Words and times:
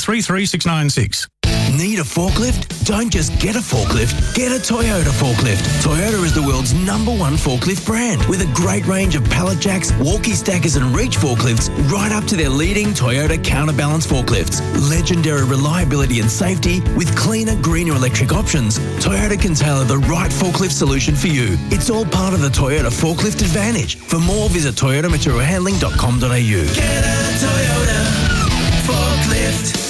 33696. 0.61 1.27
Need 1.75 1.99
a 1.99 2.03
forklift? 2.03 2.85
Don't 2.85 3.09
just 3.09 3.39
get 3.39 3.55
a 3.55 3.59
forklift, 3.59 4.35
get 4.35 4.51
a 4.51 4.59
Toyota 4.59 5.09
forklift. 5.09 5.63
Toyota 5.81 6.21
is 6.23 6.33
the 6.33 6.41
world's 6.41 6.73
number 6.73 7.11
one 7.11 7.33
forklift 7.33 7.85
brand 7.85 8.23
with 8.25 8.41
a 8.41 8.53
great 8.53 8.85
range 8.85 9.15
of 9.15 9.23
pallet 9.29 9.59
jacks, 9.59 9.93
walkie 9.93 10.33
stackers, 10.33 10.75
and 10.75 10.93
reach 10.93 11.17
forklifts, 11.17 11.69
right 11.89 12.11
up 12.11 12.25
to 12.25 12.35
their 12.35 12.49
leading 12.49 12.87
Toyota 12.87 13.41
counterbalance 13.43 14.05
forklifts. 14.05 14.59
Legendary 14.89 15.45
reliability 15.45 16.19
and 16.19 16.29
safety 16.29 16.81
with 16.95 17.15
cleaner, 17.15 17.55
greener 17.61 17.95
electric 17.95 18.33
options. 18.33 18.77
Toyota 18.99 19.39
can 19.41 19.55
tailor 19.55 19.85
the 19.85 19.99
right 19.99 20.31
forklift 20.31 20.71
solution 20.71 21.15
for 21.15 21.27
you. 21.27 21.57
It's 21.71 21.89
all 21.89 22.05
part 22.05 22.33
of 22.33 22.41
the 22.41 22.49
Toyota 22.49 22.91
forklift 22.91 23.41
advantage. 23.41 23.95
For 23.95 24.19
more, 24.19 24.49
visit 24.49 24.75
toyotamaterialhandling.com.au. 24.75 26.75
Get 26.75 27.05
a 27.05 27.31
Toyota 27.39 28.03
forklift. 28.85 29.80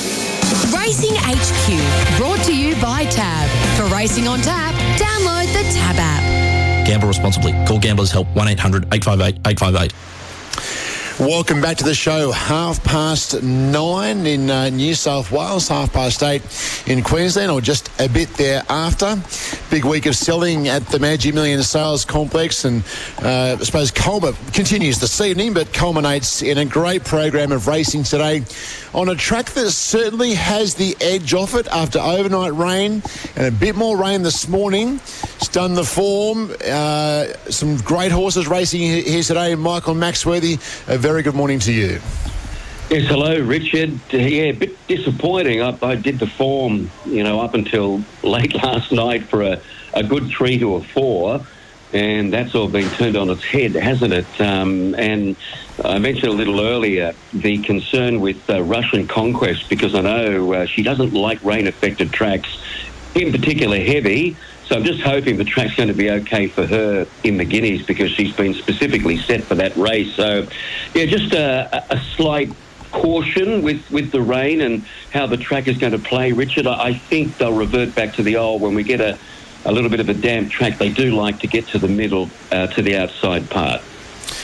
Racing 0.81 1.13
HQ, 1.13 2.17
brought 2.17 2.43
to 2.45 2.57
you 2.57 2.73
by 2.81 3.05
Tab. 3.05 3.47
For 3.77 3.85
racing 3.95 4.27
on 4.27 4.41
tap, 4.41 4.73
download 4.99 5.45
the 5.53 5.61
Tab 5.71 5.95
app. 5.99 6.87
Gamble 6.87 7.07
responsibly. 7.07 7.51
Call 7.67 7.77
Gamblers 7.77 8.11
Help 8.11 8.27
1 8.35 8.47
800 8.47 8.85
858 8.91 9.47
858. 9.47 10.80
Welcome 11.21 11.61
back 11.61 11.77
to 11.77 11.83
the 11.83 11.93
show. 11.93 12.31
Half 12.31 12.83
past 12.83 13.43
nine 13.43 14.25
in 14.25 14.49
uh, 14.49 14.69
New 14.69 14.95
South 14.95 15.31
Wales, 15.31 15.67
half 15.67 15.93
past 15.93 16.23
eight 16.23 16.41
in 16.87 17.03
Queensland, 17.03 17.51
or 17.51 17.61
just 17.61 17.91
a 18.01 18.09
bit 18.09 18.27
thereafter. 18.29 19.21
Big 19.69 19.85
week 19.85 20.07
of 20.07 20.15
selling 20.15 20.67
at 20.67 20.83
the 20.87 20.97
Magic 20.97 21.35
Million 21.35 21.61
Sales 21.61 22.05
Complex, 22.05 22.65
and 22.65 22.83
uh, 23.21 23.55
I 23.59 23.63
suppose 23.63 23.91
Colma 23.91 24.33
continues 24.51 24.99
this 24.99 25.21
evening, 25.21 25.53
but 25.53 25.71
culminates 25.71 26.41
in 26.41 26.57
a 26.57 26.65
great 26.65 27.03
program 27.03 27.51
of 27.51 27.67
racing 27.67 28.01
today 28.01 28.43
on 28.95 29.07
a 29.07 29.15
track 29.15 29.45
that 29.51 29.69
certainly 29.71 30.33
has 30.33 30.75
the 30.75 30.97
edge 30.99 31.33
off 31.33 31.53
it 31.55 31.67
after 31.67 31.99
overnight 31.99 32.53
rain 32.53 33.01
and 33.35 33.45
a 33.45 33.51
bit 33.51 33.75
more 33.75 33.95
rain 33.95 34.23
this 34.23 34.47
morning. 34.47 34.95
It's 34.95 35.47
done 35.47 35.75
the 35.75 35.83
form. 35.83 36.51
Uh, 36.67 37.27
some 37.49 37.77
great 37.77 38.11
horses 38.11 38.47
racing 38.47 38.81
here 38.81 39.23
today. 39.23 39.55
Michael 39.55 39.95
Maxworthy, 39.95 40.55
a 40.87 40.97
very 40.97 41.10
good 41.19 41.35
morning 41.35 41.59
to 41.59 41.73
you. 41.73 41.99
Yes, 42.89 43.07
hello, 43.07 43.37
Richard. 43.37 43.99
Yeah, 44.11 44.19
a 44.19 44.51
bit 44.53 44.87
disappointing. 44.87 45.61
I, 45.61 45.77
I, 45.81 45.95
did 45.95 46.19
the 46.19 46.27
form, 46.27 46.89
you 47.05 47.23
know, 47.23 47.41
up 47.41 47.53
until 47.53 48.01
late 48.23 48.53
last 48.53 48.93
night 48.93 49.23
for 49.25 49.41
a, 49.41 49.61
a 49.93 50.03
good 50.03 50.29
three 50.29 50.57
to 50.59 50.75
a 50.75 50.81
four, 50.81 51.45
and 51.91 52.31
that's 52.31 52.55
all 52.55 52.69
been 52.69 52.89
turned 52.91 53.17
on 53.17 53.29
its 53.29 53.43
head, 53.43 53.75
hasn't 53.75 54.13
it? 54.13 54.41
Um, 54.41 54.95
and 54.95 55.35
I 55.83 55.99
mentioned 55.99 56.29
a 56.29 56.35
little 56.35 56.61
earlier 56.61 57.13
the 57.33 57.57
concern 57.57 58.21
with 58.21 58.49
uh, 58.49 58.61
Russian 58.63 59.05
Conquest 59.05 59.69
because 59.69 59.93
I 59.93 60.01
know 60.01 60.53
uh, 60.53 60.65
she 60.65 60.81
doesn't 60.81 61.13
like 61.13 61.43
rain-affected 61.43 62.13
tracks, 62.13 62.57
in 63.15 63.33
particular 63.33 63.77
heavy. 63.77 64.37
So 64.71 64.77
I'm 64.77 64.85
just 64.85 65.01
hoping 65.01 65.35
the 65.35 65.43
track's 65.43 65.75
going 65.75 65.89
to 65.89 65.93
be 65.93 66.09
okay 66.11 66.47
for 66.47 66.65
her 66.65 67.05
in 67.25 67.35
the 67.35 67.43
Guineas 67.43 67.85
because 67.85 68.09
she's 68.09 68.33
been 68.33 68.53
specifically 68.53 69.17
set 69.17 69.43
for 69.43 69.53
that 69.55 69.75
race. 69.75 70.15
So, 70.15 70.47
yeah, 70.95 71.07
just 71.07 71.33
a, 71.33 71.83
a 71.93 71.99
slight 72.15 72.49
caution 72.93 73.63
with, 73.63 73.83
with 73.91 74.11
the 74.11 74.21
rain 74.21 74.61
and 74.61 74.85
how 75.11 75.27
the 75.27 75.35
track 75.35 75.67
is 75.67 75.77
going 75.77 75.91
to 75.91 75.99
play, 75.99 76.31
Richard. 76.31 76.67
I, 76.67 76.93
think 76.93 77.37
they'll 77.37 77.51
revert 77.51 77.93
back 77.95 78.13
to 78.13 78.23
the 78.23 78.37
old 78.37 78.61
when 78.61 78.73
we 78.73 78.83
get 78.83 79.01
a, 79.01 79.19
a 79.65 79.73
little 79.73 79.89
bit 79.89 79.99
of 79.99 80.07
a 80.07 80.13
damp 80.13 80.49
track. 80.49 80.77
They 80.77 80.87
do 80.87 81.17
like 81.17 81.39
to 81.39 81.47
get 81.47 81.67
to 81.67 81.77
the 81.77 81.89
middle, 81.89 82.29
uh, 82.53 82.67
to 82.67 82.81
the 82.81 82.95
outside 82.95 83.49
part. 83.49 83.81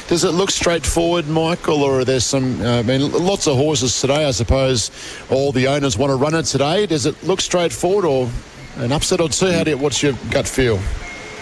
Does 0.10 0.26
it 0.26 0.32
look 0.32 0.52
straightforward, 0.52 1.30
Michael, 1.30 1.84
or 1.84 2.02
are 2.02 2.06
there 2.06 2.20
some? 2.20 2.62
Uh, 2.62 2.80
I 2.80 2.82
mean, 2.82 3.14
lots 3.14 3.48
of 3.48 3.56
horses 3.56 4.02
today. 4.02 4.26
I 4.26 4.32
suppose 4.32 4.92
all 5.30 5.54
the 5.54 5.68
owners 5.68 5.98
want 5.98 6.12
to 6.12 6.18
run 6.18 6.36
it 6.36 6.44
today. 6.44 6.86
Does 6.86 7.06
it 7.06 7.24
look 7.24 7.40
straightforward, 7.40 8.04
or 8.04 8.30
an 8.78 8.92
upset 8.92 9.22
or 9.22 9.30
two? 9.30 9.52
How 9.52 9.64
do 9.64 9.72
you, 9.72 9.78
what's 9.78 10.02
your 10.02 10.14
gut 10.32 10.48
feel? 10.48 10.80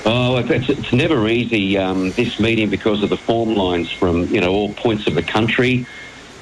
Oh, 0.05 0.37
it's, 0.37 0.69
it's 0.69 0.93
never 0.93 1.27
easy 1.27 1.77
um, 1.77 2.11
this 2.11 2.39
meeting 2.39 2.69
because 2.69 3.01
of 3.01 3.09
the 3.09 3.17
form 3.17 3.55
lines 3.55 3.91
from 3.91 4.27
you 4.27 4.39
know 4.39 4.51
all 4.51 4.73
points 4.73 5.07
of 5.07 5.15
the 5.15 5.23
country, 5.23 5.85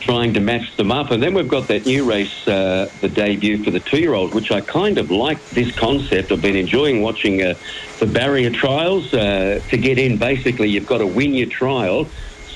trying 0.01 0.33
to 0.33 0.41
match 0.41 0.75
them 0.75 0.91
up, 0.91 1.11
and 1.11 1.23
then 1.23 1.33
we've 1.33 1.47
got 1.47 1.67
that 1.69 1.85
new 1.85 2.03
race, 2.09 2.45
uh, 2.47 2.89
the 2.99 3.07
debut 3.07 3.63
for 3.63 3.71
the 3.71 3.79
two-year-olds, 3.79 4.33
which 4.33 4.51
I 4.51 4.59
kind 4.59 4.97
of 4.97 5.11
like 5.11 5.43
this 5.51 5.73
concept. 5.73 6.31
I've 6.31 6.41
been 6.41 6.57
enjoying 6.57 7.01
watching 7.01 7.41
uh, 7.41 7.53
the 7.99 8.05
barrier 8.05 8.49
trials. 8.49 9.13
Uh, 9.13 9.61
to 9.69 9.77
get 9.77 9.97
in, 9.97 10.17
basically, 10.17 10.69
you've 10.69 10.87
got 10.87 10.97
to 10.97 11.07
win 11.07 11.33
your 11.33 11.47
trial. 11.47 12.07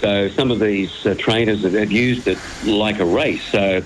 So 0.01 0.27
some 0.29 0.51
of 0.51 0.59
these 0.59 1.05
uh, 1.05 1.15
trainers 1.17 1.63
have 1.63 1.91
used 1.91 2.27
it 2.27 2.37
like 2.65 2.99
a 2.99 3.05
race. 3.05 3.43
So. 3.43 3.81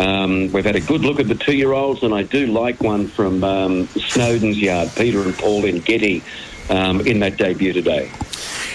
Um, 0.00 0.50
we've 0.52 0.64
had 0.64 0.76
a 0.76 0.80
good 0.80 1.02
look 1.02 1.20
at 1.20 1.28
the 1.28 1.34
two-year-olds, 1.34 2.02
and 2.02 2.14
I 2.14 2.22
do 2.22 2.46
like 2.46 2.80
one 2.80 3.06
from 3.06 3.44
um, 3.44 3.86
Snowden's 3.88 4.58
yard, 4.58 4.90
Peter 4.96 5.20
and 5.20 5.36
Paul 5.36 5.66
in 5.66 5.80
Getty, 5.80 6.22
um, 6.70 7.02
in 7.02 7.20
that 7.20 7.36
debut 7.36 7.74
today. 7.74 8.10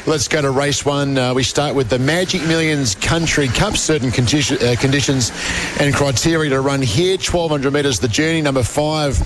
Let's 0.05 0.27
go 0.27 0.39
to 0.43 0.51
race 0.51 0.85
one. 0.85 1.17
Uh, 1.17 1.33
we 1.33 1.41
start 1.41 1.73
with 1.73 1.89
the 1.89 1.97
Magic 1.97 2.43
Millions 2.43 2.93
Country 2.93 3.47
Cup. 3.47 3.75
Certain 3.75 4.11
condition, 4.11 4.57
uh, 4.61 4.75
conditions 4.79 5.31
and 5.79 5.95
criteria 5.95 6.51
to 6.51 6.61
run 6.61 6.79
here. 6.83 7.17
1200 7.17 7.73
metres 7.73 7.99
the 7.99 8.07
journey. 8.07 8.43
Number 8.43 8.61
five. 8.61 9.17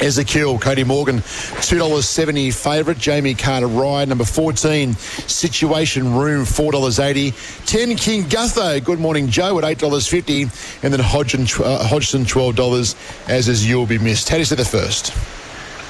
Ezekiel, 0.00 0.58
Cody 0.58 0.84
Morgan, 0.84 1.18
$2.70 1.18 2.52
favourite. 2.52 2.98
Jamie 2.98 3.34
Carter 3.34 3.66
Ride, 3.66 4.08
number 4.08 4.24
14, 4.24 4.94
Situation 4.94 6.14
Room, 6.14 6.44
$4.80. 6.44 7.66
10, 7.66 7.96
King 7.96 8.24
Gutho, 8.24 8.84
Good 8.84 8.98
Morning 8.98 9.28
Joe 9.28 9.58
at 9.58 9.64
$8.50. 9.78 10.82
And 10.82 10.92
then 10.92 11.00
Hodgson, 11.00 11.46
uh, 11.64 11.86
Hodgson 11.86 12.24
$12, 12.24 13.28
as 13.28 13.48
is 13.48 13.68
You'll 13.68 13.86
Be 13.86 13.98
Missed. 13.98 14.28
How 14.28 14.36
do 14.36 14.40
you 14.40 14.44
see 14.44 14.54
the 14.56 14.64
first? 14.64 15.12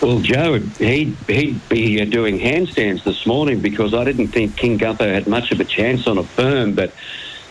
Well, 0.02 0.20
Joe, 0.20 0.58
he'd, 0.58 1.16
he'd 1.26 1.68
be 1.68 2.00
uh, 2.00 2.04
doing 2.04 2.38
handstands 2.38 3.04
this 3.04 3.26
morning 3.26 3.60
because 3.60 3.94
I 3.94 4.04
didn't 4.04 4.28
think 4.28 4.56
King 4.56 4.78
Gutho 4.78 5.12
had 5.12 5.26
much 5.26 5.50
of 5.50 5.60
a 5.60 5.64
chance 5.64 6.06
on 6.06 6.18
a 6.18 6.24
firm, 6.24 6.74
but 6.74 6.92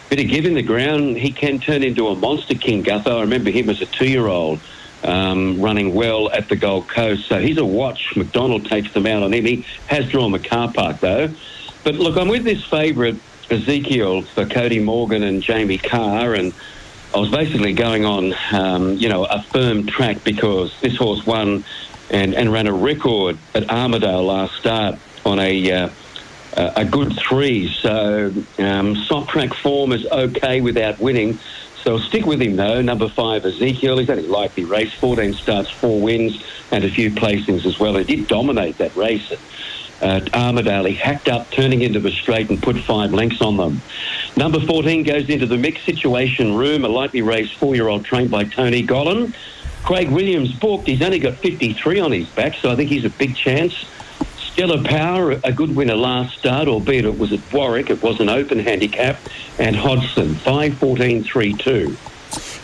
bit 0.09 0.19
of 0.19 0.29
give 0.29 0.45
in 0.45 0.53
the 0.53 0.61
ground, 0.61 1.17
he 1.17 1.31
can 1.31 1.59
turn 1.59 1.81
into 1.81 2.07
a 2.07 2.15
monster 2.15 2.53
King 2.53 2.83
Gutho. 2.83 3.17
I 3.17 3.21
remember 3.21 3.49
him 3.49 3.69
as 3.71 3.81
a 3.81 3.87
two-year-old 3.87 4.59
um, 5.03 5.61
running 5.61 5.93
well 5.93 6.31
at 6.31 6.49
the 6.49 6.55
Gold 6.55 6.87
Coast. 6.87 7.27
So 7.27 7.39
he's 7.39 7.57
a 7.57 7.65
watch. 7.65 8.15
McDonald 8.15 8.65
takes 8.65 8.93
them 8.93 9.05
out 9.05 9.23
on 9.23 9.33
him. 9.33 9.45
He 9.45 9.65
has 9.87 10.09
drawn 10.09 10.31
the 10.31 10.39
car 10.39 10.71
park, 10.71 10.99
though. 10.99 11.29
But 11.83 11.95
look, 11.95 12.17
I'm 12.17 12.29
with 12.29 12.43
this 12.43 12.63
favourite, 12.63 13.19
Ezekiel, 13.49 14.21
for 14.23 14.45
Cody 14.45 14.79
Morgan 14.79 15.23
and 15.23 15.41
Jamie 15.41 15.77
Kah, 15.77 16.31
and 16.31 16.53
I 17.13 17.19
was 17.19 17.29
basically 17.29 17.73
going 17.73 18.05
on, 18.05 18.33
um, 18.51 18.97
you 18.97 19.09
know, 19.09 19.25
a 19.25 19.43
firm 19.43 19.85
track 19.85 20.23
because 20.23 20.79
this 20.81 20.95
horse 20.95 21.25
won 21.25 21.63
and, 22.09 22.33
and 22.33 22.51
ran 22.51 22.67
a 22.67 22.73
record 22.73 23.37
at 23.53 23.63
Armidale 23.63 24.25
last 24.25 24.55
start 24.55 24.97
on 25.25 25.39
a 25.39 25.71
uh, 25.71 25.89
a 26.55 26.85
good 26.85 27.13
three. 27.17 27.67
So 27.69 28.31
um, 28.59 28.95
soft 28.95 29.29
track 29.29 29.53
form 29.53 29.91
is 29.91 30.05
okay 30.05 30.61
without 30.61 30.99
winning. 30.99 31.39
So 31.83 31.97
stick 31.97 32.25
with 32.25 32.41
him 32.41 32.55
though. 32.55 32.81
Number 32.81 33.09
five, 33.09 33.45
Ezekiel. 33.45 33.97
He's 33.97 34.09
only 34.09 34.27
likely 34.27 34.63
race. 34.63 34.93
14 34.93 35.33
starts, 35.33 35.69
four 35.69 36.01
wins, 36.01 36.41
and 36.71 36.83
a 36.83 36.89
few 36.89 37.11
placings 37.11 37.65
as 37.65 37.77
well. 37.79 37.95
He 37.95 38.03
did 38.03 38.27
dominate 38.27 38.77
that 38.77 38.95
race 38.95 39.31
at 39.31 39.39
at 40.03 40.23
Armidale. 40.33 40.89
He 40.89 40.95
hacked 40.95 41.29
up, 41.29 41.49
turning 41.49 41.81
into 41.81 42.05
a 42.05 42.11
straight 42.11 42.49
and 42.49 42.61
put 42.61 42.77
five 42.77 43.13
lengths 43.13 43.41
on 43.41 43.57
them. 43.57 43.81
Number 44.35 44.59
14 44.59 45.03
goes 45.03 45.29
into 45.29 45.45
the 45.45 45.57
mixed 45.57 45.85
situation 45.85 46.55
room, 46.55 46.83
a 46.83 46.89
lightly 46.89 47.21
raced 47.21 47.55
four-year-old 47.55 48.03
trained 48.03 48.29
by 48.29 48.43
Tony 48.43 48.85
Gollan. 48.85 49.33
Craig 49.83 50.09
Williams 50.09 50.51
booked. 50.53 50.87
He's 50.87 51.01
only 51.01 51.19
got 51.19 51.35
53 51.35 51.99
on 51.99 52.11
his 52.11 52.27
back, 52.29 52.55
so 52.55 52.71
I 52.71 52.75
think 52.75 52.89
he's 52.89 53.05
a 53.05 53.09
big 53.09 53.35
chance. 53.35 53.85
Stellar 54.53 54.83
Power, 54.83 55.31
a 55.43 55.51
good 55.51 55.75
winner 55.75 55.95
last 55.95 56.37
start, 56.37 56.67
albeit 56.67 57.05
it 57.05 57.17
was 57.17 57.33
at 57.33 57.39
Warwick. 57.51 57.89
It 57.89 58.03
was 58.03 58.19
an 58.19 58.29
open 58.29 58.59
handicap. 58.59 59.17
And 59.57 59.75
Hodgson, 59.75 60.35
5 60.35 60.77
14 60.77 61.23
3 61.23 61.53
2. 61.53 61.97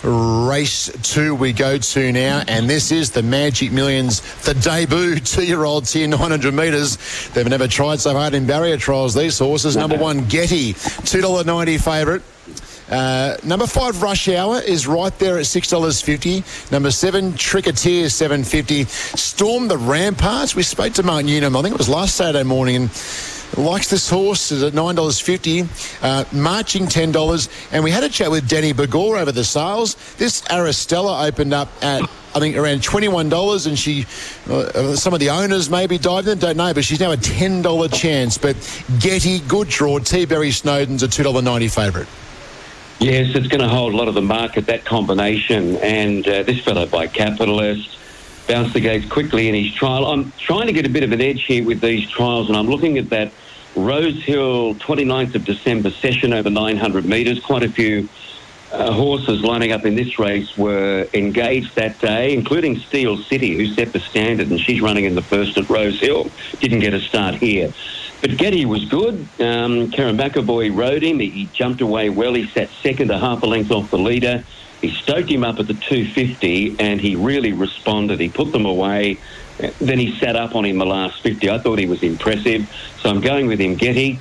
Race 0.03 0.91
two 1.01 1.33
we 1.33 1.51
go 1.51 1.79
to 1.79 2.11
now, 2.11 2.43
and 2.47 2.69
this 2.69 2.91
is 2.91 3.09
the 3.09 3.23
Magic 3.23 3.71
Millions, 3.71 4.21
the 4.43 4.53
debut 4.53 5.19
two-year-olds 5.19 5.91
here, 5.91 6.07
900 6.07 6.53
metres. 6.53 6.97
They've 7.33 7.47
never 7.47 7.67
tried 7.67 7.99
so 7.99 8.13
hard 8.13 8.35
in 8.35 8.45
barrier 8.45 8.77
trials, 8.77 9.15
these 9.15 9.39
horses. 9.39 9.75
Number 9.75 9.97
one, 9.97 10.25
Getty, 10.25 10.75
$2.90 10.75 11.81
favourite. 11.83 12.21
Uh, 12.89 13.37
number 13.43 13.67
five, 13.67 14.01
Rush 14.01 14.27
Hour, 14.29 14.61
is 14.61 14.87
right 14.87 15.17
there 15.19 15.37
at 15.37 15.45
six 15.45 15.69
dollars 15.69 16.01
fifty. 16.01 16.43
Number 16.71 16.91
seven, 16.91 17.33
Tricketeer, 17.33 18.09
seven 18.09 18.43
fifty. 18.43 18.85
Storm 18.85 19.67
the 19.67 19.77
Ramparts. 19.77 20.55
We 20.55 20.63
spoke 20.63 20.93
to 20.93 21.03
Martin 21.03 21.29
Unum, 21.29 21.55
I 21.55 21.61
think 21.61 21.75
it 21.75 21.77
was 21.77 21.89
last 21.89 22.15
Saturday 22.15 22.43
morning, 22.43 22.75
and 22.75 22.89
likes 23.57 23.89
this 23.89 24.09
horse 24.09 24.51
is 24.51 24.63
at 24.63 24.73
nine 24.73 24.95
dollars 24.95 25.19
fifty, 25.19 25.67
uh, 26.01 26.23
marching 26.31 26.87
ten 26.87 27.11
dollars, 27.11 27.49
and 27.71 27.83
we 27.83 27.91
had 27.91 28.03
a 28.03 28.09
chat 28.09 28.31
with 28.31 28.47
Danny 28.47 28.73
Bougoure 28.73 29.19
over 29.19 29.31
the 29.31 29.43
sales. 29.43 29.95
This 30.15 30.41
Aristella 30.43 31.27
opened 31.27 31.53
up 31.53 31.69
at 31.83 32.01
I 32.35 32.39
think 32.39 32.55
around 32.57 32.83
twenty-one 32.83 33.29
dollars, 33.29 33.65
and 33.65 33.77
she, 33.77 34.05
uh, 34.49 34.95
some 34.95 35.13
of 35.13 35.19
the 35.19 35.29
owners 35.29 35.69
maybe 35.69 35.97
dived 35.97 36.27
in, 36.27 36.37
don't 36.37 36.57
know, 36.57 36.73
but 36.73 36.83
she's 36.83 36.99
now 36.99 37.11
a 37.11 37.17
ten 37.17 37.61
dollar 37.61 37.87
chance. 37.87 38.37
But 38.37 38.55
Getty, 38.99 39.39
good 39.41 39.67
draw. 39.67 39.99
T. 39.99 40.25
Berry 40.25 40.51
Snowden's 40.51 41.03
a 41.03 41.07
two 41.07 41.23
dollar 41.23 41.41
ninety 41.41 41.67
favourite. 41.67 42.07
Yes, 42.99 43.33
it's 43.33 43.47
going 43.47 43.61
to 43.61 43.69
hold 43.69 43.93
a 43.93 43.97
lot 43.97 44.09
of 44.09 44.13
the 44.13 44.21
market, 44.21 44.65
that 44.65 44.83
combination. 44.83 45.77
And 45.77 46.27
uh, 46.27 46.43
this 46.43 46.61
fellow 46.61 46.85
by 46.85 47.07
Capitalist 47.07 47.97
bounced 48.45 48.73
the 48.73 48.81
gates 48.81 49.09
quickly 49.09 49.47
in 49.47 49.55
his 49.55 49.73
trial. 49.73 50.05
I'm 50.05 50.33
trying 50.33 50.67
to 50.67 50.73
get 50.73 50.85
a 50.85 50.89
bit 50.89 51.03
of 51.03 51.13
an 51.13 51.21
edge 51.21 51.45
here 51.45 51.63
with 51.63 51.79
these 51.79 52.09
trials, 52.09 52.49
and 52.49 52.57
I'm 52.57 52.67
looking 52.67 52.97
at 52.97 53.09
that 53.11 53.31
Rosehill 53.77 54.75
29th 54.75 55.35
of 55.35 55.45
December 55.45 55.91
session 55.91 56.33
over 56.33 56.49
900 56.49 57.05
metres. 57.05 57.39
Quite 57.39 57.63
a 57.63 57.69
few 57.69 58.09
uh, 58.73 58.91
horses 58.91 59.43
lining 59.43 59.71
up 59.71 59.85
in 59.85 59.95
this 59.95 60.19
race 60.19 60.57
were 60.57 61.07
engaged 61.13 61.75
that 61.75 61.97
day, 62.01 62.33
including 62.33 62.79
Steel 62.79 63.15
City, 63.15 63.55
who 63.55 63.67
set 63.67 63.93
the 63.93 64.01
standard, 64.01 64.49
and 64.49 64.59
she's 64.59 64.81
running 64.81 65.05
in 65.05 65.15
the 65.15 65.21
first 65.21 65.57
at 65.57 65.69
Rosehill. 65.69 66.29
Didn't 66.59 66.81
get 66.81 66.93
a 66.93 66.99
start 66.99 67.35
here. 67.35 67.73
But 68.21 68.37
Getty 68.37 68.65
was 68.65 68.85
good. 68.85 69.15
Um, 69.39 69.91
Kerrin 69.91 70.17
McEvoy 70.17 70.75
rode 70.75 71.03
him. 71.03 71.19
He, 71.19 71.29
he 71.29 71.45
jumped 71.53 71.81
away 71.81 72.09
well. 72.09 72.33
He 72.33 72.47
sat 72.47 72.69
second, 72.83 73.11
a 73.11 73.17
half 73.17 73.43
a 73.43 73.45
length 73.45 73.71
off 73.71 73.89
the 73.91 73.97
leader. 73.97 74.43
He 74.81 74.91
stoked 74.91 75.29
him 75.29 75.43
up 75.43 75.59
at 75.59 75.67
the 75.67 75.73
250 75.73 76.77
and 76.79 76.99
he 76.99 77.15
really 77.15 77.53
responded. 77.53 78.19
He 78.19 78.29
put 78.29 78.51
them 78.51 78.65
away. 78.65 79.17
Then 79.79 79.99
he 79.99 80.17
sat 80.19 80.35
up 80.35 80.55
on 80.55 80.65
him 80.65 80.77
the 80.77 80.85
last 80.85 81.21
50. 81.21 81.49
I 81.49 81.59
thought 81.59 81.79
he 81.79 81.85
was 81.85 82.01
impressive. 82.03 82.69
So 83.01 83.09
I'm 83.09 83.21
going 83.21 83.47
with 83.47 83.59
him, 83.59 83.75
Getty. 83.75 84.19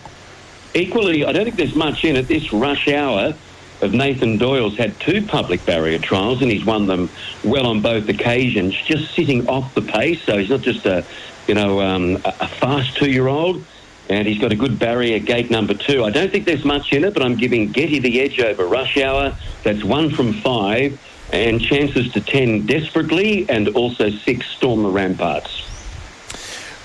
Equally, 0.74 1.24
I 1.24 1.32
don't 1.32 1.44
think 1.44 1.56
there's 1.56 1.76
much 1.76 2.04
in 2.04 2.16
it. 2.16 2.28
This 2.28 2.52
rush 2.52 2.88
hour 2.88 3.34
of 3.80 3.94
Nathan 3.94 4.36
Doyle's 4.36 4.76
had 4.76 4.98
two 4.98 5.22
public 5.22 5.64
barrier 5.64 5.98
trials 5.98 6.42
and 6.42 6.50
he's 6.50 6.64
won 6.64 6.86
them 6.86 7.08
well 7.44 7.66
on 7.66 7.80
both 7.80 8.08
occasions, 8.08 8.74
just 8.74 9.14
sitting 9.14 9.48
off 9.48 9.74
the 9.74 9.82
pace. 9.82 10.22
So 10.22 10.38
he's 10.38 10.50
not 10.50 10.62
just 10.62 10.84
a, 10.86 11.04
you 11.46 11.54
know, 11.54 11.80
um, 11.80 12.16
a, 12.24 12.48
fast 12.48 12.96
two-year-old 12.96 13.64
and 14.08 14.26
he's 14.26 14.38
got 14.38 14.52
a 14.52 14.56
good 14.56 14.78
barrier 14.78 15.18
gate 15.18 15.50
number 15.50 15.74
two. 15.74 16.04
I 16.04 16.10
don't 16.10 16.30
think 16.30 16.44
there's 16.44 16.64
much 16.64 16.92
in 16.92 17.04
it, 17.04 17.14
but 17.14 17.22
I'm 17.22 17.36
giving 17.36 17.70
Getty 17.70 17.98
the 17.98 18.20
edge 18.20 18.40
over 18.40 18.66
Rush 18.66 18.96
Hour. 18.96 19.36
That's 19.64 19.84
one 19.84 20.10
from 20.10 20.32
five, 20.32 20.98
and 21.32 21.60
chances 21.60 22.12
to 22.12 22.20
ten 22.20 22.66
desperately, 22.66 23.48
and 23.48 23.68
also 23.68 24.10
six 24.10 24.46
Storm 24.46 24.82
the 24.82 24.90
Ramparts. 24.90 25.64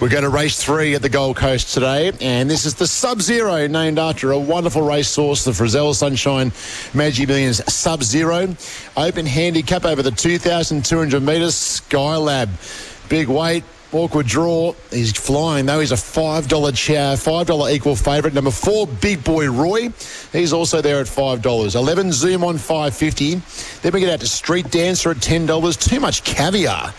We're 0.04 0.10
going 0.10 0.24
to 0.24 0.30
race 0.30 0.62
three 0.62 0.96
at 0.96 1.02
the 1.02 1.08
Gold 1.08 1.38
Coast 1.38 1.74
today, 1.74 2.12
and 2.20 2.50
this 2.50 2.66
is 2.66 2.76
the 2.76 2.88
Sub 2.88 3.22
Zero, 3.22 3.68
named 3.68 3.98
after 3.98 4.34
a 4.34 4.38
wonderful 4.38 4.82
race 4.82 5.08
source, 5.08 5.46
the 5.46 5.52
Frizelle 5.52 5.96
Sunshine 5.96 6.52
Magic 6.94 7.30
Millions 7.30 7.74
Sub 7.74 8.04
Zero. 8.04 8.54
Open 8.98 9.26
handicap 9.26 9.86
over 9.86 10.02
the 10.02 10.12
2,200 10.12 11.24
metres, 11.24 11.54
Skylab. 11.56 12.50
Big 13.08 13.30
weight, 13.30 13.64
Awkward 13.94 14.26
draw. 14.26 14.74
He's 14.90 15.16
flying 15.16 15.68
though. 15.68 15.80
He's 15.80 15.92
a 15.92 15.98
five 15.98 16.48
dollar 16.48 16.72
chow, 16.72 17.16
five 17.16 17.46
dollar 17.46 17.70
equal 17.70 17.96
favourite. 17.96 18.34
Number 18.34 18.50
four, 18.50 18.88
Big 18.88 19.24
Boy 19.24 19.52
Roy. 19.52 19.90
He's 20.32 20.52
also 20.52 20.82
there 20.82 21.00
at 21.00 21.08
five 21.08 21.44
dollars. 21.44 21.76
Eleven 21.76 22.12
Zoom 22.12 22.44
on 22.44 22.58
five 22.58 22.96
fifty. 22.96 23.36
Then 23.82 23.92
we 23.94 24.00
get 24.00 24.10
out 24.10 24.20
to 24.22 24.28
Street 24.28 24.72
Dancer 24.72 25.12
at 25.12 25.22
ten 25.22 25.46
dollars. 25.46 25.78
Too 25.78 26.00
much 26.00 26.24
caviar. 26.24 26.94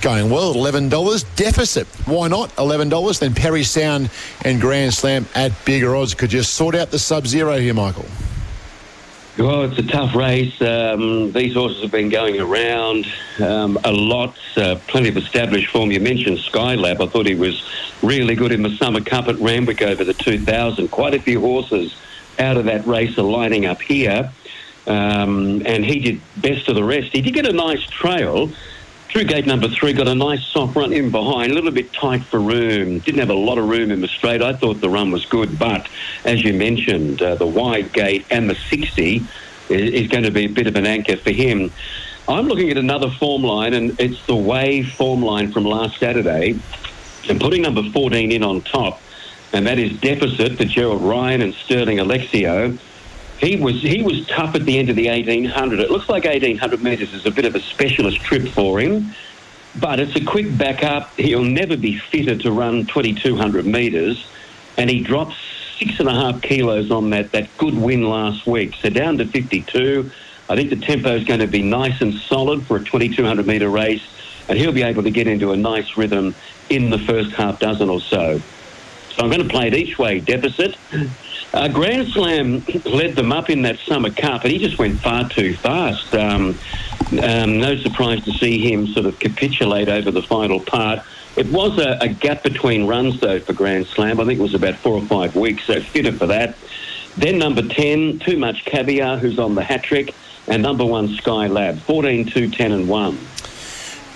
Going 0.00 0.28
well 0.28 0.50
at 0.50 0.56
eleven 0.56 0.88
dollars. 0.88 1.22
Deficit. 1.36 1.86
Why 2.06 2.26
not? 2.26 2.56
Eleven 2.58 2.88
dollars. 2.88 3.20
Then 3.20 3.32
Perry 3.32 3.62
Sound 3.62 4.10
and 4.44 4.60
Grand 4.60 4.92
Slam 4.92 5.26
at 5.36 5.52
bigger 5.64 5.94
odds. 5.94 6.14
Could 6.14 6.32
you 6.32 6.42
sort 6.42 6.74
out 6.74 6.90
the 6.90 6.98
sub 6.98 7.26
zero 7.28 7.58
here, 7.58 7.74
Michael? 7.74 8.06
Well, 9.40 9.62
it's 9.62 9.78
a 9.78 9.82
tough 9.82 10.14
race. 10.14 10.60
Um, 10.60 11.32
these 11.32 11.54
horses 11.54 11.80
have 11.80 11.90
been 11.90 12.10
going 12.10 12.38
around 12.38 13.06
um, 13.42 13.78
a 13.84 13.90
lot. 13.90 14.36
Uh, 14.54 14.76
plenty 14.86 15.08
of 15.08 15.16
established 15.16 15.68
form. 15.68 15.90
You 15.90 15.98
mentioned 15.98 16.36
Skylab. 16.36 17.00
I 17.00 17.06
thought 17.06 17.24
he 17.24 17.34
was 17.34 17.64
really 18.02 18.34
good 18.34 18.52
in 18.52 18.60
the 18.60 18.76
Summer 18.76 19.00
Cup 19.00 19.28
at 19.28 19.36
Randwick 19.36 19.80
over 19.80 20.04
the 20.04 20.12
2000. 20.12 20.88
Quite 20.88 21.14
a 21.14 21.18
few 21.18 21.40
horses 21.40 21.96
out 22.38 22.58
of 22.58 22.66
that 22.66 22.86
race 22.86 23.16
are 23.16 23.22
lining 23.22 23.64
up 23.64 23.80
here. 23.80 24.30
Um, 24.86 25.62
and 25.64 25.86
he 25.86 26.00
did 26.00 26.20
best 26.36 26.68
of 26.68 26.74
the 26.74 26.84
rest. 26.84 27.10
He 27.10 27.22
did 27.22 27.32
get 27.32 27.46
a 27.46 27.54
nice 27.54 27.82
trail. 27.84 28.50
Through 29.10 29.24
gate 29.24 29.44
number 29.44 29.66
three, 29.66 29.92
got 29.92 30.06
a 30.06 30.14
nice 30.14 30.46
soft 30.46 30.76
run 30.76 30.92
in 30.92 31.10
behind, 31.10 31.50
a 31.50 31.54
little 31.56 31.72
bit 31.72 31.92
tight 31.92 32.22
for 32.22 32.38
room. 32.38 33.00
Didn't 33.00 33.18
have 33.18 33.30
a 33.30 33.34
lot 33.34 33.58
of 33.58 33.68
room 33.68 33.90
in 33.90 34.00
the 34.00 34.06
straight. 34.06 34.40
I 34.40 34.52
thought 34.52 34.80
the 34.80 34.88
run 34.88 35.10
was 35.10 35.26
good, 35.26 35.58
but 35.58 35.88
as 36.24 36.44
you 36.44 36.54
mentioned, 36.54 37.20
uh, 37.20 37.34
the 37.34 37.46
wide 37.46 37.92
gate 37.92 38.24
and 38.30 38.48
the 38.48 38.54
60 38.54 39.24
is, 39.68 40.06
going 40.06 40.22
to 40.22 40.30
be 40.30 40.44
a 40.44 40.48
bit 40.48 40.68
of 40.68 40.76
an 40.76 40.86
anchor 40.86 41.16
for 41.16 41.32
him. 41.32 41.72
I'm 42.28 42.46
looking 42.46 42.70
at 42.70 42.78
another 42.78 43.10
form 43.10 43.42
line, 43.42 43.74
and 43.74 43.98
it's 44.00 44.24
the 44.26 44.36
Way 44.36 44.84
form 44.84 45.22
line 45.22 45.50
from 45.50 45.64
last 45.64 45.98
Saturday, 45.98 46.56
and 47.28 47.40
putting 47.40 47.62
number 47.62 47.82
14 47.82 48.30
in 48.30 48.44
on 48.44 48.62
top, 48.62 49.00
and 49.52 49.66
that 49.66 49.80
is 49.80 49.98
deficit 49.98 50.56
for 50.56 50.64
Gerald 50.64 51.02
Ryan 51.02 51.42
and 51.42 51.52
Sterling 51.54 51.98
Alexiou 51.98 52.78
he 53.40 53.56
was 53.56 53.80
he 53.80 54.02
was 54.02 54.26
tough 54.26 54.54
at 54.54 54.66
the 54.66 54.78
end 54.78 54.90
of 54.90 54.96
the 54.96 55.08
1800. 55.08 55.80
It 55.80 55.90
looks 55.90 56.08
like 56.08 56.24
1800 56.24 56.82
metres 56.82 57.14
is 57.14 57.24
a 57.24 57.30
bit 57.30 57.46
of 57.46 57.54
a 57.54 57.60
specialist 57.60 58.20
trip 58.20 58.46
for 58.48 58.78
him, 58.78 59.12
but 59.80 59.98
it's 59.98 60.14
a 60.14 60.24
quick 60.24 60.56
backup. 60.58 61.14
He'll 61.16 61.42
never 61.42 61.76
be 61.76 61.96
fitter 61.96 62.36
to 62.36 62.52
run 62.52 62.84
2200 62.84 63.64
metres, 63.64 64.26
and 64.76 64.90
he 64.90 65.00
drops 65.00 65.36
six 65.78 65.98
and 66.00 66.08
a 66.08 66.12
half 66.12 66.42
kilos 66.42 66.90
on 66.90 67.08
that 67.10 67.32
that 67.32 67.48
good 67.56 67.74
win 67.74 68.02
last 68.02 68.46
week. 68.46 68.74
So 68.74 68.90
down 68.90 69.16
to 69.18 69.24
52. 69.24 70.10
I 70.50 70.56
think 70.56 70.68
the 70.68 70.76
tempo 70.76 71.14
is 71.14 71.24
going 71.24 71.40
to 71.40 71.46
be 71.46 71.62
nice 71.62 72.00
and 72.02 72.12
solid 72.12 72.66
for 72.66 72.76
a 72.76 72.84
2200 72.84 73.46
metre 73.46 73.70
race, 73.70 74.02
and 74.48 74.58
he'll 74.58 74.72
be 74.72 74.82
able 74.82 75.04
to 75.04 75.10
get 75.10 75.28
into 75.28 75.52
a 75.52 75.56
nice 75.56 75.96
rhythm 75.96 76.34
in 76.68 76.90
the 76.90 76.98
first 76.98 77.30
half 77.32 77.58
dozen 77.58 77.88
or 77.88 78.00
so. 78.00 78.42
So 79.12 79.22
I'm 79.22 79.30
going 79.30 79.42
to 79.42 79.48
play 79.48 79.68
it 79.68 79.74
each 79.74 79.98
way 79.98 80.20
deficit. 80.20 80.76
Uh, 81.52 81.68
Grand 81.68 82.08
Slam 82.08 82.64
led 82.84 83.16
them 83.16 83.32
up 83.32 83.50
in 83.50 83.62
that 83.62 83.78
Summer 83.80 84.10
Cup, 84.10 84.44
and 84.44 84.52
he 84.52 84.58
just 84.58 84.78
went 84.78 85.00
far 85.00 85.28
too 85.28 85.54
fast. 85.56 86.14
Um, 86.14 86.56
um, 87.22 87.58
no 87.58 87.76
surprise 87.76 88.24
to 88.24 88.32
see 88.32 88.58
him 88.58 88.86
sort 88.86 89.06
of 89.06 89.18
capitulate 89.18 89.88
over 89.88 90.12
the 90.12 90.22
final 90.22 90.60
part. 90.60 91.00
It 91.36 91.46
was 91.48 91.78
a, 91.78 91.98
a, 92.00 92.08
gap 92.08 92.42
between 92.44 92.86
runs, 92.86 93.18
though, 93.20 93.40
for 93.40 93.52
Grand 93.52 93.86
Slam. 93.86 94.20
I 94.20 94.24
think 94.24 94.38
it 94.38 94.42
was 94.42 94.54
about 94.54 94.76
four 94.76 94.94
or 94.94 95.02
five 95.06 95.34
weeks, 95.34 95.64
so 95.64 95.80
fitter 95.80 96.12
for 96.12 96.26
that. 96.26 96.56
Then 97.16 97.38
number 97.38 97.62
10, 97.62 98.20
Too 98.20 98.36
Much 98.36 98.64
Caviar, 98.64 99.16
who's 99.16 99.38
on 99.38 99.56
the 99.56 99.64
hat 99.64 99.82
trick, 99.82 100.14
and 100.46 100.62
number 100.62 100.84
one, 100.84 101.08
Skylab, 101.08 101.78
14, 101.80 102.26
2, 102.26 102.50
10, 102.50 102.72
and 102.72 102.88
1. 102.88 103.18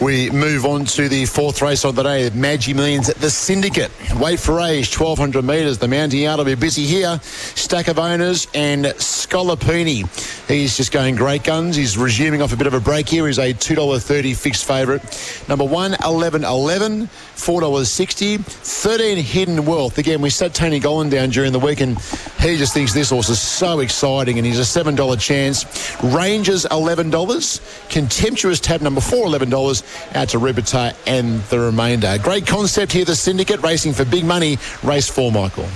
We 0.00 0.28
move 0.30 0.66
on 0.66 0.84
to 0.86 1.08
the 1.08 1.24
fourth 1.24 1.62
race 1.62 1.84
of 1.84 1.94
the 1.94 2.02
day, 2.02 2.28
Magic 2.34 2.74
Millions 2.74 3.08
at 3.08 3.16
the 3.16 3.30
Syndicate. 3.30 3.92
Wait 4.16 4.40
for 4.40 4.60
age, 4.60 4.88
1200 4.98 5.44
metres. 5.44 5.78
The 5.78 5.86
Mountain 5.86 6.18
Yard 6.18 6.38
will 6.38 6.44
be 6.44 6.56
busy 6.56 6.84
here. 6.84 7.20
Stack 7.22 7.86
of 7.86 7.98
owners 8.00 8.48
and 8.54 8.86
Scallopini. 8.86 10.04
He's 10.48 10.76
just 10.76 10.90
going 10.90 11.14
great 11.14 11.44
guns. 11.44 11.76
He's 11.76 11.96
resuming 11.96 12.42
off 12.42 12.52
a 12.52 12.56
bit 12.56 12.66
of 12.66 12.74
a 12.74 12.80
break 12.80 13.08
here. 13.08 13.28
He's 13.28 13.38
a 13.38 13.54
$2.30 13.54 14.36
fixed 14.36 14.64
favourite. 14.64 15.44
Number 15.48 15.64
one, 15.64 15.96
11 16.04 16.44
11, 16.44 17.08
$4.60. 17.36 18.40
13 18.40 19.16
Hidden 19.18 19.64
Wealth. 19.66 19.98
Again, 19.98 20.20
we 20.20 20.30
sat 20.30 20.54
Tony 20.54 20.80
Gollan 20.80 21.10
down 21.10 21.30
during 21.30 21.52
the 21.52 21.58
week 21.58 21.80
and 21.80 22.00
he 22.40 22.56
just 22.56 22.74
thinks 22.74 22.92
this 22.92 23.10
horse 23.10 23.28
is 23.28 23.40
so 23.40 23.80
exciting 23.80 24.38
and 24.38 24.46
he's 24.46 24.58
a 24.58 24.62
$7 24.62 25.20
chance. 25.20 25.64
Rangers, 26.02 26.64
$11. 26.66 27.88
Contemptuous 27.88 28.60
tab 28.60 28.80
number 28.80 29.00
four, 29.00 29.26
$11 29.26 30.14
out 30.16 30.28
to 30.30 30.38
Ruperta 30.38 30.96
and 31.06 31.40
the 31.44 31.58
remainder. 31.58 32.16
Great 32.22 32.46
concept 32.46 32.92
here, 32.92 33.04
the 33.04 33.16
syndicate 33.16 33.62
racing 33.62 33.92
for 33.92 34.04
big 34.04 34.24
money. 34.24 34.58
Race 34.82 35.08
four, 35.08 35.32
Michael. 35.32 35.68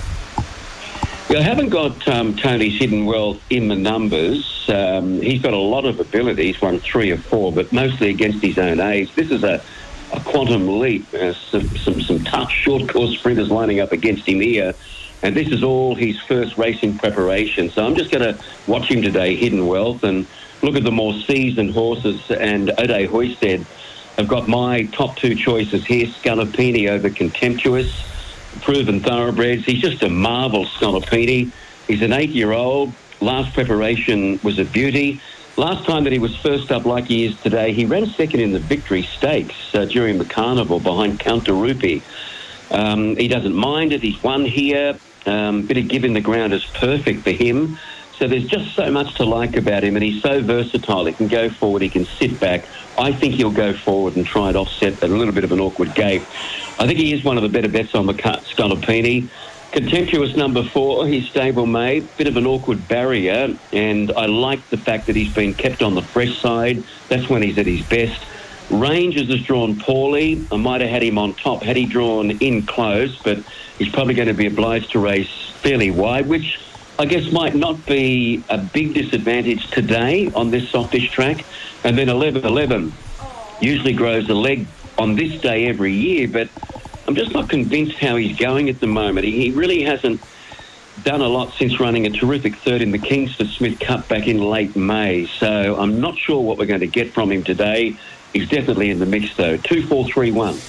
Yeah, 1.29 1.39
I 1.39 1.41
haven't 1.43 1.69
got 1.69 2.07
um, 2.07 2.35
Tony's 2.35 2.79
hidden 2.79 3.05
wealth 3.05 3.39
in 3.51 3.67
the 3.67 3.75
numbers. 3.75 4.67
Um, 4.67 5.21
he's 5.21 5.39
got 5.39 5.53
a 5.53 5.57
lot 5.57 5.85
of 5.85 5.99
ability. 5.99 6.47
He's 6.47 6.59
won 6.59 6.79
three 6.79 7.11
or 7.11 7.17
four, 7.17 7.51
but 7.51 7.71
mostly 7.71 8.09
against 8.09 8.41
his 8.41 8.57
own 8.57 8.79
age. 8.79 9.13
This 9.13 9.29
is 9.29 9.43
a, 9.43 9.61
a 10.13 10.19
quantum 10.21 10.79
leap. 10.79 11.11
Uh, 11.13 11.33
some, 11.33 11.67
some, 11.77 12.01
some 12.01 12.23
tough 12.23 12.51
short 12.51 12.89
course 12.89 13.17
sprinters 13.17 13.49
lining 13.49 13.79
up 13.79 13.91
against 13.91 14.27
him 14.27 14.39
here. 14.39 14.73
And 15.21 15.35
this 15.35 15.49
is 15.49 15.63
all 15.63 15.95
his 15.95 16.19
first 16.21 16.57
racing 16.57 16.97
preparation. 16.97 17.69
So 17.69 17.85
I'm 17.85 17.95
just 17.95 18.11
going 18.11 18.33
to 18.33 18.41
watch 18.67 18.89
him 18.89 19.01
today, 19.01 19.35
Hidden 19.35 19.67
Wealth, 19.67 20.03
and 20.03 20.25
look 20.61 20.75
at 20.75 20.83
the 20.83 20.91
more 20.91 21.13
seasoned 21.13 21.71
horses. 21.71 22.31
And 22.31 22.71
Ode 22.77 23.05
Hoisted 23.09 23.65
have 24.17 24.27
got 24.27 24.47
my 24.47 24.83
top 24.83 25.17
two 25.17 25.35
choices 25.35 25.85
here 25.85 26.07
Scallopini 26.07 26.89
over 26.89 27.09
Contemptuous 27.09 28.05
proven 28.61 28.99
thoroughbreds. 28.99 29.65
He's 29.65 29.81
just 29.81 30.03
a 30.03 30.09
marvel, 30.09 30.65
Scallopini. 30.65 31.51
He's 31.87 32.01
an 32.01 32.13
eight-year-old. 32.13 32.93
Last 33.21 33.53
preparation 33.53 34.39
was 34.43 34.59
a 34.59 34.65
beauty. 34.65 35.21
Last 35.59 35.83
time 35.83 36.05
that 36.05 36.13
he 36.13 36.19
was 36.19 36.33
first 36.37 36.71
up 36.71 36.85
like 36.85 37.07
he 37.07 37.25
is 37.25 37.37
today, 37.41 37.73
he 37.73 37.83
ran 37.83 38.05
second 38.05 38.39
in 38.39 38.53
the 38.53 38.59
Victory 38.59 39.03
Stakes 39.03 39.75
uh, 39.75 39.83
during 39.83 40.17
the 40.17 40.23
carnival 40.23 40.79
behind 40.79 41.19
Count 41.19 41.47
Rupi. 41.47 42.01
Um, 42.71 43.17
he 43.17 43.27
doesn't 43.27 43.53
mind 43.53 43.91
it. 43.91 44.01
He's 44.01 44.23
won 44.23 44.45
here. 44.45 44.97
Um, 45.25 45.63
bit 45.63 45.75
of 45.75 45.89
giving 45.89 46.13
the 46.13 46.21
ground 46.21 46.53
is 46.53 46.63
perfect 46.63 47.23
for 47.23 47.31
him. 47.31 47.77
So 48.17 48.29
there's 48.29 48.47
just 48.47 48.73
so 48.73 48.89
much 48.89 49.15
to 49.15 49.25
like 49.25 49.57
about 49.57 49.83
him, 49.83 49.97
and 49.97 50.03
he's 50.03 50.21
so 50.21 50.41
versatile. 50.41 51.03
He 51.03 51.11
can 51.11 51.27
go 51.27 51.49
forward, 51.49 51.81
he 51.81 51.89
can 51.89 52.05
sit 52.05 52.39
back. 52.39 52.63
I 52.97 53.11
think 53.11 53.33
he'll 53.33 53.51
go 53.51 53.73
forward 53.73 54.15
and 54.15 54.25
try 54.25 54.47
and 54.47 54.55
offset 54.55 55.03
a 55.03 55.07
little 55.07 55.33
bit 55.33 55.43
of 55.43 55.51
an 55.51 55.59
awkward 55.59 55.93
gate. 55.93 56.21
I 56.79 56.87
think 56.87 56.99
he 56.99 57.11
is 57.11 57.25
one 57.25 57.35
of 57.35 57.43
the 57.43 57.49
better 57.49 57.67
bets 57.67 57.95
on 57.95 58.05
the 58.05 58.13
cut. 58.13 58.45
Contemptuous 59.71 60.35
number 60.35 60.63
four, 60.63 61.05
he's 61.05 61.29
stable 61.29 61.67
made, 61.67 62.07
bit 62.17 62.27
of 62.27 62.37
an 62.37 62.47
awkward 62.47 62.87
barrier, 62.87 63.55
and 63.71 64.11
I 64.13 64.25
like 64.25 64.67
the 64.71 64.77
fact 64.77 65.05
that 65.05 65.15
he's 65.15 65.31
been 65.31 65.53
kept 65.53 65.83
on 65.83 65.93
the 65.93 66.01
fresh 66.01 66.39
side. 66.39 66.83
That's 67.07 67.29
when 67.29 67.43
he's 67.43 67.57
at 67.59 67.67
his 67.67 67.85
best. 67.85 68.19
Rangers 68.71 69.29
has 69.29 69.41
drawn 69.43 69.79
poorly. 69.79 70.43
I 70.51 70.57
might 70.57 70.81
have 70.81 70.89
had 70.89 71.03
him 71.03 71.19
on 71.19 71.35
top 71.35 71.61
had 71.61 71.75
he 71.75 71.85
drawn 71.85 72.31
in 72.31 72.65
close, 72.65 73.15
but 73.21 73.39
he's 73.77 73.89
probably 73.89 74.15
going 74.15 74.27
to 74.27 74.33
be 74.33 74.47
obliged 74.47 74.91
to 74.93 74.99
race 74.99 75.51
fairly 75.61 75.91
wide, 75.91 76.27
which 76.27 76.59
I 76.97 77.05
guess 77.05 77.31
might 77.31 77.53
not 77.53 77.85
be 77.85 78.43
a 78.49 78.57
big 78.57 78.95
disadvantage 78.95 79.69
today 79.69 80.31
on 80.33 80.49
this 80.49 80.67
softish 80.69 81.11
track. 81.11 81.45
And 81.83 81.95
then 81.95 82.09
11 82.09 82.43
11 82.43 82.91
usually 83.61 83.93
grows 83.93 84.29
a 84.29 84.33
leg 84.33 84.65
on 84.97 85.15
this 85.15 85.39
day 85.41 85.67
every 85.67 85.93
year, 85.93 86.27
but 86.27 86.49
I'm 87.09 87.15
just 87.15 87.33
not 87.33 87.49
convinced 87.49 87.97
how 87.97 88.17
he's 88.17 88.37
going 88.37 88.69
at 88.69 88.79
the 88.79 88.85
moment. 88.85 89.25
He, 89.25 89.49
really 89.49 89.81
hasn't 89.81 90.21
done 91.03 91.21
a 91.21 91.27
lot 91.27 91.51
since 91.55 91.79
running 91.79 92.05
a 92.05 92.11
terrific 92.11 92.55
third 92.57 92.83
in 92.83 92.91
the 92.91 92.99
Kingsford 92.99 93.47
Smith 93.47 93.79
Cup 93.79 94.07
back 94.07 94.27
in 94.27 94.39
late 94.39 94.75
May. 94.75 95.25
So 95.25 95.75
I'm 95.79 95.99
not 95.99 96.19
sure 96.19 96.39
what 96.39 96.59
we're 96.59 96.67
going 96.67 96.81
to 96.81 96.87
get 96.87 97.11
from 97.11 97.31
him 97.31 97.43
today. 97.43 97.97
He's 98.31 98.47
definitely 98.47 98.91
in 98.91 98.99
the 98.99 99.07
mix 99.07 99.35
though. 99.35 99.57
Two, 99.57 99.87
four, 99.87 100.05
three, 100.05 100.31
one. 100.31 100.61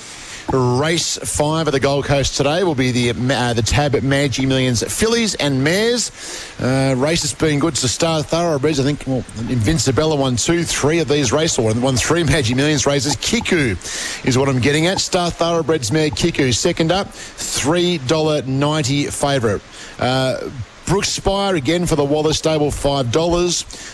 Race 0.53 1.17
five 1.17 1.69
of 1.69 1.73
the 1.73 1.79
Gold 1.79 2.07
Coast 2.07 2.37
today 2.37 2.65
will 2.65 2.75
be 2.75 2.91
the 2.91 3.11
uh, 3.11 3.53
the 3.53 3.63
Tab 3.63 3.95
Magic 4.03 4.49
Millions 4.49 4.83
fillies 4.83 5.37
and 5.37 5.63
mares. 5.63 6.11
Uh, 6.59 6.95
race 6.99 7.23
has 7.23 7.33
been 7.35 7.61
good 7.61 7.77
to 7.77 7.87
start 7.87 8.27
thoroughbreds. 8.27 8.81
I 8.81 8.83
think 8.83 9.05
well, 9.07 9.25
Invincibella 9.49 10.17
won 10.17 10.35
two, 10.35 10.65
three 10.65 10.99
of 10.99 11.07
these 11.07 11.31
races, 11.31 11.59
or 11.59 11.73
won 11.81 11.97
three 11.97 12.25
Magic 12.25 12.57
Millions 12.57 12.85
races. 12.85 13.15
Kiku 13.17 13.77
is 14.25 14.37
what 14.37 14.49
I'm 14.49 14.61
getting 14.61 14.87
at. 14.87 14.99
Star 14.99 15.31
thoroughbreds 15.31 15.93
mare 15.93 16.11
Kiku 16.11 16.53
second 16.53 16.91
up, 16.91 17.09
three 17.13 17.99
dollar 17.99 18.43
ninety 18.43 19.07
favourite. 19.07 19.63
Uh, 20.01 20.51
Brookspire 20.91 21.57
again 21.57 21.87
for 21.87 21.95
the 21.95 22.05
Wallace 22.05 22.39
stable, 22.39 22.73
$5. 22.73 23.05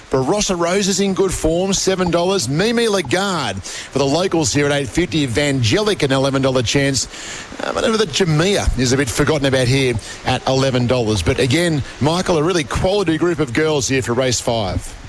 Barossa 0.09 0.59
Rose 0.59 0.89
is 0.89 0.99
in 0.99 1.13
good 1.13 1.31
form, 1.31 1.73
$7. 1.73 2.49
Mimi 2.49 2.89
Lagarde 2.89 3.61
for 3.61 3.99
the 3.99 4.07
locals 4.07 4.51
here 4.51 4.65
at 4.65 4.73
850 4.73 5.27
Evangelic, 5.27 6.03
an 6.03 6.09
$11 6.09 6.67
chance. 6.67 7.07
Uh, 7.61 7.75
but 7.75 7.83
the 7.83 8.07
Jamia 8.07 8.79
is 8.79 8.95
a 8.95 8.97
bit 8.97 9.11
forgotten 9.11 9.45
about 9.45 9.69
here 9.69 9.93
at 10.25 10.43
$11. 10.47 11.23
But 11.23 11.39
again, 11.39 11.83
Michael, 12.01 12.39
a 12.39 12.43
really 12.43 12.65
quality 12.65 13.19
group 13.19 13.41
of 13.41 13.53
girls 13.53 13.87
here 13.89 14.01
for 14.01 14.15
race 14.15 14.41
five. 14.41 15.06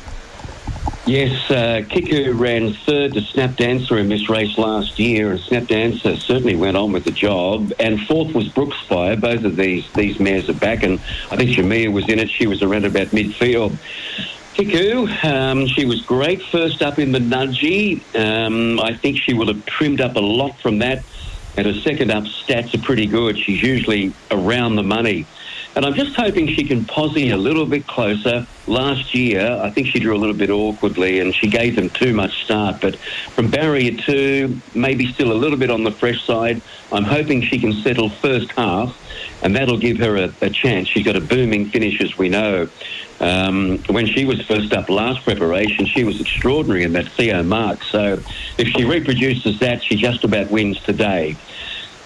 Yes, 1.07 1.49
uh, 1.49 1.83
Kiku 1.87 2.33
ran 2.33 2.73
third 2.73 3.13
to 3.13 3.21
Snap 3.21 3.55
Dancer 3.55 3.97
in 3.97 4.09
this 4.09 4.27
race 4.27 4.57
last 4.57 4.99
year, 4.99 5.31
and 5.31 5.39
Snap 5.39 5.67
Dancer 5.67 6.17
certainly 6.17 6.57
went 6.57 6.75
on 6.75 6.91
with 6.91 7.05
the 7.05 7.11
job. 7.11 7.71
And 7.79 8.01
fourth 8.01 8.35
was 8.35 8.49
Brookspire. 8.49 9.17
Both 9.17 9.45
of 9.45 9.55
these 9.55 9.89
these 9.93 10.19
mares 10.19 10.49
are 10.49 10.53
back, 10.53 10.83
and 10.83 10.99
I 11.31 11.37
think 11.37 11.51
Shamia 11.51 11.93
was 11.93 12.09
in 12.09 12.19
it. 12.19 12.29
She 12.29 12.45
was 12.45 12.61
around 12.61 12.83
about 12.83 13.07
midfield. 13.07 13.77
Kiku, 14.55 15.07
um, 15.23 15.65
she 15.67 15.85
was 15.85 16.01
great 16.01 16.41
first 16.41 16.81
up 16.81 16.99
in 16.99 17.13
the 17.13 17.19
Nudgy. 17.19 18.01
Um, 18.13 18.77
I 18.81 18.93
think 18.93 19.17
she 19.17 19.33
will 19.33 19.47
have 19.47 19.65
trimmed 19.65 20.01
up 20.01 20.17
a 20.17 20.19
lot 20.19 20.59
from 20.59 20.79
that. 20.79 21.05
And 21.55 21.67
her 21.67 21.73
second 21.73 22.11
up 22.11 22.25
stats 22.25 22.75
are 22.75 22.83
pretty 22.83 23.05
good. 23.05 23.37
She's 23.39 23.63
usually 23.63 24.11
around 24.29 24.75
the 24.75 24.83
money. 24.83 25.25
And 25.77 25.85
I'm 25.85 25.93
just 25.93 26.15
hoping 26.15 26.47
she 26.47 26.63
can 26.63 26.85
posse 26.85 27.29
a 27.29 27.37
little 27.37 27.67
bit 27.67 27.85
closer. 27.85 28.47
Last 28.65 29.13
year, 29.13 29.59
I 29.61 29.69
think 29.69 29.85
she 29.85 29.99
drew 29.99 30.15
a 30.15 30.17
little 30.17 30.35
bit 30.35 30.49
awkwardly 30.49 31.19
and 31.19 31.35
she 31.35 31.49
gave 31.49 31.75
them 31.75 31.91
too 31.91 32.15
much 32.15 32.43
start. 32.45 32.81
But 32.81 32.95
from 32.95 33.51
barrier 33.51 33.95
two, 33.95 34.59
maybe 34.73 35.05
still 35.13 35.31
a 35.31 35.37
little 35.37 35.55
bit 35.55 35.69
on 35.69 35.83
the 35.83 35.91
fresh 35.91 36.25
side, 36.25 36.63
I'm 36.91 37.03
hoping 37.03 37.43
she 37.43 37.59
can 37.59 37.73
settle 37.73 38.09
first 38.09 38.51
half 38.53 38.99
and 39.43 39.55
that'll 39.55 39.77
give 39.77 39.97
her 39.99 40.17
a, 40.17 40.33
a 40.41 40.49
chance. 40.49 40.87
She's 40.87 41.05
got 41.05 41.15
a 41.15 41.21
booming 41.21 41.69
finish, 41.69 42.01
as 42.01 42.17
we 42.17 42.27
know. 42.27 42.69
Um, 43.19 43.77
when 43.87 44.07
she 44.07 44.25
was 44.25 44.41
first 44.47 44.73
up 44.73 44.89
last 44.89 45.23
preparation, 45.25 45.85
she 45.85 46.03
was 46.03 46.19
extraordinary 46.19 46.85
in 46.85 46.93
that 46.93 47.07
Theo 47.09 47.43
mark. 47.43 47.83
So 47.83 48.13
if 48.57 48.67
she 48.69 48.83
reproduces 48.83 49.59
that, 49.59 49.83
she 49.83 49.95
just 49.95 50.23
about 50.23 50.49
wins 50.49 50.79
today. 50.81 51.35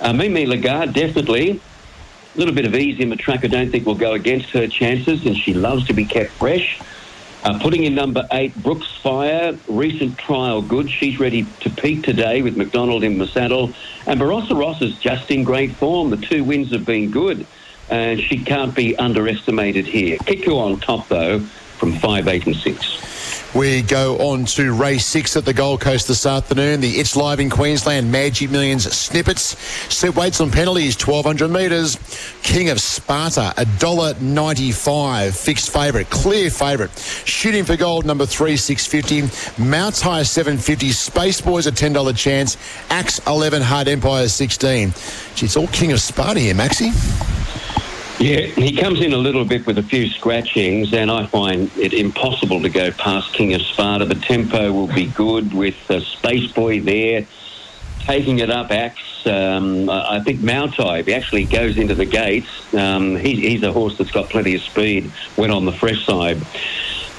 Uh, 0.02 0.12
Mimi 0.12 0.46
Lagarde, 0.46 0.92
definitely 0.92 1.62
a 2.34 2.38
little 2.38 2.54
bit 2.54 2.66
of 2.66 2.76
ease 2.76 3.00
in 3.00 3.10
the 3.10 3.16
track, 3.16 3.44
I 3.44 3.48
don't 3.48 3.72
think 3.72 3.86
will 3.86 3.96
go 3.96 4.14
against 4.14 4.50
her 4.52 4.68
chances, 4.68 5.26
and 5.26 5.36
she 5.36 5.54
loves 5.54 5.86
to 5.88 5.94
be 5.94 6.06
kept 6.06 6.32
fresh. 6.32 6.80
Uh, 7.44 7.58
putting 7.60 7.84
in 7.84 7.96
number 7.96 8.26
eight, 8.32 8.56
Brooks 8.62 8.88
Fire, 9.02 9.58
recent 9.68 10.18
trial 10.18 10.62
good. 10.62 10.90
She's 10.90 11.20
ready 11.20 11.46
to 11.62 11.70
peak 11.72 12.04
today 12.04 12.42
with 12.44 12.56
McDonald 12.56 13.04
in 13.04 13.18
the 13.18 13.26
saddle. 13.26 13.74
And 14.06 14.20
Barossa 14.20 14.56
Rose 14.56 14.82
is 14.82 14.98
just 15.00 15.32
in 15.32 15.44
great 15.44 15.72
form. 15.72 16.12
The 16.12 16.18
two 16.18 16.44
wins 16.44 16.72
have 16.72 16.86
been 16.86 17.10
good, 17.10 17.48
and 17.90 18.20
she 18.22 18.38
can't 18.44 18.76
be 18.76 18.96
underestimated 18.96 19.88
here. 19.88 20.18
Kiku 20.20 20.56
on 20.58 20.80
top, 20.80 21.08
though, 21.08 21.40
from 21.82 21.94
five, 21.94 22.28
eight, 22.28 22.46
and 22.46 22.56
six. 22.56 23.00
We 23.56 23.82
go 23.82 24.18
on 24.20 24.46
to 24.46 24.72
race 24.72 25.06
six 25.06 25.36
at 25.36 25.46
the 25.46 25.54
Gold 25.54 25.82
Coast 25.82 26.08
this 26.08 26.28
afternoon. 26.28 26.80
The 26.80 26.92
It's 26.92 27.16
Live 27.18 27.40
in 27.40 27.50
Queensland 27.50 28.10
Magic 28.10 28.52
Millions 28.52 28.84
snippets. 28.96 29.58
Set 29.94 30.16
weights 30.16 30.40
on 30.40 30.52
penalties, 30.52 30.96
1200 30.96 31.50
metres. 31.50 31.98
King 32.44 32.70
of 32.70 32.80
Sparta, 32.80 33.52
$1.95. 33.58 35.36
Fixed 35.36 35.74
favourite, 35.74 36.10
clear 36.12 36.52
favourite. 36.52 36.98
Shooting 37.26 37.66
for 37.66 37.76
gold, 37.76 38.06
number 38.06 38.28
three, 38.28 38.56
650. 38.56 39.62
Mount 39.62 40.00
High, 40.00 40.24
750. 40.24 40.92
Space 40.92 41.42
Boys, 41.42 41.66
a 41.66 41.72
$10 41.72 42.16
chance. 42.16 42.58
Axe, 42.92 43.20
11. 43.26 43.64
Hard 43.64 43.88
Empire, 43.88 44.28
16. 44.30 44.94
Gee, 45.36 45.46
it's 45.48 45.58
all 45.58 45.68
King 45.70 45.92
of 45.94 46.00
Sparta 46.00 46.40
here, 46.40 46.54
Maxi. 46.54 46.92
Yeah, 48.22 48.42
he 48.42 48.78
comes 48.78 49.02
in 49.02 49.14
a 49.14 49.18
little 49.18 49.46
bit 49.46 49.66
with 49.66 49.80
a 49.80 49.84
few 49.84 50.08
scratchings, 50.08 50.94
and 50.94 51.10
I 51.10 51.26
find 51.26 51.76
it 51.76 51.92
impossible 51.92 52.62
to 52.62 52.70
go 52.70 52.92
past 52.92 53.34
King 53.34 53.56
of 53.56 53.64
Sparta. 53.64 54.06
The 54.06 54.14
tempo 54.14 54.72
will 54.72 54.94
be 54.94 55.08
good 55.08 55.52
with 55.52 55.90
uh, 55.90 56.02
Space 56.02 56.52
Boy 56.52 56.82
there, 56.82 57.26
taking 58.02 58.38
it 58.38 58.52
up 58.52 58.70
Axe. 58.70 59.26
Um, 59.26 59.90
I 59.90 60.20
think 60.20 60.40
he 60.42 61.14
actually 61.16 61.46
goes 61.46 61.80
into 61.80 61.96
the 61.96 62.06
gates, 62.06 62.74
um, 62.76 63.16
he, 63.16 63.38
he's 63.50 63.64
a 63.64 63.74
horse 63.74 63.98
that's 63.98 64.12
got 64.12 64.30
plenty 64.30 64.54
of 64.54 64.62
speed 64.62 65.06
when 65.36 65.50
on 65.50 65.66
the 65.66 65.74
fresh 65.74 66.06
side. 66.06 66.38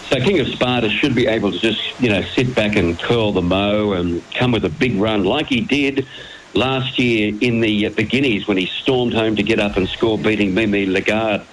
So 0.09 0.21
King 0.21 0.39
of 0.39 0.47
Sparta 0.47 0.89
should 0.89 1.17
be 1.17 1.27
able 1.27 1.51
to 1.51 1.59
just, 1.59 2.01
you 2.01 2.11
know, 2.11 2.23
sit 2.23 2.55
back 2.55 2.77
and 2.77 2.97
curl 2.97 3.33
the 3.33 3.43
mow 3.43 3.95
and 3.95 4.23
come 4.35 4.53
with 4.53 4.65
a 4.65 4.71
big 4.71 4.95
run 5.01 5.25
like 5.25 5.47
he 5.47 5.63
did 5.63 6.07
last 6.55 6.99
year 6.99 7.33
in 7.41 7.61
the, 7.61 7.87
uh, 7.87 7.91
the 7.91 8.05
Guineas 8.05 8.47
when 8.47 8.57
he 8.57 8.67
stormed 8.67 9.15
home 9.15 9.37
to 9.37 9.43
get 9.43 9.59
up 9.59 9.77
and 9.77 9.89
score, 9.89 10.19
beating 10.19 10.55
Mimi 10.55 10.87
Lagarde. 10.87 11.47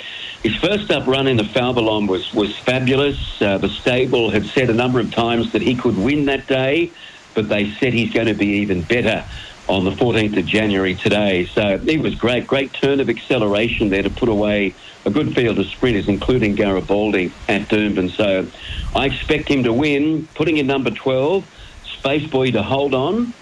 His 0.43 0.55
first 0.57 0.91
up 0.91 1.07
run 1.07 1.27
in 1.27 1.37
the 1.37 1.43
Falvelon 1.43 2.07
was, 2.07 2.33
was 2.33 2.57
fabulous. 2.59 3.17
Uh, 3.41 3.57
the 3.57 3.69
stable 3.69 4.29
had 4.29 4.45
said 4.45 4.69
a 4.69 4.73
number 4.73 4.99
of 4.99 5.11
times 5.11 5.51
that 5.51 5.61
he 5.61 5.75
could 5.75 5.97
win 5.97 6.25
that 6.25 6.47
day, 6.47 6.93
but 7.33 7.49
they 7.49 7.73
said 7.79 7.93
he's 7.93 8.13
going 8.13 8.27
to 8.27 8.33
be 8.33 8.47
even 8.47 8.83
better 8.83 9.25
on 9.67 9.85
the 9.85 9.91
14th 9.91 10.37
of 10.37 10.45
January 10.45 10.95
today. 10.95 11.45
So 11.53 11.79
it 11.85 12.01
was 12.01 12.15
great. 12.15 12.47
Great 12.47 12.73
turn 12.73 12.99
of 12.99 13.09
acceleration 13.09 13.89
there 13.89 14.01
to 14.01 14.09
put 14.09 14.27
away 14.27 14.75
a 15.05 15.11
good 15.11 15.35
field 15.35 15.59
of 15.59 15.65
sprinters, 15.67 16.07
including 16.07 16.55
Garibaldi 16.55 17.35
at 17.47 17.69
Doomben. 17.69 18.15
So 18.15 18.49
I 18.95 19.05
expect 19.05 19.47
him 19.49 19.63
to 19.63 19.73
win, 19.73 20.27
putting 20.33 20.57
in 20.57 20.65
number 20.65 20.89
12, 20.89 21.47
Space 21.99 22.27
Boy 22.31 22.51
to 22.51 22.63
hold 22.63 22.95
on, 22.95 23.33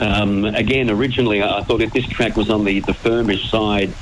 Um, 0.00 0.44
again, 0.44 0.90
originally 0.90 1.42
I 1.42 1.62
thought 1.62 1.80
if 1.80 1.92
this 1.92 2.06
track 2.06 2.36
was 2.36 2.50
on 2.50 2.64
the, 2.64 2.80
the 2.80 2.92
firmish 2.92 3.50
side, 3.50 3.92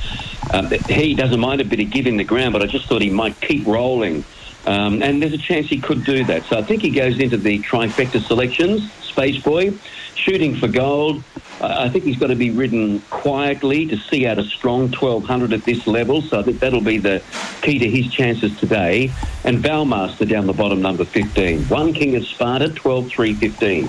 uh, 0.52 0.68
he 0.88 1.14
doesn't 1.14 1.40
mind 1.40 1.60
a 1.60 1.64
bit 1.64 1.80
of 1.80 1.90
give 1.90 2.06
in 2.06 2.16
the 2.16 2.24
ground, 2.24 2.52
but 2.52 2.62
I 2.62 2.66
just 2.66 2.86
thought 2.86 3.02
he 3.02 3.10
might 3.10 3.40
keep 3.40 3.66
rolling. 3.66 4.24
Um, 4.66 5.02
and 5.02 5.22
there's 5.22 5.32
a 5.32 5.38
chance 5.38 5.66
he 5.66 5.78
could 5.78 6.04
do 6.04 6.24
that. 6.24 6.44
So 6.44 6.58
I 6.58 6.62
think 6.62 6.82
he 6.82 6.90
goes 6.90 7.18
into 7.18 7.36
the 7.36 7.60
trifecta 7.60 8.20
selections, 8.22 8.90
Space 9.02 9.42
Boy, 9.42 9.74
shooting 10.14 10.56
for 10.56 10.68
gold. 10.68 11.22
I 11.60 11.88
think 11.88 12.04
he's 12.04 12.16
got 12.16 12.28
to 12.28 12.36
be 12.36 12.50
ridden 12.50 13.00
quietly 13.10 13.86
to 13.86 13.96
see 13.96 14.26
out 14.26 14.38
a 14.38 14.44
strong 14.44 14.90
1200 14.90 15.52
at 15.52 15.64
this 15.64 15.86
level. 15.86 16.22
So 16.22 16.40
I 16.40 16.42
think 16.42 16.60
that'll 16.60 16.80
be 16.80 16.98
the 16.98 17.22
key 17.62 17.78
to 17.78 17.88
his 17.88 18.10
chances 18.10 18.56
today. 18.58 19.12
And 19.44 19.58
Valmaster 19.58 20.28
down 20.28 20.46
the 20.46 20.52
bottom, 20.52 20.80
number 20.80 21.04
15. 21.04 21.64
One 21.64 21.92
King 21.92 22.16
of 22.16 22.26
Sparta, 22.26 22.70
12 22.70 23.08
3 23.08 23.34
15. 23.34 23.88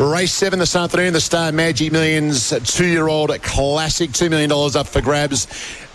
Race 0.00 0.32
seven 0.32 0.58
this 0.58 0.74
afternoon, 0.76 1.12
the 1.12 1.20
Star 1.20 1.52
Magic 1.52 1.92
Millions 1.92 2.54
two-year-old 2.74 3.30
classic, 3.42 4.08
$2 4.08 4.30
million 4.30 4.50
up 4.50 4.86
for 4.86 5.02
grabs. 5.02 5.46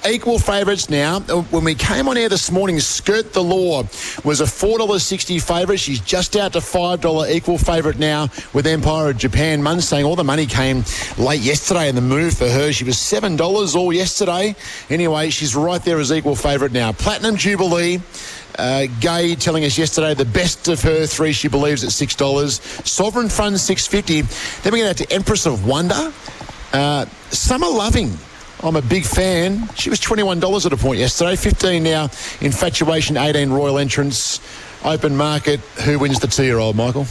Equal 0.07 0.37
favourites 0.37 0.91
now. 0.91 1.17
Uh, 1.27 1.41
when 1.49 1.63
we 1.63 1.73
came 1.73 2.07
on 2.07 2.15
air 2.15 2.29
this 2.29 2.51
morning, 2.51 2.79
Skirt 2.79 3.33
the 3.33 3.41
Law 3.41 3.81
was 4.23 4.41
a 4.41 4.43
$4.60 4.43 5.41
favourite. 5.41 5.79
She's 5.79 5.99
just 5.99 6.35
out 6.35 6.53
to 6.53 6.59
$5 6.59 7.31
equal 7.31 7.57
favourite 7.57 7.97
now 7.97 8.29
with 8.53 8.67
Empire 8.67 9.09
of 9.09 9.17
Japan. 9.17 9.63
Mustang, 9.63 10.03
all 10.03 10.15
the 10.15 10.23
money 10.23 10.45
came 10.45 10.83
late 11.17 11.41
yesterday 11.41 11.89
in 11.89 11.95
the 11.95 12.01
move 12.01 12.37
for 12.37 12.47
her. 12.47 12.71
She 12.71 12.83
was 12.83 12.97
$7 12.97 13.75
all 13.75 13.91
yesterday. 13.91 14.55
Anyway, 14.91 15.31
she's 15.31 15.55
right 15.55 15.83
there 15.83 15.97
as 15.97 16.11
equal 16.11 16.35
favourite 16.35 16.73
now. 16.73 16.91
Platinum 16.91 17.37
Jubilee. 17.37 17.99
Uh, 18.57 18.87
Gai 19.01 19.35
telling 19.35 19.65
us 19.65 19.77
yesterday 19.77 20.13
the 20.13 20.25
best 20.25 20.67
of 20.67 20.81
her 20.81 21.05
three 21.05 21.33
she 21.33 21.47
believes 21.47 21.83
at 21.83 21.91
six 21.91 22.15
dollars. 22.15 22.61
Sovereign 22.89 23.29
Fund 23.29 23.59
six 23.59 23.87
fifty. 23.87 24.21
Then 24.21 24.73
we 24.73 24.79
get 24.79 24.89
out 24.89 24.97
to 24.97 25.13
Empress 25.13 25.45
of 25.45 25.65
Wonder. 25.65 26.13
Uh, 26.73 27.05
Summer 27.31 27.67
Loving. 27.67 28.11
I'm 28.63 28.75
a 28.75 28.81
big 28.81 29.03
fan. 29.03 29.69
She 29.75 29.89
was 29.89 29.99
$21 29.99 30.65
at 30.65 30.73
a 30.73 30.77
point 30.77 30.97
yesterday. 30.97 31.35
15 31.35 31.83
now. 31.83 32.05
Infatuation 32.41 33.15
18 33.17 33.51
Royal 33.51 33.77
Entrance. 33.77 34.39
Open 34.83 35.15
market. 35.15 35.59
Who 35.83 35.99
wins 35.99 36.19
the 36.19 36.27
two-year-old, 36.27 36.75
Michael? 36.75 37.05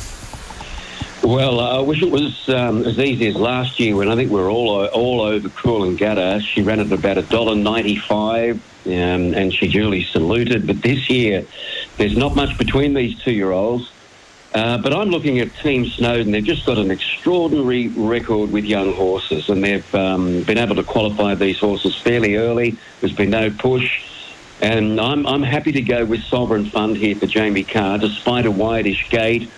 Well, 1.22 1.60
I 1.60 1.78
wish 1.80 2.02
it 2.02 2.10
was 2.10 2.48
um, 2.48 2.84
as 2.84 2.98
easy 2.98 3.28
as 3.28 3.36
last 3.36 3.80
year 3.80 3.96
when 3.96 4.10
I 4.10 4.14
think 4.16 4.30
we 4.30 4.38
were 4.38 4.50
all 4.50 4.84
all 4.86 5.22
over 5.22 5.48
Coolangatta. 5.48 6.42
She 6.42 6.60
ran 6.60 6.80
at 6.80 6.92
about 6.92 7.16
a 7.16 7.22
dollar 7.22 7.54
ninety-five, 7.54 8.60
um, 8.86 9.34
and 9.34 9.52
she 9.52 9.68
duly 9.68 10.04
saluted. 10.04 10.66
But 10.66 10.82
this 10.82 11.08
year, 11.10 11.44
there's 11.96 12.16
not 12.16 12.34
much 12.34 12.56
between 12.58 12.94
these 12.94 13.20
two-year-olds. 13.22 13.90
Uh, 14.54 14.78
but 14.78 14.94
I'm 14.94 15.10
looking 15.10 15.40
at 15.40 15.52
Team 15.56 15.84
Snowden. 15.84 16.30
They've 16.30 16.44
just 16.44 16.64
got 16.64 16.78
an 16.78 16.92
extraordinary 16.92 17.88
record 17.88 18.52
with 18.52 18.64
young 18.64 18.94
horses, 18.94 19.48
and 19.48 19.64
they've 19.64 19.94
um, 19.96 20.44
been 20.44 20.58
able 20.58 20.76
to 20.76 20.84
qualify 20.84 21.34
these 21.34 21.58
horses 21.58 21.96
fairly 21.96 22.36
early. 22.36 22.76
There's 23.00 23.12
been 23.12 23.30
no 23.30 23.50
push. 23.50 24.04
And 24.60 25.00
I'm, 25.00 25.26
I'm 25.26 25.42
happy 25.42 25.72
to 25.72 25.82
go 25.82 26.04
with 26.04 26.22
Sovereign 26.22 26.66
Fund 26.66 26.96
here 26.96 27.16
for 27.16 27.26
Jamie 27.26 27.64
Kah, 27.64 27.96
despite 27.96 28.46
a 28.46 28.52
wideish 28.52 29.10
gate. 29.10 29.50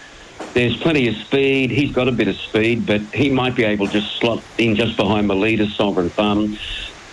There's 0.54 0.76
plenty 0.78 1.08
of 1.08 1.16
speed. 1.16 1.70
He's 1.70 1.92
got 1.92 2.08
a 2.08 2.12
bit 2.12 2.28
of 2.28 2.36
speed, 2.36 2.86
but 2.86 3.02
he 3.12 3.28
might 3.28 3.54
be 3.54 3.64
able 3.64 3.86
to 3.88 3.92
just 3.92 4.16
slot 4.16 4.42
in 4.56 4.74
just 4.76 4.96
behind 4.96 5.28
the 5.28 5.36
leader, 5.36 5.66
Sovereign 5.66 6.08
Fund. 6.08 6.58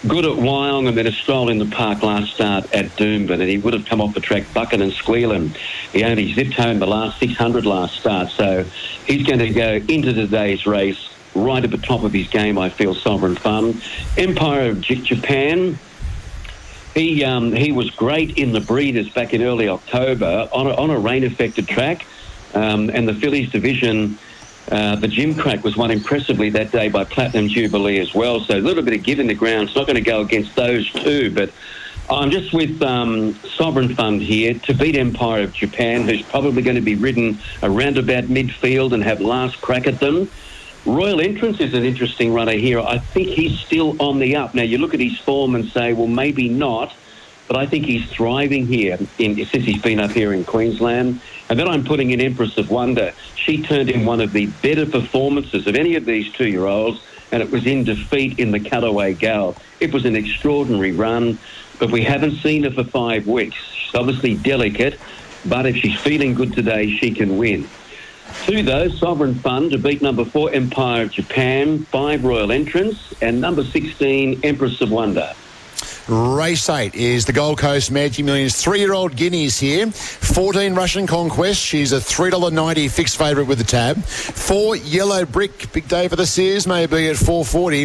Good 0.06 0.26
at 0.26 0.38
Wyong 0.38 0.90
and 0.90 0.98
then 0.98 1.08
a 1.08 1.14
stroll 1.14 1.48
in 1.48 1.60
the 1.60 1.66
park 1.66 2.04
last 2.04 2.34
start 2.34 2.66
at 2.74 2.88
Doomben, 2.98 3.40
and 3.40 3.44
he 3.44 3.58
would 3.58 3.74
have 3.74 3.86
come 3.86 4.02
off 4.02 4.14
the 4.14 4.20
track 4.20 4.44
bucking 4.54 4.82
and 4.82 4.92
squealing. 4.92 5.56
He 5.94 6.04
only 6.04 6.34
zipped 6.34 6.56
home 6.56 6.80
the 6.80 6.88
last 6.88 7.22
600 7.22 7.66
last 7.66 8.02
start, 8.02 8.30
so 8.30 8.66
he's 9.08 9.26
going 9.26 9.40
to 9.40 9.50
go 9.50 9.76
into 9.88 10.12
today's 10.12 10.66
race 10.66 11.10
right 11.36 11.64
at 11.64 11.72
the 11.72 11.78
top 11.78 12.04
of 12.04 12.12
his 12.12 12.28
game, 12.28 12.58
I 12.58 12.68
feel, 12.68 12.94
Sovereign 12.94 13.38
Fund. 13.38 13.82
Empire 14.18 14.72
of 14.72 14.82
Japan, 14.82 15.80
he 16.94 17.24
um, 17.24 17.54
he 17.54 17.72
was 17.72 17.90
great 17.92 18.38
in 18.38 18.52
the 18.52 18.60
breeders 18.60 19.08
back 19.08 19.34
in 19.34 19.42
early 19.42 19.70
October 19.70 20.50
on 20.52 20.68
a, 20.68 20.76
on 20.76 20.90
a 20.90 21.00
rain 21.00 21.24
affected 21.24 21.66
track, 21.66 22.06
um, 22.54 22.90
and 22.90 23.08
the 23.08 23.14
fillies 23.14 23.50
division. 23.52 24.20
Uh, 24.72 24.96
the 24.96 25.08
Gimcrack 25.08 25.64
was 25.64 25.76
won 25.76 25.92
impressively 25.92 26.50
that 26.52 26.72
day 26.72 26.90
by 26.90 27.04
Platinum 27.04 27.50
Jubilee 27.50 28.00
as 28.00 28.14
well. 28.14 28.40
So 28.40 28.58
a 28.58 28.60
little 28.60 28.84
bit 28.84 28.94
of 28.94 29.04
give 29.04 29.20
in 29.20 29.28
the 29.28 29.34
ground. 29.34 29.68
It's 29.68 29.76
not 29.76 29.86
going 29.86 29.96
to 29.96 30.02
go 30.02 30.22
against 30.22 30.56
those 30.56 30.90
two, 30.92 31.32
but 31.32 31.52
I'm 32.10 32.32
just 32.32 32.54
with 32.54 32.82
um, 32.82 33.34
Sovereign 33.56 33.96
Fund 33.96 34.22
here 34.22 34.54
to 34.54 34.74
beat 34.74 34.96
Empire 34.96 35.44
of 35.44 35.54
Japan, 35.54 36.04
who's 36.04 36.22
probably 36.22 36.62
going 36.62 36.76
to 36.76 36.82
be 36.82 36.96
ridden 36.96 37.40
around 37.62 37.98
about 37.98 38.26
midfield 38.26 38.94
and 38.94 39.04
have 39.04 39.22
last 39.22 39.62
crack 39.62 39.88
at 39.88 40.00
them. 40.00 40.30
Royal 40.86 41.22
Entrance 41.22 41.62
is 41.62 41.74
an 41.74 41.84
interesting 41.84 42.34
runner 42.34 42.54
here. 42.54 42.80
I 42.80 42.98
think 42.98 43.30
he's 43.30 43.58
still 43.60 44.02
on 44.02 44.20
the 44.20 44.36
up. 44.36 44.54
Now, 44.54 44.64
you 44.64 44.78
look 44.78 44.94
at 44.94 45.00
his 45.00 45.18
form 45.18 45.56
and 45.56 45.66
say, 45.66 45.94
well, 45.94 46.08
maybe 46.08 46.50
not, 46.50 46.94
but 47.48 47.56
I 47.56 47.66
think 47.66 47.86
he's 47.86 48.10
thriving 48.10 48.68
here 48.68 48.98
in, 49.18 49.36
since 49.46 49.64
he's 49.64 49.82
been 49.82 50.00
up 50.02 50.12
here 50.12 50.34
in 50.34 50.44
Queensland. 50.44 51.22
And 51.54 51.60
then 51.60 51.68
I'm 51.68 51.84
putting 51.84 52.10
in 52.10 52.20
Empress 52.20 52.58
of 52.58 52.72
Wonder. 52.72 53.14
She 53.36 53.62
turned 53.62 53.92
in 53.92 54.08
one 54.08 54.22
of 54.22 54.34
the 54.34 54.48
better 54.64 54.88
performances 54.88 55.68
of 55.68 55.76
any 55.76 55.94
of 55.94 56.04
these 56.04 56.34
two 56.34 56.48
year 56.48 56.66
olds, 56.66 57.00
and 57.32 57.44
it 57.44 57.52
was 57.52 57.68
in 57.68 57.84
defeat 57.84 58.40
in 58.40 58.50
the 58.50 58.60
Cutaway 58.60 59.14
Gal. 59.14 59.56
It 59.80 59.94
was 59.94 60.06
an 60.06 60.16
extraordinary 60.16 60.94
run, 60.94 61.38
but 61.78 61.92
we 61.92 62.02
haven't 62.02 62.38
seen 62.38 62.64
her 62.64 62.72
for 62.72 62.84
five 62.84 63.28
weeks. 63.28 63.56
She's 63.72 63.94
obviously 63.94 64.34
delicate, 64.34 65.00
but 65.46 65.68
if 65.68 65.76
she's 65.76 65.96
feeling 66.00 66.34
good 66.34 66.54
today, 66.54 66.90
she 66.98 67.12
can 67.12 67.38
win. 67.38 67.70
Two, 68.48 68.64
though, 68.64 68.90
Sovereign 68.90 69.36
Fund 69.36 69.74
to 69.74 69.78
beat 69.78 70.02
number 70.02 70.26
four, 70.26 70.52
Empire 70.52 71.04
of 71.04 71.12
Japan, 71.12 71.86
five 71.86 72.26
Royal 72.26 72.52
Entrance, 72.52 73.14
and 73.22 73.40
number 73.40 73.64
16, 73.64 74.40
Empress 74.42 74.82
of 74.82 74.90
Wonder. 74.90 75.36
Race 76.10 76.70
8 76.70 76.96
is 76.96 77.24
the 77.26 77.32
Gold 77.32 77.60
Coast 77.60 77.90
Magic 77.90 78.26
Millions 78.26 78.62
three-year-old 78.62 79.16
Guineas 79.16 79.58
here. 79.58 79.90
14 79.90 80.76
Russian 80.76 81.08
Conquest. 81.08 81.62
She's 81.62 81.94
a 81.94 81.98
$3.90 82.00 82.92
fixed 82.92 83.18
favourite 83.18 83.48
with 83.48 83.58
the 83.58 83.64
tab. 83.64 84.04
Four 84.04 84.76
Yellow 84.76 85.24
Brick. 85.24 85.72
Big 85.72 85.88
day 85.88 86.10
for 86.10 86.18
the 86.18 86.26
Sears 86.26 86.68
maybe 86.68 87.08
at 87.08 87.16
440 87.16 87.84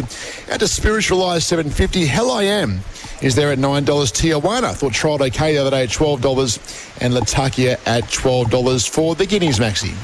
And 0.51 0.59
to 0.59 0.67
Spiritualised 0.67 1.43
750 1.43 2.05
Hell 2.05 2.29
I 2.29 2.43
Am 2.43 2.81
is 3.21 3.35
there 3.35 3.53
at 3.53 3.57
$9. 3.57 3.85
Tijuana 3.85 4.73
thought 4.73 4.91
trialled 4.91 5.21
okay 5.21 5.53
the 5.53 5.59
other 5.59 5.71
day 5.71 5.83
at 5.83 5.89
$12. 5.89 7.01
And 7.01 7.13
Latakia 7.13 7.77
at 7.85 8.03
$12 8.03 8.89
for 8.89 9.15
the 9.15 9.25
Guineas 9.25 9.59
Maxi. 9.59 9.95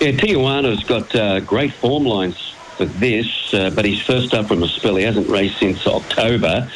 Yeah, 0.00 0.10
Tijuana's 0.10 0.82
got 0.82 1.14
uh, 1.14 1.38
great 1.38 1.72
form 1.74 2.04
lines 2.06 2.51
for 2.86 2.98
this, 2.98 3.54
uh, 3.54 3.70
but 3.70 3.84
he's 3.84 4.00
first 4.00 4.34
up 4.34 4.46
from 4.46 4.62
a 4.62 4.68
spell. 4.68 4.96
He 4.96 5.04
hasn't 5.04 5.28
raced 5.28 5.58
since 5.58 5.86
October. 5.86 6.68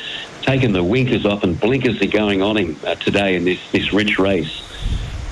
Taken 0.43 0.73
the 0.73 0.85
winkers 0.85 1.27
off 1.27 1.43
and 1.43 1.59
blinkers 1.59 2.01
are 2.01 2.07
going 2.07 2.43
on 2.43 2.57
him 2.57 2.77
uh, 2.87 2.95
today 2.95 3.35
in 3.35 3.45
this, 3.45 3.59
this 3.73 3.93
rich 3.93 4.19
race. 4.19 4.63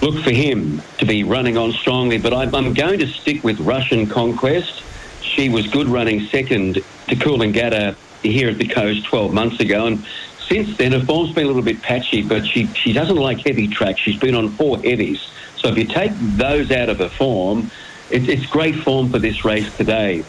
Look 0.03 0.23
for 0.25 0.33
him 0.33 0.83
to 0.99 1.07
be 1.07 1.23
running 1.23 1.57
on 1.57 1.73
strongly, 1.73 2.19
but 2.19 2.35
I'm, 2.35 2.53
I'm 2.55 2.75
going 2.75 2.99
to 2.99 3.07
stick 3.07 3.45
with 3.45 3.61
Russian 3.61 4.09
Conquest. 4.09 4.83
She 5.23 5.49
was 5.49 5.69
good 5.69 5.87
running 5.87 6.27
second 6.27 6.75
to 6.75 7.17
Coolangatta 7.17 7.95
here 8.23 8.49
at 8.49 8.59
the 8.59 8.67
coast 8.67 9.05
12 9.05 9.33
months 9.33 9.61
ago, 9.61 9.87
and 9.87 10.05
since 10.49 10.77
then 10.77 10.93
her 10.93 11.01
form's 11.01 11.33
been 11.33 11.45
a 11.45 11.47
little 11.47 11.63
bit 11.63 11.83
patchy, 11.83 12.23
but 12.23 12.45
she, 12.45 12.67
she 12.75 12.93
doesn't 12.93 13.17
like 13.17 13.39
heavy 13.47 13.69
tracks. 13.69 14.01
She's 14.01 14.19
been 14.19 14.35
on 14.35 14.49
four 14.51 14.79
heavies. 14.79 15.25
So 15.57 15.69
if 15.69 15.79
you 15.79 15.85
take 15.85 16.11
those 16.19 16.73
out 16.73 16.89
of 16.89 16.99
her 16.99 17.09
form, 17.09 17.71
it, 18.11 18.29
it's 18.29 18.47
great 18.47 18.77
form 18.77 19.11
for 19.11 19.19
this 19.19 19.45
race 19.45 19.75
today. 19.77 20.25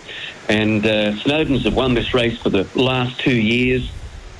And 0.47 0.85
uh, 0.85 1.15
Snowden's 1.17 1.63
have 1.63 1.75
won 1.75 1.93
this 1.93 2.13
race 2.13 2.37
for 2.37 2.49
the 2.49 2.67
last 2.75 3.19
two 3.19 3.35
years, 3.35 3.89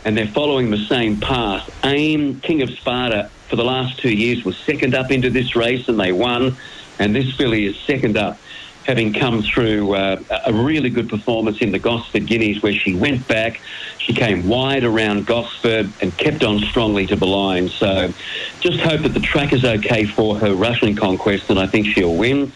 and 0.04 0.16
they're 0.16 0.28
following 0.28 0.70
the 0.70 0.86
same 0.86 1.20
path. 1.20 1.70
AIM, 1.84 2.40
King 2.42 2.62
of 2.62 2.70
Sparta, 2.70 3.30
for 3.50 3.56
the 3.56 3.66
last 3.66 4.00
two 4.00 4.12
years 4.12 4.44
was 4.44 4.58
second 4.58 4.94
up 4.94 5.12
into 5.12 5.30
this 5.30 5.56
race, 5.56 5.88
and 5.88 6.00
they 6.00 6.12
won. 6.12 6.58
And 7.00 7.16
this 7.16 7.36
filly 7.36 7.66
is 7.66 7.78
second 7.80 8.18
up, 8.18 8.38
having 8.86 9.14
come 9.14 9.42
through 9.42 9.96
uh, 9.96 10.22
a 10.46 10.54
really 10.54 10.90
good 10.90 11.10
performance 11.10 11.60
in 11.60 11.72
the 11.72 11.80
Gosford 11.80 12.28
Guineas, 12.28 12.62
where 12.62 12.74
she 12.74 12.96
went 12.96 13.28
back, 13.28 13.60
she 13.98 14.14
came 14.14 14.48
wide 14.48 14.84
around 14.84 15.26
Gosford 15.26 15.92
and 16.02 16.16
kept 16.18 16.44
on 16.44 16.60
strongly 16.60 17.08
to 17.08 17.16
the 17.16 17.26
line. 17.26 17.68
So 17.70 18.14
just 18.60 18.80
hope 18.80 19.02
that 19.02 19.16
the 19.16 19.20
track 19.20 19.54
is 19.54 19.66
okay 19.66 20.06
for 20.06 20.38
her 20.38 20.54
Russian 20.54 20.96
conquest, 20.96 21.50
and 21.50 21.60
I 21.60 21.66
think 21.66 21.88
she'll 21.88 22.16
win. 22.16 22.52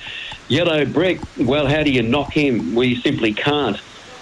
Yellow 0.50 0.84
Brick, 0.84 1.22
well, 1.38 1.68
how 1.68 1.84
do 1.84 1.92
you 1.92 2.02
knock 2.02 2.34
him? 2.34 2.74
We 2.74 3.00
simply 3.02 3.34
can't. 3.34 3.80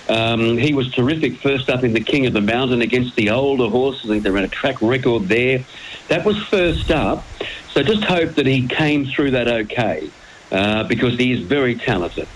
Um, 0.10 0.58
he 0.58 0.74
was 0.74 0.92
terrific 0.92 1.38
first 1.38 1.70
up 1.70 1.86
in 1.86 1.94
the 1.94 2.02
King 2.02 2.26
of 2.26 2.34
the 2.34 2.42
Mountain 2.42 2.82
against 2.82 3.16
the 3.16 3.30
older 3.30 3.70
horses. 3.70 4.10
I 4.10 4.14
think 4.16 4.24
they 4.24 4.30
ran 4.30 4.44
a 4.44 4.50
track 4.50 4.82
record 4.82 5.30
there. 5.30 5.64
That 6.10 6.26
was 6.26 6.38
first 6.44 6.92
up. 6.92 7.24
So 7.72 7.82
just 7.82 8.04
hope 8.04 8.36
that 8.36 8.46
he 8.46 8.68
came 8.68 9.06
through 9.06 9.32
that 9.32 9.48
okay 9.48 10.12
uh, 10.52 10.84
because 10.84 11.18
he 11.18 11.32
is 11.32 11.40
very 11.44 11.76
talented. 11.76 12.28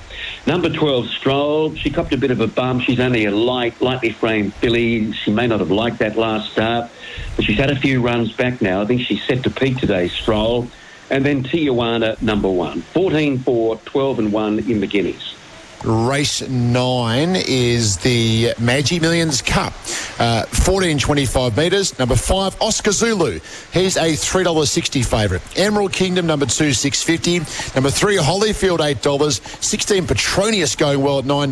Number 0.48 0.70
12, 0.70 1.08
Stroll. 1.08 1.76
She 1.76 1.90
copped 1.90 2.14
a 2.14 2.18
bit 2.18 2.32
of 2.32 2.40
a 2.40 2.48
bump. 2.48 2.84
She's 2.84 3.00
only 3.00 3.26
a 3.26 3.32
light, 3.32 3.82
lightly 3.82 4.12
framed 4.12 4.54
filly. 4.54 5.12
She 5.12 5.32
may 5.32 5.48
not 5.48 5.60
have 5.60 5.72
liked 5.72 6.00
that 6.00 6.16
last 6.16 6.54
start, 6.54 6.90
but 7.36 7.44
she's 7.44 7.58
had 7.58 7.70
a 7.70 7.76
few 7.76 8.02
runs 8.02 8.32
back 8.32 8.62
now. 8.62 8.82
I 8.82 8.86
think 8.86 9.02
she's 9.02 9.24
set 9.24 9.44
to 9.44 9.50
peak 9.50 9.80
today, 9.80 10.08
Stroll 10.08 10.70
and 11.12 11.26
then 11.26 11.44
Tijuana 11.44 12.20
number 12.22 12.50
one. 12.50 12.82
14 12.82 13.38
4, 13.40 13.76
12 13.78 14.20
and 14.20 14.34
1 14.34 14.60
in 14.60 14.80
the 14.80 14.88
Guineas. 14.88 15.36
Race 15.84 16.48
nine 16.48 17.36
is 17.36 17.98
the 17.98 18.54
Magic 18.60 19.02
Millions 19.02 19.42
Cup. 19.42 19.74
Uh, 20.20 20.46
1425 20.54 21.58
metres. 21.58 21.98
Number 21.98 22.16
five, 22.16 22.56
Oscar 22.62 22.92
Zulu. 22.92 23.40
He's 23.74 23.98
a 23.98 24.12
$3.60 24.12 25.04
favourite. 25.04 25.42
Emerald 25.58 25.92
Kingdom, 25.92 26.28
number 26.28 26.46
two, 26.46 26.72
650 26.72 27.74
Number 27.74 27.90
three, 27.90 28.18
Holyfield, 28.18 28.78
$8. 28.78 29.64
16, 29.64 30.06
Petronius 30.06 30.76
going 30.76 31.02
well 31.02 31.18
at 31.18 31.26
$9. 31.26 31.52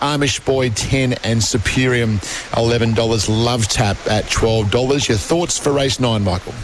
Amish 0.00 0.44
Boy, 0.44 0.70
10 0.70 1.12
and 1.22 1.40
Superium, 1.40 2.18
$11. 2.50 3.44
Love 3.44 3.68
Tap 3.68 3.96
at 4.08 4.24
$12. 4.24 5.08
Your 5.08 5.18
thoughts 5.18 5.56
for 5.56 5.70
race 5.70 6.00
nine, 6.00 6.24
Michael? 6.24 6.54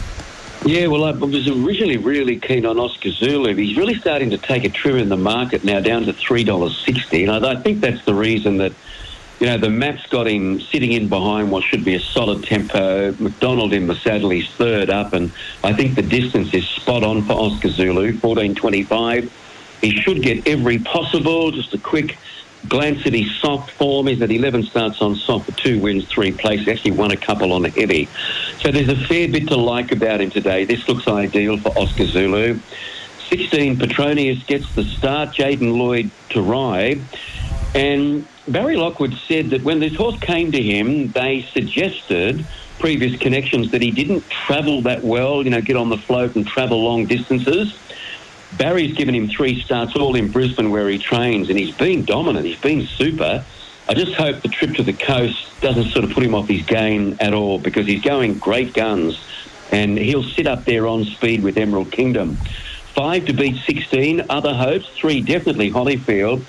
Yeah, 0.69 0.85
well, 0.85 1.03
I 1.05 1.13
was 1.13 1.47
originally 1.47 1.97
really 1.97 2.39
keen 2.39 2.63
on 2.63 2.77
Oscar 2.77 3.09
Zulu. 3.09 3.55
He's 3.55 3.75
really 3.75 3.95
starting 3.95 4.29
to 4.29 4.37
take 4.37 4.65
a 4.65 4.69
trim 4.69 4.97
in 4.97 5.09
the 5.09 5.17
market 5.17 5.63
now, 5.63 5.79
down 5.79 6.03
to 6.03 6.13
three 6.13 6.43
dollars 6.43 6.77
sixty, 6.85 7.23
and 7.23 7.43
I, 7.43 7.55
think 7.55 7.81
that's 7.81 8.05
the 8.05 8.13
reason 8.13 8.57
that 8.57 8.73
you 9.39 9.47
know 9.47 9.57
the 9.57 9.71
map's 9.71 10.05
got 10.05 10.27
him 10.27 10.61
sitting 10.61 10.91
in 10.91 11.09
behind 11.09 11.49
what 11.49 11.63
should 11.63 11.83
be 11.83 11.95
a 11.95 11.99
solid 11.99 12.43
tempo. 12.43 13.15
McDonald 13.17 13.73
in 13.73 13.87
the 13.87 13.95
saddle, 13.95 14.29
he's 14.29 14.47
third 14.47 14.91
up, 14.91 15.13
and 15.13 15.31
I 15.63 15.73
think 15.73 15.95
the 15.95 16.03
distance 16.03 16.53
is 16.53 16.67
spot 16.67 17.03
on 17.03 17.23
for 17.23 17.33
Oscar 17.33 17.69
Zulu, 17.69 18.19
fourteen 18.19 18.53
twenty-five. 18.53 19.33
He 19.81 19.99
should 19.99 20.21
get 20.21 20.47
every 20.47 20.77
possible. 20.77 21.49
Just 21.49 21.73
a 21.73 21.79
quick 21.79 22.15
his 22.67 23.35
soft 23.39 23.71
form. 23.71 24.07
is 24.07 24.19
that 24.19 24.31
11 24.31 24.63
starts 24.63 25.01
on 25.01 25.15
soft 25.15 25.45
for 25.45 25.51
two 25.53 25.79
wins, 25.79 26.05
three 26.07 26.31
places. 26.31 26.67
Actually 26.67 26.91
won 26.91 27.11
a 27.11 27.17
couple 27.17 27.53
on 27.53 27.63
heavy. 27.63 28.07
So 28.61 28.71
there's 28.71 28.89
a 28.89 28.95
fair 28.95 29.27
bit 29.27 29.47
to 29.47 29.55
like 29.55 29.91
about 29.91 30.21
him 30.21 30.29
today. 30.29 30.65
This 30.65 30.87
looks 30.87 31.07
ideal 31.07 31.57
for 31.57 31.69
Oscar 31.77 32.05
Zulu. 32.05 32.59
16, 33.29 33.77
Petronius 33.77 34.43
gets 34.43 34.73
the 34.73 34.83
start. 34.83 35.29
Jaden 35.29 35.77
Lloyd 35.77 36.09
to 36.29 36.41
ride. 36.41 36.99
And 37.75 38.27
Barry 38.47 38.75
Lockwood 38.75 39.13
said 39.27 39.51
that 39.51 39.63
when 39.63 39.79
this 39.79 39.95
horse 39.95 40.19
came 40.19 40.51
to 40.51 40.61
him, 40.61 41.11
they 41.11 41.43
suggested 41.53 42.45
previous 42.79 43.19
connections 43.19 43.71
that 43.71 43.81
he 43.81 43.91
didn't 43.91 44.27
travel 44.29 44.81
that 44.81 45.03
well, 45.03 45.43
you 45.43 45.49
know, 45.49 45.61
get 45.61 45.75
on 45.75 45.89
the 45.89 45.97
float 45.97 46.35
and 46.35 46.47
travel 46.47 46.83
long 46.83 47.05
distances. 47.05 47.77
Barry's 48.57 48.95
given 48.95 49.15
him 49.15 49.27
three 49.27 49.61
starts 49.61 49.95
all 49.95 50.15
in 50.15 50.31
Brisbane 50.31 50.71
where 50.71 50.89
he 50.89 50.97
trains, 50.97 51.49
and 51.49 51.59
he's 51.59 51.75
been 51.75 52.05
dominant. 52.05 52.45
He's 52.45 52.59
been 52.59 52.85
super. 52.85 53.45
I 53.87 53.93
just 53.93 54.13
hope 54.13 54.41
the 54.41 54.49
trip 54.49 54.75
to 54.75 54.83
the 54.83 54.93
coast 54.93 55.47
doesn't 55.61 55.89
sort 55.89 56.05
of 56.05 56.11
put 56.11 56.23
him 56.23 56.35
off 56.35 56.47
his 56.47 56.65
game 56.65 57.17
at 57.19 57.33
all 57.33 57.59
because 57.59 57.87
he's 57.87 58.03
going 58.03 58.37
great 58.37 58.73
guns 58.73 59.19
and 59.71 59.97
he'll 59.97 60.23
sit 60.23 60.47
up 60.47 60.65
there 60.65 60.87
on 60.87 61.05
speed 61.05 61.43
with 61.43 61.57
Emerald 61.57 61.91
Kingdom. 61.91 62.35
Five 62.93 63.25
to 63.27 63.33
beat 63.33 63.57
16, 63.65 64.25
other 64.29 64.53
hopes. 64.53 64.87
Three, 64.89 65.21
definitely 65.21 65.71
Holyfield. 65.71 66.43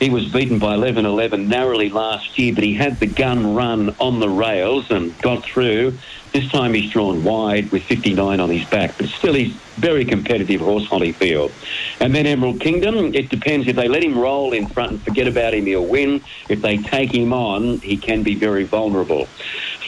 He 0.00 0.10
was 0.10 0.26
beaten 0.32 0.58
by 0.58 0.74
11 0.74 1.06
11 1.06 1.48
narrowly 1.48 1.88
last 1.88 2.38
year, 2.38 2.54
but 2.54 2.64
he 2.64 2.74
had 2.74 2.98
the 2.98 3.06
gun 3.06 3.54
run 3.54 3.94
on 4.00 4.18
the 4.18 4.28
rails 4.28 4.90
and 4.90 5.16
got 5.22 5.44
through. 5.44 5.96
This 6.32 6.50
time 6.50 6.72
he's 6.72 6.90
drawn 6.90 7.22
wide 7.24 7.70
with 7.72 7.82
59 7.82 8.40
on 8.40 8.48
his 8.48 8.66
back, 8.70 8.96
but 8.96 9.08
still 9.08 9.34
he's 9.34 9.52
very 9.76 10.04
competitive 10.04 10.62
horse, 10.62 10.86
Holyfield. 10.86 11.52
And 12.00 12.14
then 12.14 12.26
Emerald 12.26 12.60
Kingdom, 12.60 13.14
it 13.14 13.28
depends. 13.28 13.68
If 13.68 13.76
they 13.76 13.86
let 13.86 14.02
him 14.02 14.18
roll 14.18 14.54
in 14.54 14.66
front 14.66 14.92
and 14.92 15.02
forget 15.02 15.28
about 15.28 15.52
him, 15.52 15.66
he'll 15.66 15.84
win. 15.84 16.22
If 16.48 16.62
they 16.62 16.78
take 16.78 17.14
him 17.14 17.34
on, 17.34 17.78
he 17.78 17.98
can 17.98 18.22
be 18.22 18.34
very 18.34 18.64
vulnerable. 18.64 19.26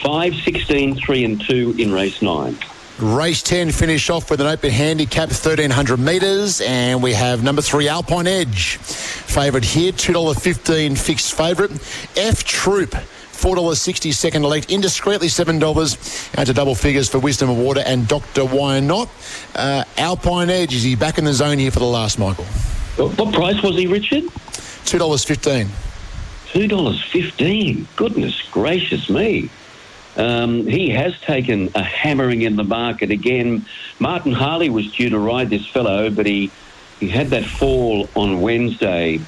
5, 0.03 0.35
16, 0.35 0.97
3 0.97 1.25
and 1.25 1.41
2 1.41 1.75
in 1.79 1.91
race 1.91 2.21
9. 2.21 2.55
Race 2.99 3.41
10 3.41 3.71
finish 3.71 4.09
off 4.09 4.29
with 4.29 4.39
an 4.39 4.47
open 4.47 4.69
handicap, 4.69 5.27
1300 5.27 5.97
metres, 5.97 6.61
and 6.61 7.03
we 7.03 7.11
have 7.13 7.43
number 7.43 7.61
three, 7.61 7.89
Alpine 7.89 8.25
Edge. 8.25 8.77
Favourite 8.77 9.65
here, 9.65 9.91
$2.15 9.91 10.97
fixed 10.97 11.33
favourite. 11.33 11.71
F 12.15 12.45
Troop. 12.45 12.95
$4.60 13.35 14.13
second 14.13 14.43
elect, 14.43 14.69
indiscreetly 14.69 15.27
$7 15.27 16.37
out 16.37 16.47
to 16.47 16.53
double 16.53 16.75
figures 16.75 17.09
for 17.09 17.19
Wisdom 17.19 17.49
of 17.49 17.57
Water 17.57 17.83
and 17.85 18.07
Dr. 18.07 18.45
Why 18.45 18.79
Not. 18.79 19.09
Uh, 19.53 19.83
Alpine 19.97 20.49
Edge, 20.49 20.73
is 20.73 20.83
he 20.83 20.95
back 20.95 21.17
in 21.17 21.25
the 21.25 21.33
zone 21.33 21.57
here 21.57 21.71
for 21.71 21.79
the 21.79 21.85
last, 21.85 22.17
Michael? 22.17 22.45
What 22.95 23.33
price 23.33 23.61
was 23.61 23.75
he, 23.75 23.87
Richard? 23.87 24.23
$2.15. 24.23 25.67
$2.15. 26.53 27.85
Goodness 27.95 28.41
gracious 28.51 29.09
me. 29.09 29.49
Um, 30.15 30.65
he 30.65 30.89
has 30.91 31.19
taken 31.19 31.69
a 31.75 31.83
hammering 31.83 32.43
in 32.43 32.55
the 32.55 32.63
market 32.63 33.11
again. 33.11 33.65
Martin 33.99 34.31
Harley 34.31 34.69
was 34.69 34.89
due 34.93 35.09
to 35.09 35.19
ride 35.19 35.49
this 35.49 35.67
fellow, 35.67 36.09
but 36.09 36.25
he, 36.25 36.51
he 37.01 37.09
had 37.09 37.27
that 37.27 37.43
fall 37.43 38.07
on 38.15 38.39
Wednesday 38.39 39.19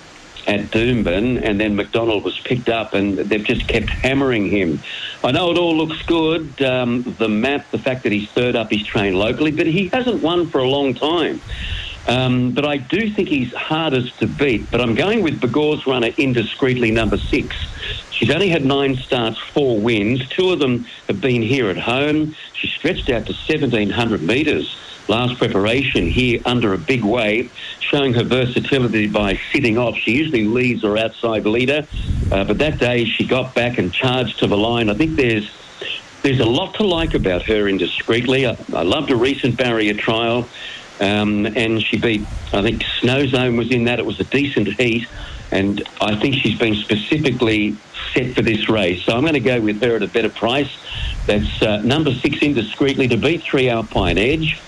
at 0.47 0.71
Doomben, 0.71 1.43
and 1.43 1.60
then 1.60 1.75
McDonald 1.75 2.23
was 2.23 2.39
picked 2.39 2.69
up, 2.69 2.93
and 2.93 3.17
they've 3.17 3.43
just 3.43 3.67
kept 3.67 3.89
hammering 3.89 4.49
him. 4.49 4.79
I 5.23 5.31
know 5.31 5.51
it 5.51 5.57
all 5.57 5.75
looks 5.75 6.01
good, 6.03 6.62
um, 6.62 7.03
the 7.19 7.27
map, 7.27 7.69
the 7.71 7.77
fact 7.77 8.03
that 8.03 8.13
he's 8.13 8.29
third 8.31 8.55
up, 8.55 8.71
his 8.71 8.83
train 8.83 9.13
locally, 9.13 9.51
but 9.51 9.67
he 9.67 9.89
hasn't 9.89 10.23
won 10.23 10.47
for 10.49 10.60
a 10.60 10.67
long 10.67 10.93
time. 10.93 11.41
Um, 12.07 12.51
but 12.51 12.65
I 12.65 12.77
do 12.77 13.12
think 13.12 13.27
he's 13.27 13.53
hardest 13.53 14.17
to 14.19 14.27
beat. 14.27 14.71
But 14.71 14.79
I'm 14.79 14.95
going 14.95 15.21
with 15.21 15.41
Bougoure's 15.41 15.86
runner 15.86 16.12
indiscreetly 16.12 16.93
number 16.93 17.17
six. 17.17 17.53
She's 18.17 18.32
only 18.32 18.49
had 18.49 18.65
nine 18.65 18.95
starts, 18.95 19.38
four 19.38 19.80
wins. 19.80 20.27
Two 20.27 20.51
of 20.51 20.58
them 20.58 20.88
have 21.08 21.21
been 21.21 21.43
here 21.43 21.69
at 21.69 21.77
home. 21.77 22.36
She 22.53 22.67
stretched 22.67 23.12
out 23.12 23.27
to 23.27 23.34
1,700 23.34 24.23
metres 24.23 24.75
last 25.08 25.38
preparation 25.38 26.08
here 26.08 26.41
under 26.43 26.73
a 26.73 26.80
big 26.80 27.03
wave, 27.03 27.51
showing 27.80 28.15
her 28.15 28.23
versatility 28.23 29.06
by 29.06 29.39
sitting 29.51 29.77
off. 29.77 29.95
She 29.97 30.13
usually 30.13 30.45
leads 30.45 30.82
her 30.82 30.97
outside 30.97 31.45
leader, 31.45 31.88
uh, 32.32 32.43
but 32.43 32.58
that 32.58 32.80
day 32.80 33.06
she 33.06 33.23
got 33.23 33.53
back 33.53 33.77
and 33.77 33.93
charged 33.93 34.39
to 34.39 34.47
the 34.47 34.58
line. 34.58 34.89
I 34.89 34.95
think 34.95 35.15
there's 35.15 35.49
there's 36.23 36.39
a 36.39 36.45
lot 36.45 36.73
to 36.75 36.84
like 36.84 37.13
about 37.13 37.43
her 37.43 37.65
indiscreetly. 37.65 38.47
I, 38.47 38.77
I 38.77 38.82
loved 38.82 39.12
a 39.12 39.15
recent 39.15 39.58
barrier 39.58 39.93
trial. 39.93 40.49
Um, 40.99 41.45
and 41.45 41.80
she 41.80 41.99
beat, 41.99 42.21
I 42.51 42.63
think 42.63 42.84
Snow 42.99 43.27
Zone 43.27 43.56
was 43.56 43.69
in 43.69 43.84
that. 43.84 43.99
It 43.99 44.06
was 44.06 44.19
a 44.19 44.23
decent 44.23 44.67
heat. 44.67 45.08
And 45.51 45.88
I 46.01 46.15
think 46.15 46.34
she's 46.34 46.58
been 46.58 46.73
specifically 46.73 47.77
set 48.13 48.35
for 48.35 48.41
this 48.41 48.69
race. 48.69 49.03
So 49.03 49.13
I'm 49.13 49.21
going 49.21 49.33
to 49.33 49.39
go 49.39 49.59
with 49.61 49.81
her 49.81 49.95
at 49.95 50.03
a 50.03 50.07
better 50.07 50.29
price. 50.29 50.71
That's 51.25 51.61
uh, 51.61 51.81
number 51.81 52.13
six, 52.13 52.37
indiscreetly, 52.39 53.09
to 53.09 53.17
beat 53.17 53.43
three 53.43 53.69
Alpine 53.69 54.17
Edge. 54.17 54.59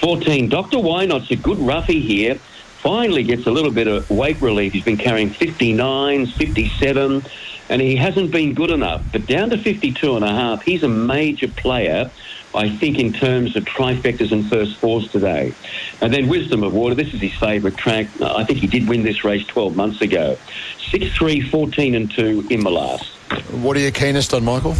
14, 0.00 0.48
Dr. 0.48 0.78
Wynot's 0.78 1.30
a 1.30 1.36
good 1.36 1.58
roughie 1.58 2.00
here. 2.00 2.34
Finally 2.34 3.22
gets 3.22 3.46
a 3.46 3.50
little 3.50 3.70
bit 3.70 3.88
of 3.88 4.10
weight 4.10 4.40
relief. 4.42 4.74
He's 4.74 4.84
been 4.84 4.98
carrying 4.98 5.30
59s, 5.30 6.32
57, 6.32 7.24
and 7.70 7.80
he 7.80 7.96
hasn't 7.96 8.30
been 8.30 8.52
good 8.52 8.70
enough. 8.70 9.02
But 9.10 9.26
down 9.26 9.50
to 9.50 9.58
52 9.58 10.16
and 10.16 10.24
a 10.24 10.28
half, 10.28 10.62
he's 10.62 10.82
a 10.82 10.88
major 10.88 11.48
player. 11.48 12.10
I 12.54 12.68
think 12.68 12.98
in 12.98 13.12
terms 13.12 13.56
of 13.56 13.64
trifectas 13.64 14.30
and 14.30 14.48
first 14.48 14.76
fours 14.76 15.10
today. 15.10 15.52
And 16.00 16.14
then 16.14 16.28
Wisdom 16.28 16.62
of 16.62 16.72
Water, 16.72 16.94
this 16.94 17.12
is 17.12 17.20
his 17.20 17.34
favourite 17.34 17.76
track. 17.76 18.06
I 18.20 18.44
think 18.44 18.60
he 18.60 18.68
did 18.68 18.88
win 18.88 19.02
this 19.02 19.24
race 19.24 19.44
12 19.46 19.74
months 19.74 20.00
ago. 20.00 20.38
6 20.94 21.16
3, 21.16 21.40
14 21.40 21.94
and 21.96 22.08
2 22.08 22.46
in 22.50 22.60
the 22.60 22.70
last. 22.70 23.04
What 23.50 23.76
are 23.76 23.80
you 23.80 23.90
keenest 23.90 24.32
on, 24.32 24.44
Michael? 24.44 24.76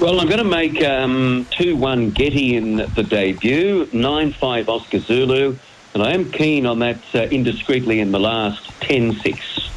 Well, 0.00 0.18
I'm 0.18 0.26
going 0.26 0.38
to 0.38 0.44
make 0.44 0.82
um, 0.82 1.46
2 1.50 1.76
1 1.76 2.12
Getty 2.12 2.56
in 2.56 2.76
the 2.76 3.02
debut, 3.02 3.90
9 3.92 4.32
5 4.32 4.68
Oscar 4.70 4.98
Zulu, 5.00 5.54
and 5.92 6.02
I 6.02 6.12
am 6.12 6.32
keen 6.32 6.64
on 6.64 6.78
that 6.78 6.96
uh, 7.14 7.28
indiscreetly 7.28 7.98
in 7.98 8.10
the 8.10 8.18
last 8.18 8.70
10 8.80 9.20
6. 9.20 9.70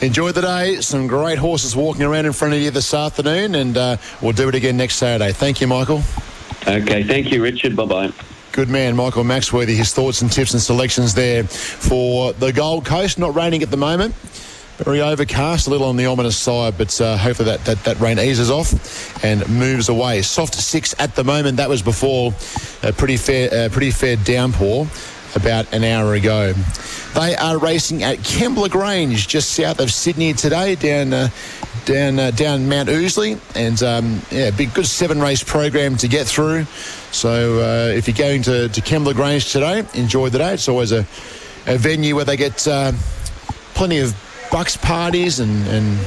Enjoy 0.00 0.32
the 0.32 0.42
day. 0.42 0.80
Some 0.80 1.06
great 1.06 1.38
horses 1.38 1.76
walking 1.76 2.02
around 2.02 2.26
in 2.26 2.32
front 2.32 2.52
of 2.52 2.60
you 2.60 2.72
this 2.72 2.92
afternoon, 2.92 3.54
and 3.54 3.76
uh, 3.76 3.96
we'll 4.20 4.32
do 4.32 4.48
it 4.48 4.56
again 4.56 4.76
next 4.76 4.96
Saturday. 4.96 5.30
Thank 5.32 5.60
you, 5.60 5.68
Michael. 5.68 6.02
Okay, 6.66 7.04
thank 7.04 7.30
you, 7.30 7.40
Richard. 7.44 7.76
Bye 7.76 7.84
bye. 7.84 8.12
Good 8.52 8.68
man, 8.68 8.94
Michael 8.96 9.24
Maxworthy. 9.24 9.74
His 9.74 9.94
thoughts 9.94 10.20
and 10.20 10.30
tips 10.30 10.52
and 10.52 10.60
selections 10.60 11.14
there 11.14 11.44
for 11.44 12.34
the 12.34 12.52
Gold 12.52 12.84
Coast. 12.84 13.18
Not 13.18 13.34
raining 13.34 13.62
at 13.62 13.70
the 13.70 13.78
moment. 13.78 14.14
Very 14.76 15.00
overcast, 15.00 15.68
a 15.68 15.70
little 15.70 15.86
on 15.86 15.96
the 15.96 16.04
ominous 16.04 16.36
side, 16.36 16.76
but 16.76 17.00
uh, 17.00 17.16
hopefully 17.16 17.46
that, 17.46 17.64
that, 17.64 17.82
that 17.84 17.98
rain 17.98 18.18
eases 18.18 18.50
off 18.50 19.24
and 19.24 19.48
moves 19.48 19.88
away. 19.88 20.20
Soft 20.20 20.54
six 20.54 20.94
at 20.98 21.14
the 21.14 21.24
moment. 21.24 21.56
That 21.56 21.70
was 21.70 21.80
before 21.80 22.34
a 22.82 22.92
pretty 22.92 23.16
fair, 23.16 23.70
pretty 23.70 23.90
fair 23.90 24.16
downpour 24.16 24.86
about 25.34 25.72
an 25.72 25.82
hour 25.82 26.12
ago. 26.12 26.52
They 27.14 27.34
are 27.36 27.56
racing 27.56 28.02
at 28.02 28.18
Kembla 28.18 28.68
Grange, 28.70 29.28
just 29.28 29.52
south 29.52 29.80
of 29.80 29.90
Sydney 29.90 30.34
today, 30.34 30.74
down 30.74 31.14
uh, 31.14 31.28
down 31.86 32.18
uh, 32.18 32.30
down 32.32 32.68
Mount 32.68 32.90
Ousley, 32.90 33.40
and 33.56 33.82
um, 33.82 34.20
yeah, 34.30 34.50
big 34.50 34.74
good 34.74 34.86
seven 34.86 35.20
race 35.20 35.42
program 35.42 35.96
to 35.98 36.08
get 36.08 36.26
through. 36.26 36.66
So 37.12 37.60
uh, 37.60 37.92
if 37.92 38.08
you're 38.08 38.16
going 38.16 38.42
to 38.42 38.68
to 38.68 38.80
Kembla 38.80 39.14
Grange 39.14 39.52
today, 39.52 39.84
enjoy 39.94 40.30
the 40.30 40.38
day. 40.38 40.54
It's 40.54 40.68
always 40.68 40.92
a, 40.92 41.06
a 41.66 41.76
venue 41.76 42.16
where 42.16 42.24
they 42.24 42.36
get 42.36 42.66
uh, 42.66 42.92
plenty 43.74 43.98
of 43.98 44.14
bucks 44.50 44.76
parties 44.76 45.38
and 45.38 45.66
and 45.68 45.98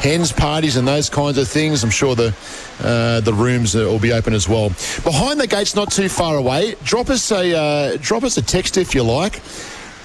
hens 0.00 0.32
parties 0.32 0.76
and 0.76 0.86
those 0.86 1.08
kinds 1.08 1.38
of 1.38 1.48
things. 1.48 1.82
I'm 1.82 1.90
sure 1.90 2.14
the 2.14 2.34
uh, 2.82 3.20
the 3.20 3.32
rooms 3.32 3.74
will 3.74 3.98
be 3.98 4.12
open 4.12 4.34
as 4.34 4.48
well. 4.48 4.68
Behind 5.02 5.40
the 5.40 5.46
gates, 5.46 5.74
not 5.74 5.90
too 5.90 6.08
far 6.08 6.36
away. 6.36 6.74
Drop 6.84 7.08
us 7.10 7.32
a 7.32 7.56
uh, 7.56 7.96
drop 8.00 8.22
us 8.22 8.36
a 8.36 8.42
text 8.42 8.76
if 8.76 8.94
you 8.94 9.02
like. 9.02 9.40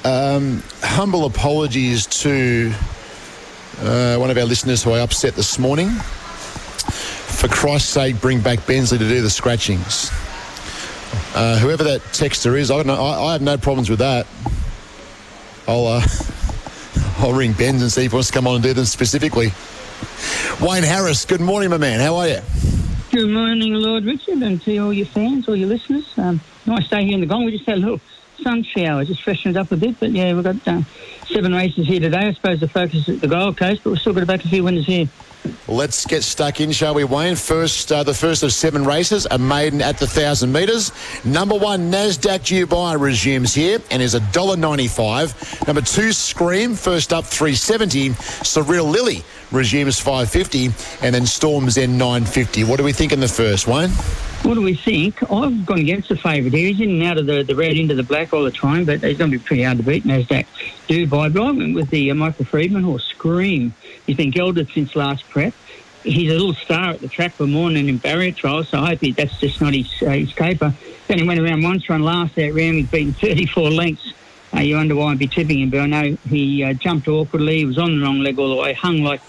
Um, 0.06 0.64
humble 0.82 1.26
apologies 1.26 2.06
to 2.22 2.72
uh, 3.82 4.18
one 4.18 4.30
of 4.30 4.38
our 4.38 4.46
listeners 4.46 4.84
who 4.84 4.92
I 4.92 5.00
upset 5.00 5.36
this 5.36 5.60
morning. 5.60 5.90
For 5.90 7.50
Christ's 7.50 7.90
sake, 7.90 8.22
bring 8.22 8.40
back 8.40 8.66
Bensley 8.66 8.98
to 8.98 9.08
do 9.08 9.22
the 9.22 9.30
scratchings. 9.30 10.12
Uh, 11.34 11.58
whoever 11.60 11.84
that 11.84 12.02
texter 12.02 12.58
is, 12.58 12.72
I, 12.72 12.82
know, 12.84 12.96
I, 12.96 13.30
I 13.30 13.32
have 13.34 13.42
no 13.42 13.58
problems 13.58 13.90
with 13.90 14.00
that. 14.00 14.28
I'll 15.68 15.88
uh, 15.88 16.02
I'll 17.20 17.34
ring 17.34 17.54
Ben's 17.54 17.82
and 17.82 17.92
see 17.92 18.06
if 18.06 18.12
he 18.12 18.16
wants 18.16 18.28
to 18.30 18.34
come 18.34 18.48
on 18.48 18.56
and 18.56 18.64
do 18.64 18.74
them 18.74 18.86
specifically. 18.86 19.52
Wayne 20.62 20.84
Harris, 20.84 21.26
good 21.26 21.42
morning, 21.42 21.70
my 21.70 21.78
man. 21.78 22.00
How 22.00 22.16
are 22.18 22.28
you? 22.28 22.40
Good 23.12 23.30
morning, 23.30 23.74
Lord 23.74 24.04
Richard, 24.04 24.42
and 24.42 24.62
to 24.64 24.78
all 24.78 24.94
your 24.94 25.06
fans, 25.06 25.48
all 25.48 25.56
your 25.56 25.70
listeners. 25.70 26.06
Um, 26.18 26.42
nice 26.66 26.88
day 26.90 27.06
here 27.06 27.14
in 27.14 27.22
the 27.22 27.26
Gong. 27.26 27.46
We 27.46 27.52
just 27.52 27.66
had 27.66 27.78
a 27.78 27.82
little 27.82 28.02
sun 28.42 28.64
shower, 28.64 29.06
just 29.06 29.24
freshened 29.24 29.58
up 29.58 29.72
a 29.72 29.78
bit. 29.78 30.00
But 30.00 30.12
yeah, 30.12 30.34
we've 30.34 30.44
got 30.44 30.68
uh, 30.68 30.82
seven 31.28 31.54
races 31.54 31.88
here 31.88 32.00
today. 32.00 32.28
I 32.28 32.34
suppose 32.34 32.60
the 32.60 32.68
focus 32.68 33.08
is 33.08 33.16
at 33.16 33.22
the 33.22 33.28
Gold 33.28 33.58
Coast, 33.58 33.84
but 33.84 33.92
we've 33.92 34.00
still 34.00 34.14
got 34.14 34.24
about 34.24 34.44
a 34.44 34.48
few 34.48 34.64
winners 34.64 34.86
here. 34.86 35.08
Let's 35.68 36.06
get 36.06 36.24
stuck 36.24 36.62
in, 36.62 36.72
shall 36.72 36.94
we, 36.94 37.04
Wayne? 37.04 37.36
First, 37.36 37.92
uh, 37.92 38.04
the 38.04 38.14
first 38.14 38.44
of 38.44 38.54
seven 38.54 38.86
races, 38.86 39.26
a 39.30 39.38
maiden 39.38 39.82
at 39.82 39.98
the 39.98 40.08
thousand 40.08 40.52
metres. 40.52 40.92
Number 41.26 41.56
one, 41.56 41.92
Nasdaq 41.92 42.42
Dubai 42.42 43.00
resumes 43.00 43.54
here 43.54 43.80
and 43.90 44.02
is 44.02 44.14
a 44.14 44.20
dollar 44.32 44.58
ninety-five. 44.58 45.68
Number 45.68 45.82
two, 45.82 46.12
Scream, 46.12 46.76
first 46.76 47.14
up 47.14 47.26
three 47.26 47.56
seventy. 47.56 48.10
Surreal 48.10 48.92
Lily 48.92 49.24
resumes 49.56 50.00
five 50.00 50.30
fifty, 50.30 50.66
and 51.02 51.16
then 51.16 51.26
Storms 51.26 51.78
in 51.78 51.98
nine 51.98 52.26
fifty. 52.26 52.64
What 52.64 52.78
do 52.78 52.84
we 52.84 52.94
think 52.94 53.12
in 53.12 53.20
the 53.20 53.28
first, 53.28 53.68
Wayne? 53.68 53.90
What 54.46 54.54
do 54.54 54.62
we 54.62 54.76
think? 54.76 55.24
I've 55.32 55.66
gone 55.66 55.80
against 55.80 56.10
the 56.10 56.16
favourite 56.16 56.54
here. 56.54 56.68
He's 56.68 56.80
in 56.80 56.92
and 56.92 57.04
out 57.04 57.18
of 57.18 57.26
the, 57.26 57.42
the 57.42 57.56
red 57.56 57.78
into 57.78 57.96
the 57.96 58.04
black 58.04 58.32
all 58.32 58.44
the 58.44 58.52
time, 58.52 58.86
but 58.86 59.02
he's 59.02 59.18
going 59.18 59.32
to 59.32 59.40
be 59.40 59.44
pretty 59.44 59.64
hard 59.64 59.78
to 59.78 59.84
beat, 59.84 60.04
Nasdaq 60.04 60.46
Dubai. 60.88 61.34
But 61.34 61.42
I 61.42 61.52
went 61.52 61.74
with 61.74 61.90
the 61.90 62.12
uh, 62.12 62.14
Michael 62.14 62.46
Freedman 62.46 62.84
horse, 62.84 63.06
Scream. 63.06 63.74
He's 64.06 64.18
been 64.18 64.30
gelded 64.30 64.70
since 64.70 64.96
last 64.96 65.28
prep. 65.30 65.54
He's 66.04 66.30
a 66.30 66.34
little 66.34 66.54
star 66.54 66.92
at 66.92 67.00
the 67.00 67.08
track 67.08 67.32
for 67.32 67.48
morning 67.48 67.90
in 67.90 67.98
barrier 67.98 68.32
trials, 68.32 68.70
so 68.70 68.80
I 68.80 68.90
hope 68.90 69.00
he, 69.00 69.14
that's 69.14 69.40
just 69.40 69.60
not 69.62 69.74
his, 69.74 69.92
uh, 70.04 70.12
his 70.12 70.32
caper. 70.32 70.76
Then 71.08 71.18
he 71.18 71.28
went 71.28 71.40
around 71.40 71.64
once, 71.64 71.90
run 71.90 72.04
last 72.04 72.36
that 72.36 72.54
round. 72.54 72.76
He's 72.76 72.88
beaten 72.88 73.14
34 73.14 73.72
lengths. 73.72 74.14
Uh, 74.56 74.60
you 74.60 74.76
wonder 74.76 74.96
why 74.96 75.12
I'd 75.12 75.18
be 75.18 75.28
tipping 75.28 75.60
him, 75.60 75.72
but 75.72 75.80
I 75.80 75.88
know 75.88 76.18
he 76.30 76.64
uh, 76.64 76.74
jumped 76.74 77.08
awkwardly. 77.08 77.58
He 77.58 77.66
was 77.66 77.80
on 77.80 77.98
the 77.98 78.06
wrong 78.06 78.20
leg 78.20 78.38
all 78.38 78.56
the 78.56 78.62
way, 78.62 78.74
hung 78.74 79.00
like 79.02 79.22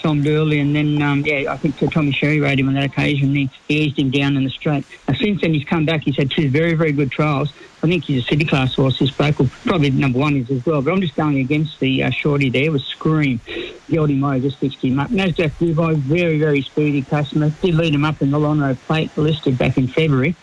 Tom 0.00 0.22
Durley, 0.22 0.60
and 0.60 0.74
then 0.74 1.00
um, 1.02 1.20
yeah, 1.20 1.52
I 1.52 1.56
think 1.56 1.76
Tommy 1.92 2.12
Sherry 2.12 2.40
rode 2.40 2.58
him 2.58 2.68
on 2.68 2.74
that 2.74 2.84
occasion. 2.84 3.34
He, 3.34 3.50
he 3.68 3.80
eased 3.82 3.98
him 3.98 4.10
down 4.10 4.36
in 4.36 4.44
the 4.44 4.50
straight. 4.50 4.84
Now, 5.06 5.14
since 5.14 5.40
then, 5.40 5.54
he's 5.54 5.64
come 5.64 5.84
back. 5.84 6.02
He's 6.02 6.16
had 6.16 6.30
two 6.30 6.48
very, 6.48 6.74
very 6.74 6.92
good 6.92 7.10
trials. 7.10 7.52
I 7.82 7.86
think 7.86 8.04
he's 8.04 8.24
a 8.24 8.26
city 8.26 8.44
class 8.44 8.74
horse. 8.74 8.98
His 8.98 9.10
vocal 9.10 9.48
probably 9.64 9.90
number 9.90 10.18
one 10.18 10.36
is 10.36 10.50
as 10.50 10.64
well. 10.66 10.82
But 10.82 10.92
I'm 10.92 11.00
just 11.00 11.16
going 11.16 11.38
against 11.38 11.80
the 11.80 12.02
uh, 12.02 12.10
shorty 12.10 12.50
there 12.50 12.72
with 12.72 12.82
Scream. 12.82 13.40
Geordie 13.88 14.16
Moe 14.16 14.38
just 14.38 14.58
fixed 14.58 14.82
him 14.82 14.98
up. 14.98 15.10
Nasdaq 15.10 15.50
Dubai, 15.52 15.96
very, 15.96 16.38
very 16.38 16.62
speedy 16.62 17.02
customer. 17.02 17.50
Did 17.62 17.74
lead 17.74 17.94
him 17.94 18.04
up 18.04 18.20
in 18.22 18.30
the 18.30 18.38
Lonhro 18.38 18.76
plate 18.86 19.16
listed 19.16 19.56
back 19.56 19.78
in 19.78 19.88
February, 19.88 20.34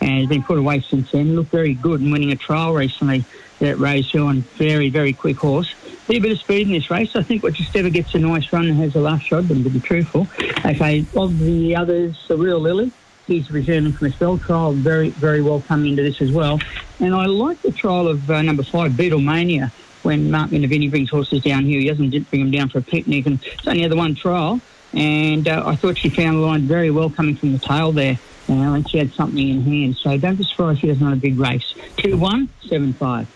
and 0.00 0.20
has 0.20 0.26
been 0.26 0.42
put 0.42 0.58
away 0.58 0.80
since 0.80 1.10
then. 1.10 1.36
Looked 1.36 1.50
very 1.50 1.74
good 1.74 2.00
and 2.00 2.12
winning 2.12 2.32
a 2.32 2.36
trial 2.36 2.74
recently 2.74 3.24
at 3.60 3.78
Rosehill 3.78 4.26
on 4.26 4.42
very, 4.58 4.90
very 4.90 5.12
quick 5.12 5.38
horse 5.38 5.74
a 6.14 6.18
bit 6.20 6.32
of 6.32 6.38
speed 6.38 6.68
in 6.68 6.72
this 6.72 6.90
race. 6.90 7.16
I 7.16 7.22
think 7.22 7.42
what 7.42 7.54
just 7.54 7.74
ever 7.76 7.90
gets 7.90 8.14
a 8.14 8.18
nice 8.18 8.52
run 8.52 8.66
and 8.66 8.76
has 8.78 8.94
a 8.94 9.00
last 9.00 9.26
shot, 9.26 9.48
but 9.48 9.54
to 9.54 9.70
be 9.70 9.80
truthful. 9.80 10.26
Okay, 10.64 11.04
of 11.16 11.38
the 11.40 11.74
others, 11.74 12.16
the 12.28 12.36
real 12.36 12.60
Lily, 12.60 12.92
he's 13.26 13.50
returning 13.50 13.92
from 13.92 14.06
a 14.06 14.12
spell 14.12 14.38
trial, 14.38 14.72
very, 14.72 15.10
very 15.10 15.42
well 15.42 15.60
coming 15.60 15.90
into 15.90 16.02
this 16.02 16.20
as 16.20 16.30
well. 16.30 16.60
And 17.00 17.14
I 17.14 17.26
like 17.26 17.60
the 17.62 17.72
trial 17.72 18.08
of 18.08 18.30
uh, 18.30 18.42
number 18.42 18.62
five, 18.62 18.92
Beatlemania, 18.92 19.70
when 20.02 20.30
Mark 20.30 20.50
Minervini 20.50 20.88
brings 20.88 21.10
horses 21.10 21.42
down 21.42 21.64
here. 21.64 21.80
He 21.80 21.88
doesn't 21.88 22.30
bring 22.30 22.42
them 22.42 22.50
down 22.50 22.68
for 22.68 22.78
a 22.78 22.82
picnic, 22.82 23.26
and 23.26 23.42
it's 23.44 23.66
only 23.66 23.86
the 23.88 23.96
one 23.96 24.14
trial. 24.14 24.60
And 24.92 25.48
uh, 25.48 25.64
I 25.66 25.76
thought 25.76 25.98
she 25.98 26.08
found 26.08 26.36
the 26.36 26.40
line 26.40 26.62
very 26.62 26.90
well 26.90 27.10
coming 27.10 27.36
from 27.36 27.52
the 27.52 27.58
tail 27.58 27.92
there. 27.92 28.18
Uh, 28.48 28.52
and 28.52 28.88
she 28.88 28.98
had 28.98 29.12
something 29.12 29.48
in 29.48 29.62
hand. 29.62 29.96
So 29.96 30.16
don't 30.16 30.36
be 30.36 30.44
surprised 30.44 30.80
she 30.80 30.86
doesn't 30.86 31.12
a 31.12 31.16
big 31.16 31.38
race. 31.38 31.74
2 31.96 32.16
1, 32.16 32.48
7 32.68 32.92
5. 32.92 33.35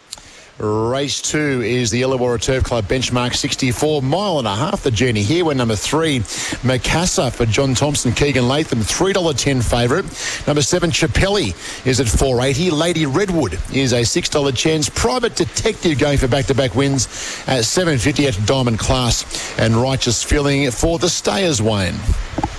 Race 0.61 1.23
two 1.23 1.63
is 1.63 1.91
the 1.91 2.03
Illawarra 2.03 2.39
Turf 2.39 2.65
Club 2.65 2.85
benchmark 2.85 3.35
64 3.35 4.03
mile 4.03 4.39
and 4.41 4.47
a 4.47 4.55
half. 4.55 4.83
The 4.83 4.91
journey 4.91 5.23
here. 5.23 5.47
We're 5.47 5.55
number 5.55 5.75
three, 5.75 6.19
Macassa 6.63 7.33
for 7.33 7.47
John 7.47 7.75
Thompson, 7.75 8.13
Keegan 8.13 8.47
Latham, 8.47 8.83
three 8.83 9.15
dollar 9.15 9.33
ten 9.33 9.63
favourite. 9.63 10.05
Number 10.47 10.61
seven, 10.61 10.91
Chapelli 10.91 11.55
is 11.87 11.99
at 11.99 12.09
480. 12.09 12.73
Lady 12.73 13.07
Redwood 13.07 13.59
is 13.73 13.95
a 13.95 14.05
six 14.05 14.29
dollar 14.29 14.53
chance. 14.53 14.91
Private 14.91 15.35
Detective 15.35 15.99
going 15.99 16.19
for 16.19 16.29
back 16.29 16.45
to 16.47 16.55
back 16.55 16.75
wins 16.75 17.07
at 17.47 17.65
750 17.65 18.27
at 18.27 18.47
Diamond 18.47 18.79
Class 18.79 19.59
and 19.59 19.75
Righteous 19.75 20.23
Feeling 20.23 20.71
for 20.71 20.99
the 20.99 21.09
Stayers, 21.09 21.63
Wayne. 21.63 21.95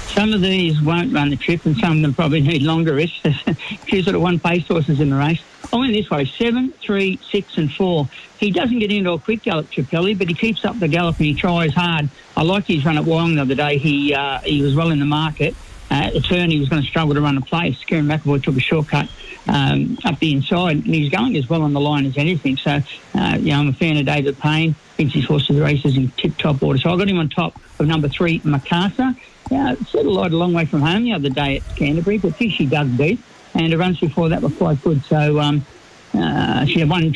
Some 0.08 0.34
of 0.34 0.42
these 0.42 0.82
won't 0.82 1.14
run 1.14 1.30
the 1.30 1.38
trip, 1.38 1.68
and 1.68 1.78
some 1.78 1.98
of 1.98 2.02
them 2.02 2.16
probably 2.16 2.42
need 2.42 2.64
longer 2.64 2.96
rests. 2.96 3.20
Few 3.84 4.02
sort 4.02 4.16
of 4.16 4.24
one 4.24 4.40
pace 4.40 4.68
horses 4.68 5.00
in 5.00 5.12
the 5.12 5.16
race. 5.16 5.42
I 5.74 5.78
went 5.78 5.94
this 5.94 6.10
way: 6.10 6.26
seven, 6.26 6.72
three, 6.82 7.20
six, 7.32 7.58
and 7.58 7.72
four. 7.72 8.10
He 8.38 8.52
doesn't 8.52 8.80
get 8.80 8.92
into 8.92 9.12
a 9.12 9.20
quick 9.20 9.44
gallop, 9.44 9.70
Trapelli, 9.72 10.18
but 10.18 10.28
he 10.28 10.34
keeps 10.34 10.66
up 10.66 10.80
the 10.80 10.88
gallop 10.88 11.18
and 11.18 11.28
he 11.28 11.34
tries 11.34 11.74
hard. 11.74 12.10
I 12.36 12.44
liked 12.44 12.68
his 12.68 12.84
run 12.84 12.98
at 12.98 13.06
Wyong 13.06 13.36
the 13.36 13.42
other 13.42 13.56
day. 13.56 13.78
He 13.78 14.14
uh, 14.14 14.40
he 14.40 14.62
was 14.62 14.76
well 14.76 14.90
in 14.90 15.00
the 15.00 15.06
market. 15.06 15.56
Uh, 15.90 16.06
at 16.06 16.14
the 16.14 16.22
turn, 16.22 16.50
he 16.50 16.58
was 16.58 16.70
going 16.70 16.82
to 16.82 16.88
struggle 16.88 17.14
to 17.14 17.22
run 17.22 17.38
a 17.38 17.42
place. 17.42 17.78
Kerrin 17.84 18.08
McEvoy 18.08 18.42
took 18.42 18.56
a 18.56 18.62
shortcut 18.62 19.10
um, 19.48 19.98
up 20.06 20.18
the 20.20 20.32
inside, 20.32 20.78
and 20.78 20.86
he's 20.86 21.10
going 21.10 21.36
as 21.36 21.50
well 21.50 21.64
on 21.64 21.74
the 21.74 21.82
line 21.82 22.06
as 22.06 22.18
anything. 22.18 22.56
So, 22.56 22.82
uh, 23.16 23.38
you 23.38 23.52
know, 23.52 23.60
I'm 23.60 23.68
a 23.68 23.74
fan 23.74 23.98
of 23.98 24.06
David 24.06 24.40
Payne. 24.40 24.74
Thinks 24.96 25.14
his 25.14 25.26
horse 25.26 25.48
to 25.48 25.54
the 25.54 25.62
races 25.62 25.98
in 25.98 26.10
tip-top 26.12 26.64
order. 26.64 26.80
So 26.80 26.92
I 26.92 26.98
got 26.98 27.10
him 27.10 27.20
on 27.20 27.28
top 27.28 27.60
of 27.80 27.88
number 27.88 28.08
three, 28.08 28.40
Macarthur. 28.44 29.16
Yeah, 29.50 29.76
set 29.90 30.06
a 30.06 30.10
lot 30.10 30.32
a 30.32 30.38
long 30.38 30.54
way 30.54 30.66
from 30.66 30.82
home 30.82 31.04
the 31.04 31.14
other 31.14 31.30
day 31.30 31.58
at 31.58 31.76
Canterbury, 31.76 32.20
but 32.20 32.36
think 32.36 32.54
she 32.54 32.66
dug 32.66 32.96
deep. 32.98 33.22
And 33.54 33.72
the 33.72 33.78
runs 33.78 34.00
before 34.00 34.30
that 34.30 34.42
were 34.42 34.50
quite 34.50 34.82
good. 34.82 35.04
So 35.06 35.40
um, 35.40 35.66
uh, 36.14 36.66
she 36.66 36.80
had 36.80 36.90
one 36.90 37.16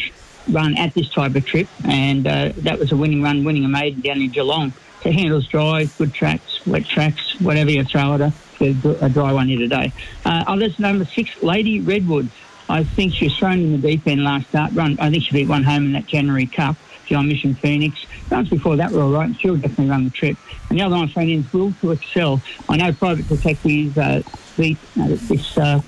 run 0.50 0.78
at 0.78 0.94
this 0.94 1.10
type 1.10 1.36
of 1.36 1.46
trip, 1.46 1.68
and 1.86 2.28
uh, 2.28 2.52
that 2.58 2.78
was 2.78 2.92
a 2.92 2.98
winning 2.98 3.22
run, 3.22 3.44
winning 3.44 3.66
a 3.66 3.68
maiden 3.68 4.02
down 4.02 4.22
in 4.22 4.30
Geelong. 4.30 4.74
So 5.04 5.12
handles 5.12 5.48
dry, 5.48 5.86
good 5.98 6.14
tracks, 6.14 6.66
wet 6.66 6.86
tracks, 6.86 7.40
whatever 7.40 7.72
you 7.72 7.84
throw 7.84 8.16
at 8.16 8.20
her. 8.22 8.34
A 8.62 9.10
dry 9.10 9.34
one 9.34 9.48
here 9.48 9.60
today. 9.60 9.92
Uh, 10.24 10.44
others, 10.48 10.80
number 10.80 11.06
six, 11.06 11.44
Lady 11.44 11.82
Redwood. 11.82 12.30
I 12.70 12.84
think 12.84 13.14
she 13.14 13.26
was 13.26 13.38
thrown 13.38 13.60
in 13.60 13.72
the 13.74 13.78
deep 13.78 14.08
end 14.08 14.24
last 14.24 14.48
start 14.48 14.72
run. 14.74 14.98
I 15.00 15.10
think 15.12 15.24
she 15.24 15.34
beat 15.34 15.48
one 15.48 15.64
home 15.64 15.86
in 15.86 15.92
that 15.92 16.08
January 16.08 16.48
Cup. 16.48 16.78
John 17.06 17.28
Mission 17.28 17.54
Phoenix. 17.56 18.06
Runs 18.30 18.50
before 18.50 18.76
that 18.78 18.92
were 18.92 19.02
all 19.04 19.12
right. 19.12 19.36
She'll 19.40 19.56
definitely 19.56 19.90
run 19.90 20.06
the 20.06 20.10
trip. 20.10 20.38
And 20.70 20.80
the 20.80 20.84
other 20.84 20.96
one 20.96 21.04
I'm 21.04 21.14
saying 21.14 21.30
is 21.30 21.54
Will 21.54 21.74
to 21.82 21.92
Excel. 21.92 22.42
I 22.68 22.78
know 22.78 22.92
Private 22.94 23.28
Detective 23.28 23.98
uh, 23.98 24.22
beat 24.58 24.78
uh, 25.00 25.08
this 25.10 25.58
uh, 25.58 25.82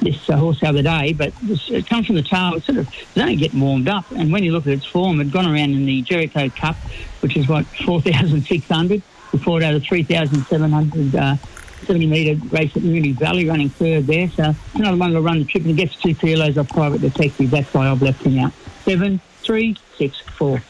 this 0.00 0.28
uh, 0.28 0.36
horse 0.36 0.60
the 0.60 0.68
other 0.68 0.82
day, 0.82 1.12
but 1.12 1.32
this, 1.42 1.70
it 1.70 1.86
comes 1.86 2.06
from 2.06 2.16
the 2.16 2.22
tail. 2.22 2.54
It's 2.54 2.66
sort 2.66 2.78
of 2.78 2.88
only 3.16 3.36
getting 3.36 3.60
warmed 3.60 3.88
up. 3.88 4.10
And 4.10 4.32
when 4.32 4.42
you 4.44 4.52
look 4.52 4.66
at 4.66 4.72
its 4.72 4.86
form, 4.86 5.20
it 5.20 5.30
gone 5.30 5.46
around 5.46 5.74
in 5.74 5.86
the 5.86 6.02
Jericho 6.02 6.48
Cup, 6.50 6.76
which 7.20 7.36
is 7.36 7.48
what 7.48 7.66
4,600. 7.66 9.02
Before 9.30 9.60
it 9.60 9.64
had 9.64 9.74
a 9.74 9.80
3,700. 9.80 11.16
Uh, 11.16 11.36
70 11.84 12.06
metre 12.06 12.46
race 12.48 12.74
at 12.76 12.82
Moonee 12.82 13.14
Valley 13.14 13.48
running 13.48 13.68
third 13.68 14.06
there. 14.06 14.30
So 14.30 14.54
another 14.74 14.96
one 14.96 15.12
to 15.12 15.20
run 15.20 15.40
the 15.40 15.44
trip 15.44 15.64
and 15.64 15.76
gets 15.76 15.96
two 15.96 16.14
kilos 16.14 16.56
off 16.56 16.68
private 16.70 17.00
detective. 17.00 17.50
That's 17.50 17.72
why 17.74 17.90
I've 17.90 18.02
left 18.02 18.22
him 18.22 18.38
out. 18.38 18.52
Seven, 18.84 19.20
three, 19.42 19.76
six, 19.96 20.18
four. 20.20 20.62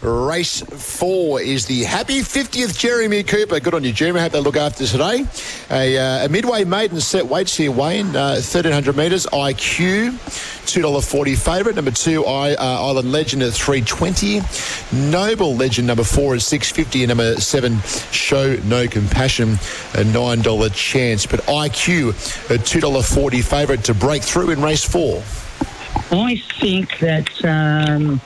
Race 0.00 0.60
four 0.60 1.40
is 1.40 1.66
the 1.66 1.84
happy 1.84 2.20
50th 2.20 2.78
Jeremy 2.78 3.22
Cooper. 3.22 3.60
Good 3.60 3.74
on 3.74 3.84
you, 3.84 3.92
Jeremy. 3.92 4.20
Hope 4.20 4.32
they 4.32 4.40
look 4.40 4.56
after 4.56 4.86
today. 4.86 5.26
A, 5.70 5.98
uh, 5.98 6.26
a 6.26 6.28
midway 6.28 6.64
maiden 6.64 7.00
set 7.00 7.26
weights 7.26 7.56
here, 7.56 7.72
Wayne. 7.72 8.14
Uh, 8.14 8.34
1300 8.34 8.96
metres. 8.96 9.26
IQ, 9.26 10.12
$2.40 10.12 11.36
favourite. 11.36 11.76
Number 11.76 11.90
two, 11.90 12.24
I, 12.24 12.54
uh, 12.54 12.64
Island 12.82 13.10
Legend 13.10 13.42
at 13.42 13.52
320 13.52 14.40
Noble 15.10 15.54
Legend, 15.54 15.86
number 15.86 16.04
four 16.04 16.34
at 16.34 16.42
650 16.42 17.02
And 17.02 17.08
number 17.08 17.34
seven, 17.36 17.80
Show 18.10 18.56
No 18.64 18.86
Compassion, 18.86 19.52
a 19.94 20.04
$9 20.04 20.74
chance. 20.74 21.26
But 21.26 21.40
IQ, 21.40 22.10
a 22.50 22.58
$2.40 22.58 23.44
favourite 23.44 23.84
to 23.84 23.94
break 23.94 24.22
through 24.22 24.50
in 24.50 24.62
race 24.62 24.84
four. 24.84 25.22
I 26.10 26.42
think 26.60 26.98
that 27.00 27.44
um, 27.44 28.20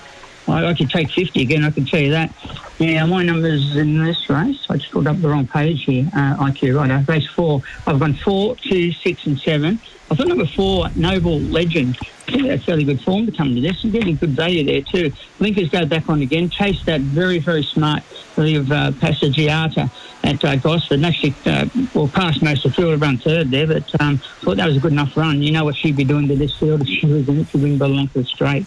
I, 0.52 0.66
I, 0.68 0.74
could 0.74 0.90
take 0.90 1.10
50 1.10 1.42
again, 1.42 1.64
I 1.64 1.70
can 1.70 1.84
tell 1.84 2.00
you 2.00 2.10
that. 2.10 2.32
Yeah, 2.78 3.04
my 3.06 3.22
numbers 3.22 3.76
in 3.76 4.02
this 4.02 4.28
race, 4.28 4.66
I 4.68 4.76
just 4.76 4.90
pulled 4.90 5.06
up 5.06 5.20
the 5.20 5.28
wrong 5.28 5.46
page 5.46 5.84
here, 5.84 6.08
uh, 6.14 6.36
IQ, 6.36 6.76
right, 6.76 7.08
race 7.08 7.26
four. 7.28 7.62
I've 7.86 8.00
gone 8.00 8.14
four, 8.14 8.56
two, 8.56 8.92
six, 8.92 9.26
and 9.26 9.38
seven. 9.38 9.80
I 10.10 10.14
thought 10.14 10.28
number 10.28 10.46
four, 10.46 10.88
Noble 10.94 11.40
Legend, 11.40 11.96
yeah, 12.28 12.48
that's 12.48 12.64
fairly 12.64 12.84
good 12.84 13.00
form 13.00 13.26
to 13.26 13.32
come 13.32 13.54
to 13.54 13.60
this 13.60 13.82
and 13.82 13.92
getting 13.92 14.16
good 14.16 14.30
value 14.30 14.64
there 14.64 14.82
too. 14.82 15.10
Linkers 15.38 15.70
go 15.70 15.86
back 15.86 16.08
on 16.08 16.22
again, 16.22 16.50
chase 16.50 16.82
that 16.84 17.00
very, 17.00 17.38
very 17.38 17.62
smart 17.62 18.02
of 18.36 18.72
uh, 18.72 18.90
Passagiata 18.92 19.90
at 20.24 20.44
uh, 20.44 20.56
Gosford. 20.56 20.98
And 20.98 21.06
actually, 21.06 21.34
uh, 21.46 21.66
well, 21.94 22.08
past 22.08 22.42
most 22.42 22.64
of 22.64 22.74
the 22.74 22.82
field, 22.82 23.00
run 23.00 23.18
third 23.18 23.50
there, 23.50 23.66
but 23.66 24.00
um, 24.00 24.18
thought 24.40 24.56
that 24.56 24.66
was 24.66 24.76
a 24.76 24.80
good 24.80 24.92
enough 24.92 25.16
run. 25.16 25.42
You 25.42 25.52
know 25.52 25.64
what 25.64 25.76
she'd 25.76 25.96
be 25.96 26.04
doing 26.04 26.28
to 26.28 26.36
this 26.36 26.56
field 26.56 26.82
if 26.82 26.88
she 26.88 27.06
was 27.06 27.28
in 27.28 27.40
it 27.40 27.50
to 27.50 27.58
win 27.58 27.78
by 27.78 27.88
the 27.88 27.94
length 27.94 28.16
of 28.16 28.26
straight. 28.26 28.66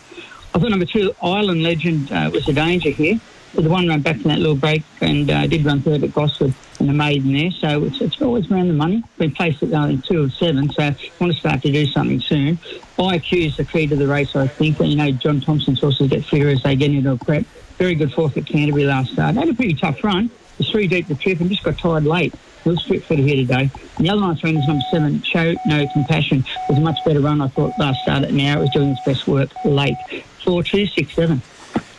I 0.55 0.57
thought 0.57 0.69
number 0.69 0.85
two, 0.85 1.13
Island 1.21 1.63
Legend, 1.63 2.09
uh, 2.13 2.29
was 2.31 2.47
a 2.47 2.53
danger 2.53 2.89
here. 2.89 3.19
But 3.53 3.65
the 3.65 3.69
one 3.69 3.89
run 3.89 4.01
back 4.01 4.15
from 4.15 4.29
that 4.29 4.39
little 4.39 4.55
break 4.55 4.83
and 5.01 5.29
uh, 5.29 5.47
did 5.47 5.65
run 5.65 5.81
third 5.81 6.03
at 6.03 6.13
Gosford 6.13 6.53
and 6.79 6.87
the 6.87 6.93
maiden 6.93 7.33
there. 7.33 7.51
So 7.51 7.83
it's, 7.83 7.99
it's 7.99 8.21
always 8.21 8.49
around 8.49 8.69
the 8.69 8.73
money. 8.73 9.03
Been 9.17 9.31
placed 9.31 9.63
at 9.63 9.73
uh, 9.73 9.97
two 10.01 10.23
of 10.23 10.33
seven, 10.33 10.69
so 10.69 10.83
I 10.83 10.95
want 11.19 11.33
to 11.33 11.39
start 11.39 11.61
to 11.63 11.71
do 11.71 11.85
something 11.85 12.21
soon. 12.21 12.55
IQ 12.97 13.47
is 13.47 13.57
the 13.57 13.65
key 13.65 13.85
to 13.87 13.97
the 13.97 14.07
race, 14.07 14.33
I 14.33 14.47
think. 14.47 14.79
And, 14.79 14.89
you 14.89 14.95
know, 14.95 15.11
John 15.11 15.41
Thompson's 15.41 15.81
horses 15.81 16.09
get 16.09 16.23
fitter 16.23 16.47
as 16.47 16.63
they 16.63 16.77
get 16.77 16.91
into 16.91 17.11
a 17.11 17.17
prep. 17.17 17.45
Very 17.77 17.95
good 17.95 18.13
fourth 18.13 18.37
at 18.37 18.45
Canterbury 18.45 18.85
last 18.85 19.11
start. 19.11 19.35
Had 19.35 19.49
a 19.49 19.53
pretty 19.53 19.73
tough 19.73 20.01
run. 20.05 20.29
Was 20.57 20.69
three 20.69 20.87
deep 20.87 21.07
the 21.09 21.15
trip 21.15 21.41
and 21.41 21.49
just 21.49 21.63
got 21.63 21.77
tired 21.77 22.05
late. 22.05 22.33
He 22.63 22.69
was 22.69 22.81
fit 22.83 23.03
for 23.03 23.15
here 23.15 23.35
today. 23.35 23.69
And 23.97 24.05
the 24.05 24.09
other 24.09 24.21
nice 24.21 24.41
run 24.41 24.55
is 24.55 24.67
number 24.67 24.83
seven, 24.89 25.21
Show 25.21 25.53
No 25.65 25.85
Compassion. 25.91 26.39
It 26.39 26.69
was 26.69 26.77
a 26.77 26.81
much 26.81 26.97
better 27.05 27.19
run, 27.19 27.41
I 27.41 27.49
thought, 27.49 27.73
last 27.77 28.01
start. 28.03 28.23
at 28.23 28.33
Now 28.33 28.57
it 28.57 28.61
was 28.61 28.69
doing 28.71 28.89
its 28.89 29.01
best 29.05 29.27
work 29.27 29.49
late. 29.65 29.97
Four, 30.45 30.61
two, 30.61 30.85
six, 30.85 31.13
seven. 31.15 31.41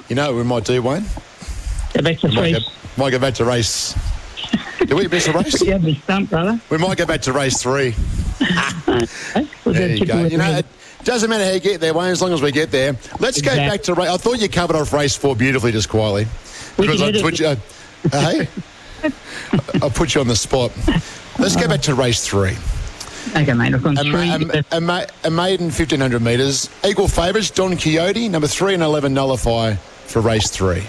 You 0.08 0.14
know 0.14 0.28
what 0.28 0.36
we 0.36 0.44
might 0.44 0.64
do, 0.64 0.80
Wayne? 0.80 1.04
Go 1.94 2.02
back 2.02 2.18
to 2.20 2.28
We 2.28 2.36
might 2.36 2.52
go, 2.52 2.58
might 2.96 3.10
go 3.10 3.18
back 3.18 3.34
to 3.34 3.44
race. 3.44 3.98
Do 4.86 4.94
we 4.94 5.08
miss 5.08 5.26
a 5.26 5.32
race? 5.32 5.60
Me 5.64 5.96
stumped, 5.96 6.30
brother. 6.30 6.60
We 6.70 6.78
might 6.78 6.96
go 6.96 7.06
back 7.06 7.22
to 7.22 7.32
race 7.32 7.60
three. 7.60 7.94
We'll 9.64 9.74
There 9.74 9.96
you 9.96 10.06
go. 10.06 10.24
You 10.24 10.38
know, 10.38 10.58
it 10.58 10.66
doesn't 11.02 11.28
matter 11.28 11.44
how 11.44 11.50
you 11.50 11.60
get 11.60 11.80
there, 11.80 11.92
Wayne, 11.92 12.10
as 12.10 12.22
long 12.22 12.32
as 12.32 12.40
we 12.40 12.52
get 12.52 12.70
there. 12.70 12.96
Let's 13.18 13.40
go 13.42 13.54
back 13.54 13.82
to 13.82 13.94
race. 13.94 14.08
I 14.08 14.16
thought 14.16 14.40
you 14.40 14.48
covered 14.48 14.76
off 14.76 14.92
race 14.92 15.16
four 15.16 15.34
beautifully, 15.34 15.72
just 15.72 15.88
quietly. 15.88 16.26
We 16.78 16.86
Because 16.86 17.02
I 17.02 17.08
you, 17.08 17.46
uh, 17.46 17.56
hey, 18.12 18.48
I'll 19.82 19.90
put 19.90 20.14
you 20.14 20.20
on 20.20 20.28
the 20.28 20.36
spot. 20.36 20.70
Let's 21.38 21.56
go 21.56 21.66
back 21.66 21.82
to 21.82 21.94
race 21.94 22.26
three. 22.26 22.56
Okay, 23.34 23.52
mate. 23.52 23.74
I've 23.74 23.82
gone 23.82 23.98
A, 23.98 24.02
three. 24.02 24.12
ma- 24.12 24.52
a, 24.72 24.76
a, 24.76 24.80
ma- 24.80 25.04
a 25.24 25.30
maiden 25.30 25.66
1500 25.66 26.22
metres. 26.22 26.70
Equal 26.84 27.08
favourites, 27.08 27.50
Don 27.50 27.76
Quixote, 27.76 28.28
number 28.28 28.46
three 28.48 28.74
and 28.74 28.82
11 28.82 29.12
nullify 29.12 29.74
for 29.74 30.20
race 30.20 30.48
three. 30.50 30.84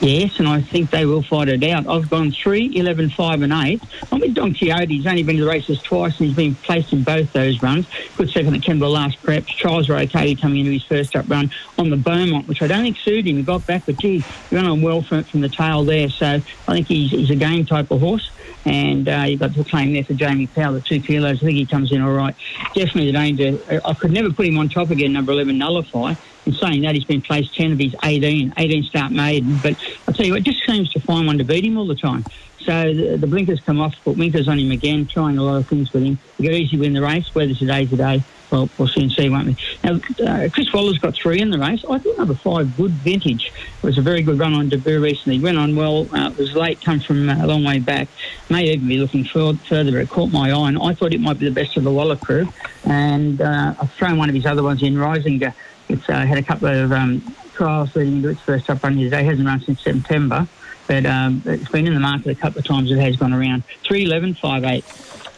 Yes, 0.00 0.38
and 0.38 0.46
I 0.46 0.60
think 0.60 0.90
they 0.90 1.06
will 1.06 1.22
fight 1.22 1.48
it 1.48 1.60
out. 1.64 1.88
I've 1.88 2.08
gone 2.08 2.30
3, 2.30 2.70
11, 2.76 3.10
5 3.10 3.42
and 3.42 3.52
8. 3.52 3.82
I'm 4.12 4.20
with 4.20 4.32
Don 4.34 4.54
Quixote. 4.54 4.86
He's 4.96 5.06
only 5.08 5.24
been 5.24 5.38
to 5.38 5.42
the 5.42 5.48
races 5.50 5.82
twice 5.82 6.16
and 6.20 6.28
he's 6.28 6.36
been 6.36 6.54
placed 6.54 6.92
in 6.92 7.02
both 7.02 7.32
those 7.32 7.60
runs. 7.64 7.84
Good 8.16 8.30
second 8.30 8.54
at 8.54 8.60
Kembla 8.60 8.92
last 8.92 9.20
preps. 9.24 9.46
Charles 9.48 9.88
Ray 9.88 10.06
Katie 10.06 10.40
coming 10.40 10.60
into 10.60 10.70
his 10.70 10.84
first 10.84 11.16
up 11.16 11.28
run 11.28 11.50
on 11.78 11.90
the 11.90 11.96
Beaumont, 11.96 12.46
which 12.46 12.62
I 12.62 12.68
don't 12.68 12.82
think 12.82 12.96
suited 12.98 13.26
him. 13.26 13.38
He 13.38 13.42
got 13.42 13.66
back, 13.66 13.86
but 13.86 13.96
gee, 13.98 14.20
he 14.50 14.54
ran 14.56 14.66
on 14.66 14.82
well 14.82 15.02
from, 15.02 15.24
from 15.24 15.40
the 15.40 15.48
tail 15.48 15.82
there. 15.82 16.08
So 16.10 16.26
I 16.68 16.72
think 16.72 16.86
he's, 16.86 17.10
he's 17.10 17.30
a 17.30 17.36
game 17.36 17.66
type 17.66 17.90
of 17.90 17.98
horse. 17.98 18.30
And 18.68 19.08
uh, 19.08 19.24
you've 19.26 19.40
got 19.40 19.54
the 19.54 19.64
claim 19.64 19.94
there 19.94 20.04
for 20.04 20.12
Jamie 20.14 20.46
Powell, 20.46 20.74
the 20.74 20.80
two 20.80 21.00
kilos. 21.00 21.38
I 21.42 21.46
think 21.46 21.56
he 21.56 21.66
comes 21.66 21.90
in 21.90 22.02
all 22.02 22.12
right. 22.12 22.34
Definitely 22.74 23.06
the 23.06 23.12
danger. 23.12 23.80
I 23.84 23.94
could 23.94 24.10
never 24.10 24.30
put 24.30 24.46
him 24.46 24.58
on 24.58 24.68
top 24.68 24.90
again, 24.90 25.12
number 25.12 25.32
11, 25.32 25.56
Nullify. 25.56 26.14
In 26.44 26.52
saying 26.52 26.82
that, 26.82 26.94
he's 26.94 27.04
been 27.04 27.22
placed 27.22 27.54
10 27.56 27.72
of 27.72 27.78
his 27.78 27.94
18, 28.04 28.52
18 28.56 28.82
start 28.84 29.12
maiden. 29.12 29.58
But 29.58 29.76
I'll 30.06 30.14
tell 30.14 30.26
you 30.26 30.32
what, 30.32 30.42
just 30.42 30.60
seems 30.66 30.90
to 30.92 31.00
find 31.00 31.26
one 31.26 31.38
to 31.38 31.44
beat 31.44 31.64
him 31.64 31.78
all 31.78 31.86
the 31.86 31.94
time. 31.94 32.24
So 32.60 32.92
the, 32.92 33.16
the 33.16 33.26
blinkers 33.26 33.60
come 33.60 33.80
off, 33.80 33.94
put 34.04 34.16
blinkers 34.16 34.48
on 34.48 34.58
him 34.58 34.70
again, 34.70 35.06
trying 35.06 35.38
a 35.38 35.42
lot 35.42 35.56
of 35.56 35.68
things 35.68 35.92
with 35.92 36.02
him. 36.02 36.18
You 36.38 36.50
got 36.50 36.54
easy 36.54 36.76
win 36.76 36.92
the 36.92 37.00
race, 37.00 37.34
whether 37.34 37.54
today's 37.54 37.90
the 37.90 37.96
day. 37.96 38.22
Well, 38.50 38.70
we'll 38.78 38.88
soon 38.88 39.10
see, 39.10 39.28
won't 39.28 39.46
we? 39.46 39.56
Now, 39.84 40.00
uh, 40.26 40.48
Chris 40.50 40.72
Waller's 40.72 40.98
got 40.98 41.14
three 41.14 41.40
in 41.40 41.50
the 41.50 41.58
race. 41.58 41.84
I 41.88 41.98
thought 41.98 42.16
number 42.16 42.34
five, 42.34 42.74
Good 42.76 42.92
Vintage, 42.92 43.52
was 43.82 43.98
a 43.98 44.02
very 44.02 44.22
good 44.22 44.38
run 44.38 44.54
on 44.54 44.68
debut 44.70 45.00
recently. 45.00 45.38
Went 45.38 45.58
on 45.58 45.76
well, 45.76 46.08
uh, 46.12 46.30
was 46.38 46.54
late, 46.54 46.80
come 46.80 47.00
from 47.00 47.28
uh, 47.28 47.44
a 47.44 47.46
long 47.46 47.62
way 47.62 47.78
back. 47.78 48.08
May 48.48 48.72
even 48.72 48.88
be 48.88 48.96
looking 48.96 49.24
further, 49.24 49.58
but 49.68 50.00
it 50.00 50.08
caught 50.08 50.32
my 50.32 50.50
eye, 50.50 50.68
and 50.68 50.78
I 50.78 50.94
thought 50.94 51.12
it 51.12 51.20
might 51.20 51.38
be 51.38 51.46
the 51.46 51.54
best 51.54 51.76
of 51.76 51.84
the 51.84 51.90
Waller 51.90 52.16
crew. 52.16 52.48
And 52.84 53.40
uh, 53.40 53.74
I've 53.78 53.92
thrown 53.92 54.16
one 54.16 54.30
of 54.30 54.34
his 54.34 54.46
other 54.46 54.62
ones 54.62 54.82
in, 54.82 54.94
Risinger. 54.94 55.52
It's 55.88 56.08
uh, 56.08 56.24
had 56.24 56.38
a 56.38 56.42
couple 56.42 56.68
of 56.68 56.92
um, 56.92 57.22
trials 57.54 57.94
leading 57.96 58.16
into 58.16 58.30
its 58.30 58.40
first 58.40 58.70
up 58.70 58.82
run 58.82 58.96
today. 58.96 59.24
Hasn't 59.24 59.46
run 59.46 59.60
since 59.60 59.82
September, 59.82 60.48
but 60.86 61.04
um, 61.04 61.42
it's 61.44 61.68
been 61.68 61.86
in 61.86 61.92
the 61.92 62.00
market 62.00 62.30
a 62.30 62.34
couple 62.34 62.60
of 62.60 62.64
times. 62.64 62.90
It 62.90 62.98
has 62.98 63.16
gone 63.16 63.34
around. 63.34 63.64
3, 63.84 64.04
11, 64.04 64.34
5, 64.34 64.64
8. 64.64 64.84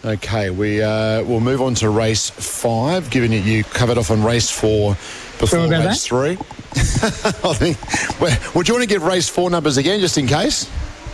Okay, 0.03 0.49
we 0.49 0.83
uh, 0.83 1.23
will 1.25 1.41
move 1.41 1.61
on 1.61 1.75
to 1.77 1.91
race 1.91 2.31
five, 2.31 3.11
given 3.11 3.33
that 3.33 3.41
you 3.41 3.65
covered 3.65 3.99
off 3.99 4.11
on 4.11 4.25
race 4.25 4.51
four 4.51 4.95
before 5.39 5.69
race 5.69 6.07
three. 6.07 6.33
I 6.73 7.55
think. 7.55 8.21
Well, 8.21 8.39
would 8.55 8.67
you 8.67 8.75
want 8.75 8.83
to 8.83 8.89
give 8.89 9.03
race 9.03 9.29
four 9.29 9.51
numbers 9.51 9.77
again, 9.77 10.01
just 10.01 10.17
in 10.17 10.27
case? 10.27 10.71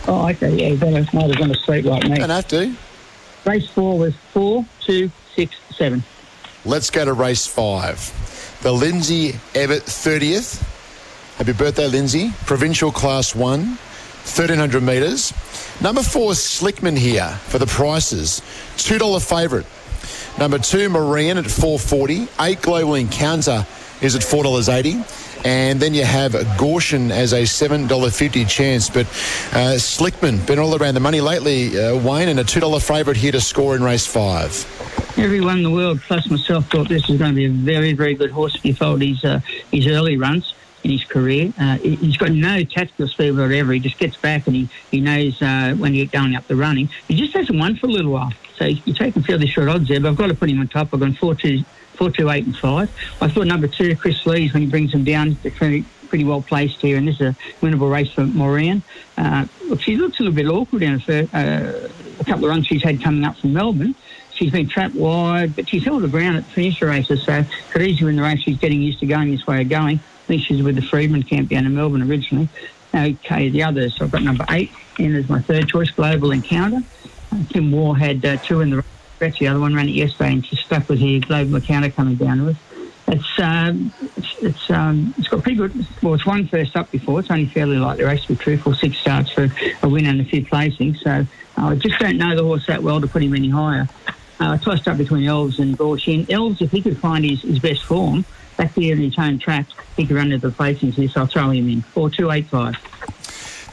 Oh, 0.07 0.29
okay, 0.29 0.55
yeah, 0.55 0.77
better 0.77 1.05
might 1.13 1.29
have 1.29 1.37
gone 1.37 1.49
to 1.49 1.57
sleep 1.57 1.85
like 1.85 2.05
me. 2.05 2.17
Don't 2.17 2.31
have 2.31 2.47
to. 2.49 2.77
Race 3.45 3.69
four 3.71 3.99
was 3.99 4.15
four, 4.33 4.65
two, 4.81 5.11
six, 5.35 5.57
seven. 5.75 6.05
Let's 6.65 6.91
go 6.91 7.05
to 7.05 7.13
race 7.13 7.47
five. 7.47 7.99
The 8.63 8.73
Lindsay 8.73 9.35
Everett 9.55 9.83
30th. 9.83 10.63
Happy 11.39 11.53
birthday, 11.53 11.89
Lindsay. 11.89 12.33
Provincial 12.47 12.91
Class 12.91 13.35
1, 13.35 13.79
1300 14.27 14.83
metres. 14.83 15.33
Number 15.81 16.03
four, 16.03 16.33
Slickman 16.33 16.99
here 16.99 17.29
for 17.47 17.59
the 17.59 17.67
prices. 17.67 18.43
$2 18.77 19.27
favourite. 19.27 19.67
Number 20.39 20.59
two, 20.59 20.89
Marian 20.91 21.39
at 21.39 21.47
440. 21.47 22.29
Eight 22.41 22.61
Global 22.61 22.97
Encounter 22.97 23.65
is 24.03 24.17
at 24.17 24.23
$4.80. 24.23 25.45
And 25.47 25.79
then 25.79 25.95
you 25.95 26.05
have 26.05 26.33
Gaussian 26.33 27.11
as 27.11 27.33
a 27.33 27.43
$7.50 27.43 28.49
chance. 28.49 28.91
But 28.91 29.07
uh, 29.07 29.79
Slickman, 29.79 30.45
been 30.45 30.59
all 30.59 30.75
around 30.75 30.95
the 30.95 31.01
money 31.01 31.21
lately, 31.21 31.79
uh, 31.81 31.97
Wayne, 31.97 32.29
and 32.29 32.41
a 32.41 32.45
$2 32.45 32.83
favourite 32.87 33.17
here 33.17 33.33
to 33.33 33.41
score 33.41 33.77
in 33.77 33.83
race 33.83 34.07
five. 34.07 34.53
Everyone 35.17 35.59
in 35.59 35.63
the 35.63 35.71
world, 35.71 36.01
plus 36.03 36.29
myself, 36.29 36.69
thought 36.69 36.89
this 36.89 37.07
was 37.07 37.19
going 37.19 37.31
to 37.31 37.37
be 37.37 37.47
a 37.47 37.51
very, 37.51 37.93
very 37.93 38.15
good 38.15 38.33
horse 38.33 38.57
if 38.57 38.65
you 38.65 38.75
followed 38.75 39.03
his, 39.03 39.25
uh, 39.25 39.41
his 39.71 39.87
early 39.87 40.17
runs 40.17 40.53
in 40.87 40.93
his 40.93 41.05
career. 41.05 41.53
Uh, 41.61 41.77
he- 41.79 41.97
he's 41.97 42.17
got 42.17 42.31
no 42.31 42.63
tactical 42.63 43.09
speed 43.09 43.33
whatever. 43.37 43.73
He 43.73 43.81
just 43.81 43.99
gets 43.99 44.17
back 44.17 44.47
and 44.47 44.55
he, 44.55 44.69
he 44.93 45.01
knows 45.01 45.41
uh, 45.43 45.75
when 45.77 45.95
you 45.95 46.05
get 46.07 46.13
going 46.13 46.37
up 46.37 46.47
the 46.47 46.55
running. 46.55 46.89
He 47.09 47.17
just 47.17 47.35
hasn't 47.35 47.59
won 47.59 47.75
for 47.77 47.87
a 47.87 47.91
little 47.91 48.13
while. 48.13 48.33
So 48.57 48.67
you're 48.67 48.95
taking 48.97 49.23
fairly 49.23 49.49
short 49.49 49.69
odds 49.69 49.89
there, 49.89 50.01
but 50.01 50.09
I've 50.11 50.17
got 50.17 50.29
to 50.29 50.35
put 50.35 50.49
him 50.49 50.61
on 50.61 50.69
top. 50.69 50.95
I've 50.95 51.01
gone 51.01 51.13
4 51.15 51.35
2, 51.35 51.65
four, 51.95 52.11
two, 52.11 52.31
eight, 52.31 52.47
and 52.47 52.57
5. 52.57 52.91
I 53.21 53.29
thought 53.29 53.47
number 53.47 53.67
two, 53.67 53.97
Chris 53.97 54.25
Lees, 54.27 54.53
when 54.53 54.63
he 54.63 54.69
brings 54.69 54.95
him 54.95 55.03
down, 55.03 55.35
pretty, 55.57 55.85
pretty 56.09 56.25
well 56.25 56.41
placed 56.41 56.81
here, 56.81 56.97
and 56.97 57.09
this 57.09 57.17
is 57.17 57.21
a 57.23 57.37
winnable 57.61 57.91
race 57.91 58.13
for 58.13 58.25
Maureen. 58.27 58.83
Uh, 59.19 59.47
look, 59.65 59.81
she 59.81 59.97
looks 59.97 60.21
a 60.21 60.23
little 60.23 60.37
bit 60.37 60.47
awkward 60.47 60.83
in 60.85 61.01
uh, 61.01 61.89
a 62.21 62.25
couple 62.25 62.45
of 62.45 62.51
runs 62.51 62.67
she's 62.67 62.83
had 62.83 63.03
coming 63.03 63.25
up 63.25 63.37
from 63.39 63.53
Melbourne. 63.53 63.95
She's 64.35 64.53
been 64.53 64.69
trapped 64.69 64.95
wide, 64.95 65.57
but 65.57 65.69
she's 65.69 65.85
held 65.85 66.03
her 66.03 66.09
ground 66.09 66.37
at 66.37 66.45
finisher 66.45 66.87
races, 66.87 67.23
so 67.25 67.45
could 67.73 67.83
easily 67.83 68.07
win 68.07 68.17
the 68.17 68.23
race. 68.23 68.41
She's 68.41 68.59
getting 68.59 68.83
used 68.83 69.01
to 69.01 69.07
going 69.07 69.31
this 69.31 69.47
way 69.47 69.63
of 69.63 69.69
going. 69.69 69.99
I 70.27 70.29
think 70.29 70.43
she's 70.43 70.61
with 70.61 70.75
the 70.75 70.83
Freedman 70.83 71.23
camp 71.23 71.51
down 71.51 71.67
in 71.67 71.75
Melbourne 71.77 72.03
originally. 72.03 72.49
Okay, 72.93 73.49
the 73.49 73.63
others. 73.63 73.95
So 73.95 74.07
I've 74.07 74.11
got 74.11 74.25
number 74.25 74.45
eight 74.51 74.73
in 74.99 75.15
as 75.15 75.29
my 75.29 75.41
third 75.41 75.69
choice, 75.69 75.89
Global 75.91 76.33
Encounter. 76.33 76.83
Uh, 77.31 77.45
Tim 77.49 77.71
Moore 77.71 77.97
had 77.97 78.25
uh, 78.25 78.37
two 78.39 78.61
in 78.61 78.71
the 78.71 78.85
race. 79.21 79.39
The 79.39 79.47
other 79.47 79.61
one 79.61 79.73
ran 79.73 79.89
it 79.89 79.93
yesterday 79.93 80.33
and 80.33 80.45
she's 80.45 80.59
stuck 80.59 80.89
with 80.89 80.99
here, 80.99 81.21
Global 81.21 81.55
Encounter 81.55 81.91
coming 81.91 82.17
down 82.17 82.39
to 82.39 82.49
us. 82.49 82.57
It's 83.07 83.39
um, 83.39 83.93
it's 84.17 84.35
it's, 84.43 84.71
um, 84.71 85.15
it's 85.17 85.29
got 85.29 85.45
pretty 85.45 85.59
good. 85.59 85.87
Well, 86.03 86.15
it's 86.15 86.27
won 86.27 86.49
first 86.49 86.75
up 86.75 86.91
before. 86.91 87.21
It's 87.21 87.31
only 87.31 87.47
fairly 87.47 87.77
like 87.77 87.99
the 87.99 88.05
race 88.05 88.23
to 88.23 88.29
be 88.31 88.37
truthful. 88.37 88.75
Six 88.75 88.99
starts 88.99 89.31
for 89.31 89.49
a 89.85 89.89
win 89.89 90.07
and 90.07 90.21
a 90.21 90.25
few 90.25 90.45
placings. 90.45 90.99
So 91.05 91.25
uh, 91.57 91.67
I 91.69 91.77
just 91.77 92.01
don't 92.01 92.17
know 92.17 92.35
the 92.35 92.43
horse 92.43 92.67
that 92.67 92.83
well 92.83 93.01
to 93.01 93.07
put 93.07 93.23
him 93.23 93.33
any 93.33 93.51
higher. 93.51 93.89
Uh, 94.41 94.59
tossed 94.59 94.89
up 94.89 94.99
between 94.99 95.25
Elves 95.25 95.61
and 95.61 95.79
Gaussian. 95.79 96.29
Elves, 96.29 96.61
if 96.61 96.73
he 96.73 96.83
could 96.83 96.99
find 96.99 97.25
his, 97.25 97.43
his 97.43 97.61
best 97.61 97.85
form 97.85 98.25
here 98.75 98.95
in 98.95 99.03
his 99.03 99.15
home 99.15 99.39
track, 99.39 99.67
he 99.97 100.07
could 100.07 100.17
run 100.17 100.31
to 100.31 100.39
the 100.39 100.49
placings 100.49 100.95
here. 100.95 101.09
So 101.09 101.21
I'll 101.21 101.29
throw 101.29 101.51
him 101.51 101.69
in 101.69 101.85
eight 102.33 102.49
five. 102.51 102.75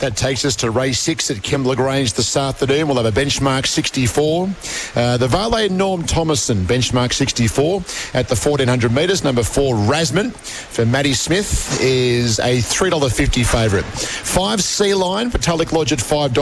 That 0.03 0.17
takes 0.17 0.43
us 0.43 0.57
to 0.57 0.69
race 0.69 0.99
six 0.99 1.31
at 1.31 1.37
Kembla 1.37 1.77
Grange 1.77 2.11
this 2.11 2.35
afternoon. 2.35 2.87
We'll 2.87 3.01
have 3.01 3.05
a 3.05 3.17
benchmark 3.17 3.65
64. 3.65 4.49
Uh, 4.95 5.15
the 5.15 5.29
Valet 5.29 5.69
Norm 5.69 6.03
Thomason, 6.03 6.65
benchmark 6.65 7.13
64 7.13 7.77
at 8.13 8.27
the 8.27 8.35
1400 8.35 8.91
metres. 8.91 9.23
Number 9.23 9.43
four, 9.43 9.75
Rasman 9.75 10.33
for 10.33 10.85
Matty 10.85 11.13
Smith 11.13 11.81
is 11.81 12.39
a 12.39 12.57
$3.50 12.57 13.45
favourite. 13.45 13.85
Five, 13.85 14.61
Sea 14.61 14.93
Line 14.93 15.29
for 15.29 15.37
Tulloch 15.37 15.71
Lodge 15.71 15.93
at 15.93 15.99
$5. 15.99 16.33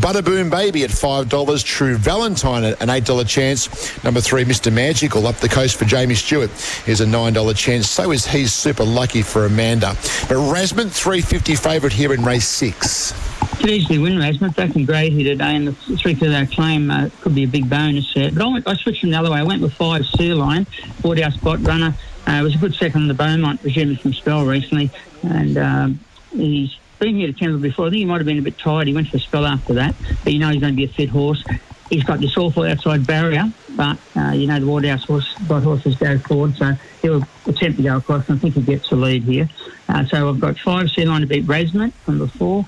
Butterboom 0.00 0.50
Baby 0.50 0.84
at 0.84 0.90
$5. 0.90 1.64
True 1.64 1.96
Valentine 1.96 2.64
at 2.64 2.82
an 2.82 2.88
$8 2.90 3.26
chance. 3.26 4.04
Number 4.04 4.20
three, 4.20 4.44
Mr. 4.44 4.70
Magical 4.70 5.26
up 5.26 5.36
the 5.36 5.48
coast 5.48 5.78
for 5.78 5.86
Jamie 5.86 6.16
Stewart 6.16 6.50
is 6.86 7.00
a 7.00 7.06
$9 7.06 7.56
chance. 7.56 7.88
So 7.88 8.12
is 8.12 8.26
he 8.26 8.46
super 8.46 8.84
lucky 8.84 9.22
for 9.22 9.46
Amanda. 9.46 9.96
But 10.28 10.36
Rasman, 10.52 10.90
350 10.90 11.54
favourite 11.54 11.94
here 11.94 12.12
in 12.12 12.22
race 12.22 12.46
six. 12.46 12.73
Could 12.80 13.70
easily 13.70 13.98
win 13.98 14.18
Rasmus. 14.18 14.54
Back 14.54 14.76
in 14.76 14.84
grade 14.84 15.12
here 15.12 15.32
today, 15.32 15.56
and 15.56 15.68
the 15.68 15.72
three 15.72 16.14
to 16.14 16.28
that 16.28 16.50
claim 16.50 16.90
uh, 16.90 17.08
could 17.20 17.34
be 17.34 17.44
a 17.44 17.48
big 17.48 17.70
bonus 17.70 18.12
there. 18.12 18.30
But 18.30 18.42
I, 18.42 18.52
went, 18.52 18.68
I 18.68 18.74
switched 18.74 19.00
from 19.00 19.10
the 19.10 19.18
other 19.18 19.30
way. 19.30 19.38
I 19.38 19.42
went 19.42 19.62
with 19.62 19.72
five 19.72 20.04
Sea 20.04 20.34
Line, 20.34 20.66
bought 21.00 21.20
our 21.20 21.30
spot 21.30 21.60
runner. 21.60 21.94
Uh, 22.26 22.40
was 22.42 22.54
a 22.54 22.58
good 22.58 22.74
second 22.74 23.02
on 23.02 23.08
the 23.08 23.14
Beaumont, 23.14 23.62
resuming 23.62 23.96
from 23.96 24.12
spell 24.12 24.44
recently, 24.44 24.90
and 25.22 25.58
um, 25.58 26.00
he's 26.32 26.76
been 26.98 27.16
here 27.16 27.26
to 27.26 27.32
Kendall 27.32 27.60
before. 27.60 27.86
I 27.86 27.90
think 27.90 27.98
he 27.98 28.04
might 28.06 28.18
have 28.18 28.26
been 28.26 28.38
a 28.38 28.42
bit 28.42 28.58
tired. 28.58 28.86
He 28.86 28.94
went 28.94 29.08
for 29.08 29.18
a 29.18 29.20
spell 29.20 29.46
after 29.46 29.74
that, 29.74 29.94
but 30.24 30.32
you 30.32 30.38
know 30.38 30.48
he's 30.48 30.60
going 30.60 30.72
to 30.72 30.76
be 30.76 30.84
a 30.84 30.88
fit 30.88 31.10
horse. 31.10 31.44
He's 31.90 32.04
got 32.04 32.20
this 32.20 32.36
awful 32.36 32.64
outside 32.64 33.06
barrier, 33.06 33.44
but 33.76 33.98
uh, 34.16 34.30
you 34.30 34.46
know 34.46 34.60
the 34.60 34.66
Waterhouse 34.66 35.04
horse, 35.04 35.34
got 35.48 35.62
horses 35.62 35.96
go 35.96 36.18
forward, 36.18 36.56
so 36.56 36.74
he'll 37.02 37.22
attempt 37.46 37.76
to 37.78 37.82
go 37.82 37.96
across, 37.96 38.28
and 38.28 38.38
I 38.38 38.40
think 38.40 38.54
he 38.54 38.62
gets 38.62 38.88
the 38.88 38.96
lead 38.96 39.22
here. 39.24 39.48
Uh, 39.88 40.04
so 40.06 40.28
I've 40.28 40.40
got 40.40 40.58
five 40.58 40.90
C 40.90 41.04
line 41.04 41.20
to 41.20 41.26
beat 41.26 41.46
Resment 41.46 41.92
from 42.04 42.18
before. 42.18 42.66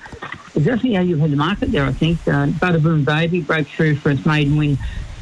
Exactly 0.55 0.93
how 0.93 1.01
you've 1.01 1.19
had 1.19 1.31
the 1.31 1.35
market 1.35 1.71
there, 1.71 1.85
I 1.85 1.91
think. 1.91 2.19
Uh, 2.27 2.47
Butterboom 2.47 3.05
Baby 3.05 3.41
broke 3.41 3.67
through 3.67 3.97
for 3.97 4.09
its 4.09 4.25
maiden 4.25 4.57
win. 4.57 4.77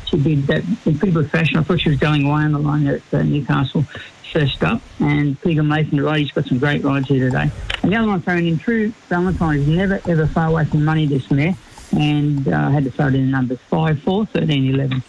She 0.05 0.17
did 0.17 0.47
that 0.47 0.63
in 0.85 0.97
pretty 0.97 1.13
good 1.13 1.31
fashion. 1.31 1.57
I 1.57 1.63
thought 1.63 1.81
she 1.81 1.89
was 1.89 1.99
going 1.99 2.25
away 2.25 2.43
on 2.43 2.51
the 2.51 2.59
line 2.59 2.87
at 2.87 3.01
uh, 3.11 3.23
Newcastle 3.23 3.85
first 4.31 4.63
up. 4.63 4.81
And 4.99 5.39
Peter 5.41 5.63
Mason, 5.63 5.97
the 5.97 6.03
ride, 6.03 6.19
he's 6.19 6.31
got 6.31 6.45
some 6.45 6.59
great 6.59 6.83
rides 6.83 7.07
here 7.07 7.25
today. 7.25 7.49
And 7.81 7.91
the 7.91 7.95
other 7.95 8.07
one 8.07 8.21
throwing 8.21 8.47
in 8.47 8.57
True 8.57 8.89
Valentine 9.09 9.59
is 9.59 9.67
never 9.67 10.01
ever 10.07 10.27
far 10.27 10.47
away 10.47 10.65
from 10.65 10.83
money 10.85 11.05
this 11.05 11.29
mare. 11.31 11.55
And 11.95 12.47
uh, 12.47 12.69
had 12.69 12.83
to 12.83 12.91
throw 12.91 13.07
it 13.07 13.15
in 13.15 13.31
numbers 13.31 13.59
5, 13.69 14.01
4, 14.01 14.25
13, 14.27 14.73
11. 14.73 15.03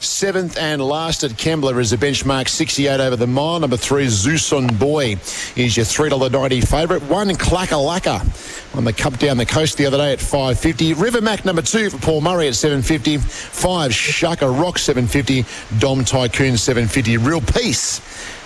Seventh 0.00 0.56
and 0.56 0.80
last 0.82 1.24
at 1.24 1.32
Kembla 1.32 1.78
is 1.78 1.92
a 1.92 1.98
benchmark 1.98 2.48
68 2.48 3.00
over 3.00 3.16
the 3.16 3.26
mile. 3.26 3.60
Number 3.60 3.76
three, 3.76 4.06
Zuson 4.06 4.78
Boy 4.78 5.18
is 5.56 5.76
your 5.76 5.84
$3.90 5.84 6.66
favourite. 6.66 7.02
One, 7.02 7.28
Clackalacca 7.28 8.74
on 8.74 8.84
the 8.84 8.94
cup 8.94 9.18
down 9.18 9.36
the 9.36 9.44
coast 9.44 9.76
the 9.76 9.84
other 9.84 9.98
day 9.98 10.14
at 10.14 10.20
550. 10.20 10.94
River 10.94 11.20
Mac 11.20 11.44
number 11.44 11.60
two 11.60 11.90
for 11.90 11.98
Paul 11.98 12.20
Murray 12.22 12.48
at 12.48 12.54
750. 12.54 13.18
Five, 13.18 13.94
Shaka 13.94 14.48
Rock 14.48 14.78
750. 14.78 15.44
Dom 15.78 16.02
Tycoon 16.02 16.56
750. 16.56 17.18
Real 17.18 17.42
Peace. 17.42 18.00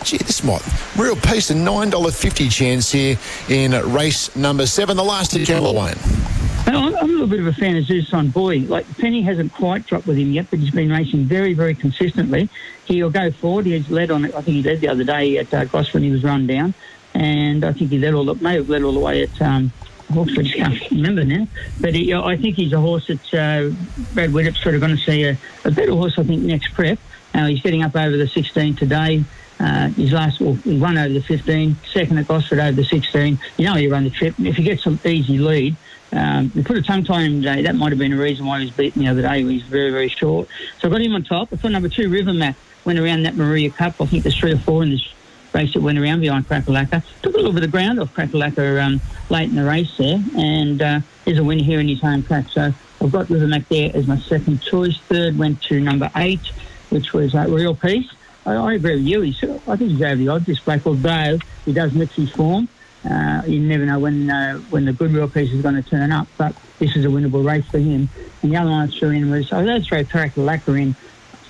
Gee, 0.04 0.18
this 0.18 0.44
might. 0.44 0.62
Real 0.98 1.16
piece 1.16 1.50
a 1.50 1.54
$9.50 1.54 2.52
chance 2.52 2.92
here 2.92 3.18
in 3.48 3.72
race 3.92 4.34
number 4.36 4.66
seven. 4.66 4.98
The 4.98 5.04
last 5.04 5.34
at 5.34 5.40
Kembla, 5.40 5.72
Wayne. 5.74 6.34
I'm, 6.66 6.94
I'm 6.94 7.04
a 7.04 7.12
little 7.12 7.26
bit 7.26 7.40
of 7.40 7.46
a 7.46 7.54
fan 7.54 7.76
of 7.76 7.84
Zeus 7.84 8.10
Boy. 8.10 8.58
Like 8.60 8.86
Penny 8.98 9.22
hasn't 9.22 9.54
quite 9.54 9.86
dropped 9.86 10.06
with 10.06 10.18
him 10.18 10.30
yet, 10.32 10.46
but 10.50 10.58
he's 10.58 10.70
been 10.70 10.90
racing 10.90 11.24
very, 11.24 11.54
very 11.54 11.74
consistently. 11.74 12.50
He'll 12.84 13.08
go 13.08 13.30
forward. 13.30 13.64
He's 13.64 13.88
led 13.88 14.10
on 14.10 14.26
it. 14.26 14.34
I 14.34 14.42
think 14.42 14.56
he 14.56 14.62
led 14.62 14.80
the 14.80 14.88
other 14.88 15.04
day 15.04 15.38
at 15.38 15.52
uh, 15.54 15.64
Goss 15.64 15.94
when 15.94 16.02
he 16.02 16.10
was 16.10 16.22
run 16.22 16.46
down, 16.46 16.74
and 17.14 17.64
I 17.64 17.72
think 17.72 17.90
he 17.90 17.98
led 17.98 18.12
all 18.12 18.26
the, 18.26 18.34
may 18.36 18.56
have 18.56 18.68
led 18.68 18.82
all 18.82 18.92
the 18.92 19.00
way 19.00 19.22
at. 19.22 19.40
Um, 19.40 19.72
just 20.12 20.54
can't 20.54 20.90
remember 20.90 21.24
now. 21.24 21.46
But 21.80 21.94
he, 21.94 22.12
I 22.12 22.36
think 22.36 22.56
he's 22.56 22.74
a 22.74 22.80
horse 22.80 23.06
that 23.06 23.34
uh, 23.34 23.74
Brad 24.12 24.30
Widdup's 24.30 24.62
sort 24.62 24.74
of 24.74 24.82
going 24.82 24.96
to 24.96 25.02
see 25.02 25.24
a, 25.24 25.38
a, 25.64 25.70
better 25.70 25.92
horse, 25.92 26.18
I 26.18 26.24
think, 26.24 26.42
next 26.42 26.74
prep. 26.74 26.98
Uh, 27.34 27.46
he's 27.46 27.62
getting 27.62 27.82
up 27.82 27.96
over 27.96 28.16
the 28.16 28.28
16 28.28 28.76
today. 28.76 29.24
Uh, 29.64 29.88
his 29.88 30.12
last, 30.12 30.40
well, 30.40 30.54
he 30.56 30.78
won 30.78 30.98
over 30.98 31.14
the 31.14 31.22
15, 31.22 31.74
second 31.90 32.18
at 32.18 32.28
Gosford 32.28 32.58
over 32.58 32.72
the 32.72 32.84
16. 32.84 33.38
You 33.56 33.64
know 33.64 33.74
he 33.74 33.88
run 33.88 34.04
the 34.04 34.10
trip. 34.10 34.34
If 34.38 34.56
he 34.56 34.62
gets 34.62 34.84
an 34.84 35.00
easy 35.06 35.38
lead, 35.38 35.74
um, 36.12 36.52
we 36.54 36.62
put 36.62 36.76
a 36.76 36.82
tongue 36.82 37.02
tie 37.02 37.22
him 37.22 37.40
today. 37.40 37.62
That 37.62 37.74
might 37.74 37.90
have 37.90 37.98
been 37.98 38.12
a 38.12 38.18
reason 38.18 38.44
why 38.44 38.58
he 38.58 38.66
was 38.66 38.74
beaten 38.74 39.02
the 39.02 39.08
other 39.08 39.22
day. 39.22 39.42
He's 39.42 39.62
very, 39.62 39.90
very 39.90 40.10
short. 40.10 40.48
So 40.80 40.88
I 40.88 40.90
got 40.90 41.00
him 41.00 41.14
on 41.14 41.24
top. 41.24 41.48
I 41.50 41.56
thought 41.56 41.70
number 41.70 41.88
two, 41.88 42.10
River 42.10 42.34
Map, 42.34 42.56
went 42.84 42.98
around 42.98 43.22
that 43.22 43.34
Moruya 43.34 43.74
Cup. 43.74 43.98
I 44.02 44.06
think 44.06 44.22
there's 44.24 44.36
three 44.36 44.52
or 44.52 44.58
four 44.58 44.82
in 44.82 44.90
this 44.90 45.14
race 45.54 45.72
that 45.72 45.80
went 45.80 45.98
around 45.98 46.20
behind 46.20 46.46
Crackalacca. 46.46 47.02
Took 47.22 47.32
a 47.32 47.36
little 47.38 47.54
bit 47.54 47.64
of 47.64 47.70
ground 47.70 47.98
off 47.98 48.12
Crackalacca 48.12 48.84
um, 48.84 49.00
late 49.30 49.48
in 49.48 49.56
the 49.56 49.64
race 49.64 49.96
there. 49.96 50.22
And 50.36 50.82
uh, 50.82 51.00
there's 51.24 51.38
a 51.38 51.44
win 51.44 51.58
here 51.58 51.80
in 51.80 51.88
his 51.88 52.02
home 52.02 52.22
track. 52.22 52.50
So 52.50 52.74
I've 53.00 53.12
got 53.12 53.30
River 53.30 53.46
Map 53.46 53.62
there 53.70 53.90
as 53.94 54.06
my 54.06 54.18
second 54.18 54.60
choice. 54.60 54.98
Third 55.08 55.38
went 55.38 55.62
to 55.62 55.80
number 55.80 56.10
eight, 56.16 56.46
which 56.90 57.14
was 57.14 57.34
uh, 57.34 57.46
Real 57.48 57.74
Peace. 57.74 58.10
I, 58.46 58.54
I 58.54 58.74
agree 58.74 58.96
with 58.96 59.04
you. 59.04 59.20
He's, 59.22 59.42
I 59.42 59.76
think 59.76 59.92
he's 59.92 60.02
over 60.02 60.16
the 60.16 60.28
odds, 60.28 60.46
this 60.46 60.60
Black, 60.60 60.86
although 60.86 61.38
he 61.64 61.72
does 61.72 61.92
mix 61.92 62.14
his 62.14 62.30
form. 62.30 62.68
Uh, 63.08 63.42
you 63.46 63.60
never 63.60 63.84
know 63.84 63.98
when 63.98 64.30
uh, 64.30 64.56
when 64.70 64.86
the 64.86 64.92
good 64.92 65.12
real 65.12 65.28
piece 65.28 65.52
is 65.52 65.60
going 65.60 65.74
to 65.74 65.82
turn 65.82 66.10
up, 66.10 66.26
but 66.38 66.56
this 66.78 66.96
is 66.96 67.04
a 67.04 67.08
winnable 67.08 67.44
race 67.44 67.66
for 67.66 67.78
him. 67.78 68.08
And 68.42 68.52
the 68.52 68.56
other 68.56 68.70
one 68.70 68.88
I 68.88 68.98
threw 68.98 69.10
in 69.10 69.30
was 69.30 69.52
I 69.52 69.62
let 69.62 69.84
throw 69.84 70.02
Parakalaka 70.04 70.80
in. 70.80 70.96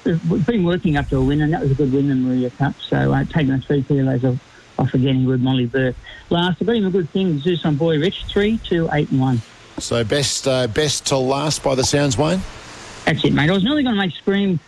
We've 0.04 0.44
been 0.44 0.64
working 0.64 0.96
up 0.96 1.08
to 1.10 1.18
a 1.18 1.24
win, 1.24 1.40
and 1.40 1.52
that 1.52 1.62
was 1.62 1.70
a 1.70 1.74
good 1.74 1.92
win 1.92 2.10
in 2.10 2.24
the 2.24 2.28
Moruya 2.28 2.58
Cup. 2.58 2.74
So 2.80 3.12
uh, 3.12 3.24
taking 3.24 3.48
the 3.48 3.58
three 3.58 3.84
kilos 3.84 4.24
off, 4.24 4.38
off 4.80 4.94
again 4.94 5.26
with 5.26 5.40
Molly 5.40 5.66
Bourke. 5.66 5.94
Last, 6.28 6.60
I 6.60 6.64
got 6.64 6.76
him 6.76 6.86
a 6.86 6.90
good 6.90 7.08
thing. 7.10 7.38
Zeus 7.38 7.64
on 7.64 7.76
Boy 7.76 8.00
Rich, 8.00 8.24
three, 8.24 8.58
two, 8.58 8.88
eight, 8.92 9.10
and 9.12 9.20
one. 9.20 9.40
So 9.78 10.02
best 10.02 10.48
uh, 10.48 10.66
best 10.66 11.06
to 11.06 11.16
last 11.16 11.62
by 11.62 11.76
the 11.76 11.84
sounds, 11.84 12.18
Wayne. 12.18 12.40
That's 13.04 13.24
it, 13.24 13.32
mate. 13.32 13.48
I 13.48 13.52
was 13.52 13.62
nearly 13.62 13.84
going 13.84 13.94
to 13.94 14.00
make 14.00 14.14
Scream 14.16 14.58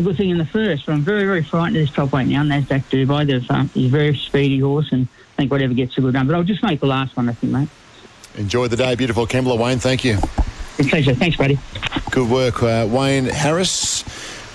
a 0.00 0.02
good 0.02 0.16
thing 0.16 0.30
in 0.30 0.38
the 0.38 0.46
first, 0.46 0.86
but 0.86 0.92
I'm 0.92 1.02
very, 1.02 1.24
very 1.24 1.44
frightened 1.44 1.76
of 1.76 1.82
this 1.82 1.94
top 1.94 2.12
weight 2.12 2.26
now. 2.26 2.42
Nasdaq 2.42 2.84
Dubai. 2.90 3.50
Um, 3.50 3.68
he's 3.74 3.86
a 3.86 3.90
very 3.90 4.16
speedy 4.16 4.58
horse, 4.58 4.90
and 4.92 5.06
I 5.34 5.36
think 5.36 5.50
whatever 5.50 5.74
gets 5.74 5.96
a 5.98 6.00
good 6.00 6.14
run. 6.14 6.26
But 6.26 6.36
I'll 6.36 6.42
just 6.42 6.62
make 6.62 6.80
the 6.80 6.86
last 6.86 7.16
one, 7.16 7.28
I 7.28 7.32
think, 7.32 7.52
mate. 7.52 7.68
Enjoy 8.36 8.66
the 8.68 8.76
day. 8.76 8.94
Beautiful 8.94 9.26
Kembla, 9.26 9.58
Wayne. 9.58 9.78
Thank 9.78 10.04
you. 10.04 10.18
A 10.78 10.84
pleasure. 10.84 11.14
Thanks, 11.14 11.36
buddy. 11.36 11.58
Good 12.10 12.30
work, 12.30 12.62
uh, 12.62 12.88
Wayne 12.90 13.26
Harris. 13.26 14.04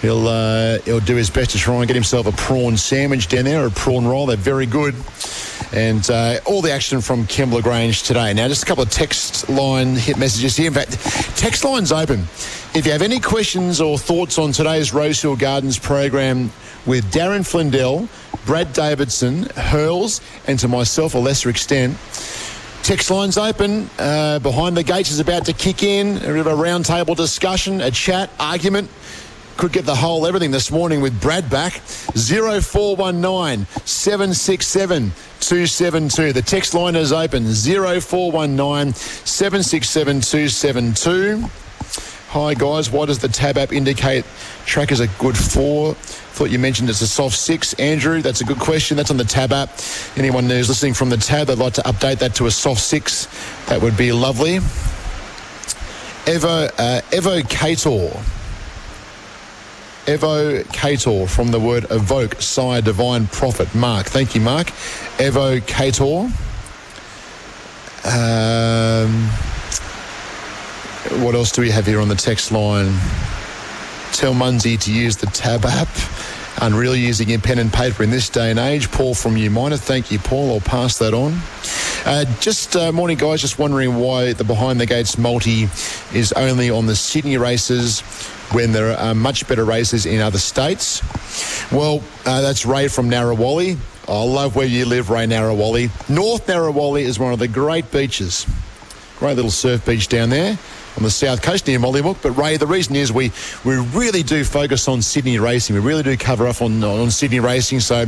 He'll 0.02 0.28
uh, 0.28 0.80
he'll 0.80 1.00
do 1.00 1.16
his 1.16 1.30
best 1.30 1.52
to 1.52 1.58
try 1.58 1.76
and 1.76 1.88
get 1.88 1.96
himself 1.96 2.28
a 2.28 2.32
prawn 2.32 2.78
sandwich 2.78 3.28
down 3.28 3.46
there, 3.46 3.66
a 3.66 3.72
prawn 3.72 4.06
roll. 4.06 4.26
They're 4.26 4.38
very 4.38 4.66
good. 4.66 4.96
And 5.74 6.10
uh, 6.10 6.40
all 6.46 6.62
the 6.62 6.72
action 6.72 7.02
from 7.02 7.26
Kembla 7.26 7.62
Grange 7.62 8.04
today. 8.04 8.34
Now, 8.34 8.48
just 8.48 8.64
a 8.64 8.66
couple 8.66 8.84
of 8.84 8.90
text 8.90 9.50
line 9.50 9.96
hit 9.96 10.18
messages 10.18 10.56
here. 10.56 10.68
In 10.68 10.74
fact, 10.74 10.92
text 11.38 11.64
line's 11.64 11.92
open. 11.92 12.26
If 12.76 12.86
you 12.86 12.92
have 12.92 13.02
any 13.02 13.22
questions 13.22 13.80
or 13.80 13.98
thoughts 13.98 14.38
on 14.38 14.52
today's 14.52 14.94
Rosehill 14.94 15.38
Gardens 15.38 15.80
program 15.80 16.52
with 16.86 17.06
Darren 17.10 17.48
Flindell, 17.48 18.10
Brad 18.46 18.74
Davidson, 18.74 19.44
Hurls, 19.56 20.20
and 20.46 20.60
to 20.60 20.68
myself 20.68 21.16
a 21.16 21.18
lesser 21.18 21.50
extent. 21.50 21.98
Text 22.84 23.10
lines 23.10 23.38
open. 23.38 23.90
Uh, 23.98 24.40
behind 24.40 24.76
the 24.76 24.84
gates 24.84 25.10
is 25.10 25.22
about 25.22 25.46
to 25.46 25.54
kick 25.54 25.84
in. 25.84 26.18
A 26.18 26.20
bit 26.20 26.36
of 26.36 26.48
a 26.48 26.52
roundtable 26.52 27.16
discussion, 27.16 27.80
a 27.80 27.92
chat, 27.92 28.30
argument. 28.42 28.90
Could 29.56 29.72
get 29.72 29.86
the 29.86 29.96
whole 29.96 30.28
everything 30.28 30.52
this 30.52 30.70
morning 30.70 31.00
with 31.00 31.20
Brad 31.22 31.50
back. 31.50 31.72
0419 31.72 33.68
767 33.86 35.14
272. 35.40 36.34
The 36.34 36.42
text 36.42 36.74
line 36.74 36.98
is 36.98 37.14
open. 37.14 37.46
0419 37.46 38.94
767 38.94 40.20
272. 40.20 41.50
Hi 42.36 42.54
guys, 42.54 42.92
why 42.92 43.06
does 43.06 43.20
the 43.20 43.30
tab 43.30 43.58
app 43.58 43.72
indicate 43.72 44.26
track 44.66 44.92
is 44.92 45.00
a 45.00 45.08
good 45.08 45.38
four? 45.38 45.94
Thought 45.94 46.50
you 46.50 46.60
mentioned 46.60 46.90
it's 46.90 47.00
a 47.00 47.08
soft 47.08 47.38
six. 47.38 47.74
Andrew, 47.76 48.22
that's 48.22 48.42
a 48.42 48.44
good 48.44 48.60
question. 48.60 48.98
That's 48.98 49.10
on 49.10 49.16
the 49.16 49.24
tab 49.24 49.54
app. 49.54 49.70
Anyone 50.18 50.50
who's 50.50 50.68
listening 50.68 50.96
from 50.96 51.10
the 51.10 51.16
tab, 51.16 51.48
they'd 51.48 51.58
like 51.58 51.76
to 51.76 51.82
update 51.84 52.18
that 52.18 52.36
to 52.36 52.48
a 52.48 52.52
soft 52.52 52.82
six. 52.82 53.30
That 53.68 53.82
would 53.82 53.96
be 53.96 54.12
lovely. 54.12 54.58
Evo, 56.26 56.70
uh, 56.78 57.00
Evo 57.12 57.42
Kator. 57.44 58.12
Evo 60.06 60.62
Kator 60.74 61.30
from 61.30 61.52
the 61.52 61.60
word 61.62 61.86
evoke, 61.90 62.42
sire, 62.42 62.82
divine 62.82 63.28
prophet. 63.28 63.74
Mark. 63.74 64.08
Thank 64.08 64.36
you, 64.36 64.42
Mark. 64.42 64.68
Evo 65.20 65.62
Kator. 65.62 66.26
Um, 68.04 69.55
what 71.12 71.36
else 71.36 71.52
do 71.52 71.62
we 71.62 71.70
have 71.70 71.86
here 71.86 72.00
on 72.00 72.08
the 72.08 72.16
text 72.16 72.52
line? 72.52 72.98
Tell 74.12 74.34
Munsey 74.34 74.78
to 74.78 74.92
use 74.92 75.18
the 75.18 75.28
tab 75.28 75.66
app. 75.66 75.90
Unreal 76.62 76.96
using 76.96 77.30
in 77.30 77.42
pen 77.42 77.60
and 77.60 77.72
paper 77.72 78.02
in 78.02 78.10
this 78.10 78.30
day 78.30 78.50
and 78.50 78.58
age. 78.58 78.90
Paul 78.92 79.14
from 79.14 79.36
Umina. 79.36 79.78
Thank 79.78 80.12
you, 80.12 80.20
Paul. 80.20 80.54
I'll 80.54 80.62
pass 80.62 80.98
that 81.00 81.14
on. 81.14 81.38
Uh, 82.06 82.26
just 82.40 82.76
uh, 82.76 82.92
morning, 82.92 83.18
guys. 83.18 83.42
Just 83.42 83.60
wondering 83.60 83.98
why 83.98 84.34
the 84.34 84.44
behind 84.44 84.80
the 84.80 84.86
gates 84.86 85.18
multi 85.18 85.64
is 86.14 86.32
only 86.34 86.70
on 86.70 86.86
the 86.86 86.96
Sydney 86.96 87.38
races 87.38 88.02
when 88.52 88.72
there 88.72 88.98
are 88.98 89.14
much 89.14 89.48
better 89.48 89.66
races 89.66 90.06
in 90.06 90.22
other 90.22 90.38
states. 90.38 91.02
Well, 91.72 92.02
uh, 92.26 92.42
that's 92.42 92.66
Ray 92.66 92.88
from 92.88 93.10
Narrawallee. 93.10 93.78
I 94.08 94.24
love 94.24 94.56
where 94.56 94.68
you 94.68 94.86
live, 94.86 95.10
Ray 95.10 95.26
Narrawallee. 95.26 96.10
North 96.10 96.48
Narrawallee 96.48 97.02
is 97.02 97.20
one 97.20 97.34
of 97.34 97.40
the 97.40 97.48
great 97.48 97.92
beaches. 97.92 98.48
Great 99.18 99.36
little 99.36 99.52
surf 99.52 99.86
beach 99.86 100.08
down 100.08 100.30
there 100.30 100.58
on 100.98 101.04
the 101.04 101.12
south 101.12 101.42
coast 101.42 101.68
near 101.68 101.80
Mollymook. 101.80 102.22
But 102.22 102.32
Ray, 102.32 102.58
the 102.58 102.68
reason 102.68 102.96
is 102.96 103.12
we, 103.12 103.32
we 103.64 103.76
really 103.78 104.24
do 104.24 104.44
focus 104.44 104.88
on 104.88 105.02
Sydney 105.02 105.40
racing. 105.40 105.76
We 105.76 105.82
really 105.82 106.04
do 106.04 106.16
cover 106.18 106.48
up 106.48 106.62
on, 106.62 106.84
on 106.84 107.12
Sydney 107.12 107.40
racing. 107.40 107.80
So, 107.80 108.06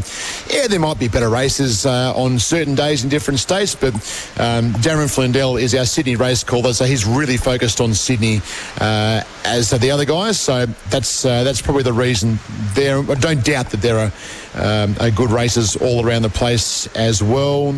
yeah, 0.50 0.68
there 0.68 0.80
might 0.80 1.00
be 1.00 1.08
better 1.08 1.30
races 1.30 1.86
uh, 1.86 2.14
on 2.16 2.40
certain 2.40 2.76
days 2.76 3.04
in 3.04 3.10
different 3.10 3.40
states. 3.40 3.76
But 3.76 3.94
um, 4.40 4.74
Darren 4.74 5.08
Flindell 5.08 5.62
is 5.62 5.76
our 5.76 5.86
Sydney 5.86 6.16
race 6.16 6.44
caller, 6.44 6.74
so 6.74 6.86
he's 6.86 7.06
really 7.06 7.38
focused 7.38 7.82
on 7.82 7.94
Sydney 7.94 8.42
uh, 8.80 9.24
as 9.44 9.74
are 9.74 9.78
the 9.78 9.92
other 9.92 10.06
guys. 10.06 10.40
So 10.40 10.66
that's 10.90 11.26
uh, 11.26 11.44
that's 11.44 11.62
probably 11.62 11.84
the 11.84 11.94
reason 11.94 12.40
there. 12.74 13.00
I 13.00 13.16
don't 13.16 13.44
doubt 13.44 13.72
that 13.72 13.82
there 13.82 13.98
are 14.00 14.12
um, 14.56 14.94
good 15.16 15.32
races 15.32 15.76
all 15.76 16.06
around 16.06 16.24
the 16.24 16.30
place 16.30 16.88
as 16.96 17.22
well. 17.24 17.76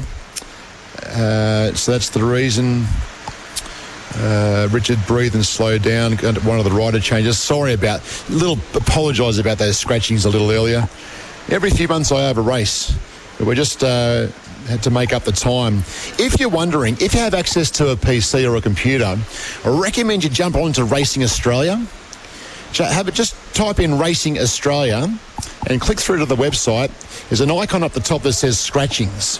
Uh, 1.03 1.73
so 1.73 1.91
that's 1.91 2.09
the 2.09 2.23
reason. 2.23 2.85
Uh, 4.15 4.67
Richard, 4.71 4.99
breathe 5.07 5.35
and 5.35 5.45
slow 5.45 5.77
down. 5.77 6.13
One 6.17 6.57
of 6.59 6.65
the 6.65 6.71
rider 6.71 6.99
changes. 6.99 7.37
Sorry 7.37 7.73
about, 7.73 8.01
little 8.29 8.57
apologise 8.73 9.37
about 9.37 9.57
those 9.57 9.77
scratchings 9.77 10.25
a 10.25 10.29
little 10.29 10.51
earlier. 10.51 10.87
Every 11.49 11.69
few 11.69 11.87
months 11.87 12.11
I 12.11 12.21
have 12.21 12.37
a 12.37 12.41
race. 12.41 12.97
We 13.39 13.55
just 13.55 13.83
uh, 13.83 14.27
had 14.67 14.83
to 14.83 14.91
make 14.91 15.13
up 15.13 15.23
the 15.23 15.31
time. 15.31 15.77
If 16.17 16.39
you're 16.39 16.49
wondering, 16.49 16.97
if 16.99 17.13
you 17.13 17.19
have 17.21 17.33
access 17.33 17.71
to 17.71 17.89
a 17.91 17.95
PC 17.95 18.49
or 18.49 18.57
a 18.57 18.61
computer, 18.61 19.17
I 19.63 19.69
recommend 19.69 20.23
you 20.23 20.29
jump 20.29 20.55
onto 20.55 20.83
Racing 20.83 21.23
Australia. 21.23 21.77
have 22.73 23.07
it 23.07 23.13
just 23.13 23.35
type 23.55 23.79
in 23.79 23.97
Racing 23.97 24.37
Australia 24.39 25.07
and 25.67 25.79
click 25.81 25.99
through 25.99 26.19
to 26.19 26.25
the 26.25 26.35
website. 26.35 26.91
There's 27.29 27.41
an 27.41 27.51
icon 27.51 27.83
up 27.83 27.93
the 27.93 27.99
top 27.99 28.23
that 28.23 28.33
says 28.33 28.59
scratchings. 28.59 29.39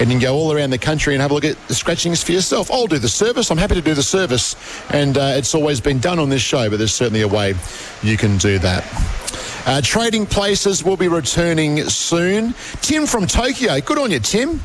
And 0.00 0.10
you 0.10 0.18
can 0.18 0.22
go 0.22 0.34
all 0.34 0.52
around 0.52 0.70
the 0.70 0.78
country 0.78 1.14
and 1.14 1.20
have 1.20 1.30
a 1.30 1.34
look 1.34 1.44
at 1.44 1.56
the 1.68 1.74
scratchings 1.74 2.22
for 2.22 2.32
yourself. 2.32 2.70
I'll 2.70 2.86
do 2.86 2.98
the 2.98 3.08
service. 3.08 3.50
I'm 3.50 3.58
happy 3.58 3.74
to 3.74 3.82
do 3.82 3.92
the 3.92 4.02
service. 4.02 4.56
And 4.90 5.18
uh, 5.18 5.34
it's 5.36 5.54
always 5.54 5.80
been 5.80 5.98
done 5.98 6.18
on 6.18 6.30
this 6.30 6.40
show, 6.40 6.70
but 6.70 6.78
there's 6.78 6.94
certainly 6.94 7.20
a 7.20 7.28
way 7.28 7.54
you 8.02 8.16
can 8.16 8.38
do 8.38 8.58
that. 8.60 8.82
Uh, 9.66 9.80
trading 9.82 10.24
places 10.24 10.82
will 10.82 10.96
be 10.96 11.08
returning 11.08 11.84
soon. 11.84 12.54
Tim 12.80 13.06
from 13.06 13.26
Tokyo. 13.26 13.78
Good 13.80 13.98
on 13.98 14.10
you, 14.10 14.20
Tim. 14.20 14.60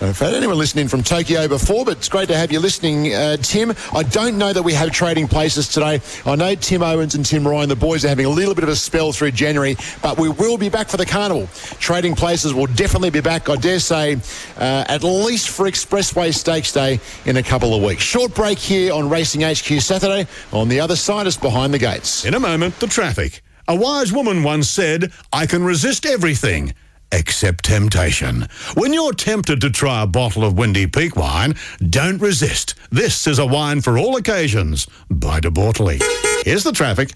I've 0.00 0.16
had 0.16 0.32
anyone 0.32 0.58
listening 0.58 0.86
from 0.86 1.02
Tokyo 1.02 1.48
before, 1.48 1.84
but 1.84 1.96
it's 1.96 2.08
great 2.08 2.28
to 2.28 2.36
have 2.36 2.52
you 2.52 2.60
listening, 2.60 3.12
uh, 3.12 3.36
Tim. 3.38 3.74
I 3.92 4.04
don't 4.04 4.38
know 4.38 4.52
that 4.52 4.62
we 4.62 4.72
have 4.74 4.92
trading 4.92 5.26
places 5.26 5.66
today. 5.66 6.00
I 6.24 6.36
know 6.36 6.54
Tim 6.54 6.84
Owens 6.84 7.16
and 7.16 7.26
Tim 7.26 7.46
Ryan, 7.46 7.68
the 7.68 7.74
boys, 7.74 8.04
are 8.04 8.08
having 8.08 8.24
a 8.24 8.30
little 8.30 8.54
bit 8.54 8.62
of 8.62 8.70
a 8.70 8.76
spell 8.76 9.10
through 9.10 9.32
January, 9.32 9.76
but 10.00 10.16
we 10.16 10.28
will 10.28 10.56
be 10.56 10.68
back 10.68 10.88
for 10.88 10.98
the 10.98 11.04
carnival. 11.04 11.48
Trading 11.80 12.14
places 12.14 12.54
will 12.54 12.68
definitely 12.68 13.10
be 13.10 13.20
back, 13.20 13.50
I 13.50 13.56
dare 13.56 13.80
say, 13.80 14.18
uh, 14.56 14.84
at 14.86 15.02
least 15.02 15.48
for 15.48 15.66
Expressway 15.66 16.32
Stakes 16.32 16.70
Day 16.70 17.00
in 17.24 17.36
a 17.38 17.42
couple 17.42 17.74
of 17.74 17.82
weeks. 17.82 18.04
Short 18.04 18.32
break 18.36 18.58
here 18.58 18.92
on 18.92 19.10
Racing 19.10 19.40
HQ 19.40 19.82
Saturday. 19.82 20.28
On 20.52 20.68
the 20.68 20.78
other 20.78 20.94
side 20.94 21.26
is 21.26 21.36
behind 21.36 21.74
the 21.74 21.78
gates. 21.78 22.24
In 22.24 22.34
a 22.34 22.40
moment, 22.40 22.78
the 22.78 22.86
traffic. 22.86 23.42
A 23.66 23.74
wise 23.74 24.12
woman 24.12 24.44
once 24.44 24.70
said, 24.70 25.12
I 25.32 25.46
can 25.46 25.64
resist 25.64 26.06
everything 26.06 26.72
except 27.12 27.64
temptation. 27.64 28.48
When 28.74 28.92
you're 28.92 29.12
tempted 29.12 29.60
to 29.60 29.70
try 29.70 30.02
a 30.02 30.06
bottle 30.06 30.44
of 30.44 30.58
Windy 30.58 30.86
Peak 30.86 31.16
wine, 31.16 31.54
don't 31.90 32.20
resist. 32.20 32.74
This 32.90 33.26
is 33.26 33.38
a 33.38 33.46
wine 33.46 33.80
for 33.80 33.98
all 33.98 34.16
occasions 34.16 34.86
by 35.10 35.40
De 35.40 35.50
Bortoli. 35.50 36.00
Here's 36.44 36.64
the 36.64 36.72
traffic. 36.72 37.12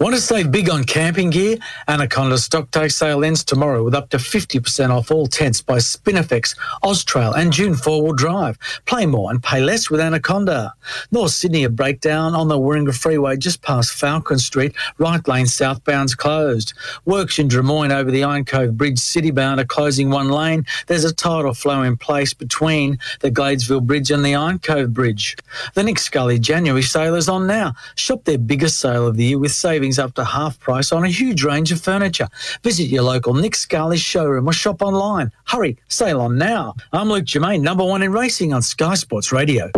Want 0.00 0.14
to 0.14 0.20
save 0.20 0.50
big 0.50 0.68
on 0.68 0.84
camping 0.84 1.30
gear? 1.30 1.58
Anaconda 1.86 2.38
stock 2.38 2.70
take 2.70 2.90
sale 2.90 3.24
ends 3.24 3.44
tomorrow 3.44 3.84
with 3.84 3.94
up 3.94 4.10
to 4.10 4.16
50% 4.16 4.90
off 4.90 5.10
all 5.10 5.26
tents 5.26 5.62
by 5.62 5.78
Spinifex, 5.78 6.56
OzTrail 6.82 7.36
and 7.36 7.52
June 7.52 7.72
4-wheel 7.72 8.14
drive. 8.14 8.58
Play 8.84 9.06
more 9.06 9.30
and 9.30 9.42
pay 9.42 9.60
less 9.60 9.88
with 9.88 10.00
Anaconda. 10.00 10.74
North 11.12 11.30
Sydney 11.30 11.64
a 11.64 11.70
breakdown 11.70 12.34
on 12.34 12.48
the 12.48 12.58
Warringah 12.58 12.96
Freeway 12.96 13.36
just 13.36 13.62
past 13.62 13.92
Falcon 13.92 14.38
Street. 14.38 14.74
Right 14.98 15.26
lane 15.28 15.46
southbound's 15.46 16.14
closed. 16.16 16.74
Works 17.04 17.38
in 17.38 17.48
Drummoyne 17.48 17.92
over 17.92 18.10
the 18.10 18.24
Iron 18.24 18.44
Cove 18.44 18.76
Bridge 18.76 18.98
citybound 18.98 19.60
are 19.60 19.64
closing 19.64 20.10
one 20.10 20.28
lane. 20.28 20.66
There's 20.88 21.04
a 21.04 21.14
tidal 21.14 21.54
flow 21.54 21.82
in 21.82 21.96
place 21.96 22.34
between 22.34 22.98
the 23.20 23.30
Gladesville 23.30 23.86
Bridge 23.86 24.10
and 24.10 24.24
the 24.24 24.34
Iron 24.34 24.58
Cove 24.58 24.92
Bridge. 24.92 25.36
The 25.74 25.84
Nick 25.84 26.00
Scali 26.00 26.38
January 26.38 26.82
sale 26.82 27.14
is 27.14 27.28
on 27.28 27.46
now. 27.46 27.74
Shop 27.94 28.24
their 28.24 28.38
biggest 28.38 28.80
sale 28.80 29.06
of 29.06 29.16
the 29.16 29.24
year 29.24 29.38
with 29.38 29.52
savings 29.76 29.98
up 29.98 30.14
to 30.14 30.24
half 30.24 30.58
price 30.58 30.90
on 30.90 31.04
a 31.04 31.08
huge 31.08 31.44
range 31.44 31.70
of 31.70 31.78
furniture. 31.78 32.26
Visit 32.62 32.84
your 32.84 33.02
local 33.02 33.34
Nick 33.34 33.54
Scali 33.54 33.98
showroom 33.98 34.48
or 34.48 34.54
shop 34.54 34.80
online. 34.80 35.30
Hurry, 35.44 35.76
sail 35.88 36.22
on 36.22 36.38
now. 36.38 36.74
I'm 36.94 37.10
Luke 37.10 37.26
Germain, 37.26 37.60
number 37.60 37.84
one 37.84 38.00
in 38.00 38.10
racing 38.10 38.54
on 38.54 38.62
Sky 38.62 38.94
Sports 38.94 39.32
Radio. 39.32 39.70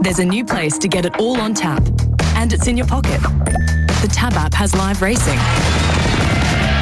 There's 0.00 0.18
a 0.18 0.24
new 0.24 0.44
place 0.44 0.78
to 0.78 0.88
get 0.88 1.06
it 1.06 1.16
all 1.20 1.40
on 1.40 1.54
tap, 1.54 1.80
and 2.34 2.52
it's 2.52 2.66
in 2.66 2.76
your 2.76 2.88
pocket. 2.88 3.20
The 4.02 4.10
Tab 4.12 4.32
app 4.32 4.52
has 4.54 4.74
live 4.74 5.00
racing, 5.00 5.38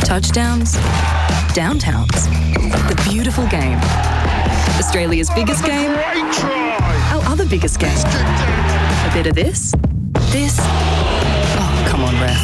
touchdowns, 0.02 0.76
downtowns, 1.52 2.24
the 2.88 3.10
beautiful 3.10 3.46
game, 3.48 3.76
Australia's 4.78 5.28
biggest 5.28 5.66
game, 5.66 5.90
our 5.90 7.22
other 7.26 7.44
biggest 7.44 7.78
game. 7.78 7.94
A 7.98 9.10
bit 9.12 9.26
of 9.26 9.34
this, 9.34 9.74
this, 10.32 10.56
ref, 12.18 12.40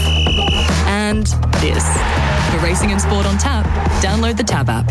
and 0.86 1.26
this. 1.60 1.84
For 2.50 2.58
racing 2.58 2.92
and 2.92 3.00
sport 3.00 3.26
on 3.26 3.38
tap, 3.38 3.64
download 4.02 4.36
the 4.36 4.44
Tab 4.44 4.68
app. 4.68 4.88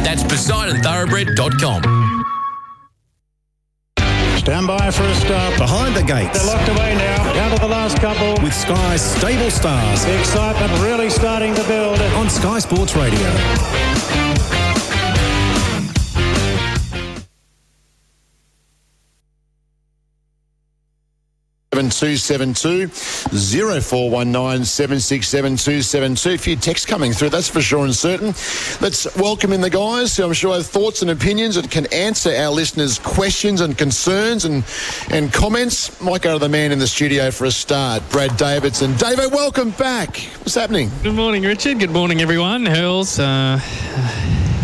That's 0.00 0.22
PoseidonThoroughbred.com. 0.22 2.37
Stand 4.48 4.66
by 4.66 4.90
for 4.90 5.02
a 5.02 5.14
start. 5.16 5.58
Behind 5.58 5.94
the 5.94 6.02
gates. 6.02 6.42
They're 6.42 6.56
locked 6.56 6.70
away 6.70 6.94
now. 6.94 7.34
Down 7.34 7.50
to 7.54 7.60
the 7.60 7.68
last 7.68 7.98
couple. 7.98 8.42
With 8.42 8.54
Sky's 8.54 9.02
stable 9.02 9.50
stars. 9.50 10.06
The 10.06 10.18
excitement 10.18 10.72
really 10.80 11.10
starting 11.10 11.54
to 11.54 11.62
build. 11.64 12.00
On 12.16 12.30
Sky 12.30 12.58
Sports 12.58 12.96
Radio. 12.96 13.18
7272 21.86 22.88
0419 23.80 24.64
767 24.64 26.32
A 26.34 26.38
few 26.38 26.56
texts 26.56 26.84
coming 26.84 27.12
through, 27.12 27.30
that's 27.30 27.48
for 27.48 27.60
sure 27.60 27.84
and 27.84 27.94
certain. 27.94 28.28
Let's 28.80 29.14
welcome 29.16 29.52
in 29.52 29.60
the 29.60 29.70
guys 29.70 30.16
who 30.16 30.24
I'm 30.24 30.32
sure 30.32 30.54
have 30.54 30.66
thoughts 30.66 31.02
and 31.02 31.10
opinions 31.10 31.56
and 31.56 31.70
can 31.70 31.86
answer 31.92 32.30
our 32.34 32.50
listeners' 32.50 32.98
questions 32.98 33.60
and 33.60 33.78
concerns 33.78 34.44
and, 34.44 34.64
and 35.10 35.32
comments. 35.32 36.00
Might 36.00 36.22
go 36.22 36.32
to 36.32 36.38
the 36.38 36.48
man 36.48 36.72
in 36.72 36.80
the 36.80 36.88
studio 36.88 37.30
for 37.30 37.44
a 37.44 37.50
start, 37.50 38.02
Brad 38.10 38.36
Davidson. 38.36 38.92
Davo, 38.94 39.30
welcome 39.30 39.70
back. 39.70 40.16
What's 40.40 40.56
happening? 40.56 40.90
Good 41.04 41.14
morning, 41.14 41.44
Richard. 41.44 41.78
Good 41.78 41.92
morning, 41.92 42.20
everyone. 42.20 42.66
Hurls, 42.66 43.20
uh, 43.20 43.60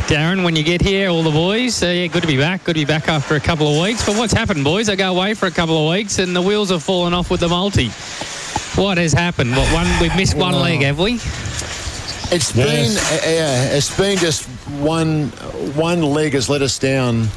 Darren, 0.06 0.44
when 0.44 0.54
you 0.54 0.62
get 0.62 0.82
here, 0.82 1.08
all 1.08 1.22
the 1.22 1.30
boys. 1.30 1.82
Uh, 1.82 1.86
yeah, 1.86 2.06
good 2.08 2.20
to 2.22 2.28
be 2.28 2.36
back. 2.36 2.62
Good 2.64 2.74
to 2.74 2.80
be 2.80 2.84
back 2.84 3.08
after 3.08 3.36
a 3.36 3.40
couple 3.40 3.66
of 3.74 3.82
weeks. 3.82 4.04
But 4.04 4.16
what's 4.16 4.34
happened, 4.34 4.62
boys? 4.62 4.88
I 4.90 4.96
go 4.96 5.14
away 5.16 5.32
for 5.34 5.46
a 5.46 5.50
couple 5.50 5.82
of 5.82 5.90
weeks 5.90 6.18
and 6.18 6.36
the 6.36 6.42
wheels 6.42 6.70
have 6.70 6.82
fallen 6.82 7.14
off 7.14 7.30
with 7.30 7.40
the 7.40 7.48
multi. 7.48 7.88
What 8.80 8.98
has 8.98 9.12
happened? 9.14 9.52
What 9.52 9.72
one? 9.72 9.86
We've 10.02 10.14
missed 10.14 10.36
one 10.36 10.52
Wow. 10.54 10.60
leg, 10.62 10.82
have 10.82 10.98
we? 10.98 11.14
It's 12.34 12.52
been 12.52 12.90
uh, 12.96 13.20
yeah, 13.24 13.64
it's 13.76 13.96
been 13.96 14.18
just 14.18 14.46
one 14.80 15.28
one 15.74 16.02
leg 16.02 16.32
has 16.34 16.50
let 16.50 16.60
us 16.62 16.78
down. 16.78 17.28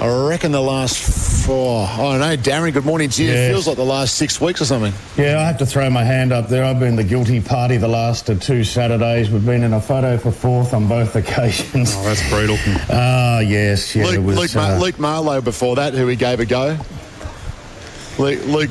I 0.00 0.28
reckon 0.28 0.50
the 0.50 0.62
last 0.62 1.44
four. 1.46 1.86
I 1.86 1.96
don't 1.96 2.20
know, 2.20 2.36
Darren. 2.36 2.72
Good 2.72 2.86
morning 2.86 3.10
to 3.10 3.22
you. 3.22 3.32
It 3.32 3.50
feels 3.50 3.66
like 3.66 3.76
the 3.76 3.84
last 3.84 4.14
six 4.14 4.40
weeks 4.40 4.62
or 4.62 4.64
something. 4.64 4.94
Yeah, 5.18 5.38
I 5.40 5.44
have 5.44 5.58
to 5.58 5.66
throw 5.66 5.90
my 5.90 6.04
hand 6.04 6.32
up 6.32 6.48
there. 6.48 6.64
I've 6.64 6.80
been 6.80 6.96
the 6.96 7.04
guilty 7.04 7.38
party 7.40 7.76
the 7.76 7.88
last 7.88 8.30
uh, 8.30 8.34
two 8.36 8.64
Saturdays. 8.64 9.30
We've 9.30 9.44
been 9.44 9.62
in 9.62 9.74
a 9.74 9.80
photo 9.80 10.16
for 10.16 10.30
fourth 10.32 10.72
on 10.72 10.88
both 10.88 11.16
occasions. 11.16 11.92
Oh, 11.96 12.02
that's 12.04 12.26
brutal. 12.30 12.56
Ah, 12.88 13.40
yes, 13.40 13.94
yeah, 13.94 14.06
Luke, 14.06 14.14
it 14.14 14.18
was. 14.20 14.38
Luke, 14.38 14.54
Mar- 14.54 14.72
uh, 14.72 14.78
Luke 14.78 14.98
Marlowe 14.98 15.40
before 15.42 15.76
that, 15.76 15.92
who 15.92 16.06
he 16.06 16.16
gave 16.16 16.40
a 16.40 16.46
go. 16.46 16.78
Luke, 18.18 18.40
Luke 18.46 18.70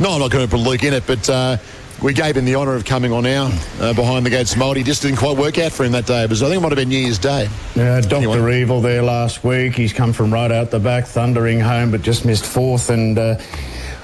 no, 0.00 0.10
I'm 0.10 0.18
not 0.20 0.30
going 0.32 0.44
to 0.44 0.50
put 0.50 0.60
Luke 0.60 0.82
in 0.82 0.92
it, 0.92 1.06
but 1.06 1.30
uh, 1.30 1.56
we 2.04 2.12
gave 2.12 2.36
him 2.36 2.44
the 2.44 2.54
honour 2.54 2.74
of 2.74 2.84
coming 2.84 3.12
on 3.12 3.22
now 3.22 3.50
uh, 3.80 3.94
behind 3.94 4.26
the 4.26 4.30
gates 4.30 4.54
mould. 4.56 4.76
He 4.76 4.82
just 4.82 5.00
didn't 5.00 5.16
quite 5.16 5.38
work 5.38 5.56
out 5.56 5.72
for 5.72 5.84
him 5.84 5.92
that 5.92 6.04
day. 6.04 6.26
Was, 6.26 6.42
I 6.42 6.48
think 6.48 6.58
it 6.58 6.60
might 6.60 6.68
have 6.70 6.76
been 6.76 6.90
New 6.90 6.98
Year's 6.98 7.18
Day. 7.18 7.48
Yeah, 7.74 8.02
Dr. 8.02 8.50
Evil 8.50 8.82
there 8.82 9.02
last 9.02 9.42
week. 9.42 9.74
He's 9.74 9.94
come 9.94 10.12
from 10.12 10.32
right 10.32 10.52
out 10.52 10.70
the 10.70 10.78
back, 10.78 11.06
thundering 11.06 11.60
home, 11.60 11.90
but 11.90 12.02
just 12.02 12.26
missed 12.26 12.44
fourth. 12.44 12.90
And 12.90 13.18
uh, 13.18 13.38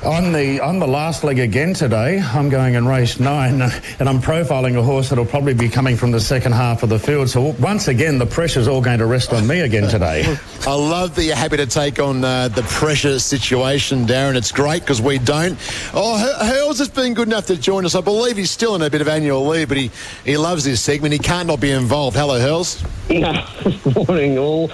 On 0.03 0.33
the 0.33 0.61
on 0.61 0.79
the 0.79 0.87
last 0.87 1.25
leg 1.25 1.39
again 1.39 1.75
today, 1.75 2.21
I'm 2.21 2.49
going 2.49 2.73
in 2.73 2.89
race 2.89 3.21
nine, 3.21 3.61
and 3.99 4.09
I'm 4.09 4.19
profiling 4.23 4.79
a 4.79 4.83
horse 4.83 5.11
that'll 5.11 5.27
probably 5.27 5.53
be 5.53 5.69
coming 5.69 5.95
from 5.95 6.11
the 6.11 6.21
second 6.21 6.53
half 6.53 6.83
of 6.83 6.89
the 6.89 6.99
field. 6.99 7.29
So 7.29 7.55
once 7.61 7.87
again, 7.87 8.17
the 8.19 8.25
pressure's 8.25 8.67
all 8.67 8.81
going 8.81 9.01
to 9.01 9.05
rest 9.05 9.35
on 9.35 9.47
me 9.47 9.61
again 9.61 9.91
today. 9.91 10.39
I 10.67 10.73
love 10.75 11.15
that 11.17 11.25
you're 11.25 11.37
happy 11.37 11.59
to 11.59 11.67
take 11.67 11.99
on 11.99 12.25
uh, 12.25 12.49
the 12.49 12.63
pressure 12.63 13.19
situation, 13.19 14.07
Darren. 14.07 14.37
It's 14.37 14.53
great 14.53 14.81
because 14.81 15.03
we 15.03 15.19
don't. 15.19 15.59
Oh, 15.93 16.17
H- 16.19 16.49
Hurls 16.49 16.79
has 16.79 16.89
been 16.89 17.13
good 17.13 17.29
enough 17.29 17.47
to 17.49 17.57
join 17.59 17.85
us. 17.85 17.95
I 17.95 18.01
believe 18.01 18.39
he's 18.39 18.51
still 18.51 18.75
in 18.77 18.81
a 18.81 18.89
bit 18.89 19.03
of 19.03 19.09
annual 19.09 19.47
leave, 19.47 19.69
but 19.69 19.77
he, 19.77 19.91
he 20.25 20.39
loves 20.39 20.65
this 20.65 20.81
segment. 20.81 21.13
He 21.13 21.19
can't 21.19 21.47
not 21.47 21.61
be 21.61 21.73
involved. 21.73 22.17
Hello, 22.17 22.41
Hurls. 22.41 22.83
Yeah, 23.11 23.47
morning 24.07 24.39
all. 24.39 24.71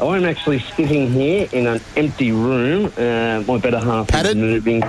I'm 0.00 0.24
actually 0.24 0.60
sitting 0.60 1.10
here 1.10 1.48
in 1.52 1.66
an 1.66 1.80
empty 1.96 2.32
room. 2.32 2.86
Uh, 2.96 3.42
my 3.46 3.58
better 3.58 3.78
half 3.78 4.12
is 4.14 4.34
moving. 4.34 4.80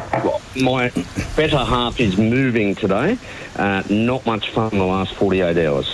My 0.55 0.89
better 1.35 1.57
half 1.57 1.99
is 1.99 2.17
moving 2.17 2.75
today. 2.75 3.17
Uh, 3.55 3.83
not 3.89 4.25
much 4.25 4.49
fun 4.51 4.69
the 4.71 4.83
last 4.85 5.13
48 5.15 5.57
hours. 5.67 5.87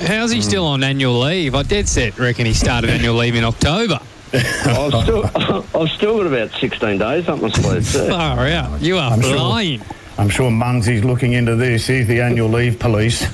How's 0.00 0.30
he 0.32 0.40
still 0.42 0.66
on 0.66 0.82
annual 0.82 1.20
leave? 1.20 1.54
I 1.54 1.62
dead 1.62 1.88
set 1.88 2.18
reckon 2.18 2.46
he 2.46 2.54
started 2.54 2.90
annual 2.90 3.14
leave 3.16 3.34
in 3.36 3.44
October. 3.44 4.00
I've 4.32 4.92
still, 5.04 5.24
I've 5.74 5.90
still 5.90 6.16
got 6.18 6.26
about 6.26 6.50
16 6.58 6.98
days 6.98 7.28
up 7.28 7.40
my 7.40 7.50
sleeve 7.50 7.90
too. 7.92 8.08
Far 8.10 8.46
out. 8.48 8.80
You 8.80 8.98
are 8.98 9.12
I'm 9.12 9.20
sure- 9.22 9.36
flying. 9.36 9.82
I'm 10.16 10.28
sure 10.28 10.50
Mungsy's 10.50 11.04
looking 11.04 11.32
into 11.32 11.56
this. 11.56 11.88
He's 11.88 12.06
the 12.06 12.20
annual 12.20 12.48
leave 12.48 12.78
police. 12.78 13.26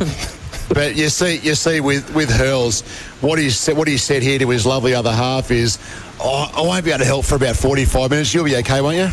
But 0.73 0.95
you 0.97 1.09
see, 1.09 1.39
you 1.39 1.55
see, 1.57 1.81
with 1.81 2.14
with 2.14 2.31
Hurls, 2.31 2.83
what 3.21 3.39
he 3.39 3.51
said, 3.51 3.77
what 3.77 3.89
he 3.89 3.99
said 3.99 4.23
here 4.23 4.39
to 4.39 4.49
his 4.49 4.64
lovely 4.64 4.95
other 4.95 5.12
half 5.12 5.51
is, 5.51 5.79
oh, 6.21 6.51
I 6.57 6.61
won't 6.62 6.85
be 6.85 6.91
able 6.91 7.01
to 7.01 7.05
help 7.05 7.25
for 7.25 7.35
about 7.35 7.57
forty-five 7.57 8.11
minutes. 8.11 8.33
You'll 8.33 8.45
be 8.45 8.57
okay, 8.57 8.81
won't 8.81 8.97
you? 8.97 9.09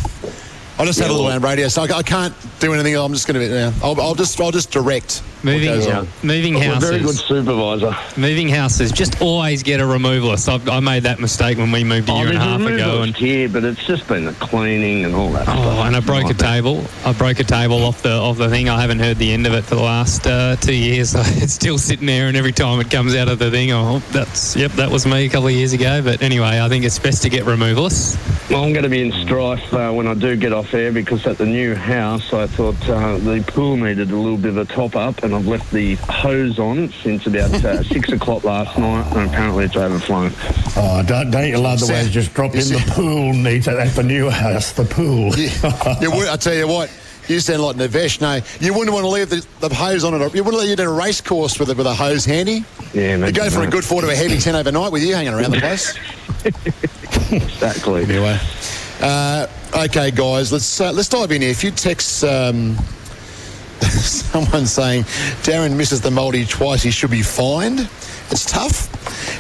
I'll 0.80 0.86
just 0.86 1.00
have 1.00 1.10
a 1.10 1.12
little 1.12 1.26
well- 1.26 1.36
on 1.36 1.42
radio, 1.42 1.68
so 1.68 1.82
I, 1.84 1.98
I 1.98 2.04
can't 2.04 2.34
do 2.60 2.74
anything. 2.74 2.96
I'm 2.96 3.12
just 3.12 3.28
going 3.28 3.40
to 3.42 3.48
be. 3.48 3.52
Yeah, 3.52 3.74
I'll, 3.84 4.00
I'll 4.00 4.14
just, 4.14 4.40
I'll 4.40 4.52
just 4.52 4.70
direct. 4.72 5.24
What 5.38 5.54
Moving, 5.54 5.68
goes 5.70 5.88
on. 5.88 6.08
moving 6.24 6.56
a 6.56 6.64
houses. 6.64 6.90
very 6.90 7.02
good 7.04 7.16
supervisor. 7.16 7.96
Moving 8.20 8.50
houses. 8.50 8.92
Just 8.92 9.22
always 9.22 9.64
get 9.64 9.80
a 9.80 9.84
removalist. 9.84 10.48
I, 10.70 10.78
I 10.78 10.80
made 10.80 11.04
that 11.04 11.20
mistake 11.20 11.58
when 11.58 11.72
we 11.72 11.84
moved 11.84 12.10
a 12.10 12.14
Oh, 12.14 12.18
year 12.18 12.28
and 12.30 12.38
a 12.38 12.42
half 12.42 12.60
ago. 12.60 12.70
removals 12.70 13.08
And 13.08 13.16
here, 13.16 13.48
but 13.50 13.64
it's 13.64 13.86
just 13.86 14.08
been 14.08 14.26
the 14.26 14.34
cleaning 14.34 15.06
and 15.06 15.14
all 15.16 15.30
that 15.32 15.44
stuff. 15.44 15.58
Oh, 15.60 15.82
and 15.84 15.96
I 15.96 16.00
broke 16.00 16.24
a 16.24 16.28
Like 16.28 16.38
that. 16.38 16.54
table. 16.54 16.84
I 17.06 17.14
broke 17.14 17.40
a 17.40 17.44
table 17.44 17.84
off 17.84 18.02
the 18.02 18.12
off 18.14 18.38
the 18.38 18.50
thing. 18.50 18.68
I 18.70 18.82
haven't 18.82 19.00
heard 19.00 19.18
the 19.18 19.32
end 19.32 19.46
of 19.48 19.54
it 19.54 19.64
for 19.64 19.76
the 19.76 19.82
last 19.84 20.26
uh, 20.28 20.56
two 20.58 20.74
years. 20.76 21.16
It's 21.48 21.54
still 21.54 21.78
sitting 21.78 22.08
there, 22.08 22.28
and 22.28 22.36
every 22.36 22.52
time 22.52 22.80
it 22.80 22.90
comes 22.90 23.16
out 23.16 23.30
of 23.30 23.38
the 23.40 23.52
thing, 23.52 23.72
oh, 23.72 24.00
that's 24.12 24.56
yep, 24.56 24.72
that 24.74 24.90
was 24.90 25.06
me 25.06 25.26
a 25.26 25.30
couple 25.30 25.48
of 25.48 25.54
years 25.54 25.72
ago. 25.74 26.02
But 26.02 26.22
anyway, 26.22 26.60
I 26.60 26.68
think 26.68 26.84
it's 26.84 26.98
best 27.00 27.22
to 27.24 27.30
get 27.30 27.44
removalists. 27.46 28.18
Well, 28.50 28.64
I'm 28.64 28.72
going 28.74 28.84
to 28.84 28.90
be 28.90 29.02
in 29.02 29.12
strife 29.12 29.74
uh, 29.74 29.92
when 29.92 30.08
I 30.08 30.14
do 30.14 30.36
get 30.36 30.54
off 30.54 30.74
air 30.74 30.92
because 30.92 31.26
at 31.28 31.38
the 31.38 31.46
new 31.46 31.76
house 31.76 32.34
I 32.34 32.48
thought 32.48 32.76
uh, 32.90 33.18
the 33.18 33.44
pool 33.46 33.76
needed 33.78 34.10
a 34.12 34.16
little 34.16 34.38
bit 34.38 34.50
of 34.52 34.58
a 34.58 34.66
top 34.66 34.96
up 34.96 35.22
and 35.28 35.36
I've 35.36 35.48
left 35.48 35.72
the 35.72 35.96
hose 35.96 36.58
on 36.58 36.90
since 37.04 37.28
about 37.28 37.54
uh, 37.64 37.84
six 37.94 38.10
o'clock 38.12 38.46
last 38.46 38.78
night 38.78 39.06
and 39.14 39.30
apparently 39.30 39.66
it's 39.66 39.76
overflown. 39.76 40.32
Oh, 40.78 41.04
don't, 41.06 41.30
don't 41.32 41.50
you 41.50 41.58
love 41.58 41.82
the 41.82 41.88
way 41.88 42.02
it's 42.02 42.12
just 42.12 42.34
dropped 42.34 42.56
in 42.56 42.62
the 42.62 42.84
pool 42.96 43.34
neat 43.34 43.68
at 43.68 43.94
the 43.94 44.04
new 44.04 44.30
house, 44.30 44.72
the 44.72 44.86
pool. 44.86 45.36
You 46.02 46.12
would, 46.16 46.30
I 46.30 46.38
tell 46.38 46.54
you 46.54 46.68
what, 46.68 46.90
you 47.28 47.42
sound 47.42 47.62
like 47.62 47.76
Navesh. 47.76 48.22
No, 48.22 48.40
you 48.66 48.74
wouldn't 48.74 48.94
want 48.94 49.04
to 49.04 49.10
leave 49.10 49.30
the, 49.30 49.46
the 49.60 49.74
hose 49.74 50.06
on 50.06 50.14
it. 50.14 50.34
You 50.34 50.44
wouldn't 50.46 50.62
let 50.62 50.70
you 50.70 50.78
do 50.78 50.90
a 50.90 50.94
race 50.94 51.20
course 51.20 51.60
with 51.60 51.70
a, 51.70 51.76
with 51.76 51.88
a 51.88 51.94
hose 51.94 52.24
handy. 52.24 52.64
Yeah, 52.94 53.18
You 53.18 53.34
go 53.34 53.50
for 53.50 53.64
a 53.64 53.68
good 53.68 53.84
four 53.84 54.02
to 54.02 54.10
a 54.10 54.16
heavy 54.16 54.38
ten 54.38 54.56
overnight 54.56 54.94
with 54.94 55.04
you 55.04 55.14
hanging 55.14 55.34
around 55.34 55.52
the 55.52 55.60
place. 55.60 55.94
exactly. 57.32 58.04
Anyway, 58.04 58.40
uh, 59.02 59.48
okay, 59.76 60.10
guys, 60.12 60.54
let's 60.54 60.80
uh, 60.80 60.94
let's 60.94 61.10
dive 61.10 61.34
in 61.34 61.42
here. 61.42 61.52
A 61.52 61.56
few 61.56 61.72
texts. 61.72 62.24
Um, 62.24 62.78
someone 63.86 64.66
saying 64.66 65.04
Darren 65.44 65.76
misses 65.76 66.02
the 66.02 66.12
multi 66.12 66.46
twice. 66.46 66.84
He 66.84 66.92
should 66.92 67.12
be 67.12 67.22
fined. 67.22 67.90
It's 68.30 68.46
tough. 68.46 68.94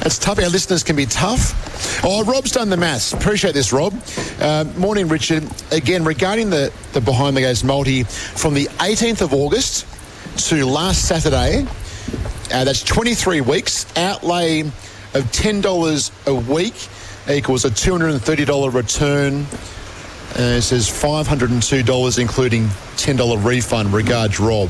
It's 0.05 0.17
tough. 0.17 0.39
Our 0.39 0.49
listeners 0.49 0.83
can 0.83 0.95
be 0.95 1.05
tough. 1.05 2.03
Oh, 2.03 2.23
Rob's 2.23 2.51
done 2.51 2.69
the 2.69 2.77
maths. 2.77 3.13
Appreciate 3.13 3.53
this, 3.53 3.73
Rob. 3.73 3.93
Uh, 4.39 4.65
morning, 4.77 5.07
Richard. 5.07 5.43
Again, 5.71 6.03
regarding 6.03 6.49
the, 6.49 6.71
the 6.93 7.01
behind 7.01 7.35
the 7.35 7.41
gates 7.41 7.63
multi, 7.63 8.03
from 8.03 8.53
the 8.53 8.65
18th 8.79 9.21
of 9.21 9.33
August 9.33 9.85
to 10.49 10.65
last 10.65 11.07
Saturday, 11.07 11.67
uh, 12.53 12.63
that's 12.63 12.83
23 12.83 13.41
weeks. 13.41 13.85
Outlay 13.97 14.61
of 14.61 15.23
$10 15.31 16.27
a 16.27 16.33
week 16.51 16.75
equals 17.29 17.65
a 17.65 17.69
$230 17.69 18.73
return. 18.73 19.45
Uh, 20.37 20.57
it 20.57 20.61
says 20.61 20.87
$502, 20.87 22.19
including 22.19 22.65
$10 22.67 23.43
refund. 23.43 23.91
Regards, 23.93 24.39
Rob. 24.39 24.69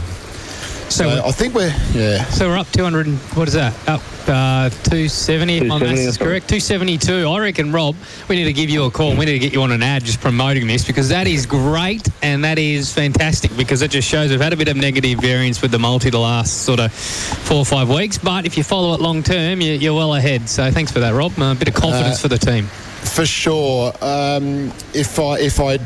So, 0.89 1.09
I 1.25 1.31
think 1.31 1.53
we're, 1.53 1.75
yeah. 1.93 2.23
So 2.27 2.47
we're 2.47 2.57
up 2.57 2.71
200. 2.71 3.07
and- 3.07 3.17
What 3.35 3.49
is 3.49 3.53
that? 3.55 3.73
Up 3.89 3.99
uh, 4.29 4.69
270. 4.69 5.57
if 5.57 5.63
My 5.67 5.79
270 5.79 5.85
maths 5.85 5.99
is 6.07 6.17
correct. 6.17 6.47
272. 6.47 7.27
I 7.27 7.39
reckon, 7.39 7.73
Rob, 7.73 7.97
we 8.29 8.37
need 8.37 8.45
to 8.45 8.53
give 8.53 8.69
you 8.69 8.85
a 8.85 8.91
call. 8.91 9.09
We 9.11 9.25
need 9.25 9.33
to 9.33 9.39
get 9.39 9.51
you 9.51 9.61
on 9.63 9.73
an 9.73 9.83
ad 9.83 10.05
just 10.05 10.21
promoting 10.21 10.65
this 10.67 10.85
because 10.87 11.09
that 11.09 11.27
is 11.27 11.45
great 11.45 12.07
and 12.21 12.45
that 12.45 12.57
is 12.57 12.93
fantastic 12.93 13.55
because 13.57 13.81
it 13.81 13.91
just 13.91 14.07
shows 14.07 14.29
we've 14.31 14.39
had 14.39 14.53
a 14.53 14.57
bit 14.57 14.69
of 14.69 14.77
negative 14.77 15.19
variance 15.19 15.61
with 15.61 15.71
the 15.71 15.79
multi 15.79 16.09
the 16.09 16.19
last 16.19 16.63
sort 16.63 16.79
of 16.79 16.93
four 16.93 17.57
or 17.57 17.65
five 17.65 17.89
weeks. 17.89 18.17
But 18.17 18.45
if 18.45 18.57
you 18.57 18.63
follow 18.63 18.93
it 18.93 19.01
long 19.01 19.23
term, 19.23 19.59
you, 19.59 19.73
you're 19.73 19.93
well 19.93 20.15
ahead. 20.15 20.47
So 20.47 20.71
thanks 20.71 20.93
for 20.93 21.01
that, 21.01 21.13
Rob. 21.13 21.37
A 21.37 21.53
bit 21.55 21.67
of 21.67 21.73
confidence 21.73 22.19
Uh, 22.19 22.21
for 22.21 22.27
the 22.29 22.37
team. 22.37 22.69
For 23.15 23.25
sure. 23.25 23.93
Um, 24.01 24.71
if 24.93 25.19
I 25.19 25.39
if 25.39 25.59
I 25.59 25.79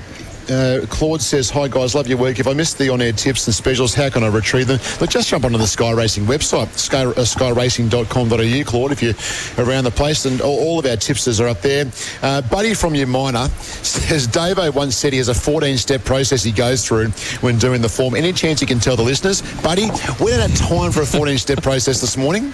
uh, 0.50 0.86
Claude 0.88 1.22
says, 1.22 1.50
"Hi 1.50 1.68
guys, 1.68 1.96
love 1.96 2.08
your 2.08 2.18
work. 2.18 2.39
If 2.39 2.48
I 2.48 2.54
missed 2.54 2.78
the 2.78 2.89
on-air 2.89 3.14
tips 3.14 3.48
and 3.48 3.54
specials, 3.54 3.94
how 3.94 4.10
can 4.10 4.24
I 4.24 4.28
retrieve 4.28 4.68
them?" 4.68 4.80
Look, 5.00 5.10
just 5.10 5.30
jump 5.30 5.46
onto 5.46 5.58
the 5.58 5.68
Sky 5.68 5.92
Racing 5.92 6.26
website, 6.26 6.72
sky, 6.78 7.04
uh, 7.04 7.14
skyracing.com.au, 7.14 8.64
Claude. 8.66 8.92
If 8.92 9.02
you're 9.02 9.66
around 9.66 9.84
the 9.84 9.92
place, 9.92 10.26
and 10.26 10.42
all, 10.42 10.60
all 10.60 10.80
of 10.80 10.86
our 10.86 10.98
tipsters 10.98 11.39
are 11.39 11.48
up 11.48 11.62
there. 11.62 11.86
Uh, 12.22 12.42
Buddy 12.42 12.74
from 12.74 12.94
Umina 12.94 13.50
says, 13.84 14.28
"Davo 14.28 14.74
once 14.74 14.96
said 14.96 15.14
he 15.14 15.18
has 15.18 15.30
a 15.30 15.34
14-step 15.34 16.04
process 16.04 16.44
he 16.44 16.52
goes 16.52 16.86
through 16.86 17.10
when 17.42 17.58
doing 17.58 17.82
the 17.82 17.89
form. 17.89 18.16
Any 18.16 18.34
chance 18.34 18.62
you 18.62 18.68
can 18.68 18.80
tell 18.80 18.96
the 18.96 19.04
listeners, 19.04 19.42
Buddy? 19.62 19.89
We 20.20 20.32
don't 20.32 20.50
have 20.50 20.56
time 20.58 20.92
for 20.92 21.02
a 21.02 21.06
14-step 21.06 21.62
process 21.64 22.02
this 22.02 22.18
morning, 22.18 22.54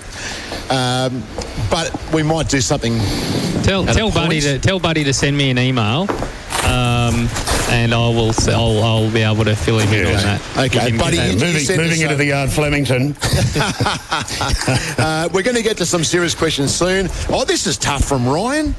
um, 0.70 1.24
but 1.70 1.92
we 2.14 2.24
might 2.24 2.50
do 2.50 2.62
something." 2.62 2.98
Tell 3.64 3.86
tell 3.86 4.12
Buddy 4.12 4.40
to 4.42 4.60
tell 4.60 4.80
Buddy 4.80 5.04
to 5.04 5.14
send 5.14 5.38
me 5.38 5.50
an 5.50 5.60
email, 5.60 6.08
um, 6.68 7.30
and 7.70 7.93
I 7.93 8.09
will 8.09 8.32
I'll, 8.49 8.84
I'll 8.84 9.11
be 9.11 9.22
able 9.22 9.45
to 9.45 9.55
fill 9.55 9.80
him 9.80 9.93
in 9.93 10.07
on 10.07 10.24
that. 10.24 10.41
Okay, 10.57 10.97
Buddy, 10.97 11.18
give 11.18 11.26
him- 11.26 11.39
you- 11.39 11.45
moving 11.45 11.78
moving 11.78 12.01
into 12.01 12.15
the 12.15 12.26
yard, 12.26 12.49
Flemington. 12.49 13.15
uh, 14.97 15.30
we're 15.34 15.43
going 15.43 15.55
to 15.55 15.63
get 15.63 15.78
to 15.78 15.86
some 15.86 16.03
serious 16.03 16.36
questions 16.36 16.76
soon. 16.76 17.07
Oh, 17.30 17.45
this 17.45 17.68
is 17.68 17.78
tough 17.78 18.03
from 18.03 18.28
Ryan. 18.28 18.76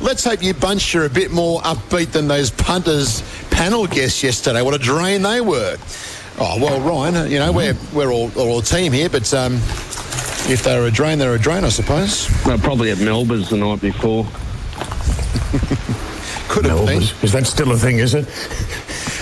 Let's 0.00 0.24
hope 0.24 0.42
you 0.42 0.54
bunch 0.54 0.94
are 0.94 1.04
a 1.04 1.10
bit 1.10 1.30
more 1.30 1.60
upbeat 1.62 2.12
than 2.12 2.28
those 2.28 2.50
punters 2.50 3.22
panel 3.50 3.86
guests 3.86 4.22
yesterday. 4.22 4.62
What 4.62 4.74
a 4.74 4.78
drain 4.78 5.22
they 5.22 5.40
were. 5.40 5.76
Oh 6.38 6.58
well, 6.58 6.80
Ryan, 6.80 7.16
uh, 7.16 7.24
you 7.24 7.38
know 7.38 7.52
we're 7.52 7.76
we're 7.92 8.10
all 8.10 8.30
all 8.38 8.60
a 8.60 8.62
team 8.62 8.92
here, 8.92 9.10
but 9.10 9.32
um, 9.34 9.54
if 10.48 10.62
they're 10.64 10.86
a 10.86 10.90
drain, 10.90 11.18
they're 11.18 11.34
a 11.34 11.38
drain, 11.38 11.64
I 11.64 11.68
suppose. 11.68 12.28
They're 12.44 12.56
probably 12.56 12.90
at 12.90 12.98
Melbourne's 12.98 13.50
the 13.50 13.58
night 13.58 13.80
before. 13.82 14.24
Could 16.50 16.64
have 16.66 16.84
been. 16.84 17.02
Is 17.22 17.30
that 17.32 17.46
still 17.46 17.70
a 17.70 17.78
thing, 17.78 18.00
is 18.00 18.12
it? 18.12 18.26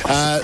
Uh, 0.08 0.40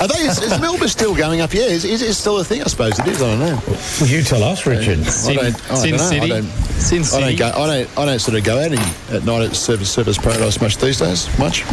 are 0.00 0.08
they? 0.08 0.24
Is, 0.24 0.42
is 0.42 0.60
Melbourne 0.60 0.88
still 0.88 1.14
going 1.14 1.40
up? 1.40 1.54
Yeah, 1.54 1.62
is, 1.62 1.84
is 1.84 2.02
it 2.02 2.14
still 2.14 2.40
a 2.40 2.44
thing? 2.44 2.60
I 2.60 2.64
suppose 2.64 2.98
it 2.98 3.06
is. 3.06 3.22
I 3.22 3.36
don't 3.36 3.38
know. 3.38 3.60
Well, 3.68 4.10
you 4.10 4.22
tell 4.22 4.42
us, 4.42 4.66
Richard. 4.66 4.98
I 4.98 5.34
don't, 5.34 5.70
I 5.70 5.74
Sin 5.76 5.90
don't. 5.92 5.98
City. 6.00 6.20
I 6.24 6.28
don't, 6.40 6.44
Sin 6.44 6.98
I 6.98 7.02
City. 7.02 7.36
don't 7.36 7.52
go. 7.52 7.62
I 7.62 7.66
don't. 7.66 7.98
I 7.98 8.04
don't 8.04 8.18
sort 8.18 8.36
of 8.36 8.42
go 8.42 8.58
out 8.58 8.72
in, 8.72 8.78
at 9.14 9.24
night 9.24 9.42
at 9.42 9.54
Service 9.54 9.94
Surfers 9.94 10.20
Paradise 10.20 10.60
much 10.60 10.78
these 10.78 10.98
days. 10.98 11.28
Much. 11.38 11.64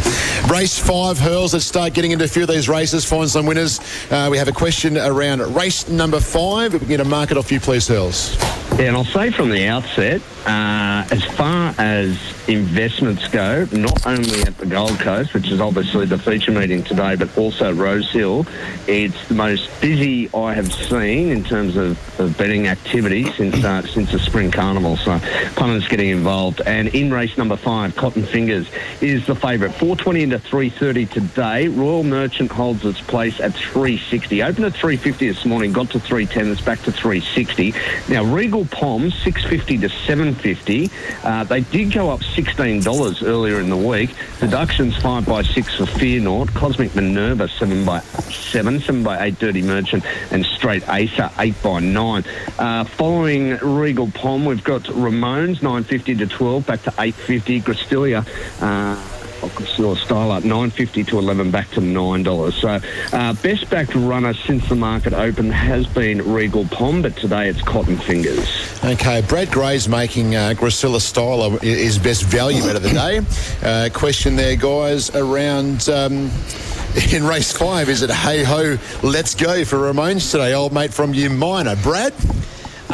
Race 0.48 0.78
five 0.78 1.18
hurls. 1.18 1.52
Let's 1.52 1.66
start 1.66 1.92
getting 1.92 2.12
into 2.12 2.24
a 2.24 2.28
few 2.28 2.42
of 2.42 2.48
these 2.48 2.68
races. 2.68 3.04
Find 3.04 3.28
some 3.28 3.46
winners. 3.46 3.80
Uh, 4.12 4.28
we 4.30 4.38
have 4.38 4.46
a 4.46 4.52
question 4.52 4.96
around 4.96 5.40
race 5.56 5.88
number 5.88 6.20
five. 6.20 6.74
If 6.76 6.82
we 6.82 6.86
can 6.86 6.88
get 6.88 7.00
a 7.00 7.04
market 7.04 7.36
off 7.36 7.50
you, 7.50 7.58
please, 7.58 7.88
hurls. 7.88 8.36
Yeah, 8.76 8.88
and 8.88 8.96
I'll 8.96 9.04
say 9.04 9.30
from 9.30 9.50
the 9.50 9.68
outset, 9.68 10.20
uh, 10.46 11.06
as 11.10 11.24
far 11.24 11.72
as 11.78 12.18
investments 12.48 13.28
go, 13.28 13.66
not 13.72 14.04
only 14.04 14.42
at 14.42 14.58
the 14.58 14.66
Gold 14.66 14.98
Coast, 14.98 15.32
which 15.32 15.50
is 15.50 15.60
obviously 15.60 16.06
the 16.06 16.18
feature 16.18 16.50
meeting 16.50 16.82
today, 16.82 17.14
but 17.14 17.38
also 17.38 17.72
Rose 17.72 18.10
Hill, 18.10 18.44
it's 18.86 19.28
the 19.28 19.34
most 19.34 19.70
busy 19.80 20.28
I 20.34 20.52
have 20.54 20.72
seen 20.72 21.30
in 21.30 21.44
terms 21.44 21.76
of, 21.76 21.98
of 22.20 22.36
betting 22.36 22.66
activity 22.66 23.30
since 23.32 23.64
uh, 23.64 23.82
since 23.86 24.12
the 24.12 24.18
spring 24.18 24.50
carnival. 24.50 24.96
So 24.96 25.18
punters 25.54 25.88
getting 25.88 26.10
involved. 26.10 26.60
And 26.66 26.88
in 26.88 27.12
race 27.12 27.38
number 27.38 27.56
five, 27.56 27.94
Cotton 27.96 28.24
Fingers 28.24 28.66
is 29.00 29.24
the 29.26 29.36
favourite. 29.36 29.70
420 29.70 30.24
into 30.24 30.38
330 30.40 31.06
today. 31.06 31.68
Royal 31.68 32.02
Merchant 32.02 32.50
holds 32.50 32.84
its 32.84 33.00
place 33.00 33.40
at 33.40 33.54
360. 33.54 34.42
Opened 34.42 34.66
at 34.66 34.74
350 34.74 35.28
this 35.28 35.44
morning, 35.44 35.72
got 35.72 35.90
to 35.90 36.00
310. 36.00 36.52
It's 36.52 36.60
back 36.60 36.82
to 36.82 36.92
360. 36.92 37.72
Now 38.08 38.24
Regal 38.24 38.63
Palm, 38.64 39.10
650 39.10 39.78
to 39.78 39.88
750. 39.88 40.90
Uh, 41.22 41.44
they 41.44 41.60
did 41.60 41.92
go 41.92 42.10
up 42.10 42.20
$16 42.20 43.22
earlier 43.26 43.60
in 43.60 43.70
the 43.70 43.76
week. 43.76 44.10
Deductions 44.40 44.96
5 44.96 45.26
by 45.26 45.42
6 45.42 45.76
for 45.76 45.86
Fear 45.86 46.20
Naught. 46.20 46.52
Cosmic 46.54 46.94
Minerva, 46.94 47.48
7 47.48 47.84
by 47.84 48.00
7. 48.00 48.80
7 48.80 49.02
by 49.02 49.24
8 49.24 49.38
Dirty 49.38 49.62
Merchant. 49.62 50.04
And 50.30 50.44
Straight 50.44 50.88
Acer, 50.88 51.30
8 51.38 51.54
by 51.62 51.80
9. 51.80 52.24
Uh, 52.58 52.84
following 52.84 53.56
Regal 53.58 54.10
Palm, 54.10 54.44
we've 54.44 54.64
got 54.64 54.82
Ramones, 54.84 55.62
950 55.62 56.16
to 56.16 56.26
12, 56.26 56.66
back 56.66 56.82
to 56.82 56.90
850. 56.98 57.60
Gristelia, 57.60 58.26
uh, 58.60 59.13
Style 59.48 60.30
up 60.32 60.42
950 60.44 61.04
to 61.04 61.18
11 61.18 61.50
back 61.50 61.70
to 61.72 61.80
$9. 61.80 62.52
So 62.52 63.16
uh, 63.16 63.32
best 63.34 63.68
backed 63.70 63.94
runner 63.94 64.34
since 64.34 64.68
the 64.68 64.74
market 64.74 65.12
opened 65.12 65.52
has 65.52 65.86
been 65.86 66.32
Regal 66.32 66.64
Pom, 66.66 67.02
but 67.02 67.16
today 67.16 67.48
it's 67.48 67.60
Cotton 67.62 67.96
Fingers. 67.98 68.48
Okay, 68.84 69.22
Brad 69.28 69.50
Gray's 69.50 69.88
making 69.88 70.34
uh, 70.34 70.54
Gracilla 70.56 70.98
Styler 70.98 71.56
i- 71.62 71.64
his 71.66 71.98
best 71.98 72.24
value 72.24 72.62
out 72.64 72.76
of 72.76 72.82
the 72.82 72.90
day. 72.90 73.20
Uh, 73.62 73.88
question 73.92 74.36
there, 74.36 74.56
guys, 74.56 75.10
around 75.14 75.88
um, 75.88 76.30
in 77.12 77.24
race 77.24 77.52
five. 77.52 77.88
Is 77.88 78.02
it 78.02 78.10
hey 78.10 78.42
ho, 78.44 78.76
let's 79.02 79.34
go 79.34 79.64
for 79.64 79.76
Ramones 79.78 80.30
today? 80.30 80.54
Old 80.54 80.72
mate 80.72 80.92
from 80.92 81.12
Umina. 81.12 81.80
Brad? 81.82 82.12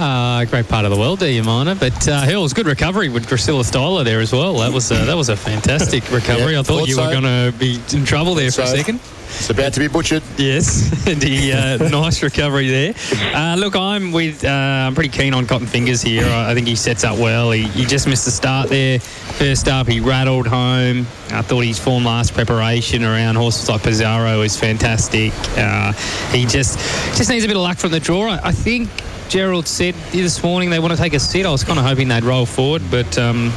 Uh, 0.01 0.47
great 0.47 0.67
part 0.67 0.87
of 0.87 0.91
the 0.91 0.97
world 0.97 1.19
there, 1.19 1.29
Umina. 1.29 1.79
But 1.79 2.09
uh, 2.09 2.23
Hills, 2.23 2.55
good 2.55 2.65
recovery 2.67 3.11
with 3.11 3.27
Drusilla 3.29 3.63
Styler 3.63 4.03
there 4.03 4.21
as 4.21 4.33
well. 4.33 4.55
That 4.61 4.73
was 4.73 4.91
uh, 4.91 5.05
that 5.05 5.15
was 5.17 5.29
a 5.29 5.37
fantastic 5.37 6.03
recovery. 6.11 6.55
Yeah, 6.55 6.61
I 6.61 6.63
thought 6.63 6.79
thought 6.81 6.89
you 6.89 6.95
so. 6.95 7.05
were 7.05 7.21
going 7.21 7.25
to 7.53 7.59
be 7.59 7.79
in 7.95 8.07
trouble 8.07 8.35
there 8.35 8.47
for 8.47 8.53
So, 8.53 8.63
a 8.63 8.67
second. 8.79 8.99
It's 9.27 9.51
about 9.51 9.75
to 9.75 9.81
be 9.81 9.89
butchered. 9.89 10.23
Yes, 10.39 11.07
and 11.07 11.23
he, 11.23 11.53
uh, 11.53 11.77
nice 11.91 12.23
recovery 12.23 12.69
there. 12.71 12.95
Uh, 13.35 13.57
look, 13.59 13.77
I'm 13.77 14.11
with. 14.11 14.43
Uh, 14.43 14.49
I'm 14.49 14.95
pretty 14.95 15.11
keen 15.11 15.35
on 15.35 15.47
Cotton 15.47 15.67
Fingers 15.67 16.01
here. 16.01 16.25
I 16.25 16.53
I 16.53 16.55
think 16.55 16.67
he 16.67 16.77
sets 16.77 17.05
up 17.05 17.19
well. 17.19 17.51
He, 17.51 17.65
he 17.65 17.85
just 17.85 18.09
missed 18.09 18.25
the 18.25 18.31
start 18.31 18.71
there. 18.71 19.01
First 19.01 19.69
up, 19.69 19.87
he 19.87 20.01
rattled 20.01 20.47
home. 20.47 21.01
I 21.31 21.43
thought 21.43 21.61
his 21.61 21.79
form 21.79 22.07
last 22.07 22.33
preparation 22.33 23.05
around 23.05 23.37
horses 23.37 23.69
like 23.69 23.83
Pizarro 23.83 24.41
is 24.41 24.57
fantastic. 24.59 25.35
Uh, 25.59 25.93
he 26.33 26.47
just 26.47 26.79
just 27.19 27.29
needs 27.29 27.45
a 27.45 27.49
bit 27.49 27.57
of 27.59 27.63
luck 27.63 27.77
from 27.77 27.91
the 27.91 28.01
draw. 28.01 28.31
I, 28.31 28.41
I 28.49 28.53
think 28.53 28.89
Gerald 29.31 29.69
said 29.69 29.95
this 30.11 30.43
morning 30.43 30.71
they 30.71 30.81
want 30.81 30.93
to 30.93 30.99
take 30.99 31.15
a 31.15 31.21
sit. 31.21 31.47
I 31.47 31.51
was 31.51 31.63
kind 31.63 31.79
of 31.79 31.85
hoping 31.85 32.09
they'd 32.09 32.25
roll 32.25 32.47
forward, 32.47 32.83
but. 32.91 33.17
Um, 33.17 33.53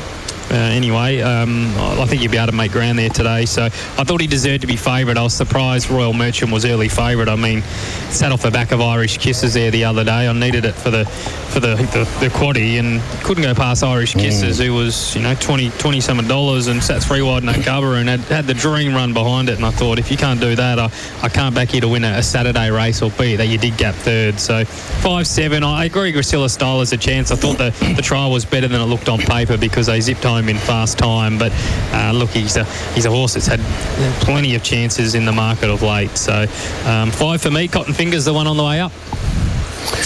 uh, 0.51 0.55
anyway, 0.55 1.21
um, 1.21 1.73
I 1.77 2.05
think 2.05 2.21
he'd 2.21 2.31
be 2.31 2.37
able 2.37 2.47
to 2.47 2.55
make 2.55 2.71
ground 2.71 2.99
there 2.99 3.09
today. 3.09 3.45
So 3.45 3.63
I 3.65 4.03
thought 4.03 4.21
he 4.21 4.27
deserved 4.27 4.61
to 4.61 4.67
be 4.67 4.75
favourite. 4.75 5.17
I 5.17 5.23
was 5.23 5.33
surprised 5.33 5.89
Royal 5.89 6.13
Merchant 6.13 6.51
was 6.51 6.65
early 6.65 6.89
favourite. 6.89 7.29
I 7.29 7.35
mean, 7.35 7.61
sat 8.09 8.31
off 8.31 8.41
the 8.43 8.51
back 8.51 8.71
of 8.71 8.81
Irish 8.81 9.17
Kisses 9.17 9.53
there 9.55 9.71
the 9.71 9.85
other 9.85 10.03
day. 10.03 10.27
I 10.27 10.33
needed 10.33 10.65
it 10.65 10.73
for 10.73 10.91
the 10.91 11.05
for 11.05 11.59
the 11.59 11.75
the, 11.75 12.07
the 12.19 12.29
quaddy 12.29 12.79
and 12.79 13.01
couldn't 13.23 13.43
go 13.43 13.53
past 13.53 13.83
Irish 13.83 14.13
Kisses, 14.13 14.59
who 14.59 14.73
was 14.73 15.15
you 15.15 15.21
know 15.21 15.35
20 15.35 15.69
20 15.71 16.01
some 16.01 16.17
dollars 16.27 16.67
and 16.67 16.83
sat 16.83 17.01
three 17.01 17.21
wide 17.21 17.43
no 17.43 17.53
cover 17.53 17.95
and 17.95 18.07
had, 18.07 18.19
had 18.21 18.45
the 18.45 18.53
dream 18.53 18.93
run 18.93 19.13
behind 19.13 19.49
it. 19.49 19.55
And 19.55 19.65
I 19.65 19.71
thought 19.71 19.99
if 19.99 20.11
you 20.11 20.17
can't 20.17 20.39
do 20.39 20.55
that, 20.55 20.79
I, 20.79 20.91
I 21.21 21.29
can't 21.29 21.55
back 21.55 21.73
you 21.73 21.81
to 21.81 21.87
win 21.87 22.03
a, 22.03 22.17
a 22.17 22.23
Saturday 22.23 22.69
race 22.69 23.01
or 23.01 23.11
be 23.11 23.35
that 23.35 23.47
you 23.47 23.57
did 23.57 23.77
gap 23.77 23.95
third. 23.95 24.39
So 24.39 24.65
five 24.65 25.27
seven. 25.27 25.63
I 25.63 25.85
agree. 25.85 26.13
Gracilla 26.13 26.49
Style 26.49 26.81
is 26.81 26.93
a 26.93 26.97
chance. 26.97 27.31
I 27.31 27.35
thought 27.35 27.57
the 27.57 27.71
the 27.95 28.01
trial 28.01 28.31
was 28.31 28.45
better 28.45 28.67
than 28.67 28.81
it 28.81 28.85
looked 28.85 29.09
on 29.09 29.19
paper 29.19 29.57
because 29.57 29.87
they 29.87 29.99
zipped 30.01 30.25
home 30.33 30.49
in 30.49 30.57
fast 30.57 30.97
time. 30.97 31.37
But 31.37 31.51
uh, 31.93 32.11
look, 32.13 32.29
he's 32.29 32.55
a 32.57 32.65
he's 32.93 33.05
a 33.05 33.11
horse 33.11 33.33
that's 33.33 33.47
had 33.47 33.59
plenty 34.21 34.55
of 34.55 34.63
chances 34.63 35.15
in 35.15 35.25
the 35.25 35.31
market 35.31 35.69
of 35.69 35.81
late. 35.81 36.17
So 36.17 36.45
um, 36.85 37.11
five 37.11 37.41
for 37.41 37.51
me. 37.51 37.67
Cotton 37.67 37.93
Fingers, 37.93 38.25
the 38.25 38.33
one 38.33 38.47
on 38.47 38.57
the 38.57 38.63
way 38.63 38.79
up. 38.79 38.91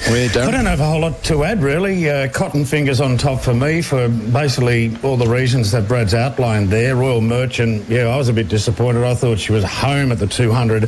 Where, 0.09 0.30
I 0.30 0.51
don't 0.51 0.65
have 0.65 0.80
a 0.80 0.86
whole 0.86 1.01
lot 1.01 1.23
to 1.25 1.43
add, 1.43 1.61
really. 1.61 2.09
Uh, 2.09 2.30
cotton 2.30 2.65
fingers 2.65 2.99
on 2.99 3.17
top 3.17 3.41
for 3.41 3.53
me 3.53 3.82
for 3.82 4.07
basically 4.07 4.95
all 5.03 5.17
the 5.17 5.28
reasons 5.28 5.71
that 5.71 5.88
Brad's 5.88 6.13
outlined 6.15 6.69
there. 6.69 6.95
Royal 6.95 7.21
Merchant, 7.21 7.88
yeah, 7.88 8.07
I 8.07 8.17
was 8.17 8.28
a 8.28 8.34
bit 8.34 8.47
disappointed. 8.47 9.03
I 9.03 9.13
thought 9.13 9.38
she 9.38 9.51
was 9.51 9.63
home 9.63 10.11
at 10.11 10.17
the 10.17 10.25
200. 10.25 10.86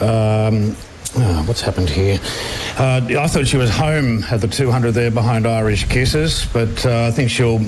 Um, 0.00 0.76
oh, 1.16 1.44
what's 1.46 1.60
happened 1.60 1.88
here? 1.88 2.18
Uh, 2.78 3.00
I 3.18 3.26
thought 3.28 3.46
she 3.46 3.56
was 3.56 3.70
home 3.70 4.24
at 4.24 4.40
the 4.40 4.48
200 4.48 4.92
there 4.92 5.10
behind 5.10 5.46
Irish 5.46 5.84
Kisses, 5.88 6.46
but 6.52 6.84
uh, 6.84 7.06
I 7.06 7.10
think 7.10 7.30
she'll 7.30 7.60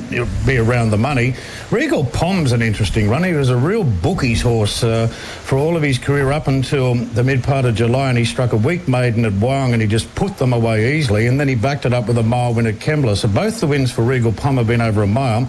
be 0.45 0.59
around 0.59 0.91
the 0.91 0.99
money. 0.99 1.35
Regal 1.71 2.05
Pom's 2.05 2.53
an 2.53 2.63
interesting 2.63 3.09
run. 3.09 3.23
He 3.23 3.33
was 3.33 3.51
a 3.51 3.57
real 3.57 3.85
bookies 3.85 4.43
horse 4.43 4.83
uh, 4.83 5.07
for 5.07 5.59
all 5.59 5.77
of 5.77 5.83
his 5.83 5.99
career 5.99 6.33
up 6.33 6.49
until 6.49 6.95
the 6.95 7.23
mid 7.23 7.45
part 7.45 7.65
of 7.65 7.75
July, 7.75 8.09
and 8.09 8.19
he 8.19 8.25
struck 8.25 8.53
a 8.53 8.57
weak 8.57 8.89
maiden 8.89 9.25
at 9.25 9.33
Wyong 9.33 9.73
and 9.73 9.83
he 9.83 9.89
just 9.89 10.13
put 10.15 10.37
them 10.39 10.53
away 10.53 10.99
easily, 10.99 11.27
and 11.27 11.39
then 11.39 11.49
he 11.49 11.55
backed 11.55 11.87
it 11.87 11.93
up 11.93 12.09
with 12.09 12.19
a 12.19 12.23
mile 12.23 12.55
win 12.55 12.67
at 12.67 12.77
Kembla. 12.77 13.17
So 13.17 13.29
both 13.29 13.61
the 13.61 13.67
wins 13.67 13.93
for 13.93 14.03
Regal 14.03 14.33
Pom 14.33 14.57
have 14.57 14.67
been 14.67 14.81
over 14.81 15.03
a 15.03 15.07
mile, 15.07 15.49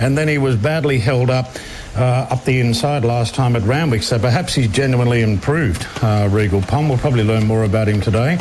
and 0.00 0.16
then 0.16 0.28
he 0.28 0.38
was 0.38 0.56
badly 0.56 0.98
held 0.98 1.30
up. 1.30 1.56
Uh, 1.96 2.26
up 2.28 2.44
the 2.44 2.58
inside 2.58 3.04
last 3.04 3.36
time 3.36 3.54
at 3.54 3.62
Randwick, 3.62 4.02
so 4.02 4.18
perhaps 4.18 4.52
he's 4.52 4.66
genuinely 4.66 5.22
improved. 5.22 5.86
Uh, 6.02 6.28
Regal 6.28 6.60
Pom. 6.60 6.88
We'll 6.88 6.98
probably 6.98 7.22
learn 7.22 7.46
more 7.46 7.62
about 7.62 7.88
him 7.88 8.00
today. 8.00 8.36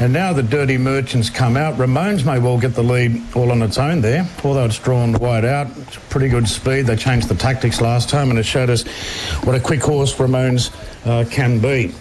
And 0.00 0.14
now 0.14 0.32
the 0.32 0.42
Dirty 0.42 0.78
Merchants 0.78 1.28
come 1.28 1.58
out. 1.58 1.74
Ramones 1.74 2.24
may 2.24 2.38
well 2.38 2.58
get 2.58 2.74
the 2.74 2.82
lead 2.82 3.22
all 3.34 3.50
on 3.50 3.60
its 3.60 3.76
own 3.76 4.00
there, 4.00 4.26
although 4.44 4.64
it's 4.64 4.78
drawn 4.78 5.12
wide 5.14 5.44
out. 5.44 5.68
It's 5.76 5.96
pretty 6.08 6.28
good 6.28 6.48
speed. 6.48 6.86
They 6.86 6.96
changed 6.96 7.28
the 7.28 7.34
tactics 7.34 7.82
last 7.82 8.08
time 8.08 8.30
and 8.30 8.38
it 8.38 8.44
showed 8.44 8.70
us 8.70 8.84
what 9.44 9.54
a 9.54 9.60
quick 9.60 9.82
horse 9.82 10.14
Ramones 10.14 10.70
uh, 11.06 11.28
can 11.28 11.58
be. 11.60 11.94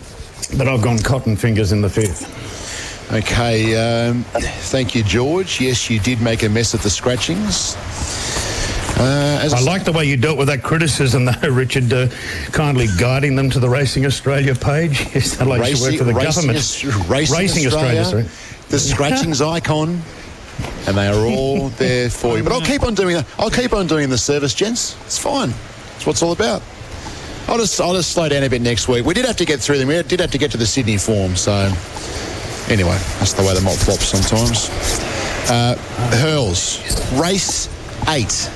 But 0.57 0.69
I've 0.69 0.81
gone 0.81 0.99
cotton 0.99 1.35
fingers 1.35 1.73
in 1.73 1.81
the 1.81 1.89
fifth. 1.89 3.11
Okay, 3.11 3.75
um, 3.75 4.23
thank 4.23 4.95
you, 4.95 5.03
George. 5.03 5.61
Yes, 5.61 5.89
you 5.89 5.99
did 5.99 6.21
make 6.21 6.43
a 6.43 6.49
mess 6.49 6.73
of 6.73 6.83
the 6.83 6.89
scratchings. 6.89 7.75
Uh, 8.97 9.39
as 9.41 9.53
I 9.53 9.59
like 9.59 9.83
the 9.83 9.91
way 9.91 10.05
you 10.05 10.15
dealt 10.15 10.37
with 10.37 10.47
that 10.47 10.63
criticism, 10.63 11.25
though, 11.25 11.49
Richard, 11.49 11.91
uh, 11.91 12.07
kindly 12.53 12.87
guiding 12.97 13.35
them 13.35 13.49
to 13.49 13.59
the 13.59 13.67
Racing 13.69 14.05
Australia 14.05 14.55
page. 14.55 15.13
You 15.13 15.21
sound 15.21 15.49
like 15.49 15.69
you 15.75 15.81
work 15.81 15.95
for 15.95 16.05
the 16.05 16.13
Racing 16.13 16.47
government. 16.47 16.57
Aus- 16.57 17.09
Racing, 17.09 17.67
Australia, 17.67 18.05
sorry. 18.05 18.23
the 18.69 18.79
scratchings 18.79 19.41
icon, 19.41 20.01
and 20.87 20.97
they 20.97 21.07
are 21.07 21.25
all 21.25 21.69
there 21.77 22.09
for 22.09 22.37
you. 22.37 22.43
But 22.43 22.53
I'll 22.53 22.61
keep 22.61 22.83
on 22.83 22.95
doing 22.95 23.15
that. 23.17 23.27
I'll 23.37 23.49
keep 23.51 23.73
on 23.73 23.85
doing 23.87 24.09
the 24.09 24.17
service, 24.17 24.53
gents. 24.53 24.95
It's 25.05 25.17
fine. 25.17 25.49
It's 25.97 26.05
what 26.05 26.13
it's 26.13 26.23
all 26.23 26.31
about. 26.31 26.61
I'll 27.47 27.57
just 27.57 27.79
I'll 27.81 27.93
just 27.93 28.11
slow 28.13 28.29
down 28.29 28.43
a 28.43 28.49
bit 28.49 28.61
next 28.61 28.87
week. 28.87 29.05
We 29.05 29.13
did 29.13 29.25
have 29.25 29.35
to 29.37 29.45
get 29.45 29.59
through 29.59 29.77
them. 29.77 29.89
We 29.89 30.01
did 30.03 30.19
have 30.21 30.31
to 30.31 30.37
get 30.37 30.51
to 30.51 30.57
the 30.57 30.65
Sydney 30.65 30.97
form. 30.97 31.35
So 31.35 31.51
anyway, 32.69 32.97
that's 33.19 33.33
the 33.33 33.43
way 33.43 33.53
the 33.53 33.61
malt 33.61 33.77
flops 33.77 34.05
sometimes. 34.07 34.69
Uh, 35.51 35.75
Hurls, 36.21 36.79
race 37.19 37.69
eight. 38.07 38.49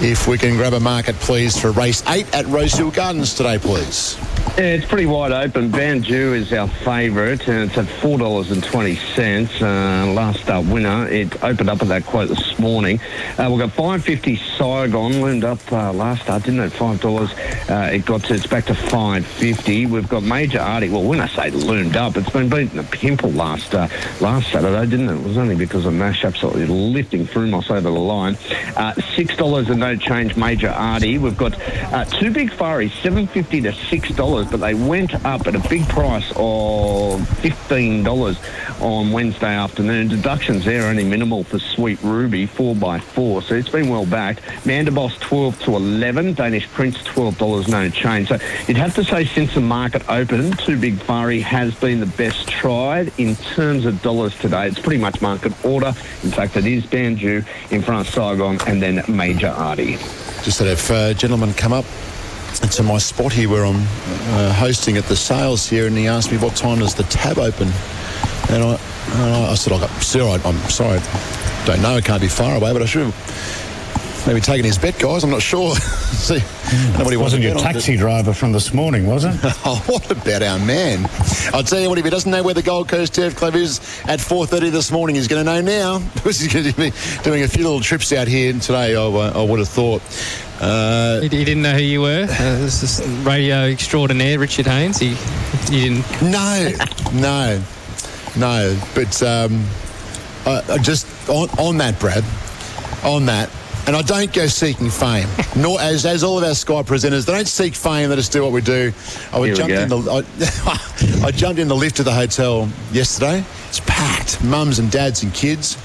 If 0.00 0.28
we 0.28 0.38
can 0.38 0.56
grab 0.56 0.74
a 0.74 0.80
market, 0.80 1.16
please, 1.16 1.58
for 1.58 1.72
race 1.72 2.04
eight 2.08 2.32
at 2.32 2.46
Rosehill 2.46 2.92
Gardens 2.92 3.34
today, 3.34 3.58
please. 3.58 4.16
Yeah, 4.56 4.74
it's 4.74 4.86
pretty 4.86 5.06
wide 5.06 5.32
open. 5.32 5.70
Banju 5.70 6.34
is 6.36 6.52
our 6.52 6.68
favourite, 6.68 7.46
and 7.48 7.68
it's 7.68 7.78
at 7.78 7.86
four 8.00 8.16
dollars 8.16 8.52
and 8.52 8.62
twenty 8.62 8.94
cents. 8.94 9.60
Uh, 9.60 10.10
last 10.14 10.40
start 10.40 10.66
winner. 10.66 11.08
It 11.08 11.42
opened 11.42 11.68
up 11.68 11.82
at 11.82 11.88
that 11.88 12.04
quote 12.06 12.28
this 12.28 12.58
morning. 12.60 13.00
Uh, 13.36 13.48
we've 13.50 13.58
got 13.58 13.72
five 13.72 14.04
fifty 14.04 14.36
Saigon 14.36 15.20
loomed 15.20 15.44
up 15.44 15.60
uh, 15.72 15.92
last 15.92 16.22
start, 16.22 16.44
didn't 16.44 16.60
it? 16.60 16.70
Five 16.72 17.00
dollars. 17.00 17.32
Uh, 17.68 17.90
it 17.92 18.04
got 18.04 18.22
to 18.24 18.34
it's 18.34 18.46
back 18.46 18.66
to 18.66 18.74
five 18.74 19.26
fifty. 19.26 19.86
We've 19.86 20.08
got 20.08 20.22
Major 20.22 20.60
Artie. 20.60 20.90
Well, 20.90 21.04
when 21.04 21.20
I 21.20 21.26
say 21.26 21.50
loomed 21.50 21.96
up, 21.96 22.16
it's 22.16 22.30
been 22.30 22.48
beating 22.48 22.78
a 22.78 22.84
pimple 22.84 23.30
last 23.30 23.74
uh, 23.74 23.88
last 24.20 24.50
Saturday, 24.52 24.88
didn't 24.88 25.08
it? 25.08 25.20
It 25.20 25.24
was 25.24 25.38
only 25.38 25.56
because 25.56 25.86
of 25.86 25.92
Mash 25.94 26.24
absolutely 26.24 26.66
lifting 26.66 27.26
Frumos 27.26 27.68
over 27.70 27.80
the 27.80 27.90
line. 27.90 28.38
Uh, 28.76 28.94
Six 29.16 29.36
dollars 29.36 29.68
and 29.68 29.82
no 29.88 29.96
change. 29.96 30.36
Major 30.36 30.68
Artie. 30.68 31.16
We've 31.16 31.36
got 31.36 31.58
uh, 31.92 32.04
two 32.04 32.30
big 32.30 32.50
furries, 32.50 32.92
seven 33.02 33.26
fifty 33.26 33.60
to 33.62 33.72
six 33.72 34.10
dollars, 34.10 34.46
but 34.50 34.60
they 34.60 34.74
went 34.74 35.14
up 35.24 35.46
at 35.46 35.54
a 35.54 35.68
big 35.68 35.88
price 35.88 36.30
of 36.36 37.26
fifteen 37.38 38.02
dollars 38.02 38.38
on 38.80 39.12
Wednesday 39.12 39.54
afternoon. 39.54 40.08
Deductions 40.08 40.64
there 40.64 40.88
only 40.88 41.04
minimal 41.04 41.42
for 41.42 41.58
Sweet 41.58 41.98
Ruby, 42.02 42.44
four 42.44 42.74
by 42.74 42.98
four, 42.98 43.40
so 43.40 43.54
it's 43.54 43.70
been 43.70 43.88
well 43.88 44.04
backed. 44.04 44.42
Manderboss 44.64 45.18
twelve 45.20 45.58
to 45.62 45.76
eleven, 45.76 46.34
Danish 46.34 46.68
Prince 46.68 47.02
twelve 47.02 47.38
dollars, 47.38 47.66
no 47.68 47.88
change. 47.88 48.28
So 48.28 48.38
you'd 48.66 48.76
have 48.76 48.94
to 48.96 49.04
say 49.04 49.24
since 49.24 49.54
the 49.54 49.62
market 49.62 50.02
opened, 50.10 50.58
two 50.58 50.78
big 50.78 51.00
furry 51.00 51.40
has 51.40 51.74
been 51.74 52.00
the 52.00 52.06
best 52.06 52.46
tried 52.48 53.10
in 53.18 53.36
terms 53.36 53.86
of 53.86 54.02
dollars 54.02 54.38
today. 54.38 54.68
It's 54.68 54.78
pretty 54.78 55.00
much 55.00 55.22
market 55.22 55.52
order. 55.64 55.94
In 56.22 56.30
fact, 56.30 56.56
it 56.56 56.66
is 56.66 56.84
Banju 56.84 57.46
in 57.70 57.82
front 57.82 58.06
of 58.06 58.12
Saigon 58.12 58.58
and 58.66 58.82
then 58.82 59.02
Major 59.08 59.48
Artie. 59.78 59.96
Just 60.42 60.58
had 60.58 60.68
a 60.68 60.94
uh, 60.94 61.14
gentleman 61.14 61.54
come 61.54 61.72
up 61.72 61.84
to 62.72 62.82
my 62.82 62.98
spot 62.98 63.32
here 63.32 63.48
where 63.48 63.64
I'm 63.64 63.82
uh, 64.34 64.52
hosting 64.52 64.96
at 64.96 65.04
the 65.04 65.16
sales 65.16 65.68
here, 65.68 65.86
and 65.86 65.96
he 65.96 66.06
asked 66.06 66.32
me 66.32 66.38
what 66.38 66.56
time 66.56 66.78
does 66.80 66.94
the 66.94 67.04
tab 67.04 67.38
open, 67.38 67.68
and 68.50 68.64
I, 68.64 68.80
and 69.12 69.34
I, 69.34 69.50
I 69.50 69.54
said, 69.54 69.72
"I 69.72 69.80
got, 69.80 69.90
sir, 70.02 70.22
I, 70.22 70.40
I'm 70.44 70.56
sorry, 70.70 70.98
I 70.98 71.64
don't 71.66 71.82
know, 71.82 71.96
it 71.96 72.04
can't 72.04 72.20
be 72.20 72.28
far 72.28 72.56
away, 72.56 72.72
but 72.72 72.82
I 72.82 72.86
should." 72.86 73.12
Maybe 74.28 74.40
taking 74.42 74.66
his 74.66 74.76
bet, 74.76 74.98
guys. 74.98 75.24
I'm 75.24 75.30
not 75.30 75.40
sure. 75.40 75.74
See, 75.76 76.42
nobody 76.98 77.16
wasn't 77.16 77.42
your 77.42 77.54
taxi 77.54 77.96
driver 77.96 78.34
from 78.34 78.52
this 78.52 78.74
morning, 78.74 79.06
was 79.06 79.24
it? 79.24 79.34
oh, 79.64 79.82
what 79.86 80.10
about 80.10 80.42
our 80.42 80.58
man? 80.58 81.08
I'll 81.54 81.62
tell 81.62 81.80
you 81.80 81.88
what, 81.88 81.96
if 81.96 82.04
he 82.04 82.10
doesn't 82.10 82.30
know 82.30 82.42
where 82.42 82.52
the 82.52 82.62
Gold 82.62 82.88
Coast 82.90 83.14
Turf 83.14 83.34
Club 83.34 83.54
is 83.54 83.78
at 84.04 84.20
4.30 84.20 84.70
this 84.70 84.92
morning, 84.92 85.16
he's 85.16 85.28
going 85.28 85.46
to 85.46 85.50
know 85.50 85.62
now 85.62 86.00
because 86.12 86.38
he's 86.40 86.52
going 86.52 86.66
to 86.66 86.76
be 86.76 86.92
doing 87.22 87.42
a 87.42 87.48
few 87.48 87.64
little 87.64 87.80
trips 87.80 88.12
out 88.12 88.28
here 88.28 88.52
today, 88.52 88.94
I, 88.94 89.00
I 89.00 89.42
would 89.42 89.60
have 89.60 89.68
thought. 89.68 90.02
Uh, 90.60 91.22
he, 91.22 91.28
he 91.28 91.44
didn't 91.44 91.62
know 91.62 91.72
who 91.72 91.82
you 91.82 92.02
were. 92.02 92.24
Uh, 92.24 92.58
this 92.58 92.82
is 92.82 93.06
radio 93.24 93.64
extraordinaire, 93.64 94.38
Richard 94.38 94.66
Haynes. 94.66 94.98
He, 94.98 95.14
he 95.72 95.88
didn't. 95.88 96.22
No, 96.22 96.70
no, 97.14 97.62
no. 98.36 98.78
But 98.94 99.22
um, 99.22 99.64
I, 100.44 100.62
I 100.68 100.78
just 100.78 101.06
on, 101.30 101.48
on 101.58 101.78
that, 101.78 101.98
Brad, 101.98 102.24
on 103.04 103.24
that. 103.24 103.48
And 103.88 103.96
I 103.96 104.02
don't 104.02 104.30
go 104.34 104.46
seeking 104.48 104.90
fame, 104.90 105.26
nor 105.56 105.80
as 105.80 106.04
as 106.04 106.22
all 106.22 106.36
of 106.36 106.44
our 106.44 106.54
Sky 106.54 106.82
presenters. 106.82 107.24
They 107.24 107.32
don't 107.32 107.48
seek 107.48 107.74
fame. 107.74 108.10
They 108.10 108.16
just 108.16 108.32
do 108.32 108.42
what 108.42 108.52
we 108.52 108.60
do. 108.60 108.92
I 109.32 109.38
would 109.38 109.48
we 109.48 109.56
jump 109.56 109.70
in 109.70 109.88
the. 109.88 109.96
I, 110.66 111.24
I 111.24 111.30
jumped 111.30 111.58
in 111.58 111.68
the 111.68 111.74
lift 111.74 111.98
of 111.98 112.04
the 112.04 112.12
hotel 112.12 112.68
yesterday. 112.92 113.42
It's 113.70 113.80
packed, 113.80 114.44
mums 114.44 114.78
and 114.78 114.90
dads 114.90 115.22
and 115.22 115.32
kids. 115.32 115.78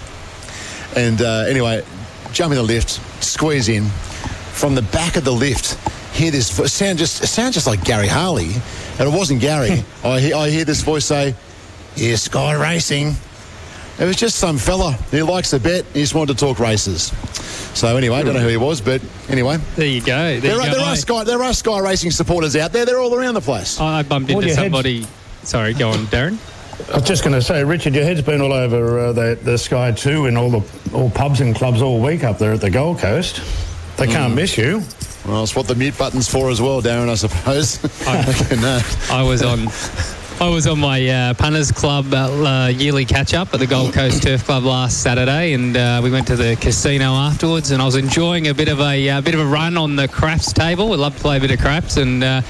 And 0.97 1.21
uh, 1.21 1.45
anyway, 1.47 1.85
jump 2.33 2.51
in 2.51 2.57
the 2.57 2.63
lift, 2.63 2.99
squeeze 3.23 3.69
in. 3.69 3.85
From 4.51 4.75
the 4.75 4.81
back 4.81 5.15
of 5.15 5.23
the 5.23 5.31
lift, 5.31 5.79
hear 6.13 6.29
this 6.29 6.47
sound 6.73 6.99
just 6.99 7.23
it 7.23 7.27
sounds 7.27 7.53
just 7.53 7.67
like 7.67 7.85
Gary 7.85 8.09
Harley, 8.09 8.51
and 8.99 9.07
it 9.07 9.17
wasn't 9.17 9.39
Gary. 9.39 9.81
I 10.03 10.19
hear, 10.19 10.35
I 10.35 10.49
hear 10.49 10.65
this 10.65 10.81
voice 10.81 11.05
say, 11.05 11.35
"Here's 11.95 12.23
Sky 12.23 12.51
Racing." 12.51 13.15
It 14.03 14.07
was 14.07 14.17
just 14.17 14.35
some 14.35 14.57
fella 14.57 14.91
who 15.11 15.23
likes 15.23 15.53
a 15.53 15.59
bet. 15.61 15.85
He 15.93 16.01
just 16.01 16.13
wanted 16.13 16.37
to 16.37 16.45
talk 16.45 16.59
races. 16.59 17.03
So 17.73 17.95
anyway, 17.95 18.17
I 18.17 18.23
don't 18.23 18.33
know 18.33 18.41
who 18.41 18.49
he 18.49 18.57
was, 18.57 18.81
but 18.81 19.01
anyway. 19.29 19.55
There 19.77 19.87
you 19.87 20.01
go. 20.01 20.37
There, 20.37 20.41
There, 20.41 20.55
you 20.55 20.59
are, 20.59 20.65
go. 20.65 20.73
there, 20.73 20.81
are 20.85 20.95
Sky, 20.97 21.23
there 21.23 21.41
are 21.41 21.53
Sky 21.53 21.79
Racing 21.79 22.11
supporters 22.11 22.57
out 22.57 22.73
there. 22.73 22.85
They're 22.85 22.99
all 22.99 23.15
around 23.15 23.35
the 23.35 23.41
place. 23.41 23.79
I 23.79 24.03
bumped 24.03 24.29
All 24.29 24.39
into 24.39 24.47
your 24.49 24.57
heads- 24.57 24.65
somebody. 24.65 25.07
Sorry, 25.43 25.73
go 25.73 25.91
on, 25.91 25.99
Darren. 26.07 26.37
I 26.91 26.95
was 26.95 27.07
just 27.07 27.23
going 27.23 27.33
to 27.33 27.41
say, 27.41 27.63
Richard, 27.63 27.95
your 27.95 28.03
head's 28.03 28.21
been 28.21 28.41
all 28.41 28.51
over 28.51 28.99
uh, 28.99 29.13
the, 29.13 29.39
the 29.41 29.57
Sky 29.57 29.93
2 29.93 30.25
and 30.25 30.37
all 30.37 30.49
the 30.49 30.69
all 30.93 31.09
pubs 31.09 31.39
and 31.39 31.55
clubs 31.55 31.81
all 31.81 32.01
week 32.01 32.25
up 32.25 32.37
there 32.37 32.51
at 32.51 32.59
the 32.59 32.69
Gold 32.69 32.99
Coast. 32.99 33.41
They 33.95 34.07
can't 34.07 34.35
miss 34.35 34.57
you. 34.57 34.81
Well, 35.25 35.43
it's 35.43 35.55
what 35.55 35.67
the 35.69 35.75
mute 35.75 35.97
button's 35.97 36.27
for 36.27 36.49
as 36.49 36.59
well, 36.61 36.81
Darren, 36.81 37.07
I 37.07 37.15
suppose. 37.15 37.81
no. 38.61 38.81
I 39.09 39.23
was 39.23 39.41
on. 39.43 39.67
I 40.43 40.49
was 40.49 40.67
on 40.67 40.77
my 40.77 41.07
uh, 41.07 41.33
punters 41.35 41.71
club 41.71 42.13
uh, 42.13 42.69
yearly 42.69 43.05
catch 43.05 43.33
up 43.33 43.53
at 43.53 43.61
the 43.61 43.65
Gold 43.65 43.93
Coast 43.93 44.23
Turf 44.23 44.43
Club 44.43 44.65
last 44.65 45.01
Saturday, 45.01 45.53
and 45.53 45.77
uh, 45.77 46.01
we 46.03 46.11
went 46.11 46.27
to 46.27 46.35
the 46.35 46.57
casino 46.59 47.13
afterwards. 47.13 47.71
And 47.71 47.81
I 47.81 47.85
was 47.85 47.95
enjoying 47.95 48.49
a 48.49 48.53
bit 48.53 48.67
of 48.67 48.81
a 48.81 49.09
uh, 49.09 49.21
bit 49.21 49.35
of 49.35 49.39
a 49.39 49.45
run 49.45 49.77
on 49.77 49.95
the 49.95 50.09
craps 50.09 50.51
table. 50.51 50.89
We 50.89 50.97
love 50.97 51.15
to 51.15 51.21
play 51.21 51.37
a 51.37 51.39
bit 51.39 51.51
of 51.51 51.61
craps, 51.61 51.95
and 51.95 52.21
uh, 52.21 52.41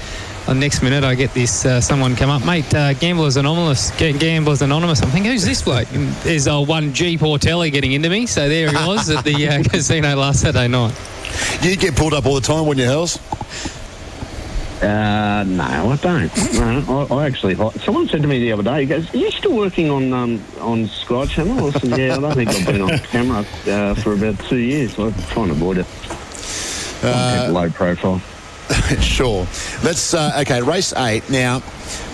the 0.46 0.54
next 0.54 0.82
minute 0.82 1.04
I 1.04 1.14
get 1.14 1.34
this 1.34 1.64
uh, 1.64 1.80
someone 1.80 2.16
come 2.16 2.30
up, 2.30 2.44
mate. 2.44 2.74
Uh, 2.74 2.94
Gamblers 2.94 3.36
Anonymous, 3.36 3.92
Ga- 3.92 4.18
Gamblers 4.18 4.60
Anonymous. 4.60 5.00
I'm 5.00 5.10
thinking, 5.10 5.30
who's 5.30 5.44
this 5.44 5.62
bloke? 5.62 5.86
There's 6.24 6.48
uh, 6.48 6.60
one 6.64 6.94
G 6.94 7.16
Portelli 7.16 7.70
getting 7.70 7.92
into 7.92 8.10
me. 8.10 8.26
So 8.26 8.48
there 8.48 8.70
he 8.70 8.88
was 8.88 9.08
at 9.08 9.22
the 9.22 9.48
uh, 9.48 9.62
casino 9.70 10.16
last 10.16 10.40
Saturday 10.40 10.66
night. 10.66 11.00
You 11.62 11.76
get 11.76 11.94
pulled 11.94 12.12
up 12.12 12.26
all 12.26 12.34
the 12.34 12.40
time, 12.40 12.66
wouldn't 12.66 12.84
you, 12.84 12.90
Hells? 12.90 13.20
Uh, 14.82 15.44
no, 15.46 15.62
I 15.62 15.96
don't. 15.96 16.54
No, 16.54 17.08
I, 17.10 17.14
I 17.14 17.26
actually. 17.26 17.54
Someone 17.78 18.08
said 18.08 18.22
to 18.22 18.28
me 18.28 18.38
the 18.40 18.52
other 18.52 18.62
day, 18.62 18.80
he 18.80 18.86
goes, 18.86 19.12
"Are 19.14 19.16
you 19.16 19.30
still 19.30 19.56
working 19.56 19.90
on 19.90 20.12
um, 20.12 20.42
on 20.60 20.86
Sky 20.86 21.26
Channel?" 21.26 21.66
I 21.66 21.70
said, 21.78 21.98
"Yeah, 21.98 22.16
I 22.16 22.20
don't 22.20 22.34
think 22.34 22.50
I've 22.50 22.66
been 22.66 22.82
on 22.82 22.98
camera 23.10 23.44
uh, 23.66 23.94
for 23.94 24.14
about 24.14 24.38
two 24.40 24.58
years. 24.58 24.94
So 24.96 25.06
I'm 25.06 25.14
trying 25.14 25.46
to 25.46 25.52
avoid 25.52 25.78
it. 25.78 25.86
Uh, 27.02 27.50
low 27.52 27.70
profile." 27.70 28.20
sure. 29.00 29.46
Let's, 29.82 30.14
uh, 30.14 30.38
okay, 30.40 30.62
race 30.62 30.92
eight. 30.94 31.28
Now, 31.30 31.60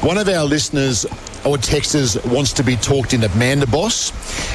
one 0.02 0.18
of 0.18 0.28
our 0.28 0.44
listeners 0.44 1.06
or 1.44 1.56
texters 1.56 2.22
wants 2.30 2.52
to 2.54 2.62
be 2.62 2.76
talked 2.76 3.14
into 3.14 3.28
Mandaboss. 3.28 4.12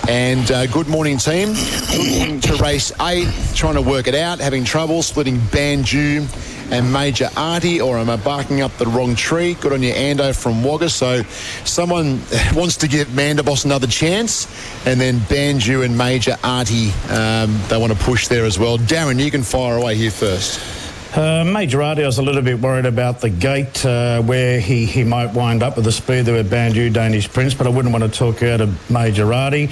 And 0.10 0.50
uh, 0.52 0.68
good 0.68 0.88
morning, 0.88 1.18
team. 1.18 1.50
Looking 1.98 2.40
to 2.42 2.56
race 2.62 2.92
eight, 3.02 3.28
trying 3.56 3.76
to 3.76 3.82
work 3.82 4.08
it 4.08 4.16
out, 4.16 4.40
having 4.40 4.64
trouble 4.64 5.02
splitting 5.02 5.38
Banju 5.38 6.28
and 6.72 6.92
Major 6.92 7.30
Artie, 7.36 7.82
or 7.82 7.98
am 7.98 8.10
I 8.10 8.16
barking 8.16 8.62
up 8.62 8.76
the 8.78 8.86
wrong 8.86 9.16
tree? 9.16 9.54
Good 9.56 9.74
on 9.74 9.84
you, 9.84 9.94
Ando 9.94 10.36
from 10.36 10.64
Wagga. 10.64 10.90
So, 10.90 11.24
someone 11.64 12.22
wants 12.54 12.78
to 12.78 12.88
give 12.88 13.08
Mandaboss 13.10 13.66
another 13.66 13.88
chance, 13.88 14.48
and 14.86 15.00
then 15.00 15.20
Banju 15.20 15.86
and 15.86 15.98
Major 15.98 16.38
Artie, 16.44 16.92
um, 17.10 17.60
they 17.68 17.78
want 17.78 17.94
to 17.94 18.00
push 18.00 18.28
there 18.28 18.46
as 18.46 18.60
well. 18.60 18.78
Darren, 18.78 19.24
you 19.24 19.32
can 19.32 19.44
fire 19.44 19.78
away 19.78 19.96
here 19.96 20.12
first. 20.12 20.85
Uh, 21.16 21.46
Major 21.46 21.82
Artie, 21.82 22.04
I 22.04 22.08
was 22.08 22.18
a 22.18 22.22
little 22.22 22.42
bit 22.42 22.60
worried 22.60 22.86
about 22.86 23.22
the 23.22 23.30
gate 23.30 23.86
uh, 23.86 24.22
where 24.24 24.60
he, 24.60 24.86
he 24.86 25.06
might 25.06 25.34
wind 25.34 25.64
up 25.64 25.78
with 25.78 25.86
the 25.86 25.92
speed 25.94 26.26
there 26.26 26.36
with 26.36 26.52
Banju, 26.52 26.92
Danish 26.92 27.32
Prince, 27.32 27.54
but 27.54 27.66
I 27.66 27.70
wouldn't 27.70 27.94
want 27.94 28.04
to 28.04 28.10
talk 28.10 28.44
out 28.44 28.60
of 28.60 28.92
Major 28.92 29.34
Artie. 29.34 29.70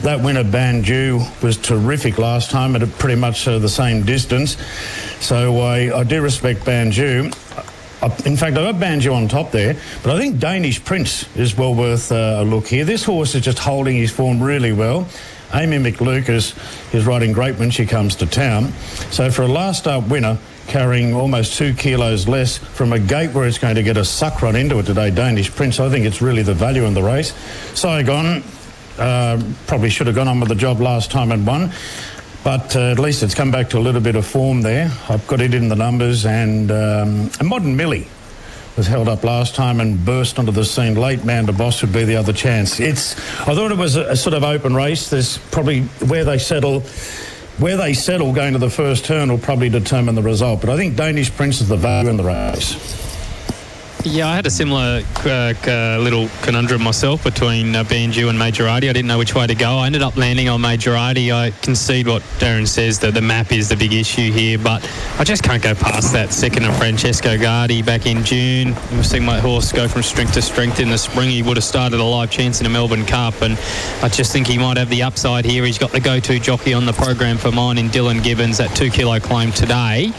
That 0.00 0.22
winner, 0.22 0.42
Banju, 0.42 1.42
was 1.42 1.58
terrific 1.58 2.16
last 2.16 2.50
time 2.50 2.74
at 2.76 2.98
pretty 2.98 3.20
much 3.20 3.46
uh, 3.46 3.58
the 3.58 3.68
same 3.68 4.04
distance. 4.04 4.56
So 5.20 5.60
I, 5.60 5.98
I 5.98 6.02
do 6.02 6.22
respect 6.22 6.60
Banju. 6.60 7.24
In 8.24 8.36
fact, 8.38 8.56
I 8.56 8.72
got 8.72 8.80
Banjo 8.80 9.12
on 9.12 9.28
top 9.28 9.50
there, 9.50 9.76
but 10.02 10.16
I 10.16 10.18
think 10.18 10.38
Danish 10.38 10.82
Prince 10.82 11.28
is 11.36 11.58
well 11.58 11.74
worth 11.74 12.10
uh, 12.10 12.38
a 12.38 12.44
look 12.44 12.68
here. 12.68 12.86
This 12.86 13.04
horse 13.04 13.34
is 13.34 13.42
just 13.42 13.58
holding 13.58 13.96
his 13.96 14.10
form 14.10 14.42
really 14.42 14.72
well. 14.72 15.06
Amy 15.52 15.76
McLucas 15.76 16.94
is 16.94 17.04
riding 17.04 17.32
great 17.32 17.56
when 17.56 17.70
she 17.70 17.84
comes 17.84 18.16
to 18.16 18.26
town. 18.26 18.72
So 19.10 19.30
for 19.30 19.42
a 19.42 19.46
last 19.46 19.80
start 19.80 20.08
winner, 20.08 20.38
carrying 20.66 21.14
almost 21.14 21.56
two 21.56 21.74
kilos 21.74 22.28
less 22.28 22.58
from 22.58 22.92
a 22.92 22.98
gate 22.98 23.32
where 23.32 23.46
it's 23.46 23.58
going 23.58 23.74
to 23.74 23.82
get 23.82 23.96
a 23.96 24.04
suck 24.04 24.42
run 24.42 24.56
into 24.56 24.78
it 24.78 24.86
today, 24.86 25.10
Danish 25.10 25.54
Prince, 25.54 25.80
I 25.80 25.88
think 25.88 26.06
it's 26.06 26.20
really 26.20 26.42
the 26.42 26.54
value 26.54 26.84
in 26.84 26.94
the 26.94 27.02
race. 27.02 27.32
Saigon 27.74 28.42
uh, 28.98 29.42
probably 29.66 29.90
should 29.90 30.06
have 30.06 30.16
gone 30.16 30.28
on 30.28 30.40
with 30.40 30.48
the 30.48 30.54
job 30.54 30.80
last 30.80 31.10
time 31.10 31.32
and 31.32 31.46
won. 31.46 31.72
But 32.44 32.76
uh, 32.76 32.92
at 32.92 32.98
least 32.98 33.22
it's 33.22 33.34
come 33.34 33.50
back 33.50 33.70
to 33.70 33.78
a 33.78 33.80
little 33.80 34.00
bit 34.00 34.14
of 34.14 34.24
form 34.24 34.62
there. 34.62 34.92
I've 35.08 35.26
got 35.26 35.40
it 35.40 35.52
in 35.52 35.68
the 35.68 35.74
numbers, 35.74 36.24
and 36.24 36.70
um, 36.70 37.30
a 37.40 37.44
modern 37.44 37.76
Millie 37.76 38.06
was 38.76 38.86
held 38.86 39.08
up 39.08 39.24
last 39.24 39.54
time 39.54 39.80
and 39.80 40.04
burst 40.04 40.38
onto 40.38 40.52
the 40.52 40.64
scene 40.64 40.94
late. 40.94 41.24
Man 41.24 41.46
to 41.46 41.52
Boss 41.52 41.82
would 41.82 41.92
be 41.92 42.04
the 42.04 42.14
other 42.14 42.32
chance. 42.32 42.78
It's. 42.78 43.18
I 43.40 43.54
thought 43.54 43.72
it 43.72 43.78
was 43.78 43.96
a, 43.96 44.10
a 44.10 44.16
sort 44.16 44.34
of 44.34 44.44
open 44.44 44.76
race. 44.76 45.10
There's 45.10 45.38
probably 45.50 45.82
where 46.06 46.24
they 46.24 46.38
settle. 46.38 46.84
Where 47.58 47.78
they 47.78 47.94
settle 47.94 48.34
going 48.34 48.52
to 48.52 48.58
the 48.58 48.68
first 48.68 49.06
turn 49.06 49.30
will 49.30 49.38
probably 49.38 49.70
determine 49.70 50.14
the 50.14 50.22
result. 50.22 50.60
But 50.60 50.68
I 50.68 50.76
think 50.76 50.94
Danish 50.94 51.34
Prince 51.34 51.62
is 51.62 51.68
the 51.68 51.76
value 51.76 52.10
in 52.10 52.18
the 52.18 52.24
race. 52.24 53.05
Yeah, 54.06 54.28
I 54.28 54.36
had 54.36 54.46
a 54.46 54.50
similar 54.50 55.02
uh, 55.24 55.52
uh, 55.66 55.98
little 56.00 56.28
conundrum 56.42 56.80
myself 56.80 57.24
between 57.24 57.74
uh, 57.74 57.82
Banju 57.82 58.28
and 58.28 58.38
Major 58.38 58.68
Artie. 58.68 58.88
I 58.88 58.92
didn't 58.92 59.08
know 59.08 59.18
which 59.18 59.34
way 59.34 59.48
to 59.48 59.54
go. 59.56 59.78
I 59.78 59.86
ended 59.86 60.00
up 60.00 60.16
landing 60.16 60.48
on 60.48 60.60
Major 60.60 60.94
Artie. 60.94 61.32
I 61.32 61.50
concede 61.50 62.06
what 62.06 62.22
Darren 62.38 62.68
says 62.68 63.00
that 63.00 63.14
the 63.14 63.20
map 63.20 63.50
is 63.50 63.68
the 63.68 63.74
big 63.74 63.92
issue 63.92 64.30
here, 64.30 64.58
but 64.58 64.88
I 65.18 65.24
just 65.24 65.42
can't 65.42 65.60
go 65.60 65.74
past 65.74 66.12
that 66.12 66.32
second 66.32 66.66
of 66.66 66.78
Francesco 66.78 67.36
Guardi 67.36 67.84
back 67.84 68.06
in 68.06 68.22
June. 68.22 68.74
I've 68.92 69.04
seen 69.04 69.24
my 69.24 69.40
horse 69.40 69.72
go 69.72 69.88
from 69.88 70.04
strength 70.04 70.34
to 70.34 70.42
strength 70.42 70.78
in 70.78 70.88
the 70.88 70.98
spring. 70.98 71.30
He 71.30 71.42
would 71.42 71.56
have 71.56 71.64
started 71.64 71.98
a 71.98 72.04
live 72.04 72.30
chance 72.30 72.60
in 72.60 72.66
a 72.66 72.70
Melbourne 72.70 73.06
Cup, 73.06 73.42
and 73.42 73.58
I 74.04 74.08
just 74.08 74.32
think 74.32 74.46
he 74.46 74.56
might 74.56 74.76
have 74.76 74.88
the 74.88 75.02
upside 75.02 75.44
here. 75.44 75.64
He's 75.64 75.78
got 75.78 75.90
the 75.90 76.00
go-to 76.00 76.38
jockey 76.38 76.74
on 76.74 76.86
the 76.86 76.92
program 76.92 77.38
for 77.38 77.50
mine 77.50 77.76
in 77.76 77.88
Dylan 77.88 78.22
Gibbons. 78.22 78.58
That 78.58 78.70
two 78.76 78.88
kilo 78.88 79.18
claim 79.18 79.50
today 79.50 80.12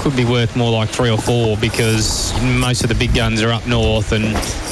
could 0.00 0.14
be 0.14 0.26
worth 0.26 0.56
more 0.56 0.70
like 0.70 0.90
three 0.90 1.10
or 1.10 1.18
four 1.18 1.56
because 1.56 2.34
most 2.42 2.82
of 2.82 2.90
the 2.90 2.94
big 2.94 3.14
guns 3.14 3.29
are 3.38 3.52
up 3.52 3.66
north 3.66 4.12
and 4.12 4.24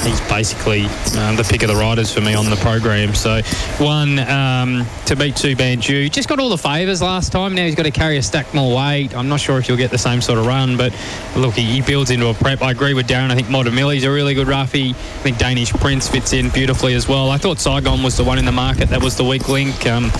he's 0.05 0.21
basically 0.29 0.81
um, 1.17 1.35
the 1.35 1.47
pick 1.49 1.63
of 1.63 1.69
the 1.69 1.75
riders 1.75 2.13
for 2.13 2.21
me 2.21 2.33
on 2.33 2.49
the 2.49 2.55
program. 2.57 3.15
So 3.15 3.41
one 3.77 4.19
um, 4.19 4.85
to 5.05 5.15
beat 5.15 5.35
two 5.35 5.55
Banju. 5.55 6.11
Just 6.11 6.27
got 6.27 6.39
all 6.39 6.49
the 6.49 6.57
favours 6.57 7.01
last 7.01 7.31
time. 7.31 7.55
Now 7.55 7.65
he's 7.65 7.75
got 7.75 7.83
to 7.83 7.91
carry 7.91 8.17
a 8.17 8.23
stack 8.23 8.53
more 8.53 8.75
weight. 8.75 9.15
I'm 9.15 9.29
not 9.29 9.39
sure 9.39 9.57
if 9.57 9.67
he'll 9.67 9.77
get 9.77 9.91
the 9.91 9.97
same 9.97 10.21
sort 10.21 10.37
of 10.37 10.45
run, 10.45 10.77
but 10.77 10.93
look, 11.35 11.55
he, 11.55 11.79
builds 11.81 12.11
into 12.11 12.27
a 12.27 12.33
prep. 12.33 12.61
I 12.61 12.71
agree 12.71 12.93
with 12.93 13.07
Darren. 13.07 13.31
I 13.31 13.35
think 13.35 13.49
Modern 13.49 13.73
Millie's 13.73 14.03
a 14.03 14.11
really 14.11 14.33
good 14.33 14.47
roughie. 14.47 14.89
I 14.89 14.93
think 14.93 15.37
Danish 15.37 15.71
Prince 15.73 16.09
fits 16.09 16.33
in 16.33 16.49
beautifully 16.49 16.93
as 16.93 17.07
well. 17.07 17.31
I 17.31 17.37
thought 17.37 17.57
Saigon 17.59 18.03
was 18.03 18.17
the 18.17 18.23
one 18.23 18.37
in 18.37 18.45
the 18.45 18.51
market 18.51 18.89
that 18.89 19.01
was 19.01 19.15
the 19.15 19.23
weak 19.23 19.47
link. 19.47 19.87
Um, 19.87 20.11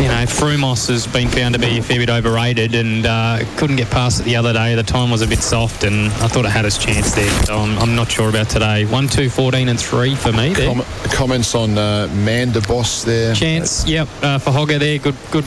you 0.00 0.08
know, 0.08 0.24
Frumos 0.26 0.88
has 0.88 1.06
been 1.06 1.28
found 1.28 1.54
to 1.54 1.60
be 1.60 1.78
a 1.78 1.82
fair 1.82 1.98
bit 1.98 2.10
overrated 2.10 2.74
and 2.74 3.06
uh, 3.06 3.38
couldn't 3.56 3.76
get 3.76 3.88
past 3.90 4.20
it 4.20 4.24
the 4.24 4.36
other 4.36 4.52
day. 4.52 4.74
The 4.74 4.82
time 4.82 5.10
was 5.10 5.22
a 5.22 5.26
bit 5.26 5.38
soft 5.38 5.84
and 5.84 6.06
I 6.06 6.28
thought 6.28 6.44
it 6.44 6.50
had 6.50 6.64
its 6.64 6.78
chance 6.78 7.14
there. 7.14 7.30
So 7.44 7.58
I'm, 7.58 7.78
I'm 7.78 7.94
not 7.94 8.10
sure 8.10 8.30
about 8.30 8.48
today. 8.48 8.86
1, 8.86 9.08
2, 9.08 9.28
14 9.28 9.68
and 9.68 9.78
3 9.78 10.14
for 10.14 10.32
me 10.32 10.54
there. 10.54 10.66
Com- 10.74 10.84
comments 11.10 11.54
on 11.54 11.76
uh, 11.76 12.08
Manda 12.14 12.62
Boss 12.62 13.04
there. 13.04 13.34
Chance, 13.34 13.86
yep, 13.86 14.08
uh, 14.22 14.38
for 14.38 14.50
Hogger 14.50 14.78
there. 14.78 14.98
Good, 14.98 15.16
good, 15.30 15.44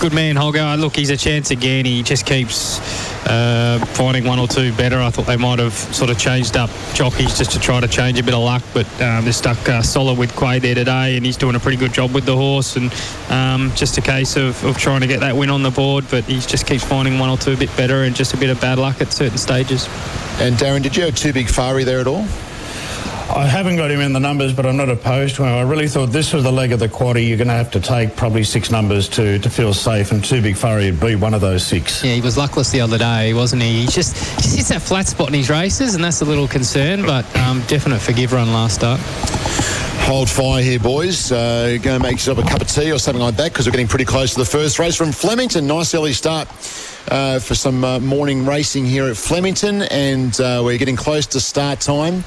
good 0.00 0.14
man, 0.14 0.36
Hogger. 0.36 0.78
Look, 0.80 0.96
he's 0.96 1.10
a 1.10 1.18
chance 1.18 1.50
again. 1.50 1.84
He 1.84 2.02
just 2.02 2.24
keeps 2.24 2.78
uh, 3.26 3.84
finding 3.92 4.24
one 4.24 4.38
or 4.38 4.48
two 4.48 4.72
better. 4.74 4.98
I 4.98 5.10
thought 5.10 5.26
they 5.26 5.36
might 5.36 5.58
have 5.58 5.74
sort 5.74 6.10
of 6.10 6.18
changed 6.18 6.56
up 6.56 6.70
jockeys 6.94 7.36
just 7.36 7.52
to 7.52 7.60
try 7.60 7.78
to 7.80 7.88
change 7.88 8.18
a 8.18 8.22
bit 8.22 8.34
of 8.34 8.42
luck, 8.42 8.62
but 8.72 8.86
um, 9.02 9.24
they're 9.24 9.32
stuck 9.32 9.68
uh, 9.68 9.82
solid 9.82 10.18
with 10.18 10.34
Quay 10.36 10.60
there 10.60 10.74
today, 10.74 11.16
and 11.16 11.26
he's 11.26 11.36
doing 11.36 11.56
a 11.56 11.60
pretty 11.60 11.76
good 11.76 11.92
job 11.92 12.12
with 12.14 12.24
the 12.24 12.36
horse. 12.36 12.76
And 12.76 12.90
um, 13.28 13.70
just 13.74 13.98
a 13.98 14.02
case 14.02 14.36
of, 14.36 14.62
of 14.64 14.78
trying 14.78 15.02
to 15.02 15.06
get 15.06 15.20
that 15.20 15.36
win 15.36 15.50
on 15.50 15.62
the 15.62 15.70
board, 15.70 16.06
but 16.10 16.24
he 16.24 16.40
just 16.40 16.66
keeps 16.66 16.84
finding 16.84 17.18
one 17.18 17.28
or 17.28 17.36
two 17.36 17.52
a 17.52 17.56
bit 17.56 17.74
better, 17.76 18.04
and 18.04 18.16
just 18.16 18.32
a 18.32 18.38
bit 18.38 18.48
of 18.48 18.60
bad 18.62 18.78
luck 18.78 19.02
at 19.02 19.12
certain 19.12 19.38
stages. 19.38 19.88
And 20.40 20.56
Darren, 20.56 20.82
did 20.82 20.96
you 20.96 21.04
have 21.04 21.14
two 21.14 21.32
big 21.34 21.48
Fari 21.48 21.84
there 21.84 21.98
at 21.98 22.06
all? 22.06 22.24
I 23.34 23.46
haven't 23.46 23.76
got 23.76 23.90
him 23.90 24.00
in 24.00 24.12
the 24.12 24.20
numbers, 24.20 24.52
but 24.52 24.66
I'm 24.66 24.76
not 24.76 24.88
opposed 24.88 25.34
to 25.36 25.42
him. 25.42 25.48
I 25.48 25.62
really 25.62 25.88
thought 25.88 26.10
this 26.10 26.32
was 26.32 26.44
the 26.44 26.52
leg 26.52 26.70
of 26.70 26.78
the 26.78 26.88
quaddy. 26.88 27.26
You're 27.26 27.38
going 27.38 27.48
to 27.48 27.54
have 27.54 27.70
to 27.72 27.80
take 27.80 28.14
probably 28.14 28.44
six 28.44 28.70
numbers 28.70 29.08
to, 29.10 29.40
to 29.40 29.50
feel 29.50 29.74
safe, 29.74 30.12
and 30.12 30.22
two 30.22 30.40
big 30.40 30.56
furry 30.56 30.90
would 30.92 31.00
be 31.00 31.16
one 31.16 31.34
of 31.34 31.40
those 31.40 31.66
six. 31.66 32.04
Yeah, 32.04 32.14
he 32.14 32.20
was 32.20 32.36
luckless 32.36 32.70
the 32.70 32.80
other 32.80 32.98
day, 32.98 33.34
wasn't 33.34 33.62
he? 33.62 33.80
He 33.80 33.86
just, 33.86 34.16
he 34.36 34.42
just 34.42 34.56
hits 34.56 34.68
that 34.68 34.82
flat 34.82 35.08
spot 35.08 35.28
in 35.28 35.34
his 35.34 35.50
races, 35.50 35.96
and 35.96 36.04
that's 36.04 36.20
a 36.20 36.24
little 36.24 36.46
concern, 36.46 37.02
but 37.02 37.24
um, 37.36 37.62
definite 37.66 38.00
forgive 38.00 38.32
run 38.32 38.52
last 38.52 38.76
start. 38.76 39.00
Hold 40.06 40.30
fire 40.30 40.62
here, 40.62 40.78
boys. 40.78 41.32
Uh, 41.32 41.78
go 41.82 41.94
and 41.94 42.02
make 42.02 42.12
yourself 42.12 42.38
a 42.38 42.42
cup 42.42 42.60
of 42.60 42.68
tea 42.68 42.92
or 42.92 42.98
something 42.98 43.22
like 43.22 43.36
that 43.36 43.52
because 43.52 43.66
we're 43.66 43.72
getting 43.72 43.88
pretty 43.88 44.04
close 44.04 44.34
to 44.34 44.38
the 44.38 44.44
first 44.44 44.78
race 44.78 44.94
from 44.94 45.10
Flemington. 45.10 45.66
Nice 45.66 45.92
early 45.94 46.12
start 46.12 46.46
uh, 47.08 47.38
for 47.38 47.54
some 47.54 47.84
uh, 47.84 48.00
morning 48.00 48.46
racing 48.46 48.84
here 48.84 49.06
at 49.06 49.16
Flemington, 49.16 49.82
and 49.82 50.38
uh, 50.40 50.62
we're 50.64 50.78
getting 50.78 50.96
close 50.96 51.26
to 51.26 51.40
start 51.40 51.80
time. 51.80 52.24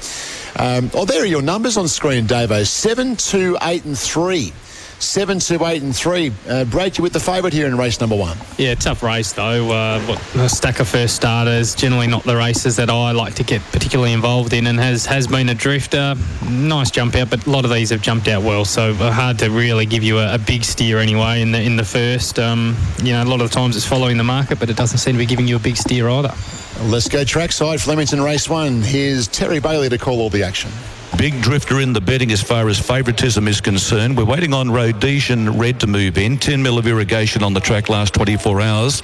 Um, 0.56 0.90
oh, 0.94 1.04
there 1.04 1.22
are 1.22 1.26
your 1.26 1.42
numbers 1.42 1.76
on 1.76 1.88
screen, 1.88 2.26
Davo. 2.26 2.66
Seven, 2.66 3.16
two, 3.16 3.56
eight, 3.62 3.84
and 3.84 3.98
three. 3.98 4.52
Seven, 5.00 5.38
two, 5.38 5.64
eight, 5.64 5.82
and 5.82 5.94
three. 5.94 6.32
Uh, 6.48 6.64
Brad, 6.64 6.98
you 6.98 7.02
with 7.02 7.12
the 7.12 7.20
favourite 7.20 7.52
here 7.52 7.66
in 7.66 7.78
race 7.78 8.00
number 8.00 8.16
one. 8.16 8.36
Yeah, 8.56 8.74
tough 8.74 9.02
race 9.02 9.32
though. 9.32 9.70
Uh, 9.70 10.18
a 10.34 10.48
stack 10.48 10.80
of 10.80 10.88
first 10.88 11.14
starters, 11.14 11.76
generally 11.76 12.08
not 12.08 12.24
the 12.24 12.36
races 12.36 12.74
that 12.76 12.90
I 12.90 13.12
like 13.12 13.34
to 13.34 13.44
get 13.44 13.62
particularly 13.70 14.12
involved 14.12 14.52
in, 14.52 14.66
and 14.66 14.78
has 14.80 15.06
has 15.06 15.28
been 15.28 15.48
a 15.50 15.54
drifter. 15.54 16.16
Nice 16.50 16.90
jump 16.90 17.14
out, 17.14 17.30
but 17.30 17.46
a 17.46 17.50
lot 17.50 17.64
of 17.64 17.70
these 17.70 17.90
have 17.90 18.02
jumped 18.02 18.26
out 18.26 18.42
well, 18.42 18.64
so 18.64 18.90
uh, 18.90 19.12
hard 19.12 19.38
to 19.38 19.50
really 19.50 19.86
give 19.86 20.02
you 20.02 20.18
a, 20.18 20.34
a 20.34 20.38
big 20.38 20.64
steer 20.64 20.98
anyway 20.98 21.42
in 21.42 21.52
the 21.52 21.62
in 21.62 21.76
the 21.76 21.84
first. 21.84 22.40
Um, 22.40 22.76
you 23.02 23.12
know, 23.12 23.22
a 23.22 23.24
lot 23.24 23.40
of 23.40 23.52
times 23.52 23.76
it's 23.76 23.86
following 23.86 24.16
the 24.16 24.24
market, 24.24 24.58
but 24.58 24.68
it 24.68 24.76
doesn't 24.76 24.98
seem 24.98 25.14
to 25.14 25.18
be 25.18 25.26
giving 25.26 25.46
you 25.46 25.56
a 25.56 25.60
big 25.60 25.76
steer 25.76 26.08
either. 26.08 26.34
Let's 26.82 27.08
go 27.08 27.24
trackside, 27.24 27.80
Flemington 27.80 28.20
Race 28.20 28.48
One. 28.48 28.82
Here's 28.82 29.28
Terry 29.28 29.60
Bailey 29.60 29.88
to 29.88 29.98
call 29.98 30.20
all 30.20 30.30
the 30.30 30.42
action. 30.42 30.70
Big 31.16 31.40
drifter 31.40 31.80
in 31.80 31.92
the 31.92 32.00
betting 32.00 32.30
as 32.30 32.42
far 32.42 32.68
as 32.68 32.78
favouritism 32.78 33.48
is 33.48 33.60
concerned. 33.60 34.16
We're 34.16 34.24
waiting 34.24 34.52
on 34.52 34.70
Rhodesian 34.70 35.58
Red 35.58 35.80
to 35.80 35.86
move 35.86 36.18
in. 36.18 36.36
10 36.36 36.62
mil 36.62 36.78
of 36.78 36.86
irrigation 36.86 37.42
on 37.42 37.54
the 37.54 37.60
track 37.60 37.88
last 37.88 38.14
24 38.14 38.60
hours. 38.60 39.02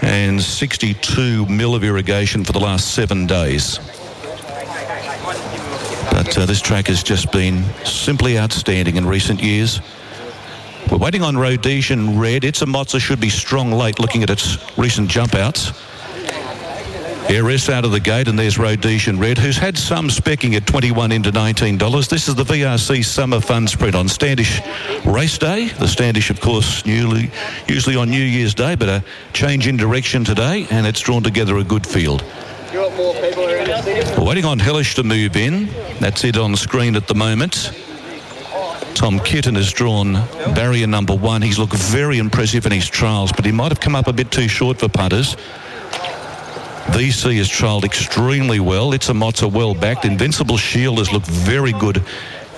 And 0.00 0.40
62 0.40 1.46
mil 1.46 1.74
of 1.74 1.82
irrigation 1.82 2.44
for 2.44 2.52
the 2.52 2.60
last 2.60 2.94
seven 2.94 3.26
days. 3.26 3.78
But 6.10 6.38
uh, 6.38 6.46
this 6.46 6.60
track 6.60 6.86
has 6.86 7.02
just 7.02 7.30
been 7.32 7.64
simply 7.84 8.38
outstanding 8.38 8.96
in 8.96 9.06
recent 9.06 9.42
years. 9.42 9.80
We're 10.90 10.98
waiting 10.98 11.22
on 11.22 11.36
Rhodesian 11.36 12.18
Red. 12.18 12.44
It's 12.44 12.62
a 12.62 12.66
Mozza 12.66 13.00
should 13.00 13.20
be 13.20 13.28
strong 13.28 13.72
late 13.72 13.98
looking 13.98 14.22
at 14.22 14.30
its 14.30 14.56
recent 14.78 15.10
jump 15.10 15.34
outs. 15.34 15.72
Heiress 17.28 17.68
out 17.68 17.84
of 17.84 17.90
the 17.90 17.98
gate, 17.98 18.28
and 18.28 18.38
there's 18.38 18.56
Rhodesian 18.56 19.18
Red, 19.18 19.36
who's 19.36 19.56
had 19.56 19.76
some 19.76 20.08
specking 20.08 20.54
at 20.54 20.64
21 20.64 21.10
into 21.10 21.32
$19. 21.32 22.08
This 22.08 22.28
is 22.28 22.36
the 22.36 22.44
VRC 22.44 23.04
Summer 23.04 23.40
Fun 23.40 23.66
Sprint 23.66 23.96
on 23.96 24.08
Standish 24.08 24.60
Race 25.04 25.36
Day. 25.36 25.66
The 25.68 25.88
Standish, 25.88 26.30
of 26.30 26.40
course, 26.40 26.86
newly, 26.86 27.32
usually 27.66 27.96
on 27.96 28.10
New 28.10 28.22
Year's 28.22 28.54
Day, 28.54 28.76
but 28.76 28.88
a 28.88 29.04
change 29.32 29.66
in 29.66 29.76
direction 29.76 30.24
today, 30.24 30.68
and 30.70 30.86
it's 30.86 31.00
drawn 31.00 31.24
together 31.24 31.58
a 31.58 31.64
good 31.64 31.84
field. 31.84 32.22
Waiting 34.18 34.44
on 34.44 34.60
Hellish 34.60 34.94
to 34.94 35.02
move 35.02 35.36
in. 35.36 35.66
That's 35.98 36.22
it 36.22 36.38
on 36.38 36.54
screen 36.54 36.94
at 36.94 37.08
the 37.08 37.14
moment. 37.14 37.72
Tom 38.94 39.18
Kitten 39.20 39.56
has 39.56 39.72
drawn 39.72 40.14
barrier 40.54 40.86
number 40.86 41.14
one. 41.14 41.42
He's 41.42 41.58
looked 41.58 41.74
very 41.74 42.18
impressive 42.18 42.66
in 42.66 42.72
his 42.72 42.88
trials, 42.88 43.32
but 43.32 43.44
he 43.44 43.52
might 43.52 43.72
have 43.72 43.80
come 43.80 43.96
up 43.96 44.06
a 44.06 44.12
bit 44.12 44.30
too 44.30 44.46
short 44.46 44.78
for 44.78 44.88
punters. 44.88 45.36
VC 46.92 47.36
has 47.38 47.48
trialled 47.48 47.84
extremely 47.84 48.60
well. 48.60 48.92
It's 48.92 49.08
a 49.08 49.12
Mozza 49.12 49.50
well 49.50 49.74
backed. 49.74 50.04
Invincible 50.04 50.56
Shield 50.56 50.98
has 50.98 51.12
looked 51.12 51.26
very 51.26 51.72
good 51.72 52.02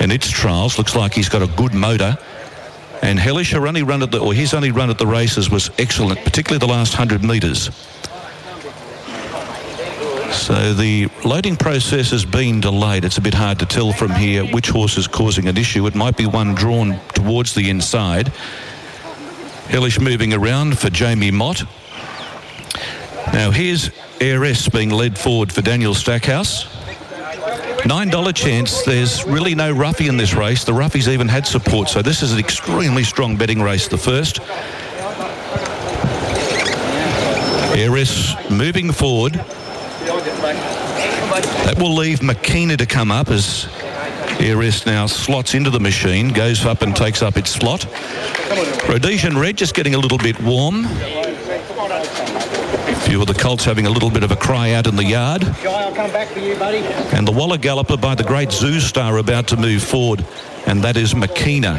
in 0.00 0.10
its 0.10 0.30
trials. 0.30 0.78
Looks 0.78 0.94
like 0.94 1.12
he's 1.12 1.28
got 1.28 1.42
a 1.42 1.48
good 1.56 1.74
motor. 1.74 2.16
And 3.02 3.18
Hellish, 3.18 3.52
her 3.52 3.66
only 3.66 3.82
run 3.82 4.02
at 4.02 4.10
the, 4.10 4.18
or 4.18 4.34
his 4.34 4.54
only 4.54 4.70
run 4.70 4.90
at 4.90 4.98
the 4.98 5.06
races 5.06 5.50
was 5.50 5.70
excellent, 5.78 6.22
particularly 6.24 6.58
the 6.58 6.72
last 6.72 6.98
100 6.98 7.22
metres. 7.24 7.70
So 10.32 10.72
the 10.74 11.08
loading 11.24 11.56
process 11.56 12.10
has 12.10 12.24
been 12.24 12.60
delayed. 12.60 13.04
It's 13.04 13.18
a 13.18 13.20
bit 13.20 13.34
hard 13.34 13.58
to 13.60 13.66
tell 13.66 13.92
from 13.92 14.12
here 14.12 14.44
which 14.44 14.68
horse 14.68 14.96
is 14.96 15.06
causing 15.06 15.48
an 15.48 15.56
issue. 15.56 15.86
It 15.86 15.94
might 15.94 16.16
be 16.16 16.26
one 16.26 16.54
drawn 16.54 17.00
towards 17.14 17.54
the 17.54 17.70
inside. 17.70 18.28
Hellish 19.68 20.00
moving 20.00 20.32
around 20.32 20.78
for 20.78 20.90
Jamie 20.90 21.30
Mott. 21.30 21.64
Now 23.32 23.50
here's 23.50 23.90
Heiress 24.20 24.68
being 24.68 24.90
led 24.90 25.18
forward 25.18 25.52
for 25.52 25.62
Daniel 25.62 25.94
Stackhouse. 25.94 26.64
$9 27.82 28.34
chance. 28.34 28.82
There's 28.82 29.24
really 29.24 29.54
no 29.54 29.72
roughie 29.72 30.08
in 30.08 30.16
this 30.16 30.34
race. 30.34 30.64
The 30.64 30.72
roughies 30.72 31.08
even 31.08 31.28
had 31.28 31.46
support, 31.46 31.88
so 31.88 32.02
this 32.02 32.22
is 32.22 32.32
an 32.32 32.38
extremely 32.38 33.04
strong 33.04 33.36
betting 33.36 33.62
race, 33.62 33.86
the 33.86 33.96
first. 33.96 34.40
Heiress 37.78 38.34
moving 38.50 38.90
forward. 38.90 39.34
That 41.64 41.76
will 41.78 41.94
leave 41.94 42.22
McKenna 42.22 42.76
to 42.76 42.86
come 42.86 43.12
up 43.12 43.28
as 43.28 43.68
Heiress 44.40 44.84
now 44.86 45.06
slots 45.06 45.54
into 45.54 45.70
the 45.70 45.80
machine, 45.80 46.32
goes 46.32 46.64
up 46.66 46.82
and 46.82 46.94
takes 46.96 47.22
up 47.22 47.36
its 47.36 47.50
slot. 47.50 47.86
Rhodesian 48.88 49.38
Red 49.38 49.56
just 49.56 49.74
getting 49.74 49.94
a 49.94 49.98
little 49.98 50.18
bit 50.18 50.40
warm. 50.40 50.86
A 53.08 53.10
few 53.10 53.22
of 53.22 53.26
the 53.26 53.32
colts 53.32 53.64
having 53.64 53.86
a 53.86 53.90
little 53.90 54.10
bit 54.10 54.22
of 54.22 54.32
a 54.32 54.36
cry 54.36 54.72
out 54.72 54.86
in 54.86 54.94
the 54.94 55.02
yard. 55.02 55.42
I'll 55.42 55.94
come 55.94 56.12
back 56.12 56.28
for 56.28 56.40
you, 56.40 56.54
buddy. 56.56 56.80
And 57.16 57.26
the 57.26 57.32
Waller 57.32 57.56
Galloper 57.56 57.96
by 57.96 58.14
the 58.14 58.22
great 58.22 58.50
Zoustar 58.50 59.18
about 59.18 59.48
to 59.48 59.56
move 59.56 59.82
forward, 59.82 60.26
and 60.66 60.84
that 60.84 60.98
is 60.98 61.14
McKenna. 61.14 61.78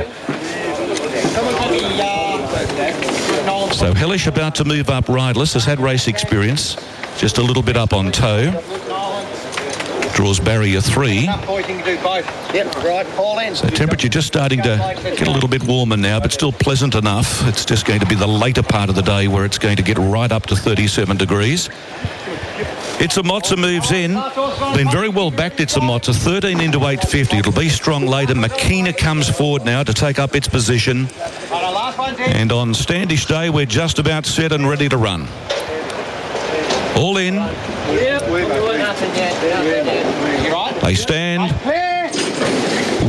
So 3.76 3.94
Hellish 3.94 4.26
about 4.26 4.56
to 4.56 4.66
move 4.66 4.90
up 4.90 5.08
riderless, 5.08 5.54
has 5.54 5.66
had 5.66 5.80
race 5.80 6.08
experience, 6.08 6.76
just 7.20 7.38
a 7.38 7.44
little 7.44 7.62
bit 7.62 7.78
up 7.78 7.94
on 7.94 8.12
toe. 8.12 8.50
Draws 10.20 10.42
barrier 10.42 10.82
three. 10.82 11.28
So 13.56 13.70
temperature 13.70 14.10
just 14.10 14.28
starting 14.28 14.62
to 14.64 14.94
get 15.02 15.26
a 15.30 15.32
little 15.32 15.48
bit 15.48 15.64
warmer 15.64 15.96
now, 15.96 16.20
but 16.20 16.34
still 16.34 16.52
pleasant 16.52 16.94
enough. 16.94 17.48
It's 17.48 17.64
just 17.64 17.86
going 17.86 18.02
to 18.02 18.06
be 18.06 18.16
the 18.16 18.28
later 18.28 18.62
part 18.62 18.90
of 18.90 18.96
the 18.96 19.02
day 19.02 19.30
where 19.30 19.46
it's 19.46 19.58
going 19.58 19.78
to 19.78 19.82
get 19.82 19.98
right 19.98 20.30
up 20.30 20.46
to 20.48 20.58
37 20.58 21.16
degrees. 21.16 21.70
It's 23.00 23.16
a 23.16 23.22
Mozza 23.22 23.58
moves 23.58 23.94
in. 23.94 24.16
Been 24.76 24.92
very 24.92 25.08
well 25.08 25.32
backed, 25.32 25.62
it's 25.62 25.78
a 25.78 25.80
Mozza. 25.80 26.14
13 26.14 26.60
into 26.60 26.80
850. 26.80 27.38
It'll 27.38 27.54
be 27.54 27.70
strong 27.70 28.06
later. 28.06 28.36
McKenna 28.36 28.92
comes 28.92 29.30
forward 29.30 29.64
now 29.64 29.84
to 29.84 29.94
take 29.94 30.20
up 30.20 30.36
its 30.36 30.50
position. 30.50 31.08
And 32.20 32.52
on 32.52 32.74
Standish 32.74 33.26
Day, 33.26 33.50
we're 33.50 33.66
just 33.66 34.00
about 34.00 34.26
set 34.26 34.52
and 34.52 34.68
ready 34.68 34.90
to 34.90 34.98
run. 34.98 35.30
All 36.96 37.18
in. 37.18 37.36
They 40.82 40.96
stand. 40.96 41.54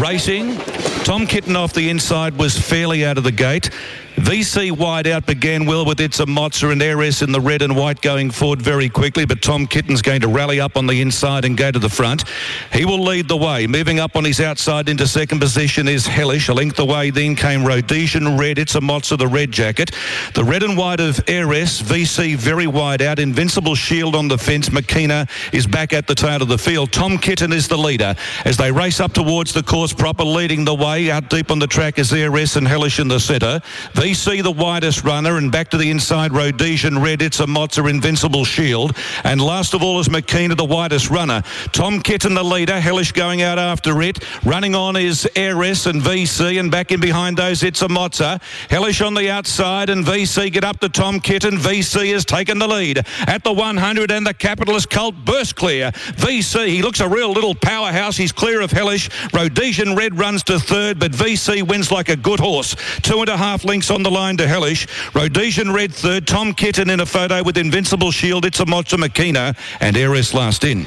Racing. 0.01 0.57
Tom 1.05 1.27
Kitten 1.27 1.57
off 1.57 1.73
the 1.73 1.89
inside 1.91 2.37
was 2.39 2.59
fairly 2.59 3.05
out 3.05 3.19
of 3.19 3.25
the 3.25 3.33
gate. 3.33 3.71
VC 4.17 4.73
wide 4.73 5.07
out 5.07 5.25
began 5.25 5.67
well 5.67 5.85
with 5.85 6.01
It's 6.01 6.19
a 6.21 6.27
Mozza 6.27 6.73
and 6.73 6.83
Heiress 6.83 7.23
in 7.23 7.31
the 7.31 7.41
red 7.41 7.63
and 7.63 7.77
white 7.77 8.01
going 8.03 8.31
forward 8.31 8.61
very 8.61 8.89
quickly, 8.89 9.25
but 9.25 9.41
Tom 9.41 9.67
Kitten's 9.67 10.03
going 10.03 10.21
to 10.23 10.29
rally 10.29 10.61
up 10.61 10.77
on 10.77 10.87
the 10.87 11.01
inside 11.01 11.45
and 11.45 11.57
go 11.57 11.71
to 11.71 11.79
the 11.79 11.89
front. 11.89 12.25
He 12.73 12.85
will 12.85 13.03
lead 13.03 13.29
the 13.29 13.37
way. 13.37 13.67
Moving 13.69 14.01
up 14.01 14.17
on 14.17 14.25
his 14.25 14.41
outside 14.41 14.89
into 14.89 15.07
second 15.07 15.39
position 15.39 15.87
is 15.87 16.07
Hellish. 16.07 16.49
A 16.49 16.55
length 16.55 16.79
away 16.81 17.11
then 17.11 17.37
came 17.37 17.65
Rhodesian 17.65 18.37
Red. 18.37 18.59
It's 18.59 18.75
a 18.75 18.81
Mozza, 18.81 19.17
the 19.17 19.29
red 19.29 19.53
jacket. 19.53 19.93
The 20.35 20.45
red 20.45 20.65
and 20.65 20.77
white 20.77 21.01
of 21.01 21.21
Heiress. 21.29 21.81
VC 21.81 22.37
very 22.37 22.67
wide 22.67 23.03
out. 23.03 23.21
Invincible 23.21 23.77
Shield 23.77 24.17
on 24.17 24.27
the 24.27 24.39
fence. 24.39 24.73
McKenna 24.73 25.27
is 25.53 25.67
back 25.67 25.93
at 25.93 26.07
the 26.07 26.15
tail 26.15 26.43
of 26.43 26.49
the 26.49 26.59
field. 26.59 26.91
Tom 26.93 27.17
Kitten 27.17 27.53
is 27.53 27.69
the 27.69 27.79
leader 27.79 28.17
as 28.45 28.57
they 28.57 28.73
race 28.73 28.99
up 28.99 29.13
towards 29.13 29.53
the 29.53 29.63
course 29.63 29.93
proper, 29.93 30.25
leading 30.25 30.65
the 30.65 30.75
way. 30.75 31.11
Out 31.11 31.31
deep 31.31 31.51
on 31.51 31.61
the 31.61 31.67
track 31.67 31.99
is 31.99 32.13
Heiress 32.13 32.57
and 32.57 32.67
Hellish 32.67 32.99
in 32.99 33.07
the 33.07 33.21
centre. 33.21 33.61
VC 34.01 34.43
the 34.43 34.51
widest 34.51 35.05
runner, 35.05 35.37
and 35.37 35.53
back 35.53 35.69
to 35.69 35.77
the 35.77 35.91
inside, 35.91 36.33
Rhodesian 36.33 37.03
Red, 37.03 37.21
It's 37.21 37.39
a 37.41 37.45
Mozza, 37.45 37.87
Invincible 37.87 38.47
Shield. 38.47 38.97
And 39.25 39.43
last 39.43 39.75
of 39.75 39.83
all 39.83 40.01
is 40.01 40.09
McKenna, 40.09 40.55
the 40.55 40.65
widest 40.65 41.11
runner. 41.11 41.43
Tom 41.73 42.01
Kitten, 42.01 42.33
the 42.33 42.43
leader. 42.43 42.81
Hellish 42.81 43.13
going 43.13 43.43
out 43.43 43.59
after 43.59 44.01
it. 44.01 44.25
Running 44.43 44.75
on 44.75 44.97
is 44.97 45.29
Heiress 45.37 45.85
and 45.85 46.01
VC, 46.01 46.59
and 46.59 46.71
back 46.71 46.93
in 46.93 47.01
behind 47.01 47.37
those, 47.37 47.63
It's 47.63 47.83
a 47.83 47.89
Mozza. 47.89 48.41
Hellish 48.71 49.03
on 49.03 49.13
the 49.13 49.29
outside, 49.29 49.91
and 49.91 50.03
VC 50.03 50.51
get 50.51 50.65
up 50.65 50.81
to 50.81 50.89
Tom 50.89 51.21
Kitten. 51.21 51.59
VC 51.59 52.11
has 52.15 52.25
taken 52.25 52.59
the 52.59 52.69
lead 52.69 53.05
at 53.27 53.45
the 53.45 53.53
100, 53.53 54.11
and 54.11 54.27
the 54.27 54.33
Capitalist 54.33 54.89
Cult 54.89 55.15
burst 55.27 55.57
clear. 55.57 55.91
VC, 56.17 56.69
he 56.69 56.81
looks 56.81 57.01
a 57.01 57.09
real 57.09 57.33
little 57.33 57.55
powerhouse. 57.55 58.17
He's 58.17 58.33
clear 58.33 58.63
of 58.63 58.71
Hellish. 58.71 59.11
Rhodesian 59.35 59.95
Red 59.95 60.19
runs 60.19 60.43
to 60.45 60.59
third, 60.59 60.99
but 60.99 61.13
VC 61.13 61.63
wins 61.63 61.93
like 61.93 62.09
a 62.09 62.17
good 62.17 62.41
horse. 62.41 62.75
Two 63.03 63.21
and 63.21 63.29
a 63.29 63.37
half 63.37 63.63
on 63.91 64.03
the 64.03 64.11
line 64.11 64.37
to 64.37 64.47
Hellish. 64.47 64.87
Rhodesian 65.15 65.73
Red 65.73 65.93
third. 65.93 66.27
Tom 66.27 66.55
Kitten 66.55 66.91
in 66.91 67.01
a 67.01 67.07
photo 67.07 67.43
with 67.43 67.57
Invincible 67.57 68.11
Shield. 68.11 68.45
It's 68.45 68.61
a 68.61 68.65
Mozza 68.65 68.99
McKenna 68.99 69.55
and 69.81 69.97
Heiress 69.97 70.35
last 70.35 70.65
in. 70.65 70.87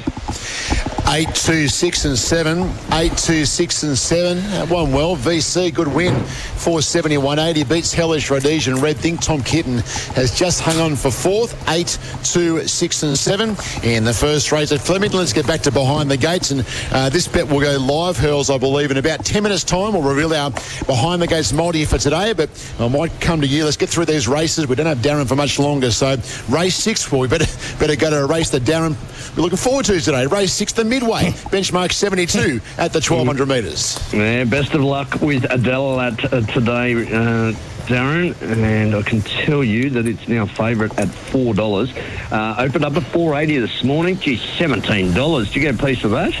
Eight, 1.08 1.32
two, 1.34 1.68
six, 1.68 2.06
and 2.06 2.18
seven. 2.18 2.72
Eight, 2.92 3.16
two, 3.16 3.44
six, 3.44 3.82
and 3.82 3.96
seven. 3.96 4.38
One 4.70 4.90
well. 4.90 5.16
VC, 5.16 5.72
good 5.72 5.86
win. 5.86 6.14
470, 6.14 7.18
180. 7.18 7.64
Beats 7.68 7.92
Hellish, 7.92 8.30
Rhodesian 8.30 8.76
Red. 8.76 8.96
Think 8.96 9.20
Tom 9.20 9.42
Kitten 9.42 9.78
has 10.16 10.36
just 10.36 10.62
hung 10.62 10.80
on 10.80 10.96
for 10.96 11.10
fourth. 11.10 11.52
Eight, 11.68 11.98
two, 12.24 12.66
six, 12.66 13.02
and 13.02 13.16
seven. 13.18 13.50
In 13.82 14.04
the 14.04 14.14
first 14.14 14.50
race 14.50 14.72
at 14.72 14.80
Flemington, 14.80 15.18
let's 15.18 15.34
get 15.34 15.46
back 15.46 15.60
to 15.62 15.70
behind 15.70 16.10
the 16.10 16.16
gates. 16.16 16.50
And 16.50 16.66
uh, 16.90 17.10
this 17.10 17.28
bet 17.28 17.46
will 17.46 17.60
go 17.60 17.76
live, 17.78 18.16
Hurls, 18.16 18.48
I 18.48 18.56
believe, 18.56 18.90
in 18.90 18.96
about 18.96 19.24
10 19.24 19.42
minutes' 19.42 19.62
time. 19.62 19.92
We'll 19.92 20.02
reveal 20.02 20.32
our 20.32 20.50
behind 20.86 21.20
the 21.20 21.26
gates 21.26 21.52
multi 21.52 21.84
for 21.84 21.98
today. 21.98 22.32
But 22.32 22.48
I 22.80 22.88
might 22.94 23.20
come 23.20 23.40
to 23.40 23.46
you. 23.46 23.64
Let's 23.64 23.76
get 23.76 23.88
through 23.88 24.04
these 24.04 24.28
races. 24.28 24.68
We 24.68 24.76
don't 24.76 24.86
have 24.86 24.98
Darren 24.98 25.26
for 25.26 25.34
much 25.34 25.58
longer. 25.58 25.90
So, 25.90 26.16
race 26.48 26.76
six, 26.76 27.10
well, 27.10 27.20
we 27.20 27.28
better, 27.28 27.46
better 27.78 27.96
go 27.96 28.10
to 28.10 28.22
a 28.22 28.26
race 28.26 28.50
that 28.50 28.62
Darren 28.62 28.96
we're 29.36 29.42
looking 29.42 29.58
forward 29.58 29.84
to 29.86 30.00
today. 30.00 30.26
Race 30.26 30.52
six, 30.52 30.72
the 30.72 30.84
midway. 30.84 31.22
Benchmark 31.50 31.92
72 31.92 32.60
at 32.78 32.92
the 32.92 33.00
1200 33.00 33.48
metres. 33.48 33.98
Yeah, 34.12 34.44
best 34.44 34.74
of 34.74 34.82
luck 34.82 35.20
with 35.20 35.42
Adelalat 35.42 36.24
uh, 36.24 36.52
today, 36.52 36.92
uh, 36.92 37.52
Darren. 37.88 38.40
And 38.42 38.94
I 38.94 39.02
can 39.02 39.22
tell 39.22 39.64
you 39.64 39.90
that 39.90 40.06
it's 40.06 40.28
now 40.28 40.46
favourite 40.46 40.96
at 41.00 41.08
$4. 41.08 42.30
Uh, 42.30 42.62
opened 42.62 42.84
up 42.84 42.96
at 42.96 43.02
480 43.02 43.58
this 43.58 43.82
morning. 43.82 44.20
Gee, 44.20 44.36
$17. 44.36 45.44
Did 45.46 45.56
you 45.56 45.60
get 45.60 45.74
a 45.74 45.84
piece 45.84 46.04
of 46.04 46.12
that? 46.12 46.32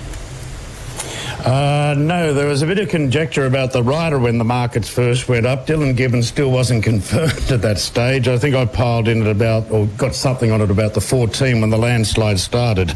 Uh, 1.44 1.94
no, 1.98 2.32
there 2.32 2.46
was 2.46 2.62
a 2.62 2.66
bit 2.66 2.78
of 2.78 2.88
conjecture 2.88 3.44
about 3.44 3.70
the 3.70 3.82
rider 3.82 4.18
when 4.18 4.38
the 4.38 4.44
markets 4.44 4.88
first 4.88 5.28
went 5.28 5.44
up. 5.44 5.66
Dylan 5.66 5.94
Gibbons 5.94 6.26
still 6.26 6.50
wasn't 6.50 6.82
confirmed 6.84 7.50
at 7.50 7.60
that 7.60 7.78
stage. 7.78 8.28
I 8.28 8.38
think 8.38 8.54
I 8.54 8.64
piled 8.64 9.08
in 9.08 9.20
at 9.20 9.28
about, 9.28 9.70
or 9.70 9.86
got 9.98 10.14
something 10.14 10.50
on 10.50 10.62
it 10.62 10.70
about 10.70 10.94
the 10.94 11.02
14 11.02 11.60
when 11.60 11.68
the 11.68 11.76
landslide 11.76 12.40
started. 12.40 12.94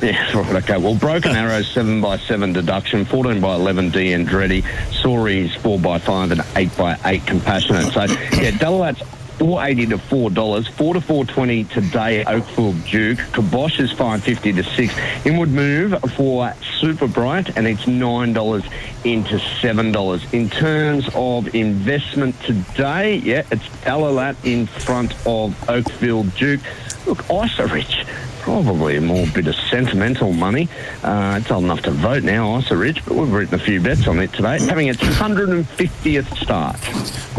Yeah, 0.00 0.38
right, 0.38 0.62
okay. 0.62 0.76
Well, 0.78 0.94
Broken 0.94 1.32
Arrow 1.36 1.62
7 1.62 2.00
by 2.00 2.18
7 2.18 2.52
deduction, 2.52 3.04
14 3.04 3.40
by 3.40 3.56
11 3.56 3.90
D 3.90 4.10
Andretti, 4.10 4.62
Soaries 4.92 5.54
4 5.56 5.80
by 5.80 5.98
5 5.98 6.32
and 6.32 6.42
8 6.54 6.76
by 6.76 6.96
8 7.04 7.26
Compassionate. 7.26 7.92
So, 7.92 8.02
yeah, 8.02 8.52
Dalalat's 8.52 9.02
480 9.38 9.86
to 9.90 9.98
four 9.98 10.30
dollars, 10.30 10.66
four 10.68 10.94
to 10.94 11.00
four 11.00 11.24
twenty 11.24 11.64
today. 11.64 12.24
Oakfield 12.24 12.88
Duke, 12.90 13.18
Kibosh 13.32 13.80
is 13.80 13.92
five 13.92 14.22
fifty 14.22 14.52
to 14.52 14.62
six. 14.62 14.94
Inward 15.24 15.50
move 15.50 16.00
for 16.16 16.52
Super 16.80 17.06
Bright, 17.06 17.56
and 17.56 17.66
it's 17.66 17.86
nine 17.86 18.32
dollars 18.32 18.64
into 19.04 19.38
seven 19.60 19.92
dollars. 19.92 20.24
In 20.32 20.48
terms 20.48 21.08
of 21.14 21.54
investment 21.54 22.40
today, 22.42 23.16
yeah, 23.16 23.46
it's 23.50 23.66
Alalat 23.84 24.36
in 24.44 24.66
front 24.66 25.12
of 25.26 25.54
Oakfield 25.68 26.34
Duke. 26.36 26.60
Look, 27.06 27.24
ISA 27.30 27.68
Rich, 27.68 28.04
probably 28.40 28.96
a 28.96 29.00
more 29.00 29.26
bit 29.28 29.46
of 29.46 29.54
sentimental 29.54 30.32
money. 30.32 30.68
Uh, 31.04 31.38
it's 31.40 31.50
old 31.52 31.62
enough 31.62 31.82
to 31.82 31.92
vote 31.92 32.24
now, 32.24 32.58
ISA 32.58 32.76
Rich, 32.76 33.04
but 33.04 33.14
we've 33.14 33.32
written 33.32 33.54
a 33.54 33.58
few 33.58 33.80
bets 33.80 34.08
on 34.08 34.18
it 34.18 34.32
today. 34.32 34.58
Having 34.58 34.88
its 34.88 35.00
150th 35.00 36.36
start. 36.36 36.76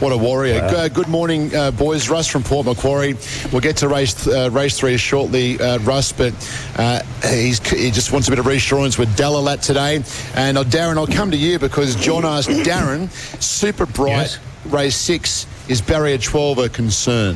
What 0.01 0.13
a 0.13 0.17
warrior. 0.17 0.61
Uh, 0.63 0.87
good 0.87 1.09
morning, 1.09 1.53
uh, 1.53 1.71
boys. 1.71 2.07
Russ 2.09 2.27
from 2.27 2.43
Port 2.43 2.65
Macquarie. 2.65 3.15
We'll 3.51 3.59
get 3.59 3.75
to 3.77 3.89
race 3.89 4.25
uh, 4.25 4.49
race 4.53 4.79
three 4.79 4.95
shortly, 4.95 5.59
uh, 5.59 5.79
Russ, 5.79 6.13
but 6.13 6.33
uh, 6.77 7.01
he's, 7.29 7.59
he 7.69 7.91
just 7.91 8.13
wants 8.13 8.29
a 8.29 8.31
bit 8.31 8.39
of 8.39 8.45
reassurance 8.45 8.97
with 8.97 9.09
Dalalat 9.17 9.61
today. 9.61 9.95
And 10.35 10.57
uh, 10.57 10.63
Darren, 10.63 10.97
I'll 10.97 11.07
come 11.07 11.31
to 11.31 11.37
you 11.37 11.59
because 11.59 11.97
John 11.97 12.23
asked 12.23 12.47
Darren, 12.49 13.11
Super 13.41 13.85
Bright, 13.85 14.11
yes. 14.11 14.39
race 14.67 14.95
six, 14.95 15.45
is 15.67 15.81
barrier 15.81 16.17
12 16.17 16.57
a 16.57 16.69
concern? 16.69 17.35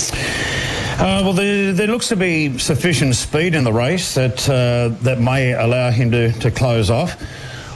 Uh, 0.00 1.22
well, 1.22 1.32
there, 1.32 1.72
there, 1.72 1.86
looks 1.86 2.08
to 2.08 2.16
be 2.16 2.56
sufficient 2.58 3.14
speed 3.16 3.54
in 3.54 3.64
the 3.64 3.72
race 3.72 4.14
that 4.14 4.48
uh, 4.48 4.88
that 5.02 5.20
may 5.20 5.52
allow 5.52 5.90
him 5.90 6.10
to, 6.10 6.32
to 6.40 6.50
close 6.50 6.90
off. 6.90 7.20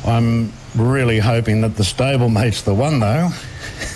I'm 0.06 0.52
really 0.76 1.18
hoping 1.18 1.60
that 1.62 1.76
the 1.76 1.82
stablemate's 1.82 2.62
the 2.64 2.74
one, 2.74 3.00
though. 3.00 3.30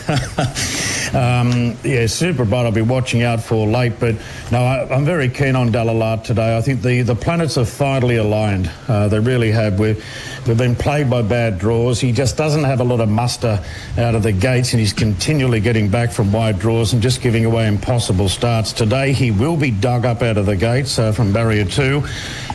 um, 1.14 1.76
yeah, 1.84 2.06
Super 2.06 2.44
Bright 2.44 2.66
I'll 2.66 2.72
be 2.72 2.82
watching 2.82 3.22
out 3.22 3.42
for 3.42 3.66
late, 3.66 3.94
but 4.00 4.16
no, 4.50 4.58
I, 4.58 4.94
am 4.94 5.04
very 5.04 5.28
keen 5.28 5.56
on 5.56 5.70
Dalalat 5.70 6.24
today. 6.24 6.56
I 6.56 6.60
think 6.60 6.82
the, 6.82 7.02
the 7.02 7.14
planets 7.14 7.56
are 7.58 7.64
finally 7.64 8.16
aligned. 8.16 8.70
Uh, 8.88 9.08
they 9.08 9.18
really 9.18 9.50
have. 9.50 9.78
We've, 9.78 10.02
we've 10.46 10.58
been 10.58 10.74
plagued 10.74 11.10
by 11.10 11.22
bad 11.22 11.58
draws. 11.58 12.00
He 12.00 12.12
just 12.12 12.36
doesn't 12.36 12.64
have 12.64 12.80
a 12.80 12.84
lot 12.84 13.00
of 13.00 13.08
muster 13.08 13.62
out 13.98 14.14
of 14.14 14.22
the 14.22 14.32
gates, 14.32 14.72
and 14.72 14.80
he's 14.80 14.92
continually 14.92 15.60
getting 15.60 15.88
back 15.88 16.10
from 16.10 16.32
wide 16.32 16.58
draws 16.58 16.92
and 16.92 17.02
just 17.02 17.20
giving 17.20 17.44
away 17.44 17.68
impossible 17.68 18.28
starts. 18.28 18.72
Today, 18.72 19.12
he 19.12 19.30
will 19.30 19.56
be 19.56 19.70
dug 19.70 20.04
up 20.04 20.22
out 20.22 20.36
of 20.36 20.46
the 20.46 20.56
gates 20.56 20.98
uh, 20.98 21.12
from 21.12 21.32
barrier 21.32 21.64
two, 21.64 22.02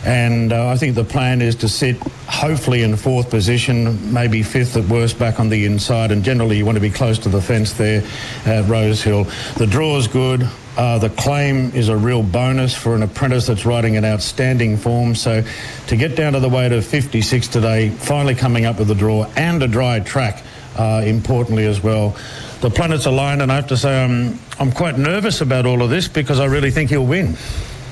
and 0.04 0.52
uh, 0.52 0.68
I 0.68 0.76
think 0.76 0.94
the 0.94 1.04
plan 1.04 1.42
is 1.42 1.54
to 1.56 1.68
sit 1.68 1.96
hopefully 2.32 2.82
in 2.82 2.96
fourth 2.96 3.30
position, 3.30 4.12
maybe 4.12 4.42
fifth 4.42 4.76
at 4.76 4.84
worst 4.86 5.18
back 5.18 5.38
on 5.38 5.48
the 5.48 5.64
inside, 5.64 6.10
and 6.10 6.24
generally 6.24 6.56
you 6.56 6.64
want 6.64 6.76
to 6.76 6.80
be 6.80 6.90
close 6.90 7.18
to 7.18 7.28
the 7.28 7.40
fence 7.40 7.74
there 7.74 8.02
at 8.52 8.68
Rosehill. 8.68 9.24
The 9.56 9.66
draw 9.66 9.96
is 9.96 10.06
good. 10.06 10.48
Uh, 10.76 10.98
the 10.98 11.10
claim 11.10 11.70
is 11.74 11.88
a 11.88 11.96
real 11.96 12.22
bonus 12.22 12.74
for 12.74 12.94
an 12.94 13.02
apprentice 13.02 13.46
that's 13.46 13.66
riding 13.66 13.94
in 13.94 14.04
outstanding 14.04 14.76
form. 14.76 15.14
So 15.14 15.42
to 15.88 15.96
get 15.96 16.16
down 16.16 16.32
to 16.32 16.40
the 16.40 16.48
weight 16.48 16.72
of 16.72 16.84
56 16.84 17.48
today, 17.48 17.90
finally 17.90 18.34
coming 18.34 18.64
up 18.64 18.78
with 18.78 18.90
a 18.90 18.94
draw 18.94 19.26
and 19.36 19.62
a 19.62 19.68
dry 19.68 20.00
track, 20.00 20.42
uh, 20.78 21.02
importantly 21.04 21.66
as 21.66 21.82
well. 21.82 22.16
The 22.60 22.70
planets 22.70 23.06
aligned, 23.06 23.42
and 23.42 23.50
I 23.50 23.56
have 23.56 23.66
to 23.68 23.76
say 23.76 24.04
I'm, 24.04 24.38
I'm 24.58 24.72
quite 24.72 24.96
nervous 24.96 25.40
about 25.40 25.66
all 25.66 25.82
of 25.82 25.90
this 25.90 26.08
because 26.08 26.40
I 26.40 26.46
really 26.46 26.70
think 26.70 26.90
he'll 26.90 27.04
win. 27.04 27.36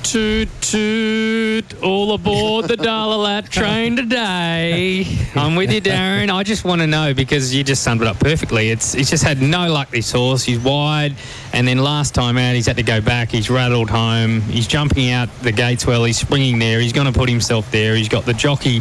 Toot 0.03 0.48
toot! 0.61 1.82
All 1.82 2.14
aboard 2.14 2.66
the 2.66 2.76
Dalalat 2.76 3.48
train 3.48 3.96
today. 3.96 5.07
I'm 5.34 5.55
with 5.55 5.70
you, 5.72 5.80
Darren. 5.80 6.30
I 6.30 6.42
just 6.42 6.64
want 6.64 6.80
to 6.80 6.86
know 6.86 7.14
because 7.14 7.55
you 7.55 7.62
just 7.62 7.82
summed 7.82 8.03
it 8.03 8.09
up 8.09 8.18
perfectly. 8.18 8.70
It's 8.70 8.92
he's 8.92 9.11
just 9.11 9.22
had 9.22 9.40
no 9.40 9.70
luck 9.70 9.90
this 9.90 10.11
horse. 10.11 10.42
He's 10.42 10.59
wide, 10.59 11.14
and 11.53 11.68
then 11.68 11.78
last 11.78 12.14
time 12.14 12.38
out 12.38 12.55
he's 12.55 12.66
had 12.66 12.76
to 12.76 12.82
go 12.82 13.01
back. 13.01 13.30
He's 13.30 13.51
rattled 13.51 13.90
home. 13.90 14.40
He's 14.42 14.66
jumping 14.66 15.11
out 15.11 15.28
the 15.42 15.53
gates 15.53 15.86
well. 15.86 16.05
He's 16.05 16.18
springing 16.18 16.59
there. 16.59 16.80
He's 16.80 16.92
going 16.92 17.12
to 17.12 17.16
put 17.18 17.28
himself 17.28 17.70
there. 17.70 17.94
He's 17.94 18.09
got 18.09 18.24
the 18.24 18.34
jockey 18.34 18.78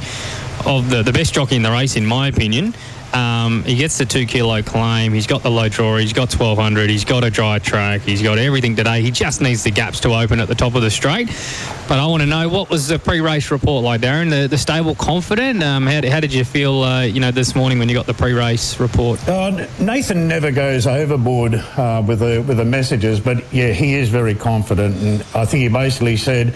of 0.65 0.89
the 0.89 1.03
the 1.03 1.13
best 1.13 1.33
jockey 1.33 1.57
in 1.57 1.63
the 1.63 1.71
race, 1.71 1.95
in 1.95 2.05
my 2.05 2.27
opinion. 2.29 2.73
Um, 3.13 3.63
he 3.63 3.75
gets 3.75 3.97
the 3.97 4.05
two 4.05 4.25
kilo 4.25 4.61
claim. 4.61 5.13
He's 5.13 5.27
got 5.27 5.41
the 5.41 5.49
low 5.49 5.69
draw. 5.69 5.97
He's 5.97 6.13
got 6.13 6.31
1200. 6.33 6.89
He's 6.89 7.05
got 7.05 7.23
a 7.23 7.29
dry 7.29 7.59
track. 7.59 8.01
He's 8.01 8.21
got 8.21 8.37
everything 8.37 8.75
today. 8.75 9.01
He 9.01 9.11
just 9.11 9.41
needs 9.41 9.63
the 9.63 9.71
gaps 9.71 9.99
to 10.01 10.13
open 10.13 10.39
at 10.39 10.47
the 10.47 10.55
top 10.55 10.75
of 10.75 10.81
the 10.81 10.91
straight. 10.91 11.27
But 11.87 11.99
I 11.99 12.05
want 12.05 12.21
to 12.21 12.27
know 12.27 12.47
what 12.49 12.69
was 12.69 12.87
the 12.87 12.99
pre-race 12.99 13.51
report 13.51 13.83
like, 13.83 14.01
Darren? 14.01 14.29
The, 14.29 14.47
the 14.47 14.57
stable 14.57 14.95
confident? 14.95 15.63
Um, 15.63 15.87
how, 15.87 16.07
how, 16.07 16.19
did 16.19 16.33
you 16.33 16.43
feel, 16.43 16.83
uh, 16.83 17.01
you 17.01 17.19
know, 17.19 17.31
this 17.31 17.55
morning 17.55 17.79
when 17.79 17.89
you 17.89 17.95
got 17.95 18.05
the 18.05 18.13
pre-race 18.13 18.79
report? 18.79 19.27
Uh, 19.27 19.67
Nathan 19.79 20.27
never 20.27 20.51
goes 20.51 20.85
overboard 20.85 21.55
uh, 21.55 22.03
with 22.05 22.19
the 22.19 22.43
with 22.47 22.57
the 22.57 22.65
messages, 22.65 23.19
but 23.19 23.37
yeah, 23.53 23.71
he 23.71 23.95
is 23.95 24.09
very 24.09 24.35
confident, 24.35 24.95
and 24.97 25.21
I 25.33 25.45
think 25.45 25.63
he 25.63 25.67
basically 25.67 26.17
said 26.17 26.55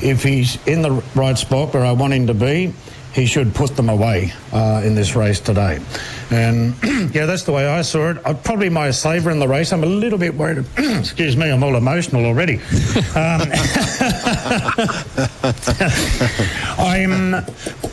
if 0.00 0.22
he's 0.22 0.58
in 0.66 0.82
the 0.82 0.90
right 1.14 1.38
spot 1.38 1.72
where 1.72 1.84
I 1.84 1.92
want 1.92 2.12
him 2.12 2.26
to 2.26 2.34
be 2.34 2.74
he 3.16 3.24
should 3.24 3.54
put 3.54 3.74
them 3.76 3.88
away 3.88 4.30
uh, 4.52 4.82
in 4.84 4.94
this 4.94 5.16
race 5.16 5.40
today. 5.40 5.80
And 6.30 6.74
yeah, 7.14 7.26
that's 7.26 7.42
the 7.42 7.52
way 7.52 7.66
I 7.66 7.82
saw 7.82 8.10
it. 8.10 8.24
Uh, 8.24 8.34
probably 8.34 8.68
my 8.68 8.90
saver 8.90 9.30
in 9.30 9.38
the 9.38 9.48
race. 9.48 9.72
I'm 9.72 9.82
a 9.82 9.86
little 9.86 10.18
bit 10.18 10.34
worried. 10.34 10.64
excuse 10.78 11.36
me, 11.36 11.50
I'm 11.50 11.62
all 11.62 11.76
emotional 11.76 12.24
already. 12.24 12.56
Um, 13.14 13.42
I'm. 16.78 17.34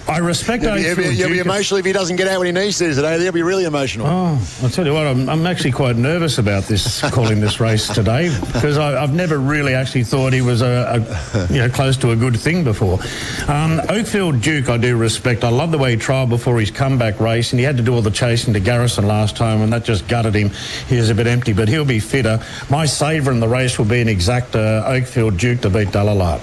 I 0.07 0.17
respect. 0.17 0.63
You'll 0.63 0.75
be, 0.75 0.81
you'll, 0.81 0.95
be, 0.95 1.15
you'll 1.15 1.29
be, 1.29 1.39
emotional 1.39 1.79
if 1.79 1.85
he 1.85 1.93
doesn't 1.93 2.17
get 2.17 2.27
out 2.27 2.39
when 2.39 2.47
he 2.47 2.51
needs 2.51 2.77
to 2.79 2.93
today. 2.93 3.17
They'll 3.17 3.31
be 3.31 3.41
really 3.41 3.65
emotional. 3.65 4.07
Oh, 4.07 4.47
I'll 4.61 4.69
tell 4.69 4.85
you 4.85 4.93
what. 4.93 5.07
I'm, 5.07 5.29
I'm 5.29 5.47
actually 5.47 5.71
quite 5.71 5.95
nervous 5.95 6.37
about 6.37 6.63
this 6.63 7.01
calling 7.11 7.39
this 7.39 7.59
race 7.59 7.87
today 7.87 8.35
because 8.53 8.77
I, 8.77 8.99
have 8.99 9.13
never 9.13 9.39
really 9.39 9.73
actually 9.73 10.03
thought 10.03 10.33
he 10.33 10.41
was 10.41 10.61
a, 10.61 11.05
a, 11.33 11.53
you 11.53 11.59
know 11.59 11.69
close 11.69 11.97
to 11.97 12.11
a 12.11 12.15
good 12.15 12.39
thing 12.39 12.63
before. 12.63 12.99
Um, 13.47 13.79
Oakfield 13.89 14.41
Duke, 14.41 14.69
I 14.69 14.77
do 14.77 14.97
respect 14.97 15.23
respect. 15.23 15.43
I 15.43 15.55
love 15.55 15.71
the 15.71 15.77
way 15.77 15.91
he 15.91 15.97
trialled 15.97 16.29
before 16.29 16.59
his 16.59 16.71
comeback 16.71 17.19
race, 17.19 17.53
and 17.53 17.59
he 17.59 17.65
had 17.65 17.77
to 17.77 17.83
do 17.83 17.93
all 17.93 18.01
the 18.01 18.11
chasing 18.23 18.53
to 18.53 18.59
Garrison 18.61 19.05
last 19.05 19.35
time, 19.35 19.61
and 19.61 19.73
that 19.73 19.83
just 19.83 20.07
gutted 20.07 20.33
him. 20.33 20.49
He 20.87 20.95
was 20.95 21.09
a 21.09 21.13
bit 21.13 21.27
empty, 21.27 21.51
but 21.51 21.67
he'll 21.67 21.83
be 21.83 21.99
fitter. 21.99 22.39
My 22.69 22.85
saver 22.85 23.31
in 23.31 23.41
the 23.41 23.49
race 23.49 23.77
will 23.77 23.83
be 23.83 23.99
an 23.99 24.07
exact 24.07 24.55
uh, 24.55 24.85
Oakfield 24.87 25.37
Duke 25.37 25.59
to 25.59 25.69
beat 25.69 25.89
Dalalat. 25.89 26.39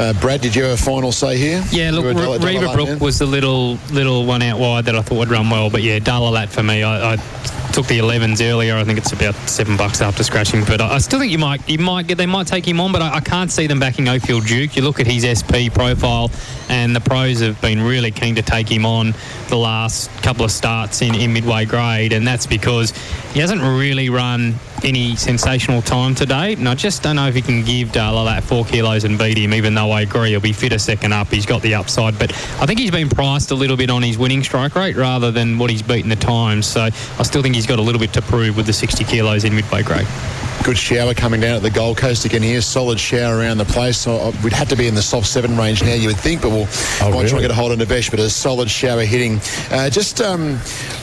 Uh, 0.00 0.14
Brad, 0.14 0.40
did 0.40 0.56
you 0.56 0.62
have 0.62 0.80
a 0.80 0.82
final 0.82 1.12
say 1.12 1.36
here? 1.36 1.62
Yeah, 1.70 1.90
look, 1.90 2.00
You 2.00 2.04
were 2.06 2.10
a 2.12 2.14
Re- 2.14 2.22
dollar- 2.22 2.38
dollar 2.38 2.50
Reva 2.52 2.66
late 2.68 2.74
Brook 2.74 2.88
man? 2.88 2.98
was 3.00 3.18
the 3.18 3.26
little 3.26 3.78
little 3.92 4.24
one 4.24 4.40
out 4.40 4.58
wide 4.58 4.86
that 4.86 4.96
I 4.96 5.02
thought 5.02 5.18
would 5.18 5.28
run 5.28 5.50
well, 5.50 5.68
but 5.68 5.82
yeah, 5.82 5.98
Dalalat 5.98 6.48
for 6.48 6.62
me. 6.62 6.82
I, 6.82 7.12
I 7.12 7.16
took 7.72 7.86
the 7.86 7.98
11s 7.98 8.40
earlier. 8.42 8.76
I 8.76 8.82
think 8.84 8.98
it's 8.98 9.12
about 9.12 9.34
seven 9.48 9.76
bucks 9.76 10.00
after 10.00 10.24
scratching, 10.24 10.64
but 10.64 10.80
I, 10.80 10.94
I 10.94 10.98
still 10.98 11.18
think 11.18 11.30
you 11.30 11.38
might 11.38 11.68
you 11.68 11.78
might 11.78 12.06
get 12.06 12.16
they 12.16 12.24
might 12.24 12.46
take 12.46 12.66
him 12.66 12.80
on, 12.80 12.92
but 12.92 13.02
I, 13.02 13.16
I 13.16 13.20
can't 13.20 13.52
see 13.52 13.66
them 13.66 13.78
backing 13.78 14.06
Oakfield 14.06 14.46
Duke. 14.46 14.74
You 14.74 14.82
look 14.82 15.00
at 15.00 15.06
his 15.06 15.22
SP 15.28 15.68
profile, 15.70 16.30
and 16.70 16.96
the 16.96 17.00
pros 17.00 17.40
have 17.40 17.60
been 17.60 17.82
really 17.82 18.10
keen 18.10 18.34
to 18.36 18.42
take 18.42 18.70
him 18.70 18.86
on 18.86 19.12
the 19.48 19.56
last 19.56 20.10
couple 20.22 20.46
of 20.46 20.50
starts 20.50 21.02
in, 21.02 21.14
in 21.14 21.34
midway 21.34 21.66
grade, 21.66 22.14
and 22.14 22.26
that's 22.26 22.46
because 22.46 22.92
he 23.34 23.40
hasn't 23.40 23.60
really 23.60 24.08
run 24.08 24.54
any 24.82 25.14
sensational 25.14 25.82
time 25.82 26.14
to 26.14 26.24
date, 26.24 26.56
and 26.58 26.66
I 26.66 26.74
just 26.74 27.02
don't 27.02 27.16
know 27.16 27.28
if 27.28 27.34
he 27.34 27.42
can 27.42 27.62
give 27.64 27.88
Dalalat 27.90 28.42
four 28.42 28.64
kilos 28.64 29.04
and 29.04 29.18
beat 29.18 29.36
him. 29.36 29.52
Even 29.52 29.74
though 29.74 29.89
I 29.90 30.02
agree 30.02 30.30
he'll 30.30 30.40
be 30.40 30.52
fitter 30.52 30.78
second 30.78 31.12
up, 31.12 31.28
he's 31.28 31.46
got 31.46 31.62
the 31.62 31.74
upside, 31.74 32.18
but 32.18 32.32
I 32.60 32.66
think 32.66 32.78
he's 32.78 32.90
been 32.90 33.08
priced 33.08 33.50
a 33.50 33.54
little 33.54 33.76
bit 33.76 33.90
on 33.90 34.02
his 34.02 34.18
winning 34.18 34.42
strike 34.42 34.74
rate 34.74 34.96
rather 34.96 35.30
than 35.30 35.58
what 35.58 35.70
he's 35.70 35.82
beaten 35.82 36.08
the 36.08 36.16
times. 36.16 36.66
So 36.66 36.82
I 36.82 37.22
still 37.22 37.42
think 37.42 37.54
he's 37.54 37.66
got 37.66 37.78
a 37.78 37.82
little 37.82 38.00
bit 38.00 38.12
to 38.14 38.22
prove 38.22 38.56
with 38.56 38.66
the 38.66 38.72
60 38.72 39.04
kilos 39.04 39.44
in 39.44 39.54
midway 39.54 39.82
grade. 39.82 40.06
Good 40.62 40.76
shower 40.76 41.14
coming 41.14 41.40
down 41.40 41.56
at 41.56 41.62
the 41.62 41.70
Gold 41.70 41.96
Coast 41.96 42.26
again 42.26 42.42
here. 42.42 42.60
Solid 42.60 43.00
shower 43.00 43.38
around 43.38 43.56
the 43.56 43.64
place. 43.64 43.96
So 43.96 44.16
uh, 44.16 44.32
we'd 44.44 44.52
have 44.52 44.68
to 44.68 44.76
be 44.76 44.86
in 44.86 44.94
the 44.94 45.00
soft 45.00 45.26
seven 45.26 45.56
range 45.56 45.82
now, 45.82 45.94
you 45.94 46.08
would 46.08 46.18
think, 46.18 46.42
but 46.42 46.50
we'll 46.50 46.66
might 46.66 46.98
try 46.98 47.08
really? 47.08 47.30
and 47.30 47.40
get 47.40 47.50
a 47.50 47.54
hold 47.54 47.72
of 47.72 47.78
Navesh. 47.78 48.10
But 48.10 48.20
a 48.20 48.28
solid 48.28 48.70
shower 48.70 49.00
hitting. 49.00 49.40
Uh, 49.70 49.88
just, 49.88 50.20
um, 50.20 50.58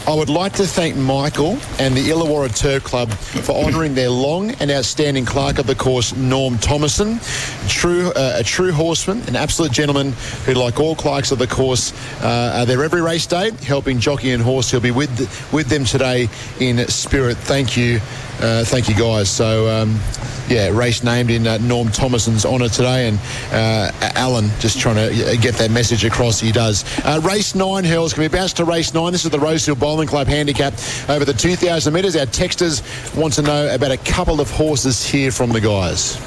I 0.07 0.13
would 0.13 0.29
like 0.29 0.53
to 0.53 0.67
thank 0.67 0.95
Michael 0.95 1.57
and 1.79 1.97
the 1.97 2.07
Illawarra 2.07 2.55
Turf 2.55 2.83
Club 2.83 3.09
for 3.11 3.53
honouring 3.65 3.95
their 3.95 4.11
long 4.11 4.51
and 4.51 4.69
outstanding 4.69 5.25
clerk 5.25 5.57
of 5.57 5.65
the 5.65 5.75
course, 5.75 6.15
Norm 6.15 6.59
Thomason. 6.59 7.19
True, 7.67 8.11
uh, 8.15 8.35
a 8.37 8.43
true 8.43 8.71
horseman, 8.71 9.23
an 9.27 9.35
absolute 9.35 9.71
gentleman 9.71 10.11
who, 10.45 10.53
like 10.53 10.79
all 10.79 10.95
clerks 10.95 11.31
of 11.31 11.39
the 11.39 11.47
course, 11.47 11.93
uh, 12.21 12.59
are 12.59 12.65
there 12.67 12.83
every 12.83 13.01
race 13.01 13.25
day, 13.25 13.49
helping 13.63 13.99
jockey 13.99 14.31
and 14.31 14.43
horse. 14.43 14.69
He'll 14.69 14.79
be 14.79 14.91
with 14.91 15.09
with 15.51 15.67
them 15.67 15.83
today 15.83 16.29
in 16.59 16.87
spirit. 16.87 17.37
Thank 17.37 17.75
you. 17.75 17.99
Uh, 18.39 18.63
thank 18.63 18.87
you, 18.87 18.93
guys. 18.93 19.29
So, 19.29 19.67
um, 19.67 19.99
yeah, 20.47 20.69
race 20.69 21.03
named 21.03 21.31
in 21.31 21.47
uh, 21.47 21.57
Norm 21.57 21.89
Thomason's 21.89 22.45
honour 22.45 22.69
today, 22.69 23.07
and 23.07 23.19
uh, 23.51 23.91
Alan 24.15 24.49
just 24.59 24.79
trying 24.79 24.95
to 24.95 25.31
uh, 25.31 25.35
get 25.41 25.55
that 25.55 25.71
message 25.71 26.05
across. 26.05 26.39
He 26.39 26.51
does. 26.51 26.85
Uh, 27.03 27.19
race 27.23 27.55
nine, 27.55 27.83
Hurls. 27.83 28.13
Can 28.13 28.21
we 28.21 28.27
bounce 28.27 28.53
to 28.53 28.65
race 28.65 28.93
nine? 28.93 29.11
This 29.11 29.25
is 29.25 29.31
the 29.31 29.39
Rosehill 29.39 29.75
Bowling 29.75 30.07
Club 30.07 30.27
handicap 30.27 30.73
over 31.09 31.25
the 31.25 31.33
2,000 31.33 31.91
metres. 31.91 32.15
Our 32.15 32.27
texters 32.27 32.83
want 33.15 33.33
to 33.33 33.41
know 33.41 33.73
about 33.73 33.91
a 33.91 33.97
couple 33.97 34.39
of 34.39 34.51
horses 34.51 35.03
here 35.03 35.31
from 35.31 35.51
the 35.51 35.61
guys. 35.61 36.17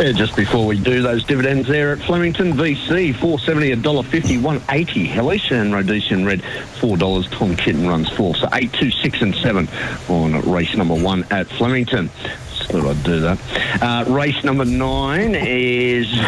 Yeah, 0.00 0.12
just 0.12 0.34
before 0.34 0.64
we 0.64 0.80
do 0.80 1.02
those 1.02 1.24
dividends 1.24 1.68
there 1.68 1.92
at 1.92 1.98
Flemington, 1.98 2.54
VC, 2.54 3.14
470, 3.14 3.82
$1.50, 3.82 4.40
180 4.40 5.04
Hellish 5.04 5.50
and 5.50 5.74
Rhodesian 5.74 6.24
Red, 6.24 6.40
$4. 6.40 7.30
Tom 7.30 7.54
Kitten 7.54 7.86
runs 7.86 8.08
four. 8.08 8.34
So 8.34 8.48
8, 8.50 8.72
2, 8.72 8.90
6 8.90 9.20
and 9.20 9.34
7 9.34 9.68
on 10.08 10.40
race 10.50 10.74
number 10.74 10.94
one 10.94 11.26
at 11.30 11.48
Flemington. 11.48 12.08
Just 12.48 12.70
thought 12.70 12.86
I'd 12.86 13.04
do 13.04 13.20
that. 13.20 13.38
Uh, 13.82 14.10
race 14.10 14.42
number 14.42 14.64
nine 14.64 15.34
is 15.34 16.10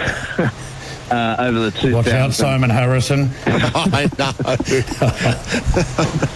uh, 1.11 1.37
over 1.39 1.59
the 1.59 1.71
two. 1.71 1.95
Watch 1.95 2.09
out, 2.09 2.35
Simon 2.35 2.69
Harrison. 2.69 3.31
I 3.47 4.11
know. 4.19 4.33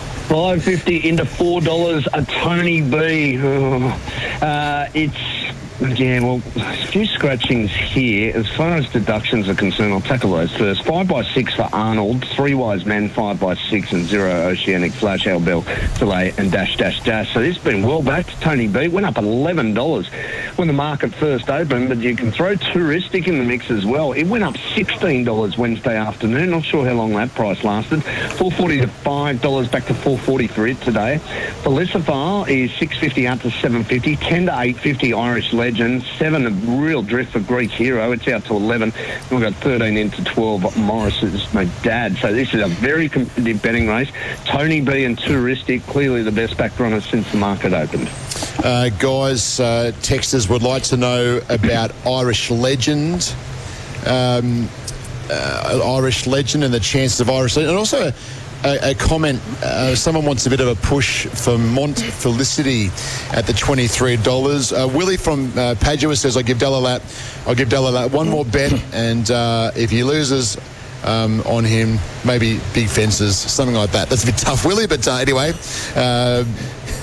550 0.29 1.09
into 1.09 1.25
four 1.25 1.61
dollars 1.61 2.07
a 2.13 2.25
Tony 2.25 2.81
B. 2.83 3.39
Oh, 3.43 4.01
Uh, 4.43 4.89
it's 4.93 5.17
yeah, 5.99 6.21
well, 6.21 6.41
a 6.57 6.87
few 6.87 7.05
scratchings 7.05 7.71
here. 7.71 8.35
As 8.35 8.49
far 8.49 8.77
as 8.77 8.89
deductions 8.89 9.47
are 9.47 9.55
concerned, 9.55 9.93
I'll 9.93 10.01
tackle 10.01 10.31
those 10.33 10.51
first. 10.57 10.83
Five 10.85 11.07
by 11.07 11.23
six 11.23 11.53
for 11.55 11.69
Arnold, 11.71 12.27
three 12.29 12.55
wise 12.55 12.87
men, 12.87 13.11
five 13.11 13.39
by 13.39 13.55
six, 13.57 13.93
and 13.93 14.07
zero 14.07 14.31
oceanic 14.47 14.93
flash 14.93 15.27
Al 15.27 15.39
Bell, 15.39 15.67
delay 15.99 16.33
and 16.39 16.51
dash 16.51 16.79
dash 16.79 17.03
dash. 17.03 17.33
So 17.35 17.41
this 17.41 17.57
has 17.57 17.65
been 17.65 17.83
well 17.87 18.01
backed. 18.03 18.41
Tony 18.41 18.69
B 18.69 18.89
went 18.89 19.05
up 19.05 19.19
eleven 19.19 19.75
dollars 19.75 20.09
when 20.57 20.67
the 20.67 20.73
market 20.75 21.15
first 21.15 21.51
opened, 21.51 21.91
but 21.91 21.99
you 21.99 22.17
can 22.17 22.33
throw 22.33 22.55
touristic 22.55 23.27
in 23.29 23.39
the 23.39 23.45
mix 23.45 23.71
as 23.71 23.85
well. 23.85 24.13
It 24.13 24.25
went 24.25 24.45
up 24.45 24.57
sixteen 24.75 25.25
dollars 25.25 25.59
Wednesday 25.59 25.97
afternoon. 25.99 26.51
Not 26.53 26.65
sure 26.65 26.87
how 26.87 26.95
long 26.95 27.13
that 27.17 27.35
price 27.35 27.63
lasted. 27.63 28.03
Four 28.39 28.51
forty 28.51 28.81
to 28.81 28.87
five 28.89 29.43
dollars 29.43 29.69
back 29.69 29.85
to 29.89 29.95
four 29.95 30.16
forty 30.17 30.47
for 30.47 30.67
it 30.67 30.81
today. 30.81 31.21
Felicifar 31.63 32.49
is 32.49 32.73
six 32.79 32.99
fifty 32.99 33.27
out 33.27 33.41
to 33.43 33.51
seven 33.51 33.85
fifty. 33.85 34.17
Ten 34.17 34.47
to 34.47 34.61
eight 34.61 34.79
fifty 34.79 35.13
Irish 35.13 35.53
Legend. 35.53 36.03
Seven 36.19 36.47
a 36.47 36.51
real 36.51 37.03
drift 37.03 37.33
for 37.33 37.41
Greek 37.41 37.71
Hero. 37.71 38.13
It's 38.13 38.29
out 38.29 38.45
to 38.47 38.55
eleven. 38.55 38.93
We've 39.31 39.41
got 39.41 39.55
thirteen 39.55 39.97
into 39.97 40.25
twelve. 40.25 40.77
Morris 40.77 41.23
is 41.23 41.53
my 41.53 41.65
dad. 41.83 42.17
So 42.19 42.33
this 42.33 42.55
is 42.55 42.63
a 42.63 42.69
very 42.69 43.09
competitive 43.09 43.63
betting 43.63 43.89
race. 43.89 44.11
Tony 44.45 44.81
B 44.81 45.05
and 45.05 45.17
Touristic 45.17 45.83
clearly 45.87 46.23
the 46.23 46.33
best 46.33 46.57
back 46.57 46.79
runners 46.79 47.07
since 47.07 47.31
the 47.31 47.39
market 47.39 47.73
opened. 47.73 48.11
Uh, 48.65 48.89
guys, 48.99 49.61
uh, 49.61 49.93
texters 50.01 50.49
would 50.49 50.63
like 50.63 50.83
to 50.85 50.97
know 50.97 51.41
about 51.49 51.93
Irish 52.07 52.51
Legend. 52.51 53.35
Um, 54.07 54.69
uh, 55.31 55.97
Irish 55.97 56.27
Legend 56.27 56.63
and 56.65 56.73
the 56.73 56.81
chances 56.81 57.21
of 57.21 57.29
Irish 57.29 57.57
Legend. 57.57 57.71
And 57.71 57.79
also 57.79 58.13
a, 58.65 58.91
a 58.91 58.95
comment, 58.95 59.41
uh, 59.63 59.95
someone 59.95 60.25
wants 60.25 60.47
a 60.47 60.51
bit 60.51 60.61
of 60.61 60.69
a 60.69 60.75
push 60.75 61.27
for 61.27 61.59
Mont 61.59 61.99
Felicity 61.99 62.87
at 63.37 63.47
the 63.47 63.53
$23. 63.53 64.73
Uh, 64.73 64.89
Willie 64.89 65.17
from 65.17 65.57
uh, 65.59 65.75
Padua 65.81 66.17
says, 66.17 66.37
I'll 66.37 66.43
give 66.43 66.59
Dalalat, 66.59 67.01
I'll 67.47 67.55
give 67.55 67.69
Dalalat 67.69 68.11
one 68.11 68.29
more 68.29 68.45
bet, 68.45 68.73
and 68.93 69.31
uh, 69.31 69.71
if 69.77 69.91
he 69.91 70.03
loses, 70.03 70.57
um, 71.05 71.41
on 71.43 71.65
him, 71.65 71.99
maybe 72.25 72.61
big 72.75 72.89
fences, 72.89 73.37
something 73.37 73.77
like 73.77 73.93
that. 73.93 74.09
That's 74.09 74.25
a 74.25 74.27
bit 74.27 74.39
tough, 74.39 74.65
Willie, 74.65 74.87
but 74.87 75.07
uh, 75.07 75.15
anyway, 75.17 75.53
uh, 75.95 76.45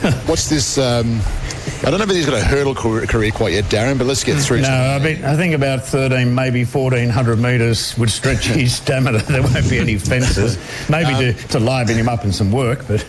what's 0.26 0.50
this? 0.50 0.78
Um, 0.78 1.22
I 1.86 1.90
don't 1.90 1.98
know 1.98 2.04
if 2.04 2.10
he's 2.10 2.26
got 2.26 2.38
a 2.38 2.44
hurdle 2.44 2.76
career, 2.76 3.32
quite 3.32 3.54
yet, 3.54 3.66
Darren, 3.66 3.98
but 3.98 4.06
let's 4.06 4.24
get 4.24 4.38
through. 4.38 4.62
No, 4.62 4.70
I, 4.70 5.00
mean, 5.00 5.24
I 5.24 5.38
think 5.38 5.54
about 5.54 5.86
13, 5.86 6.36
maybe 6.36 6.66
1400 6.66 7.38
metres 7.38 7.98
would 7.98 8.10
stretch 8.10 8.46
his 8.48 8.76
stamina. 8.76 9.24
There 9.34 9.42
won't 9.42 9.70
be 9.70 9.80
any 9.80 9.98
fences. 9.98 10.58
Maybe 10.90 11.14
to, 11.14 11.48
to 11.50 11.60
liven 11.60 11.96
him 11.96 12.10
up 12.10 12.26
in 12.26 12.34
some 12.34 12.52
work, 12.52 12.86
but. 12.88 13.06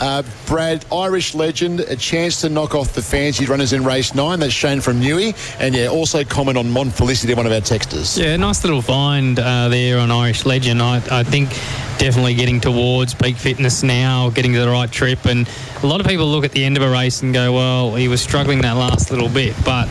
Uh, 0.00 0.22
Brad, 0.46 0.84
Irish 0.90 1.34
legend, 1.34 1.80
a 1.80 1.94
chance 1.94 2.40
to 2.40 2.48
knock 2.48 2.74
off 2.74 2.94
the 2.94 3.02
fancy 3.02 3.44
runners 3.44 3.72
in 3.74 3.84
race 3.84 4.14
nine. 4.14 4.40
That's 4.40 4.52
Shane 4.52 4.80
from 4.80 5.00
Newey. 5.00 5.36
And 5.60 5.74
yeah, 5.74 5.88
also 5.88 6.24
comment 6.24 6.56
on 6.56 6.70
Mont 6.70 6.92
Felicity, 6.92 7.34
one 7.34 7.46
of 7.46 7.52
our 7.52 7.60
texters. 7.60 8.18
Yeah, 8.18 8.36
nice 8.36 8.64
little 8.64 8.80
find 8.80 9.38
uh, 9.38 9.68
there 9.68 9.98
on 9.98 10.10
Irish 10.10 10.46
Legend. 10.46 10.80
I, 10.80 11.02
I 11.10 11.22
think 11.22 11.50
definitely 11.98 12.34
getting 12.34 12.60
towards 12.60 13.12
peak 13.12 13.36
fitness 13.36 13.82
now, 13.82 14.30
getting 14.30 14.54
to 14.54 14.60
the 14.60 14.70
right 14.70 14.90
trip. 14.90 15.26
And 15.26 15.46
a 15.82 15.86
lot 15.86 16.00
of 16.00 16.06
people 16.06 16.26
look 16.26 16.44
at 16.46 16.52
the 16.52 16.64
end 16.64 16.78
of 16.78 16.82
a 16.82 16.90
race 16.90 17.20
and 17.22 17.34
go, 17.34 17.52
well, 17.52 17.94
he 17.94 18.08
was 18.08 18.22
struggling 18.22 18.62
that 18.62 18.76
last 18.76 19.10
little 19.10 19.28
bit. 19.28 19.54
But 19.64 19.86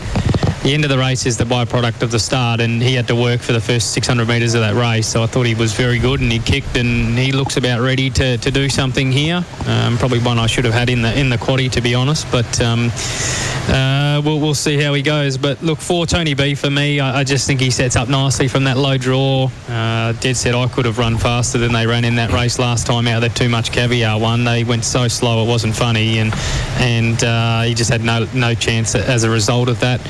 the 0.62 0.74
end 0.74 0.84
of 0.84 0.90
the 0.90 0.98
race 0.98 1.24
is 1.24 1.38
the 1.38 1.44
byproduct 1.44 2.02
of 2.02 2.10
the 2.10 2.18
start, 2.18 2.60
and 2.60 2.82
he 2.82 2.94
had 2.94 3.08
to 3.08 3.16
work 3.16 3.40
for 3.40 3.52
the 3.52 3.60
first 3.60 3.92
600 3.92 4.28
metres 4.28 4.52
of 4.54 4.60
that 4.60 4.74
race. 4.74 5.06
So 5.06 5.22
I 5.22 5.26
thought 5.26 5.46
he 5.46 5.54
was 5.54 5.72
very 5.72 5.98
good, 5.98 6.20
and 6.20 6.30
he 6.30 6.38
kicked, 6.38 6.76
and 6.76 7.18
he 7.18 7.32
looks 7.32 7.56
about 7.56 7.80
ready 7.80 8.10
to, 8.10 8.36
to 8.36 8.50
do 8.50 8.68
something 8.68 9.10
here. 9.10 9.44
Um, 9.66 9.96
probably 9.96 10.18
one 10.18 10.38
I 10.38 10.46
should 10.46 10.66
have 10.66 10.74
had 10.74 10.90
in 10.90 11.00
the 11.00 11.18
in 11.18 11.30
the 11.30 11.38
quaddy, 11.38 11.70
to 11.72 11.80
be 11.80 11.94
honest. 11.94 12.30
But 12.30 12.60
um, 12.60 12.90
uh, 13.68 14.20
we'll, 14.24 14.38
we'll 14.38 14.54
see 14.54 14.78
how 14.80 14.92
he 14.92 15.02
goes. 15.02 15.38
But 15.38 15.62
look, 15.62 15.78
for 15.78 16.04
Tony 16.04 16.34
B, 16.34 16.54
for 16.54 16.70
me, 16.70 17.00
I, 17.00 17.20
I 17.20 17.24
just 17.24 17.46
think 17.46 17.60
he 17.60 17.70
sets 17.70 17.96
up 17.96 18.08
nicely 18.08 18.48
from 18.48 18.64
that 18.64 18.76
low 18.76 18.98
draw. 18.98 19.50
Uh, 19.68 20.12
dead 20.12 20.36
set, 20.36 20.54
I 20.54 20.68
could 20.68 20.84
have 20.84 20.98
run 20.98 21.16
faster 21.16 21.56
than 21.58 21.72
they 21.72 21.86
ran 21.86 22.04
in 22.04 22.16
that 22.16 22.32
race 22.32 22.58
last 22.58 22.86
time 22.86 23.06
out. 23.06 23.20
That 23.20 23.34
too 23.34 23.48
much 23.48 23.72
caviar 23.72 24.18
one. 24.18 24.44
They 24.44 24.64
went 24.64 24.84
so 24.84 25.08
slow, 25.08 25.44
it 25.44 25.48
wasn't 25.48 25.74
funny, 25.74 26.18
and 26.18 26.34
and 26.78 27.22
uh, 27.24 27.62
he 27.62 27.74
just 27.74 27.90
had 27.90 28.02
no 28.02 28.26
no 28.34 28.54
chance 28.54 28.94
as 28.94 29.24
a 29.24 29.30
result 29.30 29.68
of 29.68 29.80
that. 29.80 30.00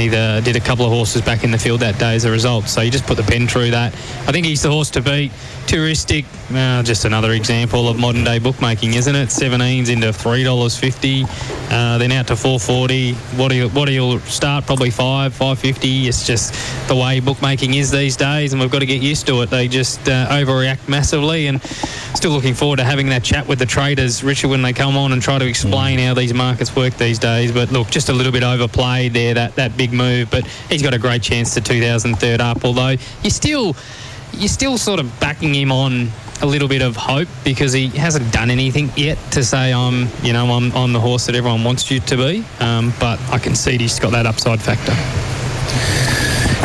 Neither 0.00 0.40
did 0.40 0.56
a 0.56 0.60
couple 0.60 0.86
of 0.86 0.92
horses 0.92 1.20
back 1.20 1.44
in 1.44 1.50
the 1.50 1.58
field 1.58 1.80
that 1.80 1.98
day 1.98 2.14
as 2.14 2.24
a 2.24 2.30
result. 2.30 2.68
So 2.68 2.80
you 2.80 2.90
just 2.90 3.04
put 3.04 3.18
the 3.18 3.22
pen 3.22 3.46
through 3.46 3.72
that. 3.72 3.92
I 4.26 4.32
think 4.32 4.46
he's 4.46 4.62
the 4.62 4.70
horse 4.70 4.88
to 4.92 5.02
beat. 5.02 5.30
Touristic, 5.66 6.24
uh, 6.54 6.82
just 6.82 7.04
another 7.04 7.32
example 7.32 7.88
of 7.88 7.98
modern 7.98 8.24
day 8.24 8.38
bookmaking, 8.38 8.94
isn't 8.94 9.14
it? 9.14 9.28
17s 9.28 9.88
into 9.88 10.12
three 10.12 10.42
dollars 10.42 10.76
fifty, 10.76 11.24
uh, 11.70 11.96
then 11.98 12.10
out 12.10 12.26
to 12.26 12.36
four 12.36 12.58
forty. 12.58 13.14
What 13.36 13.48
do 13.50 13.54
you 13.56 13.68
what 13.68 13.86
do 13.86 13.92
you 13.92 14.18
start? 14.20 14.66
Probably 14.66 14.90
five, 14.90 15.32
five 15.32 15.58
fifty. 15.58 16.08
It's 16.08 16.26
just 16.26 16.54
the 16.88 16.96
way 16.96 17.20
bookmaking 17.20 17.74
is 17.74 17.90
these 17.90 18.16
days, 18.16 18.52
and 18.52 18.60
we've 18.60 18.70
got 18.70 18.80
to 18.80 18.86
get 18.86 19.00
used 19.00 19.26
to 19.28 19.42
it. 19.42 19.50
They 19.50 19.68
just 19.68 20.00
uh, 20.08 20.28
overreact 20.28 20.88
massively, 20.88 21.46
and 21.46 21.62
still 21.62 22.32
looking 22.32 22.54
forward 22.54 22.76
to 22.76 22.84
having 22.84 23.08
that 23.10 23.22
chat 23.22 23.46
with 23.46 23.60
the 23.60 23.66
traders, 23.66 24.24
Richard, 24.24 24.48
when 24.48 24.62
they 24.62 24.72
come 24.72 24.96
on 24.96 25.12
and 25.12 25.22
try 25.22 25.38
to 25.38 25.46
explain 25.46 25.98
how 26.00 26.14
these 26.14 26.34
markets 26.34 26.74
work 26.74 26.94
these 26.94 27.18
days. 27.18 27.52
But 27.52 27.70
look, 27.70 27.90
just 27.90 28.08
a 28.08 28.12
little 28.12 28.32
bit 28.32 28.42
overplayed 28.42 29.12
there, 29.12 29.34
that 29.34 29.54
that 29.54 29.76
big 29.76 29.92
move. 29.92 30.30
But 30.30 30.46
he's 30.68 30.82
got 30.82 30.94
a 30.94 30.98
great 30.98 31.22
chance 31.22 31.54
to 31.54 31.60
2003 31.60 32.34
up. 32.44 32.64
Although 32.64 32.96
you 33.22 33.30
still 33.30 33.76
you're 34.32 34.48
still 34.48 34.78
sort 34.78 35.00
of 35.00 35.20
backing 35.20 35.54
him 35.54 35.72
on 35.72 36.08
a 36.42 36.46
little 36.46 36.68
bit 36.68 36.82
of 36.82 36.96
hope 36.96 37.28
because 37.44 37.72
he 37.72 37.88
hasn't 37.88 38.32
done 38.32 38.50
anything 38.50 38.90
yet 38.96 39.18
to 39.32 39.44
say 39.44 39.72
I'm, 39.72 40.08
you 40.22 40.32
know, 40.32 40.46
I'm, 40.46 40.72
I'm 40.72 40.92
the 40.92 41.00
horse 41.00 41.26
that 41.26 41.34
everyone 41.34 41.64
wants 41.64 41.90
you 41.90 42.00
to 42.00 42.16
be. 42.16 42.44
Um, 42.60 42.92
but 42.98 43.20
I 43.30 43.38
can 43.38 43.54
see 43.54 43.76
he's 43.76 43.98
got 43.98 44.12
that 44.12 44.26
upside 44.26 44.60
factor. 44.60 44.94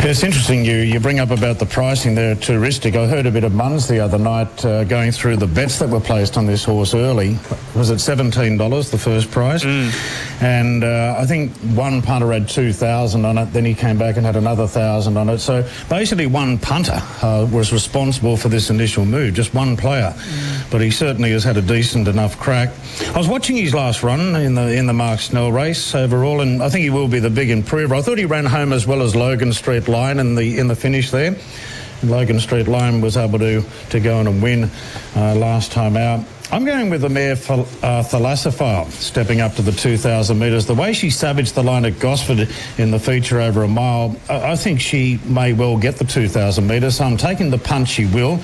It's 0.08 0.22
interesting 0.22 0.64
you, 0.64 0.76
you 0.76 1.00
bring 1.00 1.18
up 1.18 1.32
about 1.32 1.58
the 1.58 1.66
pricing 1.66 2.14
there, 2.14 2.36
touristic. 2.36 2.94
I 2.94 3.08
heard 3.08 3.26
a 3.26 3.30
bit 3.32 3.42
of 3.42 3.50
Munns 3.50 3.88
the 3.88 3.98
other 3.98 4.18
night 4.18 4.64
uh, 4.64 4.84
going 4.84 5.10
through 5.10 5.38
the 5.38 5.48
bets 5.48 5.80
that 5.80 5.88
were 5.88 5.98
placed 5.98 6.38
on 6.38 6.46
this 6.46 6.62
horse 6.62 6.94
early. 6.94 7.36
Was 7.74 7.90
it 7.90 7.96
$17, 7.96 8.90
the 8.92 8.98
first 8.98 9.32
prize? 9.32 9.64
And 10.40 10.84
uh, 10.84 11.16
I 11.18 11.26
think 11.26 11.50
one 11.74 12.02
punter 12.02 12.32
had 12.32 12.48
2000 12.48 13.24
on 13.24 13.36
it, 13.36 13.46
then 13.46 13.64
he 13.64 13.74
came 13.74 13.98
back 13.98 14.16
and 14.16 14.24
had 14.24 14.36
another 14.36 14.62
1000 14.62 15.16
on 15.16 15.28
it. 15.28 15.38
So 15.38 15.68
basically 15.88 16.26
one 16.26 16.56
punter 16.58 17.02
uh, 17.20 17.48
was 17.50 17.72
responsible 17.72 18.36
for 18.36 18.48
this 18.48 18.70
initial 18.70 19.04
move, 19.04 19.34
just 19.34 19.54
one 19.54 19.76
player. 19.76 20.14
But 20.70 20.82
he 20.82 20.90
certainly 20.92 21.32
has 21.32 21.42
had 21.42 21.56
a 21.56 21.62
decent 21.62 22.06
enough 22.06 22.38
crack. 22.38 22.70
I 23.12 23.18
was 23.18 23.26
watching 23.26 23.56
his 23.56 23.74
last 23.74 24.04
run 24.04 24.36
in 24.36 24.54
the 24.54 24.72
in 24.72 24.86
the 24.86 24.92
Mark 24.92 25.20
Snell 25.20 25.50
race 25.50 25.94
overall, 25.94 26.42
and 26.42 26.62
I 26.62 26.68
think 26.68 26.82
he 26.82 26.90
will 26.90 27.08
be 27.08 27.18
the 27.18 27.30
big 27.30 27.50
improver. 27.50 27.94
I 27.94 28.02
thought 28.02 28.18
he 28.18 28.24
ran 28.24 28.44
home 28.44 28.72
as 28.72 28.86
well 28.86 29.02
as 29.02 29.16
Logan 29.16 29.52
Street 29.52 29.88
Line 29.96 30.18
in 30.18 30.34
the 30.34 30.58
in 30.58 30.68
the 30.68 30.76
finish 30.76 31.10
there. 31.10 31.34
Logan 32.02 32.38
Street 32.38 32.68
Line 32.68 33.00
was 33.00 33.16
able 33.16 33.38
to 33.38 33.64
to 33.90 33.98
go 33.98 34.18
on 34.18 34.26
and 34.26 34.42
win 34.42 34.70
uh, 35.16 35.34
last 35.34 35.72
time 35.72 35.96
out. 35.96 36.20
I'm 36.52 36.64
going 36.64 36.90
with 36.90 37.00
the 37.00 37.08
mare 37.08 37.32
uh, 37.32 38.04
Thalassophile, 38.04 38.88
stepping 38.90 39.40
up 39.40 39.54
to 39.54 39.62
the 39.62 39.72
2,000 39.72 40.38
metres. 40.38 40.66
The 40.66 40.74
way 40.74 40.92
she 40.92 41.10
savaged 41.10 41.56
the 41.56 41.64
line 41.64 41.84
at 41.84 41.98
Gosford 41.98 42.48
in 42.78 42.92
the 42.92 43.00
feature 43.00 43.40
over 43.40 43.64
a 43.64 43.68
mile, 43.68 44.14
I, 44.28 44.52
I 44.52 44.56
think 44.56 44.80
she 44.80 45.18
may 45.24 45.54
well 45.54 45.76
get 45.76 45.96
the 45.96 46.04
2,000 46.04 46.64
metres. 46.64 46.98
So 46.98 47.04
I'm 47.04 47.16
taking 47.16 47.50
the 47.50 47.58
punch 47.58 47.88
she 47.88 48.04
will. 48.04 48.38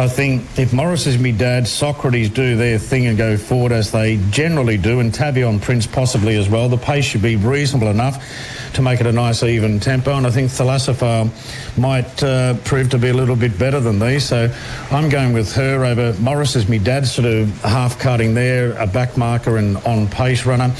I 0.00 0.08
think 0.08 0.58
if 0.58 0.72
Morris 0.72 1.06
is 1.06 1.18
me 1.18 1.30
dad, 1.30 1.68
Socrates 1.68 2.30
do 2.30 2.56
their 2.56 2.78
thing 2.78 3.04
and 3.04 3.18
go 3.18 3.36
forward 3.36 3.70
as 3.70 3.92
they 3.92 4.16
generally 4.30 4.78
do, 4.78 5.00
and 5.00 5.12
Tavion 5.12 5.60
Prince 5.60 5.86
possibly 5.86 6.36
as 6.36 6.48
well, 6.48 6.70
the 6.70 6.78
pace 6.78 7.04
should 7.04 7.20
be 7.20 7.36
reasonable 7.36 7.88
enough 7.88 8.16
to 8.72 8.80
make 8.80 9.02
it 9.02 9.06
a 9.06 9.12
nice 9.12 9.42
even 9.42 9.78
tempo. 9.78 10.14
And 10.14 10.26
I 10.26 10.30
think 10.30 10.50
Thalassophile 10.50 11.28
might 11.76 12.22
uh, 12.22 12.54
prove 12.64 12.88
to 12.90 12.98
be 12.98 13.08
a 13.10 13.12
little 13.12 13.36
bit 13.36 13.58
better 13.58 13.78
than 13.78 13.98
these. 13.98 14.24
So 14.24 14.50
I'm 14.90 15.10
going 15.10 15.34
with 15.34 15.52
her 15.52 15.84
over 15.84 16.18
Morris 16.18 16.56
as 16.56 16.66
me 16.66 16.78
dad, 16.78 17.06
sort 17.06 17.26
of 17.26 17.60
half 17.60 17.98
cutting 17.98 18.32
there, 18.32 18.72
a 18.78 18.86
back 18.86 19.18
marker 19.18 19.58
and 19.58 19.76
on 19.78 20.08
pace 20.08 20.46
runner. 20.46 20.74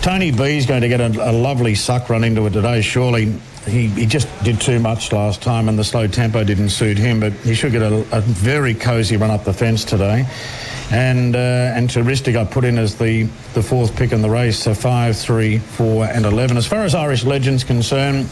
Tony 0.00 0.30
B 0.30 0.56
is 0.56 0.64
going 0.64 0.80
to 0.80 0.88
get 0.88 1.02
a, 1.02 1.30
a 1.30 1.32
lovely 1.32 1.74
suck 1.74 2.08
run 2.08 2.24
into 2.24 2.46
it 2.46 2.54
today, 2.54 2.80
surely 2.80 3.38
he, 3.66 3.88
he 3.88 4.06
just 4.06 4.28
did 4.44 4.60
too 4.60 4.78
much 4.78 5.12
last 5.12 5.42
time 5.42 5.68
and 5.68 5.78
the 5.78 5.84
slow 5.84 6.06
tempo 6.06 6.44
didn't 6.44 6.68
suit 6.70 6.98
him, 6.98 7.20
but 7.20 7.32
he 7.32 7.54
should 7.54 7.72
get 7.72 7.82
a, 7.82 8.06
a 8.12 8.20
very 8.20 8.74
cosy 8.74 9.16
run 9.16 9.30
up 9.30 9.44
the 9.44 9.52
fence 9.52 9.84
today. 9.84 10.26
And 10.90 11.34
uh, 11.34 11.72
and 11.74 11.88
Touristic 11.88 12.36
I 12.36 12.44
put 12.44 12.64
in 12.64 12.76
as 12.76 12.96
the, 12.96 13.24
the 13.54 13.62
fourth 13.62 13.96
pick 13.96 14.12
in 14.12 14.20
the 14.20 14.28
race, 14.28 14.58
so 14.58 14.74
five, 14.74 15.16
three, 15.16 15.58
four, 15.58 16.04
and 16.04 16.26
11. 16.26 16.58
As 16.58 16.66
far 16.66 16.84
as 16.84 16.94
Irish 16.94 17.24
Legends 17.24 17.64
concerned, 17.64 18.28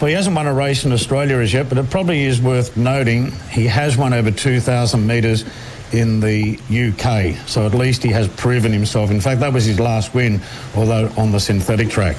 well, 0.00 0.08
he 0.08 0.14
hasn't 0.14 0.34
won 0.34 0.46
a 0.46 0.54
race 0.54 0.84
in 0.84 0.92
Australia 0.92 1.36
as 1.36 1.52
yet, 1.52 1.68
but 1.68 1.76
it 1.76 1.90
probably 1.90 2.24
is 2.24 2.40
worth 2.40 2.76
noting 2.76 3.32
he 3.50 3.66
has 3.66 3.96
won 3.96 4.14
over 4.14 4.30
2,000 4.30 5.06
metres 5.06 5.44
in 5.92 6.20
the 6.20 6.58
UK. 6.68 7.48
So 7.48 7.66
at 7.66 7.74
least 7.74 8.02
he 8.02 8.10
has 8.10 8.28
proven 8.28 8.72
himself. 8.72 9.10
In 9.10 9.20
fact, 9.20 9.40
that 9.40 9.52
was 9.52 9.64
his 9.64 9.80
last 9.80 10.14
win, 10.14 10.40
although 10.74 11.10
on 11.16 11.32
the 11.32 11.40
synthetic 11.40 11.90
track. 11.90 12.16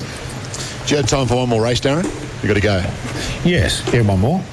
Do 0.89 0.95
you 0.95 1.01
have 1.01 1.07
time 1.07 1.27
for 1.27 1.35
one 1.35 1.49
more 1.49 1.61
race, 1.61 1.79
Darren? 1.79 2.03
you 2.41 2.47
got 2.47 2.55
to 2.55 2.61
go. 2.61 2.77
Yes, 3.47 3.87
yeah, 3.93 4.01
one 4.01 4.19
more. 4.19 4.43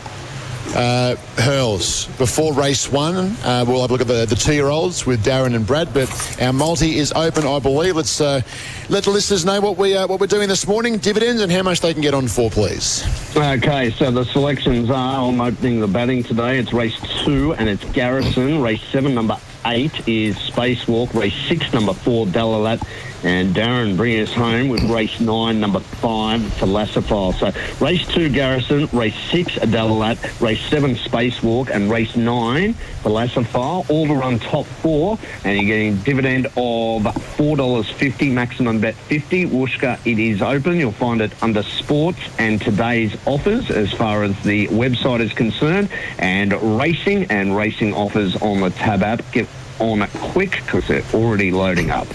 Uh, 0.74 1.16
Hurls. 1.38 2.08
Before 2.18 2.52
race 2.52 2.92
one, 2.92 3.16
uh, 3.16 3.64
we'll 3.66 3.80
have 3.80 3.88
a 3.88 3.92
look 3.94 4.02
at 4.02 4.06
the, 4.06 4.26
the 4.26 4.34
two-year-olds 4.34 5.06
with 5.06 5.24
Darren 5.24 5.54
and 5.54 5.66
Brad. 5.66 5.94
But 5.94 6.10
our 6.42 6.52
multi 6.52 6.98
is 6.98 7.10
open, 7.12 7.46
I 7.46 7.58
believe. 7.58 7.96
Let's 7.96 8.20
uh, 8.20 8.42
let 8.90 9.04
the 9.04 9.12
listeners 9.12 9.46
know 9.46 9.62
what 9.62 9.78
we 9.78 9.96
uh, 9.96 10.06
what 10.06 10.20
we're 10.20 10.26
doing 10.26 10.50
this 10.50 10.66
morning, 10.66 10.98
dividends, 10.98 11.40
and 11.40 11.50
how 11.50 11.62
much 11.62 11.80
they 11.80 11.94
can 11.94 12.02
get 12.02 12.12
on 12.12 12.28
for, 12.28 12.50
please. 12.50 13.02
Okay, 13.34 13.90
so 13.92 14.10
the 14.10 14.26
selections 14.26 14.90
are 14.90 15.30
I'm 15.30 15.40
opening 15.40 15.80
the 15.80 15.88
batting 15.88 16.22
today. 16.22 16.58
It's 16.58 16.74
race 16.74 17.00
two 17.24 17.54
and 17.54 17.66
it's 17.66 17.84
Garrison. 17.92 18.60
Race 18.60 18.82
seven, 18.82 19.14
number 19.14 19.38
eight 19.64 20.06
is 20.06 20.36
Spacewalk. 20.36 21.14
Race 21.14 21.48
six, 21.48 21.72
number 21.72 21.94
four, 21.94 22.26
Dalalat. 22.26 22.86
And 23.22 23.55
Darren 23.55 23.97
bringing 23.97 24.22
us 24.22 24.32
home 24.32 24.68
with 24.68 24.82
race 24.84 25.20
nine, 25.20 25.59
number 25.59 25.80
five, 25.80 26.40
Thalassophile. 26.40 27.34
So 27.34 27.84
race 27.84 28.06
two, 28.06 28.28
Garrison. 28.28 28.88
Race 28.93 29.16
six, 29.30 29.55
Dalalat. 29.55 30.40
Race 30.40 30.60
seven, 30.68 30.94
Spacewalk. 30.94 31.70
And 31.70 31.90
race 31.90 32.14
nine, 32.14 32.74
Thalassophile. 33.02 33.88
All 33.90 34.06
to 34.06 34.14
run 34.14 34.38
top 34.38 34.66
four. 34.66 35.18
And 35.44 35.56
you're 35.56 35.66
getting 35.66 35.97
dividend 36.02 36.47
of 36.47 37.02
$4.50, 37.02 38.32
maximum 38.32 38.80
bet 38.80 38.94
50. 38.94 39.47
Wooshka, 39.47 39.98
it 40.06 40.18
is 40.18 40.43
open. 40.43 40.76
You'll 40.76 40.93
find 40.93 41.20
it 41.20 41.32
under 41.43 41.62
sports 41.62 42.20
and 42.38 42.60
today's 42.60 43.16
offers 43.26 43.70
as 43.70 43.93
far 43.93 44.24
as 44.24 44.38
the 44.43 44.68
website 44.68 45.20
is 45.20 45.32
concerned. 45.32 45.88
And 46.18 46.52
racing 46.78 47.24
and 47.30 47.56
racing 47.56 47.94
offers 47.94 48.36
on 48.36 48.60
the 48.60 48.70
tab 48.70 49.02
app. 49.02 49.22
Get 49.32 49.48
on 49.80 50.02
it 50.02 50.10
quick 50.14 50.52
because 50.64 50.86
they're 50.88 51.05
already 51.14 51.51
loading 51.51 51.90
up. 51.90 52.06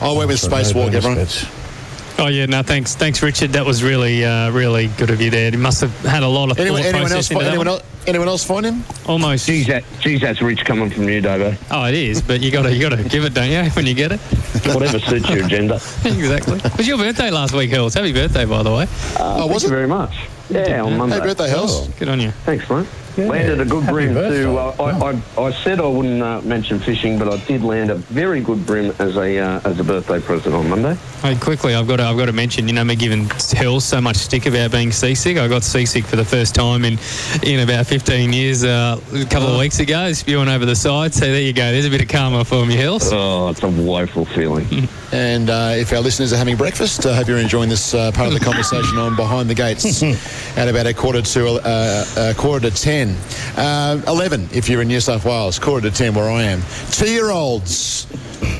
I 0.00 0.12
went 0.12 0.28
with 0.28 0.38
Spacewalk, 0.40 0.92
everyone. 0.94 1.26
Oh 2.20 2.26
yeah, 2.26 2.46
no 2.46 2.62
thanks, 2.62 2.96
thanks 2.96 3.22
Richard. 3.22 3.50
That 3.50 3.64
was 3.64 3.84
really, 3.84 4.24
uh, 4.24 4.50
really 4.50 4.88
good 4.96 5.10
of 5.10 5.20
you 5.20 5.30
there. 5.30 5.52
You 5.52 5.58
must 5.58 5.80
have 5.80 5.96
had 6.00 6.24
a 6.24 6.28
lot 6.28 6.50
of 6.50 6.58
Anyone, 6.58 6.82
thought 6.82 6.88
anyone 6.88 7.12
else? 7.12 7.28
process 7.28 7.30
into 7.30 7.44
that 7.44 7.48
Anyone 7.50 7.66
one. 7.68 7.74
else? 7.76 7.82
Anyone 8.08 8.28
else 8.28 8.44
find 8.44 8.66
him? 8.66 8.84
Almost. 9.06 9.46
Geez, 9.46 9.66
that, 9.68 9.84
geez, 10.00 10.20
that's 10.22 10.40
rich 10.42 10.64
coming 10.64 10.90
from 10.90 11.08
you, 11.08 11.22
Dovo. 11.22 11.56
Oh, 11.70 11.84
it 11.84 11.94
is, 11.94 12.20
but 12.20 12.40
you 12.40 12.50
got 12.50 12.62
to, 12.62 12.74
you 12.74 12.80
got 12.80 12.96
to 12.96 13.04
give 13.08 13.24
it, 13.24 13.34
don't 13.34 13.50
you, 13.50 13.70
when 13.74 13.86
you 13.86 13.94
get 13.94 14.10
it? 14.12 14.20
Whatever 14.74 14.98
suits 14.98 15.28
your 15.28 15.44
agenda. 15.44 15.74
exactly. 16.04 16.58
It 16.58 16.76
was 16.76 16.88
your 16.88 16.98
birthday 16.98 17.30
last 17.30 17.54
week, 17.54 17.70
Hills. 17.70 17.94
Happy 17.94 18.12
birthday, 18.12 18.46
by 18.46 18.62
the 18.64 18.72
way. 18.72 18.86
Uh, 19.16 19.46
thank 19.46 19.62
you 19.62 19.68
very 19.68 19.86
much. 19.86 20.26
Yeah, 20.50 20.82
on 20.82 20.96
Monday. 20.96 21.16
Happy 21.16 21.28
birthday, 21.28 21.48
Hills. 21.50 21.88
Good 21.90 22.08
on 22.08 22.18
you. 22.20 22.30
Thanks, 22.30 22.68
mate. 22.68 22.86
Landed 23.16 23.60
a 23.60 23.64
good 23.64 23.82
Happy 23.84 23.92
brim 23.92 24.14
birthday. 24.14 24.42
too. 24.42 24.58
Uh, 24.58 24.74
I, 24.78 25.10
I, 25.40 25.46
I 25.46 25.52
said 25.52 25.80
I 25.80 25.86
wouldn't 25.86 26.22
uh, 26.22 26.40
mention 26.42 26.78
fishing, 26.78 27.18
but 27.18 27.28
I 27.28 27.36
did 27.46 27.62
land 27.62 27.90
a 27.90 27.96
very 27.96 28.40
good 28.40 28.64
brim 28.66 28.94
as 28.98 29.16
a 29.16 29.38
uh, 29.38 29.60
as 29.64 29.80
a 29.80 29.84
birthday 29.84 30.20
present 30.20 30.54
on 30.54 30.68
Monday. 30.68 30.96
Hey, 31.22 31.34
quickly, 31.36 31.74
I've 31.74 31.88
got 31.88 31.96
to, 31.96 32.04
I've 32.04 32.16
got 32.16 32.26
to 32.26 32.32
mention, 32.32 32.68
you 32.68 32.74
know, 32.74 32.84
me 32.84 32.94
giving 32.94 33.28
Hills 33.50 33.84
so 33.84 34.00
much 34.00 34.16
stick 34.16 34.46
about 34.46 34.70
being 34.70 34.92
seasick. 34.92 35.36
I 35.36 35.48
got 35.48 35.64
seasick 35.64 36.04
for 36.04 36.14
the 36.16 36.24
first 36.24 36.54
time 36.54 36.84
in 36.84 36.98
in 37.42 37.60
about 37.60 37.86
15 37.86 38.32
years 38.32 38.62
uh, 38.62 39.00
a 39.12 39.24
couple 39.24 39.48
of 39.48 39.58
weeks 39.58 39.80
ago, 39.80 40.12
spewing 40.12 40.48
over 40.48 40.64
the 40.64 40.76
side. 40.76 41.12
So 41.14 41.26
there 41.26 41.40
you 41.40 41.52
go. 41.52 41.72
There's 41.72 41.86
a 41.86 41.90
bit 41.90 42.02
of 42.02 42.08
karma 42.08 42.44
for 42.44 42.64
me, 42.64 42.76
Hills. 42.76 43.10
Oh, 43.12 43.48
it's 43.48 43.62
a 43.62 43.68
woeful 43.68 44.24
feeling. 44.26 44.88
And 45.10 45.48
uh, 45.48 45.72
if 45.74 45.90
our 45.94 46.00
listeners 46.00 46.34
are 46.34 46.36
having 46.36 46.56
breakfast, 46.58 47.06
I 47.06 47.16
hope 47.16 47.28
you're 47.28 47.38
enjoying 47.38 47.70
this 47.70 47.94
uh, 47.94 48.12
part 48.12 48.28
of 48.28 48.34
the 48.34 48.44
conversation 48.44 48.98
on 48.98 49.16
Behind 49.16 49.48
the 49.48 49.54
Gates 49.54 50.02
at 50.58 50.68
about 50.68 50.86
a 50.86 50.92
quarter 50.92 51.22
to 51.22 51.48
uh, 51.48 52.04
uh, 52.14 52.34
quarter 52.36 52.68
to 52.68 52.76
ten. 52.76 53.07
Uh, 53.56 54.00
Eleven 54.06 54.48
if 54.52 54.68
you're 54.68 54.82
in 54.82 54.88
New 54.88 55.00
South 55.00 55.24
Wales, 55.24 55.58
quarter 55.58 55.90
to 55.90 55.96
ten 55.96 56.14
where 56.14 56.30
I 56.30 56.42
am. 56.44 56.62
Two-year-olds. 56.90 58.06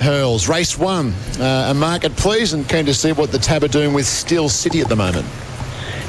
Hurls, 0.01 0.49
race 0.49 0.77
one. 0.77 1.13
Uh, 1.39 1.69
a 1.71 1.75
market, 1.75 2.15
please, 2.17 2.53
and 2.53 2.69
keen 2.69 2.87
to 2.87 2.95
see 2.95 3.13
what 3.13 3.31
the 3.31 3.39
tab 3.39 3.63
are 3.63 3.69
doing 3.69 3.93
with 3.93 4.07
Steel 4.07 4.49
City 4.49 4.81
at 4.81 4.89
the 4.89 4.97
moment. 4.97 5.27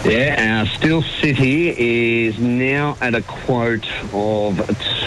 Yeah, 0.05 0.61
our 0.61 0.65
Steel 0.65 1.01
City 1.01 2.25
is 2.25 2.39
now 2.39 2.97
at 3.01 3.15
a 3.15 3.21
quote 3.21 3.85
of 4.13 4.57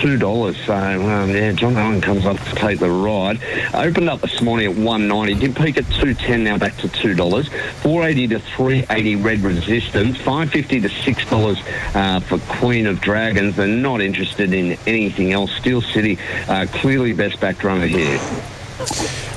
two 0.00 0.18
dollars. 0.18 0.56
So 0.66 0.74
um, 0.74 1.30
yeah, 1.30 1.52
John 1.52 1.76
Owen 1.76 2.02
comes 2.02 2.26
up 2.26 2.38
to 2.38 2.54
take 2.54 2.78
the 2.78 2.90
ride. 2.90 3.40
Opened 3.72 4.10
up 4.10 4.20
this 4.20 4.42
morning 4.42 4.70
at 4.70 4.76
one 4.76 5.08
ninety. 5.08 5.34
Did 5.34 5.56
peak 5.56 5.78
at 5.78 5.90
two 5.92 6.12
ten. 6.12 6.44
Now 6.44 6.58
back 6.58 6.76
to 6.76 6.88
two 6.90 7.14
dollars. 7.14 7.48
Four 7.80 8.04
eighty 8.04 8.28
to 8.28 8.38
three 8.38 8.84
eighty. 8.90 9.16
Red 9.16 9.40
Resistance. 9.40 10.18
Five 10.18 10.50
fifty 10.50 10.78
to 10.80 10.90
six 10.90 11.24
dollars 11.28 11.58
uh, 11.94 12.20
for 12.20 12.38
Queen 12.58 12.86
of 12.86 13.00
Dragons. 13.00 13.56
They're 13.56 13.66
not 13.66 14.02
interested 14.02 14.52
in 14.52 14.78
anything 14.86 15.32
else. 15.32 15.52
Steel 15.52 15.80
City 15.80 16.18
uh, 16.48 16.66
clearly 16.70 17.14
best 17.14 17.40
back 17.40 17.64
runner 17.64 17.86
here. 17.86 18.20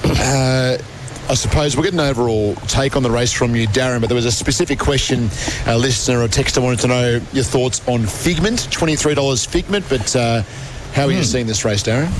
Uh, 0.03 0.77
I 1.27 1.33
suppose 1.33 1.75
we'll 1.75 1.83
get 1.83 1.93
an 1.93 1.99
overall 1.99 2.53
take 2.67 2.95
on 2.95 3.01
the 3.01 3.09
race 3.09 3.33
from 3.33 3.55
you, 3.55 3.67
Darren, 3.67 3.99
but 3.99 4.07
there 4.07 4.15
was 4.15 4.25
a 4.25 4.31
specific 4.31 4.77
question 4.77 5.29
a 5.65 5.75
listener 5.75 6.21
or 6.21 6.27
texter 6.27 6.61
wanted 6.61 6.79
to 6.81 6.87
know 6.87 7.21
your 7.33 7.43
thoughts 7.43 7.85
on 7.87 8.05
Figment, 8.05 8.59
$23 8.69 9.47
Figment, 9.47 9.83
but 9.89 10.15
uh, 10.15 10.43
how 10.93 11.05
are 11.05 11.11
you 11.11 11.23
seeing 11.23 11.47
this 11.47 11.65
race, 11.65 11.81
Darren? 11.81 12.11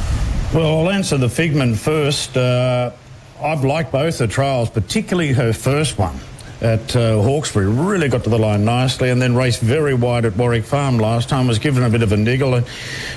Well, 0.55 0.79
I'll 0.79 0.89
answer 0.89 1.17
the 1.17 1.29
Figment 1.29 1.77
first. 1.77 2.35
Uh, 2.35 2.91
I've 3.39 3.63
liked 3.63 3.91
both 3.91 4.17
the 4.17 4.27
trials, 4.27 4.71
particularly 4.71 5.33
her 5.33 5.53
first 5.53 5.99
one 5.99 6.19
at 6.61 6.95
uh, 6.95 7.21
Hawkesbury. 7.21 7.67
Really 7.67 8.09
got 8.09 8.23
to 8.23 8.29
the 8.29 8.39
line 8.39 8.65
nicely 8.65 9.09
and 9.09 9.21
then 9.21 9.35
raced 9.35 9.61
very 9.61 9.93
wide 9.93 10.25
at 10.25 10.35
Warwick 10.35 10.65
Farm 10.65 10.97
last 10.97 11.29
time. 11.29 11.47
Was 11.47 11.59
given 11.59 11.83
a 11.83 11.89
bit 11.89 12.01
of 12.01 12.11
a 12.11 12.17
niggle 12.17 12.55
and 12.55 12.65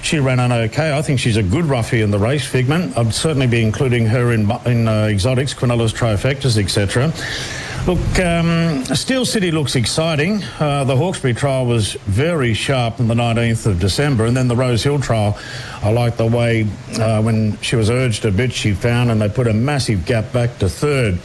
she 0.03 0.19
ran 0.19 0.41
on 0.41 0.53
okay. 0.53 0.97
I 0.97 1.03
think 1.03 1.21
she's 1.21 1.37
a 1.37 1.43
good 1.43 1.65
roughie 1.65 2.03
in 2.03 2.11
the 2.11 2.19
race, 2.19 2.47
Figment. 2.47 2.97
I'd 2.97 3.15
certainly 3.15 3.47
be 3.47 3.63
including 3.63 4.07
her 4.07 4.33
in, 4.33 4.51
in 4.67 4.89
uh, 4.89 5.07
exotics, 5.07 5.55
Quinellas 5.55 5.93
trifectas, 5.93 6.59
etc. 6.59 7.13
Look, 7.89 8.19
um, 8.19 8.85
Steel 8.95 9.25
City 9.25 9.51
looks 9.51 9.75
exciting. 9.75 10.43
Uh, 10.61 10.85
the 10.85 10.95
Hawkesbury 10.95 11.33
trial 11.33 11.65
was 11.65 11.95
very 12.05 12.53
sharp 12.53 13.01
on 13.01 13.09
the 13.09 13.15
19th 13.15 13.65
of 13.65 13.81
December, 13.81 14.27
and 14.27 14.37
then 14.37 14.47
the 14.47 14.57
Rosehill 14.57 15.01
trial. 15.01 15.39
I 15.83 15.91
like 15.91 16.19
the 16.19 16.27
way 16.27 16.67
uh, 16.99 17.23
when 17.23 17.59
she 17.63 17.77
was 17.77 17.89
urged 17.89 18.27
a 18.27 18.31
bit, 18.31 18.53
she 18.53 18.75
found, 18.75 19.11
and 19.11 19.23
they 19.23 19.31
put 19.31 19.47
a 19.47 19.55
massive 19.55 20.05
gap 20.05 20.35
back 20.35 20.59
to 20.59 20.69
third. 20.69 21.19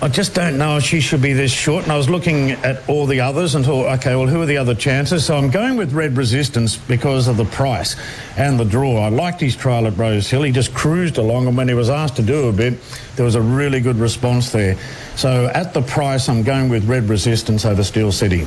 I 0.00 0.06
just 0.06 0.32
don't 0.32 0.58
know 0.58 0.76
if 0.76 0.84
she 0.84 1.00
should 1.00 1.20
be 1.20 1.32
this 1.32 1.50
short. 1.50 1.82
And 1.82 1.90
I 1.90 1.96
was 1.96 2.08
looking 2.08 2.52
at 2.52 2.88
all 2.88 3.04
the 3.04 3.20
others 3.20 3.56
and 3.56 3.64
thought, 3.64 3.98
okay, 3.98 4.14
well, 4.14 4.28
who 4.28 4.40
are 4.40 4.46
the 4.46 4.56
other 4.56 4.76
chances? 4.76 5.24
So 5.24 5.36
I'm 5.36 5.50
going 5.50 5.76
with 5.76 5.92
Red 5.92 6.16
Resistance 6.16 6.76
because 6.76 7.26
of 7.26 7.36
the 7.36 7.46
price 7.46 7.96
and 8.36 8.60
the 8.60 8.64
draw. 8.64 8.98
I 8.98 9.08
liked 9.08 9.40
his 9.40 9.56
trial 9.56 9.88
at 9.88 9.96
Rosehill. 9.96 10.44
He 10.44 10.52
just 10.52 10.72
cruised 10.72 11.18
along, 11.18 11.48
and 11.48 11.56
when 11.56 11.66
he 11.66 11.74
was 11.74 11.90
asked 11.90 12.14
to 12.14 12.22
do 12.22 12.48
a 12.48 12.52
bit, 12.52 12.74
there 13.16 13.24
was 13.24 13.34
a 13.34 13.42
really 13.42 13.80
good 13.80 13.96
response 13.96 14.52
there. 14.52 14.76
So 15.16 15.50
at 15.52 15.74
the 15.74 15.82
price, 15.82 16.28
I'm 16.28 16.44
going 16.44 16.68
with 16.68 16.84
Red 16.84 17.08
Resistance 17.08 17.64
over 17.64 17.82
Steel 17.82 18.12
City. 18.12 18.46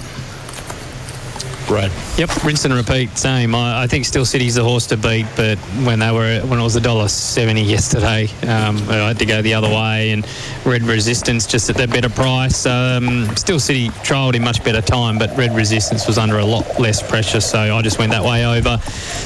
Brad. 1.72 1.90
Yep, 2.18 2.44
rinse 2.44 2.66
and 2.66 2.74
repeat. 2.74 3.18
Same. 3.18 3.56
I, 3.56 3.84
I 3.84 3.88
think 3.88 4.04
Steel 4.04 4.26
City's 4.26 4.56
the 4.56 4.64
horse 4.64 4.88
to 4.88 4.98
beat, 4.98 5.26
but 5.38 5.58
when 5.86 6.00
they 6.00 6.12
were 6.12 6.42
when 6.42 6.60
it 6.60 6.64
was 6.64 6.76
a 6.76 6.82
dollar 6.82 7.08
seventy 7.08 7.62
yesterday, 7.64 8.26
um, 8.44 8.78
I 8.90 9.08
had 9.08 9.20
to 9.20 9.26
go 9.26 9.42
the 9.42 9.54
other 9.54 9.70
way. 9.70 10.12
And 10.12 10.28
Red 10.66 10.84
Resistance 10.84 11.48
just 11.48 11.70
at 11.70 11.78
that 11.78 11.90
better 11.90 12.10
price. 12.10 12.66
Um, 12.66 13.34
Steel 13.38 13.58
City 13.58 13.88
trialled 14.04 14.36
in 14.36 14.44
much 14.44 14.62
better 14.66 14.82
time, 14.82 15.18
but 15.18 15.30
Red 15.38 15.56
Resistance 15.56 16.08
was 16.08 16.18
under 16.18 16.40
a 16.40 16.46
lot 16.46 16.78
less 16.78 17.02
pressure, 17.02 17.40
so 17.40 17.58
I 17.58 17.82
just 17.82 17.98
went 18.00 18.12
that 18.12 18.24
way 18.24 18.46
over 18.46 18.78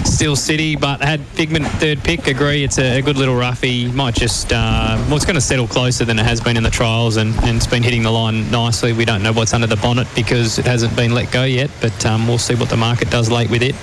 Steel 0.05 0.35
City. 0.35 0.75
But 0.75 1.01
had 1.01 1.21
Figment 1.21 1.65
third 1.79 2.03
pick. 2.03 2.27
Agree, 2.27 2.63
it's 2.63 2.77
a, 2.77 2.99
a 2.99 3.01
good 3.01 3.17
little 3.17 3.35
roughie. 3.35 3.87
Might 3.87 4.13
just 4.13 4.53
uh, 4.53 5.03
well, 5.07 5.15
it's 5.15 5.25
going 5.25 5.33
to 5.33 5.41
settle 5.41 5.67
closer 5.67 6.05
than 6.05 6.19
it 6.19 6.25
has 6.25 6.41
been 6.41 6.57
in 6.57 6.63
the 6.63 6.69
trials, 6.69 7.17
and, 7.17 7.33
and 7.37 7.57
it's 7.57 7.65
been 7.65 7.81
hitting 7.81 8.03
the 8.03 8.11
line 8.11 8.51
nicely. 8.51 8.93
We 8.93 9.03
don't 9.03 9.23
know 9.23 9.33
what's 9.33 9.55
under 9.55 9.65
the 9.65 9.77
bonnet 9.77 10.07
because 10.13 10.59
it 10.59 10.65
hasn't 10.65 10.95
been 10.95 11.11
let 11.15 11.31
go 11.31 11.43
yet, 11.43 11.71
but 11.81 12.05
um, 12.05 12.27
we'll 12.27 12.34
see 12.37 12.55
what 12.55 12.69
the 12.69 12.77
market 12.77 13.09
does 13.09 13.29
late 13.31 13.49
with 13.49 13.63
it. 13.63 13.75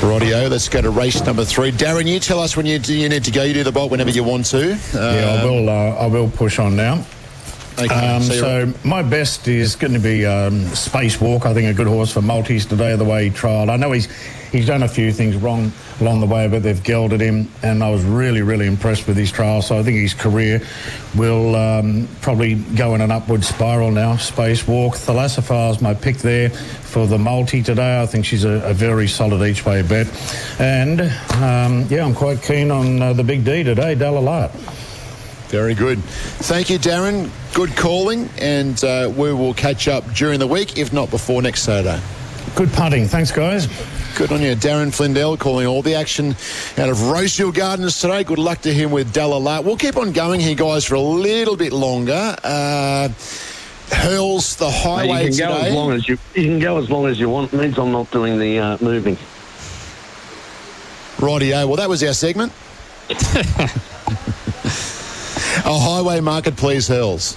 Rightio, 0.00 0.50
let's 0.50 0.68
go 0.68 0.82
to 0.82 0.90
race 0.90 1.24
number 1.24 1.44
three. 1.44 1.70
Darren, 1.72 2.06
you 2.06 2.20
tell 2.20 2.38
us 2.40 2.56
when 2.56 2.66
you, 2.66 2.78
you 2.78 3.08
need 3.08 3.24
to 3.24 3.30
go. 3.30 3.42
You 3.42 3.54
do 3.54 3.64
the 3.64 3.72
bolt 3.72 3.90
whenever 3.90 4.10
you 4.10 4.24
want 4.24 4.44
to. 4.46 4.78
yeah, 4.92 5.40
I 5.40 5.44
will. 5.44 5.68
Uh, 5.68 5.72
I 5.72 6.06
will 6.06 6.28
push 6.28 6.58
on 6.58 6.76
now. 6.76 7.04
Okay, 7.76 7.92
Um, 7.92 8.22
so 8.22 8.34
so 8.34 8.72
my 8.84 9.02
best 9.02 9.48
is 9.48 9.74
going 9.74 9.94
to 9.94 9.98
be 9.98 10.24
um, 10.24 10.64
Space 10.74 11.20
Walk. 11.20 11.44
I 11.44 11.52
think 11.54 11.68
a 11.68 11.74
good 11.74 11.88
horse 11.88 12.12
for 12.12 12.22
multis 12.22 12.66
today. 12.66 12.94
The 12.94 13.04
way 13.04 13.24
he 13.24 13.30
trialled, 13.30 13.68
I 13.68 13.76
know 13.76 13.90
he's 13.90 14.06
he's 14.52 14.66
done 14.66 14.84
a 14.84 14.88
few 14.88 15.12
things 15.12 15.34
wrong 15.34 15.72
along 16.00 16.20
the 16.20 16.26
way, 16.26 16.46
but 16.46 16.62
they've 16.62 16.80
gelded 16.80 17.20
him, 17.20 17.50
and 17.64 17.82
I 17.82 17.90
was 17.90 18.04
really 18.04 18.42
really 18.42 18.68
impressed 18.68 19.08
with 19.08 19.16
his 19.16 19.32
trial. 19.32 19.60
So 19.60 19.76
I 19.76 19.82
think 19.82 19.96
his 19.96 20.14
career 20.14 20.62
will 21.16 21.56
um, 21.56 22.08
probably 22.20 22.54
go 22.54 22.94
in 22.94 23.00
an 23.00 23.10
upward 23.10 23.44
spiral 23.44 23.90
now. 23.90 24.18
Space 24.18 24.68
Walk, 24.68 24.94
Thalassophile 24.94 25.72
is 25.72 25.80
my 25.80 25.94
pick 25.94 26.18
there 26.18 26.50
for 26.50 27.08
the 27.08 27.18
multi 27.18 27.60
today. 27.60 28.00
I 28.00 28.06
think 28.06 28.24
she's 28.24 28.44
a, 28.44 28.70
a 28.70 28.72
very 28.72 29.08
solid 29.08 29.44
each 29.48 29.66
way 29.66 29.82
bet, 29.82 30.06
and 30.60 31.00
um, 31.42 31.86
yeah, 31.90 32.04
I'm 32.04 32.14
quite 32.14 32.40
keen 32.40 32.70
on 32.70 33.02
uh, 33.02 33.12
the 33.14 33.24
big 33.24 33.44
D 33.44 33.64
today, 33.64 33.96
Dalalat. 33.96 34.52
Very 35.54 35.74
good. 35.76 36.02
Thank 36.42 36.68
you, 36.68 36.80
Darren. 36.80 37.30
Good 37.54 37.76
calling, 37.76 38.28
and 38.38 38.82
uh, 38.82 39.12
we 39.16 39.32
will 39.32 39.54
catch 39.54 39.86
up 39.86 40.04
during 40.12 40.40
the 40.40 40.48
week, 40.48 40.78
if 40.78 40.92
not 40.92 41.10
before 41.10 41.42
next 41.42 41.62
Saturday. 41.62 42.02
Good 42.56 42.70
punting. 42.70 43.06
Thanks, 43.06 43.30
guys. 43.30 43.68
Good 44.16 44.32
on 44.32 44.42
you. 44.42 44.56
Darren 44.56 44.88
Flindell 44.88 45.38
calling 45.38 45.68
all 45.68 45.80
the 45.80 45.94
action 45.94 46.30
out 46.76 46.88
of 46.88 47.08
Rosehill 47.08 47.52
Gardens 47.52 48.00
today. 48.00 48.24
Good 48.24 48.40
luck 48.40 48.62
to 48.62 48.74
him 48.74 48.90
with 48.90 49.14
Dalalat. 49.14 49.62
We'll 49.62 49.76
keep 49.76 49.96
on 49.96 50.10
going 50.10 50.40
here, 50.40 50.56
guys, 50.56 50.84
for 50.84 50.96
a 50.96 51.00
little 51.00 51.56
bit 51.56 51.72
longer. 51.72 52.34
Uh, 52.42 53.10
Hurls 53.92 54.56
the 54.56 54.66
Mate, 54.66 54.74
highway 54.74 55.24
you 55.26 55.36
can 55.36 55.38
go 55.38 55.54
as 55.56 55.72
long 55.72 55.92
as 55.92 56.08
you 56.08 56.18
you 56.34 56.42
can 56.42 56.58
go 56.58 56.78
as 56.78 56.90
long 56.90 57.06
as 57.06 57.20
you 57.20 57.28
want. 57.28 57.52
It 57.52 57.58
means 57.58 57.78
I'm 57.78 57.92
not 57.92 58.10
doing 58.10 58.40
the 58.40 58.58
uh, 58.58 58.78
moving. 58.80 59.16
Rightio. 61.18 61.68
Well, 61.68 61.76
that 61.76 61.88
was 61.88 62.02
our 62.02 62.12
segment. 62.12 62.52
oh, 65.64 65.78
highway 65.78 66.20
market, 66.20 66.56
please, 66.56 66.88
Hurls. 66.88 67.36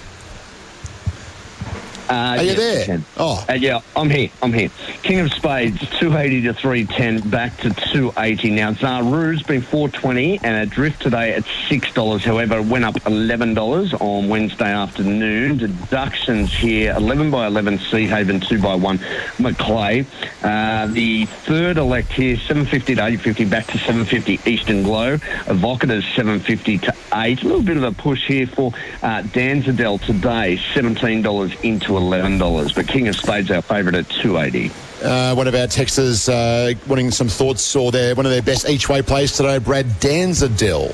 Uh, 2.08 2.36
Are 2.38 2.42
you 2.42 2.52
yes, 2.52 2.86
there? 2.86 3.00
Oh. 3.18 3.44
Uh, 3.48 3.52
yeah, 3.52 3.80
I'm 3.94 4.08
here. 4.08 4.30
I'm 4.42 4.52
here. 4.52 4.70
King 5.02 5.20
of 5.20 5.32
Spades, 5.32 5.78
280 5.98 6.42
to 6.42 6.54
310, 6.54 7.28
back 7.28 7.54
to 7.58 7.70
280. 7.70 8.50
Now, 8.50 8.72
Zaru's 8.72 9.42
been 9.42 9.60
420 9.60 10.40
and 10.42 10.56
a 10.56 10.66
drift 10.66 11.02
today 11.02 11.34
at 11.34 11.44
$6. 11.44 12.20
However, 12.20 12.62
went 12.62 12.86
up 12.86 12.94
$11 12.94 14.00
on 14.00 14.28
Wednesday 14.28 14.72
afternoon. 14.72 15.58
Deductions 15.58 16.50
here 16.52 16.94
11 16.96 17.30
by 17.30 17.46
11 17.46 17.78
Sea 17.78 18.06
Haven, 18.06 18.40
2 18.40 18.62
by 18.62 18.74
1 18.74 19.00
Maclay. 19.38 20.06
Uh, 20.42 20.86
the 20.86 21.26
third 21.26 21.76
elect 21.76 22.10
here, 22.10 22.36
750 22.38 22.94
to 22.94 23.00
850, 23.02 23.44
back 23.44 23.66
to 23.66 23.78
750 23.78 24.50
Eastern 24.50 24.82
Glow. 24.82 25.18
Evocator's 25.46 26.06
750 26.14 26.78
to 26.78 26.94
8. 27.12 27.42
A 27.42 27.44
little 27.44 27.62
bit 27.62 27.76
of 27.76 27.82
a 27.82 27.92
push 27.92 28.26
here 28.26 28.46
for 28.46 28.72
uh, 29.02 29.22
Danzadel 29.24 30.00
today, 30.00 30.58
$17 30.72 31.64
into 31.64 31.97
$11. 32.00 32.74
But 32.74 32.88
King 32.88 33.08
of 33.08 33.16
Spades, 33.16 33.50
our 33.50 33.62
favourite 33.62 33.96
at 33.96 34.08
280. 34.08 34.70
Uh, 35.02 35.32
one 35.32 35.46
of 35.46 35.54
our 35.54 35.68
texters 35.68 36.28
uh, 36.28 36.76
wanting 36.88 37.12
some 37.12 37.28
thoughts 37.28 37.76
or 37.76 37.92
their 37.92 38.16
one 38.16 38.26
of 38.26 38.32
their 38.32 38.42
best 38.42 38.68
each 38.68 38.88
way 38.88 39.00
plays 39.00 39.30
today, 39.30 39.58
Brad 39.58 39.86
Danzadell. 39.86 40.90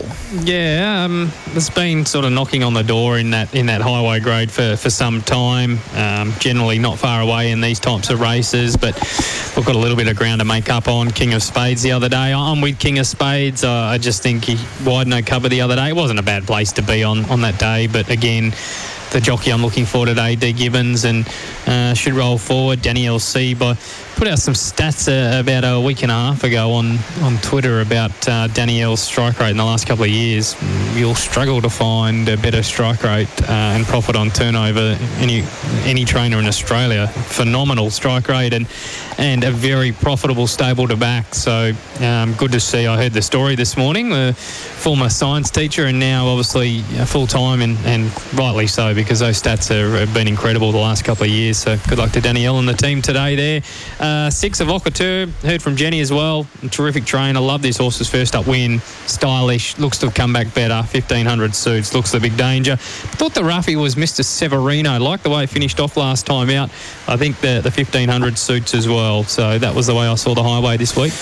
Yeah, 0.46 1.04
um, 1.04 1.32
it's 1.54 1.70
been 1.70 2.04
sort 2.04 2.26
of 2.26 2.32
knocking 2.32 2.62
on 2.62 2.74
the 2.74 2.82
door 2.82 3.16
in 3.16 3.30
that 3.30 3.54
in 3.54 3.66
that 3.66 3.80
highway 3.80 4.20
grade 4.20 4.50
for, 4.50 4.76
for 4.76 4.90
some 4.90 5.22
time. 5.22 5.78
Um, 5.94 6.34
generally 6.38 6.78
not 6.78 6.98
far 6.98 7.22
away 7.22 7.50
in 7.50 7.62
these 7.62 7.80
types 7.80 8.10
of 8.10 8.20
races, 8.20 8.76
but 8.76 8.94
we've 9.56 9.64
got 9.64 9.74
a 9.74 9.78
little 9.78 9.96
bit 9.96 10.08
of 10.08 10.16
ground 10.16 10.40
to 10.40 10.44
make 10.44 10.68
up 10.68 10.86
on. 10.86 11.10
King 11.10 11.32
of 11.32 11.42
Spades 11.42 11.82
the 11.82 11.92
other 11.92 12.10
day. 12.10 12.34
I'm 12.34 12.60
with 12.60 12.78
King 12.78 12.98
of 12.98 13.06
Spades. 13.06 13.64
Uh, 13.64 13.72
I 13.72 13.96
just 13.96 14.22
think 14.22 14.44
he 14.44 14.58
wide 14.84 15.06
no 15.06 15.22
cover 15.22 15.48
the 15.48 15.62
other 15.62 15.76
day. 15.76 15.88
It 15.88 15.96
wasn't 15.96 16.18
a 16.18 16.24
bad 16.24 16.44
place 16.46 16.72
to 16.72 16.82
be 16.82 17.04
on 17.04 17.24
on 17.30 17.40
that 17.40 17.58
day, 17.58 17.86
but 17.86 18.10
again. 18.10 18.52
The 19.14 19.20
jockey 19.20 19.52
I'm 19.52 19.62
looking 19.62 19.86
for 19.86 20.06
today, 20.06 20.34
D 20.34 20.52
Gibbons, 20.52 21.04
and 21.04 21.24
uh, 21.68 21.94
should 21.94 22.14
roll 22.14 22.36
forward. 22.36 22.82
Danielle 22.82 23.20
C. 23.20 23.54
By 23.54 23.74
put 24.16 24.28
out 24.28 24.38
some 24.38 24.54
stats 24.54 25.08
uh, 25.08 25.40
about 25.40 25.64
a 25.64 25.80
week 25.80 26.02
and 26.02 26.10
a 26.10 26.14
half 26.14 26.44
ago 26.44 26.72
on, 26.72 26.98
on 27.22 27.36
Twitter 27.38 27.80
about 27.80 28.28
uh, 28.28 28.46
Danielle's 28.48 29.00
strike 29.00 29.38
rate 29.40 29.50
in 29.50 29.56
the 29.56 29.64
last 29.64 29.86
couple 29.86 30.04
of 30.04 30.10
years. 30.10 30.56
You'll 30.94 31.14
struggle 31.14 31.60
to 31.60 31.68
find 31.68 32.28
a 32.28 32.36
better 32.36 32.62
strike 32.62 33.02
rate 33.02 33.28
uh, 33.42 33.52
and 33.52 33.84
profit 33.84 34.16
on 34.16 34.30
turnover 34.30 34.96
any 35.18 35.42
any 35.84 36.04
trainer 36.04 36.38
in 36.38 36.46
Australia. 36.46 37.08
Phenomenal 37.08 37.90
strike 37.90 38.28
rate 38.28 38.52
and 38.52 38.66
and 39.18 39.44
a 39.44 39.50
very 39.50 39.92
profitable 39.92 40.46
stable 40.46 40.88
to 40.88 40.96
back. 40.96 41.34
So 41.34 41.72
um, 42.00 42.34
good 42.34 42.52
to 42.52 42.60
see. 42.60 42.86
I 42.86 42.96
heard 42.96 43.12
the 43.12 43.22
story 43.22 43.54
this 43.56 43.76
morning. 43.76 44.10
The 44.10 44.34
former 44.34 45.08
science 45.08 45.50
teacher 45.50 45.86
and 45.86 45.98
now 45.98 46.26
obviously 46.26 46.80
full 47.06 47.26
time 47.26 47.62
and, 47.62 47.76
and 47.84 48.10
rightly 48.34 48.66
so 48.66 48.94
because 48.94 49.20
those 49.20 49.40
stats 49.40 49.68
have 49.68 50.12
been 50.14 50.28
incredible 50.28 50.72
the 50.72 50.78
last 50.78 51.04
couple 51.04 51.24
of 51.24 51.30
years. 51.30 51.58
So 51.58 51.76
good 51.88 51.98
luck 51.98 52.12
to 52.12 52.20
Danielle 52.20 52.58
and 52.58 52.68
the 52.68 52.74
team 52.74 53.02
today 53.02 53.34
there. 53.34 53.62
Uh, 54.04 54.28
six 54.28 54.60
Evocator, 54.60 55.30
heard 55.40 55.62
from 55.62 55.76
Jenny 55.76 55.98
as 56.00 56.12
well. 56.12 56.46
Terrific 56.70 57.06
trainer. 57.06 57.40
Love 57.40 57.62
this 57.62 57.78
horse's 57.78 58.06
first 58.06 58.36
up 58.36 58.46
win. 58.46 58.80
Stylish. 59.06 59.78
Looks 59.78 59.96
to 59.98 60.06
have 60.06 60.14
come 60.14 60.30
back 60.30 60.52
better. 60.52 60.74
1500 60.74 61.54
suits. 61.54 61.94
Looks 61.94 62.12
the 62.12 62.20
big 62.20 62.36
danger. 62.36 62.76
Thought 62.76 63.32
the 63.32 63.42
roughie 63.42 63.76
was 63.76 63.94
Mr. 63.94 64.22
Severino. 64.22 64.98
Like 64.98 65.22
the 65.22 65.30
way 65.30 65.44
it 65.44 65.48
finished 65.48 65.80
off 65.80 65.96
last 65.96 66.26
time 66.26 66.50
out. 66.50 66.68
I 67.08 67.16
think 67.16 67.40
the, 67.40 67.62
the 67.62 67.70
1500 67.70 68.36
suits 68.36 68.74
as 68.74 68.86
well. 68.86 69.24
So 69.24 69.58
that 69.58 69.74
was 69.74 69.86
the 69.86 69.94
way 69.94 70.06
I 70.06 70.16
saw 70.16 70.34
the 70.34 70.42
highway 70.42 70.76
this 70.76 70.94
week. 70.94 71.14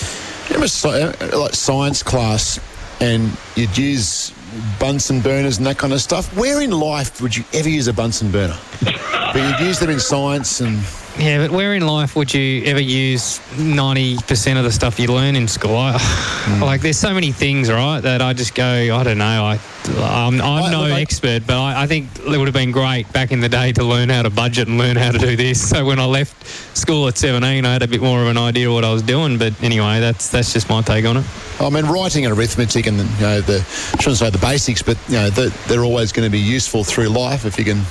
Remember, 0.48 0.66
sci- 0.66 0.88
uh, 0.88 1.38
like 1.38 1.54
science 1.54 2.02
class, 2.02 2.58
and 3.00 3.30
you'd 3.54 3.78
use 3.78 4.32
Bunsen 4.80 5.20
burners 5.20 5.58
and 5.58 5.66
that 5.68 5.78
kind 5.78 5.92
of 5.92 6.00
stuff. 6.00 6.36
Where 6.36 6.60
in 6.60 6.72
life 6.72 7.20
would 7.20 7.36
you 7.36 7.44
ever 7.52 7.68
use 7.68 7.86
a 7.86 7.92
Bunsen 7.92 8.32
burner? 8.32 8.58
but 8.82 9.36
you'd 9.36 9.68
use 9.68 9.78
them 9.78 9.90
in 9.90 10.00
science 10.00 10.60
and. 10.60 10.82
Yeah, 11.18 11.46
but 11.46 11.50
where 11.54 11.74
in 11.74 11.86
life 11.86 12.16
would 12.16 12.32
you 12.32 12.64
ever 12.64 12.80
use 12.80 13.38
90% 13.56 14.56
of 14.56 14.64
the 14.64 14.72
stuff 14.72 14.98
you 14.98 15.08
learn 15.08 15.36
in 15.36 15.46
school? 15.46 15.76
I, 15.76 15.98
hmm. 15.98 16.62
Like, 16.72 16.80
there's 16.80 16.98
so 16.98 17.12
many 17.12 17.32
things, 17.32 17.70
right, 17.70 18.00
that 18.00 18.22
I 18.22 18.32
just 18.32 18.54
go, 18.54 18.64
I 18.64 19.02
don't 19.02 19.18
know. 19.18 19.44
I, 19.44 19.60
I'm, 19.98 20.40
I'm 20.40 20.70
no 20.72 20.84
expert, 20.84 21.46
but 21.46 21.58
I, 21.58 21.82
I 21.82 21.86
think 21.86 22.08
it 22.18 22.38
would 22.38 22.46
have 22.46 22.54
been 22.54 22.72
great 22.72 23.12
back 23.12 23.30
in 23.30 23.40
the 23.40 23.48
day 23.48 23.72
to 23.72 23.84
learn 23.84 24.08
how 24.08 24.22
to 24.22 24.30
budget 24.30 24.68
and 24.68 24.78
learn 24.78 24.96
how 24.96 25.10
to 25.10 25.18
do 25.18 25.36
this. 25.36 25.68
So 25.68 25.84
when 25.84 25.98
I 25.98 26.06
left 26.06 26.46
school 26.76 27.08
at 27.08 27.18
17, 27.18 27.64
I 27.64 27.72
had 27.72 27.82
a 27.82 27.88
bit 27.88 28.00
more 28.00 28.22
of 28.22 28.28
an 28.28 28.38
idea 28.38 28.68
of 28.68 28.74
what 28.74 28.84
I 28.84 28.92
was 28.92 29.02
doing. 29.02 29.38
But 29.38 29.60
anyway, 29.62 30.00
that's 30.00 30.28
that's 30.28 30.52
just 30.52 30.68
my 30.68 30.82
take 30.82 31.04
on 31.04 31.18
it. 31.18 31.24
I 31.60 31.68
mean, 31.68 31.86
writing 31.86 32.24
and 32.24 32.36
arithmetic 32.36 32.86
and 32.86 32.98
you 32.98 33.20
know 33.20 33.40
the 33.40 33.58
I 33.58 34.00
shouldn't 34.00 34.18
say 34.18 34.30
the 34.30 34.38
basics, 34.38 34.82
but 34.82 34.96
you 35.08 35.16
know 35.16 35.30
they're, 35.30 35.50
they're 35.68 35.84
always 35.84 36.12
going 36.12 36.26
to 36.26 36.32
be 36.32 36.40
useful 36.40 36.84
through 36.84 37.08
life 37.08 37.44
if 37.44 37.58
you 37.58 37.64
can 37.64 37.82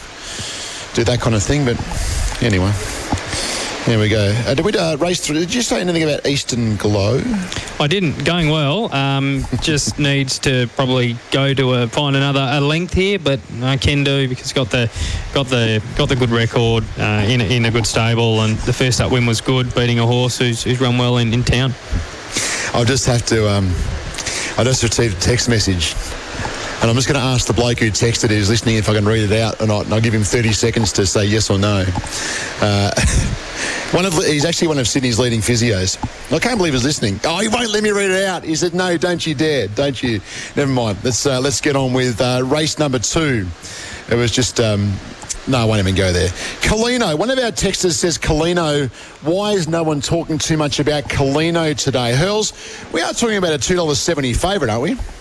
do 0.93 1.03
that 1.03 1.19
kind 1.21 1.35
of 1.35 1.43
thing. 1.43 1.65
But 1.65 1.77
anyway, 2.41 2.71
There 3.85 3.97
we 3.97 4.09
go. 4.09 4.31
Uh, 4.45 4.53
did 4.53 4.63
we 4.63 4.73
uh, 4.73 4.95
race 4.97 5.25
through? 5.25 5.39
Did 5.39 5.53
you 5.53 5.63
say 5.63 5.81
anything 5.81 6.03
about 6.03 6.27
Eastern 6.27 6.75
Glow? 6.75 7.19
I 7.79 7.87
didn't. 7.87 8.23
Going 8.23 8.49
well. 8.49 8.93
Um, 8.93 9.43
just 9.61 9.97
needs 9.97 10.37
to 10.39 10.67
probably 10.75 11.17
go 11.31 11.53
to 11.53 11.73
a, 11.73 11.87
find 11.87 12.15
another 12.15 12.47
a 12.51 12.61
length 12.61 12.93
here, 12.93 13.17
but 13.17 13.39
I 13.63 13.77
can 13.77 14.03
do 14.03 14.29
because 14.29 14.53
got 14.53 14.69
the 14.69 14.89
got 15.33 15.47
the 15.47 15.81
got 15.95 16.09
the 16.09 16.15
good 16.15 16.29
record 16.29 16.83
uh, 16.99 17.25
in 17.27 17.41
a, 17.41 17.45
in 17.45 17.65
a 17.65 17.71
good 17.71 17.87
stable, 17.87 18.41
and 18.41 18.55
the 18.59 18.73
first 18.73 19.01
up 19.01 19.11
win 19.11 19.25
was 19.25 19.41
good, 19.41 19.73
beating 19.73 19.97
a 19.97 20.05
horse 20.05 20.37
who's, 20.37 20.63
who's 20.63 20.79
run 20.79 20.97
well 20.99 21.17
in, 21.17 21.33
in 21.33 21.43
town. 21.43 21.73
I'll 22.73 22.85
just 22.85 23.07
have 23.07 23.25
to. 23.27 23.49
Um, 23.49 23.73
I 24.57 24.63
just 24.63 24.83
received 24.83 25.17
a 25.17 25.19
text 25.19 25.49
message. 25.49 25.95
And 26.81 26.89
I'm 26.89 26.95
just 26.95 27.07
going 27.07 27.19
to 27.19 27.25
ask 27.25 27.45
the 27.45 27.53
bloke 27.53 27.77
who 27.77 27.91
texted 27.91 28.29
who's 28.29 28.49
listening 28.49 28.77
if 28.77 28.89
I 28.89 28.95
can 28.95 29.05
read 29.05 29.31
it 29.31 29.39
out 29.39 29.61
or 29.61 29.67
not. 29.67 29.85
And 29.85 29.93
I'll 29.93 30.01
give 30.01 30.15
him 30.15 30.23
30 30.23 30.51
seconds 30.51 30.91
to 30.93 31.05
say 31.05 31.25
yes 31.25 31.51
or 31.51 31.59
no. 31.59 31.85
Uh, 32.59 32.91
one 33.91 34.03
of 34.03 34.15
he's 34.15 34.45
actually 34.45 34.67
one 34.67 34.79
of 34.79 34.87
Sydney's 34.87 35.19
leading 35.19 35.41
physios. 35.41 35.99
I 36.33 36.39
can't 36.39 36.57
believe 36.57 36.73
he's 36.73 36.83
listening. 36.83 37.19
Oh, 37.23 37.39
he 37.39 37.49
won't 37.49 37.69
let 37.69 37.83
me 37.83 37.91
read 37.91 38.09
it 38.09 38.25
out. 38.25 38.43
He 38.43 38.55
said, 38.55 38.73
"No, 38.73 38.97
don't 38.97 39.23
you 39.27 39.35
dare, 39.35 39.67
don't 39.67 40.01
you." 40.01 40.21
Never 40.55 40.71
mind. 40.71 40.97
Let's 41.03 41.23
uh, 41.23 41.39
let's 41.39 41.61
get 41.61 41.75
on 41.75 41.93
with 41.93 42.19
uh, 42.19 42.41
race 42.45 42.79
number 42.79 42.97
two. 42.97 43.45
It 44.09 44.15
was 44.15 44.31
just. 44.31 44.59
Um, 44.59 44.91
no, 45.47 45.59
I 45.59 45.65
won't 45.65 45.79
even 45.79 45.95
go 45.95 46.11
there. 46.11 46.29
Colino, 46.61 47.17
one 47.17 47.31
of 47.31 47.39
our 47.39 47.51
texters 47.51 47.93
says, 47.93 48.19
Colino, 48.19 48.89
why 49.23 49.53
is 49.53 49.67
no 49.67 49.81
one 49.81 49.99
talking 49.99 50.37
too 50.37 50.55
much 50.55 50.79
about 50.79 51.05
Colino 51.05 51.75
today? 51.75 52.13
Hurls, 52.13 52.53
we 52.93 53.01
are 53.01 53.11
talking 53.11 53.37
about 53.37 53.51
a 53.51 53.57
$2.70 53.57 54.35
favourite, 54.35 54.71
aren't 54.71 54.83
we? 54.83 55.20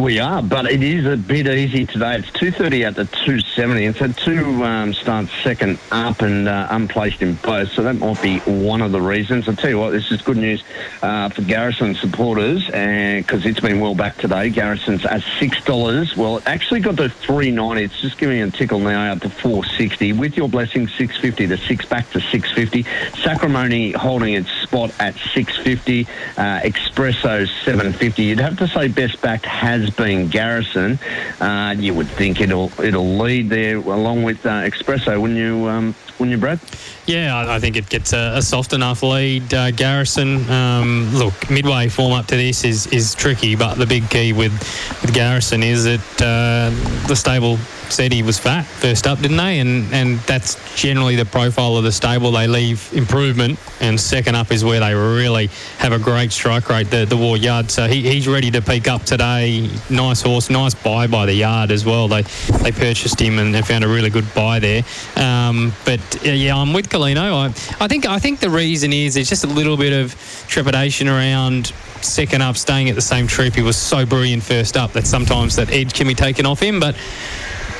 We 0.00 0.18
are, 0.18 0.42
but 0.42 0.64
it 0.64 0.82
is 0.82 1.04
a 1.04 1.18
bit 1.18 1.46
easy 1.46 1.84
today. 1.84 2.16
It's 2.16 2.30
230 2.32 2.86
out 2.86 2.94
to 2.94 3.04
270. 3.04 3.84
It's 3.84 3.98
had 3.98 4.16
two 4.16 4.64
um, 4.64 4.94
starts 4.94 5.30
second 5.42 5.78
up 5.92 6.22
and 6.22 6.48
uh, 6.48 6.68
unplaced 6.70 7.20
in 7.20 7.34
both, 7.34 7.70
so 7.72 7.82
that 7.82 7.96
might 7.96 8.22
be 8.22 8.38
one 8.38 8.80
of 8.80 8.92
the 8.92 9.00
reasons. 9.00 9.46
I'll 9.46 9.56
tell 9.56 9.68
you 9.68 9.78
what, 9.78 9.90
this 9.90 10.10
is 10.10 10.22
good 10.22 10.38
news 10.38 10.64
uh, 11.02 11.28
for 11.28 11.42
Garrison 11.42 11.94
supporters, 11.96 12.66
and 12.70 13.26
because 13.26 13.44
it's 13.44 13.60
been 13.60 13.78
well 13.78 13.94
back 13.94 14.16
today. 14.16 14.48
Garrison's 14.48 15.04
at 15.04 15.22
six 15.38 15.62
dollars. 15.64 16.16
Well, 16.16 16.38
it 16.38 16.44
actually 16.46 16.80
got 16.80 16.96
to 16.96 17.10
390. 17.10 17.84
It's 17.84 18.00
just 18.00 18.16
giving 18.16 18.40
a 18.40 18.50
tickle 18.50 18.78
now 18.78 19.12
out 19.12 19.20
to 19.20 19.28
460. 19.28 20.14
With 20.14 20.34
your 20.34 20.48
blessing, 20.48 20.88
650 20.88 21.46
to 21.48 21.58
six 21.58 21.84
back 21.84 22.10
to 22.12 22.22
650. 22.22 22.84
Sacramone 23.20 23.94
holding 23.94 24.32
its 24.32 24.50
spot 24.62 24.94
at 24.98 25.14
650. 25.34 26.06
Uh, 26.38 26.60
Espresso 26.60 27.46
750. 27.64 28.22
You'd 28.22 28.40
have 28.40 28.56
to 28.56 28.66
say 28.66 28.88
best 28.88 29.20
backed 29.20 29.44
has 29.44 29.89
been 29.96 30.28
Garrison. 30.28 30.98
Uh, 31.40 31.74
you 31.78 31.94
would 31.94 32.08
think 32.08 32.40
it'll 32.40 32.70
it'll 32.80 33.16
lead 33.18 33.48
there 33.50 33.76
along 33.76 34.22
with 34.22 34.44
uh, 34.46 34.62
Espresso, 34.62 35.20
wouldn't 35.20 35.38
you? 35.38 35.68
Um, 35.68 35.94
wouldn't 36.18 36.32
you, 36.32 36.38
Brad? 36.38 36.60
Yeah, 37.06 37.34
I, 37.34 37.56
I 37.56 37.58
think 37.60 37.76
it 37.76 37.88
gets 37.88 38.12
a, 38.12 38.34
a 38.36 38.42
soft 38.42 38.72
enough 38.72 39.02
lead. 39.02 39.52
Uh, 39.52 39.70
Garrison, 39.70 40.48
um, 40.50 41.10
look, 41.14 41.50
midway 41.50 41.88
form 41.88 42.12
up 42.12 42.26
to 42.26 42.36
this 42.36 42.62
is, 42.62 42.86
is 42.88 43.14
tricky, 43.14 43.56
but 43.56 43.76
the 43.76 43.86
big 43.86 44.08
key 44.10 44.32
with, 44.32 44.52
with 45.00 45.14
Garrison 45.14 45.62
is 45.62 45.84
that 45.84 46.00
uh, 46.20 47.08
the 47.08 47.16
stable 47.16 47.58
said 47.92 48.12
he 48.12 48.22
was 48.22 48.38
fat 48.38 48.64
first 48.64 49.06
up, 49.06 49.20
didn't 49.20 49.36
they? 49.36 49.58
And 49.58 49.92
and 49.92 50.18
that's 50.20 50.56
generally 50.80 51.16
the 51.16 51.24
profile 51.24 51.76
of 51.76 51.84
the 51.84 51.92
stable. 51.92 52.30
They 52.32 52.46
leave 52.46 52.90
improvement, 52.92 53.58
and 53.80 53.98
second 53.98 54.34
up 54.34 54.52
is 54.52 54.64
where 54.64 54.80
they 54.80 54.94
really 54.94 55.48
have 55.78 55.92
a 55.92 55.98
great 55.98 56.32
strike 56.32 56.68
rate. 56.68 56.90
The 56.90 57.04
the 57.04 57.16
War 57.16 57.36
Yard, 57.36 57.70
so 57.70 57.86
he, 57.86 58.02
he's 58.02 58.28
ready 58.28 58.50
to 58.50 58.62
peak 58.62 58.88
up 58.88 59.02
today. 59.04 59.68
Nice 59.88 60.22
horse, 60.22 60.50
nice 60.50 60.74
buy 60.74 61.06
by 61.06 61.26
the 61.26 61.34
yard 61.34 61.70
as 61.70 61.84
well. 61.84 62.08
They 62.08 62.22
they 62.62 62.72
purchased 62.72 63.20
him 63.20 63.38
and 63.38 63.54
they 63.54 63.62
found 63.62 63.84
a 63.84 63.88
really 63.88 64.10
good 64.10 64.32
buy 64.34 64.58
there. 64.58 64.82
Um, 65.16 65.72
but 65.84 66.00
yeah, 66.24 66.56
I'm 66.56 66.72
with 66.72 66.88
Colino. 66.88 67.32
I 67.32 67.46
I 67.84 67.88
think 67.88 68.06
I 68.06 68.18
think 68.18 68.40
the 68.40 68.50
reason 68.50 68.92
is 68.92 69.14
there's 69.14 69.28
just 69.28 69.44
a 69.44 69.48
little 69.48 69.76
bit 69.76 69.92
of 69.92 70.14
trepidation 70.48 71.08
around 71.08 71.72
second 72.02 72.42
up, 72.42 72.56
staying 72.56 72.88
at 72.88 72.94
the 72.94 73.02
same 73.02 73.26
troop. 73.26 73.54
He 73.54 73.62
was 73.62 73.76
so 73.76 74.06
brilliant 74.06 74.42
first 74.42 74.76
up 74.76 74.92
that 74.92 75.06
sometimes 75.06 75.56
that 75.56 75.70
edge 75.70 75.94
can 75.94 76.06
be 76.06 76.14
taken 76.14 76.46
off 76.46 76.60
him, 76.60 76.80
but. 76.80 76.96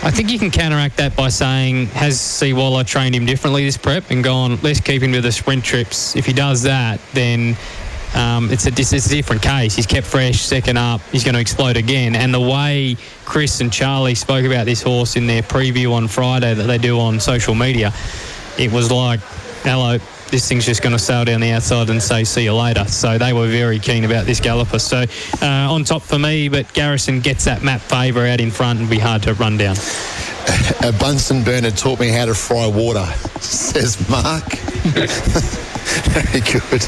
I 0.03 0.11
think 0.11 0.31
you 0.31 0.39
can 0.39 0.51
counteract 0.51 0.97
that 0.97 1.15
by 1.15 1.29
saying, 1.29 1.89
has 1.89 2.17
Seawaller 2.17 2.87
trained 2.87 3.15
him 3.15 3.27
differently 3.27 3.67
this 3.67 3.77
prep 3.77 4.11
and 4.11 4.25
gone, 4.25 4.59
let's 4.63 4.81
keep 4.81 5.03
him 5.03 5.13
to 5.13 5.21
the 5.21 5.31
sprint 5.31 5.63
trips. 5.63 6.17
If 6.17 6.25
he 6.25 6.33
does 6.33 6.63
that, 6.63 6.99
then 7.13 7.55
um, 8.15 8.51
it's, 8.51 8.67
a, 8.67 8.71
it's 8.71 8.93
a 8.93 9.09
different 9.11 9.43
case. 9.43 9.77
He's 9.77 9.87
kept 9.87 10.07
fresh, 10.07 10.41
second 10.41 10.79
up, 10.79 11.03
he's 11.13 11.23
going 11.23 11.35
to 11.35 11.41
explode 11.41 11.77
again. 11.77 12.17
And 12.17 12.33
the 12.33 12.41
way 12.41 12.97
Chris 13.27 13.61
and 13.61 13.71
Charlie 13.71 14.15
spoke 14.15 14.47
about 14.47 14.65
this 14.65 14.81
horse 14.81 15.17
in 15.17 15.27
their 15.27 15.43
preview 15.43 15.93
on 15.93 16.09
Friday 16.09 16.55
that 16.55 16.67
they 16.67 16.79
do 16.79 16.99
on 16.99 17.21
social 17.21 17.55
media, 17.55 17.93
it 18.59 18.73
was 18.73 18.91
like, 18.91 19.21
hello, 19.65 19.99
this 20.31 20.49
thing's 20.49 20.65
just 20.65 20.83
going 20.83 20.93
to 20.93 20.99
sail 20.99 21.25
down 21.25 21.41
the 21.41 21.51
outside 21.51 21.91
and 21.91 22.03
say 22.03 22.25
see 22.25 22.45
you 22.45 22.55
later. 22.55 22.85
So 22.87 23.19
they 23.19 23.33
were 23.33 23.49
very 23.49 23.79
keen 23.79 24.05
about 24.05 24.27
this 24.27 24.41
galloper. 24.41 24.79
So 24.79 25.05
uh, 25.43 25.73
on 25.73 25.85
top 25.85 26.03
for 26.03 26.19
me, 26.19 26.49
but 26.49 26.73
Garrison 26.73 27.21
gets 27.21 27.45
that 27.45 27.63
map 27.63 27.81
favour 27.81 28.27
out 28.27 28.41
in 28.41 28.51
front 28.51 28.81
and 28.81 28.89
be 28.89 28.99
hard 28.99 29.23
to 29.25 29.35
run 29.35 29.57
down. 29.57 29.77
A 30.83 30.93
Bunsen 30.93 31.45
burner 31.45 31.71
taught 31.71 32.01
me 32.01 32.09
how 32.09 32.27
to 32.27 32.35
fry 32.35 32.67
water, 32.67 33.05
says 33.41 34.09
Mark. 34.09 34.45
Very 35.91 36.41
good. 36.41 36.83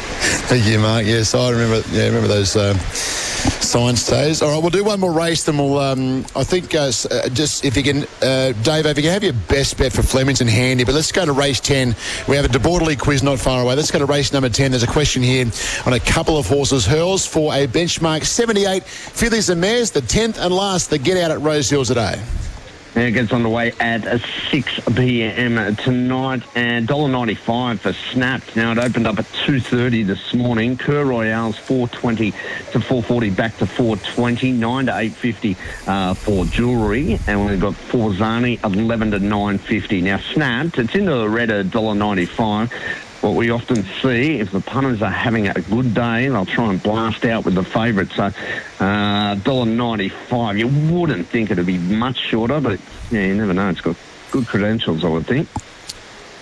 Thank 0.46 0.66
you, 0.66 0.78
Mark. 0.78 1.04
Yes, 1.04 1.34
I 1.34 1.50
remember. 1.50 1.82
Yeah, 1.90 2.06
remember 2.06 2.28
those 2.28 2.56
um, 2.56 2.78
science 2.78 4.06
days. 4.06 4.42
All 4.42 4.50
right, 4.50 4.60
we'll 4.60 4.70
do 4.70 4.84
one 4.84 5.00
more 5.00 5.12
race, 5.12 5.44
then 5.44 5.58
we'll. 5.58 5.78
Um, 5.78 6.24
I 6.36 6.44
think 6.44 6.74
uh, 6.74 6.92
uh, 7.10 7.28
just 7.30 7.64
if 7.64 7.76
you 7.76 7.82
can, 7.82 8.04
uh, 8.22 8.52
Dave, 8.62 8.86
if 8.86 8.96
you 8.96 9.02
can 9.02 9.12
have 9.12 9.24
your 9.24 9.32
best 9.32 9.76
bet 9.76 9.92
for 9.92 10.02
Flemington 10.02 10.46
handy. 10.46 10.84
But 10.84 10.94
let's 10.94 11.10
go 11.10 11.24
to 11.24 11.32
race 11.32 11.58
ten. 11.58 11.96
We 12.28 12.36
have 12.36 12.44
a 12.44 12.48
De 12.48 12.58
Borderly 12.58 12.98
quiz 12.98 13.22
not 13.22 13.40
far 13.40 13.62
away. 13.62 13.74
Let's 13.74 13.90
go 13.90 13.98
to 13.98 14.06
race 14.06 14.32
number 14.32 14.48
ten. 14.48 14.70
There's 14.70 14.84
a 14.84 14.86
question 14.86 15.22
here 15.22 15.46
on 15.84 15.94
a 15.94 16.00
couple 16.00 16.38
of 16.38 16.46
horses. 16.46 16.86
Hurls 16.86 17.26
for 17.26 17.52
a 17.52 17.66
benchmark 17.66 18.24
78 18.24 18.84
fillies 18.84 19.48
and 19.50 19.60
mares. 19.60 19.90
The 19.90 20.02
tenth 20.02 20.38
and 20.38 20.54
last. 20.54 20.90
The 20.90 20.98
get 20.98 21.16
out 21.16 21.30
at 21.30 21.40
Rosehill 21.40 21.84
today. 21.84 22.22
And 22.94 23.04
it 23.04 23.12
gets 23.12 23.32
underway 23.32 23.72
at 23.80 24.20
6 24.50 24.80
p.m. 24.94 25.76
tonight. 25.76 26.42
And 26.54 26.86
$1.95 26.86 27.78
for 27.78 27.92
Snapped. 27.92 28.54
Now 28.54 28.72
it 28.72 28.78
opened 28.78 29.06
up 29.06 29.18
at 29.18 29.24
2.30 29.24 30.06
this 30.06 30.34
morning. 30.34 30.76
Cur 30.76 31.04
Royale's 31.04 31.58
420 31.58 32.30
to 32.32 32.80
440 32.80 33.30
back 33.30 33.56
to 33.58 33.66
420. 33.66 34.52
9 34.52 34.86
to 34.86 34.92
850 34.92 35.56
uh, 35.86 36.14
for 36.14 36.44
jewellery. 36.44 37.18
And 37.26 37.46
we've 37.46 37.60
got 37.60 37.74
Forzani 37.74 38.62
11 38.62 39.12
to 39.12 39.18
950. 39.18 40.02
Now 40.02 40.18
Snapped, 40.18 40.78
it's 40.78 40.94
into 40.94 41.14
the 41.14 41.28
red 41.28 41.50
at 41.50 41.66
$1.95 41.66 43.11
what 43.22 43.34
we 43.34 43.50
often 43.50 43.84
see 44.02 44.40
if 44.40 44.50
the 44.50 44.60
punters 44.60 45.00
are 45.00 45.10
having 45.10 45.48
a 45.48 45.60
good 45.60 45.94
day, 45.94 46.28
they'll 46.28 46.44
try 46.44 46.70
and 46.70 46.82
blast 46.82 47.24
out 47.24 47.44
with 47.44 47.54
the 47.54 47.62
favourite. 47.62 48.10
So, 48.10 48.24
uh, 48.24 49.36
$1.95. 49.36 50.58
You 50.58 50.92
wouldn't 50.92 51.28
think 51.28 51.50
it'd 51.50 51.64
be 51.64 51.78
much 51.78 52.16
shorter, 52.16 52.60
but 52.60 52.80
yeah, 53.10 53.26
you 53.26 53.34
never 53.34 53.54
know. 53.54 53.68
It's 53.68 53.80
got 53.80 53.96
good 54.32 54.46
credentials, 54.46 55.04
I 55.04 55.08
would 55.08 55.26
think. 55.26 55.48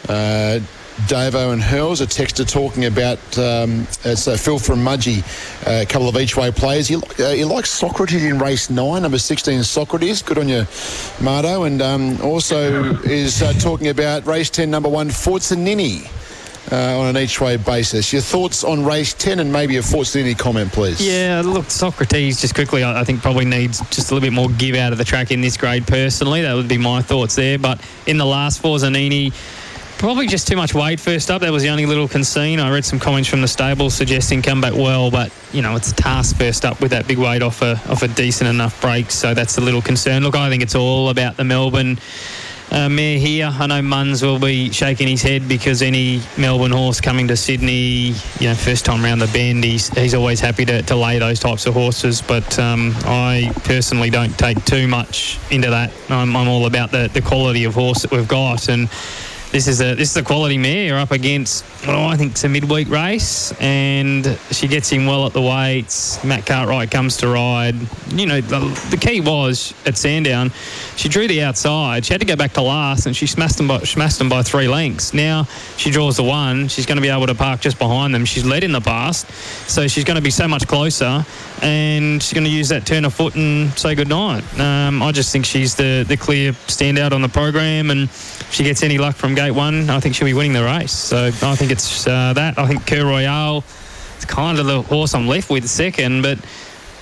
Uh, 0.09 0.61
Davo 1.07 1.53
and 1.53 1.63
Hurls, 1.63 2.01
a 2.01 2.07
texter 2.07 2.47
talking 2.47 2.85
about 2.85 3.19
um, 3.39 3.87
it's 4.05 4.29
uh, 4.29 4.37
Phil 4.37 4.59
from 4.59 4.81
Mudgee, 4.81 5.23
uh, 5.67 5.83
a 5.83 5.87
couple 5.87 6.09
of 6.09 6.17
each 6.17 6.37
way 6.37 6.51
players. 6.51 6.89
He, 6.89 6.97
uh, 6.97 7.31
you 7.31 7.47
like 7.47 7.67
Socrates 7.67 8.25
in 8.25 8.39
race 8.39 8.71
nine, 8.71 9.03
number 9.03 9.19
16 9.19 9.63
Socrates. 9.65 10.23
Good 10.23 10.39
on 10.39 10.49
you, 10.49 10.63
Mardo. 11.21 11.67
And 11.67 11.81
um, 11.81 12.21
also 12.23 12.95
is 13.05 13.43
uh, 13.43 13.53
talking 13.55 13.89
about 13.89 14.27
race 14.27 14.51
10, 14.51 14.71
number 14.71 14.89
one 14.89 15.09
Forzanini 15.09 16.11
uh, 16.73 16.99
on 16.99 17.09
an 17.09 17.23
each 17.23 17.41
way 17.41 17.57
basis. 17.57 18.13
Your 18.13 18.23
thoughts 18.23 18.65
on 18.65 18.85
race 18.85 19.15
10 19.15 19.41
and 19.41 19.53
maybe 19.53 19.77
a 19.77 19.81
Forzanini 19.81 20.39
comment, 20.39 20.73
please? 20.73 21.07
Yeah, 21.07 21.43
look, 21.45 21.71
Socrates, 21.71 22.41
just 22.41 22.55
quickly, 22.55 22.83
I, 22.83 23.01
I 23.01 23.05
think 23.05 23.23
probably 23.23 23.45
needs 23.45 23.81
just 23.91 24.11
a 24.11 24.15
little 24.15 24.27
bit 24.27 24.33
more 24.33 24.49
give 24.51 24.77
out 24.77 24.93
of 24.93 24.99
the 24.99 25.05
track 25.05 25.31
in 25.31 25.41
this 25.41 25.57
grade 25.57 25.87
personally. 25.87 26.43
That 26.43 26.55
would 26.55 26.69
be 26.69 26.79
my 26.79 27.03
thoughts 27.03 27.35
there. 27.35 27.59
But 27.59 27.81
in 28.07 28.19
the 28.19 28.27
last 28.27 28.61
four, 28.61 28.79
Zanini 28.79 29.33
Probably 30.01 30.27
just 30.27 30.49
too 30.49 30.57
much 30.57 30.73
weight 30.73 30.99
first 30.99 31.31
up. 31.31 31.43
That 31.43 31.53
was 31.53 31.63
the 31.63 31.69
only 31.69 31.85
little 31.85 32.09
concern. 32.09 32.59
I 32.59 32.73
read 32.73 32.87
some 32.87 32.99
comments 32.99 33.29
from 33.29 33.43
the 33.43 33.49
stable 33.49 33.91
suggesting 33.91 34.41
come 34.41 34.59
back 34.59 34.73
well, 34.73 35.11
but 35.11 35.31
you 35.53 35.61
know 35.61 35.77
it's 35.77 35.93
a 35.93 35.95
task 35.95 36.37
first 36.39 36.65
up 36.65 36.81
with 36.81 36.93
that 36.93 37.07
big 37.07 37.19
weight 37.19 37.43
off 37.43 37.61
a 37.61 37.73
off 37.87 38.03
a 38.03 38.09
decent 38.09 38.49
enough 38.49 38.81
break. 38.81 39.11
So 39.11 39.35
that's 39.35 39.59
a 39.59 39.61
little 39.61 39.83
concern. 39.83 40.23
Look, 40.23 40.35
I 40.35 40.49
think 40.49 40.63
it's 40.63 40.75
all 40.75 41.11
about 41.11 41.37
the 41.37 41.45
Melbourne 41.45 41.99
uh, 42.71 42.89
here. 42.89 43.47
I 43.53 43.67
know 43.67 43.81
Munns 43.81 44.23
will 44.23 44.39
be 44.39 44.71
shaking 44.71 45.09
his 45.09 45.23
head 45.23 45.49
because 45.49 45.83
any 45.83 46.23
Melbourne 46.39 46.71
horse 46.71 47.01
coming 47.01 47.29
to 47.29 47.37
Sydney, 47.37 48.15
you 48.39 48.49
know, 48.49 48.55
first 48.55 48.85
time 48.85 49.05
around 49.05 49.19
the 49.19 49.27
bend, 49.29 49.65
he's, 49.65 49.89
he's 49.89 50.15
always 50.15 50.41
happy 50.41 50.65
to, 50.65 50.83
to 50.83 50.97
lay 50.97 51.19
those 51.19 51.41
types 51.41 51.67
of 51.67 51.75
horses. 51.75 52.23
But 52.23 52.59
um, 52.59 52.93
I 53.05 53.53
personally 53.65 54.11
don't 54.11 54.37
take 54.39 54.65
too 54.65 54.87
much 54.87 55.39
into 55.51 55.71
that. 55.71 55.93
I'm, 56.09 56.37
I'm 56.37 56.49
all 56.49 56.67
about 56.67 56.91
the, 56.91 57.11
the 57.13 57.23
quality 57.23 57.65
of 57.65 57.75
horse 57.75 58.03
that 58.03 58.11
we've 58.11 58.29
got. 58.29 58.69
And 58.69 58.89
this 59.53 59.67
is 59.67 59.81
a 59.81 59.95
this 59.95 60.11
is 60.11 60.17
a 60.17 60.23
quality 60.23 60.59
mare 60.59 60.97
up 60.97 61.11
against 61.11 61.65
well, 61.87 62.07
I 62.07 62.17
think 62.17 62.33
it's 62.33 62.45
a 62.45 62.49
midweek 62.49 62.91
race, 62.91 63.53
and 63.59 64.39
she 64.51 64.69
gets 64.69 64.93
in 64.93 65.07
well 65.07 65.27
at 65.27 65.33
the 65.33 65.41
weights. 65.41 66.23
Matt 66.23 66.45
Cartwright 66.45 66.91
comes 66.91 67.17
to 67.19 67.29
ride. 67.29 67.75
You 68.13 68.27
know, 68.27 68.41
the, 68.41 68.61
the 68.91 68.99
key 68.99 69.21
was 69.21 69.73
at 69.87 69.97
Sandown, 69.97 70.53
she 70.97 71.09
drew 71.09 71.27
the 71.27 71.43
outside. 71.43 72.05
She 72.05 72.13
had 72.13 72.21
to 72.21 72.27
go 72.27 72.37
back 72.37 72.53
to 72.53 72.63
last, 72.63 73.07
and 73.07 73.17
she 73.17 73.27
smashed 73.27 73.57
them 73.57 73.69
by 73.69 73.79
smashed 73.81 74.19
them 74.19 74.29
by 74.29 74.43
three 74.43 74.69
lengths. 74.69 75.15
Now 75.15 75.45
she 75.77 75.91
draws 75.91 76.17
the 76.17 76.23
one. 76.23 76.69
She's 76.69 76.87
going 76.87 76.97
to 76.97 77.03
be 77.03 77.09
able 77.09 77.27
to 77.27 77.35
park 77.35 77.61
just 77.61 77.79
behind 77.79 78.15
them. 78.15 78.25
She's 78.25 78.45
led 78.45 78.63
in 78.63 78.73
the 78.73 78.81
past, 78.81 79.31
so 79.69 79.89
she's 79.89 80.05
going 80.05 80.17
to 80.17 80.23
be 80.23 80.31
so 80.31 80.47
much 80.47 80.67
closer, 80.67 81.25
and 81.63 82.23
she's 82.23 82.33
going 82.33 82.45
to 82.45 82.51
use 82.51 82.69
that 82.69 82.87
turn 82.87 83.05
of 83.05 83.15
foot 83.15 83.35
and 83.35 83.71
say 83.79 83.95
good 83.95 84.09
night. 84.09 84.43
Um, 84.59 85.03
I 85.03 85.13
just 85.13 85.33
think 85.33 85.45
she's 85.45 85.75
the 85.75 86.05
the 86.07 86.17
clear 86.17 86.53
standout 86.53 87.13
on 87.13 87.23
the 87.23 87.29
program, 87.29 87.91
and 87.91 88.05
if 88.05 88.49
she 88.53 88.65
gets 88.65 88.83
any 88.83 88.99
luck 88.99 89.17
from 89.17 89.35
gate 89.35 89.53
one, 89.53 89.91
I 89.91 90.01
think 90.01 90.15
she'll 90.15 90.27
be 90.27 90.35
winning 90.35 90.53
the 90.53 90.65
race. 90.65 90.93
So 90.93 91.27
I 91.27 91.57
think 91.57 91.71
it's 91.71 92.07
uh, 92.07 92.33
that. 92.35 92.59
I 92.59 92.67
think 92.67 92.87
Cur 92.87 93.05
Royale 93.05 93.65
is 94.19 94.25
kind 94.25 94.59
of 94.59 94.67
the 94.67 94.83
horse 94.83 95.15
I'm 95.15 95.27
left 95.27 95.51
with 95.51 95.69
second, 95.69 96.23
but 96.23 96.39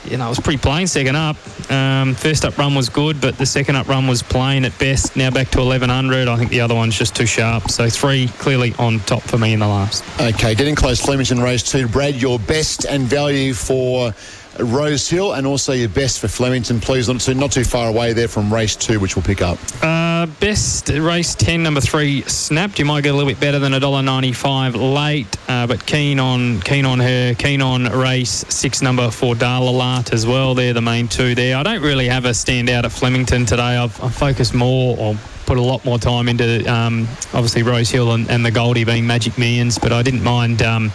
you 0.04 0.16
know, 0.16 0.26
it 0.26 0.30
was 0.30 0.40
pretty 0.40 0.58
plain 0.58 0.86
second 0.86 1.16
up. 1.16 1.36
Um, 1.70 2.14
first 2.14 2.44
up 2.44 2.56
run 2.56 2.74
was 2.74 2.88
good, 2.88 3.20
but 3.20 3.36
the 3.36 3.46
second 3.46 3.76
up 3.76 3.88
run 3.88 4.06
was 4.06 4.22
plain 4.22 4.64
at 4.64 4.78
best. 4.78 5.16
Now 5.16 5.30
back 5.30 5.48
to 5.50 5.58
1100. 5.58 6.28
I 6.28 6.36
think 6.36 6.50
the 6.50 6.60
other 6.60 6.74
one's 6.74 6.96
just 6.96 7.14
too 7.14 7.26
sharp. 7.26 7.70
So 7.70 7.88
three 7.88 8.28
clearly 8.38 8.74
on 8.78 9.00
top 9.00 9.22
for 9.22 9.38
me 9.38 9.52
in 9.52 9.60
the 9.60 9.68
last. 9.68 10.04
Okay, 10.20 10.54
getting 10.54 10.74
close. 10.74 11.00
Flemington 11.00 11.40
race 11.40 11.62
two. 11.62 11.88
Brad, 11.88 12.14
your 12.14 12.38
best 12.38 12.84
and 12.86 13.02
value 13.02 13.52
for 13.54 14.14
Rosehill, 14.58 15.34
and 15.34 15.46
also 15.46 15.72
your 15.72 15.88
best 15.88 16.20
for 16.20 16.28
Flemington, 16.28 16.80
please. 16.80 17.08
Not 17.08 17.20
too, 17.20 17.34
not 17.34 17.52
too 17.52 17.64
far 17.64 17.88
away 17.88 18.12
there 18.12 18.28
from 18.28 18.52
race 18.52 18.76
two, 18.76 19.00
which 19.00 19.16
we'll 19.16 19.22
pick 19.22 19.42
up. 19.42 19.58
Uh, 19.82 20.26
best 20.40 20.88
race 20.88 21.34
10, 21.34 21.62
number 21.62 21.80
three, 21.80 22.22
snapped. 22.22 22.78
You 22.78 22.84
might 22.84 23.02
get 23.02 23.10
a 23.10 23.16
little 23.16 23.30
bit 23.30 23.40
better 23.40 23.58
than 23.58 23.72
$1.95 23.72 24.94
late, 24.94 25.36
uh, 25.48 25.66
but 25.66 25.84
keen 25.86 26.18
on 26.20 26.60
keen 26.62 26.84
on 26.84 26.98
her. 26.98 27.34
Keen 27.34 27.62
on 27.62 27.84
race 27.84 28.44
six, 28.48 28.82
number 28.82 29.10
four, 29.10 29.34
Dalalat 29.34 30.12
as 30.12 30.26
well. 30.26 30.54
They're 30.54 30.72
the 30.72 30.82
main 30.82 31.08
two 31.08 31.34
there. 31.34 31.56
I 31.56 31.62
don't 31.62 31.82
really 31.82 32.08
have 32.08 32.24
a 32.24 32.30
standout 32.30 32.84
at 32.84 32.92
Flemington 32.92 33.46
today. 33.46 33.76
I've, 33.76 34.02
I've 34.02 34.14
focused 34.14 34.54
more 34.54 34.96
or 34.98 35.16
put 35.46 35.56
a 35.56 35.62
lot 35.62 35.82
more 35.84 35.98
time 35.98 36.28
into 36.28 36.70
um, 36.70 37.08
obviously 37.32 37.62
Rosehill 37.62 38.12
and, 38.12 38.30
and, 38.30 38.44
the 38.44 38.50
Goldie 38.50 38.84
being 38.84 39.06
Magic 39.06 39.38
Millions, 39.38 39.78
but 39.78 39.92
I 39.92 40.02
didn't 40.02 40.22
mind. 40.22 40.60
Um, 40.60 40.92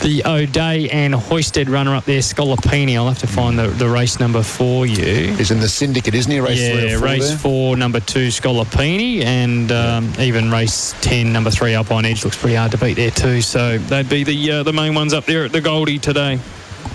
the 0.00 0.22
O'Day 0.24 0.88
and 0.90 1.14
Hoisted 1.14 1.68
runner 1.68 1.94
up 1.94 2.04
there, 2.04 2.20
Scallopini. 2.20 2.96
I'll 2.96 3.08
have 3.08 3.18
to 3.18 3.26
find 3.26 3.58
the, 3.58 3.68
the 3.68 3.88
race 3.88 4.20
number 4.20 4.42
for 4.42 4.86
you. 4.86 5.34
He's 5.34 5.50
in 5.50 5.60
the 5.60 5.68
syndicate, 5.68 6.14
isn't 6.14 6.30
he? 6.30 6.40
Race 6.40 6.60
yeah, 6.60 6.96
four 6.96 7.06
race 7.06 7.28
there? 7.28 7.38
four, 7.38 7.76
number 7.76 8.00
two, 8.00 8.28
Scallopini, 8.28 9.22
and 9.24 9.72
um, 9.72 10.12
even 10.18 10.50
race 10.50 10.94
ten, 11.00 11.32
number 11.32 11.50
three, 11.50 11.74
up 11.74 11.90
on 11.90 12.04
edge 12.04 12.24
looks 12.24 12.36
pretty 12.36 12.56
hard 12.56 12.72
to 12.72 12.78
beat 12.78 12.94
there 12.94 13.10
too. 13.10 13.40
So 13.40 13.78
they'd 13.78 14.08
be 14.08 14.24
the 14.24 14.50
uh, 14.50 14.62
the 14.62 14.72
main 14.72 14.94
ones 14.94 15.12
up 15.12 15.24
there 15.24 15.44
at 15.44 15.52
the 15.52 15.60
Goldie 15.60 15.98
today. 15.98 16.38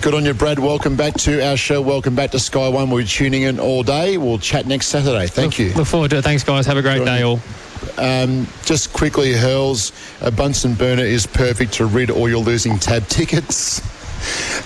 Good 0.00 0.14
on 0.14 0.24
you, 0.24 0.34
Brad. 0.34 0.58
Welcome 0.58 0.96
back 0.96 1.14
to 1.18 1.46
our 1.46 1.56
show. 1.56 1.80
Welcome 1.80 2.14
back 2.16 2.30
to 2.32 2.38
Sky 2.38 2.68
One. 2.68 2.90
We're 2.90 3.04
tuning 3.04 3.42
in 3.42 3.60
all 3.60 3.82
day. 3.82 4.18
We'll 4.18 4.38
chat 4.38 4.66
next 4.66 4.86
Saturday. 4.88 5.28
Thank 5.28 5.58
you. 5.58 5.72
Look 5.74 5.86
forward 5.86 6.10
to 6.10 6.18
it. 6.18 6.22
Thanks, 6.22 6.42
guys. 6.42 6.66
Have 6.66 6.76
a 6.76 6.82
great 6.82 6.98
Good 6.98 7.04
day, 7.04 7.22
all. 7.22 7.40
Um, 7.98 8.46
just 8.64 8.92
quickly, 8.92 9.32
Hurls, 9.32 9.92
a 10.20 10.30
Bunsen 10.30 10.74
burner 10.74 11.04
is 11.04 11.26
perfect 11.26 11.72
to 11.74 11.86
rid 11.86 12.10
all 12.10 12.28
your 12.28 12.42
losing 12.42 12.78
tab 12.78 13.06
tickets. 13.08 13.80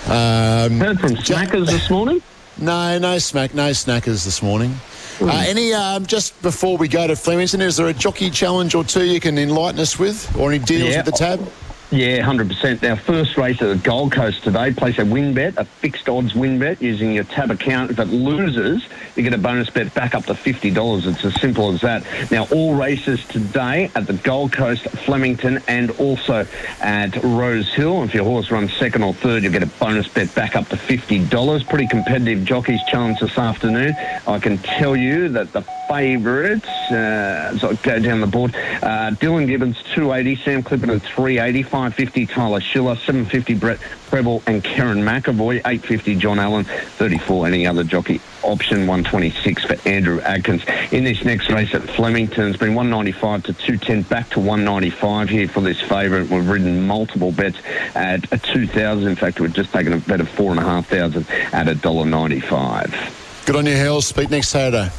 Um, 0.07 0.79
Heard 0.79 0.99
from 0.99 1.15
Snackers 1.15 1.67
this 1.67 1.89
morning? 1.89 2.21
No, 2.57 2.97
no 2.97 3.17
smack, 3.17 3.53
no 3.53 3.71
snackers 3.71 4.23
this 4.25 4.41
morning. 4.41 4.75
Uh, 5.19 5.43
any, 5.47 5.73
um, 5.73 6.05
just 6.05 6.39
before 6.41 6.77
we 6.77 6.87
go 6.87 7.07
to 7.07 7.15
Flemington, 7.15 7.61
is 7.61 7.77
there 7.77 7.87
a 7.87 7.93
jockey 7.93 8.29
challenge 8.29 8.75
or 8.75 8.83
two 8.83 9.03
you 9.05 9.19
can 9.19 9.37
enlighten 9.37 9.79
us 9.79 9.97
with, 9.97 10.35
or 10.37 10.51
any 10.51 10.63
deals 10.63 10.89
Yeah. 10.89 10.97
with 10.97 11.05
the 11.05 11.11
tab? 11.11 11.51
Yeah, 11.89 12.19
100%. 12.19 12.83
Our 12.83 12.97
first 12.97 13.37
race 13.37 13.61
at 13.61 13.69
the 13.69 13.77
Gold 13.77 14.11
Coast 14.11 14.43
today, 14.43 14.73
place 14.73 14.99
a 14.99 15.05
win 15.05 15.33
bet, 15.33 15.53
a 15.55 15.63
fixed 15.63 16.09
odds 16.09 16.35
win 16.35 16.59
bet 16.59 16.81
using 16.81 17.13
your 17.13 17.23
tab 17.23 17.49
account. 17.49 17.91
If 17.91 17.99
it 17.99 18.09
loses, 18.09 18.85
you 19.15 19.23
get 19.23 19.33
a 19.33 19.37
bonus 19.37 19.69
bet 19.69 19.93
back 19.93 20.13
up 20.13 20.25
to 20.25 20.33
$50. 20.33 21.07
It's 21.07 21.23
as 21.23 21.39
simple 21.39 21.71
as 21.73 21.79
that. 21.81 22.03
Now, 22.29 22.45
all 22.51 22.75
races 22.75 23.23
today 23.29 23.89
at 23.95 24.05
the 24.05 24.13
Gold 24.13 24.51
Coast, 24.51 24.83
Flemington, 25.05 25.63
and 25.69 25.91
also 25.91 26.45
at 26.81 27.23
Rosehill. 27.23 28.03
If 28.03 28.13
your 28.13 28.25
horse 28.25 28.51
runs 28.51 28.73
second 28.73 29.03
or 29.03 29.13
third, 29.13 29.43
you'll 29.43 29.53
get 29.53 29.63
a 29.63 29.67
bonus 29.67 30.09
bet 30.09 30.35
back 30.35 30.57
up 30.57 30.67
to 30.67 30.75
$50. 30.75 31.69
Pretty 31.69 31.87
competitive 31.87 32.43
jockeys 32.43 32.81
challenge 32.89 33.21
this 33.21 33.37
afternoon. 33.37 33.95
I 34.27 34.39
can 34.39 34.57
tell 34.57 34.97
you 34.97 35.29
that 35.29 35.53
the 35.53 35.61
favourites, 35.87 36.67
uh, 36.91 37.57
so 37.57 37.73
go 37.77 37.99
down 37.99 38.21
the 38.21 38.27
board, 38.27 38.55
uh, 38.55 39.11
Dylan 39.11 39.47
Gibbons, 39.47 39.77
280, 39.93 40.35
Sam 40.43 40.63
Clipperton, 40.63 41.01
380, 41.01 41.63
550, 41.63 42.25
Tyler 42.25 42.61
Schiller, 42.61 42.95
750, 42.95 43.53
Brett 43.55 43.79
Preble 44.09 44.41
and 44.47 44.63
Kerrin 44.63 45.03
McEvoy, 45.03 45.57
850, 45.57 46.15
John 46.15 46.39
Allen, 46.39 46.65
34, 46.65 47.47
any 47.47 47.67
other 47.67 47.83
jockey 47.83 48.21
option, 48.43 48.87
126 48.87 49.65
for 49.65 49.77
Andrew 49.87 50.21
Adkins. 50.21 50.63
In 50.91 51.03
this 51.03 51.23
next 51.23 51.49
race 51.49 51.73
at 51.73 51.83
Flemington, 51.83 52.47
it's 52.47 52.57
been 52.57 52.75
195 52.75 53.43
to 53.43 53.53
210, 53.53 54.03
back 54.03 54.29
to 54.31 54.39
195 54.39 55.29
here 55.29 55.47
for 55.47 55.61
this 55.61 55.81
favourite. 55.81 56.29
We've 56.29 56.47
ridden 56.47 56.85
multiple 56.87 57.31
bets 57.31 57.57
at 57.95 58.31
a 58.31 58.37
2,000. 58.37 59.07
In 59.07 59.15
fact, 59.15 59.39
we've 59.39 59.53
just 59.53 59.71
taken 59.71 59.93
a 59.93 59.97
bet 59.97 60.21
of 60.21 60.29
4,500 60.29 61.25
at 61.53 61.67
a 61.67 61.75
$1.95. 61.75 63.45
Good 63.45 63.55
on 63.55 63.65
you, 63.65 63.77
Hurls. 63.77 64.05
Speak 64.05 64.29
next 64.29 64.49
Saturday. 64.49 64.91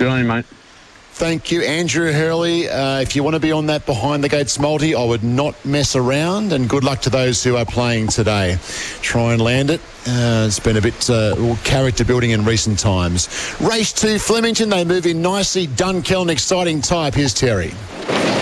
Good 0.00 0.08
on 0.08 0.18
you, 0.18 0.24
mate. 0.24 0.46
Thank 1.12 1.52
you, 1.52 1.60
Andrew 1.60 2.10
Hurley. 2.10 2.70
Uh, 2.70 3.00
if 3.00 3.14
you 3.14 3.22
want 3.22 3.34
to 3.34 3.40
be 3.40 3.52
on 3.52 3.66
that 3.66 3.84
behind 3.84 4.24
the 4.24 4.30
gates 4.30 4.58
multi, 4.58 4.94
I 4.94 5.04
would 5.04 5.22
not 5.22 5.62
mess 5.62 5.94
around. 5.94 6.54
And 6.54 6.70
good 6.70 6.84
luck 6.84 7.02
to 7.02 7.10
those 7.10 7.44
who 7.44 7.56
are 7.56 7.66
playing 7.66 8.08
today. 8.08 8.56
Try 9.02 9.34
and 9.34 9.42
land 9.42 9.68
it. 9.68 9.82
Uh, 10.06 10.46
it's 10.46 10.58
been 10.58 10.76
a 10.76 10.80
bit 10.80 11.10
uh, 11.10 11.56
character 11.62 12.04
building 12.04 12.30
in 12.30 12.44
recent 12.44 12.78
times. 12.78 13.28
Race 13.60 13.92
two, 13.92 14.18
Flemington. 14.18 14.70
They 14.70 14.84
move 14.84 15.06
in 15.06 15.20
nicely. 15.20 15.66
Dunkell, 15.66 16.22
an 16.22 16.30
exciting 16.30 16.80
type. 16.80 17.14
Here's 17.14 17.34
Terry. 17.34 17.72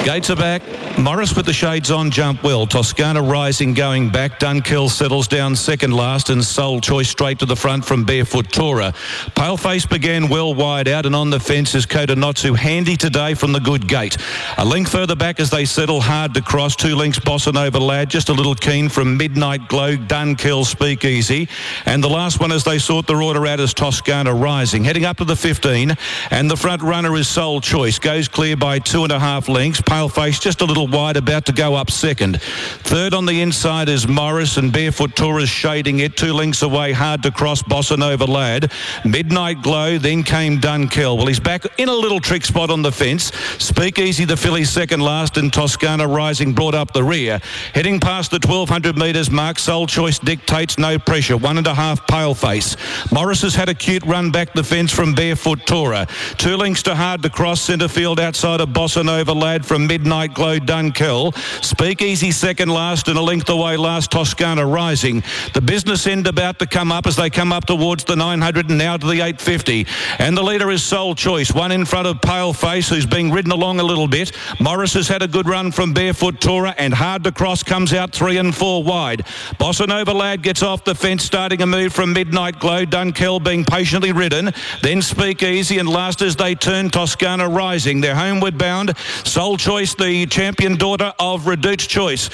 Gates 0.04 0.30
are 0.30 0.36
back. 0.36 0.62
Morris 0.98 1.36
with 1.36 1.44
the 1.44 1.52
shades 1.52 1.90
on 1.90 2.10
jump 2.10 2.42
well. 2.42 2.66
Toscana 2.66 3.20
rising 3.20 3.74
going 3.74 4.10
back. 4.10 4.40
Dunkill 4.40 4.88
settles 4.88 5.28
down 5.28 5.54
second 5.54 5.92
last 5.92 6.30
and 6.30 6.42
Soul 6.42 6.80
Choice 6.80 7.10
straight 7.10 7.38
to 7.40 7.46
the 7.46 7.54
front 7.54 7.84
from 7.84 8.04
Barefoot 8.04 8.50
Tora. 8.50 8.92
Paleface 9.36 9.88
began 9.88 10.28
well 10.28 10.54
wide 10.54 10.88
out 10.88 11.04
and 11.04 11.14
on 11.14 11.30
the 11.30 11.38
fence 11.38 11.74
is 11.74 11.84
Kodanotsu 11.84 12.56
handy 12.56 12.96
today 12.96 13.34
from 13.34 13.52
the 13.52 13.60
good 13.60 13.86
gate. 13.86 14.16
A 14.56 14.64
length 14.64 14.90
further 14.90 15.14
back 15.14 15.40
as 15.40 15.50
they 15.50 15.64
settle 15.64 16.00
hard 16.00 16.32
to 16.34 16.40
cross. 16.40 16.74
Two 16.74 16.96
links 16.96 17.18
Bossa 17.18 17.52
Lad 17.78 18.08
just 18.08 18.28
a 18.28 18.32
little 18.32 18.54
keen 18.54 18.88
from 18.88 19.16
Midnight 19.16 19.68
Glow, 19.68 19.96
Dunkill 19.96 20.64
Speakeasy. 20.64 21.47
And 21.86 22.02
the 22.02 22.08
last 22.08 22.40
one 22.40 22.52
as 22.52 22.64
they 22.64 22.78
sort 22.78 23.06
their 23.06 23.22
order 23.22 23.46
out 23.46 23.60
is 23.60 23.74
Toscana 23.74 24.34
rising. 24.34 24.84
Heading 24.84 25.04
up 25.04 25.16
to 25.18 25.24
the 25.24 25.36
15 25.36 25.96
and 26.30 26.50
the 26.50 26.56
front 26.56 26.82
runner 26.82 27.14
is 27.16 27.28
Soul 27.28 27.60
Choice. 27.60 27.98
Goes 27.98 28.28
clear 28.28 28.56
by 28.56 28.78
two 28.78 29.02
and 29.04 29.12
a 29.12 29.18
half 29.18 29.48
lengths. 29.48 29.80
Paleface 29.80 30.40
just 30.40 30.60
a 30.60 30.64
little 30.64 30.86
wide, 30.86 31.16
about 31.16 31.46
to 31.46 31.52
go 31.52 31.74
up 31.74 31.90
second. 31.90 32.40
Third 32.42 33.14
on 33.14 33.26
the 33.26 33.40
inside 33.40 33.88
is 33.88 34.06
Morris 34.06 34.56
and 34.56 34.72
Barefoot 34.72 35.16
Tourist 35.16 35.52
shading 35.52 36.00
it. 36.00 36.16
Two 36.16 36.32
lengths 36.32 36.62
away, 36.62 36.92
hard 36.92 37.22
to 37.22 37.30
cross 37.30 37.62
Bossa 37.62 37.98
Nova 37.98 38.24
Lad. 38.24 38.70
Midnight 39.04 39.62
Glow, 39.62 39.98
then 39.98 40.22
came 40.22 40.58
Dunkill. 40.60 41.16
Well, 41.16 41.26
he's 41.26 41.40
back 41.40 41.64
in 41.78 41.88
a 41.88 41.94
little 41.94 42.20
trick 42.20 42.44
spot 42.44 42.70
on 42.70 42.82
the 42.82 42.92
fence. 42.92 43.32
Speakeasy, 43.58 44.24
the 44.24 44.36
filly 44.36 44.64
second 44.64 45.00
last, 45.00 45.36
and 45.36 45.52
Toscana 45.52 46.06
Rising 46.06 46.52
brought 46.52 46.74
up 46.74 46.92
the 46.92 47.02
rear. 47.02 47.40
Heading 47.74 48.00
past 48.00 48.30
the 48.30 48.36
1200 48.36 48.98
metres 48.98 49.30
mark, 49.30 49.58
Soul 49.58 49.86
Choice 49.86 50.18
dictates 50.18 50.78
no 50.78 50.98
pressure. 50.98 51.36
One 51.40 51.58
and 51.58 51.66
a 51.66 51.74
half 51.74 52.06
Paleface. 52.06 52.76
Morris 53.12 53.42
has 53.42 53.54
had 53.54 53.68
a 53.68 53.74
cute 53.74 54.04
run 54.04 54.30
back 54.30 54.52
the 54.52 54.64
fence 54.64 54.92
from 54.92 55.14
Barefoot 55.14 55.66
Tora. 55.66 56.06
Two 56.36 56.56
lengths 56.56 56.82
to 56.84 56.94
hard 56.94 57.22
to 57.22 57.30
cross 57.30 57.60
centre 57.60 57.88
field 57.88 58.18
outside 58.18 58.60
of 58.60 58.70
Bossa 58.70 59.04
Nova 59.04 59.32
Lad 59.32 59.64
from 59.64 59.86
Midnight 59.86 60.34
Glow 60.34 60.58
Dunkill. 60.58 61.36
Speakeasy 61.64 62.32
second 62.32 62.70
last 62.70 63.08
and 63.08 63.16
a 63.16 63.22
length 63.22 63.48
away 63.48 63.76
last 63.76 64.10
Toscana 64.10 64.66
Rising. 64.66 65.22
The 65.54 65.60
business 65.60 66.06
end 66.06 66.26
about 66.26 66.58
to 66.58 66.66
come 66.66 66.90
up 66.90 67.06
as 67.06 67.16
they 67.16 67.30
come 67.30 67.52
up 67.52 67.66
towards 67.66 68.04
the 68.04 68.16
900 68.16 68.68
and 68.70 68.78
now 68.78 68.96
to 68.96 69.06
the 69.06 69.20
850. 69.20 69.86
And 70.18 70.36
the 70.36 70.42
leader 70.42 70.70
is 70.70 70.82
Soul 70.82 71.14
Choice, 71.14 71.52
one 71.52 71.72
in 71.72 71.84
front 71.84 72.08
of 72.08 72.20
Paleface 72.20 72.88
who's 72.88 73.06
being 73.06 73.30
ridden 73.30 73.52
along 73.52 73.80
a 73.80 73.84
little 73.84 74.08
bit. 74.08 74.32
Morris 74.60 74.94
has 74.94 75.06
had 75.06 75.22
a 75.22 75.28
good 75.28 75.48
run 75.48 75.70
from 75.70 75.92
Barefoot 75.92 76.40
Tora 76.40 76.74
and 76.78 76.92
hard 76.92 77.22
to 77.24 77.32
cross 77.32 77.62
comes 77.62 77.92
out 77.92 78.12
three 78.12 78.38
and 78.38 78.54
four 78.54 78.82
wide. 78.82 79.24
Bossa 79.60 79.86
Nova 79.86 80.12
Lad 80.12 80.42
gets 80.42 80.62
off 80.62 80.84
the 80.84 80.94
fence 80.94 81.27
starting 81.28 81.60
a 81.60 81.66
move 81.66 81.92
from 81.92 82.14
Midnight 82.14 82.58
Glow. 82.58 82.86
Dunkel 82.86 83.44
being 83.44 83.62
patiently 83.62 84.12
ridden. 84.12 84.50
Then 84.82 85.02
Speak 85.02 85.42
Easy 85.42 85.76
and 85.76 85.86
last 85.86 86.22
as 86.22 86.36
they 86.36 86.54
turn, 86.54 86.88
Toscana 86.88 87.46
Rising. 87.46 88.00
They're 88.00 88.14
homeward 88.14 88.56
bound. 88.56 88.96
Soul 89.24 89.58
Choice, 89.58 89.94
the 89.94 90.24
champion 90.24 90.76
daughter 90.76 91.12
of 91.18 91.46
Reduce 91.46 91.86
Choice. 91.86 92.30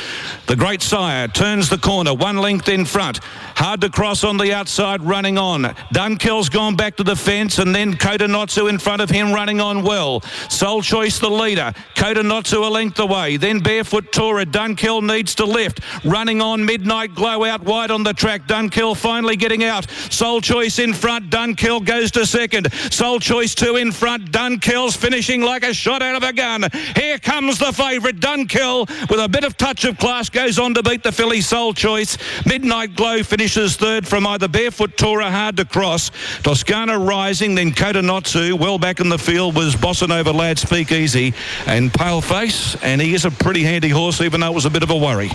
The 0.46 0.54
Great 0.54 0.80
Sire 0.80 1.26
turns 1.26 1.68
the 1.68 1.76
corner, 1.76 2.14
one 2.14 2.36
length 2.36 2.68
in 2.68 2.84
front. 2.84 3.18
Hard 3.56 3.80
to 3.80 3.88
cross 3.88 4.22
on 4.22 4.36
the 4.36 4.52
outside, 4.52 5.02
running 5.02 5.38
on. 5.38 5.64
Dunkel's 5.92 6.48
gone 6.48 6.76
back 6.76 6.96
to 6.98 7.02
the 7.02 7.16
fence, 7.16 7.58
and 7.58 7.74
then 7.74 7.94
Kotanotsu 7.94 8.68
in 8.68 8.78
front 8.78 9.02
of 9.02 9.10
him, 9.10 9.32
running 9.32 9.60
on 9.60 9.82
well. 9.82 10.20
Soul 10.48 10.82
Choice 10.82 11.18
the 11.18 11.30
leader. 11.30 11.72
Kotanotsu 11.96 12.64
a 12.64 12.70
length 12.70 13.00
away. 13.00 13.38
Then 13.38 13.58
Barefoot 13.58 14.12
Tora. 14.12 14.46
Dunkel 14.46 15.02
needs 15.02 15.34
to 15.36 15.44
lift. 15.44 15.80
Running 16.04 16.40
on 16.40 16.64
Midnight 16.64 17.14
Glow 17.14 17.44
out 17.44 17.62
wide 17.64 17.90
on 17.90 18.02
the 18.02 18.12
track. 18.12 18.46
Dunkel 18.46 18.83
finally 18.92 19.36
getting 19.36 19.62
out. 19.62 19.88
Soul 20.10 20.40
Choice 20.40 20.80
in 20.80 20.92
front. 20.92 21.30
Dunkel 21.30 21.84
goes 21.84 22.10
to 22.10 22.26
second. 22.26 22.72
Soul 22.90 23.20
Choice 23.20 23.54
two 23.54 23.76
in 23.76 23.92
front. 23.92 24.32
Dunkel's 24.32 24.96
finishing 24.96 25.42
like 25.42 25.62
a 25.62 25.72
shot 25.72 26.02
out 26.02 26.16
of 26.16 26.24
a 26.24 26.32
gun. 26.32 26.64
Here 26.96 27.18
comes 27.18 27.58
the 27.58 27.72
favourite. 27.72 28.16
Dunkel 28.16 28.88
with 29.08 29.20
a 29.20 29.28
bit 29.28 29.44
of 29.44 29.56
touch 29.56 29.84
of 29.84 29.96
class 29.98 30.28
goes 30.28 30.58
on 30.58 30.74
to 30.74 30.82
beat 30.82 31.04
the 31.04 31.12
filly 31.12 31.40
Soul 31.40 31.72
Choice. 31.72 32.18
Midnight 32.44 32.96
Glow 32.96 33.22
finishes 33.22 33.76
third 33.76 34.08
from 34.08 34.26
either 34.26 34.48
Barefoot 34.48 34.96
Tora 34.96 35.30
hard 35.30 35.56
to 35.58 35.64
cross. 35.64 36.10
Toscana 36.42 36.98
rising, 36.98 37.54
then 37.54 37.70
Kotanotsu. 37.70 38.58
Well 38.58 38.78
back 38.78 38.98
in 38.98 39.08
the 39.08 39.18
field 39.18 39.54
was 39.54 39.76
Bossa 39.76 40.08
Nova 40.08 40.32
Lad 40.32 40.58
Speak 40.58 40.90
Easy 40.90 41.32
and 41.66 41.92
Pale 41.92 42.22
Face. 42.22 42.74
And 42.82 43.00
he 43.00 43.14
is 43.14 43.24
a 43.24 43.30
pretty 43.30 43.62
handy 43.62 43.90
horse, 43.90 44.20
even 44.20 44.40
though 44.40 44.50
it 44.50 44.54
was 44.54 44.64
a 44.64 44.70
bit 44.70 44.82
of 44.82 44.90
a 44.90 44.96
worry. 44.96 45.30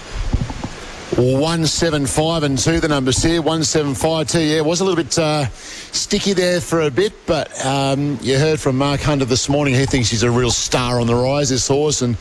One 1.18 1.66
seven 1.66 2.06
five 2.06 2.44
and 2.44 2.56
two, 2.56 2.80
the 2.80 2.88
numbers 2.88 3.24
here. 3.24 3.42
One 3.42 3.64
seven 3.64 3.96
five 3.96 4.28
two. 4.28 4.42
Yeah, 4.42 4.58
it 4.58 4.66
was 4.66 4.80
a 4.80 4.86
little 4.86 5.04
bit 5.04 5.18
uh, 5.18 5.48
sticky 5.48 6.34
there 6.34 6.62
for 6.62 6.82
a 6.82 6.92
bit, 6.92 7.14
but 7.26 7.66
um, 7.66 8.20
you 8.22 8.38
heard 8.38 8.60
from 8.60 8.78
Mark 8.78 9.02
Hunter 9.02 9.26
this 9.26 9.50
morning. 9.50 9.74
He 9.74 9.88
thinks 9.88 10.10
he's 10.10 10.22
a 10.22 10.30
real 10.30 10.52
star 10.52 11.02
on 11.02 11.08
the 11.08 11.16
rise, 11.16 11.50
this 11.50 11.68
horse, 11.68 12.04
and 12.04 12.16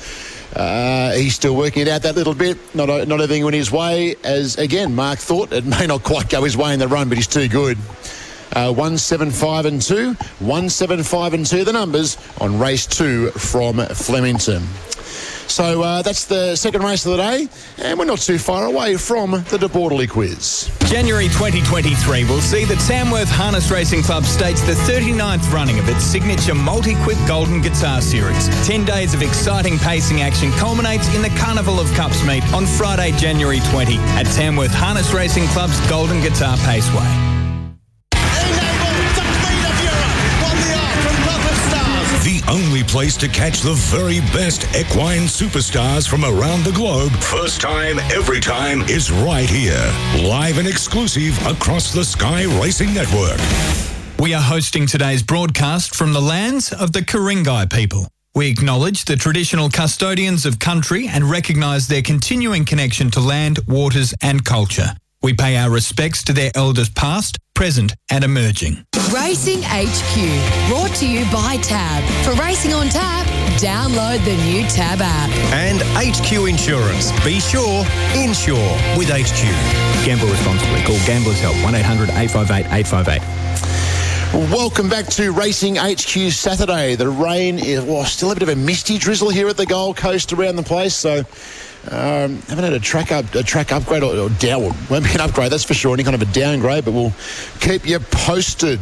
uh, 0.56 1.12
he's 1.12 1.34
still 1.34 1.54
working 1.54 1.82
it 1.82 1.88
out 1.88 2.02
that 2.02 2.16
little 2.16 2.34
bit. 2.34 2.56
Not 2.74 2.88
not 3.06 3.20
everything 3.20 3.44
went 3.44 3.54
his 3.54 3.70
way, 3.70 4.16
as 4.24 4.56
again 4.56 4.94
Mark 4.94 5.18
thought 5.18 5.52
it 5.52 5.66
may 5.78 5.86
not 5.86 6.02
quite 6.02 6.30
go 6.30 6.42
his 6.42 6.56
way 6.56 6.72
in 6.72 6.78
the 6.78 6.88
run, 6.88 7.10
but 7.10 7.18
he's 7.18 7.26
too 7.26 7.46
good. 7.46 7.76
Uh, 8.54 8.72
175 8.72 9.66
and 9.66 9.82
2, 9.82 10.14
175 10.14 11.34
and 11.34 11.44
2, 11.44 11.64
the 11.64 11.72
numbers 11.72 12.16
on 12.40 12.58
race 12.58 12.86
2 12.86 13.32
from 13.32 13.76
Flemington. 13.88 14.62
So 15.48 15.82
uh, 15.82 16.02
that's 16.02 16.26
the 16.26 16.54
second 16.56 16.82
race 16.82 17.04
of 17.06 17.12
the 17.12 17.18
day, 17.18 17.48
and 17.78 17.98
we're 17.98 18.04
not 18.04 18.18
too 18.18 18.38
far 18.38 18.66
away 18.66 18.96
from 18.96 19.30
the 19.50 19.58
De 19.58 19.68
Bortoli 19.68 20.08
quiz. 20.08 20.70
January 20.86 21.28
2023 21.28 22.24
will 22.24 22.40
see 22.40 22.64
the 22.64 22.76
Tamworth 22.86 23.28
Harness 23.28 23.70
Racing 23.70 24.02
Club 24.02 24.24
stage 24.24 24.60
the 24.60 24.72
39th 24.86 25.52
running 25.52 25.78
of 25.78 25.88
its 25.88 26.04
signature 26.04 26.54
multi-quip 26.54 27.18
Golden 27.26 27.60
Guitar 27.60 28.00
Series. 28.00 28.48
10 28.66 28.84
days 28.84 29.14
of 29.14 29.22
exciting 29.22 29.78
pacing 29.78 30.22
action 30.22 30.50
culminates 30.52 31.12
in 31.14 31.22
the 31.22 31.30
Carnival 31.30 31.80
of 31.80 31.92
Cups 31.94 32.24
meet 32.24 32.44
on 32.52 32.66
Friday, 32.66 33.12
January 33.18 33.60
20 33.70 33.96
at 33.96 34.26
Tamworth 34.26 34.72
Harness 34.72 35.12
Racing 35.12 35.46
Club's 35.48 35.78
Golden 35.88 36.20
Guitar 36.20 36.56
Paceway. 36.58 37.47
Only 42.48 42.82
place 42.82 43.16
to 43.18 43.28
catch 43.28 43.60
the 43.60 43.74
very 43.74 44.20
best 44.32 44.64
equine 44.74 45.22
superstars 45.22 46.08
from 46.08 46.24
around 46.24 46.64
the 46.64 46.72
globe, 46.72 47.12
first 47.12 47.60
time, 47.60 47.98
every 48.10 48.40
time, 48.40 48.82
is 48.82 49.10
right 49.10 49.48
here. 49.48 49.92
Live 50.22 50.58
and 50.58 50.66
exclusive 50.66 51.38
across 51.46 51.92
the 51.92 52.04
Sky 52.04 52.44
Racing 52.60 52.94
Network. 52.94 53.38
We 54.18 54.34
are 54.34 54.42
hosting 54.42 54.86
today's 54.86 55.22
broadcast 55.22 55.94
from 55.94 56.12
the 56.12 56.20
lands 56.20 56.72
of 56.72 56.92
the 56.92 57.04
Ku-ring-gai 57.04 57.66
people. 57.66 58.08
We 58.34 58.48
acknowledge 58.48 59.04
the 59.04 59.16
traditional 59.16 59.68
custodians 59.68 60.46
of 60.46 60.58
country 60.58 61.08
and 61.08 61.24
recognise 61.24 61.88
their 61.88 62.02
continuing 62.02 62.64
connection 62.64 63.10
to 63.12 63.20
land, 63.20 63.60
waters 63.66 64.14
and 64.22 64.44
culture. 64.44 64.94
We 65.20 65.34
pay 65.34 65.56
our 65.56 65.68
respects 65.68 66.22
to 66.24 66.32
their 66.32 66.52
elders 66.54 66.88
past, 66.90 67.38
present 67.54 67.92
and 68.08 68.22
emerging. 68.22 68.84
Racing 69.12 69.60
HQ, 69.64 70.68
brought 70.68 70.94
to 70.96 71.08
you 71.08 71.24
by 71.32 71.56
Tab. 71.56 72.04
For 72.24 72.40
racing 72.40 72.72
on 72.72 72.88
Tab, 72.88 73.26
download 73.58 74.24
the 74.24 74.36
new 74.44 74.62
Tab 74.68 75.00
app. 75.00 75.28
And 75.52 75.82
HQ 75.96 76.48
Insurance. 76.48 77.10
Be 77.24 77.40
sure, 77.40 77.84
insure 78.14 78.70
with 78.96 79.08
HQ. 79.10 79.42
Gamble 80.06 80.28
responsibly. 80.28 80.82
Call 80.82 81.04
Gamblers 81.04 81.40
Help 81.40 81.56
1 81.64 81.74
800 81.74 82.10
858 82.10 82.72
858. 82.72 84.52
Welcome 84.52 84.88
back 84.88 85.06
to 85.06 85.32
Racing 85.32 85.76
HQ 85.76 86.30
Saturday. 86.30 86.94
The 86.94 87.08
rain 87.08 87.58
is 87.58 87.82
well, 87.82 88.04
still 88.04 88.30
a 88.30 88.34
bit 88.34 88.44
of 88.44 88.50
a 88.50 88.56
misty 88.56 88.98
drizzle 88.98 89.30
here 89.30 89.48
at 89.48 89.56
the 89.56 89.66
Gold 89.66 89.96
Coast 89.96 90.32
around 90.32 90.56
the 90.56 90.62
place, 90.62 90.94
so 90.94 91.24
um, 91.84 92.36
haven't 92.42 92.64
had 92.64 92.72
a 92.72 92.80
track 92.80 93.12
up 93.12 93.34
a 93.34 93.42
track 93.42 93.72
upgrade 93.72 94.02
or, 94.02 94.16
or 94.16 94.28
down. 94.28 94.74
Won't 94.90 95.04
be 95.04 95.12
an 95.12 95.20
upgrade, 95.20 95.50
that's 95.52 95.64
for 95.64 95.74
sure. 95.74 95.94
Any 95.94 96.04
kind 96.04 96.14
of 96.14 96.22
a 96.22 96.32
downgrade, 96.32 96.84
but 96.84 96.92
we'll 96.92 97.14
keep 97.60 97.88
you 97.88 97.98
posted. 97.98 98.80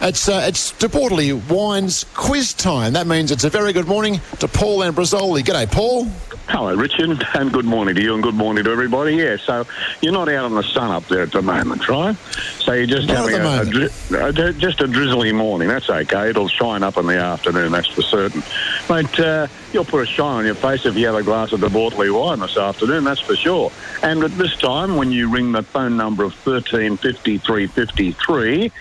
It's 0.00 0.28
uh, 0.28 0.44
it's 0.46 0.72
De 0.72 0.88
Bortoli 0.88 1.34
Wines 1.48 2.04
quiz 2.14 2.54
time. 2.54 2.94
That 2.94 3.06
means 3.06 3.30
it's 3.30 3.44
a 3.44 3.50
very 3.50 3.72
good 3.72 3.86
morning 3.86 4.20
to 4.40 4.48
Paul 4.48 4.80
Ambrosoli. 4.80 5.42
G'day, 5.42 5.70
Paul. 5.70 6.06
Hello, 6.50 6.74
Richard, 6.74 7.22
and 7.34 7.52
good 7.52 7.66
morning 7.66 7.94
to 7.94 8.02
you, 8.02 8.14
and 8.14 8.22
good 8.22 8.34
morning 8.34 8.64
to 8.64 8.70
everybody. 8.70 9.16
Yeah, 9.16 9.36
so 9.46 9.64
you're 10.00 10.14
not 10.14 10.32
out 10.32 10.46
in 10.46 10.54
the 10.54 10.62
sun 10.74 10.90
up 10.90 11.06
there 11.06 11.22
at 11.24 11.30
the 11.30 11.42
moment, 11.42 11.86
right? 11.90 12.16
So 12.60 12.72
you're 12.72 12.86
just 12.86 13.06
Not 13.06 13.30
having 13.30 13.34
a, 13.34 13.60
a, 13.60 13.66
dri- 13.66 13.90
a 14.18 14.52
just 14.54 14.80
a 14.80 14.88
drizzly 14.88 15.30
morning. 15.32 15.68
That's 15.68 15.90
okay. 15.90 16.30
It'll 16.30 16.48
shine 16.48 16.82
up 16.82 16.96
in 16.96 17.06
the 17.06 17.18
afternoon. 17.18 17.72
That's 17.72 17.88
for 17.92 18.00
certain. 18.00 18.42
But 18.88 19.20
uh, 19.20 19.48
you'll 19.72 19.84
put 19.84 20.02
a 20.02 20.06
shine 20.06 20.38
on 20.38 20.46
your 20.46 20.54
face 20.54 20.80
if 20.86 20.96
you 20.96 21.06
have 21.06 21.16
a 21.16 21.22
glass 21.22 21.52
of 21.52 21.60
the 21.60 21.68
Bortoli 21.68 22.10
wine 22.10 22.40
this 22.40 22.56
afternoon. 22.56 23.04
That's 23.04 23.20
for 23.20 23.36
sure. 23.36 23.70
And 24.02 24.24
at 24.24 24.36
this 24.38 24.56
time, 24.56 24.96
when 24.96 25.12
you 25.12 25.30
ring 25.30 25.52
the 25.52 25.64
phone 25.74 25.98
number 25.98 26.24
of 26.24 26.32
thirteen 26.46 26.96
fifty 26.96 27.42
three 27.46 27.68
fifty 27.68 28.16
three. 28.26 28.72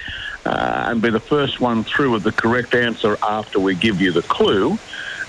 Uh, 0.46 0.86
and 0.88 1.02
be 1.02 1.10
the 1.10 1.20
first 1.30 1.60
one 1.60 1.84
through 1.84 2.14
with 2.14 2.24
the 2.24 2.32
correct 2.32 2.74
answer 2.74 3.18
after 3.22 3.60
we 3.60 3.76
give 3.76 4.00
you 4.00 4.14
the 4.14 4.24
clue 4.24 4.80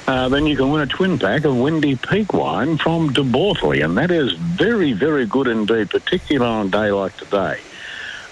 uh, 0.08 0.26
then 0.30 0.46
you 0.46 0.56
can 0.56 0.70
win 0.70 0.80
a 0.80 0.86
twin 0.86 1.18
pack 1.18 1.44
of 1.44 1.54
Windy 1.54 1.94
Peak 1.94 2.32
wine 2.32 2.78
from 2.78 3.12
De 3.12 3.20
Bortoli, 3.20 3.84
and 3.84 3.98
that 3.98 4.10
is 4.10 4.32
very, 4.32 4.94
very 4.94 5.26
good 5.26 5.46
indeed, 5.48 5.90
particularly 5.90 6.50
on 6.50 6.66
a 6.66 6.70
day 6.70 6.90
like 6.90 7.14
today. 7.18 7.60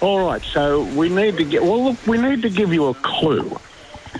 All 0.01 0.25
right, 0.25 0.43
so 0.53 0.81
we 0.81 1.07
need 1.07 1.37
to 1.37 1.45
get 1.45 1.61
well. 1.63 1.85
Look, 1.85 2.07
we 2.07 2.17
need 2.17 2.41
to 2.41 2.49
give 2.49 2.73
you 2.73 2.87
a 2.87 2.95
clue. 2.95 3.55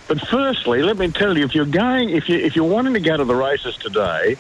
But 0.08 0.22
firstly, 0.28 0.84
let 0.84 0.98
me 0.98 1.12
tell 1.12 1.36
you, 1.36 1.46
if 1.46 1.56
you're 1.56 1.66
going, 1.66 2.12
if 2.12 2.30
you 2.30 2.38
if 2.38 2.56
you're 2.56 2.70
wanting 2.70 2.94
to 2.94 3.00
go 3.00 3.18
to 3.18 3.26
the 3.26 3.36
races 3.36 3.76
today, 3.78 4.38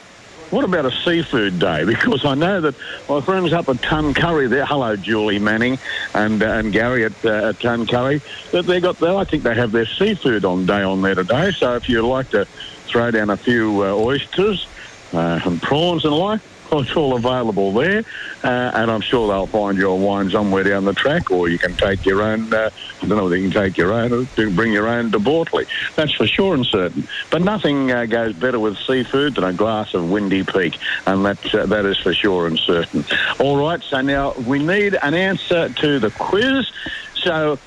what 0.52 0.64
about 0.64 0.86
a 0.86 0.92
seafood 1.04 1.58
day? 1.58 1.84
Because 1.86 2.24
I 2.24 2.36
know 2.36 2.62
that 2.62 2.76
my 3.10 3.22
friends 3.22 3.52
up 3.52 3.68
at 3.68 3.78
Tuncurry 3.78 4.48
there, 4.48 4.66
hello 4.66 4.96
Julie 4.96 5.40
Manning 5.40 5.80
and 6.14 6.44
uh, 6.44 6.46
and 6.46 6.72
Gary 6.72 7.06
at, 7.06 7.26
uh, 7.26 7.50
at 7.50 7.60
Tuncurry, 7.60 8.22
that 8.52 8.68
they 8.68 8.80
got. 8.80 9.02
I 9.02 9.24
think 9.26 9.44
they 9.44 9.56
have 9.56 9.72
their 9.72 9.88
seafood 9.88 10.46
on 10.46 10.68
day 10.68 10.84
on 10.84 11.02
there 11.02 11.16
today. 11.16 11.52
So 11.58 11.76
if 11.76 11.90
you'd 11.90 12.08
like 12.08 12.30
to 12.30 12.48
throw 12.88 13.12
down 13.12 13.30
a 13.30 13.38
few 13.38 13.84
uh, 13.84 13.94
oysters 13.94 14.68
uh, 15.14 15.40
and 15.44 15.62
prawns 15.62 16.06
and 16.06 16.14
like. 16.14 16.42
It's 16.70 16.94
all 16.98 17.16
available 17.16 17.72
there, 17.72 18.04
uh, 18.44 18.72
and 18.74 18.92
I'm 18.92 19.00
sure 19.00 19.30
they'll 19.30 19.48
find 19.48 19.78
your 19.78 19.98
wine 19.98 20.30
somewhere 20.30 20.66
down 20.66 20.84
the 20.84 20.94
track, 20.94 21.32
or 21.32 21.48
you 21.48 21.58
can 21.58 21.78
take 21.78 22.06
your 22.06 22.22
own. 22.22 22.54
Uh, 22.54 22.70
I 23.02 23.06
don't 23.06 23.18
know 23.18 23.24
whether 23.24 23.38
you 23.38 23.50
can 23.50 23.64
take 23.64 23.78
your 23.78 23.94
own, 23.94 24.12
or 24.12 24.26
bring 24.50 24.74
your 24.74 24.90
own 24.90 25.10
to 25.14 25.20
Bortley. 25.20 25.66
That's 25.96 26.14
for 26.14 26.28
sure 26.28 26.56
and 26.56 26.66
certain. 26.66 27.08
But 27.32 27.42
nothing 27.42 27.90
uh, 27.92 28.06
goes 28.06 28.34
better 28.34 28.60
with 28.60 28.78
seafood 28.80 29.36
than 29.36 29.46
a 29.46 29.54
glass 29.54 29.94
of 29.94 30.10
Windy 30.10 30.44
Peak, 30.44 30.78
and 31.06 31.26
that 31.26 31.56
uh, 31.56 31.68
that 31.68 31.86
is 31.86 31.98
for 32.00 32.14
sure 32.14 32.48
and 32.48 32.60
certain. 32.60 33.06
All 33.40 33.56
right, 33.58 33.82
so 33.82 34.02
now 34.02 34.34
we 34.34 34.60
need 34.60 34.98
an 35.02 35.14
answer 35.14 35.70
to 35.70 36.00
the 36.00 36.12
quiz. 36.12 36.70
So 37.16 37.60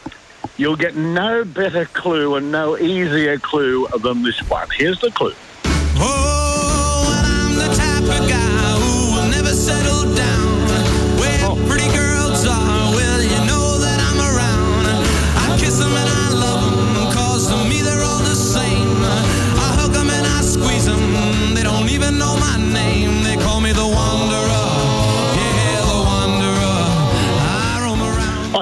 You'll 0.60 0.76
get 0.76 0.94
no 0.94 1.42
better 1.42 1.86
clue 1.86 2.34
and 2.34 2.52
no 2.52 2.76
easier 2.76 3.38
clue 3.38 3.88
than 4.02 4.22
this 4.22 4.38
one. 4.46 4.68
Here's 4.76 5.00
the 5.00 5.10
clue. 5.10 5.32
never 7.56 8.39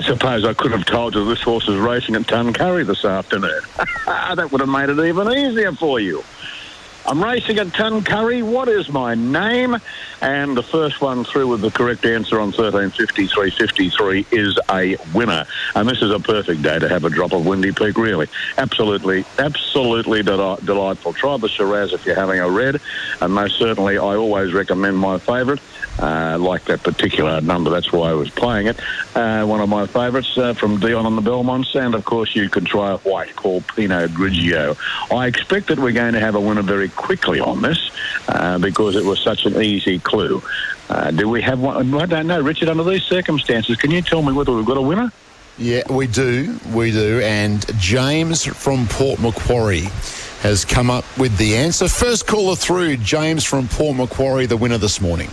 suppose 0.08 0.44
I 0.46 0.54
could 0.54 0.72
have 0.72 0.86
told 0.86 1.14
you 1.14 1.24
this 1.26 1.42
horse 1.42 1.68
is 1.68 1.76
racing 1.76 2.14
at 2.14 2.22
Tuncurry 2.22 2.86
this 2.86 3.04
afternoon. 3.04 3.60
that 4.06 4.50
would 4.50 4.62
have 4.62 4.70
made 4.70 4.88
it 4.88 4.98
even 4.98 5.30
easier 5.30 5.72
for 5.72 6.00
you. 6.00 6.24
I'm 7.04 7.22
racing 7.22 7.58
at 7.58 7.68
Tuncurry. 7.68 8.42
What 8.42 8.68
is 8.68 8.88
my 8.88 9.14
name? 9.14 9.76
And 10.22 10.56
the 10.56 10.62
first 10.62 11.02
one 11.02 11.24
through 11.24 11.48
with 11.48 11.60
the 11.60 11.70
correct 11.70 12.06
answer 12.06 12.40
on 12.40 12.52
1353.53 12.52 14.32
is 14.32 14.58
a 14.70 14.96
winner. 15.14 15.46
And 15.74 15.86
this 15.86 16.00
is 16.00 16.10
a 16.10 16.20
perfect 16.20 16.62
day 16.62 16.78
to 16.78 16.88
have 16.88 17.04
a 17.04 17.10
drop 17.10 17.32
of 17.32 17.44
Windy 17.46 17.72
Peak, 17.72 17.98
really. 17.98 18.28
Absolutely, 18.56 19.26
absolutely 19.38 20.22
deli- 20.22 20.60
delightful. 20.64 21.12
Try 21.12 21.36
the 21.36 21.48
Shiraz 21.48 21.92
if 21.92 22.06
you're 22.06 22.14
having 22.14 22.40
a 22.40 22.50
red. 22.50 22.80
And 23.20 23.32
most 23.34 23.58
certainly, 23.58 23.98
I 23.98 24.16
always 24.16 24.54
recommend 24.54 24.96
my 24.96 25.18
favourite. 25.18 25.60
Uh, 25.98 26.38
like 26.38 26.64
that 26.66 26.82
particular 26.82 27.40
number, 27.40 27.70
that's 27.70 27.92
why 27.92 28.10
I 28.10 28.14
was 28.14 28.30
playing 28.30 28.68
it. 28.68 28.78
Uh, 29.16 29.44
one 29.44 29.60
of 29.60 29.68
my 29.68 29.86
favourites 29.86 30.38
uh, 30.38 30.54
from 30.54 30.78
Dion 30.78 31.06
and 31.06 31.18
the 31.18 31.22
Belmonts, 31.22 31.74
and 31.74 31.94
of 31.94 32.04
course 32.04 32.36
you 32.36 32.48
could 32.48 32.66
try 32.66 32.92
a 32.92 32.98
white 32.98 33.34
called 33.34 33.66
Pinot 33.66 34.12
Grigio. 34.12 34.76
I 35.12 35.26
expect 35.26 35.66
that 35.68 35.78
we're 35.78 35.92
going 35.92 36.12
to 36.12 36.20
have 36.20 36.36
a 36.36 36.40
winner 36.40 36.62
very 36.62 36.88
quickly 36.88 37.40
on 37.40 37.62
this 37.62 37.90
uh, 38.28 38.58
because 38.58 38.94
it 38.94 39.04
was 39.04 39.18
such 39.20 39.44
an 39.44 39.60
easy 39.60 39.98
clue. 39.98 40.42
Uh, 40.88 41.10
do 41.10 41.28
we 41.28 41.42
have 41.42 41.60
one? 41.60 41.94
I 41.94 42.06
don't 42.06 42.26
know, 42.26 42.40
Richard. 42.40 42.68
Under 42.68 42.84
these 42.84 43.02
circumstances, 43.02 43.76
can 43.76 43.90
you 43.90 44.00
tell 44.00 44.22
me 44.22 44.32
whether 44.32 44.52
we've 44.52 44.64
got 44.64 44.76
a 44.76 44.82
winner? 44.82 45.12
Yeah, 45.58 45.82
we 45.90 46.06
do. 46.06 46.58
We 46.72 46.92
do. 46.92 47.20
And 47.20 47.66
James 47.78 48.44
from 48.44 48.86
Port 48.86 49.20
Macquarie 49.20 49.88
has 50.42 50.64
come 50.64 50.88
up 50.88 51.04
with 51.18 51.36
the 51.36 51.56
answer. 51.56 51.88
First 51.88 52.28
caller 52.28 52.54
through, 52.54 52.98
James 52.98 53.44
from 53.44 53.66
Port 53.66 53.96
Macquarie, 53.96 54.46
the 54.46 54.56
winner 54.56 54.78
this 54.78 55.00
morning. 55.00 55.30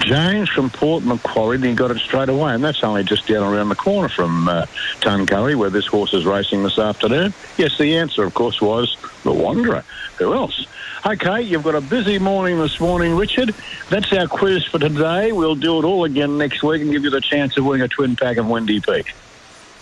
James 0.00 0.48
from 0.48 0.70
Port 0.70 1.04
Macquarie, 1.04 1.56
and 1.56 1.64
he 1.64 1.74
got 1.74 1.90
it 1.90 1.98
straight 1.98 2.28
away, 2.28 2.54
and 2.54 2.62
that's 2.62 2.84
only 2.84 3.02
just 3.02 3.26
down 3.26 3.52
around 3.52 3.68
the 3.68 3.74
corner 3.74 4.08
from 4.08 4.48
uh, 4.48 4.66
Tuncurry, 5.00 5.56
where 5.56 5.70
this 5.70 5.86
horse 5.86 6.14
is 6.14 6.24
racing 6.24 6.62
this 6.62 6.78
afternoon. 6.78 7.34
Yes, 7.56 7.76
the 7.78 7.96
answer, 7.96 8.22
of 8.22 8.32
course, 8.34 8.60
was 8.60 8.96
the 9.24 9.32
Wanderer. 9.32 9.84
Who 10.18 10.34
else? 10.34 10.66
Okay, 11.04 11.42
you've 11.42 11.64
got 11.64 11.74
a 11.74 11.80
busy 11.80 12.20
morning 12.20 12.58
this 12.58 12.78
morning, 12.78 13.16
Richard. 13.16 13.54
That's 13.90 14.12
our 14.12 14.28
quiz 14.28 14.64
for 14.64 14.78
today. 14.78 15.32
We'll 15.32 15.56
do 15.56 15.80
it 15.80 15.84
all 15.84 16.04
again 16.04 16.38
next 16.38 16.62
week 16.62 16.80
and 16.80 16.92
give 16.92 17.02
you 17.02 17.10
the 17.10 17.20
chance 17.20 17.56
of 17.56 17.64
winning 17.64 17.82
a 17.82 17.88
twin 17.88 18.14
pack 18.14 18.36
of 18.36 18.46
Windy 18.46 18.80
Peak. 18.80 19.12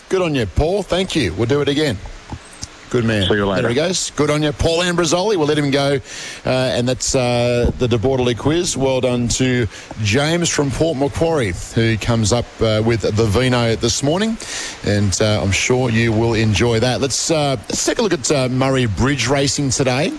Good 0.09 0.23
on 0.23 0.35
you, 0.35 0.47
Paul. 0.47 0.83
Thank 0.83 1.15
you. 1.15 1.35
We'll 1.35 1.47
do 1.47 1.61
it 1.61 1.69
again. 1.69 1.99
Good 2.91 3.05
man. 3.05 3.29
See 3.29 3.35
you 3.35 3.47
later. 3.47 3.63
There 3.63 3.69
he 3.71 3.77
goes. 3.77 4.11
Good 4.11 4.31
on 4.31 4.43
you, 4.43 4.51
Paul 4.51 4.81
Ambrosoli. 4.81 5.37
We'll 5.37 5.47
let 5.47 5.57
him 5.57 5.71
go. 5.71 6.01
Uh, 6.45 6.49
and 6.51 6.89
that's 6.89 7.15
uh, 7.15 7.71
the 7.79 7.87
De 7.87 7.97
Bortoli 7.97 8.37
quiz. 8.37 8.77
Well 8.77 9.01
done 9.01 9.29
to 9.29 9.69
James 10.03 10.49
from 10.49 10.73
Port 10.73 10.99
Macquarie, 10.99 11.53
who 11.77 11.97
comes 11.99 12.33
up 12.33 12.47
uh, 12.61 12.83
with 12.85 13.03
the 13.03 13.27
Vino 13.27 13.77
this 13.77 14.03
morning. 14.03 14.37
And 14.85 15.17
uh, 15.23 15.41
I'm 15.41 15.53
sure 15.53 15.91
you 15.91 16.11
will 16.11 16.35
enjoy 16.35 16.81
that. 16.81 17.01
Let's, 17.01 17.31
uh, 17.31 17.57
let's 17.69 17.87
take 17.87 18.01
a 18.01 18.03
look 18.03 18.13
at 18.13 18.29
uh, 18.33 18.49
Murray 18.49 18.87
Bridge 18.87 19.29
racing 19.29 19.71
today. 19.71 20.11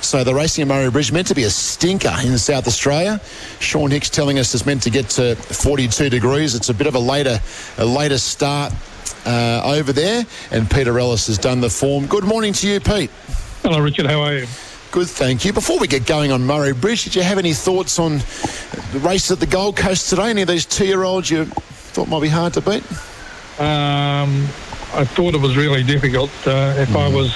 So 0.00 0.24
the 0.24 0.34
racing 0.34 0.62
at 0.62 0.68
Murray 0.68 0.90
Bridge 0.90 1.12
meant 1.12 1.26
to 1.26 1.34
be 1.34 1.42
a 1.42 1.50
stinker 1.50 2.14
in 2.24 2.38
South 2.38 2.66
Australia. 2.66 3.20
Sean 3.60 3.90
Hicks 3.90 4.08
telling 4.08 4.38
us 4.38 4.54
it's 4.54 4.64
meant 4.64 4.82
to 4.84 4.90
get 4.90 5.10
to 5.10 5.36
42 5.36 6.08
degrees. 6.08 6.54
It's 6.54 6.70
a 6.70 6.74
bit 6.74 6.86
of 6.86 6.94
a 6.94 6.98
later, 6.98 7.38
a 7.76 7.84
later 7.84 8.16
start 8.16 8.72
uh, 9.28 9.62
over 9.64 9.92
there, 9.92 10.24
and 10.50 10.70
Peter 10.70 10.98
Ellis 10.98 11.26
has 11.26 11.38
done 11.38 11.60
the 11.60 11.68
form. 11.70 12.06
Good 12.06 12.24
morning 12.24 12.52
to 12.54 12.68
you, 12.68 12.80
Pete. 12.80 13.10
Hello, 13.62 13.80
Richard. 13.80 14.06
How 14.06 14.22
are 14.22 14.34
you? 14.34 14.46
Good, 14.90 15.08
thank 15.08 15.44
you. 15.44 15.52
Before 15.52 15.78
we 15.78 15.86
get 15.86 16.06
going 16.06 16.32
on 16.32 16.46
Murray 16.46 16.72
Bridge, 16.72 17.04
did 17.04 17.14
you 17.14 17.22
have 17.22 17.36
any 17.36 17.52
thoughts 17.52 17.98
on 17.98 18.18
the 18.92 19.00
race 19.00 19.30
at 19.30 19.38
the 19.38 19.46
Gold 19.46 19.76
Coast 19.76 20.08
today? 20.08 20.30
Any 20.30 20.42
of 20.42 20.48
these 20.48 20.64
two-year-olds 20.64 21.30
you 21.30 21.44
thought 21.44 22.08
might 22.08 22.22
be 22.22 22.28
hard 22.28 22.54
to 22.54 22.62
beat? 22.62 22.82
Um, 23.60 24.48
I 24.94 25.04
thought 25.04 25.34
it 25.34 25.40
was 25.40 25.58
really 25.58 25.82
difficult. 25.82 26.30
Uh, 26.46 26.74
if 26.78 26.96
I 26.96 27.06
was 27.12 27.34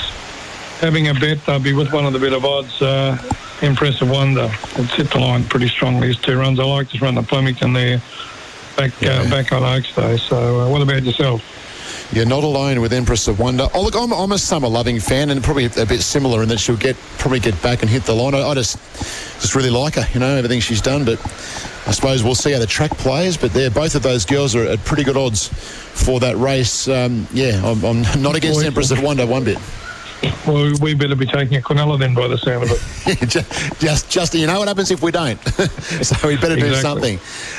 having 0.81 1.09
a 1.09 1.15
bet, 1.15 1.47
I'd 1.47 1.63
be 1.63 1.75
with 1.75 1.93
one 1.93 2.07
of 2.07 2.15
the 2.15 2.19
bit 2.19 2.33
of 2.33 2.47
odds. 2.47 2.81
Uh, 2.81 3.19
Impressive 3.61 4.11
Wonder. 4.11 4.51
It's 4.77 4.95
hit 4.95 5.11
the 5.11 5.21
line 5.21 5.45
pretty 5.45 5.69
strongly. 5.69 6.09
These 6.09 6.19
two 6.21 6.39
runs. 6.39 6.59
I 6.59 6.65
like 6.65 6.91
this 6.91 7.03
run 7.03 7.19
at 7.19 7.27
Flemington 7.29 7.73
there, 7.75 8.03
back 8.77 8.91
uh, 9.03 9.29
back 9.31 9.53
on 9.53 9.63
Oaks 9.63 9.95
Day. 9.95 10.17
So, 10.17 10.63
uh, 10.63 10.71
what 10.71 10.83
about 10.83 11.05
yourself? 11.05 11.43
You're 12.13 12.27
not 12.27 12.45
alone 12.45 12.83
with 12.83 12.93
Empress 12.93 13.27
of 13.27 13.39
Wonder. 13.39 13.69
Oh, 13.73 13.81
look, 13.83 13.97
I'm, 13.97 14.13
I'm 14.13 14.33
a 14.33 14.39
summer 14.39 14.69
loving 14.69 15.01
fan, 15.01 15.31
and 15.31 15.43
probably 15.43 15.65
a 15.65 15.87
bit 15.87 16.03
similar 16.03 16.43
in 16.43 16.49
that 16.51 16.59
she'll 16.59 16.77
get 16.77 16.95
probably 17.17 17.41
get 17.41 17.61
back 17.63 17.81
and 17.81 17.89
hit 17.89 18.03
the 18.05 18.13
line. 18.13 18.35
I, 18.35 18.43
I 18.49 18.55
just 18.55 18.77
just 19.41 19.55
really 19.55 19.71
like 19.71 19.95
her, 19.95 20.07
you 20.13 20.21
know, 20.21 20.37
everything 20.37 20.61
she's 20.61 20.83
done. 20.83 21.07
But 21.07 21.19
I 21.87 21.93
suppose 21.93 22.23
we'll 22.23 22.35
see 22.35 22.53
how 22.53 22.59
the 22.59 22.67
track 22.67 22.91
plays. 22.99 23.39
But 23.39 23.55
there, 23.55 23.71
both 23.71 23.95
of 23.95 24.03
those 24.03 24.27
girls 24.27 24.55
are 24.55 24.67
at 24.67 24.85
pretty 24.85 25.05
good 25.05 25.17
odds 25.17 25.49
for 25.49 26.21
that 26.21 26.37
race. 26.37 26.87
Um, 26.87 27.27
yeah, 27.33 27.63
I'm, 27.65 27.83
I'm 27.83 28.03
not 28.23 28.37
against 28.37 28.61
Boy, 28.61 28.67
Empress 28.67 28.91
of 28.91 29.03
Wonder 29.03 29.27
one 29.27 29.45
bit. 29.45 29.59
Well, 30.47 30.73
we 30.81 30.95
better 30.95 31.17
be 31.17 31.27
taking 31.27 31.57
a 31.57 31.61
Quinella 31.61 31.99
then, 31.99 32.15
by 32.15 32.29
the 32.29 32.39
sound 32.39 32.65
of 32.65 32.71
it. 32.71 33.29
just, 33.29 33.81
just, 33.81 34.11
just, 34.11 34.35
you 34.35 34.47
know 34.47 34.59
what 34.59 34.69
happens 34.69 34.91
if 34.91 35.03
we 35.03 35.11
don't. 35.11 35.37
so 36.03 36.29
we 36.29 36.37
better 36.37 36.57
do 36.57 36.75
something. 36.75 37.19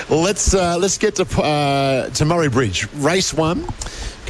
Let's 0.10 0.54
uh, 0.54 0.78
let's 0.78 0.98
get 0.98 1.16
to 1.16 1.42
uh, 1.42 2.10
to 2.10 2.26
Murray 2.26 2.50
Bridge, 2.50 2.92
race 2.96 3.34
one. 3.34 3.66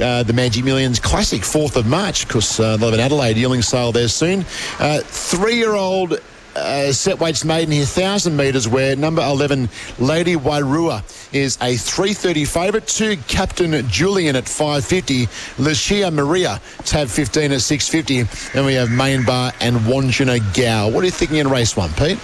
Uh, 0.01 0.23
the 0.23 0.33
Magic 0.33 0.65
Millions 0.65 0.99
Classic, 0.99 1.43
4th 1.43 1.75
of 1.75 1.85
March, 1.85 2.27
because 2.27 2.59
uh, 2.59 2.77
they'll 2.77 2.89
have 2.89 2.95
an 2.95 2.99
Adelaide 2.99 3.37
yearling 3.37 3.61
sale 3.61 3.91
there 3.91 4.07
soon. 4.07 4.43
Uh, 4.79 5.01
three-year-old 5.01 6.19
uh, 6.55 6.91
set 6.91 7.19
weights 7.19 7.43
maiden 7.43 7.71
here, 7.71 7.81
1,000 7.81 8.35
metres, 8.35 8.67
where 8.67 8.95
number 8.95 9.21
11, 9.21 9.69
Lady 9.99 10.35
Wairua, 10.35 11.03
is 11.33 11.57
a 11.61 11.75
330 11.75 12.45
favourite. 12.45 12.87
Two, 12.87 13.17
Captain 13.27 13.87
Julian 13.87 14.35
at 14.35 14.47
550. 14.47 15.27
Lucia 15.57 16.11
Maria, 16.11 16.61
tab 16.85 17.07
15 17.07 17.51
at 17.51 17.61
650. 17.61 18.57
And 18.57 18.65
we 18.65 18.73
have 18.75 18.91
Main 18.91 19.25
Bar 19.25 19.53
and 19.61 19.77
Wanjina 19.77 20.39
Gao. 20.55 20.89
What 20.89 21.01
are 21.01 21.05
you 21.05 21.11
thinking 21.11 21.37
in 21.37 21.47
race 21.47 21.75
one, 21.75 21.91
Pete? 21.93 22.19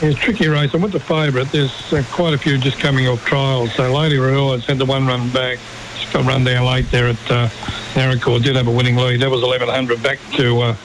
It's 0.00 0.16
a 0.16 0.20
tricky 0.20 0.46
race. 0.46 0.74
I 0.74 0.78
went 0.78 0.92
to 0.92 1.00
favourite. 1.00 1.50
There's 1.50 1.92
uh, 1.92 2.04
quite 2.12 2.32
a 2.32 2.38
few 2.38 2.56
just 2.56 2.78
coming 2.78 3.08
off 3.08 3.24
trials. 3.24 3.74
So 3.74 3.92
Lady 3.92 4.16
has 4.16 4.64
had 4.64 4.78
the 4.78 4.84
one 4.84 5.06
run 5.06 5.28
back. 5.30 5.58
She's 5.98 6.12
got 6.12 6.24
run 6.24 6.44
down 6.44 6.66
late 6.66 6.88
there 6.92 7.08
at 7.08 7.30
uh, 7.30 7.48
Naracoorte. 7.94 8.44
Did 8.44 8.54
have 8.54 8.68
a 8.68 8.70
winning 8.70 8.94
lead. 8.94 9.20
That 9.20 9.30
was 9.30 9.42
1100 9.42 10.00
back 10.00 10.20
to 10.36 10.60
uh, 10.60 10.76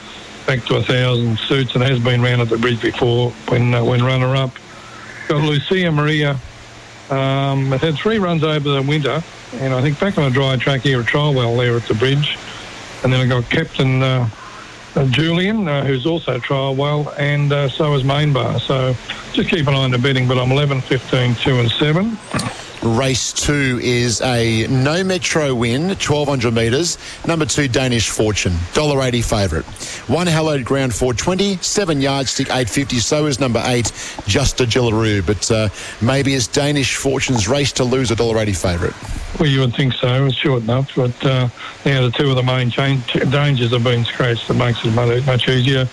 back 0.45 0.63
to 0.65 0.75
a 0.75 0.83
thousand 0.83 1.37
suits 1.39 1.75
and 1.75 1.83
has 1.83 1.99
been 1.99 2.21
round 2.21 2.41
at 2.41 2.49
the 2.49 2.57
bridge 2.57 2.81
before 2.81 3.31
when 3.47 3.73
uh, 3.73 3.83
when 3.83 4.03
runner 4.03 4.35
up. 4.35 4.51
Got 5.27 5.43
Lucia 5.43 5.91
Maria. 5.91 6.37
Um, 7.09 7.71
has 7.71 7.81
had 7.81 7.95
three 7.95 8.17
runs 8.17 8.43
over 8.43 8.69
the 8.69 8.81
winter, 8.81 9.21
and 9.53 9.73
I 9.73 9.81
think 9.81 9.99
back 9.99 10.17
on 10.17 10.23
a 10.23 10.29
dry 10.29 10.55
track 10.55 10.81
here 10.81 11.01
at 11.01 11.05
Trialwell 11.05 11.57
there 11.57 11.75
at 11.75 11.83
the 11.83 11.93
bridge. 11.93 12.37
And 13.03 13.11
then 13.11 13.19
I 13.19 13.27
got 13.27 13.49
Captain 13.49 14.01
uh, 14.01 14.29
uh, 14.95 15.05
Julian, 15.07 15.67
uh, 15.67 15.83
who's 15.83 16.05
also 16.05 16.39
trial 16.39 16.75
well, 16.75 17.13
and 17.17 17.51
uh, 17.51 17.67
so 17.67 17.93
is 17.93 18.03
Main 18.03 18.31
Bar. 18.31 18.59
So 18.59 18.95
just 19.33 19.49
keep 19.49 19.67
an 19.67 19.73
eye 19.73 19.83
on 19.83 19.91
the 19.91 19.97
betting, 19.97 20.27
but 20.27 20.37
I'm 20.37 20.51
11, 20.51 20.81
15, 20.81 21.35
2 21.35 21.59
and 21.59 21.69
7. 21.71 22.17
Race 22.83 23.31
two 23.31 23.79
is 23.81 24.19
a 24.21 24.67
no 24.67 25.05
metro 25.05 25.55
win, 25.55 25.87
1200 25.87 26.53
metres. 26.53 26.97
Number 27.25 27.45
two, 27.45 27.69
Danish 27.69 28.09
Fortune, 28.09 28.51
$1.80 28.73 29.23
favourite. 29.23 29.65
One 30.09 30.27
hallowed 30.27 30.65
ground 30.65 30.93
420, 30.93 31.59
seven 31.61 32.01
yardstick 32.01 32.47
850. 32.47 32.99
So 32.99 33.25
is 33.27 33.39
number 33.39 33.63
eight, 33.67 33.93
Just 34.27 34.59
a 34.59 34.65
Gillaroo. 34.65 35.25
But 35.25 35.49
uh, 35.49 35.69
maybe 36.05 36.33
it's 36.33 36.47
Danish 36.47 36.97
Fortune's 36.97 37.47
race 37.47 37.71
to 37.73 37.85
lose 37.85 38.11
a 38.11 38.17
$1.80 38.17 38.57
favourite. 38.57 39.39
Well, 39.39 39.47
you 39.47 39.61
would 39.61 39.73
think 39.73 39.93
so. 39.93 40.25
It's 40.25 40.35
short 40.35 40.63
enough, 40.63 40.93
but 40.93 41.25
uh, 41.25 41.47
now 41.85 42.01
the 42.01 42.11
two 42.11 42.29
of 42.29 42.35
the 42.35 42.43
main 42.43 42.69
change, 42.69 43.13
dangers 43.13 43.71
have 43.71 43.85
been 43.85 44.03
scratched. 44.03 44.49
That 44.49 44.55
makes 44.55 44.83
it 44.83 44.93
much 45.25 45.47
easier. 45.47 45.87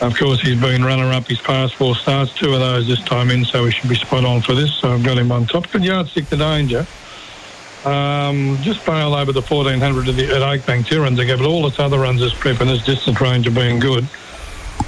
Of 0.00 0.16
course, 0.16 0.40
he's 0.40 0.60
been 0.60 0.84
runner-up 0.84 1.26
his 1.26 1.40
past 1.40 1.74
four 1.74 1.96
starts, 1.96 2.32
two 2.32 2.52
of 2.52 2.60
those 2.60 2.86
this 2.86 3.02
time 3.02 3.30
in, 3.30 3.44
so 3.44 3.64
he 3.64 3.72
should 3.72 3.88
be 3.88 3.96
spot 3.96 4.24
on 4.24 4.40
for 4.42 4.54
this. 4.54 4.72
So 4.74 4.92
I've 4.92 5.02
got 5.02 5.18
him 5.18 5.32
on 5.32 5.46
top. 5.46 5.68
Good 5.72 5.84
yardstick 5.84 6.28
to 6.28 6.36
danger. 6.36 6.86
Um, 7.84 8.58
just 8.60 8.84
bail 8.86 9.14
over 9.14 9.32
the 9.32 9.42
1400 9.42 10.08
at, 10.08 10.16
the, 10.16 10.22
Oakbank, 10.24 10.86
two 10.86 11.00
runs 11.00 11.18
but 11.18 11.40
all 11.40 11.66
its 11.66 11.80
other 11.80 11.98
runs 11.98 12.22
as 12.22 12.32
prep 12.34 12.60
and 12.60 12.70
its 12.70 12.84
distance 12.84 13.20
range 13.20 13.46
have 13.46 13.54
been 13.54 13.80
good. 13.80 14.04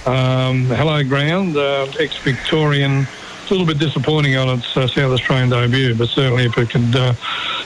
Um, 0.07 0.66
hello 0.66 1.03
ground, 1.03 1.57
uh, 1.57 1.87
ex-Victorian. 1.99 3.01
It's 3.03 3.51
a 3.51 3.55
little 3.55 3.66
bit 3.66 3.78
disappointing 3.78 4.37
on 4.37 4.59
its 4.59 4.77
uh, 4.77 4.87
South 4.87 5.12
Australian 5.12 5.51
debut, 5.51 5.95
but 5.95 6.09
certainly 6.09 6.45
if 6.45 6.57
it 6.57 6.70
could 6.70 6.95
uh, 6.95 7.15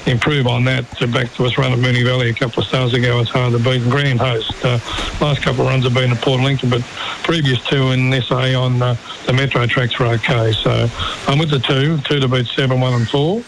improve 0.06 0.47
on 0.47 0.64
that, 0.64 0.85
back 1.12 1.32
to 1.35 1.44
its 1.44 1.59
run 1.59 1.72
at 1.72 1.78
Moonee 1.78 2.05
Valley 2.05 2.31
a 2.31 2.35
couple 2.35 2.62
of 2.62 2.68
stars 2.68 2.93
ago, 2.94 3.20
it's 3.20 3.31
hard 3.31 3.52
to 3.52 3.59
beat. 3.59 3.82
And 3.82 3.90
Grand 3.90 4.20
Host, 4.20 4.52
uh, 4.64 4.78
last 5.20 5.43
couple 5.43 5.62
of 5.62 5.68
runs 5.68 5.85
have 5.85 5.94
been 5.94 6.12
at 6.12 6.20
Port 6.20 6.40
Lincoln, 6.40 6.70
but 6.70 6.82
previous 7.22 7.64
two 7.66 7.90
in 7.93 8.12
SA 8.22 8.60
on 8.60 8.78
the 8.78 9.32
Metro 9.32 9.66
tracks 9.66 9.98
were 9.98 10.06
okay. 10.06 10.52
So 10.52 10.89
I'm 11.26 11.39
with 11.39 11.51
the 11.51 11.59
two, 11.59 11.98
two 11.98 12.20
to 12.20 12.28
beat 12.28 12.47
seven, 12.47 12.81
one 12.81 12.93
and 12.94 13.09
four. 13.09 13.43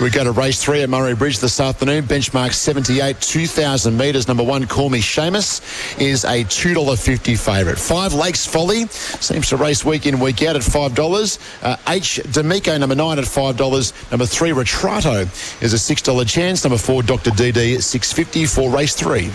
We 0.00 0.10
go 0.10 0.24
to 0.24 0.32
race 0.32 0.62
three 0.62 0.82
at 0.82 0.90
Murray 0.90 1.14
Bridge 1.14 1.38
this 1.38 1.60
afternoon. 1.60 2.04
Benchmark 2.04 2.52
78, 2.52 3.20
2,000 3.20 3.96
metres. 3.96 4.28
Number 4.28 4.42
one, 4.42 4.66
Call 4.66 4.90
Me 4.90 5.00
Seamus, 5.00 5.60
is 6.00 6.24
a 6.24 6.44
$2.50 6.44 7.38
favourite. 7.38 7.78
Five 7.78 8.12
Lakes 8.12 8.46
Folly 8.46 8.86
seems 8.88 9.48
to 9.50 9.56
race 9.56 9.84
week 9.84 10.06
in, 10.06 10.18
week 10.18 10.42
out 10.42 10.56
at 10.56 10.62
$5. 10.62 11.38
Uh, 11.62 11.76
H. 11.88 12.20
D'Amico, 12.32 12.76
number 12.78 12.94
nine 12.94 13.18
at 13.18 13.24
$5. 13.24 14.10
Number 14.10 14.26
three, 14.26 14.50
Retrato, 14.50 15.22
is 15.62 15.72
a 15.72 15.78
$6 15.94 16.28
chance. 16.28 16.64
Number 16.64 16.78
four, 16.78 17.02
Dr. 17.02 17.30
DD, 17.30 17.76
at 17.76 17.82
650 17.82 18.46
for 18.46 18.70
race 18.70 18.94
three. 18.94 19.30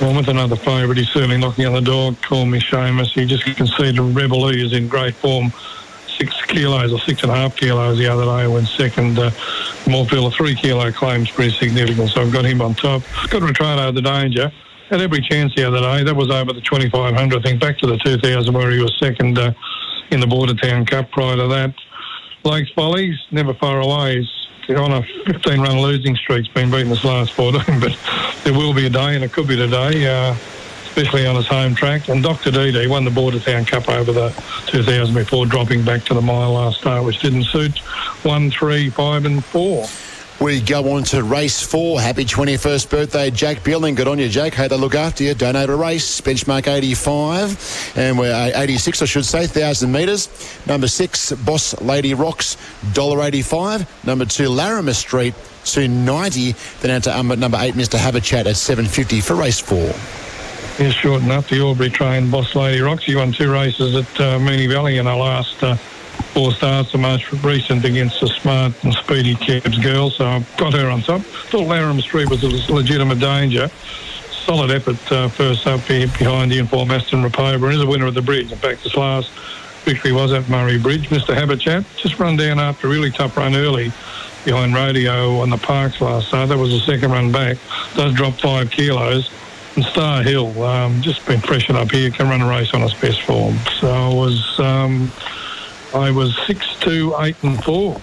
Well, 0.00 0.14
with 0.14 0.28
another 0.28 0.56
favourite, 0.56 0.98
he's 0.98 1.08
certainly 1.08 1.38
knocking 1.38 1.64
on 1.64 1.72
the 1.72 1.80
door. 1.80 2.12
Call 2.22 2.44
me 2.44 2.60
Seamus. 2.60 3.12
He 3.12 3.24
just 3.24 3.44
conceded 3.56 3.98
Rebel 3.98 4.52
E 4.52 4.64
is 4.64 4.74
in 4.74 4.88
great 4.88 5.14
form. 5.14 5.52
Six 6.18 6.42
kilos 6.46 6.92
or 6.92 6.98
six 7.00 7.22
and 7.22 7.32
a 7.32 7.34
half 7.34 7.56
kilos 7.56 7.98
the 7.98 8.06
other 8.06 8.24
day 8.24 8.46
when 8.46 8.66
second. 8.66 9.18
Uh, 9.18 9.30
a 9.88 10.30
three 10.30 10.54
kilo 10.54 10.90
claim's 10.92 11.30
pretty 11.30 11.52
significant, 11.56 12.10
so 12.10 12.22
I've 12.22 12.32
got 12.32 12.44
him 12.44 12.60
on 12.60 12.74
top. 12.74 13.02
Got 13.30 13.42
Retrato 13.42 13.94
the 13.94 14.02
danger. 14.02 14.50
Had 14.90 15.00
every 15.00 15.20
chance 15.20 15.54
the 15.54 15.64
other 15.64 15.80
day. 15.80 16.04
That 16.04 16.14
was 16.14 16.30
over 16.30 16.52
the 16.52 16.60
2500, 16.60 17.38
I 17.38 17.42
think, 17.42 17.60
back 17.60 17.78
to 17.78 17.86
the 17.86 17.96
2000 17.98 18.52
where 18.52 18.70
he 18.70 18.82
was 18.82 18.96
second 18.98 19.38
uh, 19.38 19.52
in 20.10 20.20
the 20.20 20.26
Bordertown 20.26 20.86
Cup 20.86 21.10
prior 21.10 21.36
to 21.36 21.46
that. 21.48 21.74
Lakes 22.44 22.70
Follies, 22.74 23.16
never 23.30 23.54
far 23.54 23.80
away. 23.80 24.18
He's 24.18 24.45
on 24.74 24.92
a 24.92 25.02
15 25.26 25.60
run 25.60 25.80
losing 25.80 26.16
streak. 26.16 26.46
He's 26.46 26.54
been 26.54 26.70
beaten 26.70 26.88
this 26.88 27.04
last 27.04 27.32
14, 27.32 27.80
but 27.80 27.96
there 28.44 28.52
will 28.52 28.74
be 28.74 28.86
a 28.86 28.90
day, 28.90 29.14
and 29.14 29.22
it 29.22 29.32
could 29.32 29.46
be 29.46 29.56
today, 29.56 30.06
uh, 30.06 30.34
especially 30.84 31.26
on 31.26 31.36
his 31.36 31.46
home 31.46 31.74
track. 31.74 32.08
And 32.08 32.22
Dr. 32.22 32.50
DD 32.50 32.88
won 32.88 33.04
the 33.04 33.10
Bordertown 33.10 33.66
Cup 33.66 33.88
over 33.88 34.12
the 34.12 34.30
2000 34.66 35.14
before 35.14 35.46
dropping 35.46 35.84
back 35.84 36.04
to 36.04 36.14
the 36.14 36.20
mile 36.20 36.52
last 36.52 36.78
start, 36.78 37.04
which 37.04 37.20
didn't 37.20 37.44
suit. 37.44 37.78
One, 38.24 38.50
three, 38.50 38.90
five, 38.90 39.24
and 39.24 39.44
four. 39.44 39.86
We 40.38 40.60
go 40.60 40.92
on 40.92 41.02
to 41.04 41.22
race 41.22 41.62
four. 41.62 41.98
Happy 41.98 42.26
21st 42.26 42.90
birthday, 42.90 43.30
Jack 43.30 43.64
Beeling. 43.64 43.94
Good 43.94 44.06
on 44.06 44.18
you, 44.18 44.28
Jack. 44.28 44.52
Hope 44.52 44.68
they 44.68 44.76
look 44.76 44.94
after 44.94 45.24
you. 45.24 45.32
Donate 45.32 45.70
a 45.70 45.74
race. 45.74 46.20
Benchmark 46.20 46.68
85. 46.68 47.94
And 47.96 48.18
we're 48.18 48.34
uh, 48.34 48.60
86, 48.60 49.00
I 49.00 49.04
should 49.06 49.24
say, 49.24 49.40
1,000 49.40 49.90
metres. 49.90 50.28
Number 50.66 50.88
six, 50.88 51.32
Boss 51.32 51.80
Lady 51.80 52.12
Rocks, 52.12 52.56
$1.85. 52.92 53.86
Number 54.04 54.26
two, 54.26 54.50
Larimer 54.50 54.92
Street, 54.92 55.34
290. 55.64 56.54
Then 56.80 56.90
out 56.90 57.04
to 57.04 57.18
um, 57.18 57.28
number 57.28 57.56
eight, 57.58 57.74
Mr. 57.74 57.98
Have 57.98 58.14
a 58.14 58.20
Chat 58.20 58.46
at 58.46 58.56
750 58.56 59.22
for 59.22 59.36
race 59.36 59.58
four. 59.58 59.90
He's 60.76 60.92
short 60.92 61.22
enough. 61.22 61.48
The 61.48 61.62
Aubrey 61.62 61.88
train, 61.88 62.30
Boss 62.30 62.54
Lady 62.54 62.82
Rocks. 62.82 63.08
You 63.08 63.16
won 63.16 63.32
two 63.32 63.50
races 63.50 63.94
at 63.94 64.20
uh, 64.20 64.38
Moonee 64.38 64.68
Valley 64.68 64.98
in 64.98 65.06
the 65.06 65.16
last 65.16 65.62
uh, 65.62 65.78
four 66.16 66.52
starts. 66.52 66.92
The 66.92 66.98
most 66.98 67.30
recent 67.44 67.84
against 67.84 68.20
the 68.20 68.28
smart 68.28 68.72
and 68.84 68.92
speedy 68.94 69.34
Cabs 69.34 69.78
girl. 69.78 70.10
So 70.10 70.26
I've 70.26 70.56
got 70.56 70.74
her 70.74 70.88
on 70.88 71.02
top. 71.02 71.22
Thought 71.22 71.66
Larimer 71.66 72.02
Street 72.02 72.30
was 72.30 72.42
a 72.42 72.72
legitimate 72.72 73.18
danger. 73.18 73.68
Solid 74.30 74.70
effort 74.70 75.12
uh, 75.12 75.28
first 75.28 75.66
up 75.66 75.80
here 75.80 76.06
behind 76.06 76.52
the 76.52 76.58
informed 76.58 76.92
Aston 76.92 77.22
Rapova 77.22 77.64
and 77.64 77.74
is 77.74 77.80
a 77.80 77.86
winner 77.86 78.06
of 78.06 78.14
the 78.14 78.22
bridge. 78.22 78.52
In 78.52 78.58
fact, 78.58 78.84
this 78.84 78.96
last 78.96 79.30
victory 79.84 80.12
was 80.12 80.32
at 80.32 80.48
Murray 80.48 80.78
Bridge. 80.78 81.08
Mr. 81.08 81.34
Habitat 81.34 81.84
just 81.96 82.18
run 82.18 82.36
down 82.36 82.58
after 82.58 82.86
a 82.86 82.90
really 82.90 83.10
tough 83.10 83.36
run 83.36 83.54
early 83.54 83.92
behind 84.44 84.74
Rodeo 84.74 85.40
on 85.40 85.50
the 85.50 85.56
Parks 85.56 86.00
last 86.00 86.28
start. 86.28 86.48
That 86.48 86.58
was 86.58 86.70
the 86.70 86.80
second 86.80 87.10
run 87.10 87.32
back. 87.32 87.56
Does 87.94 88.14
drop 88.14 88.34
five 88.34 88.70
kilos. 88.70 89.30
And 89.74 89.84
Star 89.84 90.22
Hill, 90.22 90.62
um, 90.62 91.02
just 91.02 91.26
been 91.26 91.40
freshened 91.40 91.76
up 91.76 91.90
here, 91.90 92.10
can 92.10 92.28
run 92.28 92.40
a 92.40 92.48
race 92.48 92.72
on 92.72 92.82
its 92.82 92.94
best 92.94 93.20
form. 93.22 93.58
So 93.78 93.88
I 93.88 94.14
was, 94.14 94.58
um, 94.58 95.12
I 95.96 96.10
was 96.10 96.36
six, 96.46 96.76
two, 96.80 97.14
eight, 97.20 97.36
and 97.42 97.62
four. 97.64 97.98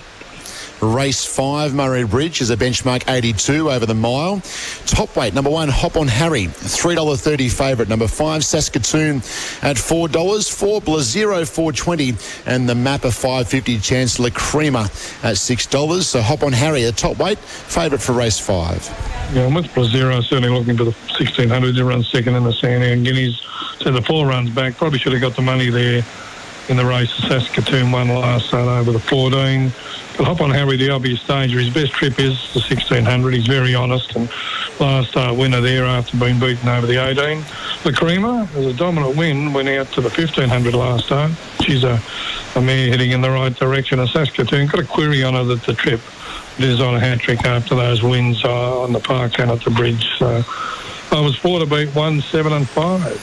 Race 0.81 1.23
five, 1.23 1.75
Murray 1.75 2.05
Bridge 2.05 2.41
is 2.41 2.49
a 2.49 2.57
benchmark 2.57 3.07
82 3.07 3.69
over 3.69 3.85
the 3.85 3.93
mile. 3.93 4.41
Top 4.87 5.15
weight, 5.15 5.35
number 5.35 5.51
one, 5.51 5.69
Hop 5.69 5.95
on 5.95 6.07
Harry, 6.07 6.45
$3.30 6.45 7.51
favourite. 7.51 7.87
Number 7.89 8.07
five, 8.07 8.43
Saskatoon 8.43 9.17
at 9.61 9.77
$4. 9.77 10.51
Four, 10.51 10.81
Blazero, 10.81 11.47
420 11.47 12.15
And 12.47 12.67
the 12.67 12.73
Mapper 12.73 13.11
550 13.11 13.77
Chancellor 13.77 14.31
Creamer 14.31 14.85
at 15.21 15.35
$6. 15.35 16.01
So 16.01 16.19
Hop 16.19 16.41
on 16.41 16.51
Harry, 16.51 16.85
a 16.85 16.91
top 16.91 17.17
weight, 17.17 17.37
favourite 17.37 18.01
for 18.01 18.13
race 18.13 18.39
five. 18.39 18.83
Yeah, 19.33 19.45
I'm 19.45 19.53
with 19.53 19.67
Blazero, 19.67 20.21
certainly 20.23 20.49
looking 20.49 20.75
for 20.75 20.83
the 20.83 20.95
1600 21.13 21.75
to 21.75 21.85
run 21.85 22.03
second 22.03 22.33
in 22.33 22.43
the 22.43 22.53
Sandy 22.53 22.91
and 22.91 23.05
Guineas. 23.05 23.39
So 23.79 23.91
the 23.91 24.01
four 24.01 24.25
runs 24.25 24.49
back, 24.49 24.77
probably 24.77 24.97
should 24.97 25.13
have 25.13 25.21
got 25.21 25.35
the 25.35 25.43
money 25.43 25.69
there 25.69 26.03
in 26.69 26.77
the 26.77 26.85
race. 26.85 27.11
of 27.19 27.25
Saskatoon 27.25 27.91
won 27.91 28.07
last 28.07 28.47
start 28.47 28.67
over 28.67 28.91
the 28.91 28.99
14. 28.99 29.71
But 30.17 30.27
hop 30.27 30.41
on 30.41 30.51
Harry, 30.51 30.77
the 30.77 30.91
obvious 30.91 31.25
danger. 31.25 31.59
His 31.59 31.73
best 31.73 31.91
trip 31.91 32.19
is 32.19 32.53
the 32.53 32.59
1600. 32.59 33.33
He's 33.33 33.47
very 33.47 33.73
honest 33.73 34.15
and 34.15 34.29
last 34.79 35.09
start 35.09 35.35
winner 35.35 35.59
there 35.59 35.85
after 35.85 36.17
being 36.17 36.39
beaten 36.39 36.69
over 36.69 36.85
the 36.85 37.03
18. 37.03 37.43
The 37.83 37.93
Creamer 37.93 38.47
was 38.55 38.67
a 38.67 38.73
dominant 38.73 39.17
win, 39.17 39.53
went 39.53 39.69
out 39.69 39.87
to 39.93 40.01
the 40.01 40.09
1500 40.09 40.73
last 40.73 41.05
start. 41.05 41.31
She's 41.61 41.83
a, 41.83 41.99
a 42.55 42.61
mare 42.61 42.89
heading 42.89 43.11
in 43.11 43.21
the 43.21 43.31
right 43.31 43.53
direction. 43.53 43.99
And 43.99 44.09
Saskatoon 44.09 44.67
got 44.67 44.81
a 44.81 44.85
query 44.85 45.23
on 45.23 45.33
her 45.33 45.43
that 45.45 45.63
the 45.63 45.73
trip 45.73 46.01
is 46.59 46.79
on 46.79 46.95
a 46.95 46.99
hat 46.99 47.19
trick 47.19 47.43
after 47.45 47.75
those 47.75 48.03
wins 48.03 48.45
uh, 48.45 48.81
on 48.81 48.93
the 48.93 48.99
park 48.99 49.39
and 49.39 49.49
at 49.49 49.63
the 49.63 49.71
bridge. 49.71 50.07
So 50.19 50.43
I 51.11 51.19
was 51.19 51.35
four 51.35 51.59
to 51.59 51.65
beat 51.65 51.89
one, 51.95 52.21
seven, 52.21 52.53
and 52.53 52.67
five. 52.67 53.21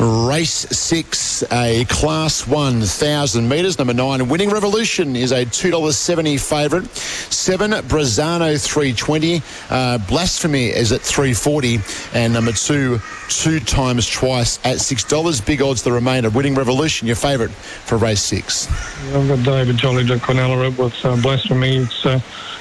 Race 0.00 0.66
six, 0.70 1.44
a 1.52 1.84
class 1.84 2.46
one 2.46 2.80
thousand 2.82 3.48
metres. 3.48 3.78
Number 3.78 3.94
nine, 3.94 4.28
Winning 4.28 4.50
Revolution 4.50 5.14
is 5.14 5.30
a 5.30 5.44
two 5.44 5.70
dollars 5.70 5.96
seventy 5.96 6.36
favourite. 6.38 6.86
Seven, 6.88 7.70
Brazano 7.70 8.60
three 8.60 8.92
twenty. 8.92 9.42
Uh, 9.68 9.98
Blasphemy 10.08 10.68
is 10.68 10.90
at 10.90 11.02
three 11.02 11.32
forty, 11.32 11.78
and 12.14 12.32
number 12.32 12.52
two, 12.52 12.98
two 13.28 13.60
times 13.60 14.10
twice 14.10 14.58
at 14.64 14.80
six 14.80 15.04
dollars. 15.04 15.40
Big 15.40 15.62
odds 15.62 15.82
the 15.82 15.92
remainder. 15.92 16.30
Winning 16.30 16.56
Revolution, 16.56 17.06
your 17.06 17.16
favourite 17.16 17.52
for 17.52 17.96
race 17.96 18.22
six. 18.22 18.66
I've 19.14 19.28
got 19.28 19.44
David 19.44 19.76
Jolly 19.76 20.04
de 20.04 20.16
Cornella 20.16 20.72
up 20.72 20.78
with 20.78 21.04
uh, 21.04 21.20
Blasphemy. 21.22 21.76
It's, 21.76 22.04
uh, 22.04 22.20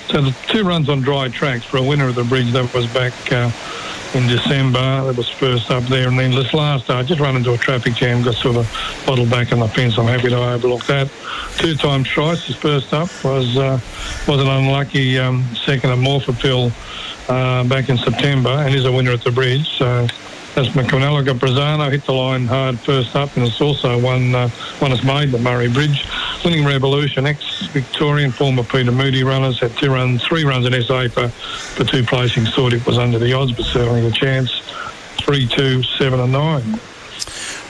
so 0.10 0.22
the 0.22 0.36
two 0.48 0.64
runs 0.64 0.90
on 0.90 1.02
dry 1.02 1.30
tracks 1.30 1.66
for 1.66 1.78
a 1.78 1.84
winner 1.84 2.08
of 2.08 2.16
the 2.16 2.24
bridge 2.24 2.52
that 2.54 2.74
was 2.74 2.88
back 2.88 3.14
uh, 3.32 3.52
in 4.16 4.28
December. 4.28 4.80
That 4.80 5.16
was 5.16 5.30
first 5.30 5.70
up 5.70 5.84
there. 5.84 6.08
And 6.08 6.18
then 6.18 6.32
this 6.32 6.52
last 6.52 6.86
start, 6.86 7.06
just 7.06 7.20
run 7.20 7.36
into 7.36 7.54
a 7.54 7.58
traffic 7.58 7.94
jam, 7.94 8.24
got 8.24 8.34
sort 8.34 8.56
of 8.56 9.04
bottled 9.06 9.30
back 9.30 9.54
on 9.54 9.60
the 9.60 9.68
fence. 9.68 10.00
I'm 10.00 10.08
happy 10.08 10.30
to 10.30 10.38
overlook 10.38 10.86
that. 10.88 11.12
Two 11.58 11.76
times 11.76 12.10
twice, 12.10 12.44
his 12.46 12.56
first 12.56 12.92
up 12.92 13.10
was 13.24 13.56
uh, 13.56 13.80
was 14.28 14.42
an 14.42 14.48
unlucky 14.48 15.20
um, 15.20 15.46
second 15.56 15.92
at 15.92 16.00
Morphettville 16.00 16.72
uh, 17.30 17.64
back 17.66 17.90
in 17.90 17.98
September 17.98 18.50
and 18.50 18.74
is 18.74 18.86
a 18.86 18.92
winner 18.92 19.12
at 19.12 19.24
the 19.24 19.32
bridge. 19.32 19.78
So 19.78 20.08
that's 20.56 20.70
McConnell. 20.70 21.24
got 21.26 21.38
Brazano 21.38 21.90
hit 21.92 22.06
the 22.06 22.14
line 22.14 22.46
hard 22.46 22.80
first 22.80 23.16
up, 23.16 23.36
and 23.36 23.46
it's 23.46 23.62
also 23.62 23.98
one 24.00 24.36
uh, 24.36 24.50
one 24.80 24.92
has 24.92 25.04
made 25.04 25.32
the 25.32 25.40
Murray 25.40 25.70
Bridge. 25.70 26.06
Winning 26.44 26.66
Revolution, 26.66 27.26
ex-Victorian 27.26 28.32
former 28.32 28.64
Peter 28.64 28.92
Moody 28.92 29.24
runners 29.24 29.60
had 29.60 29.76
two 29.78 29.92
runs, 29.92 30.24
three 30.24 30.44
runs 30.44 30.66
in 30.66 30.82
SA 30.82 31.10
for, 31.10 31.30
for 31.30 31.84
two 31.84 32.04
placings. 32.04 32.54
Thought 32.54 32.74
it 32.74 32.86
was 32.86 32.98
under 32.98 33.20
the 33.20 33.34
odds, 33.34 33.52
but 33.52 33.66
certainly 33.66 34.06
a 34.06 34.12
chance. 34.12 34.52
Three, 35.18 35.48
two, 35.48 35.84
seven, 35.84 36.20
and 36.20 36.32
nine. 36.32 36.80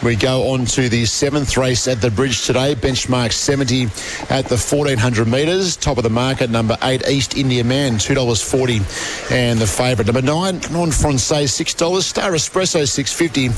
We 0.01 0.15
go 0.15 0.51
on 0.53 0.65
to 0.65 0.87
the 0.87 1.05
seventh 1.05 1.57
race 1.57 1.85
at 1.87 1.99
the 1.99 2.09
bridge 2.09 2.45
today. 2.45 2.73
Benchmark 2.73 3.33
70 3.33 3.83
at 4.29 4.45
the 4.45 4.55
1400 4.55 5.27
metres. 5.27 5.75
Top 5.75 5.97
of 5.97 6.03
the 6.03 6.09
market, 6.09 6.49
number 6.49 6.77
eight, 6.83 7.05
East 7.09 7.35
India 7.35 7.65
Man, 7.65 7.93
$2.40. 7.95 9.31
And 9.31 9.59
the 9.59 9.67
favourite, 9.67 10.07
number 10.07 10.21
nine, 10.21 10.61
Non 10.71 10.91
Francais, 10.91 11.47
$6. 11.47 12.01
Star 12.01 12.31
Espresso, 12.31 12.87
six 12.87 13.11
fifty, 13.11 13.49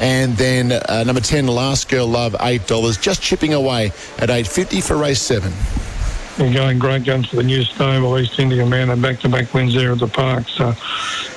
And 0.00 0.36
then 0.36 0.72
uh, 0.72 1.04
number 1.04 1.20
10, 1.20 1.46
Last 1.46 1.88
Girl 1.88 2.08
Love, 2.08 2.32
$8. 2.32 3.00
Just 3.00 3.22
chipping 3.22 3.54
away 3.54 3.92
at 4.18 4.30
850 4.30 4.80
for 4.80 4.96
race 4.96 5.22
seven. 5.22 5.52
Going 6.36 6.80
great 6.80 7.04
guns 7.04 7.28
for 7.28 7.36
the 7.36 7.44
new 7.44 7.62
stable, 7.62 8.18
East 8.18 8.40
India 8.40 8.66
Man, 8.66 8.90
and 8.90 9.00
back-to-back 9.00 9.54
wins 9.54 9.72
there 9.72 9.92
at 9.92 10.00
the 10.00 10.08
park. 10.08 10.48
So 10.48 10.74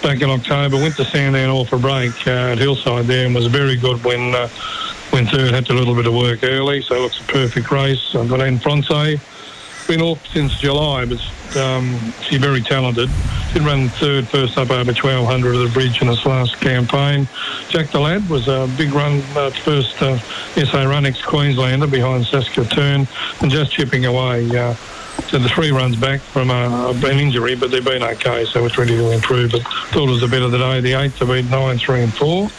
back 0.02 0.22
in 0.22 0.30
October, 0.30 0.78
went 0.78 0.96
to 0.96 1.06
Sandown 1.06 1.50
all 1.50 1.68
a 1.72 1.78
break 1.78 2.14
uh, 2.26 2.52
at 2.52 2.58
Hillside 2.58 3.06
there 3.06 3.28
and 3.28 3.36
was 3.36 3.46
very 3.46 3.76
good 3.76 4.04
when 4.04 4.34
uh, 4.34 4.48
when 5.12 5.28
third 5.28 5.54
had 5.54 5.70
a 5.70 5.74
little 5.74 5.94
bit 5.94 6.08
of 6.08 6.16
work 6.16 6.40
early. 6.44 6.82
So 6.82 6.96
it 6.96 7.02
looks 7.02 7.20
a 7.20 7.24
perfect 7.26 7.70
race. 7.70 8.16
I've 8.16 8.28
got 8.28 8.42
in 8.42 8.58
Fronte. 8.58 9.20
Been 9.88 10.02
off 10.02 10.28
since 10.34 10.60
July, 10.60 11.06
but 11.06 11.56
um, 11.56 11.98
she's 12.22 12.40
very 12.40 12.62
talented. 12.62 13.10
Did 13.54 13.62
run 13.62 13.88
third 13.88 14.28
first 14.28 14.58
up 14.58 14.70
over 14.70 14.92
1200 14.92 15.56
at 15.56 15.64
the 15.66 15.74
bridge 15.74 16.02
in 16.02 16.10
his 16.10 16.26
last 16.26 16.60
campaign. 16.60 17.26
Jack 17.70 17.92
the 17.92 18.00
Lad 18.02 18.30
was 18.30 18.50
a 18.50 18.70
big 18.78 18.92
run, 18.92 19.22
uh, 19.38 19.50
first 19.50 20.02
uh, 20.02 20.20
SA 20.66 20.84
run 20.84 21.06
ex-Queenslander 21.06 21.88
behind 21.88 22.26
Saskatoon 22.26 23.08
and 23.42 23.50
just 23.50 23.72
chipping 23.72 24.06
away. 24.06 24.46
Uh, 24.56 24.74
so 25.30 25.40
the 25.40 25.50
three 25.50 25.72
runs 25.72 25.96
back 25.96 26.20
from 26.20 26.52
uh, 26.52 26.92
an 26.92 27.20
injury, 27.20 27.56
but 27.56 27.72
they've 27.72 27.84
been 27.84 28.04
okay, 28.04 28.46
so 28.46 28.66
it's 28.66 28.78
ready 28.78 28.96
to 28.98 29.12
improve. 29.12 29.52
But 29.52 29.62
thought 29.92 30.10
it 30.10 30.12
was 30.12 30.24
a 30.24 30.28
bit 30.28 30.42
of 30.42 30.52
the 30.52 30.58
day. 30.58 30.82
The 30.82 30.94
eighth 30.94 31.18
to 31.20 31.26
beat 31.26 31.46
nine, 31.46 31.78
three, 31.78 32.02
and 32.02 32.14
four. 32.14 32.50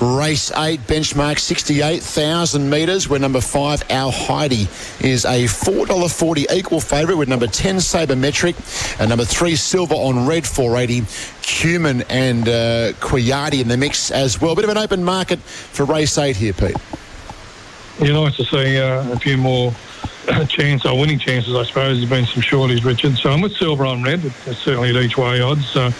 Race 0.00 0.50
8, 0.56 0.80
benchmark 0.86 1.38
68,000 1.38 2.70
metres, 2.70 3.06
where 3.06 3.20
number 3.20 3.42
5, 3.42 3.84
Our 3.90 4.10
Heidi, 4.10 4.66
is 5.00 5.26
a 5.26 5.44
$4.40 5.44 6.50
equal 6.50 6.80
favourite 6.80 7.18
with 7.18 7.28
number 7.28 7.46
10, 7.46 7.76
Sabermetric, 7.76 8.98
and 8.98 9.10
number 9.10 9.26
3, 9.26 9.54
Silver 9.56 9.94
on 9.94 10.26
Red, 10.26 10.46
480, 10.46 11.06
Cumin 11.42 12.02
and 12.08 12.48
uh, 12.48 12.92
in 13.60 13.68
the 13.68 13.76
mix 13.76 14.10
as 14.10 14.40
well. 14.40 14.54
Bit 14.54 14.64
of 14.64 14.70
an 14.70 14.78
open 14.78 15.04
market 15.04 15.38
for 15.38 15.84
race 15.84 16.16
8 16.16 16.34
here, 16.34 16.54
Pete. 16.54 16.76
You'd 18.00 18.16
to 18.36 18.44
see 18.46 18.78
uh, 18.80 19.12
a 19.12 19.18
few 19.18 19.36
more 19.36 19.74
chance 20.48 20.84
winning 20.84 21.18
chances, 21.18 21.54
I 21.54 21.64
suppose. 21.64 21.98
There's 21.98 22.10
been 22.10 22.26
some 22.26 22.42
shorties, 22.42 22.84
Richard. 22.84 23.16
So 23.16 23.30
I'm 23.30 23.40
with 23.40 23.56
Silver 23.56 23.86
on 23.86 24.02
Red. 24.02 24.20
It's 24.24 24.58
certainly 24.58 24.90
at 24.90 24.96
each 24.96 25.16
way 25.16 25.40
odds. 25.40 25.66
So 25.66 25.90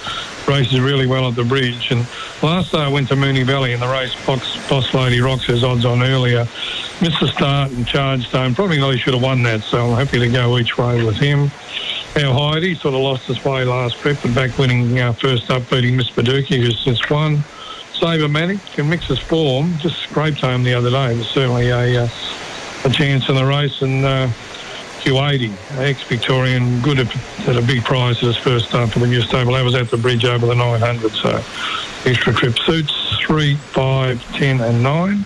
races 0.47 0.81
really 0.81 1.07
well 1.07 1.29
at 1.29 1.37
the 1.37 1.45
bridge. 1.45 1.91
And 1.91 2.07
last 2.43 2.73
day 2.73 2.79
I 2.79 2.89
went 2.89 3.09
to 3.09 3.15
Moonee 3.15 3.45
Valley 3.45 3.73
in 3.73 3.81
the 3.81 3.89
race. 3.89 4.15
Box, 4.27 4.57
Boss 4.69 4.93
Lady 4.95 5.21
Rocks 5.21 5.45
has 5.47 5.65
odds 5.65 5.85
on 5.85 6.03
earlier. 6.03 6.47
Missed 7.01 7.21
the 7.21 7.29
start 7.29 7.71
and 7.71 7.87
charged 7.87 8.31
home. 8.31 8.55
Probably 8.55 8.79
really 8.79 8.99
should 8.99 9.15
have 9.15 9.23
won 9.23 9.43
that. 9.45 9.63
So 9.63 9.91
I'm 9.91 10.07
happy 10.07 10.19
to 10.19 10.29
go 10.29 10.59
each 10.59 10.77
way 10.77 11.05
with 11.05 11.17
him. 11.17 11.51
Our 12.17 12.35
Heidi 12.35 12.75
sort 12.75 12.95
of 12.95 13.01
lost 13.01 13.27
his 13.27 13.43
way 13.45 13.65
last 13.65 13.97
prep, 13.99 14.21
but 14.23 14.35
back 14.35 14.59
winning 14.59 14.99
uh, 14.99 15.13
first 15.13 15.51
up, 15.51 15.71
beating 15.71 15.97
Miss 15.97 16.11
Paducah, 16.11 16.57
who's 16.57 16.79
since 16.81 17.09
won. 17.09 17.45
Sabermetric 17.95 18.61
can 18.73 18.89
mix 18.89 19.07
his 19.07 19.19
form. 19.19 19.77
Just 19.79 19.99
scraped 19.99 20.41
home 20.41 20.65
the 20.65 20.75
other 20.75 20.91
day. 20.91 21.15
There's 21.15 21.29
certainly 21.29 21.69
a, 21.69 22.05
uh, 22.05 22.09
a 22.85 22.91
chance 22.91 23.29
in 23.29 23.35
the 23.35 23.45
race. 23.45 23.83
And 23.83 24.05
uh, 24.05 24.29
Q80, 25.01 25.79
ex-Victorian, 25.79 26.81
good 26.83 26.99
at, 26.99 27.49
at 27.49 27.57
a 27.57 27.63
big 27.63 27.83
prize 27.85 28.17
at 28.19 28.25
his 28.25 28.37
first 28.37 28.69
start 28.69 28.91
for 28.91 28.99
the 28.99 29.07
new 29.07 29.23
stable. 29.23 29.55
That 29.55 29.65
was 29.65 29.75
at 29.75 29.91
the 29.91 29.97
bridge 29.97 30.25
over 30.25 30.47
the 30.47 30.55
900. 30.55 31.13
So 31.13 31.43
extra 32.05 32.33
trip 32.35 32.59
suits 32.59 33.19
three, 33.27 33.55
five, 33.55 34.23
ten, 34.37 34.61
and 34.61 34.83
nine. 34.83 35.25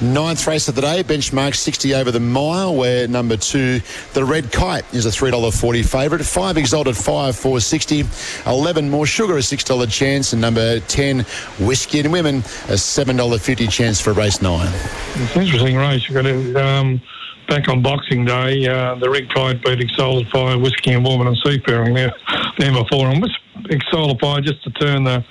Ninth 0.00 0.46
race 0.46 0.66
of 0.66 0.74
the 0.74 0.80
day, 0.80 1.02
benchmark 1.02 1.54
60 1.54 1.94
over 1.94 2.10
the 2.10 2.20
mile, 2.20 2.74
where 2.74 3.06
number 3.06 3.36
two, 3.36 3.80
the 4.14 4.24
Red 4.24 4.50
Kite, 4.50 4.94
is 4.94 5.04
a 5.04 5.10
$3.40 5.10 5.84
favourite. 5.84 6.24
Five 6.24 6.56
Exalted 6.56 6.96
5, 6.96 7.36
460. 7.36 8.04
11 8.46 8.88
More 8.88 9.04
Sugar, 9.04 9.36
a 9.36 9.40
$6 9.40 9.92
chance. 9.92 10.32
And 10.32 10.40
number 10.40 10.80
10, 10.80 11.20
Whiskey 11.60 12.00
and 12.00 12.10
Women, 12.10 12.36
a 12.36 12.80
$7.50 12.80 13.70
chance 13.70 14.00
for 14.00 14.14
race 14.14 14.40
nine. 14.40 14.72
It's 15.16 15.36
an 15.36 15.42
interesting 15.42 15.76
race. 15.76 16.08
You've 16.08 16.14
got 16.14 16.22
to, 16.22 16.54
um, 16.54 17.02
back 17.46 17.68
on 17.68 17.82
Boxing 17.82 18.24
Day, 18.24 18.66
uh, 18.66 18.94
the 18.94 19.10
Red 19.10 19.28
Kite 19.34 19.62
beat 19.62 19.80
Exalted 19.80 20.28
Fire, 20.30 20.58
Whiskey 20.58 20.92
and 20.92 21.04
Woman 21.04 21.26
and 21.26 21.36
Seafaring 21.44 21.92
there, 21.92 22.14
there 22.58 22.72
before. 22.72 23.08
And 23.08 23.28
Exalted 23.68 24.18
Fire, 24.18 24.40
just 24.40 24.64
to 24.64 24.70
turn 24.70 25.04
the, 25.04 25.22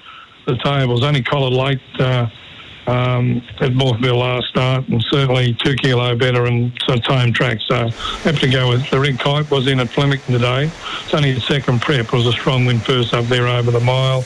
the 0.46 0.58
tables, 0.58 1.04
only 1.04 1.24
collared 1.24 1.54
late 1.54 1.82
uh, 2.00 2.28
um, 2.90 3.38
at 3.60 3.72
Morphettville 3.72 4.18
last 4.18 4.48
start 4.48 4.88
and 4.88 5.04
certainly 5.04 5.54
two 5.54 5.76
kilo 5.76 6.16
better 6.16 6.46
and 6.46 6.72
some 6.88 7.00
time 7.00 7.32
track. 7.32 7.60
So 7.68 7.90
have 8.24 8.40
to 8.40 8.50
go 8.50 8.70
with 8.70 8.90
the 8.90 9.00
Red 9.00 9.20
Kite 9.20 9.50
was 9.52 9.68
in 9.68 9.80
at 9.80 9.90
Flemington 9.90 10.34
today. 10.34 10.72
It's 11.04 11.14
only 11.14 11.34
the 11.34 11.42
second 11.42 11.82
prep. 11.82 12.08
It 12.08 12.14
was 12.14 12.26
a 12.26 12.32
strong 12.32 12.66
win 12.66 12.80
first 12.80 13.14
up 13.14 13.26
there 13.26 13.48
over 13.48 13.70
the 13.70 13.80
mile. 13.80 14.24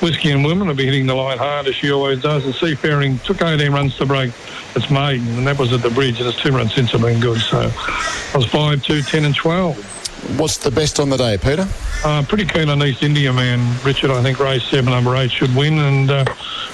Whiskey 0.00 0.30
and 0.30 0.44
Women 0.44 0.68
will 0.68 0.74
be 0.74 0.84
hitting 0.84 1.06
the 1.06 1.14
line 1.14 1.38
hard 1.38 1.66
as 1.66 1.74
she 1.74 1.90
always 1.90 2.22
does. 2.22 2.44
And 2.44 2.54
Seafaring 2.54 3.18
took 3.20 3.42
18 3.42 3.72
runs 3.72 3.96
to 3.96 4.06
break 4.06 4.32
its 4.76 4.90
maiden, 4.90 5.26
and 5.38 5.46
that 5.46 5.58
was 5.58 5.72
at 5.72 5.82
the 5.82 5.90
bridge. 5.90 6.20
And 6.20 6.28
its 6.28 6.40
two 6.40 6.52
runs 6.52 6.74
since 6.74 6.92
have 6.92 7.00
been 7.00 7.18
good. 7.18 7.40
So 7.40 7.58
I 7.58 8.36
was 8.36 8.46
5, 8.46 8.84
2, 8.84 9.02
10, 9.02 9.24
and 9.24 9.34
12. 9.34 9.95
What's 10.34 10.58
the 10.58 10.70
best 10.70 10.98
on 10.98 11.08
the 11.08 11.16
day, 11.16 11.38
Peter? 11.38 11.66
Uh, 12.04 12.22
pretty 12.26 12.44
keen 12.44 12.68
on 12.68 12.82
East 12.82 13.02
India 13.02 13.32
man, 13.32 13.78
Richard. 13.84 14.10
I 14.10 14.22
think 14.22 14.38
race 14.38 14.64
seven, 14.64 14.90
number 14.90 15.16
eight, 15.16 15.30
should 15.30 15.54
win, 15.54 15.78
and 15.78 16.10
uh, 16.10 16.24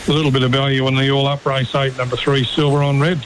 a 0.09 0.13
little 0.13 0.31
bit 0.31 0.43
of 0.43 0.51
value 0.51 0.87
on 0.87 0.95
the 0.95 1.11
all-up 1.11 1.45
race 1.45 1.75
eight, 1.75 1.97
number 1.97 2.17
three, 2.17 2.45
silver 2.45 2.83
on 2.83 2.99
red. 2.99 3.25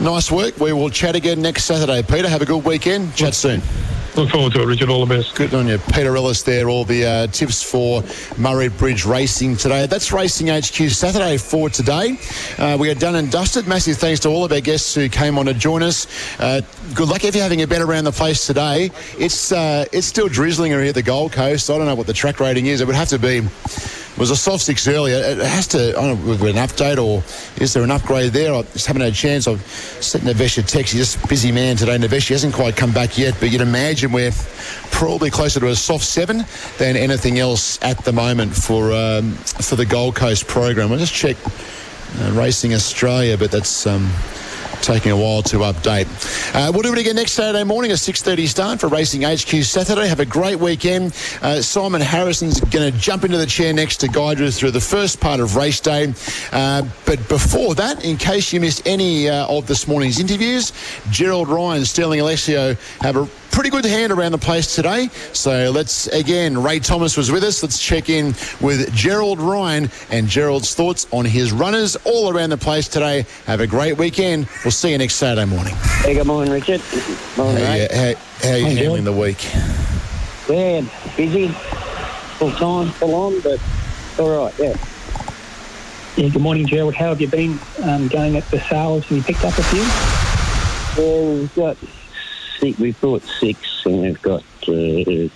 Nice 0.00 0.30
work. 0.30 0.58
We 0.58 0.72
will 0.72 0.90
chat 0.90 1.14
again 1.14 1.40
next 1.40 1.64
Saturday. 1.64 2.02
Peter, 2.02 2.28
have 2.28 2.42
a 2.42 2.46
good 2.46 2.64
weekend. 2.64 3.14
Chat 3.14 3.34
soon. 3.34 3.62
Look 4.16 4.30
forward 4.30 4.52
to 4.52 4.62
it, 4.62 4.66
Richard. 4.66 4.90
All 4.90 5.04
the 5.04 5.16
best. 5.16 5.34
Good 5.34 5.54
on 5.54 5.66
you. 5.66 5.78
Peter 5.92 6.16
Ellis 6.16 6.42
there, 6.42 6.68
all 6.68 6.84
the 6.84 7.04
uh, 7.04 7.26
tips 7.28 7.62
for 7.62 8.02
Murray 8.38 8.68
Bridge 8.68 9.04
Racing 9.04 9.56
today. 9.56 9.86
That's 9.86 10.12
Racing 10.12 10.48
HQ 10.48 10.90
Saturday 10.90 11.36
for 11.36 11.68
today. 11.68 12.16
Uh, 12.56 12.76
we 12.78 12.90
are 12.90 12.94
done 12.94 13.16
and 13.16 13.30
dusted. 13.30 13.66
Massive 13.66 13.96
thanks 13.96 14.20
to 14.20 14.28
all 14.28 14.44
of 14.44 14.52
our 14.52 14.60
guests 14.60 14.94
who 14.94 15.08
came 15.08 15.36
on 15.36 15.46
to 15.46 15.54
join 15.54 15.82
us. 15.82 16.06
Uh, 16.38 16.60
good 16.94 17.08
luck 17.08 17.24
if 17.24 17.34
you're 17.34 17.42
having 17.42 17.62
a 17.62 17.66
bet 17.66 17.82
around 17.82 18.04
the 18.04 18.12
place 18.12 18.46
today. 18.46 18.90
It's 19.18 19.50
uh, 19.50 19.84
it's 19.92 20.06
still 20.06 20.28
drizzling 20.28 20.70
here 20.70 20.80
at 20.80 20.94
the 20.94 21.02
Gold 21.02 21.32
Coast. 21.32 21.68
I 21.68 21.76
don't 21.76 21.86
know 21.86 21.96
what 21.96 22.06
the 22.06 22.12
track 22.12 22.38
rating 22.38 22.66
is. 22.66 22.80
It 22.80 22.86
would 22.86 22.96
have 22.96 23.08
to 23.08 23.18
be 23.18 23.40
was 24.16 24.30
a 24.30 24.36
soft 24.36 24.62
six 24.62 24.86
earlier. 24.86 25.16
It 25.16 25.38
has 25.38 25.66
to, 25.68 25.88
I 25.98 26.00
don't 26.00 26.24
know, 26.26 26.32
an 26.32 26.54
update 26.54 27.02
or 27.02 27.22
is 27.60 27.72
there 27.72 27.82
an 27.82 27.90
upgrade 27.90 28.32
there? 28.32 28.54
I 28.54 28.62
just 28.62 28.86
haven't 28.86 29.02
had 29.02 29.12
a 29.12 29.16
chance. 29.16 29.48
I've 29.48 29.60
sent 29.62 30.24
Navesh 30.24 30.58
a 30.58 30.62
text. 30.62 30.92
He's 30.92 31.14
just 31.14 31.28
busy 31.28 31.50
man 31.50 31.76
today. 31.76 31.96
Navesh 31.96 32.28
hasn't 32.28 32.54
quite 32.54 32.76
come 32.76 32.92
back 32.92 33.18
yet, 33.18 33.34
but 33.40 33.50
you'd 33.50 33.60
imagine 33.60 34.12
we're 34.12 34.32
probably 34.90 35.30
closer 35.30 35.60
to 35.60 35.68
a 35.68 35.76
soft 35.76 36.04
seven 36.04 36.44
than 36.78 36.96
anything 36.96 37.38
else 37.38 37.82
at 37.82 38.04
the 38.04 38.12
moment 38.12 38.54
for 38.54 38.92
um, 38.92 39.32
for 39.32 39.76
the 39.76 39.86
Gold 39.86 40.14
Coast 40.14 40.46
program. 40.46 40.92
I'll 40.92 40.98
just 40.98 41.14
check 41.14 41.36
uh, 42.20 42.30
Racing 42.32 42.74
Australia, 42.74 43.36
but 43.36 43.50
that's. 43.50 43.86
Um, 43.86 44.10
taking 44.84 45.12
a 45.12 45.16
while 45.16 45.42
to 45.42 45.58
update. 45.58 46.06
Uh, 46.54 46.70
we'll 46.70 46.82
do 46.82 46.92
it 46.92 46.98
again 46.98 47.16
next 47.16 47.32
Saturday 47.32 47.64
morning, 47.64 47.90
at 47.90 47.96
6.30 47.96 48.46
start 48.46 48.80
for 48.80 48.88
Racing 48.88 49.22
HQ 49.22 49.64
Saturday. 49.64 50.06
Have 50.06 50.20
a 50.20 50.26
great 50.26 50.58
weekend. 50.58 51.14
Uh, 51.40 51.62
Simon 51.62 52.02
Harrison's 52.02 52.60
going 52.60 52.92
to 52.92 52.98
jump 52.98 53.24
into 53.24 53.38
the 53.38 53.46
chair 53.46 53.72
next 53.72 53.96
to 53.98 54.08
guide 54.08 54.38
you 54.38 54.50
through 54.50 54.72
the 54.72 54.80
first 54.80 55.20
part 55.20 55.40
of 55.40 55.56
race 55.56 55.80
day. 55.80 56.12
Uh, 56.52 56.82
but 57.06 57.26
before 57.28 57.74
that, 57.74 58.04
in 58.04 58.18
case 58.18 58.52
you 58.52 58.60
missed 58.60 58.86
any 58.86 59.28
uh, 59.28 59.46
of 59.46 59.66
this 59.66 59.88
morning's 59.88 60.20
interviews, 60.20 60.72
Gerald 61.10 61.48
Ryan, 61.48 61.84
Sterling 61.84 62.20
Alexiou 62.20 62.78
have 63.00 63.16
a 63.16 63.26
pretty 63.54 63.70
good 63.70 63.84
hand 63.84 64.10
around 64.10 64.32
the 64.32 64.38
place 64.38 64.74
today. 64.74 65.08
So 65.32 65.70
let's, 65.70 66.08
again, 66.08 66.60
Ray 66.60 66.80
Thomas 66.80 67.16
was 67.16 67.30
with 67.30 67.44
us. 67.44 67.62
Let's 67.62 67.80
check 67.80 68.10
in 68.10 68.34
with 68.60 68.92
Gerald 68.92 69.38
Ryan 69.40 69.88
and 70.10 70.26
Gerald's 70.26 70.74
thoughts 70.74 71.06
on 71.12 71.24
his 71.24 71.52
runners 71.52 71.96
all 72.04 72.36
around 72.36 72.50
the 72.50 72.56
place 72.56 72.88
today. 72.88 73.24
Have 73.46 73.60
a 73.60 73.66
great 73.68 73.96
weekend. 73.96 74.48
We'll 74.64 74.72
see 74.72 74.90
you 74.90 74.98
next 74.98 75.14
Saturday 75.14 75.44
morning. 75.48 75.74
Hey, 76.02 76.14
good 76.14 76.26
morning, 76.26 76.52
Richard. 76.52 76.82
Morning, 77.36 77.64
How, 77.64 77.70
mate. 77.72 77.88
you- 77.92 77.96
how, 77.96 78.14
how 78.48 78.54
are 78.54 78.58
you 78.58 78.64
Hi, 78.64 78.70
handling 78.70 79.04
the 79.04 79.12
week? 79.12 79.44
Yeah, 80.48 80.80
busy, 81.16 81.48
full 82.38 82.50
time, 82.50 82.88
full 82.90 83.14
on, 83.14 83.40
but 83.40 83.60
all 84.18 84.44
right, 84.44 84.54
yeah. 84.58 84.76
Yeah, 86.16 86.28
good 86.28 86.42
morning, 86.42 86.66
Gerald. 86.66 86.94
How 86.94 87.10
have 87.10 87.20
you 87.20 87.28
been 87.28 87.58
um, 87.84 88.08
going 88.08 88.36
at 88.36 88.50
the 88.50 88.58
sales? 88.60 89.04
Have 89.04 89.16
you 89.16 89.22
picked 89.22 89.44
up 89.44 89.56
a 89.56 89.62
few? 89.62 91.02
Well, 91.02 91.34
we've 91.36 91.54
got 91.54 91.76
six, 92.64 92.78
we've 92.78 93.00
brought 93.00 93.22
six, 93.40 93.82
and 93.84 94.00
we've 94.00 94.22
got 94.22 94.42
uh, 94.68 95.28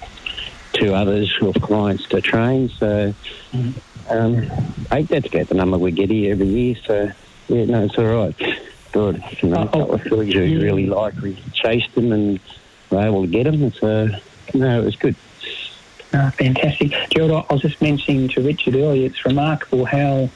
two 0.72 0.94
others 0.94 1.34
with 1.40 1.60
clients 1.60 2.08
to 2.08 2.20
train. 2.20 2.70
So, 2.70 3.14
um, 4.08 4.50
eight. 4.92 5.08
That's 5.08 5.26
about 5.26 5.48
the 5.48 5.54
number 5.54 5.76
we 5.76 5.90
get 5.90 6.10
here 6.10 6.32
every 6.32 6.46
year. 6.46 6.76
So, 6.86 7.10
yeah, 7.48 7.64
no, 7.66 7.84
it's 7.84 7.98
all 7.98 8.06
right. 8.06 8.34
Good. 8.92 9.22
You 9.42 9.50
know, 9.50 9.62
a 9.62 9.66
couple 9.66 9.94
of 9.94 10.04
we 10.06 10.56
really 10.56 10.86
like. 10.86 11.20
We 11.20 11.36
chased 11.52 11.94
them 11.94 12.12
and 12.12 12.40
were 12.90 13.00
able 13.00 13.22
to 13.22 13.28
get 13.28 13.44
them. 13.44 13.72
So, 13.72 14.08
no, 14.54 14.80
it 14.80 14.84
was 14.84 14.96
good. 14.96 15.16
Uh, 16.14 16.30
fantastic. 16.30 16.92
Gerald, 17.10 17.44
I 17.50 17.52
was 17.52 17.60
just 17.60 17.82
mentioning 17.82 18.28
to 18.28 18.40
Richard 18.40 18.74
earlier, 18.76 19.06
it's 19.06 19.26
remarkable 19.26 19.84
how 19.84 20.30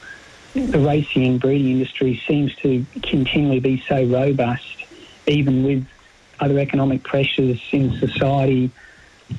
the 0.53 0.79
racing 0.79 1.25
and 1.25 1.41
breeding 1.41 1.71
industry 1.71 2.21
seems 2.27 2.55
to 2.57 2.85
continually 3.01 3.59
be 3.59 3.83
so 3.87 4.03
robust, 4.05 4.85
even 5.25 5.63
with 5.63 5.87
other 6.43 6.59
economic 6.59 7.03
pressures 7.03 7.59
in 7.71 7.97
society 7.99 8.71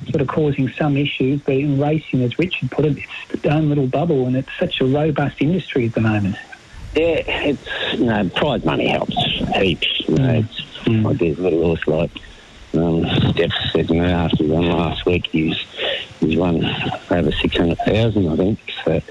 sort 0.09 0.21
of 0.21 0.27
causing 0.27 0.69
some 0.69 0.97
issues. 0.97 1.41
But 1.41 1.55
in 1.55 1.79
racing, 1.79 2.21
as 2.21 2.37
Richard 2.37 2.71
put 2.71 2.85
it, 2.85 2.97
it's 2.97 3.33
its 3.33 3.45
own 3.45 3.69
little 3.69 3.87
bubble 3.87 4.27
and 4.27 4.35
it's 4.35 4.49
such 4.59 4.81
a 4.81 4.85
robust 4.85 5.41
industry 5.41 5.85
at 5.85 5.93
the 5.93 6.01
moment. 6.01 6.35
Yeah, 6.95 7.23
it's 7.27 7.93
you 7.93 8.05
know, 8.05 8.29
prize 8.29 8.63
money 8.63 8.87
helps 8.87 9.15
heaps. 9.55 10.07
You 10.07 10.15
know, 10.15 10.45
it's 10.47 10.87
like 10.87 11.17
there's 11.17 11.37
a 11.37 11.41
little 11.41 11.63
horse 11.63 11.87
like 11.87 12.11
um, 12.73 13.05
Steph 13.31 13.51
said, 13.71 13.89
you 13.89 14.01
know, 14.01 14.05
after 14.05 14.43
he 14.43 14.49
won 14.49 14.65
last 14.69 15.05
week, 15.05 15.27
he's 15.27 15.57
he's 16.19 16.37
won 16.37 16.63
over 17.11 17.31
six 17.31 17.57
hundred 17.57 17.77
thousand, 17.79 18.29
I 18.29 18.35
think. 18.35 18.59
So, 18.83 19.01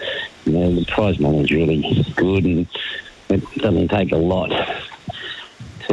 you 0.46 0.52
know, 0.52 0.74
the 0.74 0.84
prize 0.86 1.18
money 1.18 1.42
is 1.42 1.50
really 1.50 2.06
good, 2.16 2.44
and 2.44 2.66
it 3.28 3.54
doesn't 3.56 3.88
take 3.88 4.12
a 4.12 4.16
lot 4.16 4.50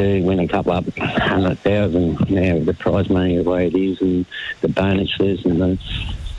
to 0.02 0.22
win 0.22 0.40
a 0.40 0.48
couple 0.48 0.72
up 0.72 0.86
hundred 0.98 1.60
thousand 1.60 2.30
now 2.30 2.56
with 2.56 2.66
the 2.66 2.74
prize 2.74 3.10
money 3.10 3.38
the 3.38 3.50
way 3.50 3.68
it 3.68 3.76
is, 3.76 4.02
and 4.02 4.26
the 4.62 4.70
bonuses 4.70 5.46
and 5.46 5.62
the 5.62 5.80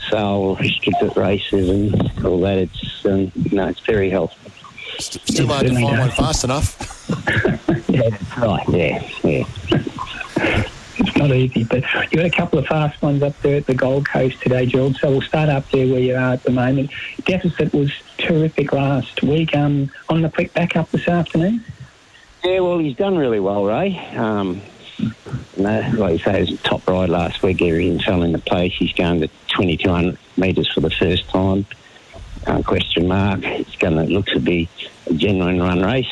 sale 0.09 0.55
restricted 0.55 1.15
races 1.17 1.69
and 1.69 2.25
all 2.25 2.39
that. 2.41 2.57
It's 2.57 3.05
um, 3.05 3.31
no, 3.51 3.67
it's 3.67 3.79
very 3.81 4.09
helpful. 4.09 4.51
Still 4.99 5.47
hard 5.47 5.67
to 5.67 5.73
find 5.73 5.99
one 5.99 6.11
fast 6.11 6.43
enough. 6.43 6.77
yeah, 7.89 8.09
that's 8.09 8.37
right. 8.37 8.69
Yeah, 8.69 9.09
yeah. 9.23 10.63
It's 10.95 11.17
not 11.17 11.31
easy, 11.31 11.63
but 11.63 11.83
you 12.11 12.21
had 12.21 12.31
a 12.31 12.35
couple 12.35 12.59
of 12.59 12.67
fast 12.67 13.01
ones 13.01 13.23
up 13.23 13.39
there 13.41 13.57
at 13.57 13.65
the 13.65 13.73
Gold 13.73 14.07
Coast 14.07 14.39
today, 14.41 14.65
Gerald. 14.65 14.95
So 14.97 15.09
we'll 15.09 15.21
start 15.21 15.49
up 15.49 15.69
there 15.71 15.87
where 15.87 15.99
you 15.99 16.15
are 16.15 16.33
at 16.33 16.43
the 16.43 16.51
moment. 16.51 16.91
Deficit 17.25 17.73
was 17.73 17.91
terrific 18.17 18.71
last 18.71 19.23
week. 19.23 19.55
Um, 19.55 19.89
on 20.09 20.21
the 20.21 20.29
quick 20.29 20.53
back 20.53 20.75
up 20.75 20.91
this 20.91 21.07
afternoon. 21.07 21.63
Yeah, 22.43 22.59
well, 22.59 22.77
he's 22.79 22.95
done 22.97 23.17
really 23.17 23.39
well, 23.39 23.63
Ray. 23.65 23.97
Um, 24.15 24.61
like 25.57 26.13
you 26.13 26.17
say, 26.19 26.43
he 26.43 26.51
was 26.51 26.59
a 26.59 26.63
top 26.63 26.87
ride 26.87 27.09
last 27.09 27.41
week. 27.41 27.61
Everything 27.61 27.99
fell 27.99 28.21
into 28.23 28.39
place. 28.39 28.73
He's 28.73 28.93
going 28.93 29.21
to 29.21 29.27
2,200 29.47 30.17
metres 30.37 30.69
for 30.71 30.81
the 30.81 30.89
first 30.89 31.29
time. 31.29 31.65
Uh, 32.45 32.61
question 32.61 33.07
mark. 33.07 33.39
It's 33.43 33.75
going 33.77 33.95
to 33.95 34.03
look 34.13 34.25
to 34.27 34.39
be 34.39 34.67
a 35.07 35.13
genuine 35.13 35.61
run 35.61 35.81
race. 35.81 36.11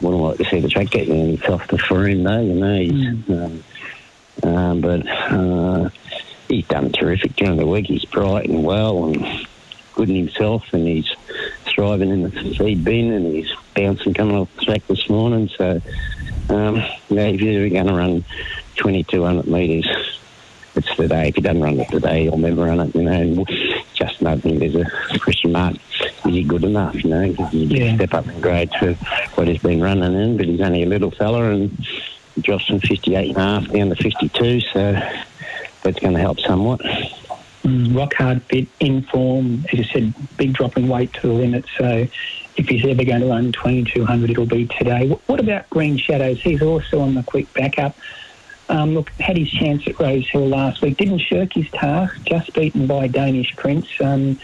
Wouldn't 0.00 0.22
like 0.22 0.38
to 0.38 0.44
see 0.46 0.60
the 0.60 0.68
track 0.68 0.90
getting 0.90 1.14
any 1.14 1.36
softer 1.36 1.78
for 1.78 2.08
him, 2.08 2.24
though. 2.24 2.40
You 2.40 2.54
know, 2.54 2.80
he's 2.80 3.30
um, 3.30 3.64
Um, 4.42 4.80
but 4.80 5.06
uh, 5.06 5.90
he's 6.48 6.66
done 6.66 6.90
terrific 6.90 7.36
during 7.36 7.58
the 7.58 7.66
week. 7.66 7.86
He's 7.86 8.04
bright 8.06 8.48
and 8.48 8.64
well 8.64 9.04
and 9.04 9.46
good 9.94 10.08
in 10.08 10.16
himself, 10.16 10.64
and 10.72 10.88
he's 10.88 11.14
thriving 11.80 12.10
in 12.10 12.22
the 12.24 12.30
feed 12.30 12.84
bin, 12.84 13.10
and 13.10 13.34
he's 13.34 13.50
bouncing 13.74 14.12
coming 14.12 14.36
off 14.36 14.54
the 14.56 14.66
track 14.66 14.86
this 14.86 15.08
morning. 15.08 15.48
So, 15.56 15.80
um, 16.50 16.76
if 17.08 17.40
you're 17.40 17.70
going 17.70 17.86
to 17.86 17.94
run 17.94 18.22
2,200 18.76 19.46
metres, 19.46 19.88
it's 20.76 20.94
the 20.98 21.08
day. 21.08 21.28
If 21.28 21.36
he 21.36 21.40
doesn't 21.40 21.62
run 21.62 21.80
it 21.80 21.90
today, 21.90 22.24
he'll 22.24 22.36
never 22.36 22.66
run 22.66 22.80
it. 22.80 22.94
You 22.94 23.04
know, 23.04 23.12
and 23.12 23.48
just 23.94 24.20
nothing. 24.20 24.58
There's 24.58 24.76
a 24.76 25.18
question 25.20 25.52
mark. 25.52 25.76
Is 26.26 26.34
he 26.34 26.44
good 26.44 26.64
enough? 26.64 27.02
You 27.02 27.08
know, 27.08 27.34
'Cause 27.34 27.50
he's 27.50 27.70
a 27.70 27.74
big 27.74 27.94
step 27.96 28.12
up 28.12 28.28
in 28.28 28.40
grade 28.42 28.70
to 28.80 28.94
what 29.36 29.48
he's 29.48 29.62
been 29.62 29.80
running 29.80 30.12
in, 30.12 30.36
but 30.36 30.44
he's 30.46 30.60
only 30.60 30.82
a 30.82 30.86
little 30.86 31.10
fella 31.12 31.50
and 31.50 31.70
he 32.34 32.42
drops 32.42 32.66
from 32.66 32.80
58 32.80 33.28
and 33.28 33.38
a 33.38 33.40
half 33.40 33.68
down 33.72 33.88
to 33.88 33.96
52. 33.96 34.60
So 34.74 35.00
that's 35.82 35.98
going 35.98 36.12
to 36.12 36.20
help 36.20 36.40
somewhat. 36.40 36.82
Rock 37.64 38.14
hard 38.14 38.42
fit, 38.44 38.68
in 38.80 39.02
form. 39.02 39.64
As 39.72 39.78
you 39.78 39.84
said, 39.84 40.14
big 40.36 40.54
drop 40.54 40.76
in 40.76 40.88
weight 40.88 41.12
to 41.14 41.28
the 41.28 41.32
limit. 41.32 41.64
So 41.76 42.06
if 42.56 42.68
he's 42.68 42.84
ever 42.84 43.04
going 43.04 43.20
to 43.20 43.26
run 43.26 43.52
2200, 43.52 44.30
it'll 44.30 44.46
be 44.46 44.66
today. 44.66 45.08
What 45.26 45.40
about 45.40 45.68
Green 45.70 45.96
Shadows? 45.98 46.40
He's 46.40 46.62
also 46.62 47.00
on 47.00 47.14
the 47.14 47.22
quick 47.22 47.52
backup. 47.52 47.96
Um, 48.68 48.94
look, 48.94 49.10
had 49.12 49.36
his 49.36 49.50
chance 49.50 49.86
at 49.88 49.98
Rosehill 49.98 50.48
last 50.48 50.80
week. 50.80 50.96
Didn't 50.96 51.18
shirk 51.18 51.54
his 51.54 51.68
task. 51.70 52.22
Just 52.24 52.54
beaten 52.54 52.86
by 52.86 53.08
Danish 53.08 53.54
Prince. 53.56 53.88
Um, 54.00 54.38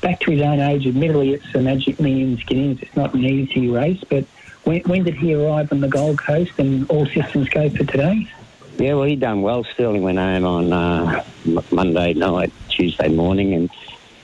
back 0.00 0.20
to 0.20 0.30
his 0.30 0.42
own 0.42 0.60
age. 0.60 0.86
Admittedly, 0.86 1.32
it's 1.34 1.54
a 1.54 1.60
Magic 1.60 1.98
Millions 1.98 2.42
Guineas. 2.44 2.80
It's 2.82 2.94
not 2.94 3.14
an 3.14 3.24
easy 3.24 3.68
race, 3.68 4.02
but 4.08 4.24
when, 4.64 4.82
when 4.82 5.04
did 5.04 5.14
he 5.14 5.34
arrive 5.34 5.72
on 5.72 5.80
the 5.80 5.88
Gold 5.88 6.18
Coast 6.18 6.52
and 6.58 6.88
all 6.90 7.06
systems 7.06 7.48
go 7.48 7.70
for 7.70 7.84
today? 7.84 8.28
Yeah, 8.80 8.94
well, 8.94 9.04
he 9.04 9.14
done 9.14 9.42
well. 9.42 9.62
Sterling 9.62 10.00
went 10.00 10.16
home 10.16 10.46
on 10.46 10.72
uh, 10.72 11.22
Monday 11.70 12.14
night, 12.14 12.50
Tuesday 12.70 13.08
morning, 13.08 13.52
and 13.52 13.70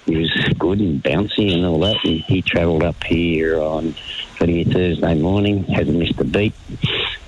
he 0.06 0.16
was 0.16 0.32
good 0.58 0.80
and 0.80 1.02
bouncy 1.02 1.52
and 1.52 1.66
all 1.66 1.78
that. 1.80 2.02
And 2.04 2.20
he 2.22 2.40
travelled 2.40 2.82
up 2.82 3.04
here 3.04 3.60
on 3.60 3.92
for 4.38 4.46
Thursday 4.46 5.14
morning. 5.14 5.64
Hasn't 5.64 5.98
missed 5.98 6.18
a 6.20 6.24
beat, 6.24 6.54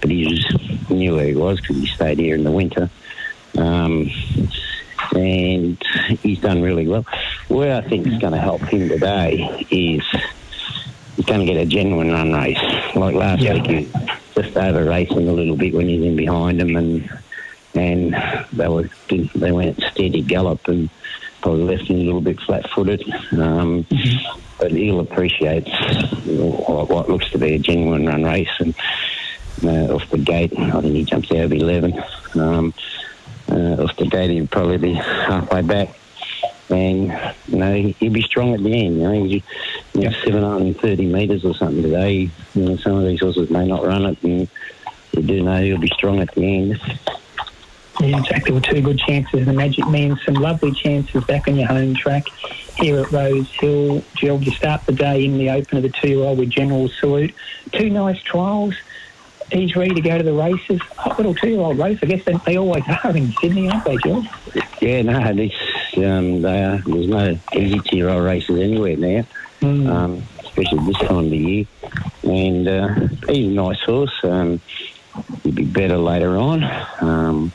but 0.00 0.10
he 0.10 0.24
was 0.24 0.88
knew 0.88 1.16
where 1.16 1.26
he 1.26 1.34
was 1.34 1.60
because 1.60 1.76
he 1.76 1.86
stayed 1.86 2.18
here 2.18 2.34
in 2.34 2.44
the 2.44 2.50
winter. 2.50 2.88
Um, 3.58 4.10
and 5.14 5.82
he's 6.22 6.40
done 6.40 6.62
really 6.62 6.88
well. 6.88 7.04
Where 7.48 7.76
I 7.76 7.82
think 7.82 8.06
is 8.06 8.18
going 8.18 8.32
to 8.32 8.40
help 8.40 8.62
him 8.62 8.88
today 8.88 9.66
is 9.70 10.02
he's 11.16 11.26
going 11.26 11.40
to 11.40 11.46
get 11.46 11.58
a 11.58 11.66
genuine 11.66 12.10
run 12.10 12.32
race. 12.32 12.58
Like 12.94 13.14
last 13.14 13.42
week, 13.42 13.66
he 13.66 13.76
was 13.76 14.08
just 14.42 14.56
over 14.56 14.84
racing 14.84 15.28
a 15.28 15.32
little 15.32 15.56
bit 15.56 15.74
when 15.74 15.88
he's 15.88 16.02
in 16.02 16.16
behind 16.16 16.60
him, 16.60 16.76
and 16.76 17.10
and 17.74 18.14
they 18.52 18.68
were 18.68 18.88
they 19.34 19.52
went 19.52 19.80
steady 19.90 20.22
gallop 20.22 20.66
and 20.68 20.88
probably 21.42 21.64
left 21.64 21.88
him 21.88 21.96
a 21.96 22.02
little 22.02 22.20
bit 22.20 22.40
flat-footed. 22.40 23.02
Um, 23.32 23.86
But 24.58 24.72
he'll 24.72 24.98
appreciate 24.98 25.68
what, 26.26 27.08
looks 27.08 27.30
to 27.30 27.38
be 27.38 27.54
a 27.54 27.58
genuine 27.60 28.06
run 28.06 28.24
race, 28.24 28.50
and 28.58 28.74
uh, 29.62 29.94
off 29.94 30.10
the 30.10 30.18
gate, 30.18 30.52
I 30.58 30.80
think 30.80 30.94
he 30.94 31.04
jumps 31.04 31.30
out 31.30 31.44
of 31.44 31.52
eleven. 31.52 32.02
Um, 32.34 32.74
uh, 33.48 33.84
off 33.84 33.96
the 33.96 34.08
gate, 34.08 34.30
he'll 34.30 34.48
probably 34.48 34.78
be 34.78 34.94
halfway 34.94 35.62
back 35.62 35.90
and 36.70 37.12
you 37.48 37.58
know 37.58 37.74
he- 37.74 37.96
he'll 37.98 38.12
be 38.12 38.22
strong 38.22 38.54
at 38.54 38.62
the 38.62 38.72
end. 38.72 38.96
You 38.98 39.02
know, 39.02 39.12
you 39.12 39.42
know, 39.94 40.10
730 40.24 41.06
metres 41.06 41.44
or 41.44 41.54
something 41.54 41.82
today. 41.82 42.30
You 42.54 42.62
know, 42.62 42.76
some 42.76 42.96
of 42.96 43.06
these 43.06 43.20
horses 43.20 43.50
may 43.50 43.66
not 43.66 43.84
run 43.84 44.06
it, 44.06 44.18
and 44.22 44.48
you 45.12 45.22
do 45.22 45.42
know 45.42 45.62
he'll 45.62 45.78
be 45.78 45.90
strong 45.94 46.20
at 46.20 46.34
the 46.34 46.42
end. 46.42 46.80
Yeah, 48.00 48.18
exactly. 48.20 48.60
Two 48.60 48.80
good 48.80 48.98
chances. 48.98 49.44
The 49.44 49.52
Magic 49.52 49.88
means 49.88 50.22
some 50.24 50.34
lovely 50.34 50.72
chances 50.72 51.24
back 51.24 51.48
on 51.48 51.56
your 51.56 51.66
home 51.66 51.96
track 51.96 52.28
here 52.76 53.00
at 53.00 53.10
Rosehill. 53.10 54.04
Gerald, 54.14 54.46
you 54.46 54.52
start 54.52 54.86
the 54.86 54.92
day 54.92 55.24
in 55.24 55.36
the 55.36 55.50
open 55.50 55.78
of 55.78 55.82
the 55.82 55.88
two-year-old 55.88 56.38
with 56.38 56.50
General 56.50 56.88
Salute. 56.88 57.34
Two 57.72 57.90
nice 57.90 58.22
trials. 58.22 58.74
He's 59.50 59.74
ready 59.74 59.94
to 59.94 60.00
go 60.00 60.18
to 60.18 60.24
the 60.24 60.32
races. 60.32 60.80
Hot 60.96 61.16
little 61.16 61.34
two-year-old 61.34 61.78
race. 61.78 61.98
I 62.02 62.06
guess 62.06 62.24
they, 62.24 62.34
they 62.44 62.56
always 62.56 62.84
are 63.04 63.16
in 63.16 63.32
Sydney, 63.40 63.70
aren't 63.70 63.84
they, 63.84 63.96
Gerald? 63.96 64.26
Yeah, 64.80 65.02
no, 65.02 65.32
this, 65.32 65.52
um, 65.96 66.42
they 66.42 66.64
are, 66.64 66.78
there's 66.78 67.08
no 67.08 67.38
easy 67.54 67.80
two-year-old 67.80 68.24
races 68.24 68.58
anywhere 68.60 68.96
now, 68.96 69.24
um, 69.62 70.22
especially 70.40 70.84
this 70.86 70.98
time 70.98 71.24
of 71.24 71.30
the 71.30 71.38
year. 71.38 71.64
And 72.24 72.68
uh, 72.68 72.94
he's 73.28 73.46
a 73.46 73.54
nice 73.54 73.80
horse. 73.80 74.12
Um, 74.22 74.60
he'll 75.42 75.52
be 75.52 75.64
better 75.64 75.96
later 75.96 76.36
on. 76.36 76.62
Um, 77.00 77.52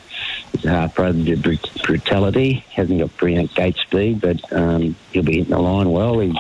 he's 0.52 0.66
a 0.66 0.70
half 0.70 0.96
brother 0.96 1.24
to 1.24 1.38
brut- 1.38 1.82
brutality. 1.84 2.66
Hasn't 2.72 3.00
got 3.00 3.16
brilliant 3.18 3.54
gate 3.54 3.78
speed, 3.78 4.20
but 4.20 4.52
um, 4.52 4.96
he'll 5.12 5.24
be 5.24 5.38
hitting 5.38 5.52
the 5.52 5.60
line 5.60 5.92
well. 5.92 6.20
He's 6.20 6.34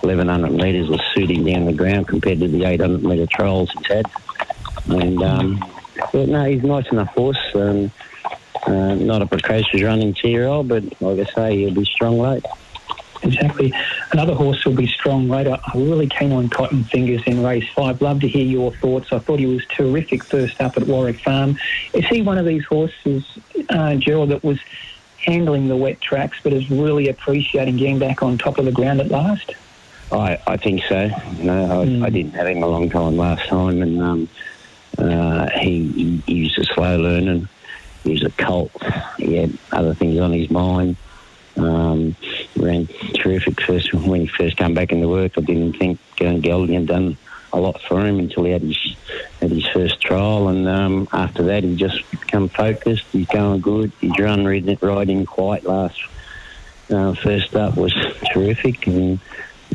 1100 0.00 0.52
metres 0.52 0.88
will 0.88 1.00
suit 1.14 1.30
him 1.30 1.44
down 1.44 1.64
the 1.64 1.72
ground 1.72 2.06
compared 2.08 2.38
to 2.40 2.48
the 2.48 2.64
800 2.64 3.02
metre 3.02 3.26
trials 3.26 3.70
he's 3.72 3.86
had. 3.86 4.06
And 4.88 5.22
um, 5.22 5.64
but 6.12 6.28
no, 6.28 6.44
he's 6.44 6.62
a 6.62 6.66
nice 6.66 6.86
enough 6.92 7.08
horse. 7.08 7.38
Um, 7.54 7.90
uh, 8.66 8.94
not 8.94 9.22
a 9.22 9.26
precocious 9.26 9.82
running 9.82 10.14
two-year-old, 10.14 10.68
but 10.68 10.82
like 11.00 11.28
I 11.28 11.32
say, 11.32 11.56
he'll 11.58 11.74
be 11.74 11.84
strong 11.84 12.18
late. 12.18 12.44
Exactly. 13.22 13.72
Another 14.12 14.34
horse 14.34 14.64
will 14.64 14.74
be 14.74 14.86
strong 14.86 15.28
later. 15.28 15.58
I 15.64 15.76
really 15.76 16.06
came 16.06 16.32
on 16.32 16.48
Cotton 16.48 16.84
Fingers 16.84 17.22
in 17.26 17.42
race 17.42 17.68
five. 17.74 18.00
Love 18.02 18.20
to 18.20 18.28
hear 18.28 18.44
your 18.44 18.72
thoughts. 18.72 19.12
I 19.12 19.18
thought 19.18 19.38
he 19.38 19.46
was 19.46 19.64
terrific 19.66 20.22
first 20.22 20.60
up 20.60 20.76
at 20.76 20.86
Warwick 20.86 21.20
Farm. 21.20 21.58
Is 21.92 22.06
he 22.06 22.22
one 22.22 22.38
of 22.38 22.44
these 22.44 22.64
horses, 22.64 23.24
uh, 23.70 23.94
Gerald, 23.96 24.30
that 24.30 24.44
was 24.44 24.58
handling 25.18 25.66
the 25.66 25.76
wet 25.76 26.00
tracks 26.00 26.38
but 26.42 26.52
is 26.52 26.70
really 26.70 27.08
appreciating 27.08 27.78
getting 27.78 27.98
back 27.98 28.22
on 28.22 28.38
top 28.38 28.58
of 28.58 28.64
the 28.64 28.72
ground 28.72 29.00
at 29.00 29.08
last? 29.08 29.54
I, 30.12 30.38
I 30.46 30.56
think 30.56 30.84
so. 30.84 31.10
You 31.38 31.44
know, 31.44 31.80
I, 31.82 32.06
I 32.06 32.10
didn't 32.10 32.32
have 32.32 32.46
him 32.46 32.62
a 32.62 32.68
long 32.68 32.88
time 32.90 33.16
last 33.16 33.48
time, 33.48 33.82
and 33.82 34.00
um, 34.00 34.28
uh, 34.98 35.48
he, 35.58 36.22
he, 36.26 36.42
was 36.42 36.58
a 36.58 36.64
slow 36.64 36.98
learner. 36.98 37.48
He 38.04 38.12
was 38.12 38.24
a 38.24 38.30
cult. 38.30 38.70
He 39.18 39.36
had 39.36 39.58
other 39.72 39.94
things 39.94 40.18
on 40.18 40.32
his 40.32 40.50
mind. 40.50 40.96
Um, 41.56 42.14
ran 42.56 42.86
terrific 43.14 43.60
first 43.62 43.92
when 43.94 44.22
he 44.22 44.26
first 44.26 44.56
came 44.56 44.74
back 44.74 44.92
into 44.92 45.08
work. 45.08 45.32
I 45.38 45.40
didn't 45.40 45.78
think 45.78 45.98
uh, 46.20 46.34
Gelding 46.34 46.74
had 46.74 46.86
done 46.86 47.16
a 47.52 47.58
lot 47.58 47.80
for 47.80 48.04
him 48.04 48.18
until 48.18 48.44
he 48.44 48.52
had 48.52 48.62
his 48.62 48.96
had 49.40 49.50
his 49.50 49.66
first 49.68 50.00
trial, 50.00 50.48
and 50.48 50.68
um, 50.68 51.08
after 51.12 51.44
that 51.44 51.64
he 51.64 51.74
just 51.74 52.08
become 52.10 52.48
focused. 52.50 53.06
He's 53.12 53.26
going 53.28 53.60
good. 53.60 53.92
His 54.00 54.18
run 54.18 54.44
riding, 54.44 54.78
riding 54.82 55.24
quite 55.24 55.64
last 55.64 55.98
uh, 56.90 57.14
first 57.14 57.54
up 57.54 57.76
was 57.76 57.94
terrific, 58.32 58.86
and 58.86 59.18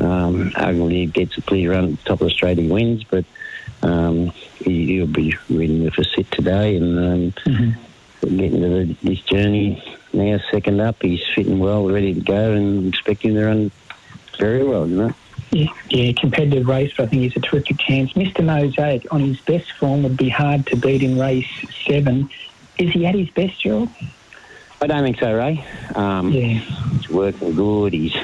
um, 0.00 0.50
arguably 0.52 1.12
gets 1.12 1.36
a 1.38 1.42
clear 1.42 1.72
run 1.72 1.84
at 1.84 1.90
the 1.90 2.04
top 2.04 2.20
of 2.20 2.28
the 2.28 2.30
straight. 2.30 2.58
He 2.58 2.68
wins, 2.68 3.04
but 3.04 3.24
um, 3.82 4.32
he, 4.64 4.86
he'll 4.86 5.06
be 5.06 5.34
reading 5.48 5.84
with 5.84 5.98
a 5.98 6.04
sit 6.04 6.30
today, 6.30 6.76
and 6.76 6.98
um, 6.98 7.74
getting 8.20 8.60
to 8.60 8.68
the, 8.68 8.96
this 9.02 9.20
journey 9.20 9.82
now. 10.12 10.38
Second 10.50 10.80
up, 10.80 10.96
he's 11.02 11.22
fitting 11.34 11.58
well, 11.58 11.86
ready 11.88 12.14
to 12.14 12.20
go, 12.20 12.52
and 12.52 12.86
expecting 12.88 13.34
to 13.34 13.44
run 13.46 13.70
very 14.38 14.64
well. 14.64 14.86
You 14.86 14.96
know. 14.96 15.14
Yeah, 15.50 15.66
yeah, 15.90 16.12
competitive 16.18 16.66
race, 16.66 16.92
but 16.96 17.04
I 17.04 17.06
think 17.08 17.22
he's 17.22 17.36
a 17.36 17.40
terrific 17.40 17.78
chance. 17.78 18.14
Mr. 18.14 18.42
Mosaic, 18.42 19.12
on 19.12 19.20
his 19.20 19.38
best 19.42 19.70
form, 19.72 20.02
would 20.02 20.16
be 20.16 20.30
hard 20.30 20.66
to 20.68 20.76
beat 20.76 21.02
in 21.02 21.18
race 21.18 21.46
seven. 21.86 22.30
Is 22.78 22.90
he 22.90 23.04
at 23.04 23.14
his 23.14 23.28
best, 23.30 23.60
Gerald? 23.60 23.90
I 24.80 24.86
don't 24.86 25.02
think 25.04 25.18
so, 25.20 25.36
Ray. 25.36 25.64
Um, 25.94 26.32
Yeah. 26.32 26.58
He's 26.58 27.08
working 27.10 27.54
good. 27.54 27.92
He's 27.92 28.16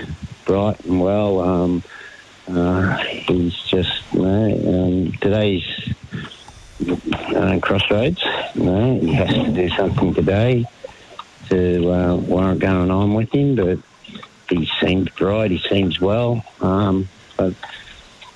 bright 0.47 0.81
and 0.87 1.01
well. 1.01 1.41
Um, 1.41 1.83
uh, 2.49 2.97
he's 2.97 3.55
just, 3.65 4.03
you 4.13 4.23
know, 4.23 4.85
um, 4.85 5.13
today's 5.21 5.95
uh, 7.37 7.59
crossroads. 7.61 8.23
You 8.55 8.65
know, 8.65 9.01
he 9.01 9.13
has 9.13 9.33
to 9.35 9.53
do 9.53 9.69
something 9.71 10.15
today 10.15 10.65
to 11.51 11.93
uh, 11.93 12.17
warrant 12.17 12.61
going 12.61 12.91
on 12.91 13.15
with 13.15 13.31
him, 13.35 13.55
but 13.57 13.79
he 14.49 14.69
seems 14.81 15.09
bright. 15.11 15.51
He 15.51 15.59
seems 15.69 16.01
well. 16.01 16.45
Um, 16.61 17.09
but 17.37 17.55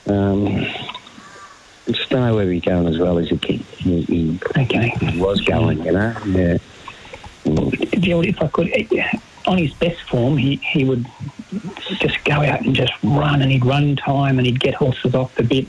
um, 0.07 0.47
I 0.47 1.93
just 1.93 2.11
don't 2.11 2.21
know 2.21 2.35
where 2.35 2.51
he's 2.51 2.63
going 2.63 2.87
as 2.89 2.99
well 2.99 3.19
as 3.19 3.29
he, 3.29 3.37
he, 3.37 4.03
he, 4.03 4.41
okay. 4.57 4.89
he 5.01 5.21
was 5.21 5.41
going, 5.41 5.83
you 5.85 5.93
know. 5.93 6.15
Yeah. 6.27 6.59
If 7.45 8.43
I 8.43 8.49
could, 8.49 8.69
on 9.47 9.59
his 9.59 9.73
best 9.75 10.01
form, 10.09 10.37
he, 10.37 10.57
he 10.57 10.85
would 10.85 11.07
just 11.99 12.25
go 12.25 12.35
out 12.35 12.61
and 12.63 12.75
just 12.75 12.93
run, 13.03 13.43
and 13.43 13.51
he'd 13.51 13.65
run 13.65 13.97
time, 13.97 14.39
and 14.39 14.47
he'd 14.47 14.61
get 14.61 14.75
horses 14.75 15.15
off 15.15 15.35
the 15.35 15.43
bit. 15.43 15.67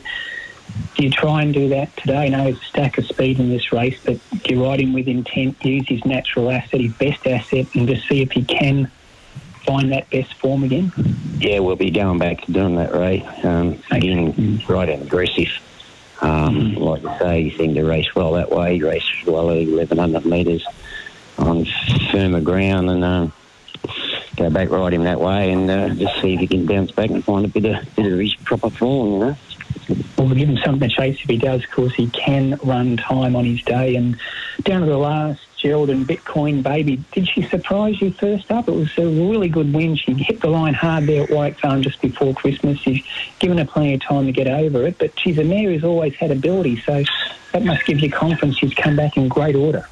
Do 0.96 1.04
you 1.04 1.12
try 1.12 1.42
and 1.44 1.54
do 1.54 1.70
that 1.70 1.96
today? 1.98 2.30
No, 2.30 2.46
there's 2.46 2.60
a 2.60 2.66
stack 2.66 2.98
of 2.98 3.06
speed 3.06 3.40
in 3.40 3.50
this 3.50 3.72
race, 3.72 4.00
but 4.04 4.18
do 4.44 4.56
you 4.56 4.66
ride 4.66 4.80
him 4.80 4.94
with 4.94 5.08
intent, 5.08 5.64
use 5.64 5.88
his 5.88 6.04
natural 6.06 6.50
asset, 6.50 6.82
his 6.82 6.94
best 6.94 7.28
asset, 7.28 7.68
and 7.76 7.88
just 7.88 8.08
see 8.08 8.22
if 8.22 8.32
he 8.32 8.44
can 8.44 8.90
find 9.66 9.92
that 9.92 10.10
best 10.10 10.34
form 10.36 10.64
again? 10.64 10.92
Yeah, 11.38 11.60
we'll 11.60 11.76
be 11.76 11.92
going 11.92 12.18
back 12.20 12.42
to 12.46 12.52
doing 12.52 12.76
that, 12.76 12.94
Ray. 12.94 13.24
Um, 13.44 13.82
again, 13.92 14.62
right 14.68 14.90
and 14.90 15.04
aggressive. 15.04 15.50
Um, 16.22 16.76
Like 16.76 17.04
you 17.04 17.12
say, 17.20 17.44
he 17.50 17.58
seemed 17.58 17.76
to 17.76 17.84
race 17.84 18.16
well 18.16 18.34
that 18.34 18.50
way. 18.50 18.76
He 18.76 18.84
raced 18.84 19.26
well 19.26 19.52
at 19.52 19.68
1100 19.68 20.26
metres. 20.26 20.66
on 21.38 21.66
firmer 22.12 22.42
ground 22.42 22.90
and 22.90 23.04
um, 23.04 23.34
go 24.36 24.50
back 24.50 24.70
ride 24.70 24.94
him 24.94 25.04
that 25.04 25.20
way 25.20 25.52
and 25.52 25.70
uh, 25.70 25.90
just 25.90 26.22
see 26.22 26.34
if 26.34 26.40
he 26.40 26.48
can 26.48 26.66
bounce 26.66 26.92
back 26.92 27.10
and 27.10 27.24
find 27.24 27.46
a 27.46 27.50
bit 27.50 27.66
of 27.66 27.96
bit 27.96 28.12
of 28.12 28.20
his 28.20 28.36
proper 28.36 28.70
form, 28.70 29.12
you 29.12 29.20
know. 29.20 29.38
Well, 30.18 30.28
we'll 30.28 30.36
give 30.36 30.50
him 30.50 30.58
something 30.64 30.88
to 30.88 30.96
chase 30.96 31.20
if 31.22 31.30
he 31.30 31.38
does. 31.38 31.64
Of 31.64 31.72
course, 31.72 31.94
he 31.94 32.08
can 32.10 32.58
run 32.64 32.98
time 32.98 33.36
on 33.36 33.46
his 33.46 33.62
day. 33.64 33.96
And 33.96 34.18
down 34.62 34.82
to 34.82 34.88
the 34.88 34.98
last, 34.98 35.42
Gerald 35.58 35.90
and 35.90 36.08
Bitcoin 36.08 36.64
Baby, 36.64 37.04
did 37.12 37.28
she 37.28 37.42
surprise 37.42 38.02
you 38.02 38.12
first 38.12 38.52
up? 38.52 38.68
It 38.68 38.74
was 38.74 38.98
a 38.98 39.06
really 39.06 39.50
good 39.50 39.74
win. 39.74 39.96
She 39.96 40.14
hit 40.14 40.42
the 40.42 40.50
line 40.50 40.74
hard 40.74 41.06
there 41.06 41.24
at 41.24 41.32
White 41.32 41.60
Farm 41.60 41.82
just 41.82 42.02
before 42.02 42.34
Christmas. 42.34 42.86
You've 42.86 43.06
given 43.40 43.58
her 43.58 43.66
plenty 43.66 43.96
of 43.96 44.02
time 44.02 44.26
to 44.26 44.32
get 44.32 44.48
over 44.48 44.86
it, 44.86 44.98
but 44.98 45.20
she's 45.20 45.38
a 45.38 45.44
mare 45.44 45.70
who's 45.72 45.84
always 45.84 46.16
had 46.16 46.32
ability, 46.32 46.82
so 46.82 47.04
that 47.52 47.64
must 47.64 47.86
give 47.86 48.00
you 48.00 48.10
confidence 48.10 48.58
she's 48.58 48.74
come 48.74 48.96
back 48.96 49.18
in 49.18 49.28
great 49.28 49.56
order. 49.56 49.88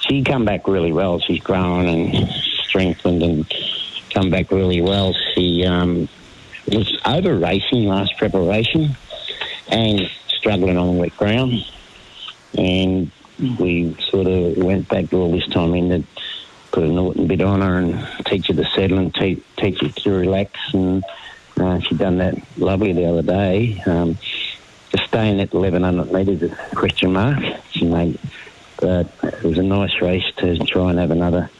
She 0.00 0.22
come 0.22 0.44
back 0.44 0.68
really 0.68 0.92
well. 0.92 1.18
She's 1.18 1.40
grown 1.40 1.88
and 1.88 2.28
strengthened 2.74 3.22
and 3.22 3.54
come 4.12 4.30
back 4.30 4.50
really 4.50 4.80
well. 4.80 5.14
She 5.34 5.64
um, 5.64 6.08
was 6.66 6.98
over 7.06 7.38
racing 7.38 7.86
last 7.86 8.16
preparation 8.18 8.96
and 9.68 10.10
struggling 10.26 10.76
on 10.76 10.88
the 10.88 11.00
wet 11.00 11.16
ground. 11.16 11.64
And 12.58 13.12
we 13.60 13.96
sort 14.10 14.26
of 14.26 14.56
went 14.56 14.88
back 14.88 15.12
all 15.12 15.30
this 15.30 15.46
time 15.48 15.74
in 15.74 15.88
that 15.90 16.02
put 16.72 16.82
a 16.82 16.88
Norton 16.88 17.28
bit 17.28 17.40
on 17.40 17.60
her 17.60 17.78
and 17.78 18.04
teach 18.26 18.48
her 18.48 18.54
to 18.54 18.64
settle 18.64 18.98
and 18.98 19.14
te- 19.14 19.42
teach 19.56 19.80
her 19.80 19.88
to 19.88 20.10
relax. 20.10 20.58
And 20.72 21.04
uh, 21.56 21.78
she 21.78 21.94
done 21.94 22.18
that 22.18 22.34
lovely 22.58 22.92
the 22.92 23.06
other 23.06 23.22
day. 23.22 23.80
Um, 23.86 24.18
just 24.90 25.06
staying 25.06 25.40
at 25.40 25.54
1100 25.54 26.12
metres 26.12 26.42
is 26.42 26.50
a 26.50 26.74
question 26.74 27.12
mark. 27.12 27.38
She 27.70 27.84
made, 27.84 28.18
but 28.80 29.06
it 29.22 29.44
was 29.44 29.58
a 29.58 29.62
nice 29.62 30.00
race 30.00 30.24
to 30.38 30.58
try 30.58 30.90
and 30.90 30.98
have 30.98 31.12
another 31.12 31.50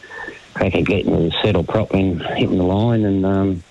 crack 0.54 0.74
at 0.74 0.84
getting 0.84 1.12
her 1.12 1.30
settled 1.42 1.68
properly 1.68 2.10
and 2.10 2.22
hitting 2.22 2.58
the 2.58 2.64
line. 2.64 3.04
And 3.04 3.26
um, 3.26 3.62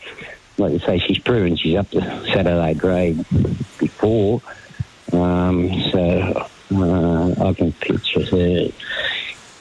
like 0.57 0.73
you 0.73 0.79
say, 0.79 0.99
she's 0.99 1.19
proven 1.19 1.55
she's 1.55 1.77
up 1.77 1.89
to 1.91 2.01
Saturday 2.31 2.73
grade 2.73 3.25
before. 3.79 4.41
Um, 5.11 5.81
so 5.91 6.47
uh, 6.71 7.49
I 7.49 7.53
can 7.53 7.71
picture 7.73 8.23
her. 8.23 8.67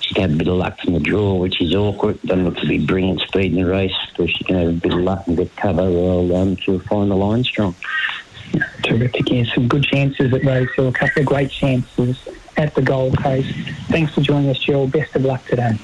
She 0.01 0.15
can 0.15 0.23
have 0.23 0.33
a 0.33 0.37
bit 0.37 0.49
of 0.49 0.55
luck 0.55 0.79
from 0.81 0.95
the 0.95 1.01
draw, 1.01 1.35
which 1.35 1.61
is 1.61 1.75
awkward. 1.75 2.21
Doesn't 2.23 2.45
look 2.45 2.57
to 2.59 2.67
be 2.67 2.85
brilliant 2.85 3.21
speed 3.21 3.53
in 3.55 3.63
the 3.63 3.71
race, 3.71 3.97
but 4.17 4.29
she 4.29 4.45
can 4.45 4.57
have 4.57 4.69
a 4.69 4.73
bit 4.73 4.93
of 4.93 5.01
luck 5.01 5.27
and 5.27 5.37
get 5.37 5.55
cover. 5.57 5.91
Well, 5.91 6.35
um, 6.37 6.57
she'll 6.57 6.81
find 6.81 7.11
the 7.11 7.17
line 7.17 7.45
strong. 7.45 7.75
Terrific. 8.83 9.31
Yeah, 9.31 9.45
some 9.55 9.69
good 9.69 9.85
chances 9.85 10.33
at 10.33 10.45
Rosehill, 10.45 10.89
a 10.89 10.93
couple 10.93 11.21
of 11.21 11.27
great 11.27 11.51
chances 11.51 12.29
at 12.57 12.75
the 12.75 12.83
Gold 12.83 13.17
Coast. 13.19 13.49
Thanks 13.89 14.15
for 14.15 14.21
joining 14.21 14.51
us, 14.51 14.59
Gerald. 14.59 14.93
Best 14.93 15.15
of 15.17 15.25
luck 15.25 15.45
today. 15.47 15.79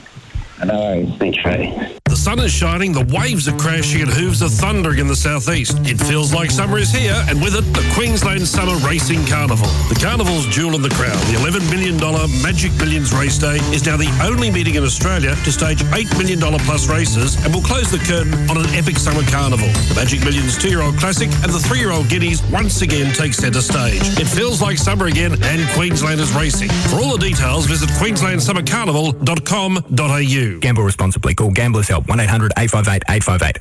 No, 0.64 1.16
thanks, 1.18 1.38
Ray. 1.44 1.97
Sun 2.28 2.40
is 2.40 2.52
shining, 2.52 2.92
the 2.92 3.08
waves 3.08 3.48
are 3.48 3.56
crashing, 3.56 4.02
and 4.02 4.10
hooves 4.10 4.42
are 4.42 4.50
thundering 4.50 4.98
in 4.98 5.06
the 5.06 5.16
southeast. 5.16 5.78
It 5.88 5.96
feels 5.96 6.30
like 6.30 6.50
summer 6.50 6.76
is 6.76 6.92
here, 6.92 7.16
and 7.26 7.40
with 7.40 7.56
it, 7.56 7.64
the 7.72 7.80
Queensland 7.94 8.46
Summer 8.46 8.76
Racing 8.86 9.24
Carnival. 9.24 9.66
The 9.88 9.96
carnival's 9.98 10.44
jewel 10.48 10.74
in 10.74 10.82
the 10.82 10.90
crown, 10.90 11.16
the 11.32 11.38
$11 11.40 11.70
million 11.72 11.96
Magic 12.44 12.70
Millions 12.76 13.14
Race 13.14 13.38
Day, 13.38 13.56
is 13.72 13.86
now 13.86 13.96
the 13.96 14.10
only 14.20 14.50
meeting 14.50 14.74
in 14.74 14.84
Australia 14.84 15.34
to 15.36 15.50
stage 15.50 15.82
$8 15.84 16.18
million 16.20 16.38
plus 16.68 16.86
races 16.86 17.42
and 17.46 17.54
will 17.54 17.62
close 17.62 17.90
the 17.90 17.96
curtain 17.96 18.34
on 18.50 18.58
an 18.58 18.66
epic 18.76 18.98
summer 18.98 19.22
carnival. 19.32 19.68
The 19.88 19.94
Magic 19.96 20.20
Millions 20.20 20.58
two-year-old 20.58 20.98
classic 21.00 21.30
and 21.40 21.48
the 21.48 21.60
three-year-old 21.64 22.10
guineas 22.10 22.42
once 22.52 22.82
again 22.82 23.14
take 23.14 23.32
centre 23.32 23.62
stage. 23.62 24.02
It 24.20 24.28
feels 24.28 24.60
like 24.60 24.76
summer 24.76 25.06
again, 25.06 25.32
and 25.44 25.66
Queensland 25.72 26.20
is 26.20 26.30
racing. 26.36 26.68
For 26.92 27.00
all 27.00 27.16
the 27.16 27.24
details, 27.24 27.64
visit 27.64 27.88
queenslandsummercarnival.com.au. 27.96 30.58
Gamble 30.60 30.84
responsibly. 30.84 31.34
Call 31.34 31.52
Gamblers 31.52 31.88
Help 31.88 32.06
1800 32.18 32.52
858 32.58 33.02
858. 33.08 33.58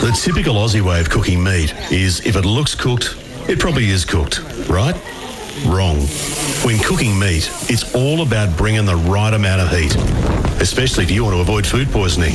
The 0.00 0.12
typical 0.12 0.54
Aussie 0.54 0.80
way 0.80 1.00
of 1.00 1.10
cooking 1.10 1.42
meat 1.42 1.74
is 1.90 2.24
if 2.26 2.36
it 2.36 2.44
looks 2.44 2.74
cooked, 2.74 3.16
it 3.48 3.58
probably 3.58 3.90
is 3.90 4.04
cooked, 4.04 4.40
right? 4.68 4.94
Wrong. 5.66 5.96
When 6.64 6.78
cooking 6.78 7.18
meat, 7.18 7.50
it's 7.68 7.92
all 7.94 8.22
about 8.22 8.56
bringing 8.56 8.86
the 8.86 8.96
right 8.96 9.34
amount 9.34 9.60
of 9.60 9.70
heat, 9.70 9.94
especially 10.60 11.04
if 11.04 11.10
you 11.10 11.24
want 11.24 11.34
to 11.36 11.40
avoid 11.40 11.66
food 11.66 11.90
poisoning. 11.90 12.34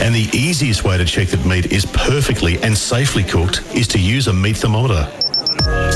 And 0.00 0.14
the 0.14 0.28
easiest 0.32 0.84
way 0.84 0.98
to 0.98 1.04
check 1.04 1.28
that 1.28 1.44
meat 1.46 1.72
is 1.72 1.86
perfectly 1.86 2.60
and 2.62 2.76
safely 2.76 3.22
cooked 3.22 3.62
is 3.74 3.86
to 3.88 3.98
use 3.98 4.26
a 4.28 4.32
meat 4.32 4.56
thermometer. 4.58 5.08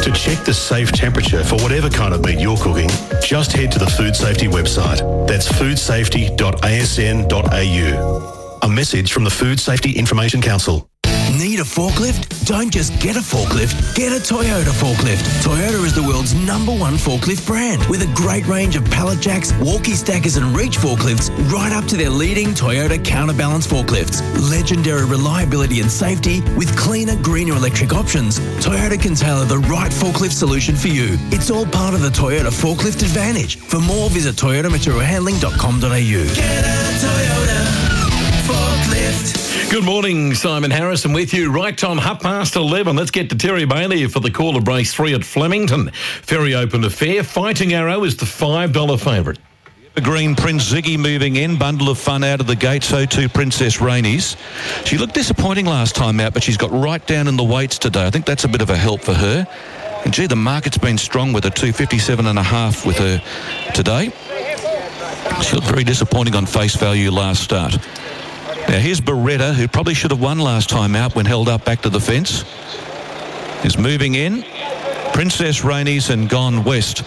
To 0.02 0.10
check 0.14 0.44
the 0.44 0.55
safe 0.55 0.90
temperature 0.93 1.44
for 1.44 1.56
whatever 1.56 1.90
kind 1.90 2.14
of 2.14 2.24
meat 2.24 2.39
you're 2.40 2.56
cooking, 2.56 2.89
just 3.22 3.52
head 3.52 3.70
to 3.72 3.78
the 3.78 3.86
Food 3.86 4.16
Safety 4.16 4.47
website. 4.47 5.02
That's 5.28 5.47
foodsafety.asn.au. 5.48 8.39
A 8.62 8.68
message 8.68 9.12
from 9.12 9.24
the 9.24 9.30
Food 9.30 9.58
Safety 9.58 9.92
Information 9.92 10.42
Council. 10.42 10.86
Need 11.38 11.60
a 11.60 11.64
forklift? 11.64 12.44
Don't 12.44 12.70
just 12.70 12.92
get 13.00 13.16
a 13.16 13.20
forklift, 13.20 13.94
get 13.94 14.12
a 14.12 14.16
Toyota 14.16 14.72
forklift. 14.72 15.22
Toyota 15.42 15.82
is 15.84 15.94
the 15.94 16.02
world's 16.02 16.34
number 16.34 16.72
one 16.72 16.94
forklift 16.94 17.46
brand 17.46 17.82
with 17.86 18.02
a 18.02 18.06
great 18.14 18.46
range 18.46 18.76
of 18.76 18.84
pallet 18.90 19.20
jacks, 19.20 19.52
walkie 19.60 19.94
stackers, 19.94 20.36
and 20.36 20.54
reach 20.54 20.76
forklifts, 20.76 21.30
right 21.50 21.72
up 21.72 21.84
to 21.86 21.96
their 21.96 22.10
leading 22.10 22.48
Toyota 22.48 23.02
counterbalance 23.02 23.66
forklifts. 23.66 24.20
Legendary 24.50 25.06
reliability 25.06 25.80
and 25.80 25.90
safety 25.90 26.40
with 26.58 26.76
cleaner, 26.76 27.16
greener 27.22 27.54
electric 27.54 27.94
options. 27.94 28.38
Toyota 28.58 29.00
can 29.00 29.14
tailor 29.14 29.44
the 29.44 29.58
right 29.58 29.92
forklift 29.92 30.32
solution 30.32 30.74
for 30.74 30.88
you. 30.88 31.16
It's 31.30 31.50
all 31.50 31.64
part 31.64 31.94
of 31.94 32.02
the 32.02 32.10
Toyota 32.10 32.50
Forklift 32.50 33.02
Advantage. 33.02 33.56
For 33.56 33.78
more, 33.80 34.10
visit 34.10 34.34
toyotamaterialhandling.com.au. 34.34 36.34
Get 36.34 36.64
a 36.64 36.68
Toyota 37.00 37.49
Good 39.70 39.84
morning, 39.84 40.34
Simon 40.34 40.70
Harrison 40.70 41.12
with 41.12 41.32
you. 41.32 41.52
Right 41.52 41.76
time, 41.76 41.98
half 41.98 42.20
past 42.20 42.56
11. 42.56 42.96
Let's 42.96 43.10
get 43.10 43.30
to 43.30 43.36
Terry 43.36 43.64
Bailey 43.64 44.06
for 44.06 44.20
the 44.20 44.30
call 44.30 44.56
of 44.56 44.68
race 44.68 44.94
three 44.94 45.14
at 45.14 45.24
Flemington. 45.24 45.90
Very 46.22 46.54
open 46.54 46.84
affair. 46.84 47.24
Fighting 47.24 47.72
Arrow 47.72 48.04
is 48.04 48.16
the 48.16 48.26
$5 48.26 49.00
favourite. 49.00 49.38
The 49.94 50.00
Green 50.00 50.36
Prince 50.36 50.72
Ziggy 50.72 50.98
moving 50.98 51.36
in, 51.36 51.56
bundle 51.56 51.88
of 51.88 51.98
fun 51.98 52.22
out 52.22 52.40
of 52.40 52.46
the 52.46 52.54
gate, 52.54 52.84
so 52.84 53.04
too 53.04 53.28
Princess 53.28 53.80
Rainey's. 53.80 54.36
She 54.84 54.96
looked 54.96 55.14
disappointing 55.14 55.66
last 55.66 55.96
time 55.96 56.20
out, 56.20 56.32
but 56.32 56.42
she's 56.42 56.56
got 56.56 56.70
right 56.70 57.04
down 57.06 57.26
in 57.26 57.36
the 57.36 57.44
weights 57.44 57.78
today. 57.78 58.06
I 58.06 58.10
think 58.10 58.26
that's 58.26 58.44
a 58.44 58.48
bit 58.48 58.62
of 58.62 58.70
a 58.70 58.76
help 58.76 59.00
for 59.00 59.14
her. 59.14 59.46
And 60.04 60.14
gee, 60.14 60.26
the 60.26 60.36
market's 60.36 60.78
been 60.78 60.98
strong 60.98 61.32
with 61.32 61.44
a 61.46 61.50
257 61.50 62.26
and 62.26 62.38
a 62.38 62.42
half 62.42 62.86
with 62.86 62.98
her 62.98 63.20
today. 63.74 64.12
She 65.42 65.54
looked 65.54 65.68
very 65.68 65.84
disappointing 65.84 66.34
on 66.34 66.46
face 66.46 66.76
value 66.76 67.10
last 67.10 67.42
start. 67.42 67.76
Now 68.70 68.78
here's 68.78 69.01
Beretta, 69.01 69.52
who 69.52 69.66
probably 69.66 69.94
should 69.94 70.12
have 70.12 70.20
won 70.20 70.38
last 70.38 70.68
time 70.68 70.94
out 70.94 71.16
when 71.16 71.26
held 71.26 71.48
up 71.48 71.64
back 71.64 71.82
to 71.82 71.88
the 71.88 71.98
fence. 71.98 72.44
Is 73.64 73.76
moving 73.76 74.14
in. 74.14 74.44
Princess 75.12 75.64
Rainey's 75.64 76.09
and 76.09 76.28
Gone 76.28 76.62
West. 76.62 76.98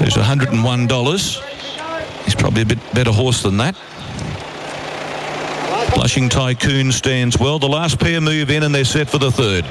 There's 0.00 0.14
$101. 0.14 2.24
He's 2.24 2.34
probably 2.34 2.62
a 2.62 2.64
bit 2.64 2.78
better 2.94 3.12
horse 3.12 3.42
than 3.42 3.58
that. 3.58 3.76
Blushing 5.94 6.30
Tycoon 6.30 6.92
stands 6.92 7.38
well. 7.38 7.58
The 7.58 7.68
last 7.68 8.00
pair 8.00 8.22
move 8.22 8.50
in 8.50 8.62
and 8.62 8.74
they're 8.74 8.86
set 8.86 9.10
for 9.10 9.18
the 9.18 9.30
third. 9.30 9.66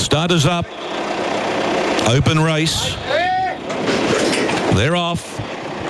Starters 0.00 0.46
up. 0.46 0.66
Open 2.08 2.40
race. 2.40 2.96
They're 4.74 4.96
off. 4.96 5.31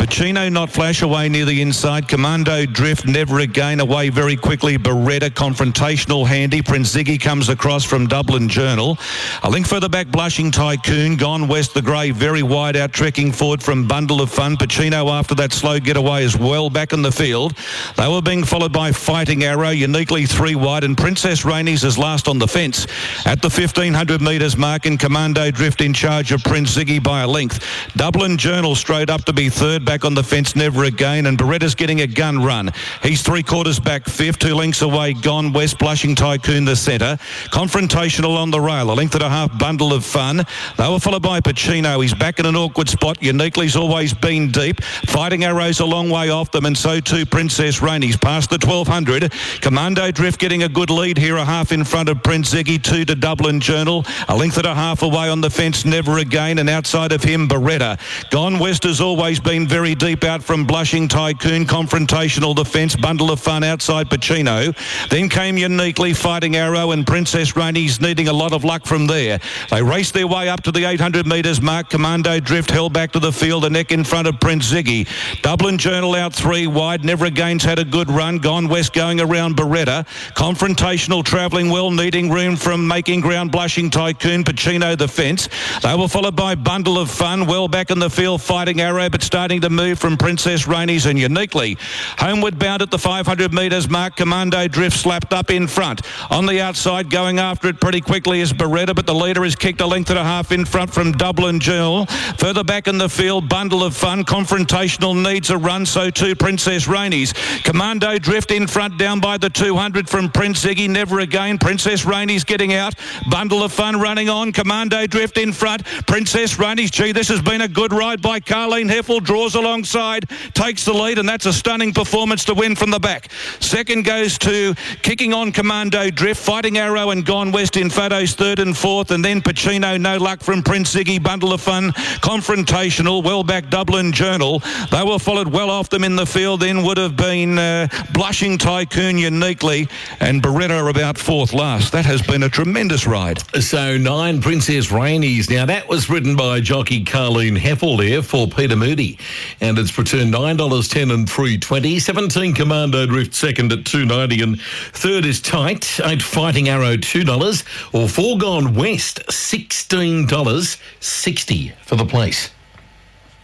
Pacino 0.02 0.50
not 0.50 0.68
flash 0.68 1.02
away 1.02 1.28
near 1.28 1.44
the 1.44 1.62
inside. 1.62 2.08
Commando 2.08 2.66
drift 2.66 3.06
never 3.06 3.38
again 3.38 3.78
away 3.78 4.08
very 4.08 4.34
quickly. 4.34 4.76
Beretta 4.76 5.30
confrontational 5.30 6.26
handy. 6.26 6.60
Prince 6.60 6.92
Ziggy 6.92 7.20
comes 7.20 7.48
across 7.48 7.84
from 7.84 8.08
Dublin 8.08 8.48
Journal. 8.48 8.98
A 9.44 9.48
link 9.48 9.64
further 9.64 9.88
back 9.88 10.08
Blushing 10.08 10.50
Tycoon. 10.50 11.14
Gone 11.14 11.46
west 11.46 11.72
the 11.72 11.82
grey 11.82 12.10
very 12.10 12.42
wide 12.42 12.74
out 12.74 12.92
trekking 12.92 13.30
forward 13.30 13.62
from 13.62 13.86
Bundle 13.86 14.20
of 14.20 14.28
Fun. 14.28 14.56
Pacino 14.56 15.08
after 15.08 15.36
that 15.36 15.52
slow 15.52 15.78
getaway 15.78 16.24
as 16.24 16.36
well 16.36 16.68
back 16.68 16.92
in 16.92 17.02
the 17.02 17.12
field. 17.12 17.56
They 17.96 18.08
were 18.08 18.20
being 18.20 18.42
followed 18.42 18.72
by 18.72 18.90
Fighting 18.90 19.44
Arrow 19.44 19.70
uniquely 19.70 20.26
three 20.26 20.56
wide 20.56 20.82
and 20.82 20.98
Princess 20.98 21.44
Rainey's 21.44 21.84
is 21.84 21.96
last 21.96 22.26
on 22.26 22.40
the 22.40 22.48
fence 22.48 22.88
at 23.24 23.40
the 23.40 23.48
1500 23.48 24.20
metres 24.20 24.56
mark 24.56 24.84
and 24.84 24.98
Commando 24.98 25.52
drift 25.52 25.80
in 25.80 25.92
charge 25.92 26.32
of 26.32 26.42
Prince 26.42 26.76
Ziggy 26.76 27.00
by 27.00 27.22
a 27.22 27.28
length. 27.28 27.64
Dublin 27.94 28.36
Journal 28.36 28.74
straight 28.74 29.08
up 29.08 29.24
to 29.26 29.32
be 29.32 29.48
third 29.48 29.84
back 29.92 30.06
on 30.06 30.14
the 30.14 30.22
fence, 30.22 30.56
never 30.56 30.84
again. 30.84 31.26
And 31.26 31.36
Beretta's 31.36 31.74
getting 31.74 32.00
a 32.00 32.06
gun 32.06 32.42
run. 32.42 32.70
He's 33.02 33.20
three 33.20 33.42
quarters 33.42 33.78
back, 33.78 34.06
fifth, 34.06 34.38
two 34.38 34.54
lengths 34.54 34.80
away, 34.80 35.12
gone 35.12 35.52
west, 35.52 35.78
blushing 35.78 36.14
tycoon 36.14 36.64
the 36.64 36.74
centre. 36.74 37.18
Confrontational 37.50 38.34
on 38.38 38.50
the 38.50 38.58
rail, 38.58 38.90
a 38.90 38.94
length 38.94 39.14
and 39.14 39.22
a 39.22 39.28
half 39.28 39.58
bundle 39.58 39.92
of 39.92 40.02
fun. 40.02 40.46
They 40.78 40.88
were 40.88 40.98
followed 40.98 41.20
by 41.20 41.42
Pacino. 41.42 42.00
He's 42.00 42.14
back 42.14 42.38
in 42.38 42.46
an 42.46 42.56
awkward 42.56 42.88
spot. 42.88 43.22
Uniquely's 43.22 43.76
always 43.76 44.14
been 44.14 44.50
deep. 44.50 44.82
Fighting 44.82 45.44
Arrows 45.44 45.80
a 45.80 45.84
long 45.84 46.08
way 46.08 46.30
off 46.30 46.50
them, 46.50 46.64
and 46.64 46.78
so 46.78 46.98
too 46.98 47.26
Princess 47.26 47.82
Rainey's 47.82 48.16
past 48.16 48.48
the 48.48 48.54
1200. 48.66 49.30
Commando 49.60 50.10
Drift 50.10 50.40
getting 50.40 50.62
a 50.62 50.70
good 50.70 50.88
lead 50.88 51.18
here, 51.18 51.36
a 51.36 51.44
half 51.44 51.70
in 51.70 51.84
front 51.84 52.08
of 52.08 52.22
Prince 52.22 52.54
Ziggy, 52.54 52.82
two 52.82 53.04
to 53.04 53.14
Dublin 53.14 53.60
Journal. 53.60 54.06
A 54.30 54.34
length 54.34 54.56
and 54.56 54.66
a 54.66 54.74
half 54.74 55.02
away 55.02 55.28
on 55.28 55.42
the 55.42 55.50
fence, 55.50 55.84
never 55.84 56.16
again. 56.16 56.56
And 56.56 56.70
outside 56.70 57.12
of 57.12 57.22
him, 57.22 57.46
Beretta. 57.46 57.98
Gone 58.30 58.58
West 58.58 58.84
has 58.84 58.98
always 58.98 59.38
been 59.38 59.68
very 59.68 59.81
very 59.82 59.96
deep 59.96 60.22
out 60.22 60.40
from 60.40 60.64
Blushing 60.64 61.08
Tycoon, 61.08 61.66
confrontational 61.66 62.54
defence, 62.54 62.94
bundle 62.94 63.32
of 63.32 63.40
fun 63.40 63.64
outside 63.64 64.08
Pacino. 64.08 64.72
Then 65.08 65.28
came 65.28 65.58
Uniquely 65.58 66.12
Fighting 66.12 66.54
Arrow 66.54 66.92
and 66.92 67.04
Princess 67.04 67.56
Rainey's 67.56 68.00
needing 68.00 68.28
a 68.28 68.32
lot 68.32 68.52
of 68.52 68.62
luck 68.62 68.86
from 68.86 69.08
there. 69.08 69.40
They 69.70 69.82
raced 69.82 70.14
their 70.14 70.28
way 70.28 70.48
up 70.48 70.62
to 70.62 70.70
the 70.70 70.84
800 70.84 71.26
metres 71.26 71.60
mark. 71.60 71.90
Commando 71.90 72.38
Drift 72.38 72.70
held 72.70 72.92
back 72.92 73.10
to 73.10 73.18
the 73.18 73.32
field, 73.32 73.64
a 73.64 73.70
neck 73.70 73.90
in 73.90 74.04
front 74.04 74.28
of 74.28 74.38
Prince 74.38 74.72
Ziggy. 74.72 75.08
Dublin 75.42 75.78
Journal 75.78 76.14
out 76.14 76.32
three 76.32 76.68
wide. 76.68 77.04
Never 77.04 77.24
Again's 77.24 77.64
had 77.64 77.80
a 77.80 77.84
good 77.84 78.08
run. 78.08 78.38
Gone 78.38 78.68
West 78.68 78.92
going 78.92 79.20
around 79.20 79.56
Beretta. 79.56 80.06
Confrontational 80.34 81.24
travelling 81.24 81.70
well, 81.70 81.90
needing 81.90 82.30
room 82.30 82.54
from 82.54 82.86
making 82.86 83.20
ground. 83.20 83.50
Blushing 83.50 83.90
Tycoon, 83.90 84.44
Pacino 84.44 84.96
the 84.96 85.08
fence. 85.08 85.48
They 85.82 85.96
were 85.96 86.06
followed 86.06 86.36
by 86.36 86.54
Bundle 86.54 86.98
of 86.98 87.10
Fun, 87.10 87.46
well 87.46 87.66
back 87.66 87.90
in 87.90 87.98
the 87.98 88.10
field, 88.10 88.42
Fighting 88.42 88.80
Arrow, 88.80 89.10
but 89.10 89.22
starting 89.22 89.60
to 89.62 89.71
move 89.72 89.98
from 89.98 90.16
Princess 90.16 90.66
Rainey's 90.66 91.06
and 91.06 91.18
Uniquely. 91.18 91.76
Homeward 92.18 92.58
bound 92.58 92.82
at 92.82 92.90
the 92.90 92.98
500 92.98 93.52
metres 93.52 93.88
mark. 93.88 94.16
Commando 94.16 94.68
Drift 94.68 94.96
slapped 94.96 95.32
up 95.32 95.50
in 95.50 95.66
front. 95.66 96.02
On 96.30 96.46
the 96.46 96.60
outside, 96.60 97.10
going 97.10 97.38
after 97.38 97.68
it 97.68 97.80
pretty 97.80 98.00
quickly 98.00 98.40
is 98.40 98.52
Beretta, 98.52 98.94
but 98.94 99.06
the 99.06 99.14
leader 99.14 99.44
is 99.44 99.56
kicked 99.56 99.80
a 99.80 99.86
length 99.86 100.10
and 100.10 100.18
a 100.18 100.24
half 100.24 100.52
in 100.52 100.64
front 100.64 100.92
from 100.92 101.12
Dublin 101.12 101.58
Journal. 101.60 102.06
Further 102.38 102.64
back 102.64 102.86
in 102.86 102.98
the 102.98 103.08
field, 103.08 103.48
Bundle 103.48 103.82
of 103.82 103.96
Fun. 103.96 104.24
Confrontational 104.24 105.20
needs 105.20 105.50
a 105.50 105.58
run, 105.58 105.86
so 105.86 106.10
too 106.10 106.34
Princess 106.34 106.86
Rainey's. 106.86 107.32
Commando 107.64 108.18
Drift 108.18 108.50
in 108.50 108.66
front, 108.66 108.98
down 108.98 109.20
by 109.20 109.38
the 109.38 109.50
200 109.50 110.08
from 110.08 110.30
Prince 110.30 110.64
Ziggy. 110.64 110.88
Never 110.88 111.20
again. 111.20 111.58
Princess 111.58 112.04
Rainey's 112.04 112.44
getting 112.44 112.74
out. 112.74 112.94
Bundle 113.30 113.62
of 113.62 113.72
Fun 113.72 114.00
running 114.00 114.28
on. 114.28 114.52
Commando 114.52 115.06
Drift 115.06 115.38
in 115.38 115.52
front. 115.52 115.84
Princess 116.06 116.58
Rainey's. 116.58 116.90
Gee, 116.90 117.12
this 117.12 117.28
has 117.28 117.40
been 117.40 117.62
a 117.62 117.68
good 117.68 117.92
ride 117.92 118.20
by 118.20 118.40
Carleen 118.40 118.90
Hefel. 118.90 119.22
Draws 119.22 119.54
alongside, 119.62 120.28
takes 120.54 120.84
the 120.84 120.92
lead, 120.92 121.18
and 121.18 121.28
that's 121.28 121.46
a 121.46 121.52
stunning 121.52 121.92
performance 121.92 122.44
to 122.44 122.54
win 122.54 122.76
from 122.76 122.90
the 122.90 122.98
back. 122.98 123.30
Second 123.60 124.04
goes 124.04 124.36
to 124.38 124.74
kicking 125.02 125.32
on 125.32 125.52
Commando 125.52 126.10
Drift, 126.10 126.42
Fighting 126.42 126.78
Arrow 126.78 127.10
and 127.10 127.24
Gone 127.24 127.52
West 127.52 127.76
in 127.76 127.88
Fado's 127.88 128.34
third 128.34 128.58
and 128.58 128.76
fourth, 128.76 129.10
and 129.10 129.24
then 129.24 129.40
Pacino, 129.40 130.00
no 130.00 130.18
luck 130.18 130.40
from 130.42 130.62
Prince 130.62 130.94
Ziggy, 130.94 131.22
Bundle 131.22 131.52
of 131.52 131.60
Fun, 131.60 131.92
confrontational, 132.20 133.22
well 133.22 133.44
back 133.44 133.70
Dublin 133.70 134.12
Journal. 134.12 134.60
They 134.90 135.02
were 135.02 135.18
followed 135.18 135.48
well 135.48 135.70
off 135.70 135.88
them 135.88 136.04
in 136.04 136.16
the 136.16 136.26
field, 136.26 136.60
then 136.60 136.82
would 136.82 136.98
have 136.98 137.16
been 137.16 137.58
uh, 137.58 137.88
Blushing 138.12 138.58
Tycoon 138.58 139.18
uniquely, 139.18 139.88
and 140.20 140.42
Beretta 140.42 140.90
about 140.90 141.16
fourth 141.16 141.52
last. 141.52 141.92
That 141.92 142.04
has 142.04 142.20
been 142.20 142.42
a 142.42 142.48
tremendous 142.48 143.06
ride. 143.06 143.42
So 143.62 143.96
nine 143.96 144.40
Princess 144.40 144.88
Rainies. 144.88 145.48
Now 145.48 145.66
that 145.66 145.88
was 145.88 146.10
ridden 146.10 146.36
by 146.36 146.60
jockey 146.60 147.04
Carleen 147.04 147.56
Hefel 147.56 147.98
there 147.98 148.22
for 148.22 148.48
Peter 148.48 148.76
Moody, 148.76 149.18
and 149.60 149.78
it's 149.78 149.96
returned 149.96 150.30
nine 150.30 150.56
dollars 150.56 150.88
ten 150.88 151.10
and 151.10 151.28
three 151.28 151.58
twenty. 151.58 151.98
Seventeen 151.98 152.54
Commando 152.54 153.06
Drift 153.06 153.34
second 153.34 153.72
at 153.72 153.84
two 153.84 154.04
ninety, 154.04 154.42
and 154.42 154.60
third 154.60 155.24
is 155.24 155.40
tight. 155.40 156.00
Eight 156.04 156.22
Fighting 156.22 156.68
Arrow 156.68 156.96
two 156.96 157.24
dollars, 157.24 157.64
or 157.92 158.08
four 158.08 158.38
Gone 158.38 158.74
West 158.74 159.20
sixteen 159.30 160.26
dollars 160.26 160.78
sixty 161.00 161.72
for 161.84 161.96
the 161.96 162.06
place. 162.06 162.50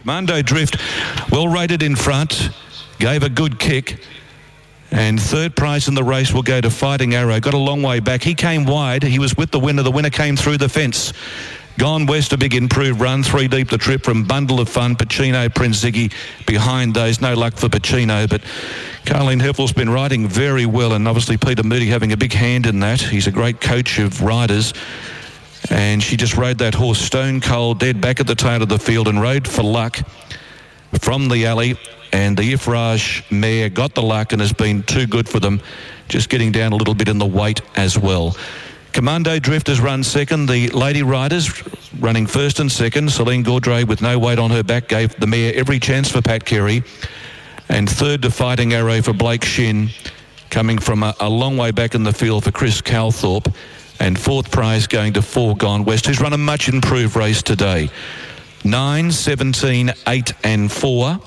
Commando 0.01 0.41
Drift, 0.41 0.77
well 1.31 1.47
rated 1.47 1.83
in 1.83 1.95
front, 1.95 2.49
gave 2.99 3.23
a 3.23 3.29
good 3.29 3.59
kick. 3.59 4.03
And 4.91 5.21
third 5.21 5.55
prize 5.55 5.87
in 5.87 5.93
the 5.93 6.03
race 6.03 6.33
will 6.33 6.41
go 6.41 6.59
to 6.59 6.69
Fighting 6.71 7.13
Arrow. 7.13 7.39
Got 7.39 7.53
a 7.53 7.57
long 7.59 7.83
way 7.83 7.99
back. 7.99 8.23
He 8.23 8.33
came 8.33 8.65
wide. 8.65 9.03
He 9.03 9.19
was 9.19 9.37
with 9.37 9.51
the 9.51 9.59
winner. 9.59 9.83
The 9.83 9.91
winner 9.91 10.09
came 10.09 10.35
through 10.35 10.57
the 10.57 10.67
fence. 10.67 11.13
Gone 11.79 12.07
West, 12.07 12.33
a 12.33 12.37
big 12.37 12.55
improved 12.55 12.99
run. 12.99 13.23
Three 13.23 13.47
deep 13.47 13.69
the 13.69 13.77
trip 13.77 14.03
from 14.03 14.25
Bundle 14.25 14.59
of 14.59 14.67
Fun, 14.67 14.97
Pacino, 14.97 15.53
Prince 15.55 15.81
Ziggy 15.81 16.13
behind 16.45 16.93
those. 16.93 17.21
No 17.21 17.35
luck 17.35 17.53
for 17.55 17.69
Pacino, 17.69 18.29
but 18.29 18.41
Carleen 19.05 19.41
Hefel's 19.41 19.71
been 19.71 19.89
riding 19.89 20.27
very 20.27 20.65
well, 20.65 20.91
and 20.91 21.07
obviously 21.07 21.37
Peter 21.37 21.63
Moody 21.63 21.85
having 21.85 22.11
a 22.11 22.17
big 22.17 22.33
hand 22.33 22.65
in 22.65 22.81
that. 22.81 22.99
He's 22.99 23.27
a 23.27 23.31
great 23.31 23.61
coach 23.61 23.97
of 23.97 24.21
riders. 24.21 24.73
And 25.69 26.03
she 26.03 26.17
just 26.17 26.35
rode 26.35 26.57
that 26.57 26.73
horse 26.73 26.99
stone 26.99 27.39
cold, 27.39 27.79
dead 27.79 28.01
back 28.01 28.19
at 28.19 28.27
the 28.27 28.35
tail 28.35 28.61
of 28.61 28.67
the 28.67 28.77
field 28.77 29.07
and 29.07 29.21
rode 29.21 29.47
for 29.47 29.63
luck 29.63 29.99
from 30.99 31.29
the 31.29 31.45
alley. 31.45 31.77
And 32.11 32.35
the 32.35 32.53
Iffraaj 32.53 33.31
mare 33.31 33.69
got 33.69 33.95
the 33.95 34.01
luck 34.01 34.33
and 34.33 34.41
has 34.41 34.51
been 34.51 34.83
too 34.83 35.07
good 35.07 35.29
for 35.29 35.39
them, 35.39 35.61
just 36.09 36.27
getting 36.27 36.51
down 36.51 36.73
a 36.73 36.75
little 36.75 36.93
bit 36.93 37.07
in 37.07 37.19
the 37.19 37.25
weight 37.25 37.61
as 37.77 37.97
well. 37.97 38.35
Commando 38.93 39.39
Drifters 39.39 39.79
run 39.79 40.03
second. 40.03 40.47
The 40.47 40.69
Lady 40.69 41.03
Riders 41.03 41.63
running 41.99 42.25
first 42.25 42.59
and 42.59 42.71
second. 42.71 43.11
Celine 43.11 43.43
Gaudray 43.43 43.87
with 43.87 44.01
no 44.01 44.17
weight 44.17 44.39
on 44.39 44.49
her 44.51 44.63
back 44.63 44.87
gave 44.87 45.15
the 45.19 45.27
mare 45.27 45.53
every 45.55 45.79
chance 45.79 46.09
for 46.09 46.21
Pat 46.21 46.43
Carey. 46.43 46.83
And 47.69 47.89
third 47.89 48.23
to 48.23 48.31
Fighting 48.31 48.73
Arrow 48.73 49.01
for 49.01 49.13
Blake 49.13 49.45
Shin, 49.45 49.89
coming 50.49 50.79
from 50.79 51.03
a, 51.03 51.13
a 51.19 51.29
long 51.29 51.55
way 51.55 51.71
back 51.71 51.93
in 51.93 52.03
the 52.03 52.13
field 52.13 52.43
for 52.43 52.51
Chris 52.51 52.81
Calthorpe. 52.81 53.53
And 53.99 54.17
fourth 54.17 54.49
prize 54.49 54.87
going 54.87 55.13
to 55.13 55.21
Four 55.21 55.55
Gone 55.55 55.85
West, 55.85 56.07
who's 56.07 56.19
run 56.19 56.33
a 56.33 56.37
much 56.37 56.67
improved 56.67 57.15
race 57.15 57.43
today. 57.43 57.89
9, 58.63 59.11
17, 59.11 59.93
8 60.07 60.33
and 60.43 60.71
4. 60.71 61.19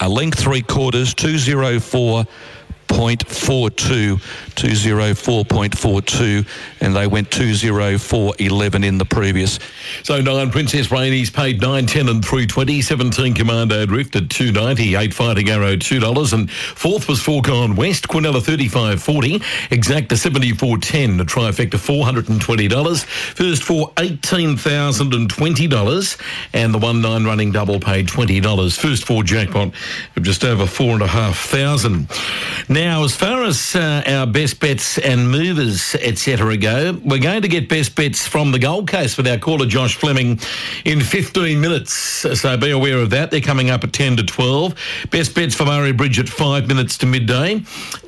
A 0.00 0.08
length 0.08 0.38
three 0.38 0.62
quarters, 0.62 1.14
204. 1.14 2.24
204.42, 2.90 4.20
204.42, 4.56 6.46
and 6.80 6.96
they 6.96 7.06
went 7.06 7.30
204.11 7.30 8.84
in 8.84 8.98
the 8.98 9.04
previous. 9.04 9.58
So 10.02 10.20
nine 10.20 10.50
Princess 10.50 10.90
Rainey's 10.90 11.30
paid 11.30 11.60
nine 11.60 11.86
ten 11.86 12.08
and 12.08 12.24
three 12.24 12.46
twenty. 12.46 12.80
Seventeen 12.82 13.34
Commando 13.34 13.86
Drift 13.86 14.16
at 14.16 14.28
two 14.30 14.50
ninety. 14.52 14.94
Eight 14.96 15.14
Fighting 15.14 15.48
Arrow 15.48 15.76
two 15.76 16.00
dollars, 16.00 16.32
and 16.32 16.50
fourth 16.50 17.08
was 17.08 17.20
Four 17.22 17.42
Gone 17.42 17.76
West. 17.76 18.08
Quinella 18.08 18.42
thirty 18.42 18.68
five 18.68 19.02
forty. 19.02 19.38
Exacta 19.70 20.16
seventy 20.16 20.52
four 20.52 20.78
ten. 20.78 21.20
A 21.20 21.24
trifecta 21.24 21.78
four 21.78 22.04
hundred 22.04 22.28
and 22.28 22.40
twenty 22.40 22.68
dollars. 22.68 23.04
First 23.04 23.62
for 23.62 23.92
eighteen 23.98 24.56
thousand 24.56 25.14
and 25.14 25.30
the 26.74 26.78
one 26.78 27.00
nine 27.00 27.24
running 27.24 27.52
double 27.52 27.78
paid 27.80 28.08
twenty 28.08 28.40
dollars. 28.40 28.76
First 28.76 29.04
for 29.04 29.22
jackpot 29.22 29.72
of 30.16 30.22
just 30.22 30.44
over 30.44 30.66
four 30.66 30.92
and 30.94 31.02
a 31.02 31.06
half 31.06 31.38
thousand. 31.38 32.08
Now, 32.80 33.04
as 33.04 33.14
far 33.14 33.44
as 33.44 33.76
uh, 33.76 34.02
our 34.06 34.26
best 34.26 34.58
bets 34.58 34.96
and 34.96 35.30
movers, 35.30 35.94
etc., 35.96 36.56
go, 36.56 36.98
we're 37.04 37.18
going 37.18 37.42
to 37.42 37.48
get 37.48 37.68
best 37.68 37.94
bets 37.94 38.26
from 38.26 38.52
the 38.52 38.58
Gold 38.58 38.88
Coast 38.88 39.18
with 39.18 39.28
our 39.28 39.36
caller 39.36 39.66
Josh 39.66 39.96
Fleming 39.96 40.40
in 40.86 41.02
15 41.02 41.60
minutes. 41.60 41.92
So 41.92 42.56
be 42.56 42.70
aware 42.70 42.96
of 42.96 43.10
that. 43.10 43.30
They're 43.30 43.42
coming 43.42 43.68
up 43.68 43.84
at 43.84 43.92
10 43.92 44.16
to 44.16 44.22
12. 44.22 44.74
Best 45.10 45.34
bets 45.34 45.54
for 45.54 45.66
Murray 45.66 45.92
Bridge 45.92 46.18
at 46.18 46.30
five 46.30 46.68
minutes 46.68 46.96
to 46.98 47.06
midday. 47.06 47.62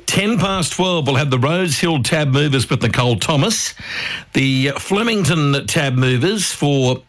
10 0.07 0.39
past 0.39 0.73
12, 0.73 1.05
we'll 1.05 1.17
have 1.17 1.29
the 1.29 1.37
Rosehill 1.37 2.01
tab 2.01 2.29
movers 2.29 2.67
with 2.67 2.81
Nicole 2.81 3.17
Thomas. 3.17 3.75
The 4.33 4.69
Flemington 4.79 5.67
tab 5.67 5.93
movers 5.93 6.51
for 6.51 7.03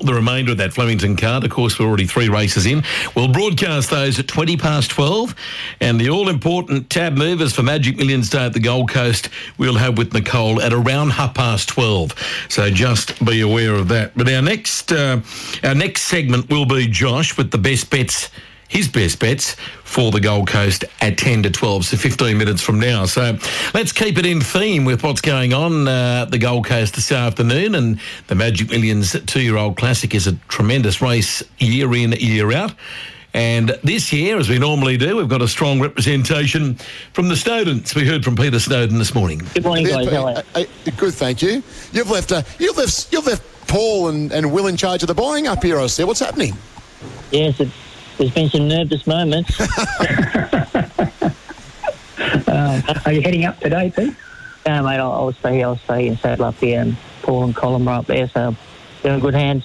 the 0.00 0.14
remainder 0.14 0.52
of 0.52 0.58
that 0.58 0.72
Flemington 0.72 1.16
card. 1.16 1.44
Of 1.44 1.50
course, 1.50 1.78
we're 1.78 1.86
already 1.86 2.06
three 2.06 2.28
races 2.28 2.66
in. 2.66 2.82
We'll 3.14 3.32
broadcast 3.32 3.90
those 3.90 4.18
at 4.18 4.28
20 4.28 4.56
past 4.56 4.90
12. 4.90 5.34
And 5.80 6.00
the 6.00 6.10
all 6.10 6.28
important 6.28 6.90
tab 6.90 7.16
movers 7.16 7.54
for 7.54 7.62
Magic 7.62 7.96
Millions 7.96 8.30
Day 8.30 8.46
at 8.46 8.52
the 8.52 8.60
Gold 8.60 8.90
Coast, 8.90 9.28
we'll 9.58 9.76
have 9.76 9.98
with 9.98 10.12
Nicole 10.12 10.60
at 10.60 10.72
around 10.72 11.10
half 11.10 11.34
past 11.34 11.68
12. 11.68 12.14
So 12.48 12.70
just 12.70 13.24
be 13.24 13.40
aware 13.40 13.74
of 13.74 13.88
that. 13.88 14.12
But 14.16 14.28
our 14.30 14.42
next, 14.42 14.92
uh, 14.92 15.20
our 15.62 15.74
next 15.74 16.02
segment 16.02 16.50
will 16.50 16.66
be 16.66 16.86
Josh 16.86 17.36
with 17.36 17.50
the 17.50 17.58
best 17.58 17.90
bets 17.90 18.30
his 18.70 18.86
best 18.86 19.18
bets 19.18 19.56
for 19.82 20.12
the 20.12 20.20
Gold 20.20 20.48
Coast 20.48 20.84
at 21.00 21.18
10 21.18 21.42
to 21.42 21.50
12, 21.50 21.86
so 21.86 21.96
15 21.96 22.38
minutes 22.38 22.62
from 22.62 22.78
now. 22.78 23.04
So 23.04 23.36
let's 23.74 23.90
keep 23.90 24.16
it 24.16 24.24
in 24.24 24.40
theme 24.40 24.84
with 24.84 25.02
what's 25.02 25.20
going 25.20 25.52
on 25.52 25.88
uh, 25.88 26.22
at 26.22 26.30
the 26.30 26.38
Gold 26.38 26.66
Coast 26.66 26.94
this 26.94 27.10
afternoon. 27.10 27.74
And 27.74 28.00
the 28.28 28.36
Magic 28.36 28.70
Millions 28.70 29.16
two 29.26 29.42
year 29.42 29.56
old 29.56 29.76
classic 29.76 30.14
is 30.14 30.28
a 30.28 30.34
tremendous 30.48 31.02
race 31.02 31.42
year 31.58 31.92
in, 31.94 32.12
year 32.12 32.52
out. 32.52 32.72
And 33.34 33.70
this 33.82 34.12
year, 34.12 34.38
as 34.38 34.48
we 34.48 34.58
normally 34.58 34.96
do, 34.96 35.16
we've 35.16 35.28
got 35.28 35.42
a 35.42 35.48
strong 35.48 35.80
representation 35.80 36.74
from 37.12 37.28
the 37.28 37.34
Snowdens. 37.34 37.94
We 37.94 38.06
heard 38.06 38.24
from 38.24 38.36
Peter 38.36 38.58
Snowden 38.58 38.98
this 38.98 39.14
morning. 39.14 39.42
Good 39.54 39.64
morning, 39.64 39.86
guys. 39.86 40.08
How 40.10 40.26
are 40.26 40.44
you? 40.56 40.92
Good, 40.96 41.14
thank 41.14 41.42
you. 41.42 41.62
You've 41.92 42.10
left, 42.10 42.32
uh, 42.32 42.42
you've 42.58 42.76
left, 42.76 43.12
you've 43.12 43.26
left 43.26 43.42
Paul 43.68 44.08
and, 44.08 44.32
and 44.32 44.52
Will 44.52 44.68
in 44.68 44.76
charge 44.76 45.02
of 45.02 45.08
the 45.08 45.14
buying 45.14 45.48
up 45.48 45.62
here. 45.62 45.78
I 45.78 45.86
see. 45.86 46.04
What's 46.04 46.20
happening? 46.20 46.56
Yes, 47.30 47.60
it, 47.60 47.68
there's 48.20 48.34
been 48.34 48.50
some 48.50 48.68
nervous 48.68 49.06
moments. 49.06 49.58
Uh, 52.46 52.82
are 53.06 53.12
you 53.12 53.22
heading 53.22 53.46
up 53.46 53.58
today, 53.60 53.90
Pete? 53.96 54.14
No, 54.66 54.82
mate, 54.82 54.98
I'll, 54.98 55.12
I'll 55.12 55.32
stay. 55.32 55.62
I'll 55.62 55.78
stay 55.78 56.06
in 56.06 56.18
Saddle 56.18 56.44
up 56.44 56.56
here, 56.56 56.82
and 56.82 56.96
Paul 57.22 57.44
and 57.44 57.56
Colin 57.56 57.88
are 57.88 58.00
up 58.00 58.06
there, 58.06 58.28
so 58.28 58.54
they're 59.02 59.14
in 59.14 59.20
good 59.20 59.34
hands. 59.34 59.64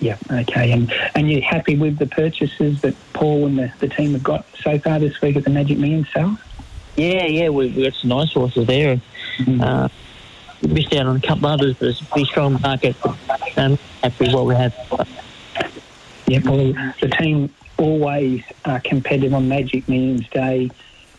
Yeah, 0.00 0.18
okay. 0.30 0.72
And 0.72 0.92
and 1.14 1.30
you're 1.30 1.42
happy 1.42 1.76
with 1.76 1.98
the 1.98 2.08
purchases 2.08 2.80
that 2.80 2.96
Paul 3.12 3.46
and 3.46 3.58
the, 3.58 3.72
the 3.78 3.88
team 3.88 4.12
have 4.12 4.22
got 4.22 4.44
so 4.60 4.78
far 4.80 4.98
this 4.98 5.20
week 5.22 5.36
at 5.36 5.44
the 5.44 5.50
Magic 5.50 5.78
Millions 5.78 6.08
sale? 6.12 6.36
Yeah, 6.96 7.26
yeah, 7.26 7.50
we 7.50 7.70
we 7.70 7.84
got 7.84 7.94
some 7.94 8.10
nice 8.10 8.32
horses 8.32 8.66
there. 8.66 9.00
And, 9.46 9.62
uh, 9.62 9.88
we 10.60 10.68
missed 10.68 10.92
out 10.94 11.06
on 11.06 11.16
a 11.16 11.20
couple 11.20 11.46
others, 11.46 11.76
but 11.78 11.88
it's 11.88 12.00
a 12.00 12.04
pretty 12.06 12.26
strong 12.26 12.60
market. 12.60 12.96
Um, 13.56 13.78
happy 14.02 14.24
with 14.24 14.34
what 14.34 14.46
we 14.46 14.56
have. 14.56 14.74
Yeah, 16.26 16.40
well, 16.44 16.72
the 17.00 17.14
team 17.20 17.54
always 17.78 18.42
are 18.64 18.80
competitive 18.80 19.34
on 19.34 19.48
Magic 19.48 19.88
Millions 19.88 20.28
Day, 20.28 20.70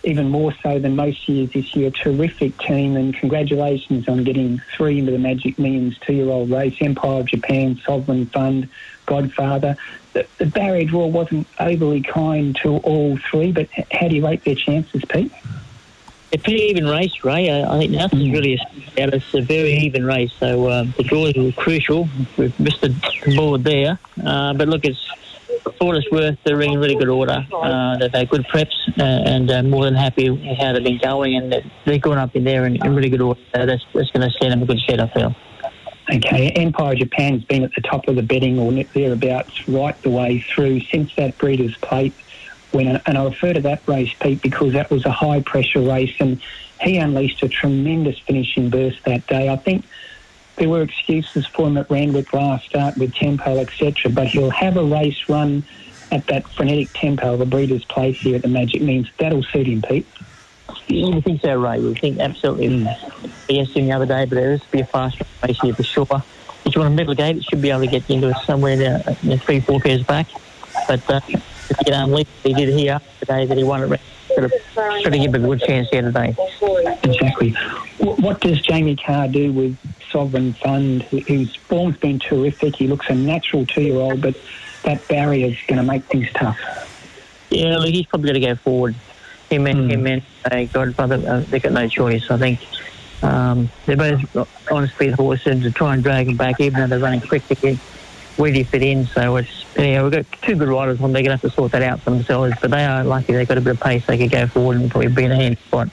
even 0.04 0.30
more 0.30 0.54
so 0.64 0.80
than 0.80 0.96
most 0.96 1.28
years 1.28 1.52
this 1.52 1.76
year. 1.76 1.92
Terrific 1.92 2.58
team, 2.60 2.96
and 2.96 3.14
congratulations 3.14 4.08
on 4.08 4.24
getting 4.24 4.62
three 4.76 5.00
into 5.00 5.12
the 5.12 5.20
Magic 5.20 5.60
Millions 5.60 5.98
two-year-old 6.00 6.50
race. 6.50 6.76
Empire 6.80 7.22
of 7.22 7.26
Japan, 7.28 7.80
Sovereign 7.86 8.26
Fund, 8.28 8.70
Godfather. 9.06 9.76
The, 10.14 10.26
the 10.38 10.46
barrier 10.46 10.86
draw 10.86 11.08
wasn't 11.08 11.48
overly 11.60 12.02
kind 12.02 12.56
to 12.64 12.78
all 12.78 13.18
three, 13.30 13.52
but 13.52 13.68
how 13.92 14.08
do 14.08 14.16
you 14.16 14.26
rate 14.26 14.44
their 14.44 14.56
chances, 14.56 15.04
Pete? 15.06 15.32
A 16.34 16.38
pretty 16.38 16.64
even 16.64 16.88
race, 16.88 17.24
Ray. 17.24 17.50
I, 17.50 17.74
I 17.74 17.80
think 17.80 17.92
nothing's 17.92 18.32
really 18.32 18.60
out. 19.00 19.14
It's 19.14 19.34
a 19.34 19.42
very 19.42 19.74
even 19.74 20.06
race, 20.06 20.34
so 20.38 20.70
um, 20.70 20.94
the 20.98 21.04
draws 21.04 21.36
were 21.36 21.54
crucial. 21.54 22.10
We've 22.38 22.60
missed 22.60 22.82
the 22.82 22.94
board 23.36 23.64
there, 23.64 23.98
uh, 24.26 24.54
but 24.54 24.68
look, 24.68 24.84
it's 24.84 25.00
for 25.62 25.88
what 25.88 25.98
it's 25.98 26.10
worth. 26.12 26.38
They're 26.44 26.62
in 26.62 26.80
really 26.80 26.96
good 26.96 27.10
order. 27.10 27.46
Uh, 27.54 27.98
they've 27.98 28.12
had 28.12 28.30
good 28.30 28.46
preps, 28.48 28.74
uh, 28.98 29.04
and 29.04 29.50
uh, 29.50 29.64
more 29.64 29.86
than 29.86 29.96
happy 29.96 30.30
with 30.30 30.58
how 30.58 30.74
they've 30.74 30.84
been 30.84 31.00
going, 31.00 31.36
and 31.36 31.64
they're, 31.86 31.98
going 32.00 32.20
up 32.20 32.36
in 32.36 32.44
there 32.44 32.66
in, 32.66 32.84
in 32.86 32.96
really 32.96 33.10
good 33.10 33.22
order. 33.22 33.42
So 33.54 33.66
that's 33.66 33.84
that's 33.94 34.12
going 34.12 34.30
to 34.30 34.36
stand 34.36 34.54
them 34.54 34.64
a 34.64 34.66
good 34.66 34.80
shot, 34.80 35.00
I 35.00 35.08
feel. 35.08 35.36
Okay, 36.10 36.52
Empire 36.52 36.96
Japan's 36.96 37.44
been 37.44 37.64
at 37.64 37.74
the 37.76 37.82
top 37.82 38.08
of 38.08 38.16
the 38.16 38.22
betting 38.22 38.60
or 38.60 38.72
thereabouts 38.72 39.68
right 39.68 40.02
the 40.04 40.10
way 40.10 40.40
through 40.40 40.80
since 40.82 41.14
that 41.16 41.38
Breeders' 41.38 41.76
Plate 41.78 42.14
winner. 42.72 43.02
And 43.06 43.18
I 43.18 43.26
refer 43.26 43.54
to 43.54 43.62
that 43.62 43.86
race, 43.88 44.14
Pete, 44.22 44.42
because 44.42 44.74
that 44.74 44.90
was 44.90 45.06
a 45.06 45.12
high 45.12 45.42
pressure 45.42 45.82
race 45.82 46.16
and 46.20 46.40
he 46.82 46.98
unleashed 46.98 47.44
a 47.44 47.50
tremendous 47.50 48.20
finishing 48.20 48.70
burst 48.70 49.04
that 49.06 49.28
day. 49.28 49.50
I 49.50 49.56
think 49.56 49.84
there 50.58 50.70
were 50.70 50.82
excuses 50.82 51.46
for 51.46 51.68
him 51.68 51.78
at 51.78 51.90
Randwick 51.90 52.34
last 52.34 52.66
start 52.66 52.98
with 52.98 53.14
tempo, 53.14 53.60
etc. 53.60 54.12
But 54.12 54.28
he'll 54.28 54.50
have 54.50 54.76
a 54.76 54.84
race 54.84 55.30
run 55.30 55.64
at 56.12 56.26
that 56.28 56.48
frenetic 56.50 56.92
tempo 56.94 57.40
a 57.40 57.46
Breeders' 57.46 57.86
Plate 57.86 58.16
here 58.16 58.36
at 58.36 58.42
the 58.42 58.48
Magic 58.48 58.82
Means. 58.82 59.10
That'll 59.20 59.44
suit 59.44 59.68
him, 59.68 59.82
Pete. 59.82 60.08
Yeah, 60.88 61.16
we 61.16 61.22
think 61.22 61.42
so, 61.42 61.60
Ray. 61.60 61.80
We 61.80 61.94
think 61.96 62.20
absolutely. 62.20 62.88
Yes, 63.48 63.74
the 63.74 63.92
other 63.92 64.06
day, 64.06 64.26
but 64.26 64.36
there 64.36 64.54
is 64.54 64.62
to 64.62 64.72
be 64.72 64.82
a 64.82 64.86
fast 64.86 65.22
race 65.44 65.60
here 65.62 65.74
for 65.74 65.84
sure. 65.84 66.24
If 66.66 66.76
you 66.76 66.82
want 66.82 66.94
a 66.94 66.96
middle 66.96 67.14
gate, 67.14 67.38
it 67.38 67.44
should 67.46 67.62
be 67.62 67.70
able 67.70 67.82
to 67.82 67.88
get 67.88 68.10
into 68.10 68.30
it 68.30 68.38
somewhere 68.46 68.76
there, 68.76 69.02
uh, 69.08 69.16
you 69.22 69.30
know, 69.30 69.38
three, 69.38 69.60
four 69.62 69.80
pairs 69.80 70.04
back. 70.04 70.28
But 70.88 71.10
uh, 71.10 71.22
if 71.28 71.70
you 71.70 71.76
get 71.86 71.94
unleashed, 71.94 72.30
he 72.44 72.54
did 72.54 72.70
here 72.78 73.00
today 73.20 73.46
that 73.46 73.58
he 73.58 73.64
won 73.64 73.84
it. 73.84 74.02
Sort 74.28 74.46
of, 74.46 74.54
sort 74.74 75.08
of 75.08 75.14
give 75.14 75.34
a 75.34 75.40
good 75.40 75.62
chance 75.62 75.90
here 75.90 76.02
today. 76.02 76.36
Exactly. 77.04 77.52
What 78.00 78.42
does 78.42 78.62
Jamie 78.62 78.98
Kah 78.98 79.28
do 79.28 79.54
with 79.54 79.78
Sovereign 80.12 80.54
Fund, 80.54 81.04
whose 81.04 81.56
form's 81.56 81.98
been 81.98 82.20
terrific? 82.20 82.76
He 82.76 82.88
looks 82.88 83.10
a 83.10 83.16
natural 83.16 83.66
two-year-old, 83.66 84.22
but 84.22 84.36
that 84.84 85.08
barrier's 85.08 85.58
going 85.68 85.78
to 85.78 85.84
make 85.84 86.04
things 86.06 86.32
tough. 86.34 86.58
Yeah, 87.50 87.78
look, 87.78 87.90
he's 87.90 88.06
probably 88.06 88.32
going 88.32 88.42
to 88.42 88.48
go 88.48 88.56
forward. 88.56 88.96
Him 89.50 89.68
and 89.68 89.90
him 89.90 90.06
and 90.08 90.22
uh, 90.52 90.66
Godfather, 90.66 91.16
uh, 91.26 91.40
they've 91.50 91.62
got 91.62 91.72
no 91.72 91.88
choice. 91.88 92.30
I 92.30 92.38
think 92.38 92.60
um, 93.24 93.70
they're 93.86 93.96
both 93.96 94.72
on 94.72 94.88
speed 94.90 95.14
horses 95.14 95.48
and 95.48 95.64
to 95.64 95.72
try 95.72 95.94
and 95.94 96.04
drag 96.04 96.28
him 96.28 96.38
back, 96.38 96.60
even 96.60 96.82
though 96.82 96.88
they're 96.88 97.00
running 97.00 97.22
quick 97.22 97.48
to 97.48 97.56
get 97.56 97.78
where 98.38 98.52
do 98.52 98.60
you 98.60 98.66
fit 98.66 98.84
in. 98.84 99.06
So 99.08 99.38
it's 99.38 99.66
we've 99.76 100.12
got 100.12 100.26
two 100.42 100.56
good 100.56 100.68
riders 100.68 101.02
on. 101.02 101.12
They're 101.12 101.24
going 101.24 101.38
to 101.38 101.42
have 101.44 101.50
to 101.50 101.50
sort 101.50 101.72
that 101.72 101.82
out 101.82 102.02
for 102.02 102.12
themselves. 102.12 102.54
But 102.62 102.72
they 102.72 102.86
are 102.86 103.04
lucky. 103.04 103.34
They've 103.34 103.48
got 103.48 103.58
a 103.58 103.62
bit 103.62 103.72
of 103.72 103.80
pace. 103.80 104.06
They 104.06 104.18
could 104.18 104.32
go 104.32 104.48
forward 104.48 104.78
and 104.78 104.90
probably 104.92 105.10
be 105.10 105.24
in 105.24 105.32
a 105.32 105.36
hand 105.36 105.58
spot. 105.58 105.90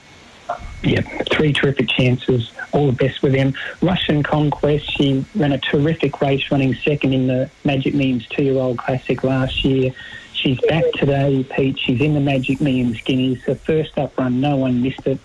Yeah, 0.85 1.01
three 1.31 1.51
terrific 1.51 1.89
chances. 1.89 2.51
All 2.71 2.85
the 2.85 2.93
best 2.93 3.23
with 3.23 3.33
them. 3.33 3.55
Russian 3.81 4.21
Conquest, 4.21 4.85
she 4.97 5.25
ran 5.33 5.51
a 5.51 5.57
terrific 5.57 6.21
race 6.21 6.51
running 6.51 6.75
second 6.75 7.11
in 7.11 7.25
the 7.25 7.49
Magic 7.63 7.95
Millions 7.95 8.27
two-year-old 8.27 8.77
classic 8.77 9.23
last 9.23 9.65
year. 9.65 9.91
She's 10.33 10.59
back 10.61 10.83
today, 10.93 11.43
Pete. 11.43 11.79
She's 11.79 11.99
in 12.01 12.13
the 12.13 12.19
Magic 12.19 12.61
Millions 12.61 13.01
Guineas. 13.01 13.41
Her 13.43 13.55
first 13.55 13.97
up 13.97 14.15
run, 14.19 14.41
no 14.41 14.57
one 14.57 14.83
missed 14.83 15.07
it. 15.07 15.19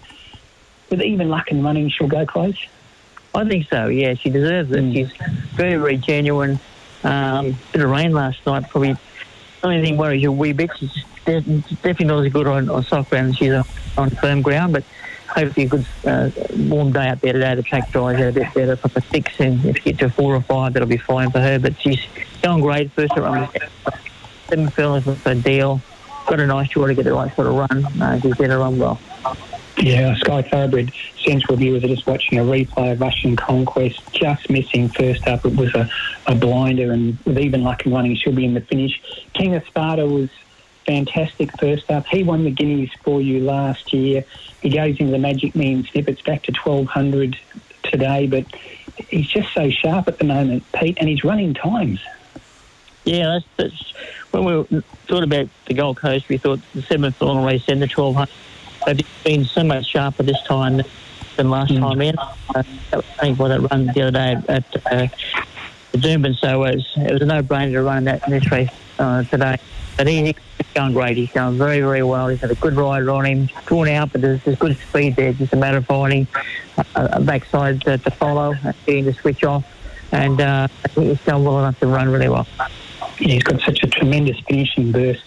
With 0.88 1.02
even 1.02 1.28
luck 1.28 1.50
and 1.50 1.62
running, 1.62 1.90
she'll 1.90 2.08
go 2.08 2.24
close. 2.24 2.56
I 3.34 3.46
think 3.46 3.68
so. 3.68 3.88
Yeah, 3.88 4.14
she 4.14 4.30
deserves 4.30 4.72
it. 4.72 4.92
She's 4.92 5.12
very, 5.52 5.76
very 5.76 5.98
genuine. 5.98 6.58
Um, 7.04 7.56
bit 7.72 7.82
of 7.82 7.90
rain 7.90 8.12
last 8.12 8.44
night. 8.46 8.68
Probably 8.70 8.96
only 9.62 9.82
thing 9.82 9.98
worries 9.98 10.22
you 10.22 10.30
a 10.30 10.32
wee 10.32 10.52
bit. 10.52 10.70
She's 10.78 11.04
definitely 11.24 12.06
not 12.06 12.24
as 12.24 12.32
good 12.32 12.46
on, 12.46 12.70
on 12.70 12.82
soft 12.82 13.10
ground 13.10 13.30
as 13.30 13.36
she's 13.36 13.52
on, 13.52 13.64
on 13.98 14.10
firm 14.10 14.40
ground, 14.42 14.72
but 14.72 14.84
hopefully 15.30 15.66
a 15.66 15.68
good 15.68 15.86
uh, 16.04 16.30
warm 16.68 16.92
day 16.92 17.08
out 17.08 17.20
there 17.20 17.32
today. 17.32 17.54
The 17.54 17.62
track 17.62 17.90
dries 17.90 18.20
out 18.20 18.28
a 18.28 18.32
bit 18.32 18.54
better 18.54 18.76
from 18.76 18.90
a 18.96 19.00
six, 19.00 19.32
and 19.38 19.64
if 19.64 19.78
she 19.78 19.84
gets 19.84 19.98
to 20.00 20.10
four 20.10 20.34
or 20.34 20.42
five, 20.42 20.72
that'll 20.72 20.88
be 20.88 20.96
fine 20.96 21.30
for 21.30 21.40
her. 21.40 21.58
But 21.58 21.80
she's 21.80 22.00
going 22.42 22.62
great. 22.62 22.92
First 22.92 23.16
run, 23.16 23.48
seven 24.48 24.68
furlongs 24.70 25.26
a 25.26 25.34
deal. 25.34 25.80
Got 26.26 26.40
a 26.40 26.46
nice 26.46 26.68
draw 26.68 26.86
to 26.86 26.94
get 26.94 27.04
the 27.04 27.12
right 27.12 27.34
sort 27.34 27.48
of 27.48 27.54
run. 27.54 27.84
Uh, 28.00 28.20
she's 28.20 28.36
to 28.36 28.58
run 28.58 28.78
well. 28.78 29.00
Yeah, 29.78 30.14
Sky 30.16 30.42
Thoroughbred 30.42 30.92
Central 31.24 31.56
viewers 31.56 31.82
are 31.84 31.88
just 31.88 32.06
watching 32.06 32.38
a 32.38 32.42
replay 32.42 32.92
of 32.92 33.00
Russian 33.00 33.34
Conquest, 33.34 34.00
just 34.12 34.50
missing 34.50 34.88
first 34.88 35.26
up. 35.26 35.46
It 35.46 35.56
was 35.56 35.74
a, 35.74 35.88
a 36.26 36.34
blinder, 36.34 36.92
and 36.92 37.16
with 37.24 37.38
even 37.38 37.62
luck 37.62 37.84
and 37.84 37.94
running, 37.94 38.14
she'll 38.16 38.34
be 38.34 38.44
in 38.44 38.54
the 38.54 38.60
finish. 38.60 39.00
King 39.32 39.54
of 39.54 39.64
Sparta 39.66 40.06
was 40.06 40.28
fantastic 40.90 41.56
first 41.60 41.88
up. 41.88 42.04
He 42.06 42.24
won 42.24 42.42
the 42.42 42.50
Guineas 42.50 42.90
for 43.04 43.20
you 43.20 43.40
last 43.40 43.92
year. 43.92 44.24
He 44.60 44.70
goes 44.70 44.98
into 44.98 45.12
the 45.12 45.18
Magic 45.18 45.54
Mean 45.54 45.84
snippets 45.84 46.20
back 46.20 46.42
to 46.44 46.52
1200 46.52 47.38
today, 47.84 48.26
but 48.26 48.44
he's 49.08 49.28
just 49.28 49.54
so 49.54 49.70
sharp 49.70 50.08
at 50.08 50.18
the 50.18 50.24
moment, 50.24 50.64
Pete, 50.72 50.98
and 50.98 51.08
he's 51.08 51.22
running 51.22 51.54
times. 51.54 52.00
Yeah, 53.04 53.38
that's, 53.38 53.46
that's 53.56 53.94
when 54.32 54.44
we 54.44 54.80
thought 55.06 55.22
about 55.22 55.48
the 55.66 55.74
Gold 55.74 55.98
Coast. 55.98 56.28
We 56.28 56.38
thought 56.38 56.58
the 56.74 56.82
seventh 56.82 57.20
long 57.22 57.44
race 57.44 57.68
and 57.68 57.80
the 57.80 57.86
twelve 57.86 58.16
hundred. 58.16 58.34
They've 58.84 59.06
been 59.24 59.44
so 59.44 59.62
much 59.62 59.86
sharper 59.86 60.24
this 60.24 60.42
time 60.42 60.82
than 61.36 61.50
last 61.50 61.74
time 61.74 62.00
in. 62.02 62.18
Uh, 62.18 62.32
that 62.90 62.96
was 62.96 63.04
I 63.18 63.20
think 63.20 63.38
why 63.38 63.48
that 63.48 63.60
run 63.70 63.86
the 63.86 64.02
other 64.02 64.10
day 64.10 64.36
at 64.48 64.76
uh, 64.86 65.06
the 65.92 65.98
Doomben. 65.98 66.36
So 66.36 66.64
it 66.64 66.74
was, 66.74 66.92
it 66.96 67.12
was 67.12 67.22
a 67.22 67.26
no-brainer 67.26 67.72
to 67.72 67.82
run 67.82 68.04
that 68.04 68.26
in 68.26 68.32
this 68.32 68.50
race 68.50 68.70
uh, 68.98 69.22
today. 69.24 69.56
But 69.96 70.08
he, 70.08 70.34
going 70.72 70.92
great. 70.92 71.16
He's 71.16 71.32
going 71.32 71.58
very, 71.58 71.80
very 71.80 72.02
well. 72.02 72.28
He's 72.28 72.40
had 72.40 72.50
a 72.50 72.54
good 72.56 72.74
ride 72.74 73.06
on 73.08 73.24
him, 73.24 73.46
drawn 73.66 73.88
out, 73.88 74.12
but 74.12 74.20
there's, 74.20 74.42
there's 74.44 74.58
good 74.58 74.76
speed 74.76 75.16
there. 75.16 75.32
Just 75.32 75.52
a 75.52 75.56
matter 75.56 75.78
of 75.78 75.86
finding 75.86 76.26
a, 76.76 76.84
a 76.94 77.20
backside 77.20 77.82
to, 77.82 77.98
to 77.98 78.10
follow, 78.10 78.54
getting 78.86 79.04
the 79.04 79.12
switch 79.12 79.44
off. 79.44 79.64
And 80.12 80.40
uh, 80.40 80.68
I 80.84 80.88
think 80.88 81.08
he's 81.08 81.20
going 81.22 81.44
well 81.44 81.58
enough 81.60 81.78
to 81.80 81.86
run 81.86 82.08
really 82.08 82.28
well. 82.28 82.46
Yeah, 83.18 83.34
he's 83.34 83.42
got 83.42 83.60
such 83.60 83.82
a 83.82 83.86
tremendous 83.86 84.38
finishing 84.40 84.92
burst. 84.92 85.24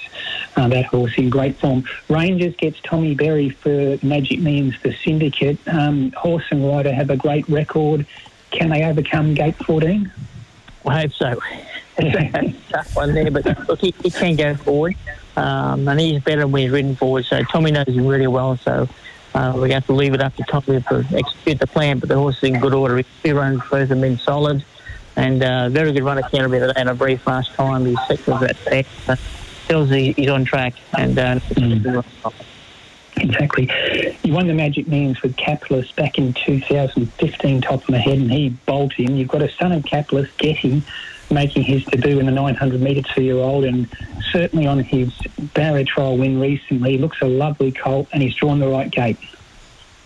Uh, 0.55 0.67
that 0.67 0.85
horse 0.85 1.13
in 1.17 1.29
great 1.29 1.57
form. 1.57 1.83
Rangers 2.09 2.55
gets 2.55 2.79
Tommy 2.81 3.15
Berry 3.15 3.49
for 3.49 3.97
Magic 4.03 4.39
Means 4.39 4.75
the 4.83 4.93
syndicate. 5.03 5.57
Um, 5.67 6.11
horse 6.11 6.43
and 6.51 6.67
rider 6.67 6.93
have 6.93 7.09
a 7.09 7.17
great 7.17 7.47
record. 7.49 8.05
Can 8.51 8.69
they 8.69 8.83
overcome 8.83 9.33
Gate 9.33 9.55
14? 9.55 10.11
I 10.85 11.01
hope 11.01 11.13
so. 11.13 11.39
tough 12.69 12.95
one 12.95 13.13
there, 13.13 13.29
but 13.29 13.45
look, 13.67 13.79
he, 13.79 13.93
he 14.01 14.09
can 14.09 14.35
go 14.35 14.55
forward, 14.55 14.95
um, 15.35 15.87
and 15.87 15.99
he's 15.99 16.21
better 16.23 16.47
when 16.47 16.63
he's 16.63 16.71
ridden 16.71 16.95
forward. 16.95 17.25
So 17.25 17.41
Tommy 17.43 17.71
knows 17.71 17.87
him 17.87 18.05
really 18.05 18.27
well. 18.27 18.57
So 18.57 18.87
uh, 19.33 19.53
we 19.55 19.71
have 19.71 19.85
to 19.87 19.93
leave 19.93 20.13
it 20.13 20.21
up 20.21 20.35
to 20.35 20.43
Tommy 20.43 20.81
to 20.81 21.05
execute 21.11 21.59
the 21.59 21.67
plan. 21.67 21.99
But 21.99 22.09
the 22.09 22.15
horse 22.15 22.37
is 22.37 22.43
in 22.43 22.59
good 22.59 22.73
order. 22.73 23.01
He 23.23 23.31
runs 23.31 23.61
both 23.69 23.89
of 23.89 23.99
them 23.99 24.17
solid, 24.17 24.63
and 25.15 25.43
uh, 25.43 25.69
very 25.69 25.91
good 25.91 26.03
run 26.03 26.17
at 26.17 26.29
Canterbury 26.31 26.59
today 26.59 26.81
in 26.81 26.87
a 26.87 26.93
very 26.93 27.17
fast 27.17 27.53
time. 27.53 27.85
He's 27.85 27.97
second 28.07 28.39
that 28.41 28.57
there. 28.65 28.83
So 29.05 29.15
tells 29.67 29.89
he, 29.89 30.11
he's 30.13 30.29
on 30.29 30.45
track, 30.45 30.73
and 30.97 31.17
uh, 31.17 31.39
Exactly. 33.17 33.69
You 34.23 34.33
won 34.33 34.47
the 34.47 34.53
Magic 34.53 34.87
Millions 34.87 35.21
with 35.21 35.37
Capitalist 35.37 35.95
back 35.95 36.17
in 36.17 36.33
2015, 36.33 37.61
top 37.61 37.83
of 37.83 37.89
my 37.89 37.97
head, 37.97 38.17
and 38.17 38.31
he 38.31 38.49
bolted 38.65 39.07
him. 39.07 39.15
You've 39.15 39.27
got 39.27 39.43
a 39.43 39.51
son 39.51 39.71
of 39.71 39.85
Capitalist, 39.85 40.35
Getty, 40.37 40.83
making 41.33 41.63
his 41.63 41.83
debut 41.85 42.19
in 42.19 42.25
the 42.25 42.31
900 42.31 42.81
metre 42.81 43.01
two-year-old, 43.13 43.65
and 43.65 43.87
certainly 44.31 44.67
on 44.67 44.79
his 44.79 45.13
barrier 45.53 45.85
trial 45.85 46.17
win 46.17 46.39
recently, 46.39 46.91
he 46.91 46.97
looks 46.97 47.21
a 47.21 47.27
lovely 47.27 47.71
colt, 47.71 48.07
and 48.13 48.21
he's 48.21 48.35
drawn 48.35 48.59
the 48.59 48.67
right 48.67 48.91
gate. 48.91 49.17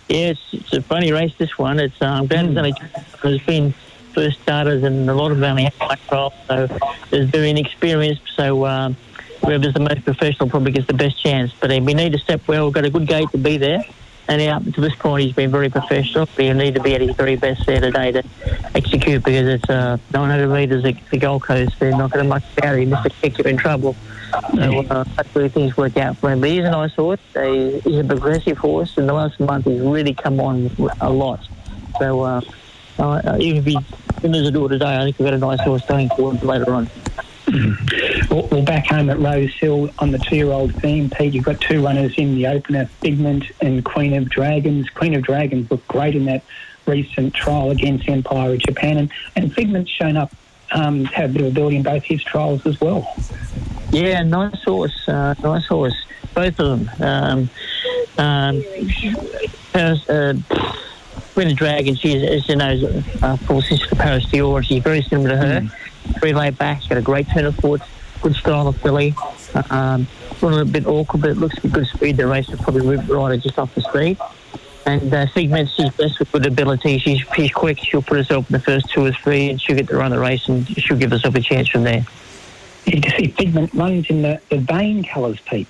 Yeah, 0.09 0.29
it's, 0.29 0.53
it's 0.53 0.73
a 0.73 0.81
funny 0.81 1.11
race, 1.11 1.33
this 1.37 1.57
one. 1.57 1.79
It's 1.79 2.01
um, 2.01 2.27
Brandon's 2.27 2.57
only 2.57 2.73
there's 3.21 3.41
been 3.43 3.73
first 4.13 4.41
starters 4.41 4.83
and 4.83 5.07
a 5.09 5.13
lot 5.13 5.31
of 5.31 5.37
them 5.37 5.51
only 5.51 5.65
have 5.65 5.75
high 5.75 5.95
trial, 6.07 6.33
so 6.47 6.67
there's 7.09 7.29
very 7.29 7.49
inexperienced. 7.49 8.21
So 8.35 8.65
um, 8.65 8.95
whoever's 9.45 9.73
the 9.73 9.79
most 9.79 10.03
professional 10.05 10.49
probably 10.49 10.71
gets 10.71 10.87
the 10.87 10.93
best 10.93 11.21
chance. 11.21 11.53
But 11.59 11.71
uh, 11.71 11.81
we 11.83 11.93
need 11.93 12.13
to 12.13 12.19
step 12.19 12.47
well. 12.47 12.65
We've 12.65 12.73
got 12.73 12.85
a 12.85 12.89
good 12.89 13.07
gate 13.07 13.29
to 13.31 13.37
be 13.37 13.57
there. 13.57 13.83
And 14.29 14.41
up 14.41 14.63
to 14.73 14.81
this 14.81 14.93
point, 14.95 15.23
he's 15.25 15.33
been 15.35 15.51
very 15.51 15.69
professional. 15.69 16.25
But 16.35 16.45
he'll 16.45 16.53
need 16.55 16.75
to 16.75 16.81
be 16.81 16.95
at 16.95 17.01
his 17.01 17.15
very 17.15 17.35
best 17.37 17.65
there 17.65 17.79
today 17.79 18.11
to 18.11 18.23
execute 18.75 19.23
because 19.23 19.47
it's 19.47 19.69
uh, 19.69 19.97
900 20.13 20.47
metres 20.49 20.83
at 20.85 20.95
the 21.09 21.17
Gold 21.17 21.43
Coast. 21.43 21.79
They're 21.79 21.91
not 21.91 22.11
going 22.11 22.25
to 22.25 22.29
much 22.29 22.43
out. 22.63 22.77
He 22.77 22.85
missed 22.85 23.05
a 23.05 23.09
kick, 23.09 23.37
you're 23.37 23.47
in 23.47 23.57
trouble. 23.57 23.95
So 24.53 24.79
uh, 24.89 25.03
hopefully 25.05 25.47
things 25.49 25.77
work 25.77 25.95
out 25.97 26.17
for 26.17 26.29
him. 26.31 26.41
But 26.41 26.49
he's 26.49 26.65
a 26.65 26.71
nice 26.71 26.93
horse. 26.93 27.19
He- 27.33 27.79
He's 27.79 27.99
a 27.99 28.03
progressive 28.03 28.57
horse. 28.57 28.97
In 28.97 29.07
the 29.07 29.13
last 29.13 29.39
month, 29.39 29.65
he's 29.65 29.79
really 29.79 30.13
come 30.13 30.39
on 30.41 30.69
a 30.99 31.09
lot. 31.09 31.39
So 31.99 32.21
uh, 32.21 32.41
uh, 32.99 33.37
even 33.39 33.57
if 33.59 33.65
he 33.65 33.77
a 34.47 34.51
door 34.51 34.67
today, 34.67 34.97
I 34.97 35.03
think 35.05 35.19
we've 35.19 35.25
got 35.27 35.33
a 35.35 35.37
nice 35.37 35.61
horse 35.61 35.85
going 35.85 36.09
forward 36.09 36.43
later 36.43 36.73
on. 36.73 36.89
Well, 37.47 37.77
Well, 38.29 38.47
well, 38.51 38.61
back 38.63 38.87
home 38.87 39.09
at 39.09 39.19
Rosehill 39.19 39.89
on 39.99 40.11
the 40.11 40.19
two-year-old 40.19 40.75
theme, 40.75 41.09
Pete, 41.09 41.33
you've 41.33 41.45
got 41.45 41.61
two 41.61 41.83
runners 41.83 42.13
in 42.17 42.35
the 42.35 42.47
opener, 42.47 42.87
Figment 43.01 43.45
and 43.61 43.83
Queen 43.85 44.13
of 44.13 44.29
Dragons. 44.29 44.89
Queen 44.89 45.13
of 45.13 45.23
Dragons 45.23 45.69
looked 45.71 45.87
great 45.87 46.15
in 46.15 46.25
that 46.25 46.43
recent 46.85 47.33
trial 47.33 47.71
against 47.71 48.07
Empire 48.09 48.53
of 48.53 48.59
Japan, 48.59 48.97
and, 48.97 49.11
and 49.35 49.53
Figment's 49.53 49.89
shown 49.91 50.17
up, 50.17 50.33
um, 50.71 51.05
had 51.05 51.29
a 51.29 51.33
bit 51.33 51.41
of 51.41 51.47
ability 51.47 51.77
in 51.77 51.83
both 51.83 52.03
his 52.03 52.23
trials 52.23 52.65
as 52.65 52.79
well. 52.81 53.15
Yeah, 53.91 54.23
nice 54.23 54.61
horse, 54.63 55.07
uh, 55.07 55.35
nice 55.41 55.65
horse. 55.67 55.95
Both 56.33 56.59
of 56.59 56.85
them. 56.85 57.01
Um, 57.01 57.49
um, 58.17 58.63
Paris, 59.71 60.09
uh, 60.09 60.33
Queen 61.33 61.51
of 61.51 61.55
Dragon, 61.55 61.95
she's, 61.95 62.23
as 62.23 62.49
you 62.49 62.55
know, 62.57 62.71
is, 62.71 63.23
uh, 63.23 63.37
full 63.37 63.61
sister 63.61 63.87
to 63.87 63.95
Paris 63.95 64.25
Dior, 64.25 64.57
and 64.57 64.65
she's 64.65 64.83
very 64.83 65.01
similar 65.01 65.29
to 65.29 65.37
her. 65.37 65.71
Very 66.19 66.33
laid 66.33 66.57
back, 66.57 66.81
got 66.89 66.97
a 66.97 67.01
great 67.01 67.27
turn 67.29 67.45
of 67.45 67.55
foot, 67.55 67.81
good 68.21 68.35
style 68.35 68.67
of 68.67 68.77
filly. 68.77 69.15
Um, 69.69 70.07
a 70.41 70.45
little 70.45 70.65
bit 70.65 70.85
awkward, 70.85 71.21
but 71.21 71.29
it 71.31 71.37
looks 71.37 71.57
good 71.59 71.87
speed. 71.87 72.17
The 72.17 72.27
race 72.27 72.47
will 72.49 72.57
probably 72.59 72.85
rip 72.87 73.07
rider 73.09 73.37
just 73.37 73.57
off 73.57 73.73
the 73.75 73.81
speed. 73.81 74.17
And 74.85 75.13
uh, 75.13 75.25
Figment, 75.27 75.69
she's 75.69 75.89
blessed 75.91 76.19
with 76.19 76.31
good 76.31 76.45
ability. 76.45 76.99
She's, 76.99 77.21
she's 77.35 77.51
quick. 77.51 77.79
She'll 77.79 78.01
put 78.01 78.17
herself 78.17 78.49
in 78.49 78.53
the 78.53 78.59
first 78.59 78.89
two 78.89 79.05
or 79.05 79.11
three, 79.11 79.49
and 79.49 79.61
she'll 79.61 79.75
get 79.75 79.87
to 79.89 79.97
run 79.97 80.11
the 80.11 80.19
race, 80.19 80.47
and 80.47 80.67
she'll 80.81 80.97
give 80.97 81.11
herself 81.11 81.35
a 81.35 81.41
chance 81.41 81.67
from 81.67 81.83
there. 81.83 82.05
You 82.85 83.01
can 83.01 83.11
see 83.19 83.27
Figment 83.31 83.73
runs 83.73 84.09
in 84.09 84.21
the, 84.21 84.39
the 84.49 84.59
vein 84.59 85.03
colours, 85.03 85.39
Pete. 85.41 85.67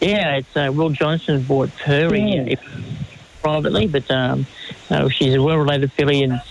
Yeah, 0.00 0.36
it's 0.36 0.56
uh, 0.56 0.70
Will 0.72 0.90
Johnson 0.90 1.42
bought 1.42 1.70
her 1.84 2.14
in 2.14 2.28
Yeah. 2.28 2.42
if- 2.52 3.06
privately, 3.42 3.86
but 3.86 4.10
um, 4.10 4.46
no, 4.90 5.08
she's 5.08 5.34
a 5.34 5.42
well-related 5.42 5.90
filly, 5.92 6.22
and 6.22 6.42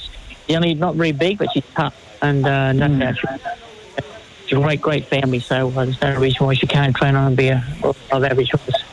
she's 0.48 0.56
only 0.56 0.74
not 0.74 0.96
very 0.96 1.12
big, 1.12 1.38
but 1.38 1.52
she's 1.54 1.64
tough, 1.76 1.94
and 2.22 2.46
uh, 2.46 2.72
no 2.74 2.88
doubt 3.00 3.16
she's 3.18 4.06
she's 4.48 4.58
a 4.58 4.62
great, 4.62 4.82
great 4.82 5.08
family. 5.08 5.40
So 5.40 5.70
uh, 5.70 5.86
there's 5.86 6.02
no 6.02 6.16
reason 6.20 6.46
why 6.46 6.54
she 6.56 6.68
can't 6.68 6.96
train 6.96 7.16
on 7.16 7.28
and 7.28 7.38
be 7.38 7.50
a 7.50 7.64
above 7.84 8.24
average 8.24 8.52
horse. 8.52 8.84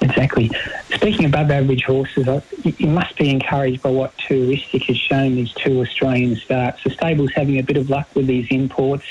Exactly. 0.00 0.50
Speaking 0.94 1.24
above 1.26 1.50
average 1.50 1.84
horses, 1.84 2.28
I- 2.28 2.42
you 2.62 2.74
you 2.78 2.88
must 2.88 3.16
be 3.16 3.30
encouraged 3.30 3.82
by 3.82 3.90
what 3.90 4.16
Touristic 4.18 4.84
has 4.84 4.96
shown 4.96 5.34
these 5.36 5.52
two 5.52 5.80
Australian 5.80 6.36
starts. 6.36 6.82
The 6.84 6.90
stable's 6.90 7.32
having 7.34 7.58
a 7.58 7.62
bit 7.62 7.76
of 7.76 7.88
luck 7.90 8.08
with 8.14 8.26
these 8.26 8.46
imports. 8.50 9.04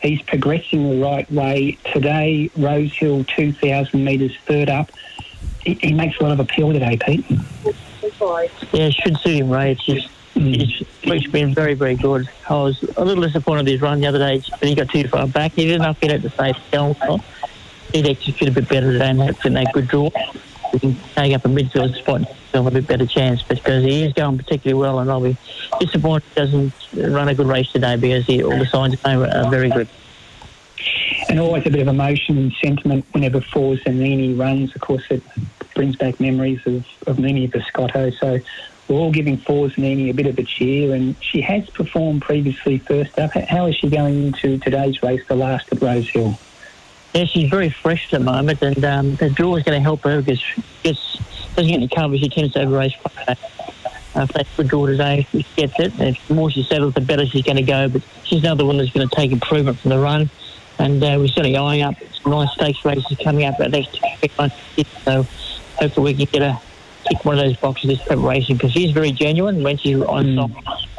He's 0.00 0.20
progressing 0.22 0.90
the 0.90 1.04
right 1.04 1.30
way. 1.30 1.78
Today, 1.92 2.50
Rosehill, 2.56 3.22
2,000 3.36 4.04
metres 4.04 4.36
third 4.46 4.68
up. 4.68 4.90
He, 5.64 5.74
he 5.80 5.92
makes 5.92 6.18
a 6.18 6.24
lot 6.24 6.32
of 6.32 6.40
appeal 6.40 6.72
today, 6.72 6.96
Pete. 6.96 7.24
Yeah, 8.72 8.86
it 8.86 8.94
should 8.94 9.16
suit 9.18 9.36
him, 9.36 9.48
right? 9.50 9.70
It's 9.70 9.84
just, 9.84 10.08
Mm. 10.34 10.60
it's, 10.60 10.88
it's 11.02 11.26
been 11.26 11.54
very, 11.54 11.74
very 11.74 11.94
good. 11.94 12.28
I 12.48 12.54
was 12.54 12.82
a 12.96 13.04
little 13.04 13.22
disappointed 13.22 13.64
with 13.64 13.72
his 13.72 13.80
run 13.82 14.00
the 14.00 14.06
other 14.06 14.18
day, 14.18 14.42
but 14.50 14.68
he 14.68 14.74
got 14.74 14.88
too 14.88 15.06
far 15.08 15.26
back. 15.26 15.52
He 15.52 15.66
did 15.66 15.76
enough 15.76 16.00
to 16.00 16.06
get 16.06 16.16
out 16.16 16.22
to 16.22 16.30
safe 16.30 16.56
down. 16.70 16.94
He'd 17.92 18.06
execute 18.06 18.48
a 18.48 18.52
bit 18.52 18.68
better 18.68 18.92
today 18.92 19.10
and 19.10 19.20
have 19.20 19.44
in 19.44 19.52
that 19.54 19.72
good 19.72 19.88
draw. 19.88 20.10
He 20.72 20.78
can 20.78 20.96
take 21.14 21.34
up 21.34 21.44
a 21.44 21.48
midfield 21.48 21.94
spot 21.96 22.16
and 22.16 22.26
have 22.54 22.66
a 22.66 22.70
bit 22.70 22.86
better 22.86 23.04
chance 23.04 23.42
because 23.42 23.84
he 23.84 24.04
is 24.04 24.14
going 24.14 24.38
particularly 24.38 24.80
well 24.80 25.00
and 25.00 25.10
I'll 25.10 25.20
be 25.20 25.36
disappointed 25.78 26.24
he 26.30 26.34
doesn't 26.34 26.72
run 26.94 27.28
a 27.28 27.34
good 27.34 27.46
race 27.46 27.70
today 27.70 27.96
because 27.96 28.24
he, 28.24 28.42
all 28.42 28.58
the 28.58 28.66
signs 28.66 28.96
are 29.04 29.26
are 29.26 29.50
very 29.50 29.68
good. 29.68 29.88
And 31.28 31.38
always 31.38 31.66
a 31.66 31.70
bit 31.70 31.82
of 31.82 31.88
emotion 31.88 32.38
and 32.38 32.52
sentiment 32.62 33.04
whenever 33.12 33.40
Fours 33.40 33.80
and 33.86 34.00
Nini 34.00 34.32
runs. 34.32 34.74
Of 34.74 34.80
course, 34.80 35.04
it 35.10 35.22
brings 35.74 35.96
back 35.96 36.18
memories 36.20 36.60
of, 36.66 36.86
of 37.06 37.18
Nini 37.18 37.48
Biscotto. 37.48 38.12
So 38.18 38.40
we're 38.88 38.96
all 38.96 39.12
giving 39.12 39.36
Fours 39.38 39.74
and 39.76 39.84
Nini 39.84 40.10
a 40.10 40.14
bit 40.14 40.26
of 40.26 40.38
a 40.38 40.42
cheer. 40.42 40.94
And 40.94 41.16
she 41.20 41.40
has 41.40 41.68
performed 41.70 42.22
previously 42.22 42.78
first 42.78 43.18
up. 43.18 43.32
How 43.32 43.66
is 43.66 43.76
she 43.76 43.88
going 43.88 44.26
into 44.26 44.58
today's 44.58 45.02
race, 45.02 45.22
the 45.28 45.36
last 45.36 45.72
at 45.72 45.80
Rosehill? 45.80 46.38
Yeah, 47.14 47.24
she's 47.24 47.50
very 47.50 47.68
fresh 47.68 48.12
at 48.12 48.20
the 48.20 48.24
moment, 48.24 48.62
and 48.62 48.82
um, 48.86 49.14
the 49.16 49.28
draw 49.28 49.56
is 49.56 49.64
going 49.64 49.78
to 49.78 49.82
help 49.82 50.02
her 50.04 50.22
because 50.22 50.38
she 50.38 50.56
doesn't 51.54 51.68
get 51.68 51.74
any 51.74 51.88
cover. 51.88 52.16
She 52.16 52.30
tends 52.30 52.54
to 52.54 52.62
over 52.62 52.78
race 52.78 52.94
quite 52.96 53.38
uh, 54.14 54.20
if 54.20 54.32
that's 54.32 54.56
good 54.56 54.68
draw 54.68 54.86
today, 54.86 55.26
she 55.30 55.46
gets 55.56 55.78
it. 55.78 55.98
And 55.98 56.16
the 56.28 56.34
more 56.34 56.50
she 56.50 56.62
settles, 56.62 56.94
the 56.94 57.00
better 57.00 57.26
she's 57.26 57.42
going 57.44 57.56
to 57.56 57.62
go. 57.62 57.88
But 57.88 58.02
she's 58.24 58.42
another 58.42 58.64
one 58.64 58.76
that's 58.76 58.90
going 58.90 59.08
to 59.08 59.14
take 59.14 59.32
improvement 59.32 59.78
from 59.78 59.90
the 59.90 59.98
run. 59.98 60.28
And 60.78 61.02
uh, 61.02 61.16
we're 61.18 61.28
certainly 61.28 61.56
eyeing 61.56 61.82
up 61.82 61.94
some 62.22 62.32
nice 62.32 62.52
stakes 62.52 62.84
races 62.84 63.16
coming 63.22 63.46
up 63.46 63.58
at 63.60 63.70
next 63.70 63.98
one. 64.36 64.50
So 65.04 65.26
hopefully 65.76 66.14
we 66.14 66.26
can 66.26 66.32
get 66.32 66.42
a 66.42 66.60
tick 67.04 67.24
one 67.24 67.38
of 67.38 67.44
those 67.44 67.56
boxes 67.56 67.90
this 67.90 68.06
preparation 68.06 68.56
because 68.56 68.72
she's 68.72 68.92
very 68.92 69.12
genuine. 69.12 69.62
When 69.62 69.76
she's 69.76 70.00
on 70.00 70.36
top, 70.36 70.50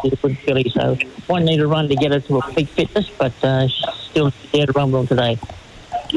she's 0.01 0.13
a 0.13 0.15
good 0.15 0.37
filly. 0.39 0.69
So 0.69 0.97
one 1.27 1.45
need 1.45 1.59
a 1.61 1.67
run 1.67 1.87
to 1.89 1.95
get 1.95 2.11
her 2.11 2.19
to 2.19 2.37
a 2.37 2.53
peak 2.53 2.69
fitness, 2.69 3.09
but 3.17 3.33
uh, 3.43 3.67
she's 3.67 3.93
still 3.95 4.31
there 4.51 4.65
to 4.65 4.71
run 4.73 4.91
well 4.91 5.05
today. 5.05 5.37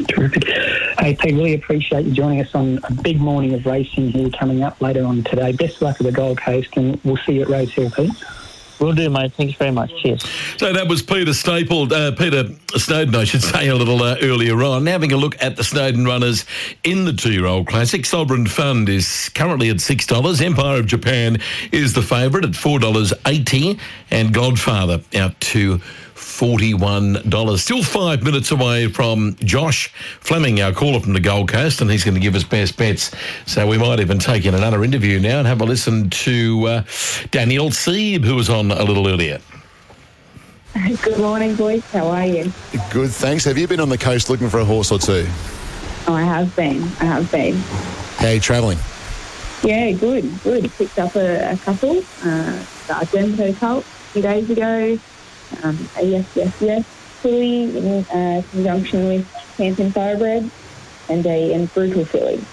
Terrific. 0.07 0.47
Hey, 0.99 1.15
Pete, 1.15 1.33
really 1.33 1.55
appreciate 1.55 2.05
you 2.05 2.11
joining 2.11 2.41
us 2.41 2.53
on 2.53 2.79
a 2.83 2.93
big 2.93 3.19
morning 3.19 3.53
of 3.53 3.65
racing 3.65 4.09
here 4.09 4.29
coming 4.29 4.63
up 4.63 4.79
later 4.81 5.03
on 5.03 5.23
today. 5.23 5.51
Best 5.53 5.81
luck 5.81 5.99
at 5.99 6.05
the 6.05 6.11
Gold 6.11 6.39
Coast, 6.39 6.75
and 6.75 6.99
we'll 7.03 7.17
see 7.17 7.33
you 7.33 7.41
at 7.43 7.49
Rosehill, 7.49 7.89
Pete. 7.91 8.11
Will 8.79 8.93
do, 8.93 9.09
mate. 9.09 9.33
Thanks 9.33 9.55
very 9.57 9.71
much. 9.71 9.91
Cheers. 10.01 10.23
So 10.57 10.71
that 10.71 10.87
was 10.87 11.01
Peter 11.01 11.33
Staple, 11.33 11.91
uh, 11.93 12.11
Peter 12.11 12.45
Snowden, 12.75 13.15
I 13.15 13.23
should 13.23 13.41
say, 13.41 13.67
a 13.69 13.75
little 13.75 14.01
uh, 14.03 14.17
earlier 14.21 14.61
on. 14.63 14.83
Now 14.83 14.91
having 14.91 15.11
a 15.11 15.17
look 15.17 15.35
at 15.41 15.55
the 15.55 15.63
Snowden 15.63 16.05
runners 16.05 16.45
in 16.83 17.05
the 17.05 17.13
two-year-old 17.13 17.67
classic. 17.67 18.05
Sovereign 18.05 18.45
Fund 18.45 18.89
is 18.89 19.29
currently 19.29 19.69
at 19.69 19.81
six 19.81 20.05
dollars. 20.05 20.41
Empire 20.41 20.79
of 20.79 20.85
Japan 20.85 21.39
is 21.71 21.93
the 21.93 22.01
favourite 22.01 22.45
at 22.45 22.55
four 22.55 22.79
dollars 22.79 23.13
eighty, 23.25 23.79
and 24.11 24.33
Godfather 24.33 25.01
out 25.15 25.39
to. 25.41 25.81
$41. 26.37 27.57
Still 27.57 27.81
five 27.81 28.21
minutes 28.21 28.51
away 28.51 28.87
from 28.87 29.35
Josh 29.39 29.87
Fleming, 30.19 30.61
our 30.61 30.71
caller 30.71 30.99
from 30.99 31.13
the 31.13 31.19
Gold 31.19 31.49
Coast, 31.49 31.81
and 31.81 31.89
he's 31.89 32.03
going 32.03 32.13
to 32.13 32.19
give 32.21 32.35
us 32.35 32.43
best 32.43 32.77
bets. 32.77 33.11
So 33.47 33.65
we 33.65 33.77
might 33.77 33.99
even 33.99 34.19
take 34.19 34.45
in 34.45 34.53
another 34.53 34.83
interview 34.83 35.19
now 35.19 35.39
and 35.39 35.47
have 35.47 35.61
a 35.61 35.65
listen 35.65 36.11
to 36.11 36.67
uh, 36.67 36.83
Danielle 37.31 37.71
Seib, 37.71 38.23
who 38.23 38.35
was 38.35 38.51
on 38.51 38.69
a 38.69 38.83
little 38.83 39.07
earlier. 39.07 39.39
Good 41.01 41.17
morning, 41.17 41.55
boys. 41.55 41.83
How 41.91 42.07
are 42.07 42.27
you? 42.27 42.51
Good, 42.91 43.09
thanks. 43.09 43.43
Have 43.45 43.57
you 43.57 43.67
been 43.67 43.79
on 43.79 43.89
the 43.89 43.97
coast 43.97 44.29
looking 44.29 44.49
for 44.49 44.59
a 44.59 44.65
horse 44.65 44.91
or 44.91 44.99
two? 44.99 45.25
Oh, 46.07 46.13
I 46.13 46.21
have 46.21 46.55
been. 46.55 46.83
I 46.99 47.05
have 47.05 47.31
been. 47.31 47.55
How 48.17 48.27
are 48.27 48.33
you 48.35 48.39
travelling? 48.39 48.77
Yeah, 49.63 49.91
good, 49.91 50.31
good. 50.43 50.71
Picked 50.73 50.99
up 50.99 51.15
a, 51.15 51.53
a 51.53 51.57
couple. 51.57 51.97
Uh, 51.97 52.51
the 52.85 52.93
Argento 52.93 53.57
Cult 53.57 53.83
a 53.83 53.87
few 53.87 54.21
days 54.21 54.49
ago. 54.51 54.99
Um, 55.63 55.89
a 55.97 56.03
Yes, 56.03 56.35
Yes, 56.35 56.61
Yes 56.61 56.85
filly 57.21 57.77
in 57.77 58.05
uh, 58.05 58.41
conjunction 58.51 59.07
with 59.07 59.27
Champion 59.57 59.91
Thoroughbred 59.91 60.49
and 61.09 61.25
a 61.25 61.53
and 61.53 61.73
Brutal 61.73 62.05
filly. 62.05 62.43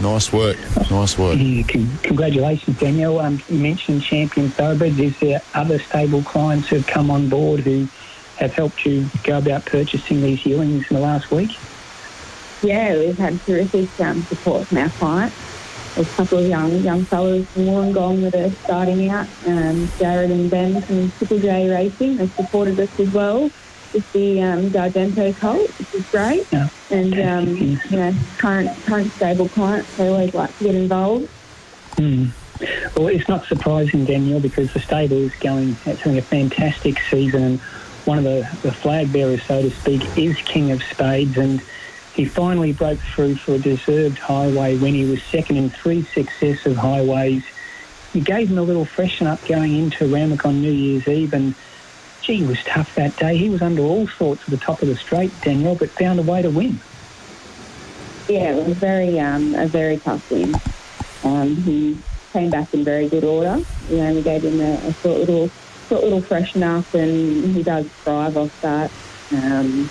Nice 0.00 0.32
work. 0.32 0.56
Nice 0.90 1.18
work. 1.18 1.38
Con- 1.68 1.98
congratulations, 2.02 2.78
Danielle. 2.78 3.18
Um, 3.18 3.40
you 3.48 3.58
mentioned 3.58 4.02
Champion 4.02 4.50
Thoroughbreds. 4.50 4.98
Is 4.98 5.18
there 5.18 5.42
other 5.54 5.78
stable 5.78 6.22
clients 6.22 6.68
who 6.68 6.76
have 6.76 6.86
come 6.86 7.10
on 7.10 7.28
board 7.28 7.60
who 7.60 7.88
have 8.36 8.52
helped 8.54 8.86
you 8.86 9.08
go 9.24 9.38
about 9.38 9.66
purchasing 9.66 10.22
these 10.22 10.44
yearlings 10.46 10.88
in 10.88 10.96
the 10.96 11.02
last 11.02 11.30
week? 11.30 11.50
Yeah, 12.62 12.96
we've 12.96 13.18
had 13.18 13.40
terrific 13.42 13.88
um, 14.00 14.22
support 14.22 14.68
from 14.68 14.78
our 14.78 14.90
clients. 14.90 15.47
A 15.98 16.04
couple 16.04 16.38
of 16.38 16.46
young 16.46 16.70
young 16.78 17.04
fellows 17.04 17.46
from 17.48 17.62
Wollongong 17.64 18.30
that 18.30 18.34
are 18.36 18.50
starting 18.64 19.08
out. 19.10 19.26
Um, 19.46 19.88
Jared 19.98 20.30
and 20.30 20.48
Ben 20.48 20.80
from 20.82 21.10
Triple 21.18 21.40
J 21.40 21.68
Racing 21.68 22.18
have 22.18 22.32
supported 22.34 22.78
us 22.78 23.00
as 23.00 23.12
well 23.12 23.50
with 23.92 24.12
the 24.12 24.40
um, 24.40 24.68
D'Argento 24.68 25.32
Colt, 25.32 25.68
which 25.78 25.94
is 25.94 26.06
great. 26.10 26.46
And 26.90 27.18
um, 27.18 27.48
you 27.56 27.96
know, 27.96 28.14
current 28.38 28.70
current 28.86 29.10
stable 29.12 29.48
clients 29.48 29.96
they 29.96 30.08
always 30.08 30.34
like 30.34 30.56
to 30.58 30.64
get 30.64 30.76
involved. 30.76 31.28
Mm. 31.96 32.30
Well, 32.96 33.08
it's 33.08 33.28
not 33.28 33.46
surprising, 33.46 34.04
Danielle, 34.04 34.40
because 34.40 34.72
the 34.72 34.80
stable 34.80 35.18
is 35.18 35.34
going, 35.36 35.76
it's 35.84 36.00
having 36.00 36.18
a 36.18 36.22
fantastic 36.22 37.00
season, 37.10 37.42
and 37.42 37.60
one 38.04 38.18
of 38.18 38.24
the, 38.24 38.48
the 38.62 38.72
flag 38.72 39.12
bearers, 39.12 39.42
so 39.44 39.62
to 39.62 39.70
speak, 39.70 40.02
is 40.16 40.36
King 40.38 40.70
of 40.72 40.82
Spades, 40.82 41.36
and 41.36 41.60
he 42.18 42.24
finally 42.24 42.72
broke 42.72 42.98
through 42.98 43.36
for 43.36 43.52
a 43.52 43.58
deserved 43.60 44.18
highway 44.18 44.76
when 44.76 44.92
he 44.92 45.04
was 45.04 45.22
second 45.22 45.56
in 45.56 45.70
three 45.70 46.02
successive 46.02 46.76
highways. 46.76 47.44
You 48.12 48.22
gave 48.22 48.50
him 48.50 48.58
a 48.58 48.62
little 48.62 48.84
freshen 48.84 49.28
up 49.28 49.46
going 49.46 49.72
into 49.78 50.04
Ramac 50.04 50.44
on 50.44 50.60
New 50.60 50.72
Year's 50.72 51.06
Eve, 51.06 51.32
and 51.32 51.54
gee, 52.22 52.44
was 52.44 52.60
tough 52.64 52.92
that 52.96 53.16
day. 53.18 53.36
He 53.36 53.48
was 53.48 53.62
under 53.62 53.82
all 53.82 54.08
sorts 54.08 54.42
at 54.42 54.48
the 54.48 54.56
top 54.56 54.82
of 54.82 54.88
the 54.88 54.96
straight, 54.96 55.30
Danielle, 55.42 55.76
but 55.76 55.90
found 55.90 56.18
a 56.18 56.24
way 56.24 56.42
to 56.42 56.50
win. 56.50 56.80
Yeah, 58.28 58.56
it 58.56 58.66
was 58.66 58.76
very 58.76 59.20
um, 59.20 59.54
a 59.54 59.68
very 59.68 59.98
tough 59.98 60.28
win. 60.28 60.56
Um, 61.22 61.54
he 61.54 61.98
came 62.32 62.50
back 62.50 62.74
in 62.74 62.82
very 62.82 63.08
good 63.08 63.22
order. 63.22 63.62
We 63.88 64.00
only 64.00 64.22
gave 64.22 64.42
him 64.42 64.60
a, 64.60 64.74
a 64.88 64.92
short 64.94 65.20
little 65.20 65.50
short 65.88 66.02
little 66.02 66.20
freshen 66.20 66.64
up, 66.64 66.92
and 66.94 67.54
he 67.54 67.62
does 67.62 67.86
thrive 68.02 68.36
off 68.36 68.60
that. 68.62 68.90
Um, 69.30 69.88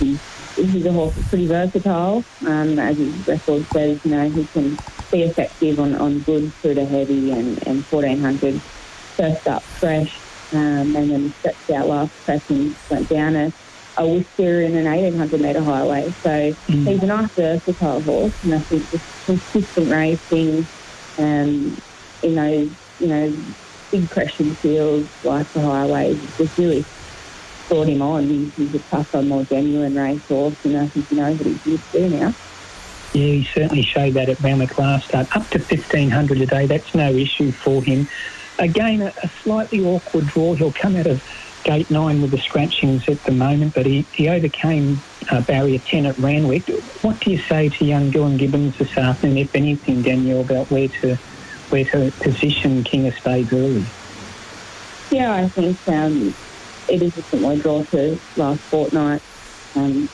he's, 0.00 0.33
he's 0.56 0.84
a 0.86 0.92
horse 0.92 1.14
that's 1.16 1.28
pretty 1.28 1.46
versatile. 1.48 2.26
Um, 2.46 2.78
as 2.78 2.96
his 2.98 3.14
record 3.26 3.66
says, 3.76 3.98
you 4.04 4.10
know, 4.10 4.30
he 4.30 4.48
can 4.52 4.80
be 5.12 5.22
effective 5.22 5.78
on, 5.78 5.94
on 5.94 6.22
good 6.22 6.54
through 6.62 6.74
to 6.74 6.84
heavy 6.86 7.30
and, 7.32 7.58
and 7.66 7.86
1400 7.90 8.62
first 9.18 9.46
up 9.48 9.64
fresh, 9.80 10.08
um, 10.52 10.94
and 10.96 11.10
then 11.10 11.34
stretched 11.38 11.70
out 11.78 11.88
last 11.88 12.12
press 12.24 12.40
and 12.48 12.76
went 12.90 13.08
down 13.08 13.36
a 13.36 13.52
a 13.96 14.08
whisker 14.08 14.60
in 14.62 14.76
an 14.76 14.86
1800 14.88 15.40
metre 15.40 15.62
highway. 15.64 16.14
So 16.26 16.30
Mm. 16.70 16.88
he's 16.88 17.02
a 17.02 17.06
nice 17.06 17.28
versatile 17.38 18.02
horse, 18.02 18.34
and 18.42 18.54
I 18.54 18.58
think 18.68 18.90
just 18.90 19.04
consistent 19.26 19.88
racing 19.88 20.68
um, 21.18 21.76
in 22.22 22.34
those, 22.34 22.70
you 22.98 23.08
know, 23.08 23.54
big 23.92 24.10
pressured 24.10 24.58
fields 24.60 25.10
like 25.22 25.46
the 25.54 25.60
highways 25.62 26.18
just 26.38 26.52
really 26.58 26.88
brought 27.68 27.88
him 27.88 28.02
on. 28.02 28.24
He's, 28.24 28.54
he's 28.54 28.74
a 28.74 28.78
tougher, 28.90 29.22
more 29.22 29.44
genuine 29.44 29.94
racehorse, 29.94 30.56
and 30.64 30.76
I 30.76 30.88
think 30.88 31.08
he 31.08 31.16
knows 31.16 31.38
what 31.38 31.46
he's 31.46 31.66
used 31.66 31.92
to 31.92 32.08
now. 32.08 32.34
Yeah, 33.12 33.26
he 33.26 33.48
certainly 33.54 33.82
showed 33.82 34.14
that 34.14 34.28
at 34.28 34.40
Randwick 34.40 34.76
last 34.76 35.08
start. 35.08 35.34
Up 35.36 35.48
to 35.50 35.58
1500 35.58 36.40
a 36.40 36.46
day, 36.46 36.66
that's 36.66 36.94
no 36.94 37.10
issue 37.12 37.52
for 37.52 37.82
him. 37.82 38.08
Again, 38.58 39.02
a, 39.02 39.12
a 39.22 39.30
slightly 39.42 39.84
awkward 39.84 40.26
draw. 40.26 40.54
He'll 40.54 40.72
come 40.72 40.96
out 40.96 41.06
of 41.06 41.22
gate 41.64 41.90
nine 41.90 42.20
with 42.20 42.30
the 42.30 42.38
scratchings 42.38 43.08
at 43.08 43.22
the 43.24 43.32
moment, 43.32 43.74
but 43.74 43.86
he, 43.86 44.06
he 44.12 44.28
overcame 44.28 45.00
uh, 45.30 45.40
barrier 45.40 45.78
10 45.78 46.06
at 46.06 46.18
Randwick. 46.18 46.68
What 47.02 47.20
do 47.20 47.30
you 47.30 47.38
say 47.48 47.70
to 47.70 47.84
young 47.84 48.12
Dylan 48.12 48.38
Gibbons 48.38 48.76
this 48.78 48.96
afternoon, 48.96 49.38
if 49.38 49.54
anything, 49.54 50.02
Danielle, 50.02 50.40
about 50.40 50.70
where 50.70 50.88
to 50.88 51.18
where 51.70 51.84
to 51.84 52.12
position 52.20 52.84
King 52.84 53.08
of 53.08 53.14
Spades 53.14 53.52
early? 53.52 53.86
Yeah, 55.10 55.32
I 55.32 55.48
think 55.48 55.78
um, 55.88 56.34
it 56.88 57.02
is 57.02 57.16
a 57.16 57.22
similar 57.22 57.56
draw 57.56 57.84
to 57.84 58.18
last 58.36 58.60
fortnight. 58.62 59.22
Um, 59.74 60.08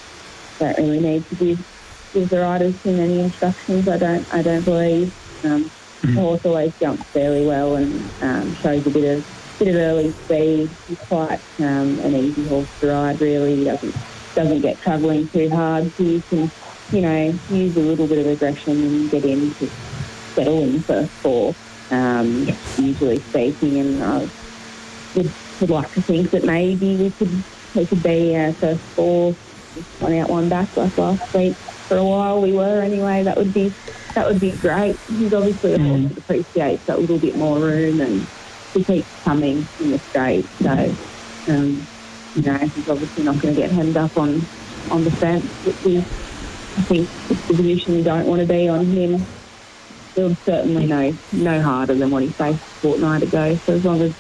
don't 0.58 0.76
really 0.78 1.00
need 1.00 1.28
to 1.28 1.34
give 1.36 1.66
give 2.12 2.28
the 2.28 2.40
riders 2.40 2.74
too 2.82 2.92
many 2.97 3.20
instructions. 3.20 3.89
I 3.89 3.99
don't. 3.99 4.34
I 4.34 4.42
don't 4.42 4.65
believe. 4.65 5.15
Um, 5.44 5.70
The 6.02 6.12
horse 6.12 6.47
always 6.47 6.73
jumps 6.81 7.02
fairly 7.12 7.44
well 7.47 7.76
and 7.76 8.10
um, 8.23 8.55
shows 8.57 8.86
a 8.86 8.90
bit 8.90 9.18
of 9.18 9.57
bit 9.58 9.68
of 9.68 9.74
early 9.74 10.12
speed. 10.12 10.70
He's 10.89 10.99
quite 11.00 11.40
um, 11.58 11.99
an 12.00 12.15
easy 12.15 12.49
horse 12.49 12.68
to 12.81 12.89
ride. 12.89 13.20
Really, 13.20 13.57
he 13.57 13.65
doesn't 13.65 13.94
doesn't 14.34 14.62
get 14.62 14.81
travelling 14.81 15.28
too 15.28 15.50
hard. 15.50 15.92
So 15.97 16.02
you 16.05 16.23
can, 16.31 16.50
you 16.90 17.02
know, 17.02 17.39
use 17.50 17.76
a 17.76 17.81
little 17.81 18.07
bit 18.07 18.18
of 18.18 18.26
aggression 18.28 18.81
and 18.82 19.10
get 19.10 19.26
in 19.26 19.52
to 19.57 19.68
settle 20.34 20.62
in 20.62 20.81
first 20.82 21.10
four. 21.10 21.55
Um, 21.90 22.49
usually 22.78 23.18
speaking, 23.20 23.78
and 23.81 24.02
I 24.02 24.28
would, 25.16 25.31
would 25.60 25.70
like 25.70 25.92
to 25.94 26.02
think 26.02 26.30
that 26.30 26.44
maybe 26.44 26.97
we 26.97 27.10
could 27.10 27.42
we 27.74 27.86
could 27.86 28.02
be 28.02 28.34
uh, 28.36 28.52
first 28.55 28.80
four, 28.80 29.32
one 30.00 30.14
out, 30.14 30.28
one 30.28 30.48
back 30.48 30.76
like 30.76 30.97
last 30.98 31.34
week. 31.34 31.55
For 31.56 31.97
a 31.97 32.05
while 32.05 32.40
we 32.40 32.52
were 32.52 32.82
anyway. 32.82 33.22
That 33.24 33.36
would 33.36 33.52
be 33.52 33.72
that 34.14 34.26
would 34.26 34.40
be 34.40 34.52
great. 34.52 34.97
He's 35.08 35.32
obviously 35.32 35.74
a 35.74 35.78
horse 35.78 36.08
that 36.08 36.18
appreciates 36.18 36.86
that 36.86 37.00
little 37.00 37.18
bit 37.18 37.36
more 37.36 37.58
room, 37.58 38.00
and 38.00 38.26
he 38.74 38.84
keeps 38.84 39.08
coming 39.22 39.66
in 39.80 39.90
the 39.90 39.98
straight. 39.98 40.47
So, 40.62 40.94
um, 41.48 41.86
you 42.34 42.42
know, 42.42 42.58
he's 42.58 42.89
obviously 42.89 43.24
not 43.24 43.40
going 43.40 43.55
to 43.55 43.60
get 43.60 43.70
hemmed 43.70 43.97
up 43.97 44.16
on 44.16 44.44
on 44.90 45.05
the 45.05 45.10
fence, 45.10 45.44
which 45.64 45.84
is 45.86 46.05
I 46.76 46.82
think 46.82 47.08
it's 47.28 47.47
the 47.48 47.55
position 47.55 47.97
you 47.97 48.05
don't 48.05 48.26
want 48.26 48.40
to 48.40 48.47
be 48.47 48.68
on 48.68 48.86
him. 48.86 49.24
He'll 50.14 50.34
certainly 50.36 50.86
know 50.86 51.16
no 51.32 51.62
harder 51.62 51.94
than 51.94 52.10
what 52.10 52.22
he 52.22 52.30
faced 52.30 52.60
a 52.60 52.80
fortnight 52.80 53.22
ago. 53.22 53.58
So 53.66 53.74
as 53.74 53.84
long 53.84 54.00
as 54.02 54.12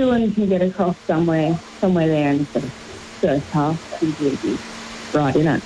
Dylan 0.00 0.34
can 0.34 0.48
get 0.48 0.62
across 0.62 0.96
somewhere, 1.06 1.60
somewhere 1.78 2.08
there 2.08 2.30
in 2.30 2.48
the 2.54 2.72
first, 3.20 3.46
half, 3.52 3.78
he's 4.00 4.58
right 5.12 5.36
in 5.36 5.46
it. 5.46 5.62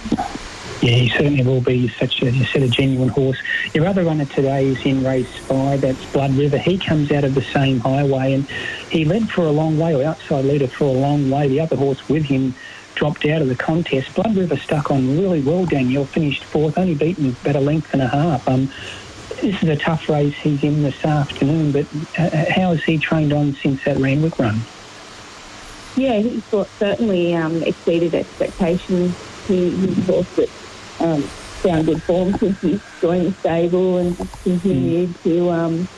Yeah, 0.83 0.97
he 0.97 1.09
certainly 1.11 1.45
will 1.45 1.61
be 1.61 1.89
such 2.01 2.21
a, 2.21 2.45
said, 2.47 2.65
a 2.65 2.69
genuine 2.69 3.11
horse. 3.11 3.41
Your 3.75 3.87
other 3.87 4.03
runner 4.03 4.25
today 4.25 4.67
is 4.67 4.85
in 4.85 5.05
race 5.05 5.33
five, 5.47 5.83
that's 5.83 6.05
Blood 6.07 6.35
River. 6.35 6.59
He 6.59 6.79
comes 6.79 7.13
out 7.13 7.23
of 7.23 7.37
the 7.37 7.45
same 7.55 7.79
highway 7.79 8.33
and 8.33 8.51
he 8.91 9.05
led 9.05 9.31
for 9.31 9.43
a 9.43 9.53
long 9.53 9.79
way, 9.79 9.95
or 9.95 10.03
outside 10.03 10.45
leader 10.45 10.67
for 10.67 10.85
a 10.85 10.99
long 10.99 11.31
way. 11.31 11.47
The 11.47 11.61
other 11.61 11.77
horse 11.77 12.09
with 12.09 12.25
him 12.25 12.57
dropped 12.97 13.25
out 13.27 13.41
of 13.41 13.49
the 13.49 13.57
contest. 13.57 14.13
Blood 14.15 14.37
River 14.37 14.57
stuck 14.57 14.91
on 14.91 15.17
really 15.17 15.43
well, 15.43 15.65
Danielle, 15.65 16.07
finished 16.07 16.43
fourth, 16.43 16.77
only 16.77 16.97
beaten 16.97 17.37
about 17.41 17.55
a 17.55 17.61
length 17.61 17.93
and 17.93 18.03
a 18.03 18.09
half. 18.09 18.49
Um, 18.49 18.73
this 19.41 19.63
is 19.63 19.69
a 19.69 19.77
tough 19.77 20.09
race 20.09 20.35
he's 20.37 20.63
in 20.63 20.83
this 20.83 21.05
afternoon, 21.05 21.73
but 21.73 21.87
uh, 22.19 22.45
how 22.51 22.73
has 22.73 22.83
he 22.85 22.99
trained 22.99 23.33
on 23.33 23.55
since 23.55 23.83
that 23.85 23.97
Randwick 23.99 24.39
run? 24.39 24.61
Yeah, 25.97 26.19
he 26.19 26.41
thought 26.41 26.69
certainly 26.79 27.35
um, 27.35 27.63
exceeded 27.63 28.15
expectations. 28.15 29.15
He, 29.47 29.71
he's 29.71 29.99
a 29.99 30.13
horse 30.13 30.37
that 30.37 30.51
um, 31.01 31.23
found 31.23 31.87
good 31.87 32.03
form 32.03 32.37
since 32.39 32.61
he 32.61 32.81
joined 33.01 33.27
the 33.27 33.33
stable 33.33 33.99
and 33.99 34.17
continued 34.43 35.15
to 35.23 35.51
um, 35.51 35.89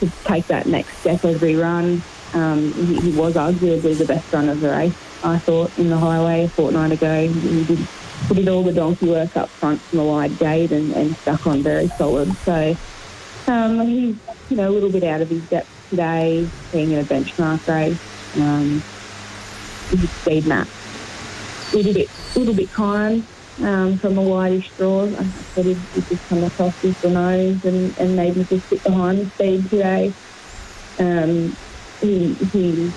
to 0.00 0.10
take 0.24 0.46
that 0.48 0.66
next 0.66 0.96
step 0.98 1.24
every 1.24 1.56
run. 1.56 2.02
Um, 2.34 2.72
he, 2.72 3.00
he 3.00 3.12
was 3.12 3.34
arguably 3.34 3.96
the 3.96 4.04
best 4.04 4.32
run 4.32 4.48
of 4.48 4.60
the 4.60 4.70
race, 4.70 4.94
I 5.22 5.38
thought, 5.38 5.76
in 5.78 5.90
the 5.90 5.98
highway 5.98 6.44
a 6.44 6.48
fortnight 6.48 6.92
ago. 6.92 7.28
He 7.28 7.64
did, 7.64 7.78
did 8.34 8.48
all 8.48 8.62
the 8.62 8.72
donkey 8.72 9.08
work 9.08 9.36
up 9.36 9.48
front 9.48 9.80
from 9.80 10.00
a 10.00 10.04
wide 10.04 10.38
gate 10.38 10.72
and, 10.72 10.92
and 10.94 11.16
stuck 11.16 11.46
on 11.46 11.62
very 11.62 11.88
solid. 11.88 12.32
So 12.38 12.76
um, 13.46 13.86
he's 13.86 14.16
you 14.50 14.56
know 14.56 14.68
a 14.68 14.72
little 14.72 14.90
bit 14.90 15.04
out 15.04 15.20
of 15.20 15.30
his 15.30 15.42
depth 15.48 15.70
today, 15.90 16.48
being 16.72 16.92
in 16.92 16.98
a 16.98 17.04
benchmark 17.04 17.66
race. 17.66 17.98
Um, 18.36 18.82
his 19.90 20.10
speed 20.10 20.46
map 20.46 20.68
a 21.72 21.76
little 21.76 21.94
bit, 21.94 22.10
little 22.34 22.54
bit 22.54 22.72
kind 22.72 23.26
um, 23.62 23.98
from 23.98 24.18
a 24.18 24.22
wideish 24.22 24.74
draw. 24.76 25.04
I 25.04 25.24
thought 25.24 25.64
he'd, 25.64 25.78
he'd 25.94 26.08
just 26.08 26.28
come 26.28 26.44
across 26.44 26.82
with 26.82 27.00
the 27.00 27.10
nose 27.10 27.64
and, 27.64 27.96
and 27.98 28.16
maybe 28.16 28.44
just 28.44 28.68
sit 28.68 28.82
behind 28.82 29.18
the 29.18 29.30
speed 29.30 29.70
today. 29.70 30.12
Um, 30.98 31.56
he, 32.00 32.34
he 32.34 32.92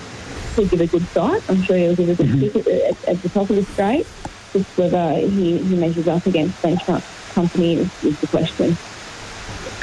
will 0.56 0.66
give 0.66 0.80
a 0.80 0.86
good 0.86 1.06
sight. 1.08 1.42
I'm 1.48 1.62
sure 1.62 1.76
he'll 1.76 1.96
give 1.96 2.08
a 2.10 2.14
good 2.14 2.56
at, 2.56 2.66
at, 2.66 3.08
at 3.08 3.22
the 3.22 3.28
top 3.28 3.50
of 3.50 3.56
the 3.56 3.64
straight. 3.64 4.06
Just 4.52 4.66
whether 4.76 5.12
he, 5.14 5.58
he 5.58 5.76
measures 5.76 6.08
up 6.08 6.26
against 6.26 6.60
benchmark 6.62 7.02
company 7.30 7.78
is, 7.78 7.88
is 8.02 8.18
the 8.20 8.26
question. 8.26 8.76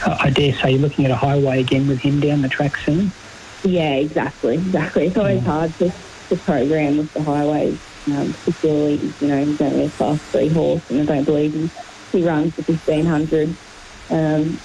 I 0.05 0.29
dare 0.29 0.53
say 0.53 0.71
you're 0.71 0.81
looking 0.81 1.05
at 1.05 1.11
a 1.11 1.15
highway 1.15 1.61
again 1.61 1.87
with 1.87 1.99
him 1.99 2.19
down 2.19 2.41
the 2.41 2.49
track 2.49 2.75
soon. 2.85 3.11
Yeah, 3.63 3.95
exactly, 3.95 4.55
exactly. 4.55 5.07
It's 5.07 5.17
always 5.17 5.43
hard 5.43 5.73
to, 5.79 5.91
to 6.29 6.37
program 6.37 6.97
with 6.97 7.13
the 7.13 7.23
highways, 7.23 7.79
um, 8.07 8.33
particularly, 8.33 9.13
you 9.19 9.27
know, 9.27 9.45
he's 9.45 9.61
only 9.61 9.85
a 9.85 9.89
class 9.89 10.19
three 10.31 10.49
horse 10.49 10.83
and 10.89 11.01
I 11.01 11.05
don't 11.05 11.23
believe 11.23 11.53
he, 11.53 11.71
he 12.11 12.23
runs 12.23 12.55
the 12.55 12.63
1500. 12.63 13.55
Um, 14.09 14.59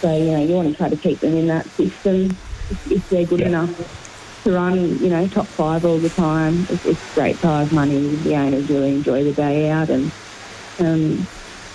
so, 0.00 0.16
you 0.16 0.32
know, 0.32 0.42
you 0.42 0.54
want 0.54 0.68
to 0.68 0.74
try 0.76 0.88
to 0.88 0.96
keep 0.96 1.20
them 1.20 1.36
in 1.36 1.46
that 1.46 1.66
system 1.76 2.36
if, 2.70 2.92
if 2.92 3.08
they're 3.08 3.24
good 3.24 3.42
enough 3.42 3.70
to 4.44 4.52
run, 4.52 4.98
you 4.98 5.08
know, 5.08 5.26
top 5.28 5.46
five 5.46 5.84
all 5.84 5.98
the 5.98 6.10
time. 6.10 6.66
It's, 6.70 6.84
it's 6.84 7.14
great 7.14 7.38
prize 7.38 7.70
money. 7.72 8.16
The 8.16 8.34
owners 8.34 8.68
really 8.68 8.94
enjoy 8.94 9.24
the 9.24 9.32
day 9.32 9.70
out 9.70 9.90
and 9.90 10.10
um, 10.80 11.26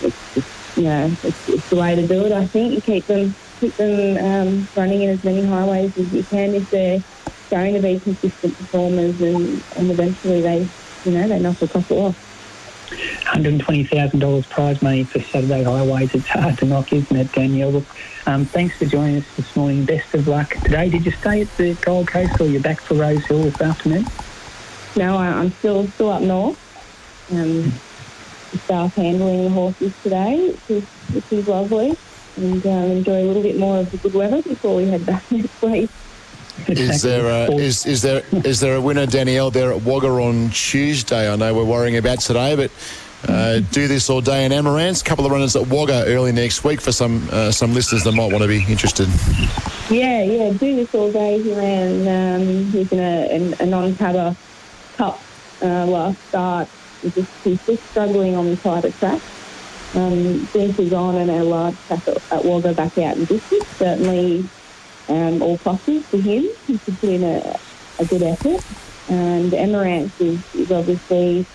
it's 0.02 0.34
just, 0.34 0.78
you 0.78 0.84
know, 0.84 1.12
it's, 1.24 1.50
it's 1.50 1.70
the 1.70 1.76
way 1.78 1.96
to 1.96 2.08
do 2.08 2.26
it, 2.26 2.32
I 2.32 2.46
think. 2.48 2.74
You 2.74 2.82
keep 2.82 3.06
them 3.08 3.36
keep 3.60 3.76
them 3.78 4.18
um, 4.18 4.68
running 4.76 5.02
in 5.02 5.10
as 5.12 5.24
many 5.24 5.44
highways 5.44 5.98
as 5.98 6.14
you 6.14 6.24
can 6.24 6.54
if 6.56 6.70
they're 6.70 7.02
going 7.50 7.74
to 7.74 7.82
be 7.82 8.00
consistent 8.00 8.58
performers 8.58 9.20
and, 9.22 9.64
and 9.76 9.92
eventually 9.92 10.42
they, 10.42 10.68
you 11.06 11.18
know, 11.18 11.28
they 11.28 11.40
knock 11.40 11.58
the 11.58 11.68
couple 11.68 12.08
off. 12.08 12.27
$120,000 13.38 14.50
prize 14.50 14.82
money 14.82 15.04
for 15.04 15.20
Saturday 15.20 15.64
highways. 15.64 16.14
It's 16.14 16.28
hard 16.28 16.58
to 16.60 16.66
knock, 16.66 16.92
isn't 16.92 17.16
it, 17.16 17.32
Danielle? 17.32 17.72
Look, 17.72 17.86
um, 18.26 18.46
thanks 18.46 18.78
for 18.78 18.86
joining 18.86 19.18
us 19.18 19.36
this 19.36 19.56
morning. 19.56 19.86
Best 19.86 20.14
of 20.14 20.28
luck 20.28 20.56
today. 20.64 20.90
Did 20.90 21.06
you 21.06 21.12
stay 21.12 21.42
at 21.42 21.58
the 21.58 21.76
Gold 21.76 22.08
Coast 22.08 22.40
or 22.42 22.48
you're 22.48 22.62
back 22.62 22.80
for 22.82 22.96
Rosehill 22.96 23.44
this 23.44 23.62
afternoon? 23.62 24.06
No, 24.96 25.18
I, 25.18 25.28
I'm 25.28 25.52
still 25.52 25.88
still 25.90 26.10
up 26.10 26.22
north. 26.22 26.58
Um, 27.32 27.72
the 28.52 28.58
staff 28.60 28.96
handling 28.96 29.44
the 29.44 29.50
horses 29.50 29.94
today, 30.02 30.50
which 30.50 30.70
is, 30.70 30.84
which 31.14 31.32
is 31.32 31.48
lovely. 31.48 31.96
And 32.38 32.66
um, 32.66 32.92
enjoy 32.92 33.24
a 33.24 33.26
little 33.26 33.44
bit 33.44 33.58
more 33.58 33.78
of 33.80 33.92
the 33.92 33.98
good 33.98 34.14
weather 34.14 34.42
before 34.42 34.78
we 34.78 34.86
head 34.86 35.06
back 35.06 35.30
next 35.32 35.62
week. 35.62 35.90
Is 36.68 37.04
there 37.04 37.28
a, 37.28 37.54
is, 37.54 37.86
is 37.86 38.02
there 38.02 38.24
is 38.32 38.60
there 38.60 38.76
a 38.76 38.82
winner, 38.82 39.06
Danielle, 39.06 39.52
there 39.52 39.72
at 39.72 39.84
Wagga 39.84 40.08
on 40.08 40.50
Tuesday? 40.50 41.32
I 41.32 41.36
know 41.36 41.54
we're 41.54 41.64
worrying 41.64 41.98
about 41.98 42.20
today, 42.20 42.56
but 42.56 42.72
uh, 43.28 43.60
do 43.72 43.88
this 43.88 44.10
all 44.10 44.22
day 44.22 44.46
in 44.46 44.52
Amarant's. 44.52 45.02
A 45.02 45.04
couple 45.04 45.26
of 45.26 45.32
runners 45.32 45.56
at 45.56 45.68
Wagga 45.68 46.06
early 46.08 46.32
next 46.32 46.64
week 46.64 46.82
for 46.82 46.92
some 46.92 47.28
uh, 47.32 47.52
some 47.52 47.74
listeners 47.74 48.04
that 48.04 48.12
might 48.12 48.32
want 48.32 48.44
to 48.44 48.48
be 48.48 48.64
interested. 48.68 49.08
Yeah, 49.90 50.22
yeah, 50.24 50.52
do 50.52 50.76
this 50.76 50.94
all 50.94 51.12
day. 51.12 51.42
He 51.42 51.54
ran, 51.54 52.42
um, 52.42 52.66
he's 52.72 52.92
in 52.92 53.00
a, 53.00 53.64
a, 53.64 53.66
non-cover 53.66 54.36
cup 54.98 55.20
uh, 55.62 55.86
last 55.86 56.22
start. 56.28 56.68
He's 57.02 57.16
just, 57.16 57.32
he's 57.44 57.66
just 57.66 57.84
struggling 57.90 58.36
on 58.36 58.48
the 58.48 58.58
tighter 58.58 58.92
track. 58.92 59.22
Um, 59.96 60.46
he's 60.48 60.92
on 60.92 61.16
and 61.16 61.32
a 61.32 61.44
large 61.44 61.78
track 61.88 62.06
at, 62.08 62.32
at 62.34 62.44
Wagga 62.44 62.74
back 62.74 62.98
out 62.98 63.16
in 63.16 63.26
district, 63.26 63.66
certainly 63.78 64.40
um, 65.08 65.42
all 65.42 65.58
pluses 65.58 66.04
for 66.04 66.18
him. 66.18 66.46
He 66.68 66.78
could 66.78 67.00
put 67.00 67.10
in 67.10 67.24
a, 67.24 67.58
a 68.00 68.06
good 68.06 68.24
effort. 68.24 68.64
And 69.10 69.54
Emerance 69.54 70.20
is, 70.20 70.54
is 70.54 70.72
obviously 70.72 71.46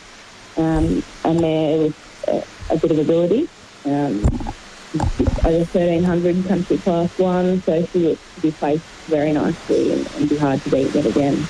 um, 0.57 1.03
a 1.25 1.35
mare 1.35 1.79
with 1.79 2.25
a, 2.29 2.75
a 2.75 2.79
bit 2.79 2.91
of 2.91 2.99
ability. 2.99 3.49
Um, 3.85 4.25
over 5.45 5.65
1300 5.65 6.47
country 6.47 6.79
class 6.79 7.19
one, 7.19 7.63
so 7.63 7.85
she 7.87 8.01
looks 8.01 8.35
to 8.35 8.41
be 8.43 8.53
placed 8.53 8.85
very 9.07 9.33
nicely 9.33 9.93
and, 9.93 10.07
and 10.17 10.29
be 10.29 10.37
hard 10.37 10.61
to 10.63 10.71
beat 10.71 10.95
yet 10.95 11.07
again. 11.07 11.47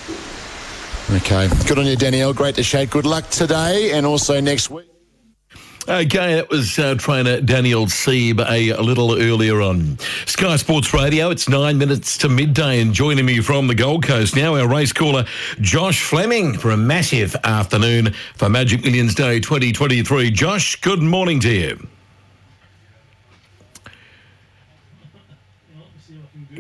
Okay. 1.11 1.49
Good 1.67 1.79
on 1.79 1.87
you, 1.87 1.97
Danielle. 1.97 2.33
Great 2.33 2.55
to 2.55 2.63
chat. 2.63 2.91
Good 2.91 3.05
luck 3.05 3.29
today 3.29 3.93
and 3.93 4.07
also 4.07 4.41
next 4.41 4.71
week. 4.71 4.92
Okay, 5.89 6.36
that 6.36 6.49
was 6.49 6.78
uh, 6.78 6.94
trainer 6.94 7.41
Danielle 7.41 7.86
Seib 7.86 8.39
a, 8.49 8.81
little 8.81 9.20
earlier 9.20 9.61
on. 9.61 9.99
Sky 10.27 10.55
Sports 10.55 10.94
Radio, 10.94 11.31
it's 11.31 11.49
nine 11.49 11.77
minutes 11.77 12.17
to 12.19 12.28
midday, 12.28 12.81
and 12.81 12.94
joining 12.94 13.27
me 13.27 13.41
from 13.41 13.67
the 13.67 13.75
Gold 13.75 14.05
Coast 14.05 14.36
now, 14.36 14.55
our 14.55 14.69
race 14.69 14.93
caller, 14.93 15.25
Josh 15.61 16.01
Fleming, 16.05 16.57
for 16.57 16.70
a 16.70 16.77
massive 16.77 17.35
afternoon 17.43 18.12
for 18.36 18.49
Magic 18.49 18.85
Millions 18.85 19.17
Day 19.17 19.41
2023. 19.41 20.31
Josh, 20.31 20.81
good 20.83 21.02
morning 21.02 21.41
to 21.41 21.52
you. 21.52 21.89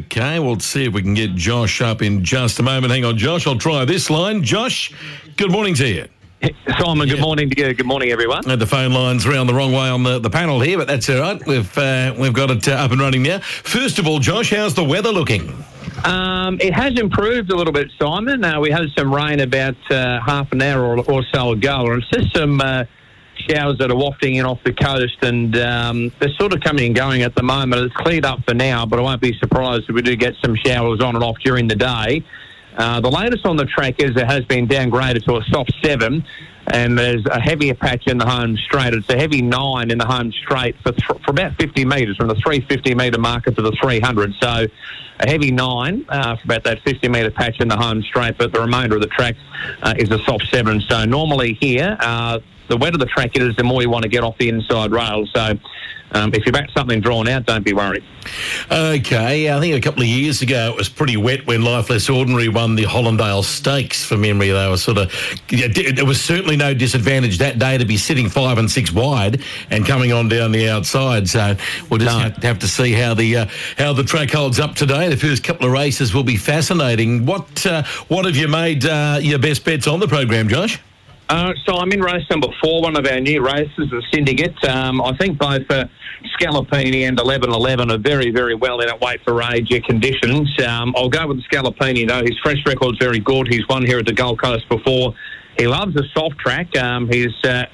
Okay, 0.00 0.40
we'll 0.40 0.58
see 0.58 0.86
if 0.86 0.94
we 0.94 1.00
can 1.00 1.14
get 1.14 1.36
Josh 1.36 1.80
up 1.80 2.02
in 2.02 2.24
just 2.24 2.58
a 2.58 2.62
moment. 2.64 2.92
Hang 2.92 3.04
on, 3.04 3.16
Josh. 3.16 3.46
I'll 3.46 3.56
try 3.56 3.84
this 3.84 4.10
line. 4.10 4.42
Josh, 4.42 4.92
good 5.36 5.52
morning 5.52 5.74
to 5.76 5.88
you. 5.88 6.08
Simon, 6.78 7.08
good 7.08 7.20
morning 7.20 7.50
to 7.50 7.60
you. 7.60 7.74
Good 7.74 7.86
morning, 7.86 8.10
everyone. 8.10 8.44
Had 8.44 8.58
the 8.58 8.66
phone 8.66 8.92
lines 8.92 9.26
around 9.26 9.46
the 9.46 9.54
wrong 9.54 9.72
way 9.72 9.88
on 9.88 10.02
the, 10.02 10.18
the 10.18 10.30
panel 10.30 10.60
here, 10.60 10.76
but 10.76 10.88
that's 10.88 11.08
all 11.08 11.20
right. 11.20 11.46
We've 11.46 11.78
uh, 11.78 12.14
we've 12.18 12.32
got 12.32 12.50
it 12.50 12.66
uh, 12.66 12.72
up 12.72 12.90
and 12.90 13.00
running 13.00 13.22
now. 13.22 13.38
First 13.38 13.98
of 13.98 14.06
all, 14.06 14.18
Josh, 14.18 14.50
how's 14.50 14.74
the 14.74 14.84
weather 14.84 15.10
looking? 15.10 15.64
Um, 16.04 16.58
it 16.60 16.74
has 16.74 16.98
improved 16.98 17.50
a 17.52 17.56
little 17.56 17.72
bit, 17.72 17.88
Simon. 18.00 18.44
Uh, 18.44 18.58
we 18.58 18.70
had 18.70 18.82
some 18.96 19.14
rain 19.14 19.40
about 19.40 19.76
uh, 19.90 20.20
half 20.20 20.50
an 20.52 20.62
hour 20.62 20.84
or, 20.84 21.04
or 21.10 21.22
so 21.32 21.52
ago, 21.52 21.86
and 21.86 22.02
it's 22.02 22.10
just 22.10 22.34
some 22.34 22.60
uh, 22.60 22.84
showers 23.48 23.78
that 23.78 23.90
are 23.92 23.96
wafting 23.96 24.34
in 24.34 24.44
off 24.44 24.58
the 24.64 24.72
coast, 24.72 25.18
and 25.22 25.56
um, 25.58 26.12
they're 26.18 26.34
sort 26.40 26.52
of 26.52 26.60
coming 26.60 26.86
and 26.86 26.96
going 26.96 27.22
at 27.22 27.36
the 27.36 27.42
moment. 27.42 27.82
It's 27.82 27.94
cleared 27.94 28.24
up 28.24 28.42
for 28.44 28.54
now, 28.54 28.84
but 28.84 28.98
I 28.98 29.02
won't 29.02 29.20
be 29.20 29.38
surprised 29.38 29.84
if 29.88 29.94
we 29.94 30.02
do 30.02 30.16
get 30.16 30.34
some 30.42 30.56
showers 30.56 31.00
on 31.00 31.14
and 31.14 31.22
off 31.22 31.38
during 31.38 31.68
the 31.68 31.76
day. 31.76 32.24
Uh, 32.76 33.00
the 33.00 33.10
latest 33.10 33.44
on 33.44 33.56
the 33.56 33.66
track 33.66 34.00
is 34.00 34.10
it 34.16 34.26
has 34.26 34.44
been 34.46 34.66
downgraded 34.66 35.24
to 35.24 35.36
a 35.36 35.42
soft 35.44 35.72
seven, 35.82 36.24
and 36.68 36.96
there's 36.96 37.24
a 37.26 37.40
heavier 37.40 37.74
patch 37.74 38.06
in 38.06 38.18
the 38.18 38.26
home 38.26 38.56
straight. 38.56 38.94
It's 38.94 39.08
a 39.08 39.16
heavy 39.16 39.42
nine 39.42 39.90
in 39.90 39.98
the 39.98 40.06
home 40.06 40.32
straight 40.32 40.76
for, 40.82 40.92
th- 40.92 41.22
for 41.24 41.30
about 41.30 41.54
50 41.56 41.84
metres, 41.84 42.16
from 42.16 42.28
the 42.28 42.34
350 42.36 42.94
metre 42.94 43.18
marker 43.18 43.50
to 43.50 43.62
the 43.62 43.72
300. 43.72 44.34
So 44.40 44.66
a 45.20 45.28
heavy 45.28 45.50
nine 45.50 46.04
uh, 46.08 46.36
for 46.36 46.44
about 46.44 46.64
that 46.64 46.82
50 46.82 47.08
metre 47.08 47.30
patch 47.30 47.60
in 47.60 47.68
the 47.68 47.76
home 47.76 48.02
straight, 48.02 48.38
but 48.38 48.52
the 48.52 48.60
remainder 48.60 48.96
of 48.96 49.02
the 49.02 49.08
track 49.08 49.34
uh, 49.82 49.94
is 49.98 50.10
a 50.10 50.18
soft 50.20 50.46
seven. 50.50 50.80
So 50.80 51.04
normally 51.04 51.54
here, 51.54 51.96
uh, 52.00 52.40
the 52.68 52.76
wetter 52.76 52.96
the 52.96 53.06
track 53.06 53.36
is, 53.36 53.56
the 53.56 53.64
more 53.64 53.82
you 53.82 53.90
want 53.90 54.04
to 54.04 54.08
get 54.08 54.22
off 54.22 54.38
the 54.38 54.48
inside 54.48 54.92
rail. 54.92 55.26
So 55.34 55.58
um, 56.12 56.34
if 56.34 56.44
you 56.44 56.52
back 56.52 56.70
something 56.70 57.00
drawn 57.00 57.26
out, 57.28 57.46
don't 57.46 57.64
be 57.64 57.72
worried. 57.72 58.04
Okay, 58.70 59.50
I 59.50 59.60
think 59.60 59.74
a 59.74 59.80
couple 59.80 60.02
of 60.02 60.08
years 60.08 60.42
ago 60.42 60.70
it 60.70 60.76
was 60.76 60.88
pretty 60.88 61.16
wet 61.16 61.46
when 61.46 61.62
Life 61.62 61.90
Less 61.90 62.08
Ordinary 62.08 62.48
won 62.48 62.74
the 62.74 62.84
Hollindale 62.84 63.42
Stakes. 63.44 64.04
For 64.04 64.16
memory, 64.16 64.50
they 64.50 64.68
were 64.68 64.76
sort 64.76 64.98
of. 64.98 65.12
There 65.48 66.04
was 66.04 66.20
certainly 66.20 66.51
no 66.56 66.74
disadvantage 66.74 67.38
that 67.38 67.58
day 67.58 67.78
to 67.78 67.84
be 67.84 67.96
sitting 67.96 68.28
five 68.28 68.58
and 68.58 68.70
six 68.70 68.92
wide 68.92 69.42
and 69.70 69.86
coming 69.86 70.12
on 70.12 70.28
down 70.28 70.52
the 70.52 70.68
outside. 70.68 71.28
So 71.28 71.56
we'll 71.90 72.00
just 72.00 72.18
have, 72.18 72.36
have 72.42 72.58
to 72.60 72.68
see 72.68 72.92
how 72.92 73.14
the 73.14 73.36
uh, 73.36 73.46
how 73.78 73.92
the 73.92 74.04
track 74.04 74.30
holds 74.30 74.60
up 74.60 74.74
today. 74.74 75.08
The 75.08 75.16
first 75.16 75.44
couple 75.44 75.66
of 75.66 75.72
races 75.72 76.14
will 76.14 76.24
be 76.24 76.36
fascinating. 76.36 77.26
What 77.26 77.66
uh, 77.66 77.82
what 78.08 78.24
have 78.24 78.36
you 78.36 78.48
made 78.48 78.84
uh, 78.84 79.18
your 79.20 79.38
best 79.38 79.64
bets 79.64 79.86
on 79.86 80.00
the 80.00 80.08
program, 80.08 80.48
Josh? 80.48 80.80
Uh, 81.28 81.54
so 81.64 81.76
I'm 81.76 81.90
in 81.92 82.02
race 82.02 82.28
number 82.28 82.48
four, 82.62 82.82
one 82.82 82.94
of 82.94 83.06
our 83.06 83.18
new 83.18 83.42
races, 83.42 83.88
the 83.90 84.02
Syndicate. 84.12 84.62
Um, 84.68 85.00
I 85.00 85.16
think 85.16 85.38
both 85.38 85.62
uh, 85.70 85.86
Scallopini 86.38 87.08
and 87.08 87.16
1111 87.16 87.90
are 87.90 87.96
very, 87.96 88.30
very 88.30 88.54
well 88.54 88.80
in 88.80 88.90
at 88.90 89.00
weight 89.00 89.22
for 89.24 89.42
age 89.42 89.70
conditions. 89.84 90.50
Um, 90.62 90.92
I'll 90.94 91.08
go 91.08 91.26
with 91.26 91.38
the 91.38 91.42
Scallopini, 91.44 92.06
though. 92.06 92.22
His 92.22 92.38
fresh 92.42 92.58
record's 92.66 92.98
very 92.98 93.18
good. 93.18 93.48
He's 93.48 93.66
won 93.66 93.86
here 93.86 93.98
at 93.98 94.04
the 94.04 94.12
Gold 94.12 94.42
Coast 94.42 94.68
before. 94.68 95.14
He 95.58 95.66
loves 95.66 95.94
a 95.96 96.04
soft 96.14 96.38
track. 96.38 96.76
Um, 96.76 97.08
he's 97.08 97.34
uh, 97.44 97.66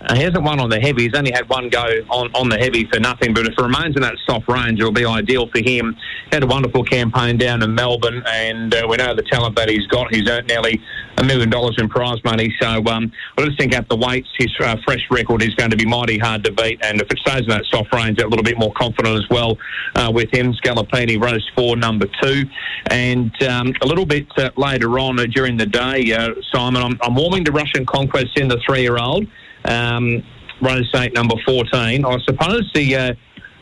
uh, 0.00 0.14
he 0.14 0.22
hasn't 0.22 0.42
won 0.42 0.60
on 0.60 0.70
the 0.70 0.78
heavy. 0.78 1.04
He's 1.04 1.14
only 1.14 1.32
had 1.32 1.48
one 1.48 1.68
go 1.68 1.82
on, 2.10 2.30
on 2.34 2.48
the 2.48 2.56
heavy 2.56 2.84
for 2.84 3.00
nothing. 3.00 3.34
But 3.34 3.46
if 3.46 3.54
it 3.58 3.60
remains 3.60 3.96
in 3.96 4.02
that 4.02 4.14
soft 4.26 4.48
range, 4.48 4.78
it'll 4.78 4.92
be 4.92 5.04
ideal 5.04 5.48
for 5.48 5.58
him. 5.58 5.96
Had 6.30 6.44
a 6.44 6.46
wonderful 6.46 6.84
campaign 6.84 7.36
down 7.36 7.62
in 7.62 7.74
Melbourne, 7.74 8.22
and 8.26 8.72
uh, 8.74 8.86
we 8.88 8.96
know 8.96 9.14
the 9.14 9.22
talent 9.22 9.56
that 9.56 9.68
he's 9.68 9.86
got. 9.88 10.14
He's 10.14 10.28
earned 10.28 10.46
nearly 10.46 10.80
a 11.16 11.24
million 11.24 11.50
dollars 11.50 11.76
in 11.78 11.88
prize 11.88 12.22
money. 12.24 12.54
So 12.60 12.84
um, 12.86 13.10
I 13.36 13.44
just 13.44 13.58
think 13.58 13.74
at 13.74 13.88
the 13.88 13.96
weights, 13.96 14.28
his 14.38 14.54
uh, 14.60 14.76
fresh 14.84 15.04
record 15.10 15.42
is 15.42 15.54
going 15.54 15.70
to 15.70 15.76
be 15.76 15.84
mighty 15.84 16.16
hard 16.16 16.44
to 16.44 16.52
beat. 16.52 16.78
And 16.84 17.00
if 17.00 17.10
it 17.10 17.18
stays 17.18 17.42
in 17.42 17.48
that 17.48 17.64
soft 17.68 17.92
range, 17.92 18.20
a 18.20 18.28
little 18.28 18.44
bit 18.44 18.58
more 18.58 18.72
confident 18.74 19.16
as 19.16 19.28
well 19.30 19.58
uh, 19.96 20.12
with 20.14 20.32
him. 20.32 20.52
Scallopini 20.52 21.20
rose 21.20 21.48
for 21.56 21.76
number 21.76 22.06
two. 22.22 22.44
And 22.90 23.32
um, 23.42 23.72
a 23.82 23.86
little 23.86 24.06
bit 24.06 24.26
uh, 24.36 24.50
later 24.56 24.98
on 25.00 25.16
during 25.30 25.56
the 25.56 25.66
day, 25.66 26.12
Simon, 26.52 26.82
I'm, 26.82 26.98
I'm 27.02 27.16
warming 27.16 27.44
to 27.46 27.52
Russian 27.52 27.84
Conquest 27.84 28.38
in 28.38 28.46
the 28.46 28.60
three-year-old 28.64 29.26
um, 29.68 30.22
run 30.62 30.84
state 30.84 31.14
number 31.14 31.34
14. 31.46 32.04
I 32.04 32.16
suppose 32.24 32.70
the 32.74 32.96
uh, 32.96 33.14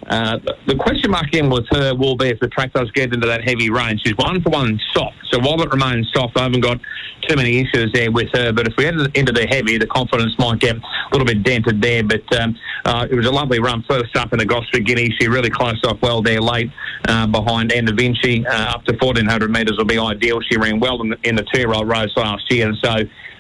uh, 0.09 0.39
the 0.67 0.77
question 0.77 1.11
mark 1.11 1.35
in 1.35 1.51
with 1.51 1.67
her 1.73 1.95
will 1.95 2.17
be 2.17 2.29
if 2.29 2.39
the 2.39 2.49
track 2.49 2.73
does 2.73 2.91
get 2.93 3.13
into 3.13 3.27
that 3.27 3.43
heavy 3.43 3.71
rain. 3.71 3.99
She's 4.05 4.17
one 4.17 4.41
for 4.41 4.51
one 4.51 4.79
soft, 4.95 5.17
so 5.31 5.41
while 5.41 5.61
it 5.63 5.71
remains 5.71 6.09
soft, 6.15 6.39
I 6.39 6.45
haven't 6.45 6.61
got 6.61 6.79
too 7.23 7.35
many 7.35 7.59
issues 7.59 7.91
there 7.93 8.13
with 8.13 8.29
her. 8.33 8.53
But 8.53 8.69
if 8.69 8.75
we 8.77 8.85
head 8.85 8.95
into 9.15 9.33
the 9.33 9.47
heavy, 9.49 9.79
the 9.79 9.87
confidence 9.87 10.33
might 10.39 10.61
get 10.61 10.77
a 10.77 10.81
little 11.11 11.27
bit 11.27 11.43
dented 11.43 11.83
there. 11.83 12.05
But 12.05 12.37
um, 12.39 12.57
uh, 12.85 13.09
it 13.11 13.17
was 13.17 13.27
a 13.27 13.33
lovely 13.33 13.59
run 13.59 13.85
first 13.89 14.17
up 14.17 14.33
in 14.33 14.39
the 14.39 14.45
Gosford 14.45 14.87
Guinea. 14.87 15.13
She 15.19 15.27
really 15.27 15.51
closed 15.51 15.85
off 15.85 16.01
well 16.03 16.23
there 16.23 16.41
late 16.41 16.71
uh, 17.09 17.27
behind 17.27 17.73
Anna 17.73 17.93
Vinci. 17.93 18.47
Uh, 18.47 18.75
up 18.75 18.85
to 18.85 18.93
1400 18.95 19.51
metres 19.51 19.77
will 19.77 19.87
be 19.87 19.99
ideal. 19.99 20.41
She 20.49 20.57
ran 20.57 20.79
well 20.79 21.01
in 21.03 21.11
the, 21.11 21.19
in 21.25 21.35
the 21.35 21.45
two-year-old 21.53 21.89
race 21.89 22.11
last 22.17 22.51
year, 22.51 22.69
and 22.69 22.77
so 22.81 22.99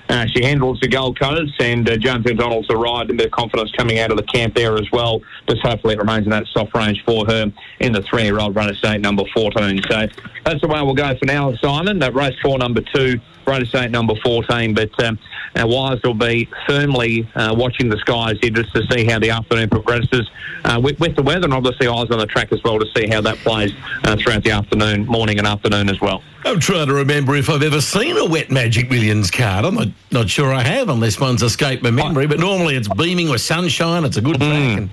uh, 0.09 0.27
she 0.27 0.45
handles 0.45 0.79
the 0.81 0.89
Gold 0.89 1.19
Coast, 1.19 1.55
and 1.61 1.89
uh, 1.89 1.97
James 1.97 2.25
McDonald's 2.25 2.69
a 2.71 2.77
ride, 2.77 3.09
and 3.09 3.19
bit 3.19 3.27
of 3.27 3.33
confidence 3.33 3.73
coming 3.73 3.99
out 3.99 4.11
of 4.11 4.17
the 4.17 4.23
camp 4.25 4.55
there 4.55 4.77
as 4.77 4.91
well. 4.93 5.21
Just 5.49 5.63
hopefully 5.63 5.95
it 5.95 5.99
remains 5.99 6.25
in 6.25 6.31
that 6.31 6.47
soft 6.49 6.75
range 6.75 7.03
for 7.05 7.27
her 7.27 7.53
in 7.81 7.93
the 7.93 8.03
three-year-old 8.03 8.55
runner 8.55 8.75
state 8.75 9.01
number 9.01 9.25
14. 9.35 9.83
So 9.91 10.07
that's 10.45 10.61
the 10.61 10.69
way 10.69 10.81
we'll 10.83 10.95
go 10.95 11.17
for 11.17 11.27
now, 11.27 11.55
Simon. 11.57 11.99
That 11.99 12.15
race 12.15 12.37
four, 12.43 12.59
number 12.59 12.83
two, 12.95 13.21
runner 13.47 13.65
state 13.65 13.91
number 13.91 14.15
14. 14.23 14.75
But 14.75 15.05
um, 15.05 15.19
our 15.55 15.67
wires 15.67 16.01
will 16.03 16.15
be 16.15 16.49
firmly 16.67 17.29
uh, 17.35 17.55
watching 17.57 17.89
the 17.89 17.99
skies 17.99 18.37
here 18.41 18.51
just 18.51 18.73
to 18.75 18.87
see 18.91 19.05
how 19.05 19.19
the 19.19 19.31
afternoon 19.31 19.69
progresses 19.69 20.31
uh, 20.65 20.81
with, 20.83 20.99
with, 21.01 21.17
the 21.17 21.23
weather, 21.23 21.45
and 21.45 21.55
obviously 21.55 21.87
eyes 21.87 22.11
on 22.11 22.19
the 22.19 22.27
track 22.27 22.53
as 22.53 22.63
well 22.63 22.79
to 22.79 22.87
see 22.95 23.07
how 23.07 23.21
that 23.21 23.37
plays 23.39 23.73
uh, 24.05 24.17
throughout 24.17 24.43
the 24.43 24.51
afternoon, 24.51 25.07
morning, 25.07 25.39
and 25.39 25.47
afternoon 25.47 25.89
as 25.89 26.01
well. 26.01 26.23
I'm 26.45 26.61
trying 26.61 26.87
to 26.87 26.95
remember 26.95 27.35
if 27.35 27.51
I've 27.51 27.63
ever 27.63 27.81
seen 27.81 28.17
a 28.17 28.25
wet 28.25 28.51
Magic 28.51 28.91
Millions 28.91 29.31
card. 29.31 29.65
I'm 29.65 29.75
not, 29.75 29.89
not 30.13 30.31
sure 30.31 30.53
I 30.53 30.63
have, 30.63 30.89
unless 30.89 31.19
one's 31.19 31.43
escaped 31.43 31.83
my 31.83 31.91
memory. 31.91 32.27
But 32.27 32.39
normally 32.39 32.77
it's 32.77 32.89
beaming 32.89 33.29
with 33.29 33.41
sunshine. 33.41 34.05
It's 34.05 34.17
a 34.17 34.21
good 34.21 34.37
track. 34.37 34.79
And 34.79 34.91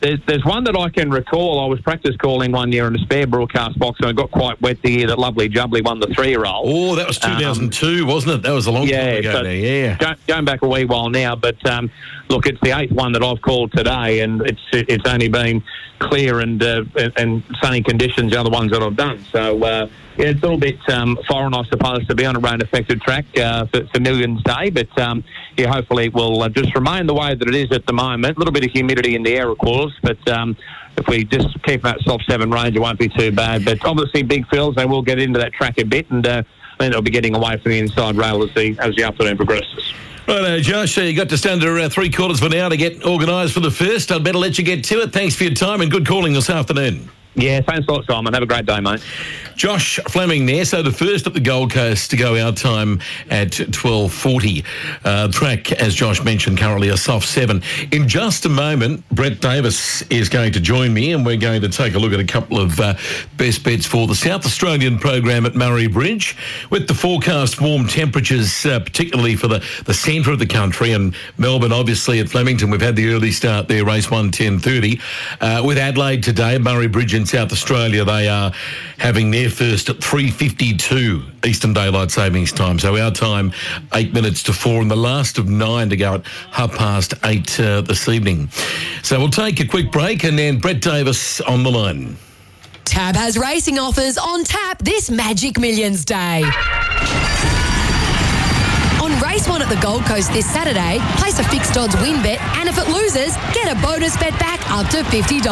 There's, 0.00 0.20
there's 0.26 0.44
one 0.44 0.62
that 0.64 0.76
I 0.76 0.90
can 0.90 1.10
recall. 1.10 1.58
I 1.58 1.66
was 1.66 1.80
practice 1.80 2.14
calling 2.16 2.52
one 2.52 2.70
year 2.70 2.86
in 2.86 2.94
a 2.94 2.98
spare 2.98 3.26
broadcast 3.26 3.78
box, 3.78 3.98
and 4.00 4.08
I 4.08 4.12
got 4.12 4.30
quite 4.30 4.60
wet 4.60 4.80
the 4.82 4.90
year 4.90 5.06
that 5.06 5.18
Lovely 5.18 5.48
Jubbly 5.48 5.82
won 5.82 6.00
the 6.00 6.06
three-year-old. 6.08 6.66
Oh, 6.68 6.94
that 6.96 7.06
was 7.06 7.18
2002, 7.18 8.04
wasn't 8.04 8.34
it? 8.34 8.42
That 8.42 8.52
was 8.52 8.66
a 8.66 8.70
long 8.72 8.86
yeah, 8.86 9.06
time 9.12 9.18
ago 9.20 9.32
so 9.32 9.42
now, 9.42 9.50
yeah. 9.50 9.96
go- 9.96 10.14
Going 10.26 10.44
back 10.44 10.62
a 10.62 10.68
wee 10.68 10.84
while 10.84 11.08
now, 11.08 11.34
but 11.34 11.64
um, 11.66 11.90
look, 12.28 12.46
it's 12.46 12.60
the 12.60 12.78
eighth 12.78 12.92
one 12.92 13.12
that 13.12 13.22
I've 13.22 13.40
called 13.40 13.72
today, 13.72 14.20
and 14.20 14.42
it's 14.42 14.60
it's 14.72 15.06
only 15.08 15.28
been 15.28 15.62
clear 15.98 16.40
and 16.40 16.62
uh, 16.62 16.84
and- 16.96 17.12
and 17.16 17.42
sunny 17.62 17.82
conditions. 17.82 18.32
The 18.32 18.40
other 18.40 18.50
ones 18.50 18.72
that 18.72 18.82
I've 18.82 18.96
done, 18.96 19.24
so 19.32 19.62
uh, 19.64 19.88
yeah, 20.18 20.26
it's 20.26 20.42
a 20.42 20.42
little 20.42 20.58
bit 20.58 20.78
um, 20.90 21.18
foreign, 21.28 21.54
I 21.54 21.64
suppose, 21.64 22.06
to 22.06 22.14
be 22.14 22.24
on 22.24 22.36
a 22.36 22.38
rain-affected 22.38 23.00
track 23.02 23.24
uh, 23.38 23.66
for, 23.66 23.86
for 23.88 24.00
Millions 24.00 24.42
Day, 24.42 24.70
but 24.70 24.98
um, 24.98 25.24
yeah, 25.56 25.68
hopefully 25.72 26.06
it 26.06 26.14
will 26.14 26.42
uh, 26.42 26.48
just 26.48 26.74
remain 26.74 27.06
the 27.06 27.14
way 27.14 27.34
that 27.34 27.46
it 27.46 27.54
is 27.54 27.72
at 27.72 27.86
the 27.86 27.92
moment. 27.92 28.36
A 28.36 28.38
little 28.38 28.52
bit 28.52 28.64
of 28.64 28.70
humidity 28.70 29.14
in 29.14 29.22
the 29.22 29.34
air, 29.34 29.48
of 29.48 29.58
course, 29.58 29.92
but. 30.02 30.28
Um, 30.28 30.56
if 30.98 31.06
we 31.08 31.24
just 31.24 31.62
keep 31.64 31.82
that 31.82 32.00
soft 32.00 32.24
seven 32.24 32.50
range, 32.50 32.74
it 32.74 32.80
won't 32.80 32.98
be 32.98 33.08
too 33.08 33.30
bad. 33.30 33.66
But 33.66 33.84
obviously, 33.84 34.22
big 34.22 34.48
fields, 34.48 34.76
they 34.76 34.86
will 34.86 35.02
get 35.02 35.18
into 35.18 35.38
that 35.38 35.52
track 35.52 35.78
a 35.78 35.84
bit, 35.84 36.10
and 36.10 36.26
uh, 36.26 36.42
then 36.78 36.90
they'll 36.90 37.02
be 37.02 37.10
getting 37.10 37.34
away 37.34 37.58
from 37.58 37.72
the 37.72 37.78
inside 37.78 38.16
rail 38.16 38.42
as 38.42 38.52
the 38.54 38.78
as 38.78 38.94
the 38.96 39.02
afternoon 39.02 39.36
progresses. 39.36 39.92
Right, 40.26 40.42
uh, 40.42 40.58
Josh, 40.58 40.98
uh, 40.98 41.02
you 41.02 41.14
got 41.14 41.28
just 41.28 41.46
under 41.46 41.78
uh, 41.78 41.88
three 41.88 42.10
quarters 42.10 42.42
of 42.42 42.50
an 42.50 42.58
hour 42.58 42.70
to 42.70 42.76
get 42.76 43.04
organised 43.04 43.52
for 43.52 43.60
the 43.60 43.70
first. 43.70 44.10
I'd 44.10 44.24
better 44.24 44.38
let 44.38 44.58
you 44.58 44.64
get 44.64 44.82
to 44.84 45.02
it. 45.02 45.12
Thanks 45.12 45.36
for 45.36 45.44
your 45.44 45.54
time 45.54 45.80
and 45.82 45.90
good 45.90 46.06
calling 46.06 46.32
this 46.32 46.50
afternoon. 46.50 47.08
Yeah, 47.36 47.60
thanks 47.60 47.86
a 47.86 47.92
lot, 47.92 48.06
Simon. 48.06 48.32
Have 48.32 48.42
a 48.42 48.46
great 48.46 48.64
day, 48.64 48.80
mate. 48.80 49.02
Josh 49.56 49.98
Fleming 50.08 50.46
there. 50.46 50.64
So 50.64 50.82
the 50.82 50.90
first 50.90 51.26
at 51.26 51.34
the 51.34 51.40
Gold 51.40 51.70
Coast 51.70 52.10
to 52.10 52.16
go 52.16 52.38
our 52.38 52.52
time 52.52 53.00
at 53.30 53.52
12.40. 53.52 54.64
Uh, 55.04 55.28
track, 55.28 55.72
as 55.72 55.94
Josh 55.94 56.22
mentioned, 56.22 56.58
currently 56.58 56.88
a 56.88 56.96
soft 56.96 57.26
seven. 57.26 57.62
In 57.92 58.08
just 58.08 58.46
a 58.46 58.48
moment, 58.48 59.06
Brett 59.10 59.40
Davis 59.40 60.02
is 60.10 60.28
going 60.28 60.52
to 60.52 60.60
join 60.60 60.94
me 60.94 61.12
and 61.12 61.24
we're 61.24 61.36
going 61.36 61.60
to 61.60 61.68
take 61.68 61.94
a 61.94 61.98
look 61.98 62.12
at 62.12 62.20
a 62.20 62.24
couple 62.24 62.58
of 62.58 62.78
uh, 62.80 62.94
best 63.36 63.64
bets 63.64 63.86
for 63.86 64.06
the 64.06 64.14
South 64.14 64.44
Australian 64.44 64.98
program 64.98 65.44
at 65.44 65.54
Murray 65.54 65.86
Bridge. 65.88 66.36
With 66.70 66.88
the 66.88 66.94
forecast 66.94 67.60
warm 67.60 67.86
temperatures, 67.86 68.64
uh, 68.64 68.80
particularly 68.80 69.36
for 69.36 69.48
the, 69.48 69.64
the 69.84 69.94
centre 69.94 70.32
of 70.32 70.38
the 70.38 70.46
country 70.46 70.92
and 70.92 71.14
Melbourne, 71.36 71.72
obviously 71.72 72.20
at 72.20 72.28
Flemington, 72.28 72.70
we've 72.70 72.80
had 72.80 72.96
the 72.96 73.12
early 73.12 73.30
start 73.30 73.68
there, 73.68 73.84
race 73.84 74.10
1, 74.10 74.30
10.30. 74.30 75.00
Uh, 75.40 75.62
with 75.66 75.76
Adelaide 75.76 76.22
today, 76.22 76.56
Murray 76.58 76.88
Bridge 76.88 77.14
in 77.14 77.25
South 77.26 77.52
Australia, 77.52 78.04
they 78.04 78.28
are 78.28 78.52
having 78.98 79.30
their 79.30 79.50
first 79.50 79.88
at 79.88 79.96
3.52 79.96 81.46
Eastern 81.46 81.72
Daylight 81.72 82.10
Savings 82.10 82.52
Time. 82.52 82.78
So 82.78 82.96
our 82.96 83.10
time, 83.10 83.52
eight 83.94 84.12
minutes 84.12 84.42
to 84.44 84.52
four, 84.52 84.80
and 84.80 84.90
the 84.90 84.96
last 84.96 85.38
of 85.38 85.48
nine 85.48 85.90
to 85.90 85.96
go 85.96 86.14
at 86.14 86.26
half 86.26 86.74
past 86.74 87.14
eight 87.24 87.58
uh, 87.60 87.80
this 87.82 88.08
evening. 88.08 88.48
So 89.02 89.18
we'll 89.18 89.28
take 89.28 89.60
a 89.60 89.66
quick 89.66 89.90
break 89.92 90.24
and 90.24 90.38
then 90.38 90.58
Brett 90.58 90.80
Davis 90.80 91.40
on 91.42 91.62
the 91.62 91.70
line. 91.70 92.16
Tab 92.84 93.16
has 93.16 93.36
racing 93.36 93.78
offers 93.78 94.16
on 94.16 94.44
tap 94.44 94.78
this 94.78 95.10
Magic 95.10 95.58
Millions 95.58 96.04
Day. 96.04 96.44
On 99.02 99.12
race 99.20 99.48
one 99.48 99.62
at 99.62 99.68
the 99.68 99.80
Gold 99.82 100.04
Coast 100.04 100.32
this 100.32 100.50
Saturday, 100.50 100.98
place 101.18 101.38
a 101.38 101.44
fixed 101.44 101.76
odds 101.76 101.94
win 101.96 102.22
bet, 102.22 102.40
and 102.56 102.68
if 102.68 102.78
it 102.78 102.88
loses, 102.88 103.36
get 103.52 103.70
a 103.70 103.80
bonus 103.82 104.16
bet 104.16 104.32
back 104.38 104.60
up 104.70 104.88
to 104.90 104.98
$50. 104.98 105.42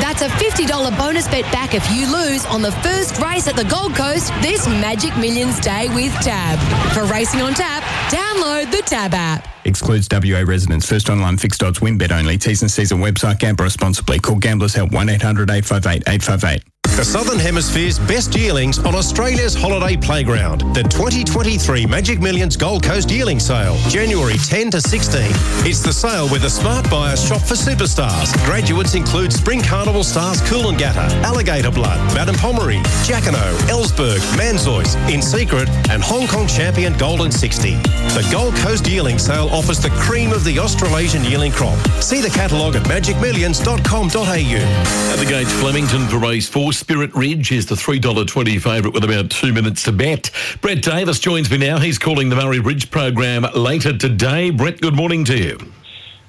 That's 0.00 0.22
a 0.22 0.28
$50 0.28 0.96
bonus 0.98 1.28
bet 1.28 1.44
back 1.52 1.74
if 1.74 1.88
you 1.92 2.10
lose 2.10 2.46
on 2.46 2.62
the 2.62 2.72
first 2.82 3.18
race 3.18 3.48
at 3.48 3.56
the 3.56 3.64
Gold 3.64 3.94
Coast 3.94 4.32
this 4.40 4.66
Magic 4.66 5.16
Millions 5.16 5.60
Day 5.60 5.88
with 5.94 6.12
Tab. 6.22 6.58
For 6.94 7.04
Racing 7.12 7.42
on 7.42 7.54
Tap, 7.54 7.82
download 8.10 8.70
the 8.70 8.82
Tab 8.82 9.14
app. 9.14 9.46
Excludes 9.64 10.08
WA 10.10 10.40
residents. 10.40 10.86
First 10.88 11.10
online 11.10 11.36
fixed 11.36 11.62
odds 11.62 11.80
win 11.80 11.98
bet 11.98 12.12
only. 12.12 12.38
T's 12.38 12.62
and 12.62 12.70
C's 12.70 12.92
on 12.92 13.00
website. 13.00 13.38
Gamble 13.38 13.64
responsibly. 13.64 14.18
Call 14.18 14.36
Gamblers 14.36 14.74
Help 14.74 14.90
1800 14.92 15.50
858 15.50 16.02
858. 16.08 16.79
The 16.96 17.04
Southern 17.04 17.38
Hemisphere's 17.38 17.98
best 18.00 18.36
yearlings 18.36 18.78
on 18.80 18.94
Australia's 18.94 19.54
holiday 19.54 19.96
playground. 19.96 20.60
The 20.74 20.82
2023 20.82 21.86
Magic 21.86 22.20
Millions 22.20 22.56
Gold 22.56 22.82
Coast 22.82 23.10
Yearling 23.10 23.40
Sale, 23.40 23.76
January 23.88 24.36
10 24.36 24.72
to 24.72 24.80
16. 24.80 25.22
It's 25.66 25.82
the 25.82 25.92
sale 25.92 26.28
where 26.28 26.40
the 26.40 26.50
smart 26.50 26.90
buyers 26.90 27.24
shop 27.24 27.40
for 27.40 27.54
superstars. 27.54 28.32
Graduates 28.44 28.94
include 28.94 29.32
Spring 29.32 29.62
Carnival 29.62 30.04
stars 30.04 30.42
Coolangatta, 30.42 31.08
Alligator 31.22 31.70
Blood, 31.70 31.98
Madame 32.14 32.34
Pommery, 32.34 32.82
Jackano, 33.04 33.56
Ellsberg, 33.68 34.18
Manzoice, 34.36 34.96
In 35.10 35.22
Secret, 35.22 35.68
and 35.88 36.02
Hong 36.02 36.26
Kong 36.26 36.46
champion 36.46 36.92
Golden 36.98 37.30
60. 37.30 37.76
The 37.76 38.28
Gold 38.30 38.54
Coast 38.56 38.86
Yearling 38.86 39.18
Sale 39.18 39.48
offers 39.50 39.80
the 39.80 39.90
cream 39.90 40.32
of 40.32 40.44
the 40.44 40.58
Australasian 40.58 41.24
yearling 41.24 41.52
crop. 41.52 41.78
See 42.02 42.20
the 42.20 42.30
catalogue 42.30 42.76
at 42.76 42.82
magicmillions.com.au. 42.82 45.12
At 45.12 45.18
the 45.18 45.26
gates, 45.26 45.52
Flemington 45.60 46.06
for 46.08 46.18
race 46.18 46.48
four. 46.48 46.70
Spirit 46.80 47.14
Ridge 47.14 47.52
is 47.52 47.66
the 47.66 47.74
$3.20 47.74 48.58
favourite 48.58 48.94
with 48.94 49.04
about 49.04 49.30
two 49.30 49.52
minutes 49.52 49.82
to 49.82 49.92
bet. 49.92 50.30
Brett 50.62 50.80
Davis 50.80 51.20
joins 51.20 51.50
me 51.50 51.58
now. 51.58 51.78
He's 51.78 51.98
calling 51.98 52.30
the 52.30 52.36
Murray 52.36 52.58
Bridge 52.58 52.90
program 52.90 53.44
later 53.54 53.96
today. 53.96 54.48
Brett, 54.48 54.80
good 54.80 54.96
morning 54.96 55.22
to 55.26 55.36
you. 55.36 55.58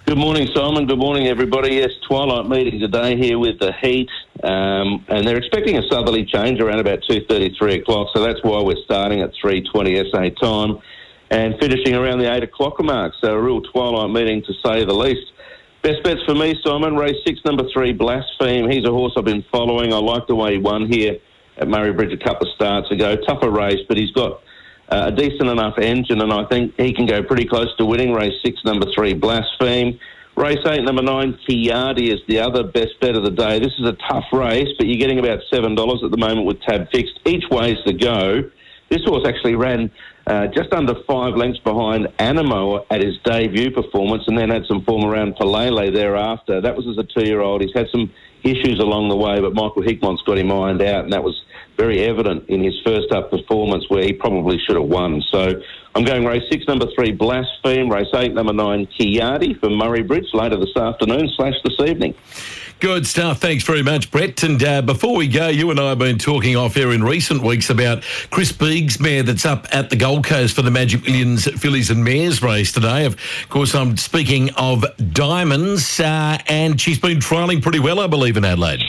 Good 0.05 0.17
morning, 0.17 0.49
Simon. 0.53 0.88
Good 0.88 0.99
morning, 0.99 1.27
everybody. 1.27 1.75
Yes, 1.75 1.91
twilight 2.05 2.49
meeting 2.49 2.81
today 2.81 3.15
here 3.15 3.39
with 3.39 3.59
the 3.59 3.71
heat, 3.71 4.09
um, 4.43 5.05
and 5.07 5.25
they're 5.25 5.38
expecting 5.38 5.77
a 5.77 5.83
southerly 5.88 6.25
change 6.25 6.59
around 6.59 6.80
about 6.80 6.99
two 7.09 7.23
thirty, 7.30 7.55
three 7.57 7.75
o'clock. 7.75 8.09
So 8.13 8.21
that's 8.21 8.43
why 8.43 8.61
we're 8.61 8.83
starting 8.83 9.21
at 9.21 9.31
three 9.39 9.61
twenty 9.71 9.95
SA 10.11 10.31
time 10.41 10.80
and 11.30 11.57
finishing 11.59 11.95
around 11.95 12.19
the 12.19 12.30
eight 12.30 12.43
o'clock 12.43 12.83
mark. 12.83 13.13
So 13.21 13.35
a 13.35 13.41
real 13.41 13.61
twilight 13.61 14.09
meeting 14.09 14.43
to 14.43 14.53
say 14.65 14.83
the 14.83 14.93
least. 14.93 15.31
Best 15.84 16.03
bets 16.03 16.22
for 16.27 16.35
me, 16.35 16.53
Simon. 16.64 16.95
Race 16.95 17.18
six, 17.26 17.40
number 17.43 17.64
three, 17.74 17.92
Blaspheme. 17.92 18.69
He's 18.69 18.85
a 18.85 18.92
horse 18.92 19.14
I've 19.18 19.26
been 19.26 19.43
following. 19.51 19.92
I 19.92 19.98
like 19.98 20.27
the 20.27 20.35
way 20.35 20.53
he 20.53 20.58
won 20.60 20.85
here 20.85 21.18
at 21.58 21.68
Murray 21.68 21.92
Bridge 21.92 22.14
a 22.14 22.24
couple 22.24 22.48
of 22.48 22.53
starts 22.53 22.92
ago. 22.92 23.16
Tougher 23.27 23.50
race, 23.50 23.80
but 23.88 23.98
he's 23.98 24.11
got 24.11 24.43
uh, 24.90 25.06
a 25.08 25.11
decent 25.11 25.50
enough 25.50 25.80
engine, 25.80 26.22
and 26.22 26.32
I 26.32 26.45
think 26.45 26.76
he 26.77 26.93
can 26.93 27.08
go 27.08 27.24
pretty 27.24 27.45
close 27.45 27.76
to 27.77 27.85
winning. 27.85 28.14
Race 28.14 28.35
six, 28.45 28.64
number 28.64 28.85
three, 28.93 29.16
Blaspheme. 29.16 30.00
Race 30.38 30.60
eight, 30.68 30.84
number 30.84 31.01
nine, 31.01 31.38
Kiardi 31.50 32.14
is 32.14 32.22
the 32.27 32.40
other 32.40 32.64
best 32.64 33.00
bet 33.01 33.16
of 33.16 33.24
the 33.24 33.32
day. 33.32 33.58
This 33.58 33.74
is 33.80 33.88
a 33.88 33.98
tough 34.08 34.26
race, 34.32 34.69
but 34.77 34.85
you're 34.85 35.00
getting 35.00 35.18
about 35.18 35.40
seven 35.51 35.74
dollars 35.74 36.01
at 36.03 36.11
the 36.11 36.18
moment 36.18 36.45
with 36.45 36.61
tab 36.61 36.92
fixed. 36.92 37.19
Each 37.26 37.43
way's 37.50 37.84
the 37.88 37.93
go. 37.93 38.43
This 38.90 39.03
horse 39.03 39.27
actually 39.27 39.56
ran 39.56 39.90
uh, 40.32 40.48
just 40.48 40.72
under 40.72 40.95
five 41.03 41.35
lengths 41.35 41.60
behind 41.60 42.08
Anamoe 42.18 42.85
at 42.90 43.01
his 43.01 43.18
debut 43.26 43.69
performance, 43.69 44.24
and 44.27 44.38
then 44.38 44.50
had 44.50 44.66
some 44.66 44.82
form 44.85 45.03
around 45.03 45.35
Palele 45.35 45.93
thereafter. 45.93 46.61
That 46.61 46.76
was 46.77 46.88
as 46.88 46.98
a 46.98 47.03
two-year-old. 47.03 47.61
He's 47.61 47.74
had 47.76 47.88
some 47.92 48.10
issues 48.43 48.80
along 48.80 49.10
the 49.10 49.16
way, 49.18 49.42
but 49.42 49.53
Michael 49.53 49.84
Hickmott's 49.84 50.24
got 50.24 50.38
him 50.38 50.50
ironed 50.50 50.82
out, 50.82 51.03
and 51.03 51.11
that 51.11 51.22
was 51.22 51.43
very 51.76 52.00
evident 52.06 52.48
in 52.48 52.64
his 52.64 52.80
first 52.85 53.11
up 53.11 53.30
performance 53.30 53.84
where 53.90 54.03
he 54.03 54.14
probably 54.14 54.58
should 54.66 54.77
have 54.77 54.88
won. 54.88 55.22
So 55.32 55.61
I'm 55.95 56.06
going 56.06 56.24
race 56.24 56.43
six, 56.50 56.66
number 56.66 56.88
three, 56.95 57.11
Blaspheme, 57.11 57.90
race 57.90 58.14
eight, 58.16 58.34
number 58.34 58.53
nine, 58.53 58.88
Kiardi 58.88 59.60
for 59.60 59.69
Murray 59.69 60.01
Bridge 60.01 60.34
later 60.34 60.58
this 60.58 60.76
afternoon 60.77 61.30
slash 61.35 61.56
this 61.66 61.90
evening. 61.90 62.16
Good 62.82 63.06
stuff. 63.06 63.40
Thanks 63.40 63.64
very 63.64 63.84
much, 63.84 64.10
Brett. 64.10 64.42
And 64.42 64.61
uh, 64.64 64.82
before 64.82 65.16
we 65.16 65.27
go, 65.27 65.50
you 65.50 65.69
and 65.69 65.80
I 65.80 65.90
have 65.90 66.00
been 66.00 66.18
talking 66.18 66.56
off 66.56 66.76
air 66.76 66.92
in 66.93 67.03
recent 67.03 67.43
weeks 67.43 67.69
about 67.69 68.01
Chris 68.32 68.51
Bieg's 68.51 69.00
mare 69.00 69.22
that's 69.22 69.45
up 69.45 69.68
at 69.72 69.92
the 69.92 69.95
Gold 69.95 70.26
Coast 70.26 70.56
for 70.56 70.64
the 70.64 70.72
Magic 70.72 71.03
Millions 71.03 71.45
Fillies 71.61 71.92
and 71.92 72.03
Mares 72.03 72.42
race 72.42 72.72
today. 72.72 73.06
Of 73.06 73.18
course, 73.50 73.76
I'm 73.76 73.98
speaking 73.98 74.50
of 74.56 74.84
Diamonds, 75.14 76.00
uh, 76.00 76.40
and 76.48 76.82
she's 76.82 76.98
been 76.98 77.19
trialling 77.19 77.61
pretty 77.61 77.80
well, 77.80 78.00
I 78.00 78.08
believe, 78.08 78.35
in 78.35 78.43
Adelaide. 78.43 78.82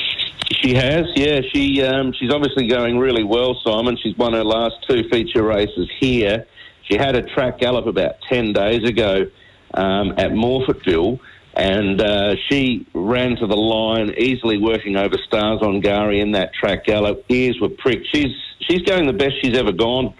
She 0.63 0.73
has, 0.73 1.05
yeah. 1.15 1.43
She 1.53 1.83
um, 1.83 2.15
she's 2.15 2.33
obviously 2.33 2.69
going 2.69 2.99
really 2.99 3.25
well, 3.25 3.61
Simon. 3.63 3.99
She's 4.03 4.17
won 4.17 4.33
her 4.33 4.43
last 4.43 4.77
two 4.89 5.07
feature 5.11 5.43
races 5.43 5.91
here. 6.01 6.47
She 6.85 6.97
had 6.97 7.15
a 7.15 7.21
track 7.35 7.59
gallop 7.59 7.87
about 7.87 8.15
ten 8.27 8.55
days 8.55 8.89
ago 8.89 9.27
um, 9.75 10.13
at 10.17 10.31
Morphettville, 10.31 11.21
and 11.55 12.01
uh, 12.01 12.35
she 12.49 12.87
ran 12.95 13.37
to 13.37 13.47
the 13.47 13.57
line, 13.57 14.15
easily 14.17 14.59
working 14.59 14.97
over 14.97 15.17
Stars 15.27 15.61
on 15.63 15.83
Gari 15.83 16.21
in 16.21 16.33
that 16.33 16.55
track 16.55 16.85
gallop. 16.87 17.25
Ears 17.29 17.59
were 17.61 17.69
pricked. 17.69 18.07
She's 18.13 18.35
she's 18.61 18.83
going 18.83 19.07
the 19.07 19.13
best 19.13 19.35
she's 19.43 19.57
ever 19.57 19.73
gone. 19.73 20.15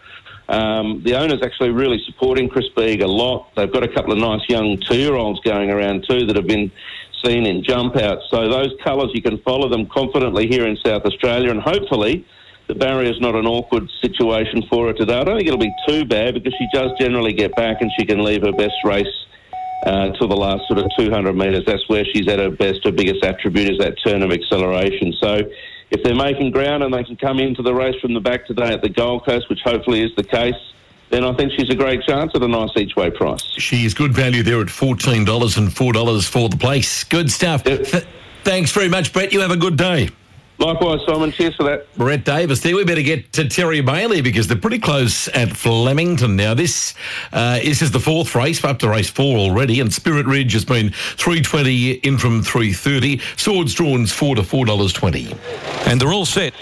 Um, 0.49 1.03
the 1.05 1.15
owner's 1.15 1.43
actually 1.43 1.71
really 1.71 2.03
supporting 2.05 2.49
Chris 2.49 2.67
Bieg 2.77 3.01
a 3.01 3.07
lot. 3.07 3.55
They've 3.57 3.73
got 3.73 3.85
a 3.85 3.89
couple 3.89 4.13
of 4.13 4.19
nice 4.19 4.43
young 4.49 4.79
two-year-olds 4.89 5.41
going 5.41 5.71
around 5.71 6.05
too 6.09 6.27
that 6.27 6.37
have 6.37 6.47
been 6.47 6.71
seen 7.25 7.47
in 7.47 7.63
jump 7.65 7.97
outs. 7.97 8.25
So 8.31 8.49
those 8.49 8.75
colours, 8.85 9.13
you 9.15 9.23
can 9.23 9.39
follow 9.39 9.69
them 9.69 9.87
confidently 9.87 10.49
here 10.49 10.67
in 10.67 10.77
South 10.85 11.07
Australia, 11.07 11.51
and 11.51 11.61
hopefully 11.61 12.27
the 12.67 12.75
barrier's 12.75 13.21
not 13.21 13.35
an 13.35 13.47
awkward 13.47 13.89
situation 14.03 14.63
for 14.69 14.89
her 14.89 14.93
today. 14.93 15.15
I 15.15 15.25
don't 15.25 15.37
think 15.37 15.49
it'll 15.49 15.59
be 15.59 15.75
too 15.89 16.05
bad 16.05 16.35
because 16.35 16.55
she 16.59 16.69
does 16.75 16.91
generally 16.99 17.33
get 17.33 17.55
back 17.57 17.81
and 17.81 17.91
she 17.99 18.05
can 18.05 18.23
leave 18.23 18.43
her 18.43 18.53
best 18.53 18.77
race 18.85 19.07
uh, 19.83 20.11
to 20.13 20.27
the 20.27 20.37
last 20.37 20.67
sort 20.69 20.79
of 20.79 20.91
200 20.99 21.35
metres. 21.35 21.65
That's 21.67 21.89
where 21.89 22.05
she's 22.05 22.29
at 22.29 22.39
her 22.39 22.51
best. 22.51 22.85
Her 22.85 22.93
biggest 22.93 23.25
attribute 23.25 23.71
is 23.71 23.79
that 23.79 23.97
turn 24.05 24.23
of 24.23 24.31
acceleration. 24.31 25.13
So 25.21 25.43
if 25.91 26.03
they're 26.03 26.15
making 26.15 26.53
ground 26.53 26.83
and 26.83 26.93
they 26.93 27.05
can 27.05 27.17
come 27.17 27.39
into 27.39 27.63
the 27.63 27.75
race 27.75 27.97
from 28.01 28.15
the 28.15 28.21
back 28.21 28.47
today 28.47 28.73
at 28.73 28.83
the 28.83 28.89
Gold 28.89 29.25
Coast, 29.25 29.49
which 29.49 29.61
hopefully 29.65 30.03
is 30.03 30.15
the 30.17 30.25
case, 30.25 30.55
then 31.11 31.25
I 31.25 31.35
think 31.35 31.53
she's 31.53 31.69
a 31.69 31.75
great 31.75 32.03
chance 32.05 32.33
at 32.35 32.43
a 32.43 32.49
nice 32.49 32.71
each 32.77 32.97
way 32.97 33.11
price. 33.11 33.43
She 33.59 33.85
is 33.85 33.93
good 33.93 34.15
value 34.15 34.43
there 34.43 34.61
at 34.61 34.69
$14 34.69 35.59
and 35.59 35.69
$4 35.69 36.29
for 36.29 36.49
the 36.49 36.57
place. 36.57 37.05
Good 37.05 37.31
stuff. 37.31 37.65
Th- 37.65 38.05
thanks 38.45 38.73
very 38.73 38.89
much, 38.89 39.13
Brett. 39.13 39.33
You 39.33 39.41
have 39.41 39.51
a 39.51 39.57
good 39.57 39.77
day. 39.77 40.09
Likewise, 40.59 41.01
Simon. 41.07 41.33
Cheers 41.33 41.57
for 41.57 41.65
that. 41.65 41.93
Brett 41.97 42.25
Davis 42.25 42.61
there. 42.61 42.77
We 42.77 42.85
better 42.85 43.03
get 43.03 43.33
to 43.33 43.49
Terry 43.49 43.81
Bailey 43.81 44.21
because 44.21 44.47
they're 44.47 44.57
pretty 44.57 44.79
close 44.79 45.27
at 45.29 45.57
Flemington 45.57 46.37
now. 46.37 46.55
This 46.55 46.95
uh, 47.33 47.59
this 47.59 47.83
is 47.83 47.91
the 47.91 47.99
fourth 47.99 48.35
race, 48.35 48.63
up 48.65 48.79
to 48.81 48.89
race 48.89 49.11
four 49.11 49.39
already, 49.39 49.81
and 49.81 49.93
Spirit 49.93 50.27
Ridge 50.27 50.53
has 50.53 50.65
been 50.65 50.91
three 50.91 51.41
twenty 51.41 51.93
in 51.93 52.17
from 52.17 52.43
three 52.43 52.73
thirty. 52.73 53.21
Swords 53.37 53.75
drawn's 53.75 54.13
four 54.13 54.37
to 54.37 54.43
four 54.43 54.65
dollars 54.65 54.93
twenty, 54.93 55.35
and 55.87 56.01
they're 56.01 56.13
all 56.13 56.27
set. 56.27 56.55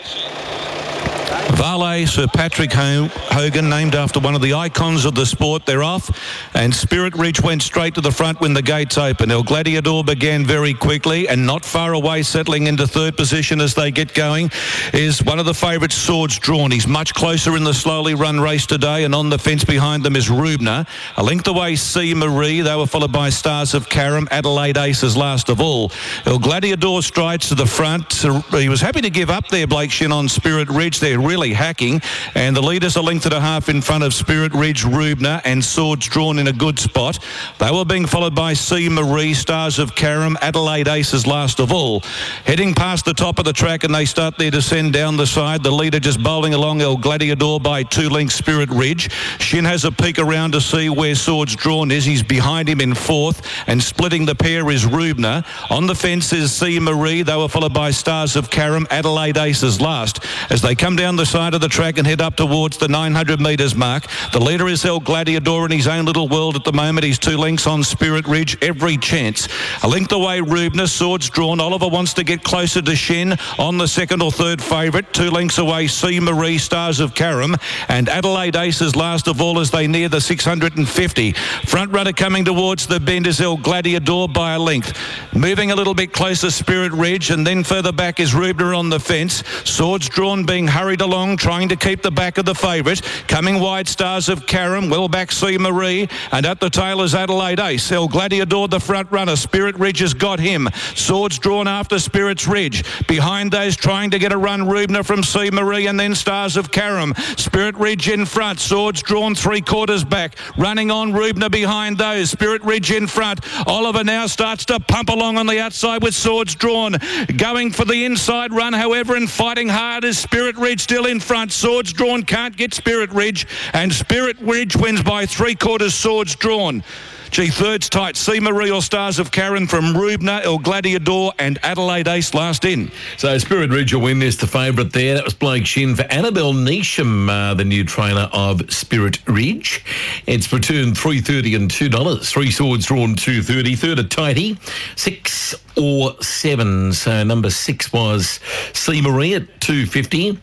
Valet 1.52 2.06
Sir 2.06 2.26
Patrick 2.26 2.72
Hogan, 2.72 3.68
named 3.68 3.94
after 3.94 4.20
one 4.20 4.34
of 4.34 4.40
the 4.40 4.54
icons 4.54 5.04
of 5.04 5.14
the 5.14 5.26
sport, 5.26 5.66
they're 5.66 5.82
off. 5.82 6.10
And 6.54 6.74
Spirit 6.74 7.14
Ridge 7.14 7.40
went 7.40 7.62
straight 7.62 7.94
to 7.94 8.00
the 8.00 8.10
front 8.10 8.40
when 8.40 8.54
the 8.54 8.62
gates 8.62 8.96
opened. 8.96 9.32
El 9.32 9.42
Gladiador 9.42 10.04
began 10.04 10.44
very 10.44 10.74
quickly 10.74 11.28
and 11.28 11.46
not 11.46 11.64
far 11.64 11.92
away, 11.94 12.22
settling 12.22 12.66
into 12.66 12.86
third 12.86 13.16
position 13.16 13.60
as 13.60 13.74
they 13.74 13.90
get 13.90 14.14
going, 14.14 14.50
is 14.92 15.22
one 15.22 15.38
of 15.38 15.46
the 15.46 15.54
favourites, 15.54 15.94
Swords 15.94 16.38
Drawn. 16.38 16.70
He's 16.70 16.86
much 16.86 17.14
closer 17.14 17.56
in 17.56 17.64
the 17.64 17.74
slowly 17.74 18.14
run 18.14 18.40
race 18.40 18.66
today, 18.66 19.04
and 19.04 19.14
on 19.14 19.28
the 19.30 19.38
fence 19.38 19.64
behind 19.64 20.02
them 20.02 20.16
is 20.16 20.28
Rubner. 20.28 20.86
A 21.16 21.22
length 21.22 21.48
away, 21.48 21.76
C. 21.76 22.14
Marie. 22.14 22.60
They 22.60 22.76
were 22.76 22.86
followed 22.86 23.12
by 23.12 23.30
Stars 23.30 23.74
of 23.74 23.88
Karam, 23.88 24.28
Adelaide 24.30 24.76
Aces 24.76 25.16
last 25.16 25.48
of 25.48 25.60
all. 25.60 25.90
El 26.26 26.38
Gladiador 26.38 27.02
strides 27.02 27.48
to 27.48 27.54
the 27.54 27.66
front. 27.66 28.12
He 28.52 28.68
was 28.68 28.80
happy 28.80 29.00
to 29.00 29.10
give 29.10 29.30
up 29.30 29.48
there, 29.48 29.66
Blake 29.66 29.90
Shin, 29.90 30.12
on 30.12 30.28
Spirit 30.28 30.68
Ridge. 30.68 31.00
They're 31.00 31.18
really 31.18 31.39
hacking. 31.48 32.02
And 32.34 32.54
the 32.54 32.62
leaders 32.62 32.96
a 32.96 33.02
length 33.02 33.24
and 33.24 33.34
a 33.34 33.40
half 33.40 33.68
in 33.68 33.80
front 33.80 34.04
of 34.04 34.12
Spirit 34.12 34.52
Ridge, 34.52 34.84
Rubner, 34.84 35.40
and 35.44 35.64
Swords 35.64 36.06
drawn 36.06 36.38
in 36.38 36.48
a 36.48 36.52
good 36.52 36.78
spot. 36.78 37.18
They 37.58 37.70
were 37.70 37.86
being 37.86 38.06
followed 38.06 38.34
by 38.34 38.52
C. 38.52 38.88
Marie, 38.88 39.32
Stars 39.34 39.78
of 39.78 39.94
Karam, 39.94 40.36
Adelaide 40.42 40.88
Aces 40.88 41.26
last 41.26 41.60
of 41.60 41.72
all. 41.72 42.00
Heading 42.44 42.74
past 42.74 43.04
the 43.04 43.14
top 43.14 43.38
of 43.38 43.44
the 43.44 43.52
track 43.52 43.84
and 43.84 43.94
they 43.94 44.04
start 44.04 44.36
their 44.36 44.50
descent 44.50 44.92
down 44.92 45.16
the 45.16 45.26
side. 45.26 45.62
The 45.62 45.70
leader 45.70 46.00
just 46.00 46.22
bowling 46.22 46.54
along 46.54 46.82
El 46.82 46.96
Gladiador 46.96 47.62
by 47.62 47.82
two 47.82 48.08
lengths 48.08 48.34
Spirit 48.34 48.70
Ridge. 48.70 49.12
Shin 49.38 49.64
has 49.64 49.84
a 49.84 49.92
peek 49.92 50.18
around 50.18 50.52
to 50.52 50.60
see 50.60 50.88
where 50.88 51.14
Swords 51.14 51.56
Drawn 51.56 51.90
is. 51.90 52.04
He's 52.04 52.22
behind 52.22 52.68
him 52.68 52.80
in 52.80 52.94
fourth 52.94 53.46
and 53.66 53.82
splitting 53.82 54.26
the 54.26 54.34
pair 54.34 54.70
is 54.70 54.84
Rubner. 54.84 55.44
On 55.70 55.86
the 55.86 55.94
fence 55.94 56.32
is 56.32 56.52
C. 56.52 56.80
Marie. 56.80 57.22
They 57.22 57.36
were 57.36 57.48
followed 57.48 57.74
by 57.74 57.90
Stars 57.90 58.36
of 58.36 58.50
Karam, 58.50 58.86
Adelaide 58.90 59.36
Aces 59.36 59.80
last. 59.80 60.24
As 60.50 60.62
they 60.62 60.74
come 60.74 60.96
down 60.96 61.16
the 61.16 61.19
the 61.20 61.26
side 61.26 61.52
of 61.52 61.60
the 61.60 61.68
track 61.68 61.98
and 61.98 62.06
head 62.06 62.22
up 62.22 62.34
towards 62.34 62.78
the 62.78 62.88
900 62.88 63.42
metres 63.42 63.74
mark. 63.74 64.06
The 64.32 64.40
leader 64.40 64.68
is 64.68 64.86
El 64.86 65.02
Gladiador 65.02 65.66
in 65.66 65.70
his 65.70 65.86
own 65.86 66.06
little 66.06 66.28
world 66.28 66.56
at 66.56 66.64
the 66.64 66.72
moment. 66.72 67.04
He's 67.04 67.18
two 67.18 67.36
lengths 67.36 67.66
on 67.66 67.84
Spirit 67.84 68.26
Ridge, 68.26 68.56
every 68.62 68.96
chance. 68.96 69.46
A 69.82 69.88
length 69.88 70.12
away, 70.12 70.40
Rubner, 70.40 70.88
swords 70.88 71.28
drawn. 71.28 71.60
Oliver 71.60 71.88
wants 71.88 72.14
to 72.14 72.24
get 72.24 72.42
closer 72.42 72.80
to 72.80 72.96
Shin 72.96 73.36
on 73.58 73.76
the 73.76 73.86
second 73.86 74.22
or 74.22 74.32
third 74.32 74.62
favourite. 74.62 75.12
Two 75.12 75.28
lengths 75.28 75.58
away, 75.58 75.88
C. 75.88 76.20
Marie, 76.20 76.56
Stars 76.56 77.00
of 77.00 77.14
Karam. 77.14 77.54
And 77.90 78.08
Adelaide 78.08 78.56
Aces 78.56 78.96
last 78.96 79.28
of 79.28 79.42
all 79.42 79.60
as 79.60 79.70
they 79.70 79.86
near 79.86 80.08
the 80.08 80.22
650. 80.22 81.32
Front 81.66 81.92
runner 81.92 82.14
coming 82.14 82.46
towards 82.46 82.86
the 82.86 82.98
bend 82.98 83.26
is 83.26 83.42
El 83.42 83.58
Gladiador 83.58 84.32
by 84.32 84.54
a 84.54 84.58
length. 84.58 84.98
Moving 85.34 85.70
a 85.70 85.76
little 85.76 85.94
bit 85.94 86.14
closer, 86.14 86.50
Spirit 86.50 86.92
Ridge, 86.92 87.28
and 87.28 87.46
then 87.46 87.62
further 87.62 87.92
back 87.92 88.20
is 88.20 88.32
Rubner 88.32 88.74
on 88.74 88.88
the 88.88 88.98
fence. 88.98 89.44
Swords 89.64 90.08
drawn, 90.08 90.46
being 90.46 90.66
hurried 90.66 91.02
along, 91.02 91.09
trying 91.10 91.68
to 91.68 91.76
keep 91.76 92.02
the 92.02 92.10
back 92.10 92.38
of 92.38 92.44
the 92.44 92.54
favourite. 92.54 93.02
Coming 93.26 93.58
wide, 93.58 93.88
Stars 93.88 94.28
of 94.28 94.46
Karam, 94.46 94.88
well 94.88 95.08
back, 95.08 95.32
C. 95.32 95.58
Marie, 95.58 96.08
and 96.30 96.46
at 96.46 96.60
the 96.60 96.70
tail 96.70 97.02
is 97.02 97.16
Adelaide 97.16 97.58
Ace. 97.58 97.90
El 97.90 98.08
Gladiador, 98.08 98.70
the 98.70 98.78
front 98.78 99.10
runner. 99.10 99.34
Spirit 99.34 99.76
Ridge 99.76 99.98
has 99.98 100.14
got 100.14 100.38
him. 100.38 100.68
Swords 100.94 101.38
drawn 101.40 101.66
after 101.66 101.98
Spirit's 101.98 102.46
Ridge. 102.46 102.84
Behind 103.08 103.50
those, 103.50 103.74
trying 103.74 104.10
to 104.10 104.20
get 104.20 104.32
a 104.32 104.36
run, 104.36 104.62
Rubner 104.62 105.04
from 105.04 105.24
C. 105.24 105.50
Marie, 105.50 105.88
and 105.88 105.98
then 105.98 106.14
Stars 106.14 106.56
of 106.56 106.70
Karam. 106.70 107.12
Spirit 107.36 107.74
Ridge 107.74 108.08
in 108.08 108.24
front. 108.24 108.60
Swords 108.60 109.02
drawn 109.02 109.34
three 109.34 109.60
quarters 109.60 110.04
back. 110.04 110.36
Running 110.56 110.92
on 110.92 111.12
Rubner 111.12 111.50
behind 111.50 111.98
those. 111.98 112.30
Spirit 112.30 112.62
Ridge 112.62 112.92
in 112.92 113.08
front. 113.08 113.40
Oliver 113.66 114.04
now 114.04 114.28
starts 114.28 114.64
to 114.66 114.78
pump 114.78 115.08
along 115.08 115.38
on 115.38 115.46
the 115.46 115.58
outside 115.58 116.04
with 116.04 116.14
swords 116.14 116.54
drawn. 116.54 116.96
Going 117.36 117.72
for 117.72 117.84
the 117.84 118.04
inside 118.04 118.52
run, 118.52 118.72
however, 118.72 119.16
and 119.16 119.28
fighting 119.28 119.68
hard 119.68 120.04
is 120.04 120.16
Spirit 120.16 120.56
Ridge 120.56 120.80
still 120.80 120.99
in 121.06 121.20
front. 121.20 121.52
Swords 121.52 121.92
drawn 121.92 122.22
can't 122.22 122.56
get 122.56 122.74
Spirit 122.74 123.10
Ridge, 123.10 123.46
and 123.72 123.92
Spirit 123.92 124.38
Ridge 124.40 124.76
wins 124.76 125.02
by 125.02 125.26
three 125.26 125.54
quarters. 125.54 125.94
Swords 125.94 126.34
drawn. 126.36 126.82
G 127.30 127.46
thirds 127.46 127.88
tight. 127.88 128.16
C. 128.16 128.40
Marie 128.40 128.72
or 128.72 128.82
Stars 128.82 129.20
of 129.20 129.30
Karen 129.30 129.68
from 129.68 129.94
Rubner, 129.94 130.42
El 130.42 130.58
Gladiador, 130.58 131.30
and 131.38 131.60
Adelaide 131.62 132.08
Ace 132.08 132.34
last 132.34 132.64
in. 132.64 132.90
So 133.18 133.38
Spirit 133.38 133.70
Ridge 133.70 133.94
will 133.94 134.00
win 134.00 134.18
this, 134.18 134.34
the 134.34 134.48
favourite 134.48 134.92
there. 134.92 135.14
That 135.14 135.22
was 135.22 135.34
Blake 135.34 135.64
Shin 135.64 135.94
for 135.94 136.02
Annabelle 136.10 136.52
Neesham, 136.52 137.28
uh, 137.30 137.54
the 137.54 137.64
new 137.64 137.84
trainer 137.84 138.28
of 138.32 138.68
Spirit 138.72 139.20
Ridge. 139.28 139.84
It's 140.26 140.52
returned 140.52 140.98
three 140.98 141.20
thirty 141.20 141.54
and 141.54 141.70
two 141.70 141.88
dollars. 141.88 142.30
Three 142.30 142.50
swords 142.50 142.86
drawn 142.86 143.14
two 143.14 143.44
thirty. 143.44 143.76
Third 143.76 144.00
a 144.00 144.04
tighty, 144.04 144.58
six 144.96 145.54
or 145.76 146.20
seven. 146.20 146.92
So 146.92 147.22
number 147.22 147.50
six 147.50 147.92
was 147.92 148.40
C 148.72 149.00
Marie 149.00 149.34
at 149.34 149.60
two 149.60 149.86
fifty. 149.86 150.36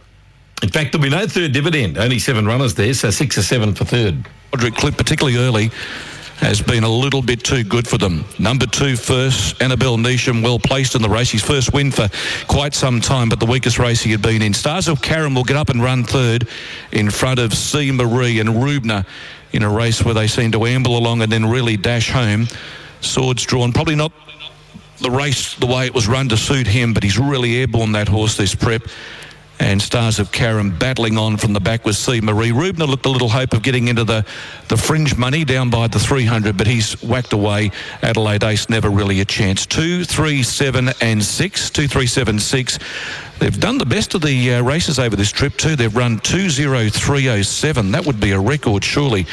In 0.64 0.70
fact, 0.70 0.92
there'll 0.92 1.04
be 1.04 1.10
no 1.10 1.28
third 1.28 1.52
dividend. 1.52 1.98
Only 1.98 2.20
seven 2.20 2.46
runners 2.46 2.74
there, 2.74 2.94
so 2.94 3.12
six 3.12 3.38
or 3.38 3.44
seven 3.44 3.76
for 3.76 3.86
third. 3.86 4.28
Roderick 4.54 4.76
Clip, 4.76 4.98
particularly 4.98 5.38
early, 5.38 5.70
has 6.38 6.62
been 6.62 6.84
a 6.84 6.90
little 6.90 7.22
bit 7.22 7.44
too 7.44 7.64
good 7.64 7.88
for 7.88 7.98
them. 7.98 8.26
Number 8.40 8.66
two 8.66 8.96
first, 8.96 9.62
Annabelle 9.62 9.98
Neesham, 9.98 10.44
well 10.44 10.60
placed 10.60 10.96
in 10.96 11.02
the 11.02 11.10
race. 11.10 11.32
His 11.32 11.44
first 11.44 11.74
win 11.74 11.92
for 11.92 12.10
quite 12.48 12.74
some 12.74 13.02
time, 13.02 13.30
but 13.30 13.40
the 13.40 13.46
weakest 13.46 13.78
race 13.78 14.02
he 14.02 14.12
had 14.12 14.22
been 14.22 14.42
in. 14.42 14.54
Stars 14.54 14.88
of 14.88 15.02
Karen 15.02 15.36
will 15.36 15.44
get 15.44 15.58
up 15.58 15.70
and 15.70 15.82
run 15.82 16.04
third 16.04 16.48
in 16.92 17.10
front 17.10 17.40
of 17.40 17.54
C. 17.54 17.92
Marie 17.92 18.40
and 18.40 18.50
Rubner 18.50 19.06
in 19.52 19.64
a 19.64 19.70
race 19.70 20.04
where 20.04 20.14
they 20.14 20.28
seem 20.28 20.52
to 20.52 20.66
amble 20.66 20.98
along 20.98 21.22
and 21.22 21.32
then 21.32 21.46
really 21.46 21.78
dash 21.78 22.12
home. 22.12 22.48
Swords 23.02 23.44
drawn, 23.46 23.74
probably 23.74 23.96
not 23.96 24.12
the 25.00 25.12
race 25.12 25.54
the 25.56 25.68
way 25.68 25.86
it 25.86 25.94
was 25.94 26.08
run 26.08 26.30
to 26.30 26.38
suit 26.38 26.66
him, 26.68 26.94
but 26.94 27.04
he's 27.04 27.20
really 27.20 27.58
airborne 27.58 27.92
that 27.92 28.08
horse 28.08 28.36
this 28.38 28.56
prep. 28.56 28.84
And 29.60 29.82
Stars 29.82 30.20
of 30.20 30.32
Karen 30.32 30.70
battling 30.78 31.18
on 31.18 31.38
from 31.38 31.54
the 31.54 31.60
back 31.60 31.84
with 31.84 31.96
C. 31.96 32.22
Marie. 32.22 32.52
Rubner 32.52 32.88
looked 32.88 33.06
a 33.06 33.10
little 33.10 33.30
hope 33.30 33.54
of 33.54 33.64
getting 33.64 33.88
into 33.88 34.04
the, 34.04 34.24
the 34.68 34.78
fringe 34.78 35.18
money 35.18 35.44
down 35.44 35.70
by 35.70 35.88
the 35.88 36.00
300, 36.00 36.56
but 36.56 36.68
he's 36.68 37.02
whacked 37.02 37.34
away. 37.34 37.72
Adelaide 38.04 38.44
Ace 38.44 38.70
never 38.70 38.90
really 38.90 39.20
a 39.20 39.26
chance. 39.26 39.66
Two, 39.66 40.04
three, 40.04 40.44
seven, 40.44 40.90
and 41.02 41.24
six. 41.24 41.70
Two, 41.70 41.88
three, 41.88 42.08
seven, 42.08 42.40
six. 42.40 42.78
They've 43.40 43.60
done 43.60 43.78
the 43.78 43.86
best 43.86 44.16
of 44.16 44.22
the 44.22 44.56
uh, 44.56 44.64
races 44.64 44.98
over 44.98 45.16
this 45.16 45.32
trip 45.32 45.58
too. 45.58 45.76
They've 45.76 45.96
run 45.96 46.20
20307. 46.20 47.92
That 47.92 48.06
would 48.06 48.20
be 48.20 48.32
a 48.32 48.40
record, 48.40 48.84
surely, 48.84 49.28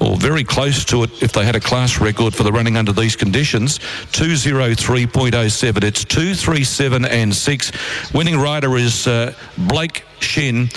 or 0.00 0.16
very 0.16 0.42
close 0.42 0.84
to 0.86 1.02
it 1.02 1.22
if 1.22 1.32
they 1.32 1.44
had 1.44 1.54
a 1.54 1.60
class 1.60 2.00
record 2.00 2.34
for 2.34 2.44
the 2.44 2.52
running 2.52 2.78
under 2.78 2.92
these 2.92 3.14
conditions. 3.14 3.78
203.07. 4.12 5.84
It's 5.84 6.04
237 6.04 7.04
and 7.04 7.34
6. 7.34 7.72
Winning 8.14 8.38
rider 8.38 8.76
is 8.76 9.06
uh, 9.06 9.34
Blake 9.58 10.04
Shin 10.20 10.70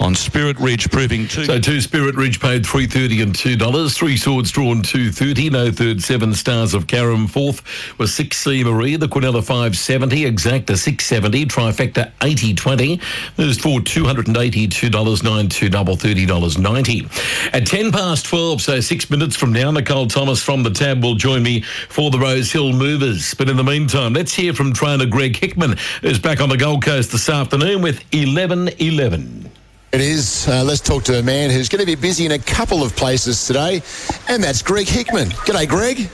on 0.00 0.14
Spirit 0.14 0.58
Ridge, 0.58 0.90
proving 0.90 1.28
two. 1.28 1.44
So 1.44 1.60
two 1.60 1.80
Spirit 1.80 2.16
Ridge 2.16 2.40
paid 2.40 2.64
three 2.64 2.86
thirty 2.86 3.20
and 3.22 3.34
two 3.34 3.54
dollars. 3.56 3.96
Three 3.96 4.16
swords 4.16 4.50
drawn 4.50 4.82
two 4.82 5.12
thirty. 5.12 5.50
No 5.50 5.70
third. 5.70 6.02
Seven 6.02 6.32
stars 6.34 6.74
of 6.74 6.86
Karam. 6.86 7.26
Fourth 7.26 7.62
was 7.98 8.12
six 8.12 8.38
C 8.38 8.64
Marie. 8.64 8.96
The 8.96 9.06
Quinella 9.06 9.44
five 9.44 9.76
seventy. 9.76 10.22
Exacta 10.22 10.76
six 10.76 11.04
seventy. 11.06 11.44
Trifecta 11.44 12.10
eighty 12.22 12.54
twenty. 12.54 13.00
There's 13.36 13.58
for 13.58 13.80
two 13.80 14.04
hundred 14.04 14.28
and 14.28 14.36
eighty 14.38 14.66
two 14.66 14.88
dollars 14.88 15.22
nine 15.22 15.48
two 15.48 15.68
double 15.68 15.96
thirty 15.96 16.24
dollars 16.24 16.58
ninety. 16.58 17.06
At 17.52 17.66
ten 17.66 17.92
past 17.92 18.24
twelve, 18.26 18.62
so 18.62 18.80
six 18.80 19.10
minutes 19.10 19.36
from 19.36 19.52
now, 19.52 19.70
Nicole 19.70 20.06
Thomas 20.06 20.42
from 20.42 20.62
the 20.62 20.70
tab 20.70 21.02
will 21.02 21.14
join 21.14 21.42
me 21.42 21.60
for 21.60 22.10
the 22.10 22.18
Rosehill 22.18 22.72
Movers. 22.72 23.34
But 23.34 23.50
in 23.50 23.56
the 23.56 23.64
meantime, 23.64 24.14
let's 24.14 24.32
hear 24.32 24.54
from 24.54 24.72
trainer 24.72 25.06
Greg 25.06 25.36
Hickman, 25.36 25.76
who's 26.00 26.18
back 26.18 26.40
on 26.40 26.48
the 26.48 26.56
Gold 26.56 26.84
Coast 26.84 27.12
this 27.12 27.28
afternoon 27.28 27.82
with 27.82 28.02
eleven 28.12 28.70
eleven. 28.78 29.50
It 29.92 30.00
is. 30.00 30.46
Uh, 30.46 30.62
let's 30.62 30.80
talk 30.80 31.02
to 31.04 31.18
a 31.18 31.22
man 31.22 31.50
who's 31.50 31.68
going 31.68 31.80
to 31.80 31.86
be 31.86 31.96
busy 31.96 32.24
in 32.24 32.30
a 32.30 32.38
couple 32.38 32.84
of 32.84 32.94
places 32.94 33.44
today, 33.44 33.82
and 34.28 34.40
that's 34.42 34.62
Greg 34.62 34.86
Hickman. 34.86 35.30
G'day, 35.30 35.68
Greg. 35.68 36.08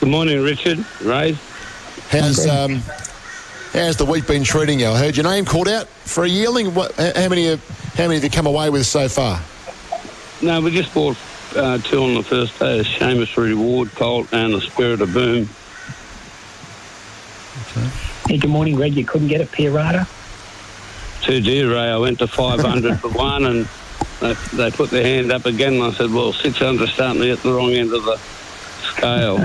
Good 0.00 0.08
morning, 0.08 0.42
Richard. 0.42 0.84
Ray. 1.02 1.38
How's 2.10 2.44
um, 2.48 2.82
how's 3.72 3.96
the 3.96 4.04
week 4.04 4.26
been 4.26 4.42
treating 4.42 4.80
you? 4.80 4.88
I 4.88 4.98
heard 4.98 5.16
your 5.16 5.22
name 5.22 5.44
called 5.44 5.68
out 5.68 5.86
for 5.86 6.24
a 6.24 6.28
yearling. 6.28 6.74
What? 6.74 6.96
How 6.96 7.28
many? 7.28 7.54
How 7.94 8.08
many 8.08 8.14
have 8.14 8.24
you 8.24 8.30
come 8.30 8.46
away 8.46 8.70
with 8.70 8.86
so 8.86 9.08
far? 9.08 9.40
No, 10.42 10.60
we 10.60 10.72
just 10.72 10.92
bought 10.92 11.16
uh, 11.54 11.78
two 11.78 12.02
on 12.02 12.14
the 12.14 12.24
first 12.24 12.58
day. 12.58 12.80
a 12.80 12.82
Shamus 12.82 13.52
Award 13.52 13.92
Colt 13.94 14.32
and 14.32 14.52
the 14.52 14.60
Spirit 14.60 15.00
of 15.00 15.14
Boom. 15.14 15.48
Okay. 17.68 17.88
Hey, 18.28 18.38
good 18.38 18.50
morning, 18.50 18.74
Greg. 18.74 18.96
You 18.96 19.04
couldn't 19.04 19.28
get 19.28 19.40
a 19.40 19.46
Pierata? 19.46 20.08
Too 21.26 21.40
dear, 21.40 21.72
Ray. 21.72 21.90
I 21.90 21.98
went 21.98 22.20
to 22.20 22.28
500 22.28 23.00
for 23.00 23.08
one 23.08 23.46
and 23.46 23.68
they, 24.20 24.34
they 24.54 24.70
put 24.70 24.90
their 24.90 25.02
hand 25.02 25.32
up 25.32 25.44
again 25.44 25.74
and 25.74 25.82
I 25.82 25.90
said, 25.90 26.12
well, 26.12 26.32
600 26.32 26.88
starting 26.88 27.20
to 27.20 27.26
get 27.26 27.42
the 27.42 27.52
wrong 27.52 27.72
end 27.72 27.92
of 27.92 28.04
the 28.04 28.16
scale. 28.80 29.38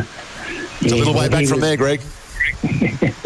It's 0.79 0.93
a 0.93 0.95
little 0.95 1.15
way 1.15 1.27
back 1.27 1.47
from 1.47 1.59
there, 1.59 1.75
Greg. 1.77 2.01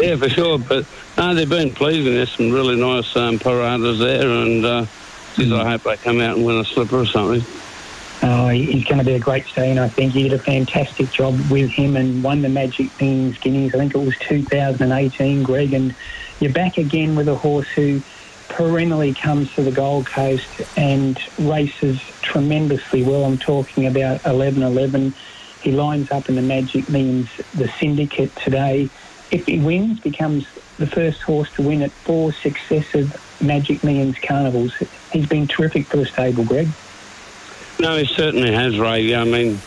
yeah, 0.00 0.16
for 0.16 0.30
sure. 0.30 0.58
But 0.58 0.86
no, 1.18 1.34
they've 1.34 1.46
been 1.46 1.70
pleasing. 1.70 2.14
There's 2.14 2.32
some 2.32 2.50
really 2.50 2.76
nice 2.76 3.14
um, 3.14 3.38
Pieratas 3.38 3.98
there 3.98 4.26
and 4.26 4.64
uh, 4.64 4.86
geez, 5.34 5.52
I 5.52 5.72
hope 5.72 5.82
they 5.82 5.98
come 5.98 6.22
out 6.22 6.38
and 6.38 6.46
win 6.46 6.56
a 6.56 6.64
slipper 6.64 7.00
or 7.00 7.04
something. 7.04 7.44
Oh, 8.22 8.48
he's 8.48 8.86
going 8.86 9.00
to 9.00 9.04
be 9.04 9.12
a 9.12 9.18
great 9.18 9.44
stallion, 9.44 9.78
I 9.78 9.90
think. 9.90 10.14
You 10.14 10.30
did 10.30 10.32
a 10.32 10.42
fantastic 10.42 11.10
job 11.10 11.38
with 11.50 11.68
him 11.68 11.94
and 11.94 12.24
won 12.24 12.40
the 12.40 12.48
Magic 12.48 12.90
Things 12.92 13.36
Guineas. 13.36 13.74
I 13.74 13.78
think 13.78 13.94
it 13.94 13.98
was 13.98 14.16
2018, 14.20 15.42
Greg. 15.42 15.74
And 15.74 15.94
you're 16.40 16.54
back 16.54 16.78
again 16.78 17.16
with 17.16 17.28
a 17.28 17.34
horse 17.34 17.68
who 17.68 18.00
perennially 18.48 19.14
comes 19.14 19.52
to 19.54 19.62
the 19.62 19.70
Gold 19.70 20.06
Coast 20.06 20.48
and 20.76 21.18
races 21.38 22.00
tremendously 22.22 23.02
well. 23.02 23.24
I'm 23.24 23.38
talking 23.38 23.86
about 23.86 24.22
11-11. 24.22 25.12
He 25.62 25.72
lines 25.72 26.10
up 26.10 26.28
in 26.28 26.36
the 26.36 26.42
Magic 26.42 26.88
Millions, 26.88 27.28
the 27.54 27.68
syndicate 27.80 28.34
today. 28.36 28.88
If 29.30 29.46
he 29.46 29.58
wins, 29.58 30.00
becomes 30.00 30.46
the 30.78 30.86
first 30.86 31.22
horse 31.22 31.50
to 31.54 31.62
win 31.62 31.82
at 31.82 31.90
four 31.90 32.32
successive 32.32 33.20
Magic 33.40 33.82
Millions 33.82 34.16
carnivals. 34.18 34.72
He's 35.12 35.26
been 35.26 35.48
terrific 35.48 35.86
for 35.86 35.96
the 35.96 36.06
stable, 36.06 36.44
Greg. 36.44 36.68
No, 37.80 37.96
he 37.96 38.06
certainly 38.06 38.52
has, 38.52 38.78
Ray. 38.78 39.14
I 39.14 39.24
mean, 39.24 39.60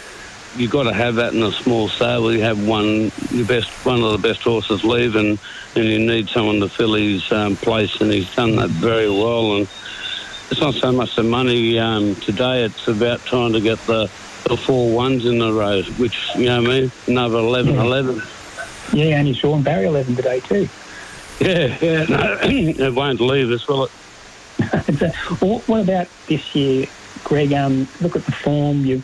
you've 0.56 0.72
got 0.72 0.84
to 0.84 0.94
have 0.94 1.16
that 1.16 1.34
in 1.34 1.42
a 1.44 1.52
small 1.52 1.88
stable. 1.90 2.34
You 2.34 2.42
have 2.42 2.66
one, 2.68 3.12
your 3.32 3.46
best, 3.46 3.70
one 3.86 4.02
of 4.02 4.12
the 4.12 4.28
best 4.28 4.42
horses 4.42 4.84
leave, 4.84 5.16
and, 5.16 5.40
and 5.76 5.86
you 5.86 6.00
need 6.00 6.30
someone 6.30 6.60
to 6.60 6.70
fill 6.70 6.94
his 6.94 7.32
um, 7.32 7.56
place, 7.56 8.00
and 8.02 8.12
he's 8.12 8.34
done 8.36 8.56
that 8.58 8.70
very 8.70 9.10
well. 9.10 9.56
And 9.58 9.68
it's 10.52 10.60
not 10.62 10.74
so 10.76 10.92
much 10.92 11.16
the 11.16 11.24
money 11.24 11.78
um, 11.80 12.16
today; 12.16 12.64
it's 12.64 12.88
about 12.88 13.24
trying 13.26 13.54
to 13.54 13.62
get 13.62 13.80
the, 13.86 14.10
the 14.46 14.58
four 14.58 14.94
ones 14.96 15.26
in 15.26 15.40
the 15.40 15.52
row, 15.54 15.82
which 15.98 16.18
you 16.36 16.46
know 16.46 16.62
what 16.62 16.72
I 16.72 16.80
mean. 16.82 16.92
Another 17.08 17.38
11, 17.38 17.74
Yeah. 17.76 17.84
11. 17.84 18.22
Yeah, 18.92 19.20
and 19.20 19.28
you 19.28 19.36
saw 19.36 19.56
him 19.56 19.62
Barry 19.64 19.86
11 19.86 20.16
today 20.16 20.40
too. 20.40 20.68
Yeah, 21.40 21.78
yeah. 21.82 22.04
No, 22.06 22.40
it 22.44 22.94
won't 22.94 23.22
leave 23.22 23.52
us, 23.52 23.68
will 23.68 23.86
it? 23.86 23.92
So, 25.00 25.10
what, 25.46 25.66
what 25.70 25.82
about 25.82 26.08
this 26.28 26.54
year, 26.54 26.88
Greg? 27.24 27.54
Um, 27.54 27.88
look 28.02 28.16
at 28.18 28.26
the 28.26 28.32
form. 28.34 28.84
You, 28.86 29.02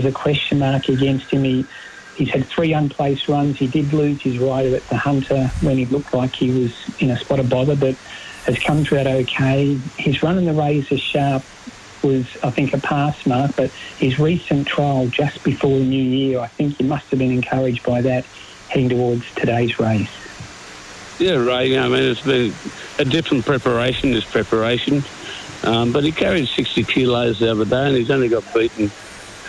there's 0.00 0.14
a 0.14 0.16
question 0.16 0.60
mark 0.60 0.88
against 0.88 1.28
him. 1.32 1.42
He, 1.42 1.66
he's 2.14 2.30
had 2.30 2.46
three 2.46 2.72
unplaced 2.72 3.28
runs. 3.28 3.58
He 3.58 3.66
did 3.66 3.92
lose 3.92 4.22
his 4.22 4.38
rider 4.38 4.76
at 4.76 4.88
the 4.88 4.96
Hunter 4.96 5.48
when 5.60 5.76
he 5.76 5.86
looked 5.86 6.14
like 6.14 6.36
he 6.36 6.50
was 6.52 6.72
in 7.00 7.10
a 7.10 7.18
spot 7.18 7.40
of 7.40 7.50
bother, 7.50 7.74
but 7.74 7.96
has 8.46 8.60
come 8.60 8.84
through 8.84 8.98
that 8.98 9.06
okay. 9.08 9.74
His 9.96 10.22
run 10.22 10.38
in 10.38 10.44
the 10.44 10.52
Razor 10.52 10.98
Sharp 10.98 11.42
was, 12.04 12.26
I 12.44 12.50
think, 12.50 12.74
a 12.74 12.78
pass 12.78 13.26
mark, 13.26 13.56
but 13.56 13.70
his 13.98 14.20
recent 14.20 14.68
trial 14.68 15.08
just 15.08 15.42
before 15.42 15.76
the 15.76 15.84
new 15.84 16.00
year, 16.00 16.38
I 16.38 16.46
think 16.46 16.76
he 16.76 16.84
must 16.84 17.06
have 17.06 17.18
been 17.18 17.32
encouraged 17.32 17.84
by 17.84 18.00
that 18.02 18.24
heading 18.68 18.90
towards 18.90 19.24
today's 19.34 19.80
race. 19.80 20.08
Yeah, 21.18 21.34
Ray. 21.34 21.76
I 21.76 21.88
mean, 21.88 22.04
it's 22.04 22.20
been 22.20 22.54
a 23.00 23.04
different 23.04 23.44
preparation. 23.44 24.12
This 24.12 24.24
preparation, 24.24 25.02
um, 25.64 25.90
but 25.90 26.04
he 26.04 26.12
carried 26.12 26.46
60 26.46 26.84
kilos 26.84 27.40
the 27.40 27.50
other 27.50 27.64
day, 27.64 27.88
and 27.88 27.96
he's 27.96 28.12
only 28.12 28.28
got 28.28 28.44
beaten 28.54 28.92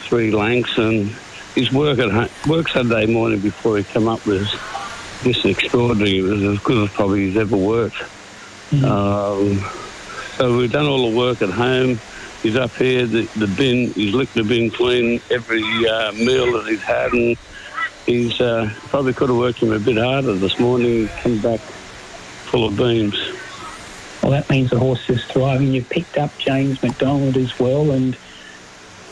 three 0.09 0.31
lengths. 0.31 0.77
And 0.77 1.15
his 1.55 1.71
work 1.71 1.99
at 1.99 2.11
home, 2.11 2.29
work 2.47 2.67
Saturday 2.67 3.05
morning 3.05 3.39
before 3.39 3.77
he 3.77 3.83
came 3.83 4.07
up 4.07 4.25
was 4.25 4.51
just 5.23 5.45
extraordinary. 5.45 6.19
It 6.19 6.23
was 6.23 6.43
as 6.43 6.59
good 6.59 6.89
as 6.89 6.95
probably 6.95 7.27
he's 7.27 7.37
ever 7.37 7.55
worked. 7.55 8.01
Um, 8.83 9.65
so 10.37 10.57
we've 10.57 10.71
done 10.71 10.85
all 10.85 11.09
the 11.09 11.17
work 11.17 11.41
at 11.41 11.49
home. 11.49 11.99
He's 12.43 12.55
up 12.55 12.71
here, 12.71 13.05
the, 13.05 13.23
the 13.35 13.47
bin, 13.47 13.91
he's 13.93 14.13
licked 14.13 14.33
the 14.33 14.43
bin 14.43 14.71
clean 14.71 15.19
every 15.29 15.63
uh, 15.87 16.13
meal 16.13 16.53
that 16.53 16.67
he's 16.67 16.81
had, 16.81 17.11
and 17.11 17.37
he's 18.05 18.39
uh, 18.39 18.71
probably 18.87 19.13
could 19.13 19.27
have 19.27 19.37
worked 19.37 19.59
him 19.59 19.73
a 19.73 19.79
bit 19.79 19.97
harder 19.97 20.33
this 20.33 20.57
morning. 20.57 21.07
He 21.07 21.21
come 21.21 21.39
back 21.39 21.59
full 21.59 22.65
of 22.65 22.77
beams. 22.77 23.19
Well, 24.23 24.31
that 24.31 24.49
means 24.49 24.69
the 24.69 24.79
horse 24.79 25.09
is 25.09 25.23
thriving. 25.25 25.73
You've 25.73 25.89
picked 25.89 26.17
up 26.17 26.37
James 26.37 26.81
McDonald 26.81 27.35
as 27.35 27.59
well, 27.59 27.91
and 27.91 28.15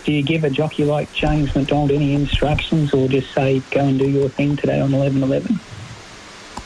do 0.08 0.14
you 0.14 0.24
give 0.24 0.46
a 0.46 0.50
jockey 0.50 0.86
like 0.86 1.12
James 1.12 1.54
McDonald 1.54 1.92
any 1.92 2.14
instructions, 2.14 2.94
or 2.94 3.10
just 3.10 3.30
say 3.34 3.62
go 3.72 3.82
and 3.82 4.00
do 4.00 4.10
your 4.10 4.30
thing 4.30 4.56
today 4.56 4.80
on 4.80 4.94
eleven 4.94 5.22
eleven? 5.22 5.60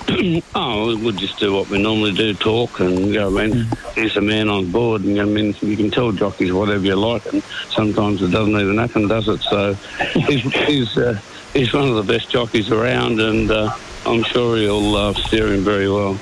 oh, 0.56 0.96
we'll 1.00 1.12
just 1.12 1.40
do 1.40 1.52
what 1.52 1.68
we 1.68 1.82
normally 1.82 2.12
do, 2.12 2.36
talk, 2.36 2.80
and 2.80 3.14
know, 3.14 3.36
I 3.36 3.48
mean, 3.48 3.68
he's 3.96 4.16
a 4.16 4.22
man 4.22 4.48
on 4.48 4.70
board, 4.72 5.02
and 5.02 5.20
I 5.20 5.26
mean, 5.26 5.56
you 5.60 5.76
can 5.76 5.90
tell 5.90 6.12
jockeys 6.12 6.54
whatever 6.54 6.86
you 6.86 6.96
like, 6.96 7.26
and 7.34 7.42
sometimes 7.72 8.22
it 8.22 8.30
doesn't 8.30 8.54
even 8.54 8.78
happen, 8.78 9.08
does 9.08 9.28
it? 9.28 9.42
So 9.42 9.74
he's 10.28 10.44
he's 10.44 10.96
uh, 10.96 11.20
he's 11.52 11.74
one 11.74 11.90
of 11.90 11.96
the 11.96 12.14
best 12.14 12.30
jockeys 12.30 12.70
around, 12.70 13.20
and 13.20 13.50
uh, 13.50 13.76
I'm 14.06 14.22
sure 14.22 14.56
he'll 14.58 14.96
uh, 14.96 15.14
steer 15.16 15.48
him 15.48 15.64
very 15.64 15.90
well. 15.90 16.20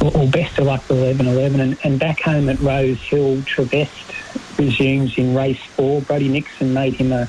Well, 0.00 0.26
best 0.28 0.58
of 0.58 0.64
luck 0.64 0.88
with 0.88 1.00
eleven 1.00 1.26
eleven, 1.26 1.60
and, 1.60 1.76
and 1.84 2.00
back 2.00 2.22
home 2.22 2.48
at 2.48 2.58
Rosehill, 2.60 3.42
Trevest 3.42 4.13
resumes 4.58 5.16
in 5.18 5.34
race 5.34 5.62
four. 5.76 6.00
Brody 6.02 6.28
Nixon 6.28 6.72
made 6.72 6.94
him 6.94 7.12
a, 7.12 7.28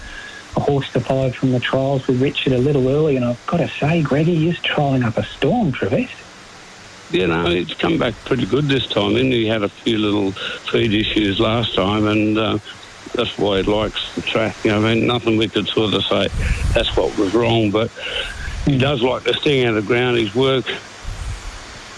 a 0.55 0.59
horse 0.59 0.91
to 0.93 0.99
follow 0.99 1.31
from 1.31 1.51
the 1.51 1.59
trials 1.59 2.07
with 2.07 2.21
Richard 2.21 2.53
a 2.53 2.57
little 2.57 2.87
early, 2.89 3.15
and 3.15 3.25
I've 3.25 3.45
got 3.47 3.57
to 3.57 3.67
say, 3.67 4.01
Greggy, 4.01 4.49
is 4.49 4.57
trialling 4.59 5.05
up 5.05 5.17
a 5.17 5.23
storm, 5.23 5.71
Trevest. 5.71 6.11
You 7.11 7.27
know, 7.27 7.45
it's 7.45 7.73
come 7.73 7.97
back 7.99 8.15
pretty 8.25 8.45
good 8.45 8.65
this 8.65 8.87
time. 8.87 9.15
And 9.15 9.31
he 9.31 9.45
had 9.45 9.63
a 9.63 9.69
few 9.69 9.99
little 9.99 10.31
feed 10.31 10.91
issues 10.91 11.39
last 11.39 11.75
time, 11.75 12.07
and 12.07 12.37
uh, 12.37 12.57
that's 13.13 13.37
why 13.37 13.61
he 13.61 13.63
likes 13.63 14.15
the 14.15 14.21
track. 14.21 14.55
You 14.63 14.71
know, 14.71 14.85
I 14.85 14.95
mean, 14.95 15.05
nothing 15.05 15.37
we 15.37 15.47
could 15.47 15.67
sort 15.67 15.93
of 15.93 16.03
say 16.03 16.27
that's 16.73 16.97
what 16.97 17.15
was 17.17 17.33
wrong, 17.33 17.69
but 17.69 17.91
he 18.65 18.77
does 18.77 19.03
like 19.03 19.23
to 19.25 19.33
sting 19.35 19.65
out 19.65 19.77
of 19.77 19.85
the 19.85 19.87
ground. 19.87 20.17
His 20.17 20.33
work, 20.33 20.65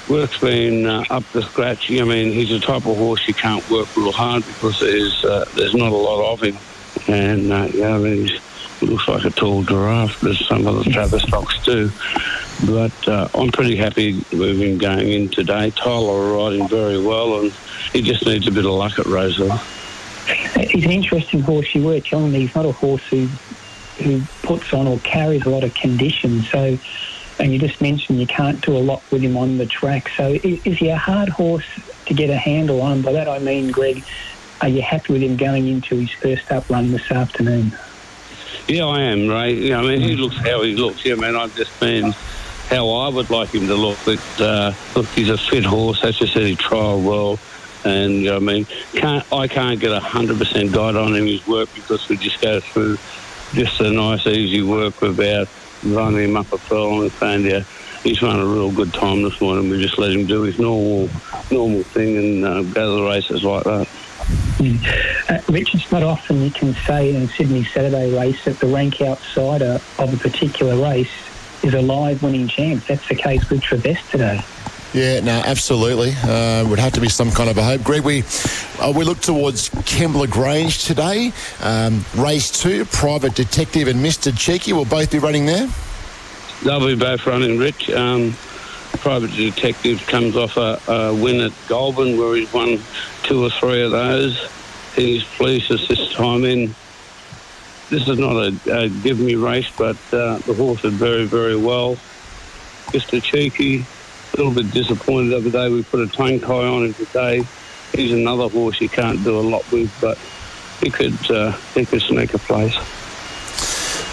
work's 0.10 0.40
been 0.40 0.86
uh, 0.86 1.03
up 1.10 1.30
to 1.32 1.42
scratch. 1.42 1.92
I 1.92 2.03
mean, 2.03 2.32
he's 2.32 2.52
a 2.52 2.60
type 2.60 2.86
of 2.86 2.98
horse 2.98 3.27
you 3.27 3.34
can't 3.34 3.68
work 3.69 3.95
real 3.95 4.11
hard 4.11 4.45
because 4.45 4.80
there's 4.80 5.26
uh, 5.26 5.45
there's 5.56 5.76
not 5.76 5.92
a 5.92 5.95
lot 5.95 6.34
of 6.34 6.42
him, 6.42 6.58
and 7.08 7.52
uh, 7.52 7.68
yeah, 7.74 7.95
I 7.95 7.98
mean, 7.98 8.27
he's, 8.27 8.42
he 8.80 8.86
looks 8.88 9.08
like 9.08 9.26
a 9.26 9.30
tall 9.30 9.64
giraffe, 9.64 10.24
as 10.24 10.40
some 10.45 10.68
of 10.68 10.84
the 10.84 10.92
Travis 10.92 11.24
stocks 11.24 11.64
do. 11.66 11.92
But 12.66 13.08
uh, 13.08 13.27
I'm 13.36 13.52
pretty 13.52 13.76
happy 13.76 14.24
with 14.32 14.60
him 14.60 14.77
going 14.77 15.10
in 15.10 15.30
today. 15.30 15.72
Tyler 15.72 16.36
riding 16.36 16.68
very 16.68 17.03
well, 17.03 17.42
and 17.42 17.52
he 17.94 18.02
just 18.02 18.26
needs 18.26 18.48
a 18.48 18.52
bit 18.52 18.66
of 18.66 18.72
luck 18.72 18.98
at 19.00 19.06
Rosehill. 19.06 19.58
He's 20.68 20.84
an 20.84 20.92
interesting 20.92 21.42
horse. 21.42 21.74
You 21.74 21.84
were 21.84 22.00
telling 22.00 22.32
me 22.32 22.42
he's 22.42 22.56
not 22.56 22.66
a 22.66 22.72
horse 22.72 23.06
who 23.08 23.27
who 23.98 24.22
puts 24.44 24.74
on 24.74 24.88
or 24.88 25.00
carries 25.00 25.45
a 25.45 25.50
lot 25.50 25.64
of 25.64 25.74
condition. 25.74 26.42
So, 26.44 26.77
and 27.40 27.53
you 27.53 27.59
just 27.59 27.82
mentioned 27.82 28.19
you 28.19 28.27
can't 28.27 28.61
do 28.61 28.75
a 28.77 28.80
lot 28.80 29.01
with 29.11 29.22
him 29.22 29.38
on 29.38 29.57
the 29.57 29.66
track. 29.66 30.09
So, 30.16 30.32
is, 30.32 30.66
is 30.66 30.77
he 30.77 30.90
a 30.90 30.98
hard 30.98 31.30
horse 31.30 31.66
to 32.06 32.14
get 32.14 32.30
a 32.30 32.38
handle 32.38 32.82
on? 32.82 33.01
By 33.01 33.14
that 33.14 33.27
I 33.27 33.40
mean, 33.40 33.72
Greg, 33.72 34.03
are 34.61 34.67
you 34.67 34.82
happy 34.82 35.14
with 35.14 35.22
him 35.22 35.38
going 35.38 35.67
into 35.67 35.98
his 35.98 36.11
first 36.11 36.51
up 36.51 36.69
run 36.69 36.91
this 36.91 37.11
afternoon? 37.11 37.77
Yeah, 38.67 38.85
I 38.85 39.01
am, 39.01 39.27
Ray. 39.27 39.53
Yeah, 39.53 39.80
I 39.80 39.82
mean, 39.83 40.01
he 40.01 40.16
looks 40.16 40.38
how 40.38 40.61
he 40.64 40.75
looks. 40.75 41.06
Yeah, 41.06 41.16
man, 41.16 41.35
I've 41.35 41.56
just 41.56 41.80
been 41.80 42.14
how 42.69 42.90
I 42.90 43.07
would 43.07 43.30
like 43.30 43.49
him 43.49 43.67
to 43.67 43.75
look. 43.75 43.98
But 44.03 44.41
uh, 44.41 44.74
look, 44.95 45.06
he's 45.07 45.30
a 45.30 45.38
fit 45.38 45.64
horse. 45.64 46.03
As 46.03 46.19
you 46.19 46.27
said, 46.27 46.43
he 46.43 46.56
trialled 46.56 47.06
well. 47.06 47.40
And 47.85 48.16
you 48.16 48.30
know, 48.30 48.38
I 48.38 48.40
mean, 48.40 48.66
can't 48.93 49.25
I 49.32 49.48
can't 49.48 49.80
get 49.80 49.91
a 49.91 49.99
hundred 49.99 50.40
percent 50.40 50.74
guide 50.74 50.95
on 50.95 51.16
him 51.16 51.25
his 51.25 51.45
work 51.48 51.69
because 51.74 52.09
we 52.09 52.17
just 52.17 52.41
go 52.41 52.59
through 52.59 52.98
just 53.53 53.80
a 53.80 53.90
nice, 53.91 54.27
easy 54.27 54.61
work 54.61 54.99
without 54.99 55.48
running 55.84 56.30
him 56.30 56.38
up 56.38 56.52
a 56.52 56.58
furlong 56.58 57.04
and 57.04 57.12
saying, 57.14 57.46
yeah, 57.46 57.64
he's 58.04 58.22
run 58.22 58.40
a 58.40 58.46
real 58.46 58.72
good 58.72 58.94
time 58.94 59.24
this 59.24 59.40
morning. 59.42 59.70
We 59.70 59.82
just 59.82 59.98
let 59.98 60.12
him 60.12 60.26
do 60.26 60.44
his 60.44 60.60
normal, 60.60 61.10
normal 61.52 61.84
thing 61.84 62.18
and 62.18 62.46
uh, 62.46 62.62
go 62.64 62.96
to 62.96 63.02
the 63.02 63.10
races 63.10 63.44
like 63.44 63.64
that. 63.64 63.88
Uh, 65.30 65.40
Rich, 65.50 65.76
it's 65.76 65.92
not 65.92 66.04
often 66.04 66.42
you 66.42 66.52
can 66.52 66.74
say 66.86 67.14
in 67.14 67.22
a 67.22 67.28
Sydney 67.28 67.64
Saturday 67.64 68.14
race 68.18 68.44
that 68.46 68.60
the 68.60 68.68
rank 68.68 69.02
outsider 69.02 69.80
of 70.00 70.14
a 70.14 70.18
particular 70.18 70.82
race 70.82 71.12
is 71.64 71.74
a 71.74 71.82
live 71.82 72.24
winning 72.24 72.48
chance. 72.48 72.86
That's 72.88 73.08
the 73.08 73.16
case 73.16 73.50
with 73.50 73.62
Trevest 73.62 74.10
today. 74.10 74.44
Yeah, 74.93 75.19
no, 75.19 75.32
absolutely. 75.45 76.14
Uh, 76.24 76.67
would 76.69 76.80
have 76.80 76.93
to 76.93 77.01
be 77.01 77.09
some 77.09 77.30
kind 77.32 77.49
of 77.49 77.57
a 77.57 77.64
hope. 77.64 77.83
Greg, 77.83 78.03
we 78.03 78.24
uh, 78.80 78.93
we 78.95 79.03
look 79.03 79.19
towards 79.19 79.69
Kembla 79.69 80.30
Grange 80.30 80.85
today. 80.85 81.33
Um, 81.61 82.06
race 82.16 82.49
two, 82.49 82.85
Private 82.85 83.35
Detective 83.35 83.88
and 83.88 84.03
Mr. 84.03 84.35
Cheeky 84.38 84.74
will 84.74 84.85
both 84.85 85.11
be 85.11 85.19
running 85.19 85.45
there. 85.45 85.69
They'll 86.64 86.85
be 86.85 86.95
both 86.95 87.25
running, 87.27 87.57
Rich. 87.57 87.90
Um, 87.90 88.33
Private 88.93 89.32
Detective 89.32 90.06
comes 90.07 90.35
off 90.35 90.57
a, 90.57 90.80
a 90.88 91.14
win 91.14 91.41
at 91.41 91.51
Goulburn 91.67 92.17
where 92.17 92.35
he's 92.35 92.51
won 92.51 92.80
two 93.24 93.43
or 93.43 93.49
three 93.49 93.83
of 93.83 93.91
those. 93.91 94.49
He's 94.95 95.24
pleased 95.24 95.72
us 95.72 95.88
this 95.88 96.14
time 96.14 96.43
in. 96.43 96.74
This 97.90 98.07
is 98.07 98.17
not 98.17 98.35
a, 98.35 98.85
a 98.85 98.90
give 98.90 99.19
me 99.19 99.35
race, 99.35 99.69
but 99.77 99.98
uh, 100.11 100.40
the 100.40 100.53
horse 100.53 100.82
did 100.82 100.93
very, 100.93 101.25
very 101.25 101.56
well. 101.56 101.95
Mr. 102.88 103.22
Cheeky, 103.22 103.85
little 104.38 104.53
bit 104.53 104.72
disappointed 104.72 105.30
the 105.30 105.38
other 105.38 105.49
day. 105.49 105.69
We 105.69 105.83
put 105.83 105.99
a 105.99 106.07
tongue 106.07 106.40
tie 106.40 106.67
on 106.67 106.85
him 106.85 106.93
today. 106.93 107.43
He's 107.93 108.11
another 108.11 108.49
horse 108.49 108.80
you 108.82 108.90
can't 108.90 109.24
do 109.24 109.40
a 109.40 109.41
lot 109.41 109.69
with, 109.72 109.95
but 110.01 110.17
he 110.83 110.90
could 110.91 111.32
uh, 111.32 111.51
he 111.74 111.85
could 111.85 112.01
sneak 112.01 112.33
a 112.33 112.38
place. 112.40 112.75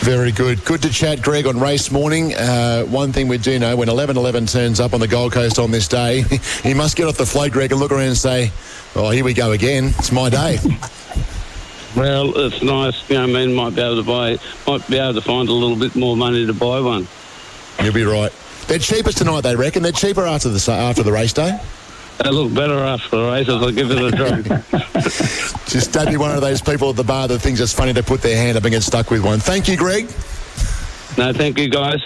Very 0.01 0.33
good. 0.33 0.65
Good 0.65 0.83
to 0.83 0.91
chat, 0.91 1.23
Greg, 1.23 1.47
on 1.47 1.59
race 1.59 1.91
morning. 1.91 2.35
Uh, 2.35 2.85
one 2.85 3.13
thing 3.13 3.27
we 3.27 3.39
do 3.39 3.59
know 3.59 3.75
when 3.75 3.89
11.11 3.89 4.53
turns 4.53 4.79
up 4.79 4.93
on 4.93 5.01
the 5.01 5.09
Gold 5.09 5.33
Coast 5.33 5.59
on 5.59 5.71
this 5.71 5.89
day, 5.89 6.25
he 6.63 6.75
must 6.75 6.95
get 6.95 7.09
off 7.09 7.17
the 7.17 7.25
float, 7.25 7.53
Greg, 7.53 7.73
and 7.73 7.81
look 7.81 7.91
around 7.91 8.09
and 8.09 8.17
say, 8.17 8.53
oh, 8.97 9.09
here 9.09 9.25
we 9.25 9.33
go 9.33 9.53
again. 9.53 9.95
It's 9.99 10.13
my 10.13 10.29
day. 10.29 10.59
Well, 11.97 12.37
it's 12.37 12.61
nice. 12.61 13.09
You 13.09 13.19
know, 13.19 13.29
men 13.29 13.55
might 13.55 13.77
be 13.77 13.81
able 13.81 13.97
to 13.97 14.03
buy, 14.03 14.37
might 14.67 14.85
be 14.89 14.99
able 14.99 15.15
to 15.15 15.21
find 15.21 15.49
a 15.49 15.53
little 15.53 15.77
bit 15.77 15.95
more 15.95 16.17
money 16.17 16.45
to 16.45 16.53
buy 16.53 16.81
one. 16.81 17.07
You'll 17.81 17.95
be 17.95 18.03
right. 18.03 18.33
They're 18.67 18.79
cheaper 18.79 19.13
tonight, 19.13 19.43
they 19.43 19.57
reckon. 19.57 19.83
They're 19.83 19.93
cheaper 19.93 20.27
after 20.27 20.49
the 20.49 20.73
after 20.73 21.03
the 21.03 21.13
race 21.13 21.33
day. 21.33 21.59
They 22.23 22.31
look 22.31 22.55
better 22.55 22.79
after 22.79 23.17
the 23.17 23.31
race. 23.31 23.49
I'll 23.49 23.71
give 23.71 23.91
it 23.91 24.01
a 24.01 24.11
try. 24.17 24.81
Just 25.67 25.93
don't 25.93 26.09
be 26.09 26.17
one 26.17 26.31
of 26.31 26.41
those 26.41 26.63
people 26.63 26.91
at 26.91 26.97
the 26.97 27.05
bar 27.05 27.27
that 27.29 27.41
thinks 27.41 27.61
it's 27.61 27.73
funny 27.73 27.93
to 27.93 28.03
put 28.03 28.23
their 28.23 28.37
hand 28.37 28.57
up 28.57 28.65
and 28.65 28.73
get 28.73 28.83
stuck 28.83 29.11
with 29.11 29.25
one. 29.25 29.41
Thank 29.41 29.69
you, 29.69 29.77
Greg. 29.77 30.07
no, 31.19 31.33
thank 31.33 31.59
you, 31.59 31.69
guys. 31.69 32.01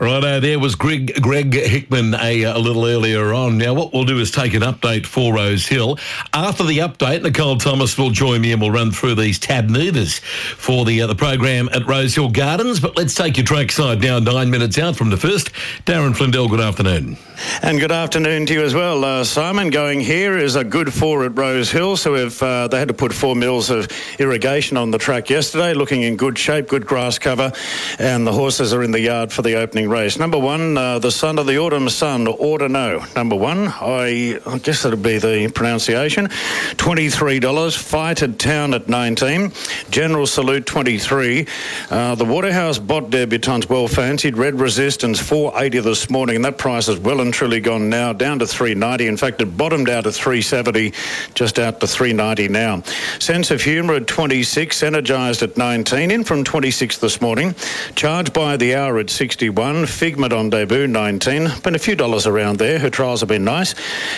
Righto, 0.00 0.40
there 0.40 0.58
was 0.58 0.74
Greg, 0.74 1.20
Greg 1.20 1.52
Hickman 1.52 2.14
a, 2.14 2.44
a 2.44 2.58
little 2.58 2.86
earlier 2.86 3.34
on. 3.34 3.58
Now, 3.58 3.74
what 3.74 3.92
we'll 3.92 4.06
do 4.06 4.18
is 4.18 4.30
take 4.30 4.54
an 4.54 4.62
update 4.62 5.04
for 5.04 5.34
Rosehill. 5.34 5.98
After 6.32 6.64
the 6.64 6.78
update, 6.78 7.22
Nicole 7.22 7.58
Thomas 7.58 7.98
will 7.98 8.10
join 8.10 8.40
me 8.40 8.52
and 8.52 8.62
we'll 8.62 8.70
run 8.70 8.92
through 8.92 9.16
these 9.16 9.38
tab 9.38 9.68
neiters 9.68 10.18
for 10.18 10.86
the 10.86 11.02
uh, 11.02 11.06
the 11.06 11.14
program 11.14 11.68
at 11.74 11.86
Rosehill 11.86 12.30
Gardens. 12.30 12.80
But 12.80 12.96
let's 12.96 13.14
take 13.14 13.36
your 13.36 13.44
trackside 13.44 14.00
now, 14.00 14.18
nine 14.18 14.50
minutes 14.50 14.78
out 14.78 14.96
from 14.96 15.10
the 15.10 15.18
first. 15.18 15.52
Darren 15.84 16.16
Flindell, 16.16 16.48
good 16.48 16.60
afternoon. 16.60 17.18
And 17.62 17.78
good 17.78 17.92
afternoon 17.92 18.46
to 18.46 18.54
you 18.54 18.62
as 18.62 18.74
well, 18.74 19.04
uh, 19.04 19.24
Simon. 19.24 19.70
Going 19.70 20.00
here 20.00 20.36
is 20.36 20.56
a 20.56 20.64
good 20.64 20.92
four 20.92 21.24
at 21.24 21.36
Rosehill. 21.36 21.96
So 21.96 22.14
if 22.14 22.42
uh, 22.42 22.68
they 22.68 22.78
had 22.78 22.88
to 22.88 22.94
put 22.94 23.12
four 23.12 23.34
mils 23.34 23.70
of 23.70 23.88
irrigation 24.18 24.76
on 24.76 24.90
the 24.90 24.98
track 24.98 25.30
yesterday, 25.30 25.74
looking 25.74 26.02
in 26.02 26.16
good 26.16 26.38
shape, 26.38 26.68
good 26.68 26.86
grass 26.86 27.18
cover, 27.18 27.52
and 27.98 28.26
the 28.26 28.32
horses 28.32 28.74
are 28.74 28.82
in 28.82 28.90
the 28.90 29.00
yard 29.00 29.32
for 29.32 29.42
the 29.42 29.54
opening 29.54 29.88
race. 29.88 30.18
Number 30.18 30.38
one, 30.38 30.76
uh, 30.76 30.98
the 30.98 31.10
son 31.10 31.38
of 31.38 31.46
the 31.46 31.58
autumn 31.58 31.88
sun, 31.88 32.26
Ordino. 32.26 33.14
Number 33.14 33.36
one, 33.36 33.68
I, 33.68 34.38
I 34.46 34.58
guess 34.58 34.82
that'd 34.82 35.02
be 35.02 35.18
the 35.18 35.50
pronunciation. 35.54 36.28
$23. 36.28 37.76
Fighter 37.76 38.28
Town 38.28 38.74
at 38.74 38.88
19. 38.88 39.52
General 39.90 40.26
Salute 40.26 40.66
23. 40.66 41.46
Uh, 41.90 42.14
the 42.14 42.24
Waterhouse 42.24 42.78
Bott 42.78 43.10
debutante's 43.10 43.68
well 43.68 43.88
fancied. 43.88 44.36
Red 44.36 44.60
Resistance 44.60 45.18
480 45.18 45.80
this 45.80 46.10
morning, 46.10 46.36
and 46.36 46.44
that 46.44 46.58
price 46.58 46.88
is 46.88 46.98
well 46.98 47.20
and 47.20 47.29
truly 47.30 47.60
gone 47.60 47.88
now 47.88 48.12
down 48.12 48.38
to 48.38 48.46
390. 48.46 49.06
In 49.06 49.16
fact, 49.16 49.40
it 49.40 49.56
bottomed 49.56 49.88
out 49.88 50.06
at 50.06 50.14
370, 50.14 50.92
just 51.34 51.58
out 51.58 51.80
to 51.80 51.86
390 51.86 52.48
now. 52.48 52.82
Sense 53.18 53.50
of 53.50 53.62
Humour 53.62 53.94
at 53.94 54.06
26. 54.06 54.82
Energised 54.82 55.42
at 55.42 55.56
19. 55.56 56.10
In 56.10 56.24
from 56.24 56.44
26 56.44 56.98
this 56.98 57.20
morning. 57.20 57.54
Charged 57.94 58.32
by 58.32 58.56
the 58.56 58.74
hour 58.74 58.98
at 58.98 59.10
61. 59.10 59.86
Figment 59.86 60.32
on 60.32 60.50
debut 60.50 60.86
19. 60.86 61.48
Been 61.62 61.74
a 61.74 61.78
few 61.78 61.94
dollars 61.94 62.26
around 62.26 62.58
there. 62.58 62.78
Her 62.78 62.90
trials 62.90 63.20
have 63.20 63.28
been 63.28 63.44
nice. 63.44 63.74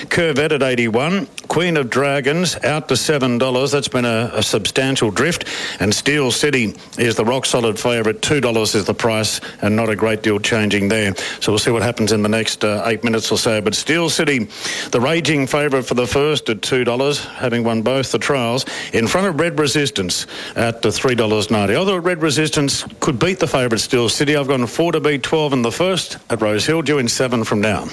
Curvette 0.07 0.53
at 0.53 0.63
81. 0.63 1.27
Queen 1.49 1.77
of 1.77 1.91
Dragons 1.91 2.57
out 2.65 2.89
to 2.89 2.95
$7. 2.95 3.71
That's 3.71 3.89
been 3.89 4.05
a, 4.05 4.31
a 4.35 4.43
substantial 4.43 5.11
drift. 5.11 5.45
And 5.81 5.95
Steel 5.95 6.31
City 6.31 6.75
is 6.99 7.17
the 7.17 7.25
rock 7.25 7.47
solid 7.47 7.79
favourite. 7.79 8.21
$2 8.21 8.75
is 8.75 8.85
the 8.85 8.95
price 8.95 9.41
and 9.61 9.77
not 9.77 9.89
a 9.89 9.97
great 9.97 10.23
deal 10.23 10.39
changing 10.39 10.89
there. 10.89 11.15
So 11.41 11.53
we'll 11.53 11.59
see 11.59 11.71
what 11.71 11.83
happens 11.83 12.13
in 12.13 12.23
the 12.23 12.29
next 12.29 12.65
uh, 12.65 12.83
eight 12.87 13.02
minutes 13.05 13.31
or 13.31 13.39
so. 13.39 13.61
But 13.61 13.75
Steel 13.75 14.11
City, 14.11 14.49
the 14.91 15.01
raging 15.01 15.47
favourite 15.47 15.85
for 15.85 15.95
the 15.95 16.07
first 16.07 16.49
at 16.49 16.61
$2, 16.61 17.25
having 17.35 17.65
won 17.65 17.83
both 17.83 18.13
the 18.13 18.19
trials, 18.19 18.65
in 18.93 19.07
front 19.07 19.27
of 19.27 19.39
Red 19.39 19.59
Resistance 19.59 20.27
at 20.57 20.83
the 20.83 20.89
$3.90. 20.89 21.75
Although 21.77 21.99
Red 21.99 22.23
Resistance 22.23 22.85
could 23.01 23.19
beat 23.19 23.39
the 23.39 23.47
favourite 23.47 23.81
Steel 23.81 24.09
City, 24.09 24.37
I've 24.37 24.49
gone 24.49 24.67
four 24.67 24.93
to 24.93 25.01
beat 25.01 25.23
12 25.23 25.53
in 25.53 25.63
the 25.63 25.73
first 25.73 26.19
at 26.31 26.41
Rosehill, 26.41 26.83
due 26.83 26.99
in 26.99 27.09
seven 27.09 27.45
from 27.45 27.61
now. 27.61 27.87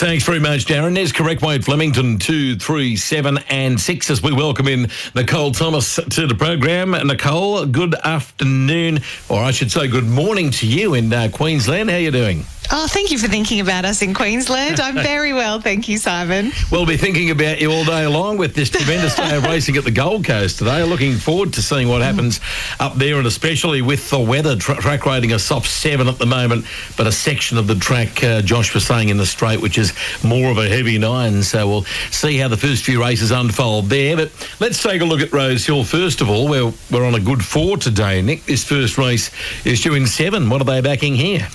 Thanks 0.00 0.24
very 0.24 0.40
much, 0.40 0.64
Darren. 0.64 0.94
There's 0.94 1.12
correct 1.12 1.42
weight 1.42 1.62
Flemington, 1.62 2.18
two, 2.18 2.56
three, 2.56 2.96
seven, 2.96 3.36
and 3.50 3.78
six 3.78 4.08
as 4.08 4.22
we 4.22 4.32
welcome 4.32 4.66
in 4.66 4.88
Nicole 5.14 5.52
Thomas 5.52 5.96
to 5.96 6.26
the 6.26 6.34
program. 6.34 6.92
Nicole, 6.92 7.66
good 7.66 7.94
afternoon, 7.96 9.00
or 9.28 9.42
I 9.42 9.50
should 9.50 9.70
say 9.70 9.88
good 9.88 10.06
morning 10.06 10.52
to 10.52 10.66
you 10.66 10.94
in 10.94 11.12
uh, 11.12 11.28
Queensland. 11.30 11.90
How 11.90 11.96
are 11.96 12.00
you 12.00 12.10
doing? 12.10 12.46
Oh, 12.72 12.86
thank 12.86 13.10
you 13.10 13.18
for 13.18 13.26
thinking 13.26 13.58
about 13.58 13.84
us 13.84 14.00
in 14.00 14.14
Queensland. 14.14 14.78
I'm 14.78 14.94
very 15.02 15.32
well, 15.32 15.60
thank 15.60 15.88
you, 15.88 15.98
Simon. 15.98 16.52
We'll 16.70 16.86
be 16.86 16.96
thinking 16.96 17.30
about 17.30 17.60
you 17.60 17.72
all 17.72 17.84
day 17.84 18.06
long 18.06 18.36
with 18.36 18.54
this 18.54 18.70
tremendous 18.70 19.16
day 19.16 19.36
of 19.36 19.42
racing 19.42 19.76
at 19.76 19.82
the 19.82 19.90
Gold 19.90 20.24
Coast 20.24 20.58
today. 20.58 20.84
Looking 20.84 21.16
forward 21.16 21.52
to 21.54 21.62
seeing 21.62 21.88
what 21.88 22.00
happens 22.00 22.38
up 22.78 22.94
there, 22.94 23.18
and 23.18 23.26
especially 23.26 23.82
with 23.82 24.08
the 24.10 24.20
weather. 24.20 24.54
Tra- 24.54 24.76
track 24.76 25.04
rating 25.04 25.32
a 25.32 25.38
soft 25.40 25.66
seven 25.66 26.06
at 26.06 26.18
the 26.18 26.26
moment, 26.26 26.64
but 26.96 27.08
a 27.08 27.12
section 27.12 27.58
of 27.58 27.66
the 27.66 27.74
track, 27.74 28.22
uh, 28.22 28.40
Josh 28.40 28.72
was 28.72 28.86
saying 28.86 29.08
in 29.08 29.16
the 29.16 29.26
straight, 29.26 29.60
which 29.60 29.76
is 29.76 29.92
more 30.22 30.52
of 30.52 30.58
a 30.58 30.68
heavy 30.68 30.96
nine. 30.96 31.42
So 31.42 31.66
we'll 31.66 31.84
see 32.12 32.36
how 32.36 32.46
the 32.46 32.56
first 32.56 32.84
few 32.84 33.02
races 33.02 33.32
unfold 33.32 33.86
there. 33.86 34.14
But 34.14 34.30
let's 34.60 34.80
take 34.80 35.02
a 35.02 35.04
look 35.04 35.20
at 35.20 35.32
Rosehill 35.32 35.82
first 35.82 36.20
of 36.20 36.30
all. 36.30 36.48
We're, 36.48 36.72
we're 36.92 37.04
on 37.04 37.16
a 37.16 37.20
good 37.20 37.44
four 37.44 37.78
today, 37.78 38.22
Nick. 38.22 38.44
This 38.44 38.62
first 38.62 38.96
race 38.96 39.32
is 39.66 39.80
due 39.80 39.94
in 39.94 40.06
seven. 40.06 40.48
What 40.48 40.60
are 40.60 40.64
they 40.64 40.80
backing 40.80 41.16
here? 41.16 41.48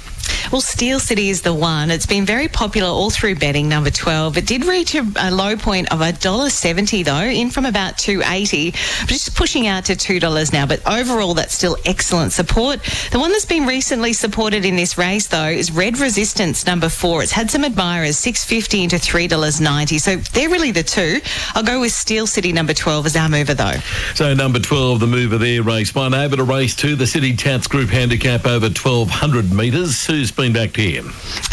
Well, 0.52 0.62
Steel 0.62 1.00
City 1.00 1.30
is 1.30 1.42
the 1.42 1.54
one. 1.54 1.92
It's 1.92 2.06
been 2.06 2.26
very 2.26 2.48
popular 2.48 2.90
all 2.90 3.10
through 3.10 3.36
betting, 3.36 3.68
number 3.68 3.90
12. 3.90 4.38
It 4.38 4.46
did 4.46 4.66
reach 4.66 4.96
a, 4.96 5.06
a 5.18 5.32
low 5.32 5.56
point 5.56 5.92
of 5.92 6.00
$1.70, 6.00 7.04
though, 7.06 7.22
in 7.22 7.50
from 7.50 7.66
about 7.66 7.98
280 7.98 8.72
but 9.02 9.10
just 9.10 9.36
pushing 9.36 9.68
out 9.68 9.86
to 9.86 9.94
$2 9.94 10.54
now. 10.54 10.66
But 10.66 10.86
overall, 10.88 11.34
that's 11.34 11.54
still 11.54 11.78
excellent 11.86 12.32
support. 12.32 12.82
The 13.12 13.20
one 13.20 13.32
that's 13.32 13.46
been 13.46 13.66
recently 13.66 14.14
supported 14.14 14.66
in 14.66 14.76
this 14.76 14.98
race, 14.98 15.28
though, 15.28 15.48
is 15.48 15.72
Red 15.72 16.00
Resistance, 16.00 16.66
number 16.66 16.90
four. 16.90 17.24
It's 17.24 17.32
had 17.32 17.52
some 17.52 17.64
admirers, 17.64 18.18
650 18.18 18.84
into 18.84 18.96
$3.90. 18.98 20.00
So 20.00 20.16
they're 20.18 20.50
really 20.50 20.72
the 20.72 20.84
two. 20.84 21.22
I'll 21.54 21.64
go 21.64 21.82
with 21.82 21.92
Steel 21.92 22.28
City, 22.28 22.52
number 22.52 22.74
12, 22.74 23.08
as 23.08 23.16
our 23.16 23.30
mover, 23.30 23.54
though. 23.54 23.80
So 24.14 24.34
number 24.34 24.60
12, 24.60 25.00
the 25.00 25.08
mover 25.08 25.38
there, 25.38 25.64
race 25.64 25.94
one. 25.94 26.14
Over 26.14 26.38
to 26.38 26.44
race 26.44 26.76
two, 26.76 26.96
the 26.96 27.08
City 27.08 27.36
Tats 27.36 27.68
Group 27.68 27.90
handicap 27.90 28.46
over 28.46 28.66
1,200 28.66 29.52
metres. 29.52 30.06
Who's 30.06 30.32
back 30.36 30.76
here? 30.76 31.02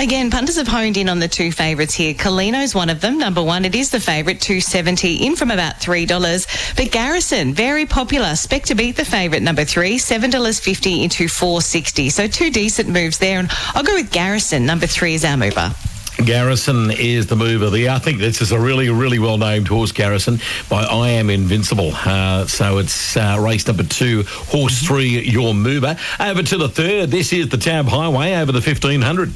Again, 0.01 0.31
punters 0.31 0.57
have 0.57 0.67
honed 0.67 0.97
in 0.97 1.09
on 1.09 1.21
the 1.21 1.29
two 1.29 1.53
favourites 1.53 1.95
here. 1.95 2.15
Colino's 2.15 2.75
one 2.75 2.91
of 2.91 3.01
them. 3.01 3.17
Number 3.17 3.43
one, 3.43 3.65
it 3.65 3.77
is 3.77 3.91
the 3.91 4.01
favourite, 4.01 4.41
270 4.41 5.25
in 5.25 5.37
from 5.37 5.53
about 5.53 5.77
$3. 5.77 6.77
But 6.77 6.91
Garrison, 6.91 7.55
very 7.55 7.87
popular. 7.87 8.35
Spec 8.35 8.65
to 8.65 8.75
beat 8.75 8.97
the 8.97 9.05
favourite, 9.05 9.43
number 9.43 9.65
three, 9.65 9.99
$7.50 9.99 11.05
into 11.05 11.29
460 11.29 12.11
So 12.11 12.27
two 12.27 12.51
decent 12.51 12.89
moves 12.89 13.19
there. 13.19 13.39
And 13.39 13.49
I'll 13.75 13.85
go 13.85 13.95
with 13.95 14.11
Garrison. 14.11 14.67
Number 14.67 14.89
three 14.89 15.15
is 15.15 15.25
our 15.25 15.37
mover. 15.37 15.73
Garrison 16.19 16.91
is 16.91 17.27
the 17.27 17.37
mover 17.37 17.71
there. 17.71 17.91
I 17.91 17.99
think 17.99 18.19
this 18.19 18.41
is 18.41 18.53
a 18.53 18.61
really, 18.61 18.91
really 18.91 19.19
well 19.19 19.39
named 19.39 19.67
horse, 19.67 19.93
Garrison, 19.93 20.39
by 20.69 20.85
I 20.85 21.09
Am 21.11 21.31
Invincible. 21.31 21.93
Uh, 21.95 22.47
so 22.47 22.79
it's 22.79 23.17
uh, 23.17 23.39
race 23.41 23.67
number 23.67 23.83
two, 23.83 24.23
horse 24.27 24.83
three, 24.83 25.21
your 25.29 25.55
mover. 25.55 25.97
Over 26.21 26.43
to 26.43 26.57
the 26.59 26.69
third. 26.69 27.11
This 27.11 27.33
is 27.33 27.49
the 27.49 27.57
Tab 27.57 27.87
Highway 27.87 28.35
over 28.35 28.53
the 28.53 28.61
1500. 28.61 29.33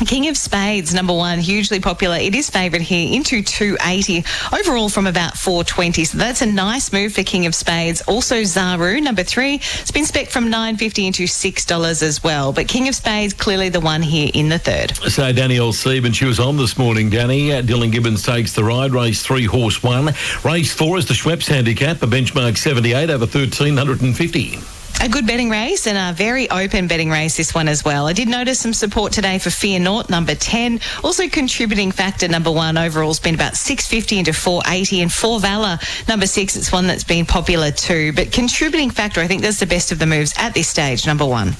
King 0.00 0.26
of 0.28 0.36
Spades, 0.36 0.92
number 0.92 1.12
one, 1.12 1.38
hugely 1.38 1.78
popular. 1.78 2.16
It 2.16 2.34
is 2.34 2.50
favourite 2.50 2.82
here 2.82 3.14
into 3.14 3.42
280, 3.42 4.24
overall 4.52 4.88
from 4.88 5.06
about 5.06 5.38
420. 5.38 6.04
So 6.04 6.18
that's 6.18 6.42
a 6.42 6.46
nice 6.46 6.92
move 6.92 7.14
for 7.14 7.22
King 7.22 7.46
of 7.46 7.54
Spades. 7.54 8.02
Also 8.02 8.42
Zaru, 8.42 9.00
number 9.00 9.22
three, 9.22 9.54
it's 9.54 9.92
been 9.92 10.04
spec 10.04 10.30
from 10.30 10.50
950 10.50 11.06
into 11.06 11.22
$6 11.24 12.02
as 12.02 12.24
well. 12.24 12.52
But 12.52 12.66
King 12.66 12.88
of 12.88 12.96
Spades, 12.96 13.32
clearly 13.32 13.68
the 13.68 13.78
one 13.78 14.02
here 14.02 14.30
in 14.34 14.48
the 14.48 14.58
third. 14.58 14.96
So 14.96 15.32
Danielle 15.32 15.72
Seib, 15.72 16.12
she 16.12 16.24
was 16.24 16.40
on 16.40 16.56
this 16.56 16.76
morning, 16.76 17.08
Danny. 17.08 17.52
Uh, 17.52 17.62
Dylan 17.62 17.92
Gibbons 17.92 18.24
takes 18.24 18.52
the 18.52 18.64
ride. 18.64 18.92
Race 18.92 19.22
three, 19.22 19.44
horse 19.44 19.80
one. 19.80 20.12
Race 20.44 20.74
four 20.74 20.98
is 20.98 21.06
the 21.06 21.14
Schweppes 21.14 21.46
handicap, 21.46 22.02
a 22.02 22.06
benchmark 22.06 22.58
78 22.58 23.10
over 23.10 23.26
1350. 23.26 24.83
A 25.00 25.08
good 25.08 25.26
betting 25.26 25.50
race 25.50 25.86
and 25.86 25.98
a 25.98 26.16
very 26.16 26.48
open 26.50 26.86
betting 26.86 27.10
race, 27.10 27.36
this 27.36 27.54
one 27.54 27.68
as 27.68 27.84
well. 27.84 28.06
I 28.06 28.14
did 28.14 28.26
notice 28.26 28.60
some 28.60 28.72
support 28.72 29.12
today 29.12 29.38
for 29.38 29.50
Fear 29.50 29.80
Naught, 29.80 30.08
number 30.08 30.34
10. 30.34 30.80
Also 31.02 31.28
contributing 31.28 31.92
factor, 31.92 32.26
number 32.26 32.50
one, 32.50 32.78
overall 32.78 33.08
has 33.08 33.20
been 33.20 33.34
about 33.34 33.54
650 33.54 34.18
into 34.18 34.32
480. 34.32 35.02
And 35.02 35.12
Four 35.12 35.40
Valor, 35.40 35.78
number 36.08 36.26
six, 36.26 36.56
it's 36.56 36.72
one 36.72 36.86
that's 36.86 37.04
been 37.04 37.26
popular 37.26 37.70
too. 37.70 38.14
But 38.14 38.32
contributing 38.32 38.88
factor, 38.88 39.20
I 39.20 39.26
think 39.26 39.42
that's 39.42 39.60
the 39.60 39.66
best 39.66 39.92
of 39.92 39.98
the 39.98 40.06
moves 40.06 40.32
at 40.38 40.54
this 40.54 40.68
stage, 40.68 41.06
number 41.06 41.26
one. 41.26 41.52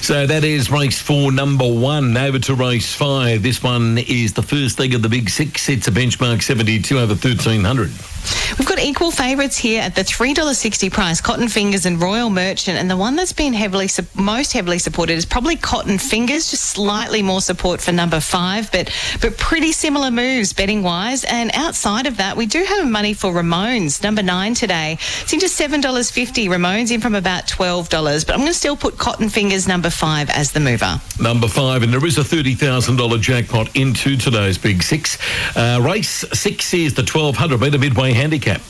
So 0.00 0.26
that 0.26 0.42
is 0.42 0.70
race 0.70 1.00
four, 1.00 1.30
number 1.30 1.70
one. 1.70 2.16
Over 2.16 2.40
to 2.40 2.54
race 2.54 2.92
five. 2.92 3.44
This 3.44 3.62
one 3.62 3.98
is 3.98 4.32
the 4.32 4.42
first 4.42 4.80
leg 4.80 4.94
of 4.94 5.02
the 5.02 5.08
big 5.08 5.30
six. 5.30 5.68
It's 5.68 5.86
a 5.86 5.92
benchmark 5.92 6.42
72 6.42 6.98
over 6.98 7.12
1300. 7.14 7.90
We've 8.58 8.68
got 8.68 8.78
equal 8.78 9.10
favourites 9.10 9.56
here 9.56 9.80
at 9.80 9.94
the 9.94 10.02
$3.60 10.02 10.90
price, 10.92 11.20
Cotton 11.20 11.48
Fingers 11.48 11.86
and 11.86 12.00
Royal 12.00 12.30
Merchant. 12.30 12.78
And 12.78 12.90
the 12.90 12.96
one 12.96 13.16
that's 13.16 13.32
been 13.32 13.52
heavily, 13.52 13.88
most 14.14 14.52
heavily 14.52 14.78
supported 14.78 15.14
is 15.14 15.24
probably 15.24 15.56
Cotton 15.56 15.98
Fingers, 15.98 16.50
just 16.50 16.64
slightly 16.64 17.22
more 17.22 17.40
support 17.40 17.80
for 17.80 17.92
number 17.92 18.20
five, 18.20 18.70
but, 18.72 18.92
but 19.20 19.36
pretty 19.38 19.72
similar 19.72 20.10
moves 20.10 20.52
betting 20.52 20.82
wise. 20.82 21.24
And 21.24 21.50
outside 21.54 22.06
of 22.06 22.16
that, 22.18 22.36
we 22.36 22.46
do 22.46 22.64
have 22.64 22.88
money 22.88 23.14
for 23.14 23.32
Ramones, 23.32 24.02
number 24.02 24.22
nine 24.22 24.54
today. 24.54 24.98
It's 25.22 25.32
into 25.32 25.46
$7.50. 25.46 26.48
Ramones 26.48 26.90
in 26.90 27.00
from 27.00 27.14
about 27.14 27.46
$12, 27.46 28.26
but 28.26 28.34
I'm 28.34 28.40
going 28.40 28.48
to 28.48 28.54
still 28.54 28.76
put 28.76 28.98
Cotton 28.98 29.28
Fingers 29.28 29.68
number 29.68 29.90
five 29.90 30.28
as 30.30 30.52
the 30.52 30.60
mover. 30.60 31.00
Number 31.20 31.48
five, 31.48 31.82
and 31.82 31.92
there 31.92 32.04
is 32.04 32.18
a 32.18 32.22
$30,000 32.22 33.20
jackpot 33.20 33.74
into 33.76 34.16
today's 34.16 34.58
big 34.58 34.82
six. 34.82 35.18
Uh, 35.56 35.80
race 35.82 36.24
six 36.32 36.74
is 36.74 36.94
the 36.94 37.02
1200 37.02 37.60
metre 37.60 37.78
midway 37.78 38.09
handicap. 38.14 38.60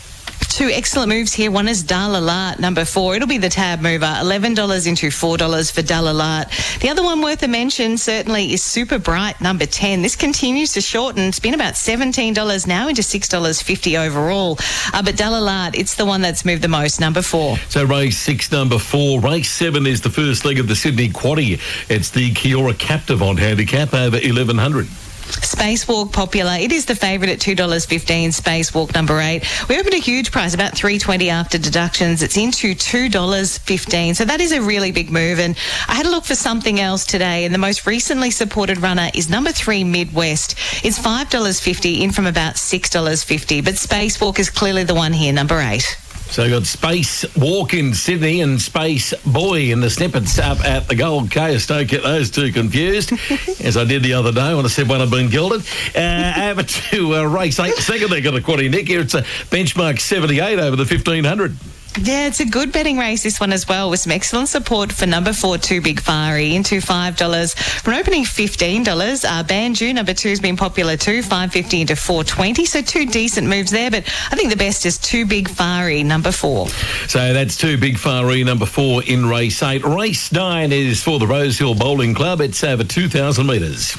Two 0.49 0.69
excellent 0.69 1.10
moves 1.10 1.33
here. 1.33 1.51
One 1.51 1.69
is 1.69 1.85
Dalalat, 1.85 2.59
number 2.59 2.85
four. 2.85 3.15
It'll 3.15 3.28
be 3.28 3.39
the 3.39 3.49
tab 3.49 3.81
mover. 3.81 4.05
$11 4.05 4.86
into 4.86 5.07
$4 5.07 5.73
for 5.73 5.81
Dalalat. 5.81 6.81
The 6.81 6.89
other 6.89 7.02
one 7.02 7.23
worth 7.23 7.43
a 7.44 7.49
mention 7.49 7.97
certainly 7.97 8.52
is 8.52 8.62
Super 8.62 8.99
Bright, 8.99 9.41
number 9.41 9.65
10. 9.65 10.02
This 10.02 10.17
continues 10.17 10.73
to 10.73 10.81
shorten. 10.81 11.28
It's 11.28 11.39
been 11.39 11.55
about 11.55 11.75
$17 11.75 12.67
now 12.67 12.89
into 12.89 13.01
$6.50 13.01 14.07
overall. 14.07 14.59
Uh, 14.93 15.02
but 15.02 15.15
Dalalat, 15.15 15.77
it's 15.78 15.94
the 15.94 16.05
one 16.05 16.20
that's 16.20 16.44
moved 16.44 16.62
the 16.62 16.69
most, 16.69 17.01
number 17.01 17.23
four. 17.23 17.57
So 17.69 17.85
race 17.85 18.19
six, 18.19 18.51
number 18.51 18.78
four. 18.78 19.20
Race 19.20 19.51
seven 19.51 19.86
is 19.86 20.01
the 20.01 20.10
first 20.10 20.44
leg 20.44 20.59
of 20.59 20.67
the 20.67 20.77
Sydney 20.77 21.09
Quaddie. 21.09 21.60
It's 21.89 22.10
the 22.10 22.33
Kiora 22.33 22.77
Captive 22.77 23.23
on 23.23 23.36
handicap 23.36 23.94
over 23.94 24.17
1100. 24.17 24.89
Spacewalk 25.31 26.12
popular. 26.12 26.57
It 26.59 26.73
is 26.73 26.86
the 26.86 26.94
favourite 26.94 27.33
at 27.33 27.39
$2.15. 27.39 28.28
Spacewalk 28.28 28.94
number 28.94 29.20
eight. 29.20 29.44
We 29.68 29.78
opened 29.78 29.94
a 29.94 29.99
huge 29.99 30.33
price, 30.33 30.55
about 30.55 30.73
$3.20 30.73 31.28
after 31.28 31.59
deductions. 31.59 32.23
It's 32.23 32.36
into 32.36 32.75
$2.15. 32.75 34.17
So 34.17 34.25
that 34.25 34.41
is 34.41 34.52
a 34.52 34.60
really 34.60 34.92
big 34.92 35.10
move. 35.10 35.39
And 35.39 35.57
I 35.89 35.94
had 35.94 36.05
to 36.05 36.10
look 36.10 36.25
for 36.25 36.34
something 36.34 36.81
else 36.81 37.05
today. 37.05 37.44
And 37.44 37.55
the 37.55 37.59
most 37.59 37.86
recently 37.86 38.31
supported 38.31 38.78
runner 38.78 39.10
is 39.15 39.31
number 39.31 39.52
three, 39.52 39.84
Midwest. 39.84 40.57
It's 40.84 40.99
$5.50 40.99 42.00
in 42.00 42.12
from 42.12 42.26
about 42.26 42.55
$6.50. 42.55 43.65
But 43.65 43.75
Spacewalk 43.75 44.39
is 44.39 44.50
clearly 44.50 44.84
the 44.84 44.94
one 44.94 45.12
here, 45.12 45.33
number 45.33 45.60
eight. 45.60 45.97
So 46.31 46.44
we've 46.44 46.52
got 46.52 46.65
Space 46.65 47.25
Walk 47.36 47.75
in 47.75 47.92
Sydney 47.92 48.41
and 48.41 48.60
Space 48.60 49.12
Boy 49.26 49.73
in 49.73 49.81
the 49.81 49.91
snippets 49.91 50.39
up 50.39 50.65
at 50.65 50.86
the 50.86 50.94
Gold 50.94 51.33
Coast. 51.33 51.68
Don't 51.68 51.89
get 51.89 52.05
those 52.05 52.31
two 52.31 52.52
confused, 52.52 53.12
as 53.65 53.76
I 53.76 53.83
did 53.83 54.05
the 54.05 54.12
other 54.12 54.31
day 54.31 54.55
when 54.55 54.65
I 54.65 54.68
said 54.68 54.89
one 54.89 55.00
had 55.00 55.10
been 55.10 55.28
gilded. 55.28 55.62
Uh, 55.92 56.50
over 56.52 56.62
to 56.62 57.17
uh, 57.17 57.25
race 57.25 57.59
eight, 57.59 57.75
second 57.75 58.12
leg 58.12 58.26
of 58.26 58.34
the 58.34 58.41
quaddy, 58.41 58.70
Nick. 58.70 58.86
Here 58.86 59.00
it's 59.00 59.15
a 59.15 59.23
benchmark 59.50 59.99
78 59.99 60.60
over 60.60 60.76
the 60.76 60.84
1500. 60.84 61.57
Yeah, 61.99 62.28
it's 62.28 62.39
a 62.39 62.44
good 62.44 62.73
betting 62.73 62.99
race, 62.99 63.25
this 63.25 63.41
one 63.41 63.52
as 63.52 63.67
well, 63.67 63.91
with 63.91 63.99
some 63.99 64.12
excellent 64.12 64.49
support 64.49 64.93
for 64.93 65.07
number 65.07 65.33
four, 65.33 65.59
Two 65.59 65.81
Big 65.81 66.01
Fiery, 66.01 66.55
into 66.55 66.77
$5. 66.81 67.55
From 67.83 67.94
opening 67.94 68.23
$15, 68.23 69.25
uh, 69.25 69.43
Banju, 69.43 69.93
number 69.93 70.15
two, 70.15 70.28
has 70.28 70.39
been 70.39 70.57
popular 70.57 70.97
too, 70.97 71.20
550 71.23 71.81
into 71.81 71.97
420 71.97 72.65
So 72.65 72.81
two 72.81 73.07
decent 73.07 73.49
moves 73.49 73.73
there, 73.73 73.91
but 73.91 74.05
I 74.31 74.36
think 74.36 74.51
the 74.51 74.57
best 74.57 74.86
is 74.86 74.99
Two 74.99 75.27
Big 75.27 75.49
Fiery, 75.49 76.05
number 76.05 76.31
four. 76.31 76.69
So 77.09 77.33
that's 77.33 77.57
two 77.57 77.77
big 77.77 77.97
Fari, 77.97 78.44
number 78.44 78.67
four 78.67 79.02
in 79.02 79.27
race 79.27 79.60
eight. 79.62 79.85
Race 79.85 80.31
nine 80.31 80.70
is 80.70 81.02
for 81.02 81.19
the 81.19 81.27
Rosehill 81.27 81.75
Bowling 81.75 82.15
Club. 82.15 82.41
It's 82.41 82.62
over 82.62 82.85
2,000 82.85 83.44
metres. 83.47 83.97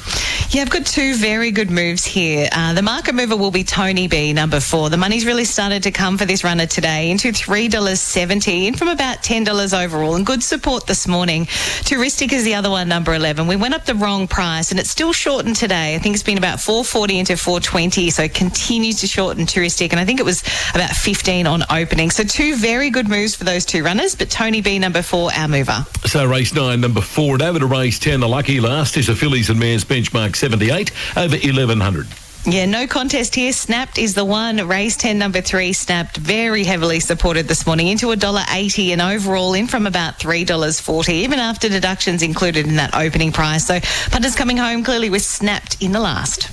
Yeah, 0.50 0.62
I've 0.62 0.70
got 0.70 0.86
two 0.86 1.14
very 1.16 1.50
good 1.50 1.70
moves 1.70 2.04
here. 2.04 2.48
Uh, 2.52 2.72
the 2.72 2.82
market 2.82 3.14
mover 3.14 3.36
will 3.36 3.50
be 3.50 3.64
Tony 3.64 4.08
B, 4.08 4.32
number 4.32 4.60
four. 4.60 4.88
The 4.88 4.96
money's 4.96 5.26
really 5.26 5.44
started 5.44 5.82
to 5.82 5.90
come 5.90 6.16
for 6.16 6.24
this 6.24 6.42
runner 6.42 6.66
today 6.66 7.10
into 7.10 7.32
$3.70 7.82 8.66
in 8.66 8.74
from 8.74 8.88
about 8.88 9.18
$10 9.18 9.84
overall 9.84 10.14
and 10.14 10.24
good 10.24 10.42
support 10.42 10.86
this 10.86 11.08
morning. 11.08 11.46
Touristic 11.46 12.32
is 12.32 12.44
the 12.44 12.54
other 12.54 12.70
one, 12.70 12.88
number 12.88 13.14
11. 13.14 13.46
We 13.46 13.56
went 13.56 13.74
up 13.74 13.84
the 13.84 13.94
wrong 13.94 14.28
price 14.28 14.70
and 14.70 14.78
it's 14.78 14.90
still 14.90 15.12
shortened 15.12 15.56
today. 15.56 15.94
I 15.94 15.98
think 15.98 16.14
it's 16.14 16.22
been 16.22 16.38
about 16.38 16.60
440 16.60 17.18
into 17.18 17.36
420, 17.36 18.10
so 18.10 18.22
it 18.22 18.34
continues 18.34 19.00
to 19.00 19.06
shorten 19.06 19.46
Touristic 19.46 19.90
and 19.90 20.00
I 20.00 20.04
think 20.04 20.20
it 20.20 20.26
was 20.26 20.42
about 20.74 20.90
15 20.90 21.46
on 21.46 21.62
opening. 21.70 22.10
So 22.10 22.24
two 22.24 22.56
very 22.56 22.90
good 22.90 23.08
moves 23.08 23.34
for 23.34 23.44
those 23.44 23.64
two 23.64 23.82
runners, 23.82 24.14
but 24.14 24.30
Tony 24.30 24.60
B, 24.60 24.78
number 24.78 25.02
four, 25.02 25.32
our 25.34 25.48
mover. 25.48 25.84
So 26.04 26.24
race 26.24 26.54
nine, 26.54 26.80
number 26.80 27.00
four, 27.00 27.34
and 27.34 27.42
over 27.42 27.58
to 27.58 27.66
race 27.66 27.98
10. 27.98 28.20
The 28.20 28.28
lucky 28.28 28.60
last 28.60 28.96
is 28.96 29.08
a 29.08 29.16
fillies 29.16 29.50
and 29.50 29.58
mares 29.58 29.84
benchmark 29.84 30.36
78 30.36 30.92
over 31.16 31.36
1100. 31.36 32.06
Yeah, 32.44 32.66
no 32.66 32.88
contest 32.88 33.36
here. 33.36 33.52
Snapped 33.52 33.98
is 33.98 34.14
the 34.14 34.24
one. 34.24 34.56
Race 34.66 34.96
10, 34.96 35.16
number 35.16 35.40
three, 35.40 35.72
snapped 35.72 36.16
very 36.16 36.64
heavily 36.64 36.98
supported 36.98 37.46
this 37.46 37.66
morning 37.66 37.86
into 37.86 38.06
$1.80 38.06 38.88
and 38.88 39.00
overall 39.00 39.54
in 39.54 39.68
from 39.68 39.86
about 39.86 40.18
$3.40, 40.18 41.08
even 41.10 41.38
after 41.38 41.68
deductions 41.68 42.20
included 42.20 42.66
in 42.66 42.76
that 42.76 42.96
opening 42.96 43.30
price. 43.30 43.66
So 43.66 43.78
punters 44.10 44.34
coming 44.34 44.56
home 44.56 44.82
clearly 44.82 45.08
with 45.08 45.22
snapped 45.22 45.80
in 45.80 45.92
the 45.92 46.00
last. 46.00 46.50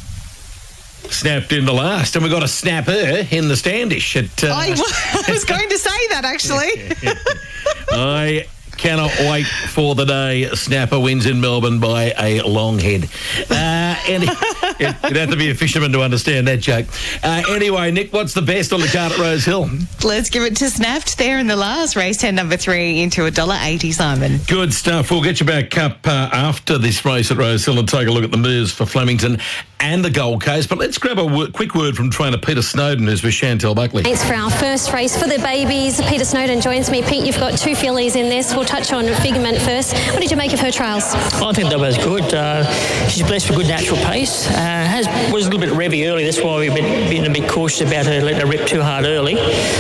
Snapped 1.11 1.51
in 1.53 1.66
the 1.66 1.74
last, 1.74 2.16
and 2.16 2.24
we 2.24 2.30
got 2.30 2.43
a 2.43 2.48
snapper 2.48 3.26
in 3.32 3.48
the 3.48 3.58
standish. 3.58 4.16
At, 4.16 4.43
uh, 4.43 4.48
I, 4.50 4.76
I 5.27 5.32
was 5.32 5.43
going 5.45 5.69
to 5.69 5.77
say 5.80 6.08
that 6.09 6.22
actually. 6.24 6.69
I 7.90 8.45
cannot 8.80 9.11
wait 9.19 9.45
for 9.45 9.93
the 9.93 10.06
day 10.06 10.49
Snapper 10.56 10.99
wins 10.99 11.25
in 11.25 11.41
Melbourne 11.41 11.80
by 11.80 12.14
a 12.17 12.41
long 12.41 12.80
head. 12.80 13.09
Uh, 13.49 13.95
and 14.08 14.24
you'd 14.80 15.17
have 15.17 15.30
to 15.30 15.35
be 15.35 15.49
a 15.49 15.56
fisherman 15.56 15.91
to 15.91 16.01
understand 16.01 16.48
that 16.48 16.59
joke. 16.61 16.88
Uh, 17.22 17.43
anyway, 17.49 17.91
Nick, 17.91 18.14
what's 18.14 18.33
the 18.33 18.41
best 18.41 18.72
on 18.72 18.80
the 18.80 18.88
card 18.88 19.11
at 19.11 19.17
Rosehill? 19.17 19.69
Let's 20.03 20.30
give 20.30 20.43
it 20.43 20.56
to 20.58 20.69
Snapped 20.69 21.17
there 21.17 21.40
in 21.40 21.48
the 21.48 21.58
last 21.58 21.95
race 21.95 22.17
10, 22.17 22.35
number 22.35 22.56
three, 22.56 23.01
into 23.01 23.22
$1.80, 23.22 23.93
Simon. 23.93 24.40
Good 24.48 24.74
stuff. 24.74 25.11
We'll 25.11 25.24
get 25.24 25.40
you 25.40 25.45
back 25.45 25.77
up 25.77 26.08
uh, 26.08 26.30
after 26.32 26.77
this 26.77 27.03
race 27.03 27.32
at 27.32 27.38
Rosehill 27.38 27.80
and 27.80 27.90
take 27.90 28.08
a 28.08 28.11
look 28.11 28.24
at 28.24 28.32
the 28.32 28.38
moves 28.38 28.72
for 28.72 28.85
Flemington 28.85 29.40
and 29.80 30.03
the 30.03 30.09
Gold 30.09 30.43
Coast. 30.43 30.69
But 30.69 30.77
let's 30.77 30.98
grab 30.98 31.19
a 31.19 31.25
w- 31.25 31.51
quick 31.51 31.74
word 31.75 31.95
from 31.95 32.09
trainer 32.09 32.38
Peter 32.38 32.61
Snowden, 32.61 33.08
who's 33.08 33.24
with 33.24 33.33
Chantel 33.33 33.75
Buckley. 33.75 34.03
Thanks 34.03 34.24
for 34.24 34.33
our 34.33 34.49
first 34.49 34.93
race 34.93 35.22
for 35.22 35.27
the 35.27 35.40
babies. 35.40 36.01
Peter 36.01 36.25
Snowden 36.25 36.61
joins 36.61 36.90
me. 36.90 37.01
Pete, 37.01 37.25
you've 37.25 37.40
got 37.40 37.58
two 37.58 37.75
fillies 37.75 38.16
in 38.16 38.30
this. 38.30 38.53
We'll 38.53 38.66
touch 38.69 38.93
on 38.93 39.07
Figment 39.15 39.57
first. 39.57 39.98
What 40.11 40.22
did 40.22 40.30
you 40.30 40.38
make 40.38 40.53
of 40.53 40.59
her 40.59 40.69
trials? 40.69 41.03
I 41.15 41.51
think 41.53 41.72
that 41.72 41.80
was 41.80 41.98
good. 41.98 42.31
Uh, 42.31 42.64
she's 43.07 43.23
blessed 43.23 43.49
with 43.49 43.57
good 43.57 43.67
natural 43.67 43.98
pace. 43.98 44.48
Uh, 44.48 44.53
has 44.53 45.07
was 45.33 45.48
a 45.48 45.49
little 45.49 45.59
bit 45.59 45.75
revvy 45.75 46.07
early. 46.07 46.23
That's 46.23 46.39
why 46.39 46.59
we've 46.59 46.73
been, 46.75 47.09
been 47.09 47.25
a 47.25 47.33
bit 47.33 47.49
cautious 47.49 47.81
about 47.81 48.06
her 48.06 48.22
letting 48.22 48.41
her 48.41 48.45
rip 48.45 48.67
too 48.67 48.83
hard 48.83 49.06
early. 49.06 49.39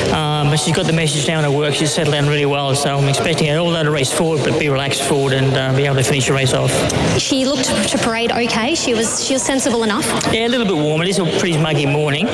Um, 0.09 0.49
but 0.49 0.57
she's 0.57 0.75
got 0.75 0.87
the 0.87 0.93
message 0.93 1.27
down 1.27 1.43
her 1.43 1.51
work. 1.51 1.75
She's 1.75 1.93
settled 1.93 2.15
down 2.15 2.27
really 2.27 2.47
well. 2.47 2.73
So 2.73 2.97
I'm 2.97 3.07
expecting 3.07 3.47
her, 3.49 3.57
although 3.57 3.83
to 3.83 3.91
race 3.91 4.11
forward, 4.11 4.43
but 4.43 4.59
be 4.59 4.69
relaxed 4.69 5.03
forward 5.03 5.33
and 5.33 5.55
uh, 5.55 5.75
be 5.77 5.85
able 5.85 5.97
to 5.97 6.03
finish 6.03 6.25
the 6.25 6.33
race 6.33 6.55
off. 6.55 6.71
She 7.19 7.45
looked 7.45 7.65
to 7.65 7.97
parade 7.99 8.31
okay. 8.31 8.73
She 8.73 8.95
was 8.95 9.23
she 9.23 9.33
was 9.33 9.43
sensible 9.43 9.83
enough. 9.83 10.07
Yeah, 10.33 10.47
a 10.47 10.49
little 10.49 10.65
bit 10.65 10.81
warm. 10.83 11.03
It 11.03 11.09
is 11.09 11.19
a 11.19 11.25
pretty 11.37 11.59
muggy 11.59 11.85
morning. 11.85 12.27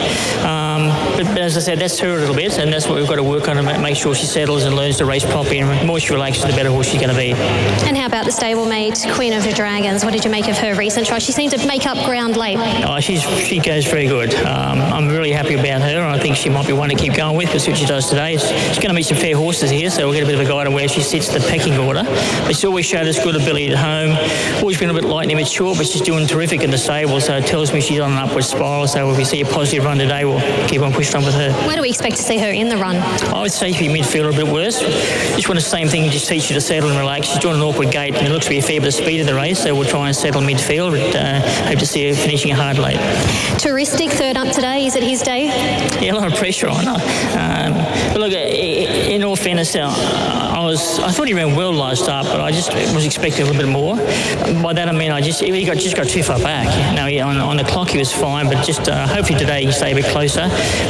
Um, 0.45 0.88
but, 1.17 1.25
but 1.25 1.40
as 1.40 1.58
I 1.58 1.59
said, 1.59 1.80
that's 1.80 2.00
her 2.00 2.16
a 2.16 2.19
little 2.19 2.35
bit, 2.35 2.58
and 2.59 2.72
that's 2.72 2.88
what 2.88 2.95
we've 2.95 3.08
got 3.08 3.16
to 3.16 3.24
work 3.24 3.50
on 3.50 3.58
and 3.58 3.84
make 3.84 3.98
sure 3.98 4.16
she 4.16 4.25
settles 4.25 4.64
and 4.64 4.74
learns 4.74 4.98
to 4.98 5.06
race 5.06 5.25
properly. 5.25 5.59
And 5.59 5.82
the 5.82 5.85
more 5.85 6.00
she 6.00 6.14
relaxes, 6.14 6.44
the 6.51 6.56
better 6.56 6.69
horse 6.69 6.88
she's 6.88 7.01
going 7.01 7.14
to 7.14 7.15
be. 7.15 7.33
And 7.88 7.98
how 7.98 8.06
about 8.06 8.25
the 8.25 8.32
stablemate 8.32 9.14
Queen 9.15 9.33
of 9.33 9.43
the 9.43 9.53
Dragons? 9.53 10.03
What 10.03 10.14
did 10.14 10.25
you 10.25 10.32
make 10.32 10.48
of 10.48 10.57
her 10.57 10.75
recent 10.75 11.07
trial? 11.07 11.19
She 11.19 11.32
seemed 11.32 11.51
to 11.51 11.67
make 11.67 11.85
up 11.85 12.03
ground 12.06 12.38
late. 12.38 12.57
Oh, 12.85 12.99
she's, 12.99 13.22
she 13.40 13.59
goes 13.59 13.85
very 13.85 14.07
good. 14.07 14.33
Um, 14.35 14.82
I'm 14.82 15.07
really 15.09 15.32
happy 15.32 15.56
about 15.56 15.82
her, 15.82 15.99
and 15.99 16.15
I 16.15 16.19
think 16.19 16.35
she 16.35 16.49
might 16.49 16.67
be 16.67 16.74
one 16.74 16.90
to 16.90 16.95
keep 16.95 17.14
going 17.14 17.38
with 17.38 17.48
because 17.48 17.67
what 17.67 17.77
she 17.77 17.85
does 17.85 18.09
today. 18.09 18.38
She's 18.38 18.77
going 18.77 18.90
to 18.90 18.93
meet 18.93 19.06
some 19.06 19.17
fair 19.17 19.35
horses 19.35 19.69
here, 19.69 19.90
so 19.90 20.06
we'll 20.06 20.14
get 20.14 20.24
a 20.24 20.25
bit 20.25 20.35
of 20.35 20.41
a 20.41 20.49
guide 20.49 20.67
on 20.67 20.74
where 20.74 20.88
she 20.88 21.01
sits 21.01 21.27
the 21.30 21.40
pecking 21.40 21.77
order. 21.77 22.03
But 22.03 22.49
she's 22.49 22.65
always 22.65 22.85
showed 22.85 23.07
us 23.07 23.24
good 23.24 23.35
ability 23.35 23.72
at 23.72 23.77
home. 23.77 24.17
Always 24.61 24.80
been 24.80 24.90
a 24.90 24.93
bit 24.93 25.06
light 25.06 25.24
and 25.24 25.32
immature, 25.32 25.75
but 25.75 25.88
she's 25.88 26.01
doing 26.01 26.27
terrific 26.27 26.61
in 26.61 26.72
the 26.72 26.77
stable, 26.77 27.19
so 27.22 27.38
it 27.38 27.45
tells 27.45 27.74
me 27.74 27.82
she's 27.82 27.99
on 27.99 28.11
an 28.11 28.17
upward 28.17 28.43
spiral. 28.43 28.88
So 28.88 29.09
if 29.11 29.17
we 29.17 29.25
see 29.25 29.41
a 29.41 29.45
positive 29.45 29.85
run 29.85 29.98
today, 29.98 30.25
we'll 30.25 30.41
keep 30.67 30.82
on 30.82 30.93
pushing 30.93 31.15
on 31.15 31.25
with 31.25 31.35
her. 31.35 31.51
Where 31.67 31.75
do 31.75 31.82
we 31.82 31.90
expect 31.90 32.17
to 32.17 32.24
see 32.24 32.38
her 32.38 32.49
in 32.49 32.69
the 32.69 32.77
run? 32.77 32.98
I 33.33 33.41
would 33.41 33.51
say 33.51 33.72
she'd 33.72 33.88
be 33.88 33.99
midfielder 33.99 34.33
a 34.33 34.35
bit 34.35 34.48
worse. 34.48 34.80
Just 34.80 35.48
want 35.48 35.57
the 35.59 35.65
same 35.65 35.88
thing, 35.88 36.09
just 36.09 36.27
teach 36.27 36.35
her 36.44 36.54
to 36.54 36.62
settle 36.62 36.90
and 36.90 37.00
relax. 37.00 37.28
She's 37.28 37.40
doing 37.40 37.56
an 37.56 37.62
awkward 37.62 37.92
gate, 37.92 38.16
and 38.16 38.28
it 38.28 38.32
looks 38.32 38.46
to 38.46 38.52
be 38.52 38.60
a 38.60 38.62
fair 38.62 38.80
bit 38.80 38.88
of 38.88 38.94
speed 38.94 39.20
in 39.20 39.26
the 39.26 39.36
race, 39.36 39.64
so 39.64 39.74
we'll 39.74 39.88
try 39.88 40.08
and 40.08 40.16
settle 40.16 40.42
midfield. 40.42 40.92
But, 40.92 41.16
uh, 41.16 41.40
hope 41.68 41.80
to 41.80 41.86
see 41.86 42.08
her 42.10 42.16
finishing 42.16 42.52
a 42.52 42.56
hard 42.56 42.78
late. 42.78 42.98
Touristic 43.58 44.12
third 44.12 44.38
up 44.38 44.54
today. 44.54 44.86
Is 44.86 44.96
it 44.96 45.04
his 45.04 45.22
day? 45.22 45.46
Yeah, 46.02 46.14
a 46.14 46.16
lot 46.16 46.32
of 46.32 46.38
pressure 46.38 46.68
on 46.68 46.86
her. 46.86 47.00
Um, 47.38 47.74
but 48.12 48.20
look, 48.20 48.34
in 48.34 49.24
all 49.24 49.36
fairness, 49.36 49.76
uh, 49.76 49.90
I 50.66 50.69
was 50.69 50.98
I 50.98 51.11
thought 51.11 51.27
he 51.27 51.35
ran 51.35 51.56
well 51.56 51.72
last 51.72 52.06
start, 52.06 52.26
but 52.26 52.42
I 52.42 52.50
just 52.50 52.74
was 52.95 53.06
expecting 53.06 53.44
a 53.44 53.45
little 53.45 53.61
bit 53.61 53.72
more. 53.72 53.98
By 54.64 54.74
that 54.74 54.90
I 54.90 54.94
mean 54.94 55.11
I 55.11 55.22
just 55.22 55.42
he 55.42 55.64
got 55.64 55.77
just 55.77 55.95
got 55.95 56.08
too 56.08 56.24
far 56.24 56.40
back. 56.40 56.66
Now 56.95 57.06
yeah, 57.06 57.27
on, 57.27 57.38
on 57.38 57.58
the 57.58 57.64
clock 57.64 57.90
he 57.90 58.00
was 58.00 58.11
fine, 58.11 58.48
but 58.50 58.66
just 58.66 58.90
uh, 58.90 59.06
hopefully 59.06 59.38
today 59.38 59.60
he 59.60 59.66
can 59.66 59.74
stay 59.74 59.92
a 59.92 59.95
bit 59.95 60.06
closer. 60.06 60.48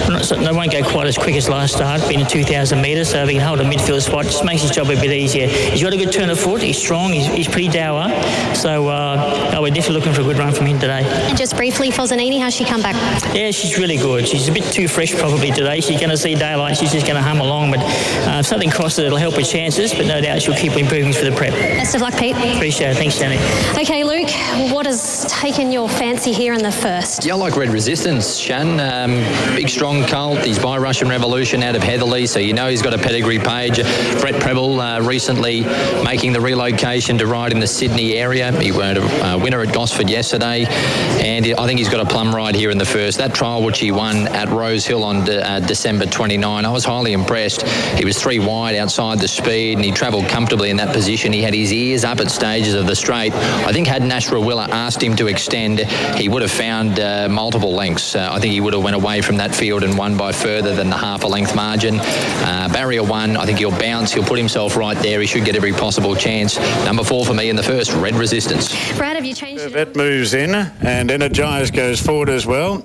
Not- 0.08 0.24
so 0.24 0.36
They 0.38 0.52
won't 0.54 0.72
go 0.72 0.82
quite 0.82 1.08
as 1.08 1.18
quick 1.18 1.36
as 1.36 1.50
last 1.50 1.76
start, 1.76 2.08
being 2.08 2.22
a 2.22 2.26
2,000 2.26 2.82
metres, 2.82 3.10
so 3.10 3.24
if 3.24 3.28
he 3.28 3.36
can 3.36 3.46
hold 3.46 3.60
a 3.60 3.66
midfield 3.66 4.02
spot, 4.02 4.24
just 4.26 4.46
makes 4.46 4.62
his 4.62 4.72
job 4.72 4.88
a 4.90 4.96
bit 4.96 5.12
easier. 5.12 5.48
He's 5.48 5.84
got 5.84 5.94
a 5.94 5.98
good 5.98 6.14
turn 6.14 6.30
of 6.30 6.40
foot. 6.40 6.62
He's 6.62 6.78
strong. 6.78 7.12
He's, 7.12 7.28
he's 7.28 7.48
pretty 7.50 7.68
dour. 7.68 8.08
So 8.56 8.88
uh, 8.88 9.52
oh, 9.56 9.62
we're 9.62 9.72
definitely 9.72 9.96
looking 9.96 10.14
for 10.14 10.22
a 10.22 10.24
good 10.24 10.38
run 10.38 10.54
from 10.54 10.68
him 10.68 10.80
today. 10.80 11.04
And 11.04 11.38
just 11.38 11.58
briefly, 11.58 11.90
Fozzanini, 11.90 12.40
how's 12.40 12.56
she 12.56 12.64
come 12.64 12.82
back? 12.82 12.96
Yeah, 13.36 13.52
she's 13.52 13.78
really 13.78 13.98
good. 13.98 14.26
She's 14.26 14.48
a 14.48 14.54
bit 14.54 14.64
too 14.72 14.88
fresh 14.88 15.14
probably 15.14 15.52
today. 15.52 15.82
She's 15.82 16.00
going 16.00 16.12
to 16.12 16.18
see 16.18 16.34
daylight. 16.34 16.78
She's 16.78 16.94
just 16.94 17.06
going 17.06 17.18
to 17.18 17.22
hum 17.22 17.42
along. 17.42 17.72
But 17.72 17.80
uh, 17.82 18.40
if 18.40 18.46
something 18.46 18.70
crosses, 18.70 19.00
it'll 19.00 19.18
help 19.18 19.36
her 19.36 19.44
chances. 19.66 19.94
But 19.94 20.06
no 20.06 20.22
doubt 20.22 20.42
she'll 20.42 20.56
keep 20.56 20.74
improving 20.74 21.14
for 21.14 21.24
the 21.24 21.32
prep. 21.32 21.52
Best 21.52 21.96
of 21.96 22.02
luck, 22.02 22.16
Pete. 22.18 22.36
Appreciate 22.36 22.92
it. 22.92 22.98
Thanks, 22.98 23.18
Danny. 23.18 23.38
Okay, 23.80 24.04
Luke, 24.04 24.30
what 24.72 24.86
has 24.86 25.26
taken 25.28 25.72
your 25.72 25.90
fancy 25.90 26.32
here 26.32 26.54
in 26.54 26.62
the 26.62 26.72
first? 26.72 27.26
Yeah, 27.26 27.34
I 27.34 27.38
like 27.38 27.56
Red 27.56 27.70
Resistance, 27.70 28.38
Shan. 28.38 28.80
Um, 28.80 29.16
big, 29.56 29.70
strong 29.70 30.06
colt. 30.06 30.40
He's 30.40 30.60
by 30.60 30.78
Russian 30.78 31.10
Revolution 31.10 31.64
out 31.64 31.76
of 31.76 31.82
Heatherley, 31.82 32.28
so 32.28 32.40
you 32.40 32.54
know 32.54 32.70
he's 32.70 32.82
got 32.82 32.94
a 32.94 32.98
pedigree 32.98 33.40
page. 33.40 33.78
Brett 34.22 34.40
Prebble 34.42 34.80
uh, 34.80 35.02
recently 35.02 35.62
making 36.04 36.34
the 36.34 36.42
relocation 36.42 37.18
to 37.18 37.28
ride 37.28 37.52
in 37.52 37.60
the 37.60 37.68
Sydney 37.68 38.18
area. 38.18 38.52
He 38.62 38.72
won 38.72 38.98
a 38.98 39.02
uh, 39.02 39.38
winner 39.38 39.62
at 39.62 39.74
Gosford 39.74 40.10
yesterday, 40.10 40.66
and 40.66 41.46
I 41.46 41.66
think 41.66 41.80
he's 41.80 41.90
got 41.90 42.06
a 42.06 42.10
plum 42.10 42.34
ride 42.36 42.56
here 42.56 42.70
in 42.70 42.78
the 42.78 42.86
first. 42.86 43.18
That 43.18 43.34
trial 43.34 43.64
which 43.64 43.80
he 43.80 43.92
won 43.92 44.28
at 44.28 44.50
Rosehill 44.50 45.04
on 45.04 45.26
de- 45.26 45.46
uh, 45.46 45.60
December 45.60 46.06
29, 46.06 46.66
I 46.66 46.72
was 46.72 46.86
highly 46.86 47.14
impressed. 47.14 47.64
He 47.98 48.06
was 48.06 48.22
three 48.22 48.40
wide 48.40 48.76
outside 48.76 49.20
the 49.20 49.28
speed, 49.28 49.55
and 49.56 49.84
he 49.84 49.92
travelled 49.92 50.28
comfortably 50.28 50.70
in 50.70 50.78
that 50.78 50.94
position. 50.94 51.32
He 51.34 51.42
had 51.42 51.54
his 51.54 51.72
ears 51.72 52.04
up 52.04 52.20
at 52.20 52.30
stages 52.30 52.74
of 52.74 52.88
the 52.88 52.96
straight. 52.96 53.34
I 53.34 53.72
think 53.72 53.88
had 53.88 54.04
Nash 54.04 54.30
Rawiller 54.30 54.68
asked 54.70 55.02
him 55.02 55.16
to 55.16 55.28
extend, 55.28 55.80
he 56.18 56.30
would 56.30 56.42
have 56.42 56.52
found 56.52 57.00
uh, 57.00 57.28
multiple 57.30 57.74
lengths. 57.74 58.16
Uh, 58.16 58.30
I 58.32 58.40
think 58.40 58.54
he 58.54 58.62
would 58.62 58.74
have 58.74 58.84
went 58.84 58.96
away 58.96 59.22
from 59.22 59.38
that 59.38 59.56
field 59.56 59.84
and 59.84 59.98
won 59.98 60.18
by 60.18 60.32
further 60.32 60.76
than 60.76 60.90
the 60.90 60.98
half 60.98 61.24
a 61.24 61.28
length 61.28 61.56
margin. 61.56 62.00
Uh, 62.00 62.70
barrier 62.72 63.04
one, 63.04 63.38
I 63.38 63.46
think 63.46 63.60
he'll 63.60 63.72
bounce. 63.72 64.14
He'll 64.14 64.24
put 64.24 64.38
himself 64.38 64.76
right 64.76 64.98
there. 64.98 65.20
He 65.22 65.28
should 65.28 65.46
get 65.46 65.56
every 65.56 65.74
possible 65.74 66.16
chance. 66.16 66.58
Number 66.86 67.04
four 67.04 67.26
for 67.26 67.34
me 67.34 67.50
in 67.50 67.56
the 67.56 67.64
first, 67.64 67.94
Red 67.94 68.16
Resistance. 68.16 68.74
Brad, 68.98 69.16
have 69.16 69.26
you 69.26 69.34
changed 69.34 69.64
That 69.74 69.96
moves 69.96 70.34
in, 70.34 70.54
and 70.54 71.12
Energize 71.12 71.72
goes 71.72 72.02
forward 72.02 72.30
as 72.30 72.46
well. 72.46 72.84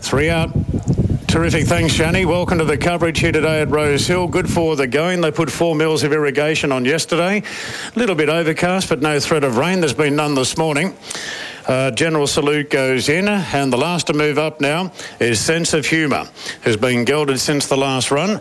Three 0.00 0.30
out. 0.30 0.50
Terrific. 1.36 1.66
Thanks, 1.66 1.92
Shani. 1.92 2.24
Welcome 2.24 2.56
to 2.60 2.64
the 2.64 2.78
coverage 2.78 3.18
here 3.18 3.30
today 3.30 3.60
at 3.60 3.68
Rosehill. 3.68 4.26
Good 4.26 4.50
for 4.50 4.74
the 4.74 4.86
going. 4.86 5.20
They 5.20 5.30
put 5.30 5.50
four 5.50 5.74
mils 5.74 6.02
of 6.02 6.14
irrigation 6.14 6.72
on 6.72 6.86
yesterday. 6.86 7.42
A 7.94 7.98
little 7.98 8.14
bit 8.14 8.30
overcast, 8.30 8.88
but 8.88 9.02
no 9.02 9.20
threat 9.20 9.44
of 9.44 9.58
rain. 9.58 9.80
There's 9.80 9.92
been 9.92 10.16
none 10.16 10.34
this 10.34 10.56
morning. 10.56 10.96
Uh, 11.66 11.90
General 11.90 12.26
Salute 12.26 12.70
goes 12.70 13.10
in, 13.10 13.28
and 13.28 13.70
the 13.70 13.76
last 13.76 14.06
to 14.06 14.14
move 14.14 14.38
up 14.38 14.62
now 14.62 14.92
is 15.20 15.38
Sense 15.38 15.74
of 15.74 15.84
Humour, 15.84 16.26
who's 16.62 16.78
been 16.78 17.04
gelded 17.04 17.38
since 17.38 17.66
the 17.66 17.76
last 17.76 18.10
run. 18.10 18.40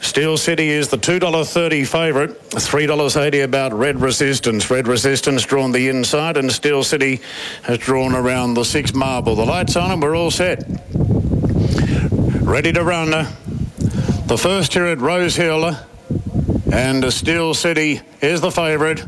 Steel 0.00 0.38
City 0.38 0.70
is 0.70 0.88
the 0.88 0.96
$2.30 0.96 1.86
favourite, 1.86 2.30
$3.80 2.52 3.44
about 3.44 3.74
Red 3.74 4.00
Resistance. 4.00 4.70
Red 4.70 4.88
Resistance 4.88 5.44
drawn 5.44 5.72
the 5.72 5.88
inside, 5.88 6.38
and 6.38 6.50
Steel 6.50 6.84
City 6.84 7.20
has 7.64 7.76
drawn 7.76 8.14
around 8.14 8.54
the 8.54 8.64
six 8.64 8.94
marble. 8.94 9.36
The 9.36 9.44
lights 9.44 9.76
on, 9.76 9.90
and 9.90 10.00
we're 10.00 10.16
all 10.16 10.30
set. 10.30 10.64
Ready 12.48 12.72
to 12.72 12.82
run. 12.82 13.12
Uh, 13.12 13.30
the 14.24 14.38
first 14.38 14.72
here 14.72 14.86
at 14.86 15.00
Rosehill, 15.00 15.66
uh, 15.66 15.76
and 16.72 17.12
Steel 17.12 17.52
City 17.52 18.00
is 18.22 18.40
the 18.40 18.50
favourite. 18.50 19.04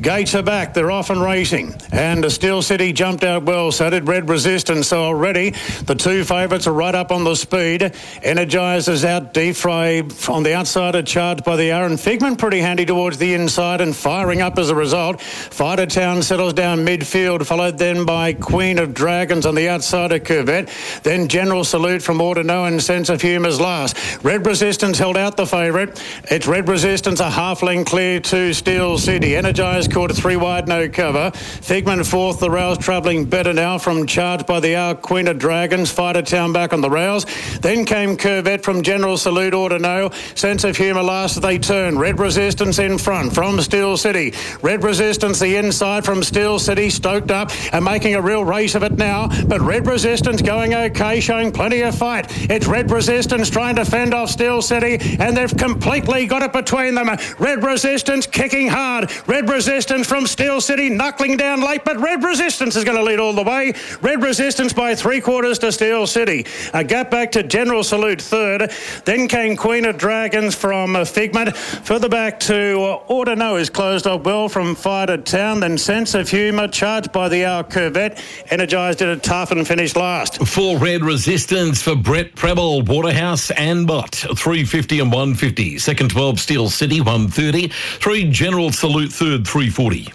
Gates 0.00 0.34
are 0.36 0.42
back. 0.42 0.74
They're 0.74 0.92
off 0.92 1.10
and 1.10 1.20
racing. 1.20 1.74
And 1.90 2.30
Steel 2.30 2.62
City 2.62 2.92
jumped 2.92 3.24
out 3.24 3.42
well. 3.42 3.72
So 3.72 3.90
did 3.90 4.06
Red 4.06 4.28
Resistance. 4.28 4.88
So 4.88 5.02
already 5.02 5.50
the 5.84 5.96
two 5.96 6.24
favourites 6.24 6.68
are 6.68 6.72
right 6.72 6.94
up 6.94 7.10
on 7.10 7.24
the 7.24 7.34
speed. 7.34 7.80
Energizers 8.22 9.04
out 9.04 9.34
deep. 9.34 9.56
Fry 9.56 10.02
on 10.28 10.44
the 10.44 10.54
outside 10.54 10.94
are 10.94 11.02
charged 11.02 11.42
by 11.42 11.56
the 11.56 11.72
Aaron 11.72 11.96
Figment. 11.96 12.38
Pretty 12.38 12.60
handy 12.60 12.86
towards 12.86 13.18
the 13.18 13.34
inside 13.34 13.80
and 13.80 13.94
firing 13.94 14.40
up 14.40 14.56
as 14.58 14.70
a 14.70 14.74
result. 14.74 15.20
Fighter 15.20 15.86
Town 15.86 16.22
settles 16.22 16.52
down 16.52 16.86
midfield. 16.86 17.44
Followed 17.44 17.76
then 17.76 18.04
by 18.04 18.34
Queen 18.34 18.78
of 18.78 18.94
Dragons 18.94 19.46
on 19.46 19.56
the 19.56 19.68
outside 19.68 20.12
of 20.12 20.22
Corvette. 20.22 20.68
Then 21.02 21.26
General 21.26 21.64
Salute 21.64 22.02
from 22.02 22.18
Ordino 22.18 22.68
and 22.68 22.80
Sense 22.80 23.08
of 23.08 23.20
Humour's 23.20 23.60
last. 23.60 24.22
Red 24.22 24.46
Resistance 24.46 24.96
held 24.96 25.16
out 25.16 25.36
the 25.36 25.46
favourite. 25.46 26.00
It's 26.30 26.46
Red 26.46 26.68
Resistance 26.68 27.18
a 27.18 27.30
half 27.30 27.64
length 27.64 27.90
clear 27.90 28.20
to 28.20 28.54
Steel 28.54 28.96
City. 28.96 29.34
Energized 29.34 29.87
a 29.96 30.08
three 30.14 30.36
wide 30.36 30.68
no 30.68 30.88
cover. 30.88 31.30
Figment 31.32 32.06
fourth. 32.06 32.40
The 32.40 32.50
rails 32.50 32.78
travelling 32.78 33.24
better 33.24 33.52
now 33.52 33.78
from 33.78 34.06
charge 34.06 34.46
by 34.46 34.60
the 34.60 34.76
hour 34.76 34.94
Queen 34.94 35.26
of 35.28 35.38
Dragons. 35.38 35.90
Fighter 35.90 36.22
Town 36.22 36.52
back 36.52 36.72
on 36.72 36.80
the 36.80 36.90
rails. 36.90 37.26
Then 37.60 37.84
came 37.84 38.16
Corvette 38.16 38.62
from 38.62 38.82
General 38.82 39.16
Salute 39.16 39.54
Ordino. 39.54 40.14
Sense 40.38 40.64
of 40.64 40.76
Humour 40.76 41.02
last 41.02 41.36
as 41.36 41.42
they 41.42 41.58
turn. 41.58 41.98
Red 41.98 42.20
Resistance 42.20 42.78
in 42.78 42.98
front 42.98 43.34
from 43.34 43.60
Steel 43.60 43.96
City. 43.96 44.34
Red 44.62 44.84
Resistance 44.84 45.38
the 45.38 45.56
inside 45.56 46.04
from 46.04 46.22
Steel 46.22 46.58
City 46.58 46.90
stoked 46.90 47.30
up 47.30 47.50
and 47.72 47.84
making 47.84 48.14
a 48.14 48.20
real 48.20 48.44
race 48.44 48.74
of 48.74 48.82
it 48.82 48.92
now. 48.92 49.28
But 49.46 49.60
Red 49.60 49.86
Resistance 49.86 50.42
going 50.42 50.74
okay, 50.74 51.20
showing 51.20 51.50
plenty 51.50 51.80
of 51.82 51.96
fight. 51.96 52.26
It's 52.50 52.66
Red 52.66 52.90
Resistance 52.90 53.50
trying 53.50 53.76
to 53.76 53.84
fend 53.84 54.14
off 54.14 54.30
Steel 54.30 54.62
City 54.62 54.98
and 55.18 55.36
they've 55.36 55.56
completely 55.56 56.26
got 56.26 56.42
it 56.42 56.52
between 56.52 56.94
them. 56.94 57.08
Red 57.38 57.64
Resistance 57.64 58.26
kicking 58.26 58.68
hard. 58.68 59.10
Red 59.26 59.48
Resistance 59.48 59.77
from 59.78 60.26
Steel 60.26 60.60
City 60.60 60.90
knuckling 60.90 61.36
down 61.36 61.60
late, 61.60 61.84
but 61.84 61.96
Red 61.98 62.24
Resistance 62.24 62.74
is 62.74 62.82
going 62.82 62.96
to 62.96 63.02
lead 63.02 63.20
all 63.20 63.32
the 63.32 63.44
way. 63.44 63.72
Red 64.02 64.24
Resistance 64.24 64.72
by 64.72 64.96
three 64.96 65.20
quarters 65.20 65.56
to 65.60 65.70
Steel 65.70 66.04
City. 66.04 66.46
A 66.74 66.82
gap 66.82 67.12
back 67.12 67.30
to 67.32 67.44
General 67.44 67.84
Salute 67.84 68.20
third. 68.20 68.72
Then 69.04 69.28
came 69.28 69.56
Queen 69.56 69.84
of 69.84 69.96
Dragons 69.96 70.56
from 70.56 71.04
Figment. 71.04 71.56
Further 71.56 72.08
back 72.08 72.40
to 72.40 72.80
uh, 72.82 73.06
Ordino 73.06 73.58
is 73.58 73.70
closed 73.70 74.08
up 74.08 74.26
well 74.26 74.48
from 74.48 74.74
Fighter 74.74 75.16
Town. 75.16 75.60
Then 75.60 75.78
Sense 75.78 76.14
of 76.14 76.28
Humour 76.28 76.66
charged 76.66 77.12
by 77.12 77.28
the 77.28 77.44
Hour 77.44 77.62
Corvette. 77.62 78.20
Energised 78.50 78.98
did 78.98 79.08
a 79.08 79.16
tough 79.16 79.52
and 79.52 79.66
finished 79.66 79.94
last. 79.94 80.44
For 80.44 80.76
Red 80.78 81.04
Resistance 81.04 81.80
for 81.80 81.94
Brett 81.94 82.34
Prebble, 82.34 82.82
Waterhouse 82.82 83.52
and 83.52 83.86
Bott, 83.86 84.16
350 84.16 84.98
and 84.98 85.12
150. 85.12 85.78
Second 85.78 86.10
12, 86.10 86.40
Steel 86.40 86.68
City, 86.68 87.00
130. 87.00 87.68
Three 87.68 88.28
General 88.28 88.72
Salute 88.72 89.12
third, 89.12 89.44
340. 89.70 90.12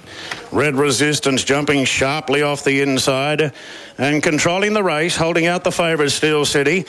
Red 0.51 0.75
Resistance 0.75 1.43
jumping 1.43 1.85
sharply 1.85 2.41
off 2.41 2.63
the 2.63 2.81
inside 2.81 3.53
and 3.97 4.21
controlling 4.21 4.73
the 4.73 4.83
race, 4.83 5.15
holding 5.15 5.45
out 5.45 5.63
the 5.63 5.71
favourite 5.71 6.09
Steel 6.09 6.45
City. 6.45 6.85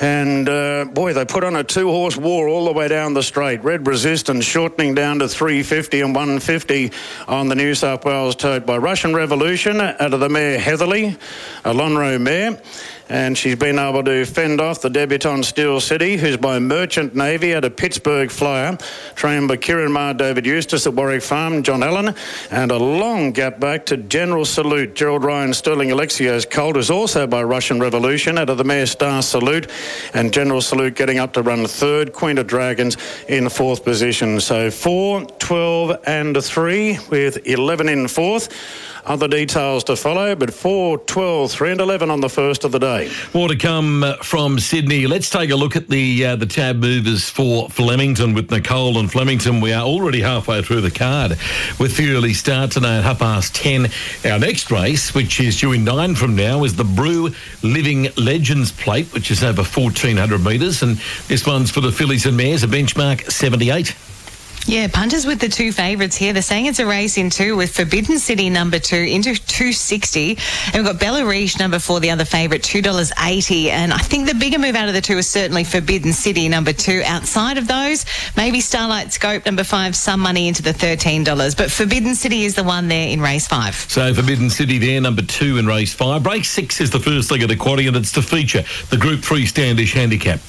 And 0.00 0.48
uh, 0.48 0.84
boy, 0.84 1.12
they 1.12 1.24
put 1.24 1.42
on 1.42 1.56
a 1.56 1.64
two 1.64 1.88
horse 1.88 2.16
war 2.16 2.48
all 2.48 2.66
the 2.66 2.72
way 2.72 2.86
down 2.86 3.14
the 3.14 3.22
straight. 3.22 3.64
Red 3.64 3.86
Resistance 3.86 4.44
shortening 4.44 4.94
down 4.94 5.18
to 5.18 5.28
350 5.28 6.00
and 6.00 6.14
150 6.14 6.92
on 7.26 7.48
the 7.48 7.56
New 7.56 7.74
South 7.74 8.04
Wales 8.04 8.36
tote 8.36 8.64
by 8.64 8.76
Russian 8.78 9.14
Revolution 9.14 9.80
out 9.80 10.14
of 10.14 10.20
the 10.20 10.28
mare 10.28 10.58
Heatherly, 10.58 11.16
a 11.64 11.74
mare 11.74 12.60
and 13.08 13.36
she's 13.36 13.56
been 13.56 13.78
able 13.78 14.02
to 14.04 14.24
fend 14.24 14.60
off 14.60 14.80
the 14.80 14.90
debutant 14.90 15.44
Steel 15.44 15.80
City, 15.80 16.16
who's 16.16 16.36
by 16.36 16.58
Merchant 16.58 17.14
Navy 17.14 17.52
at 17.52 17.64
a 17.64 17.70
Pittsburgh 17.70 18.30
Flyer, 18.30 18.76
trained 19.14 19.48
by 19.48 19.56
Ciaron 19.56 19.92
Maher, 19.92 20.14
David 20.14 20.44
Eustace 20.46 20.86
at 20.86 20.94
Warwick 20.94 21.22
Farm, 21.22 21.62
John 21.62 21.82
Allen, 21.82 22.14
and 22.50 22.70
a 22.70 22.76
long 22.76 23.32
gap 23.32 23.60
back 23.60 23.86
to 23.86 23.96
General 23.96 24.44
Salute. 24.44 24.94
Gerald 24.94 25.24
Ryan 25.24 25.54
Sterling 25.54 25.90
Alexiou 25.90 26.28
Colt 26.50 26.76
is 26.76 26.90
also 26.90 27.26
by 27.26 27.42
Russian 27.42 27.80
Revolution 27.80 28.38
out 28.38 28.50
of 28.50 28.58
the 28.58 28.64
Mayor 28.64 28.86
Star 28.86 29.22
Salute, 29.22 29.70
and 30.14 30.32
General 30.32 30.60
Salute 30.60 30.94
getting 30.94 31.18
up 31.18 31.32
to 31.32 31.42
run 31.42 31.66
third, 31.66 32.12
Queen 32.12 32.38
of 32.38 32.46
Dragons 32.46 32.96
in 33.28 33.48
fourth 33.48 33.84
position. 33.84 34.40
So 34.40 34.70
4, 34.70 35.22
12 35.22 36.02
and 36.06 36.42
3 36.42 36.98
with 37.10 37.46
11 37.46 37.88
in 37.88 38.08
fourth. 38.08 38.48
Other 39.08 39.26
details 39.26 39.84
to 39.84 39.96
follow, 39.96 40.36
but 40.36 40.52
4, 40.52 40.98
12, 40.98 41.50
3 41.50 41.72
and 41.72 41.80
11 41.80 42.10
on 42.10 42.20
the 42.20 42.28
first 42.28 42.64
of 42.64 42.72
the 42.72 42.78
day. 42.78 43.10
More 43.32 43.48
to 43.48 43.56
come 43.56 44.04
uh, 44.04 44.16
from 44.16 44.58
Sydney. 44.58 45.06
Let's 45.06 45.30
take 45.30 45.48
a 45.48 45.56
look 45.56 45.76
at 45.76 45.88
the 45.88 46.26
uh, 46.26 46.36
the 46.36 46.44
tab 46.44 46.76
movers 46.76 47.26
for 47.26 47.70
Flemington 47.70 48.34
with 48.34 48.50
Nicole 48.50 48.98
and 48.98 49.10
Flemington. 49.10 49.62
We 49.62 49.72
are 49.72 49.82
already 49.82 50.20
halfway 50.20 50.60
through 50.60 50.82
the 50.82 50.90
card 50.90 51.38
with 51.80 51.96
the 51.96 52.12
early 52.14 52.34
start 52.34 52.72
today 52.72 52.98
at 52.98 53.04
half 53.04 53.20
past 53.20 53.54
10. 53.54 53.86
Our 54.26 54.38
next 54.38 54.70
race, 54.70 55.14
which 55.14 55.40
is 55.40 55.58
due 55.58 55.72
in 55.72 55.84
nine 55.84 56.14
from 56.14 56.36
now, 56.36 56.64
is 56.64 56.76
the 56.76 56.84
Brew 56.84 57.30
Living 57.62 58.08
Legends 58.18 58.72
Plate, 58.72 59.10
which 59.14 59.30
is 59.30 59.42
over 59.42 59.62
1,400 59.62 60.44
metres. 60.44 60.82
And 60.82 61.00
this 61.28 61.46
one's 61.46 61.70
for 61.70 61.80
the 61.80 61.92
fillies 61.92 62.26
and 62.26 62.36
mares, 62.36 62.62
a 62.62 62.66
benchmark 62.66 63.30
78. 63.32 63.96
Yeah, 64.68 64.86
punters 64.86 65.24
with 65.24 65.40
the 65.40 65.48
two 65.48 65.72
favourites 65.72 66.14
here. 66.14 66.34
They're 66.34 66.42
saying 66.42 66.66
it's 66.66 66.78
a 66.78 66.84
race 66.84 67.16
in 67.16 67.30
two 67.30 67.56
with 67.56 67.74
Forbidden 67.74 68.18
City 68.18 68.50
number 68.50 68.78
two 68.78 68.98
into 68.98 69.34
260. 69.34 70.36
And 70.66 70.74
we've 70.74 70.84
got 70.84 71.00
Bella 71.00 71.24
Riche 71.24 71.58
number 71.58 71.78
four, 71.78 72.00
the 72.00 72.10
other 72.10 72.26
favourite, 72.26 72.62
$2.80. 72.62 73.68
And 73.68 73.94
I 73.94 73.96
think 73.96 74.28
the 74.28 74.34
bigger 74.34 74.58
move 74.58 74.74
out 74.74 74.86
of 74.86 74.92
the 74.92 75.00
two 75.00 75.16
is 75.16 75.26
certainly 75.26 75.64
Forbidden 75.64 76.12
City 76.12 76.50
number 76.50 76.74
two. 76.74 77.00
Outside 77.06 77.56
of 77.56 77.66
those, 77.66 78.04
maybe 78.36 78.60
Starlight 78.60 79.10
Scope 79.10 79.46
number 79.46 79.64
five, 79.64 79.96
some 79.96 80.20
money 80.20 80.48
into 80.48 80.62
the 80.62 80.72
$13. 80.74 81.56
But 81.56 81.70
Forbidden 81.70 82.14
City 82.14 82.44
is 82.44 82.54
the 82.54 82.62
one 82.64 82.88
there 82.88 83.08
in 83.08 83.22
race 83.22 83.48
five. 83.48 83.74
So 83.74 84.12
Forbidden 84.12 84.50
City 84.50 84.76
there, 84.76 85.00
number 85.00 85.22
two 85.22 85.56
in 85.56 85.66
race 85.66 85.94
five. 85.94 86.26
Race 86.26 86.50
six 86.50 86.82
is 86.82 86.90
the 86.90 87.00
first 87.00 87.30
leg 87.30 87.42
of 87.42 87.48
the 87.48 87.56
quaddy 87.56 87.88
and 87.88 87.96
it's 87.96 88.12
to 88.12 88.20
feature 88.20 88.64
the 88.90 88.98
Group 88.98 89.24
3 89.24 89.46
Standish 89.46 89.94
Handicap. 89.94 90.40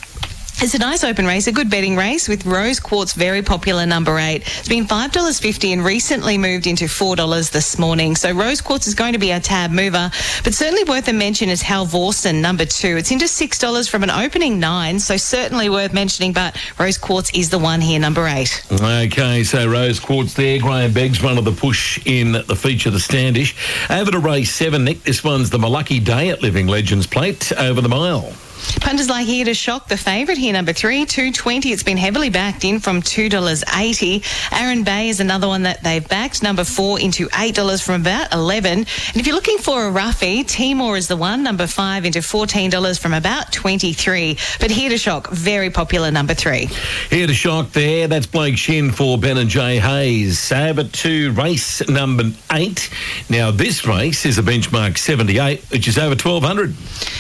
It's 0.62 0.74
a 0.74 0.78
nice 0.78 1.06
open 1.06 1.26
race, 1.26 1.48
a 1.48 1.54
good 1.54 1.70
betting 1.70 1.96
race 1.96 2.28
with 2.28 2.46
Rose 2.46 2.82
Quartz 2.82 3.14
very 3.14 3.42
popular 3.42 3.86
number 3.86 4.20
eight. 4.20 4.42
It's 4.60 4.68
been 4.68 4.86
five 4.86 5.14
dollars 5.14 5.40
fifty 5.40 5.72
and 5.72 5.86
recently 5.86 6.38
moved 6.38 6.68
into 6.68 6.90
four 6.90 7.16
dollars 7.16 7.50
this 7.50 7.80
morning. 7.80 8.14
So 8.18 8.34
Rose 8.34 8.60
Quartz 8.60 8.86
is 8.86 8.94
going 8.94 9.14
to 9.14 9.20
be 9.20 9.32
a 9.32 9.40
tab 9.40 9.72
mover, 9.72 10.12
but 10.44 10.54
certainly 10.54 10.84
worth 10.84 11.08
a 11.08 11.14
mention 11.14 11.48
is 11.48 11.62
Hal 11.62 11.86
Vorson 11.86 12.42
number 12.42 12.66
two. 12.66 12.98
It's 12.98 13.10
into 13.10 13.30
six 13.30 13.58
dollars 13.58 13.88
from 13.88 14.04
an 14.04 14.10
opening 14.10 14.60
nine, 14.60 15.00
so 15.00 15.16
certainly 15.16 15.70
worth 15.70 15.94
mentioning. 15.94 16.34
But 16.34 16.62
Rose 16.78 16.98
Quartz 16.98 17.32
is 17.34 17.50
the 17.50 17.60
one 17.60 17.80
here, 17.80 18.00
number 18.00 18.28
eight. 18.28 18.62
Okay, 18.70 19.46
so 19.46 19.66
Rose 19.66 20.02
Quartz 20.02 20.34
there. 20.34 20.60
Grahame 20.60 20.94
Begg's 20.94 21.24
one 21.24 21.38
of 21.38 21.46
the 21.46 21.54
push 21.54 22.06
in 22.06 22.34
the 22.34 22.56
feature, 22.56 22.90
the 22.90 23.00
Standish. 23.00 23.56
Over 23.90 24.12
to 24.12 24.20
race 24.20 24.54
seven, 24.54 24.84
Nick. 24.84 25.04
This 25.04 25.24
one's 25.24 25.50
the 25.50 25.60
Malucky 25.60 26.02
Day 26.02 26.30
at 26.32 26.42
Living 26.42 26.68
Legends 26.68 27.08
Plate 27.08 27.54
over 27.54 27.80
the 27.80 27.90
mile. 27.90 28.34
Punters 28.82 29.10
like 29.10 29.26
here 29.26 29.46
to 29.46 29.54
shock 29.54 29.88
the 29.88 29.98
favourite 29.98 30.38
here, 30.38 30.54
number 30.54 30.74
three, 30.74 31.06
220. 31.06 31.72
It's 31.72 31.84
been 31.84 31.98
heavily 31.98 32.30
backed 32.30 32.64
in 32.66 32.80
from 32.80 33.02
$2.80. 33.02 34.24
Aaron 34.52 34.84
Bay 34.84 35.10
is 35.10 35.20
another 35.20 35.48
one 35.48 35.64
that 35.64 35.84
they've 35.84 36.08
backed, 36.08 36.42
number 36.44 36.64
four, 36.64 37.00
into 37.00 37.28
$8 37.30 37.84
from 37.84 38.02
about 38.02 38.34
11 38.34 38.80
And 38.80 38.88
if 39.16 39.26
you're 39.26 39.36
looking 39.36 39.58
for 39.58 39.86
a 39.86 39.92
roughie, 39.92 40.44
Timor 40.44 40.98
is 40.98 41.08
the 41.08 41.16
one, 41.16 41.44
number 41.44 41.68
five, 41.68 42.06
into 42.06 42.20
$14 42.20 43.00
from 43.00 43.14
about 43.14 43.52
23 43.52 44.38
But 44.60 44.72
here 44.72 44.90
to 44.90 44.98
shock, 44.98 45.30
very 45.30 45.70
popular 45.70 46.12
number 46.12 46.34
three. 46.34 46.70
Here 47.10 47.28
to 47.28 47.34
shock 47.34 47.72
there, 47.72 48.08
that's 48.08 48.26
Blake 48.28 48.58
Shin 48.58 48.92
for 48.92 49.18
Ben 49.18 49.38
and 49.38 49.50
Jay 49.50 49.78
Hayes. 49.80 50.40
Sabre 50.40 50.84
two 50.84 51.32
race 51.34 51.88
number 51.90 52.24
eight. 52.52 52.90
Now, 53.30 53.52
this 53.52 53.86
race 53.86 54.26
is 54.26 54.38
a 54.38 54.44
benchmark 54.44 54.98
78, 54.98 55.64
which 55.72 55.88
is 55.88 55.98
over 55.98 56.16
1200 56.16 56.74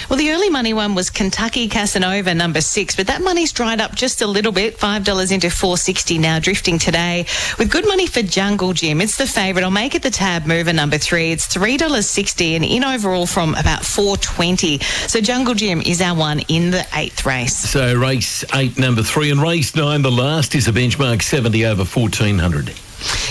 Well, 0.10 0.18
the 0.18 0.32
early 0.32 0.50
money 0.50 0.74
one 0.74 0.96
was 0.96 1.10
Kentucky 1.30 1.68
Casanova 1.68 2.34
number 2.34 2.60
six, 2.60 2.96
but 2.96 3.06
that 3.06 3.22
money's 3.22 3.52
dried 3.52 3.80
up 3.80 3.94
just 3.94 4.24
a 4.24 4.26
little 4.26 4.52
bit. 4.52 4.80
Five 4.80 5.04
dollars 5.04 5.32
into 5.32 5.52
four 5.52 5.78
sixty 5.78 6.18
now, 6.18 6.40
drifting 6.40 6.80
today 6.80 7.28
with 7.60 7.70
good 7.70 7.88
money 7.88 8.08
for 8.08 8.24
Jungle 8.24 8.74
Jim. 8.74 9.00
It's 9.00 9.16
the 9.16 9.28
favourite. 9.28 9.64
I'll 9.64 9.70
make 9.70 9.94
it 9.94 10.02
the 10.02 10.10
tab 10.10 10.48
mover 10.48 10.74
number 10.74 10.98
three. 10.98 11.32
It's 11.32 11.46
three 11.46 11.78
dollars 11.78 12.10
sixty 12.10 12.56
and 12.56 12.66
in 12.66 12.84
overall 12.84 13.28
from 13.28 13.54
about 13.54 13.86
four 13.86 14.18
twenty. 14.18 14.80
So 14.80 15.22
Jungle 15.22 15.54
Jim 15.54 15.82
is 15.82 16.02
our 16.02 16.18
one 16.18 16.40
in 16.48 16.72
the 16.72 16.84
eighth 16.96 17.24
race. 17.28 17.56
So 17.56 17.94
race 17.94 18.44
eight, 18.56 18.80
number 18.80 19.04
three, 19.04 19.30
and 19.30 19.40
race 19.40 19.76
nine, 19.76 20.02
the 20.02 20.10
last 20.10 20.56
is 20.56 20.68
a 20.68 20.72
benchmark 20.72 21.22
seventy 21.22 21.64
over 21.64 21.86
fourteen 21.86 22.40
hundred. 22.40 22.74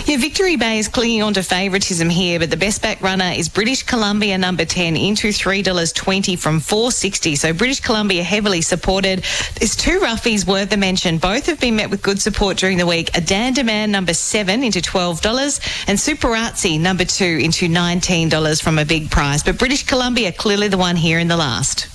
Yeah, 0.07 0.17
Victory 0.17 0.57
Bay 0.57 0.79
is 0.79 0.89
clinging 0.89 1.23
on 1.23 1.35
to 1.35 1.43
favouritism 1.43 2.09
here, 2.09 2.39
but 2.39 2.51
the 2.51 2.57
best 2.57 2.81
back 2.81 3.03
runner 3.03 3.33
is 3.37 3.49
British 3.49 3.83
Columbia 3.83 4.39
number 4.39 4.65
10 4.65 4.97
into 4.97 5.29
$3.20 5.29 6.39
from 6.39 6.61
460. 6.61 7.37
So 7.37 7.53
British 7.53 7.81
Columbia 7.81 8.23
heavily 8.23 8.63
supported. 8.63 9.25
There's 9.59 9.77
two 9.77 10.01
roughies 10.01 10.47
worth 10.47 10.73
a 10.73 10.77
mention. 10.79 11.19
Both 11.19 11.47
have 11.47 11.61
been 11.61 11.77
met 11.77 11.91
with 11.91 12.03
good 12.03 12.21
support 12.21 12.57
during 12.57 12.79
the 12.79 12.87
week. 12.87 13.15
A 13.17 13.21
Dan 13.21 13.53
Demand 13.53 13.93
number 13.93 14.15
7 14.15 14.63
into 14.63 14.81
$12 14.81 15.87
and 15.89 15.99
Superazzi 15.99 16.81
number 16.81 17.05
2 17.05 17.25
into 17.25 17.69
$19 17.69 18.63
from 18.63 18.79
a 18.79 18.85
big 18.85 19.11
prize. 19.11 19.43
But 19.43 19.59
British 19.59 19.87
Columbia 19.87 20.33
clearly 20.33 20.69
the 20.69 20.79
one 20.79 20.97
here 20.97 21.19
in 21.19 21.29
the 21.29 21.37
last. 21.37 21.89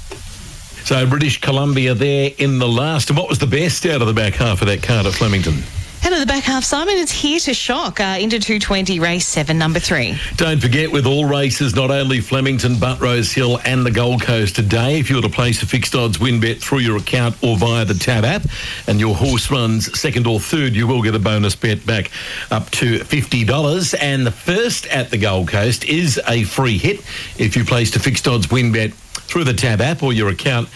So 0.85 1.07
British 1.07 1.41
Columbia 1.41 1.95
there 1.95 2.31
in 2.37 2.59
the 2.59 2.67
last. 2.67 3.09
And 3.09 3.17
what 3.17 3.29
was 3.29 3.39
the 3.39 3.47
best 3.47 3.85
out 3.85 4.01
of 4.01 4.07
the 4.07 4.13
back 4.13 4.33
half 4.33 4.61
of 4.61 4.67
that 4.67 4.83
card 4.83 5.05
at 5.05 5.13
Flemington? 5.13 5.63
Out 6.05 6.11
of 6.11 6.19
the 6.19 6.25
back 6.25 6.43
half, 6.43 6.65
Simon, 6.65 6.95
it's 6.97 7.13
here 7.13 7.39
to 7.39 7.53
shock 7.53 8.01
uh, 8.01 8.17
into 8.19 8.37
220, 8.37 8.99
race 8.99 9.25
7, 9.25 9.57
number 9.57 9.79
3. 9.79 10.19
Don't 10.35 10.61
forget, 10.61 10.91
with 10.91 11.05
all 11.05 11.23
races, 11.23 11.75
not 11.75 11.91
only 11.91 12.19
Flemington, 12.19 12.77
but 12.77 12.99
Rosehill 12.99 13.61
and 13.63 13.85
the 13.85 13.89
Gold 13.89 14.21
Coast 14.21 14.57
today, 14.57 14.99
if 14.99 15.09
you 15.09 15.15
were 15.15 15.21
to 15.21 15.29
place 15.29 15.63
a 15.63 15.65
fixed 15.65 15.95
odds 15.95 16.19
win 16.19 16.41
bet 16.41 16.57
through 16.57 16.79
your 16.79 16.97
account 16.97 17.41
or 17.41 17.55
via 17.55 17.85
the 17.85 17.93
Tab 17.93 18.25
app, 18.25 18.41
and 18.87 18.99
your 18.99 19.15
horse 19.15 19.49
runs 19.49 19.97
second 19.97 20.27
or 20.27 20.41
third, 20.41 20.75
you 20.75 20.87
will 20.87 21.01
get 21.01 21.15
a 21.15 21.19
bonus 21.19 21.55
bet 21.55 21.85
back 21.85 22.11
up 22.51 22.69
to 22.71 22.99
$50. 22.99 23.95
And 23.97 24.27
the 24.27 24.31
first 24.31 24.85
at 24.87 25.09
the 25.09 25.17
Gold 25.17 25.47
Coast 25.47 25.85
is 25.85 26.19
a 26.27 26.43
free 26.43 26.77
hit 26.77 26.99
if 27.39 27.55
you 27.55 27.63
placed 27.63 27.95
a 27.95 27.99
fixed 28.01 28.27
odds 28.27 28.51
win 28.51 28.73
bet 28.73 28.91
through 28.91 29.45
the 29.45 29.53
Tab 29.53 29.79
app 29.79 30.03
or 30.03 30.11
your 30.11 30.27
account 30.27 30.67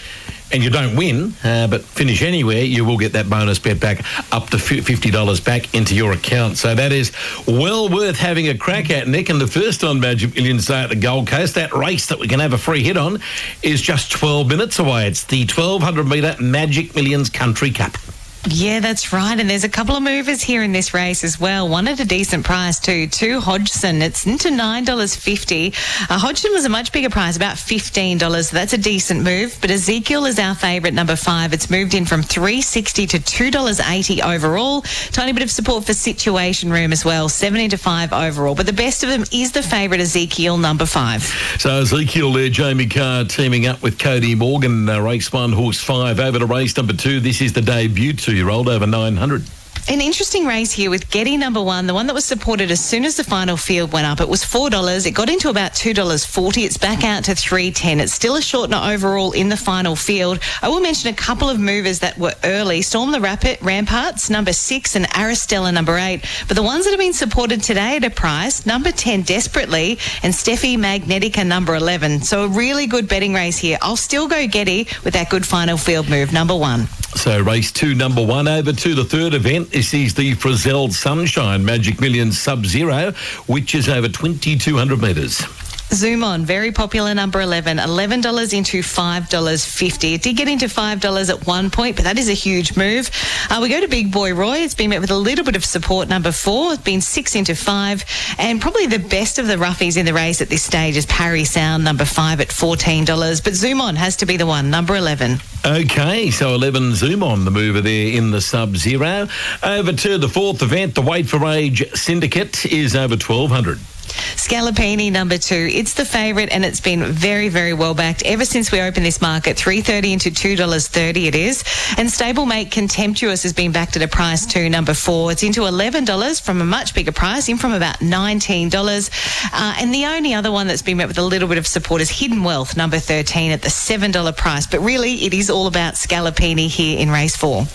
and 0.52 0.64
you 0.64 0.70
don't 0.70 0.96
win, 0.96 1.34
uh, 1.44 1.68
but 1.68 1.82
finish 1.82 2.22
anywhere, 2.22 2.64
you 2.64 2.86
will 2.86 2.98
get 2.98 3.14
that 3.14 3.30
bonus 3.30 3.60
bet 3.60 3.80
back 3.80 4.00
up 4.32 4.50
to 4.50 4.58
$50 4.58 5.46
back 5.46 5.74
into 5.74 5.94
your 5.94 6.14
account. 6.14 6.58
So 6.58 6.74
that 6.74 6.92
is 6.92 7.12
well 7.48 7.90
worth 7.90 8.18
having 8.18 8.48
a 8.48 8.58
crack 8.58 8.90
at, 8.90 9.08
Nick. 9.08 9.30
And 9.30 9.42
the 9.42 9.48
first 9.48 9.84
on 9.84 10.00
Magic 10.00 10.36
Millions 10.36 10.66
Day 10.66 10.84
at 10.84 10.90
the 10.90 10.96
Gold 10.96 11.28
Coast, 11.28 11.56
that 11.56 11.74
race 11.74 12.08
that 12.08 12.20
we 12.20 12.28
can 12.28 12.40
have 12.40 12.54
a 12.54 12.58
free 12.58 12.84
hit 12.84 12.98
on, 12.98 13.20
is 13.62 13.82
just 13.82 14.12
12 14.12 14.48
minutes 14.48 14.80
away. 14.80 15.08
It's 15.08 15.24
the 15.26 15.42
1200 15.42 16.08
metre 16.08 16.36
Magic 16.40 16.96
Millions 16.96 17.30
Country 17.30 17.72
Cup. 17.72 17.98
Yeah, 18.46 18.80
that's 18.80 19.12
right. 19.12 19.38
And 19.38 19.50
there's 19.50 19.66
a 19.66 19.70
couple 19.70 19.96
of 19.96 20.04
movers 20.04 20.42
here 20.42 20.64
in 20.64 20.72
this 20.72 20.94
race 20.94 21.24
as 21.24 21.40
well. 21.40 21.68
One 21.68 21.88
at 21.88 22.00
a 22.00 22.06
decent 22.06 22.46
price 22.46 22.80
too. 22.80 23.08
Two 23.08 23.40
Hodgson. 23.40 24.02
It's 24.02 24.26
into 24.26 24.52
nine 24.52 24.86
dollars 24.86 25.16
fifty. 25.16 25.74
Uh, 26.10 26.18
Hodgson 26.18 26.52
was 26.54 26.64
a 26.64 26.70
much 26.70 26.94
bigger 26.94 27.10
price, 27.10 27.36
about 27.36 27.58
fifteen 27.58 28.18
dollars. 28.18 28.50
So 28.50 28.56
that's 28.56 28.74
a 28.74 28.78
decent 28.78 29.24
move. 29.24 29.58
But 29.60 29.72
Ezekiel 29.72 30.26
is 30.26 30.40
our 30.40 30.56
favourite, 30.56 30.94
number 30.94 31.16
five. 31.16 31.52
It's 31.52 31.70
moved 31.70 31.94
in 31.94 32.06
from 32.06 32.24
three 32.24 32.62
sixty 32.62 33.06
to 33.08 33.20
two 33.20 33.52
dollars 33.52 33.82
eighty 33.82 34.22
overall. 34.22 34.82
Tiny 35.12 35.34
bit 35.34 35.44
of 35.44 35.52
support 35.52 35.86
for 35.86 35.94
Situation 35.94 36.72
Room 36.72 36.94
as 36.94 37.04
well, 37.04 37.28
seventy 37.28 37.68
to 37.70 37.78
five 37.78 38.14
overall. 38.14 38.56
But 38.56 38.66
the 38.66 38.74
best 38.74 39.04
of 39.04 39.10
them 39.10 39.24
is 39.34 39.52
the 39.52 39.64
favourite 39.64 40.00
Ezekiel, 40.00 40.58
number 40.58 40.86
five. 40.86 41.24
So 41.60 41.82
Ezekiel 41.82 42.32
there, 42.32 42.50
Jamie 42.50 42.88
Kah 42.88 43.26
teaming 43.28 43.66
up 43.66 43.82
with 43.84 44.00
Cody 44.00 44.36
Morgan, 44.36 44.88
uh, 44.88 45.02
race 45.02 45.34
one, 45.34 45.52
horse 45.52 45.82
five, 45.82 46.20
over 46.22 46.40
to 46.40 46.46
race 46.46 46.78
number 46.78 46.94
two. 46.94 47.20
This 47.20 47.42
is 47.42 47.52
the 47.52 47.62
debut 47.62 48.14
two-year-old 48.28 48.68
over 48.68 48.86
900. 48.86 49.42
An 49.90 50.02
interesting 50.02 50.46
race 50.46 50.74
here 50.74 50.90
with 50.90 51.10
Getty 51.12 51.38
number 51.38 51.62
one, 51.62 51.88
the 51.88 51.94
one 51.94 52.08
that 52.08 52.14
was 52.14 52.26
supported 52.26 52.72
as 52.72 52.84
soon 52.84 53.06
as 53.06 53.16
the 53.16 53.24
final 53.24 53.56
field 53.56 53.94
went 53.94 54.06
up. 54.06 54.20
It 54.20 54.28
was 54.28 54.44
four 54.44 54.70
dollars. 54.70 55.06
It 55.06 55.12
got 55.12 55.30
into 55.30 55.48
about 55.48 55.74
two 55.74 55.94
dollars 55.94 56.26
forty. 56.26 56.66
It's 56.66 56.78
back 56.78 57.06
out 57.06 57.24
to 57.24 57.36
three 57.36 57.72
ten. 57.72 58.02
It's 58.02 58.12
still 58.12 58.36
a 58.36 58.42
shortener 58.42 58.94
overall 58.94 59.32
in 59.32 59.48
the 59.48 59.56
final 59.56 59.96
field. 59.96 60.40
I 60.62 60.68
will 60.68 60.82
mention 60.82 61.10
a 61.10 61.16
couple 61.16 61.50
of 61.50 61.58
movers 61.58 62.00
that 62.00 62.18
were 62.18 62.34
early: 62.44 62.82
Storm 62.82 63.12
the 63.12 63.22
Rapid, 63.22 63.60
Ramparts 63.62 64.30
number 64.30 64.52
six, 64.52 64.98
and 64.98 65.06
Aristella 65.12 65.74
number 65.74 65.98
eight. 65.98 66.26
But 66.50 66.58
the 66.58 66.64
ones 66.64 66.84
that 66.84 66.92
have 66.92 67.00
been 67.00 67.14
supported 67.14 67.64
today 67.64 67.96
at 67.96 68.04
a 68.04 68.10
price: 68.10 68.66
number 68.66 68.92
ten, 68.92 69.22
Desperately, 69.22 70.00
and 70.22 70.34
Steffi 70.34 70.78
Magnetica 70.78 71.48
number 71.48 71.76
eleven. 71.76 72.22
So 72.22 72.44
a 72.44 72.50
really 72.50 72.88
good 72.88 73.08
betting 73.08 73.34
race 73.34 73.58
here. 73.58 73.78
I'll 73.82 73.96
still 73.96 74.28
go 74.28 74.48
Getty 74.48 74.90
with 75.06 75.14
that 75.14 75.30
good 75.30 75.46
final 75.46 75.78
field 75.78 76.10
move, 76.10 76.34
number 76.34 76.56
one. 76.58 76.88
So 77.16 77.40
race 77.42 77.72
two, 77.72 77.96
number 77.96 78.24
one, 78.24 78.50
over 78.50 78.74
to 78.74 78.94
the 78.94 79.06
third 79.06 79.34
event. 79.34 79.70
This 79.78 79.94
is 79.94 80.16
the 80.16 80.34
Frizelle 80.34 80.92
Sunshine 80.92 81.64
Magic 81.64 82.02
Millions 82.02 82.40
Sub-Zero, 82.40 83.12
which 83.46 83.76
is 83.76 83.88
over 83.88 84.10
2,200 84.10 85.00
metres. 85.00 85.67
Zoom 85.94 86.24
on, 86.24 86.44
very 86.44 86.72
popular 86.72 87.16
number 87.16 87.40
11, 87.40 87.78
$11 87.78 88.54
into 88.54 88.82
$5.50. 88.82 90.14
It 90.14 90.22
did 90.22 90.36
get 90.36 90.48
into 90.48 90.66
$5 90.66 91.30
at 91.30 91.48
one 91.48 91.72
point, 91.72 91.96
but 91.96 92.04
that 92.04 92.18
is 92.18 92.30
a 92.30 92.34
huge 92.34 92.76
move. 92.76 93.10
Uh, 93.50 93.60
we 93.62 93.70
go 93.70 93.80
to 93.80 93.88
Big 93.88 94.12
Boy 94.12 94.34
Roy. 94.34 94.58
It's 94.58 94.76
been 94.76 94.90
met 94.90 95.00
with 95.02 95.12
a 95.12 95.18
little 95.18 95.46
bit 95.46 95.56
of 95.56 95.64
support, 95.64 96.10
number 96.10 96.32
four. 96.32 96.74
It's 96.74 96.84
been 96.84 97.02
six 97.02 97.36
into 97.36 97.56
five. 97.56 98.04
And 98.38 98.62
probably 98.62 98.86
the 98.88 99.00
best 99.00 99.40
of 99.40 99.48
the 99.48 99.56
roughies 99.56 99.98
in 99.98 100.06
the 100.06 100.14
race 100.14 100.42
at 100.42 100.50
this 100.50 100.62
stage 100.62 100.98
is 100.98 101.06
Parry 101.06 101.46
Sound, 101.46 101.84
number 101.86 102.06
five 102.06 102.42
at 102.42 102.50
$14. 102.50 103.44
But 103.44 103.54
Zoom 103.54 103.80
on 103.80 103.96
has 103.96 104.18
to 104.18 104.26
be 104.26 104.36
the 104.36 104.46
one, 104.46 104.70
number 104.70 104.96
11. 104.96 105.38
Okay, 105.66 106.32
so 106.32 106.54
11 106.54 106.96
Zoom 106.96 107.24
on 107.24 107.46
the 107.46 107.52
mover 107.52 107.82
there 107.82 108.12
in 108.12 108.32
the 108.32 108.42
Sub-Zero. 108.42 109.28
Over 109.64 109.94
to 109.94 110.18
the 110.18 110.30
fourth 110.30 110.62
event, 110.62 110.96
the 110.96 111.02
Wait 111.02 111.28
for 111.28 111.46
Age 111.48 111.90
Syndicate 111.94 112.66
is 112.66 112.96
over 112.96 113.16
1,200. 113.16 113.80
Scallopini 114.08 115.12
number 115.12 115.38
two. 115.38 115.70
It's 115.72 115.94
the 115.94 116.06
favourite 116.06 116.50
and 116.50 116.64
it's 116.64 116.80
been 116.80 117.04
very, 117.06 117.50
very 117.50 117.74
well 117.74 117.94
backed 117.94 118.24
ever 118.24 118.46
since 118.46 118.72
we 118.72 118.82
opened 118.82 119.06
this 119.06 119.22
market. 119.22 119.58
Three 119.58 119.82
thirty 119.82 120.14
into 120.14 120.32
two 120.32 120.56
dollars 120.56 120.88
thirty 120.88 121.28
it 121.28 121.36
is. 121.36 121.64
And 121.98 122.10
stablemate 122.10 122.72
Contemptuous 122.72 123.44
has 123.44 123.54
been 123.54 123.72
backed 123.72 123.96
at 123.96 124.02
a 124.02 124.08
price 124.08 124.46
too, 124.46 124.70
number 124.70 124.94
four. 124.94 125.32
It's 125.32 125.44
into 125.44 125.66
eleven 125.66 126.06
dollars 126.06 126.40
from 126.40 126.62
a 126.62 126.66
much 126.66 126.94
bigger 126.94 127.12
price, 127.12 127.50
in 127.50 127.58
from 127.58 127.74
about 127.74 128.02
nineteen 128.02 128.70
dollars. 128.70 129.10
Uh, 129.54 129.76
and 129.80 129.94
the 129.94 130.06
only 130.06 130.34
other 130.34 130.52
one 130.52 130.68
that's 130.68 130.82
been 130.82 130.98
met 130.98 131.08
with 131.08 131.18
a 131.18 131.24
little 131.24 131.48
bit 131.48 131.58
of 131.58 131.68
support 131.68 132.02
is 132.02 132.10
Hidden 132.10 132.44
Wealth, 132.44 132.78
number 132.78 133.00
thirteen, 133.00 133.52
at 133.52 133.62
the 133.62 133.70
seven 133.70 134.12
dollar 134.12 134.32
price. 134.32 134.68
But 134.68 134.80
really, 134.82 135.26
it 135.26 135.34
is 135.34 135.50
all 135.50 135.68
about 135.68 135.96
Scallopini 135.96 136.68
here 136.68 137.00
in 137.00 137.10
race 137.10 137.36
four. 137.36 137.66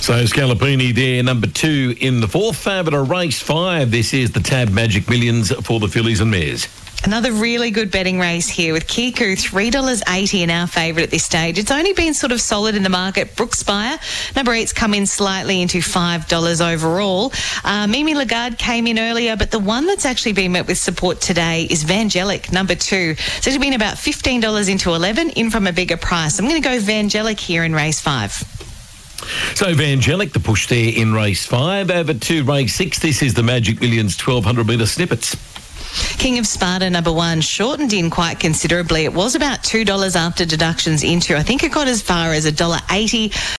So 0.00 0.24
Scallopini 0.24 0.94
there, 0.94 1.22
number 1.22 1.46
two 1.46 1.94
in 2.00 2.20
the 2.20 2.28
fourth 2.28 2.56
favourite 2.56 2.94
of 2.94 3.10
race 3.10 3.40
five. 3.40 3.90
This 3.90 4.12
is 4.14 4.32
the 4.32 4.40
Tab 4.40 4.70
Magic 4.70 5.08
Millions 5.08 5.52
for 5.64 5.80
the 5.80 5.88
fillies 5.88 6.20
and 6.20 6.30
mares. 6.30 6.68
Another 7.02 7.32
really 7.32 7.70
good 7.70 7.90
betting 7.90 8.18
race 8.18 8.46
here 8.46 8.74
with 8.74 8.86
Kiku, 8.86 9.34
$3.80 9.34 10.42
in 10.42 10.50
our 10.50 10.66
favourite 10.66 11.04
at 11.04 11.10
this 11.10 11.24
stage. 11.24 11.58
It's 11.58 11.70
only 11.70 11.94
been 11.94 12.12
sort 12.12 12.30
of 12.30 12.42
solid 12.42 12.74
in 12.74 12.82
the 12.82 12.90
market. 12.90 13.36
Brookspire, 13.36 13.98
number 14.36 14.52
eight's 14.52 14.74
come 14.74 14.92
in 14.92 15.06
slightly 15.06 15.62
into 15.62 15.78
$5 15.78 16.74
overall. 16.74 17.32
Uh, 17.64 17.86
Mimi 17.86 18.14
Lagarde 18.14 18.56
came 18.56 18.86
in 18.86 18.98
earlier, 18.98 19.34
but 19.34 19.50
the 19.50 19.58
one 19.58 19.86
that's 19.86 20.04
actually 20.04 20.34
been 20.34 20.52
met 20.52 20.66
with 20.66 20.76
support 20.76 21.22
today 21.22 21.66
is 21.70 21.84
Vangelic, 21.84 22.52
number 22.52 22.74
two. 22.74 23.14
So 23.14 23.50
it's 23.50 23.56
been 23.56 23.72
about 23.72 23.96
$15 23.96 24.70
into 24.70 24.90
11 24.90 25.30
in 25.30 25.50
from 25.50 25.66
a 25.66 25.72
bigger 25.72 25.96
price. 25.96 26.38
I'm 26.38 26.46
going 26.46 26.60
to 26.62 26.68
go 26.68 26.78
Vangelic 26.78 27.40
here 27.40 27.64
in 27.64 27.74
race 27.74 28.00
five. 28.00 28.59
So 29.54 29.74
Vangelic, 29.74 30.32
the 30.32 30.40
push 30.40 30.66
there 30.68 30.92
in 30.94 31.12
race 31.12 31.46
five. 31.46 31.90
Over 31.90 32.14
to 32.14 32.44
race 32.44 32.74
six. 32.74 32.98
This 32.98 33.22
is 33.22 33.34
the 33.34 33.42
Magic 33.42 33.80
Millions 33.80 34.18
1200 34.18 34.66
metre 34.66 34.86
snippets. 34.86 35.36
King 36.18 36.38
of 36.38 36.46
Sparta 36.46 36.88
number 36.88 37.12
one 37.12 37.40
shortened 37.40 37.92
in 37.92 38.10
quite 38.10 38.38
considerably. 38.38 39.04
It 39.04 39.12
was 39.12 39.34
about 39.34 39.62
$2 39.62 40.16
after 40.16 40.44
deductions 40.44 41.02
into. 41.02 41.36
I 41.36 41.42
think 41.42 41.64
it 41.64 41.72
got 41.72 41.88
as 41.88 42.00
far 42.02 42.32
as 42.32 42.46
$1.80. 42.46 43.32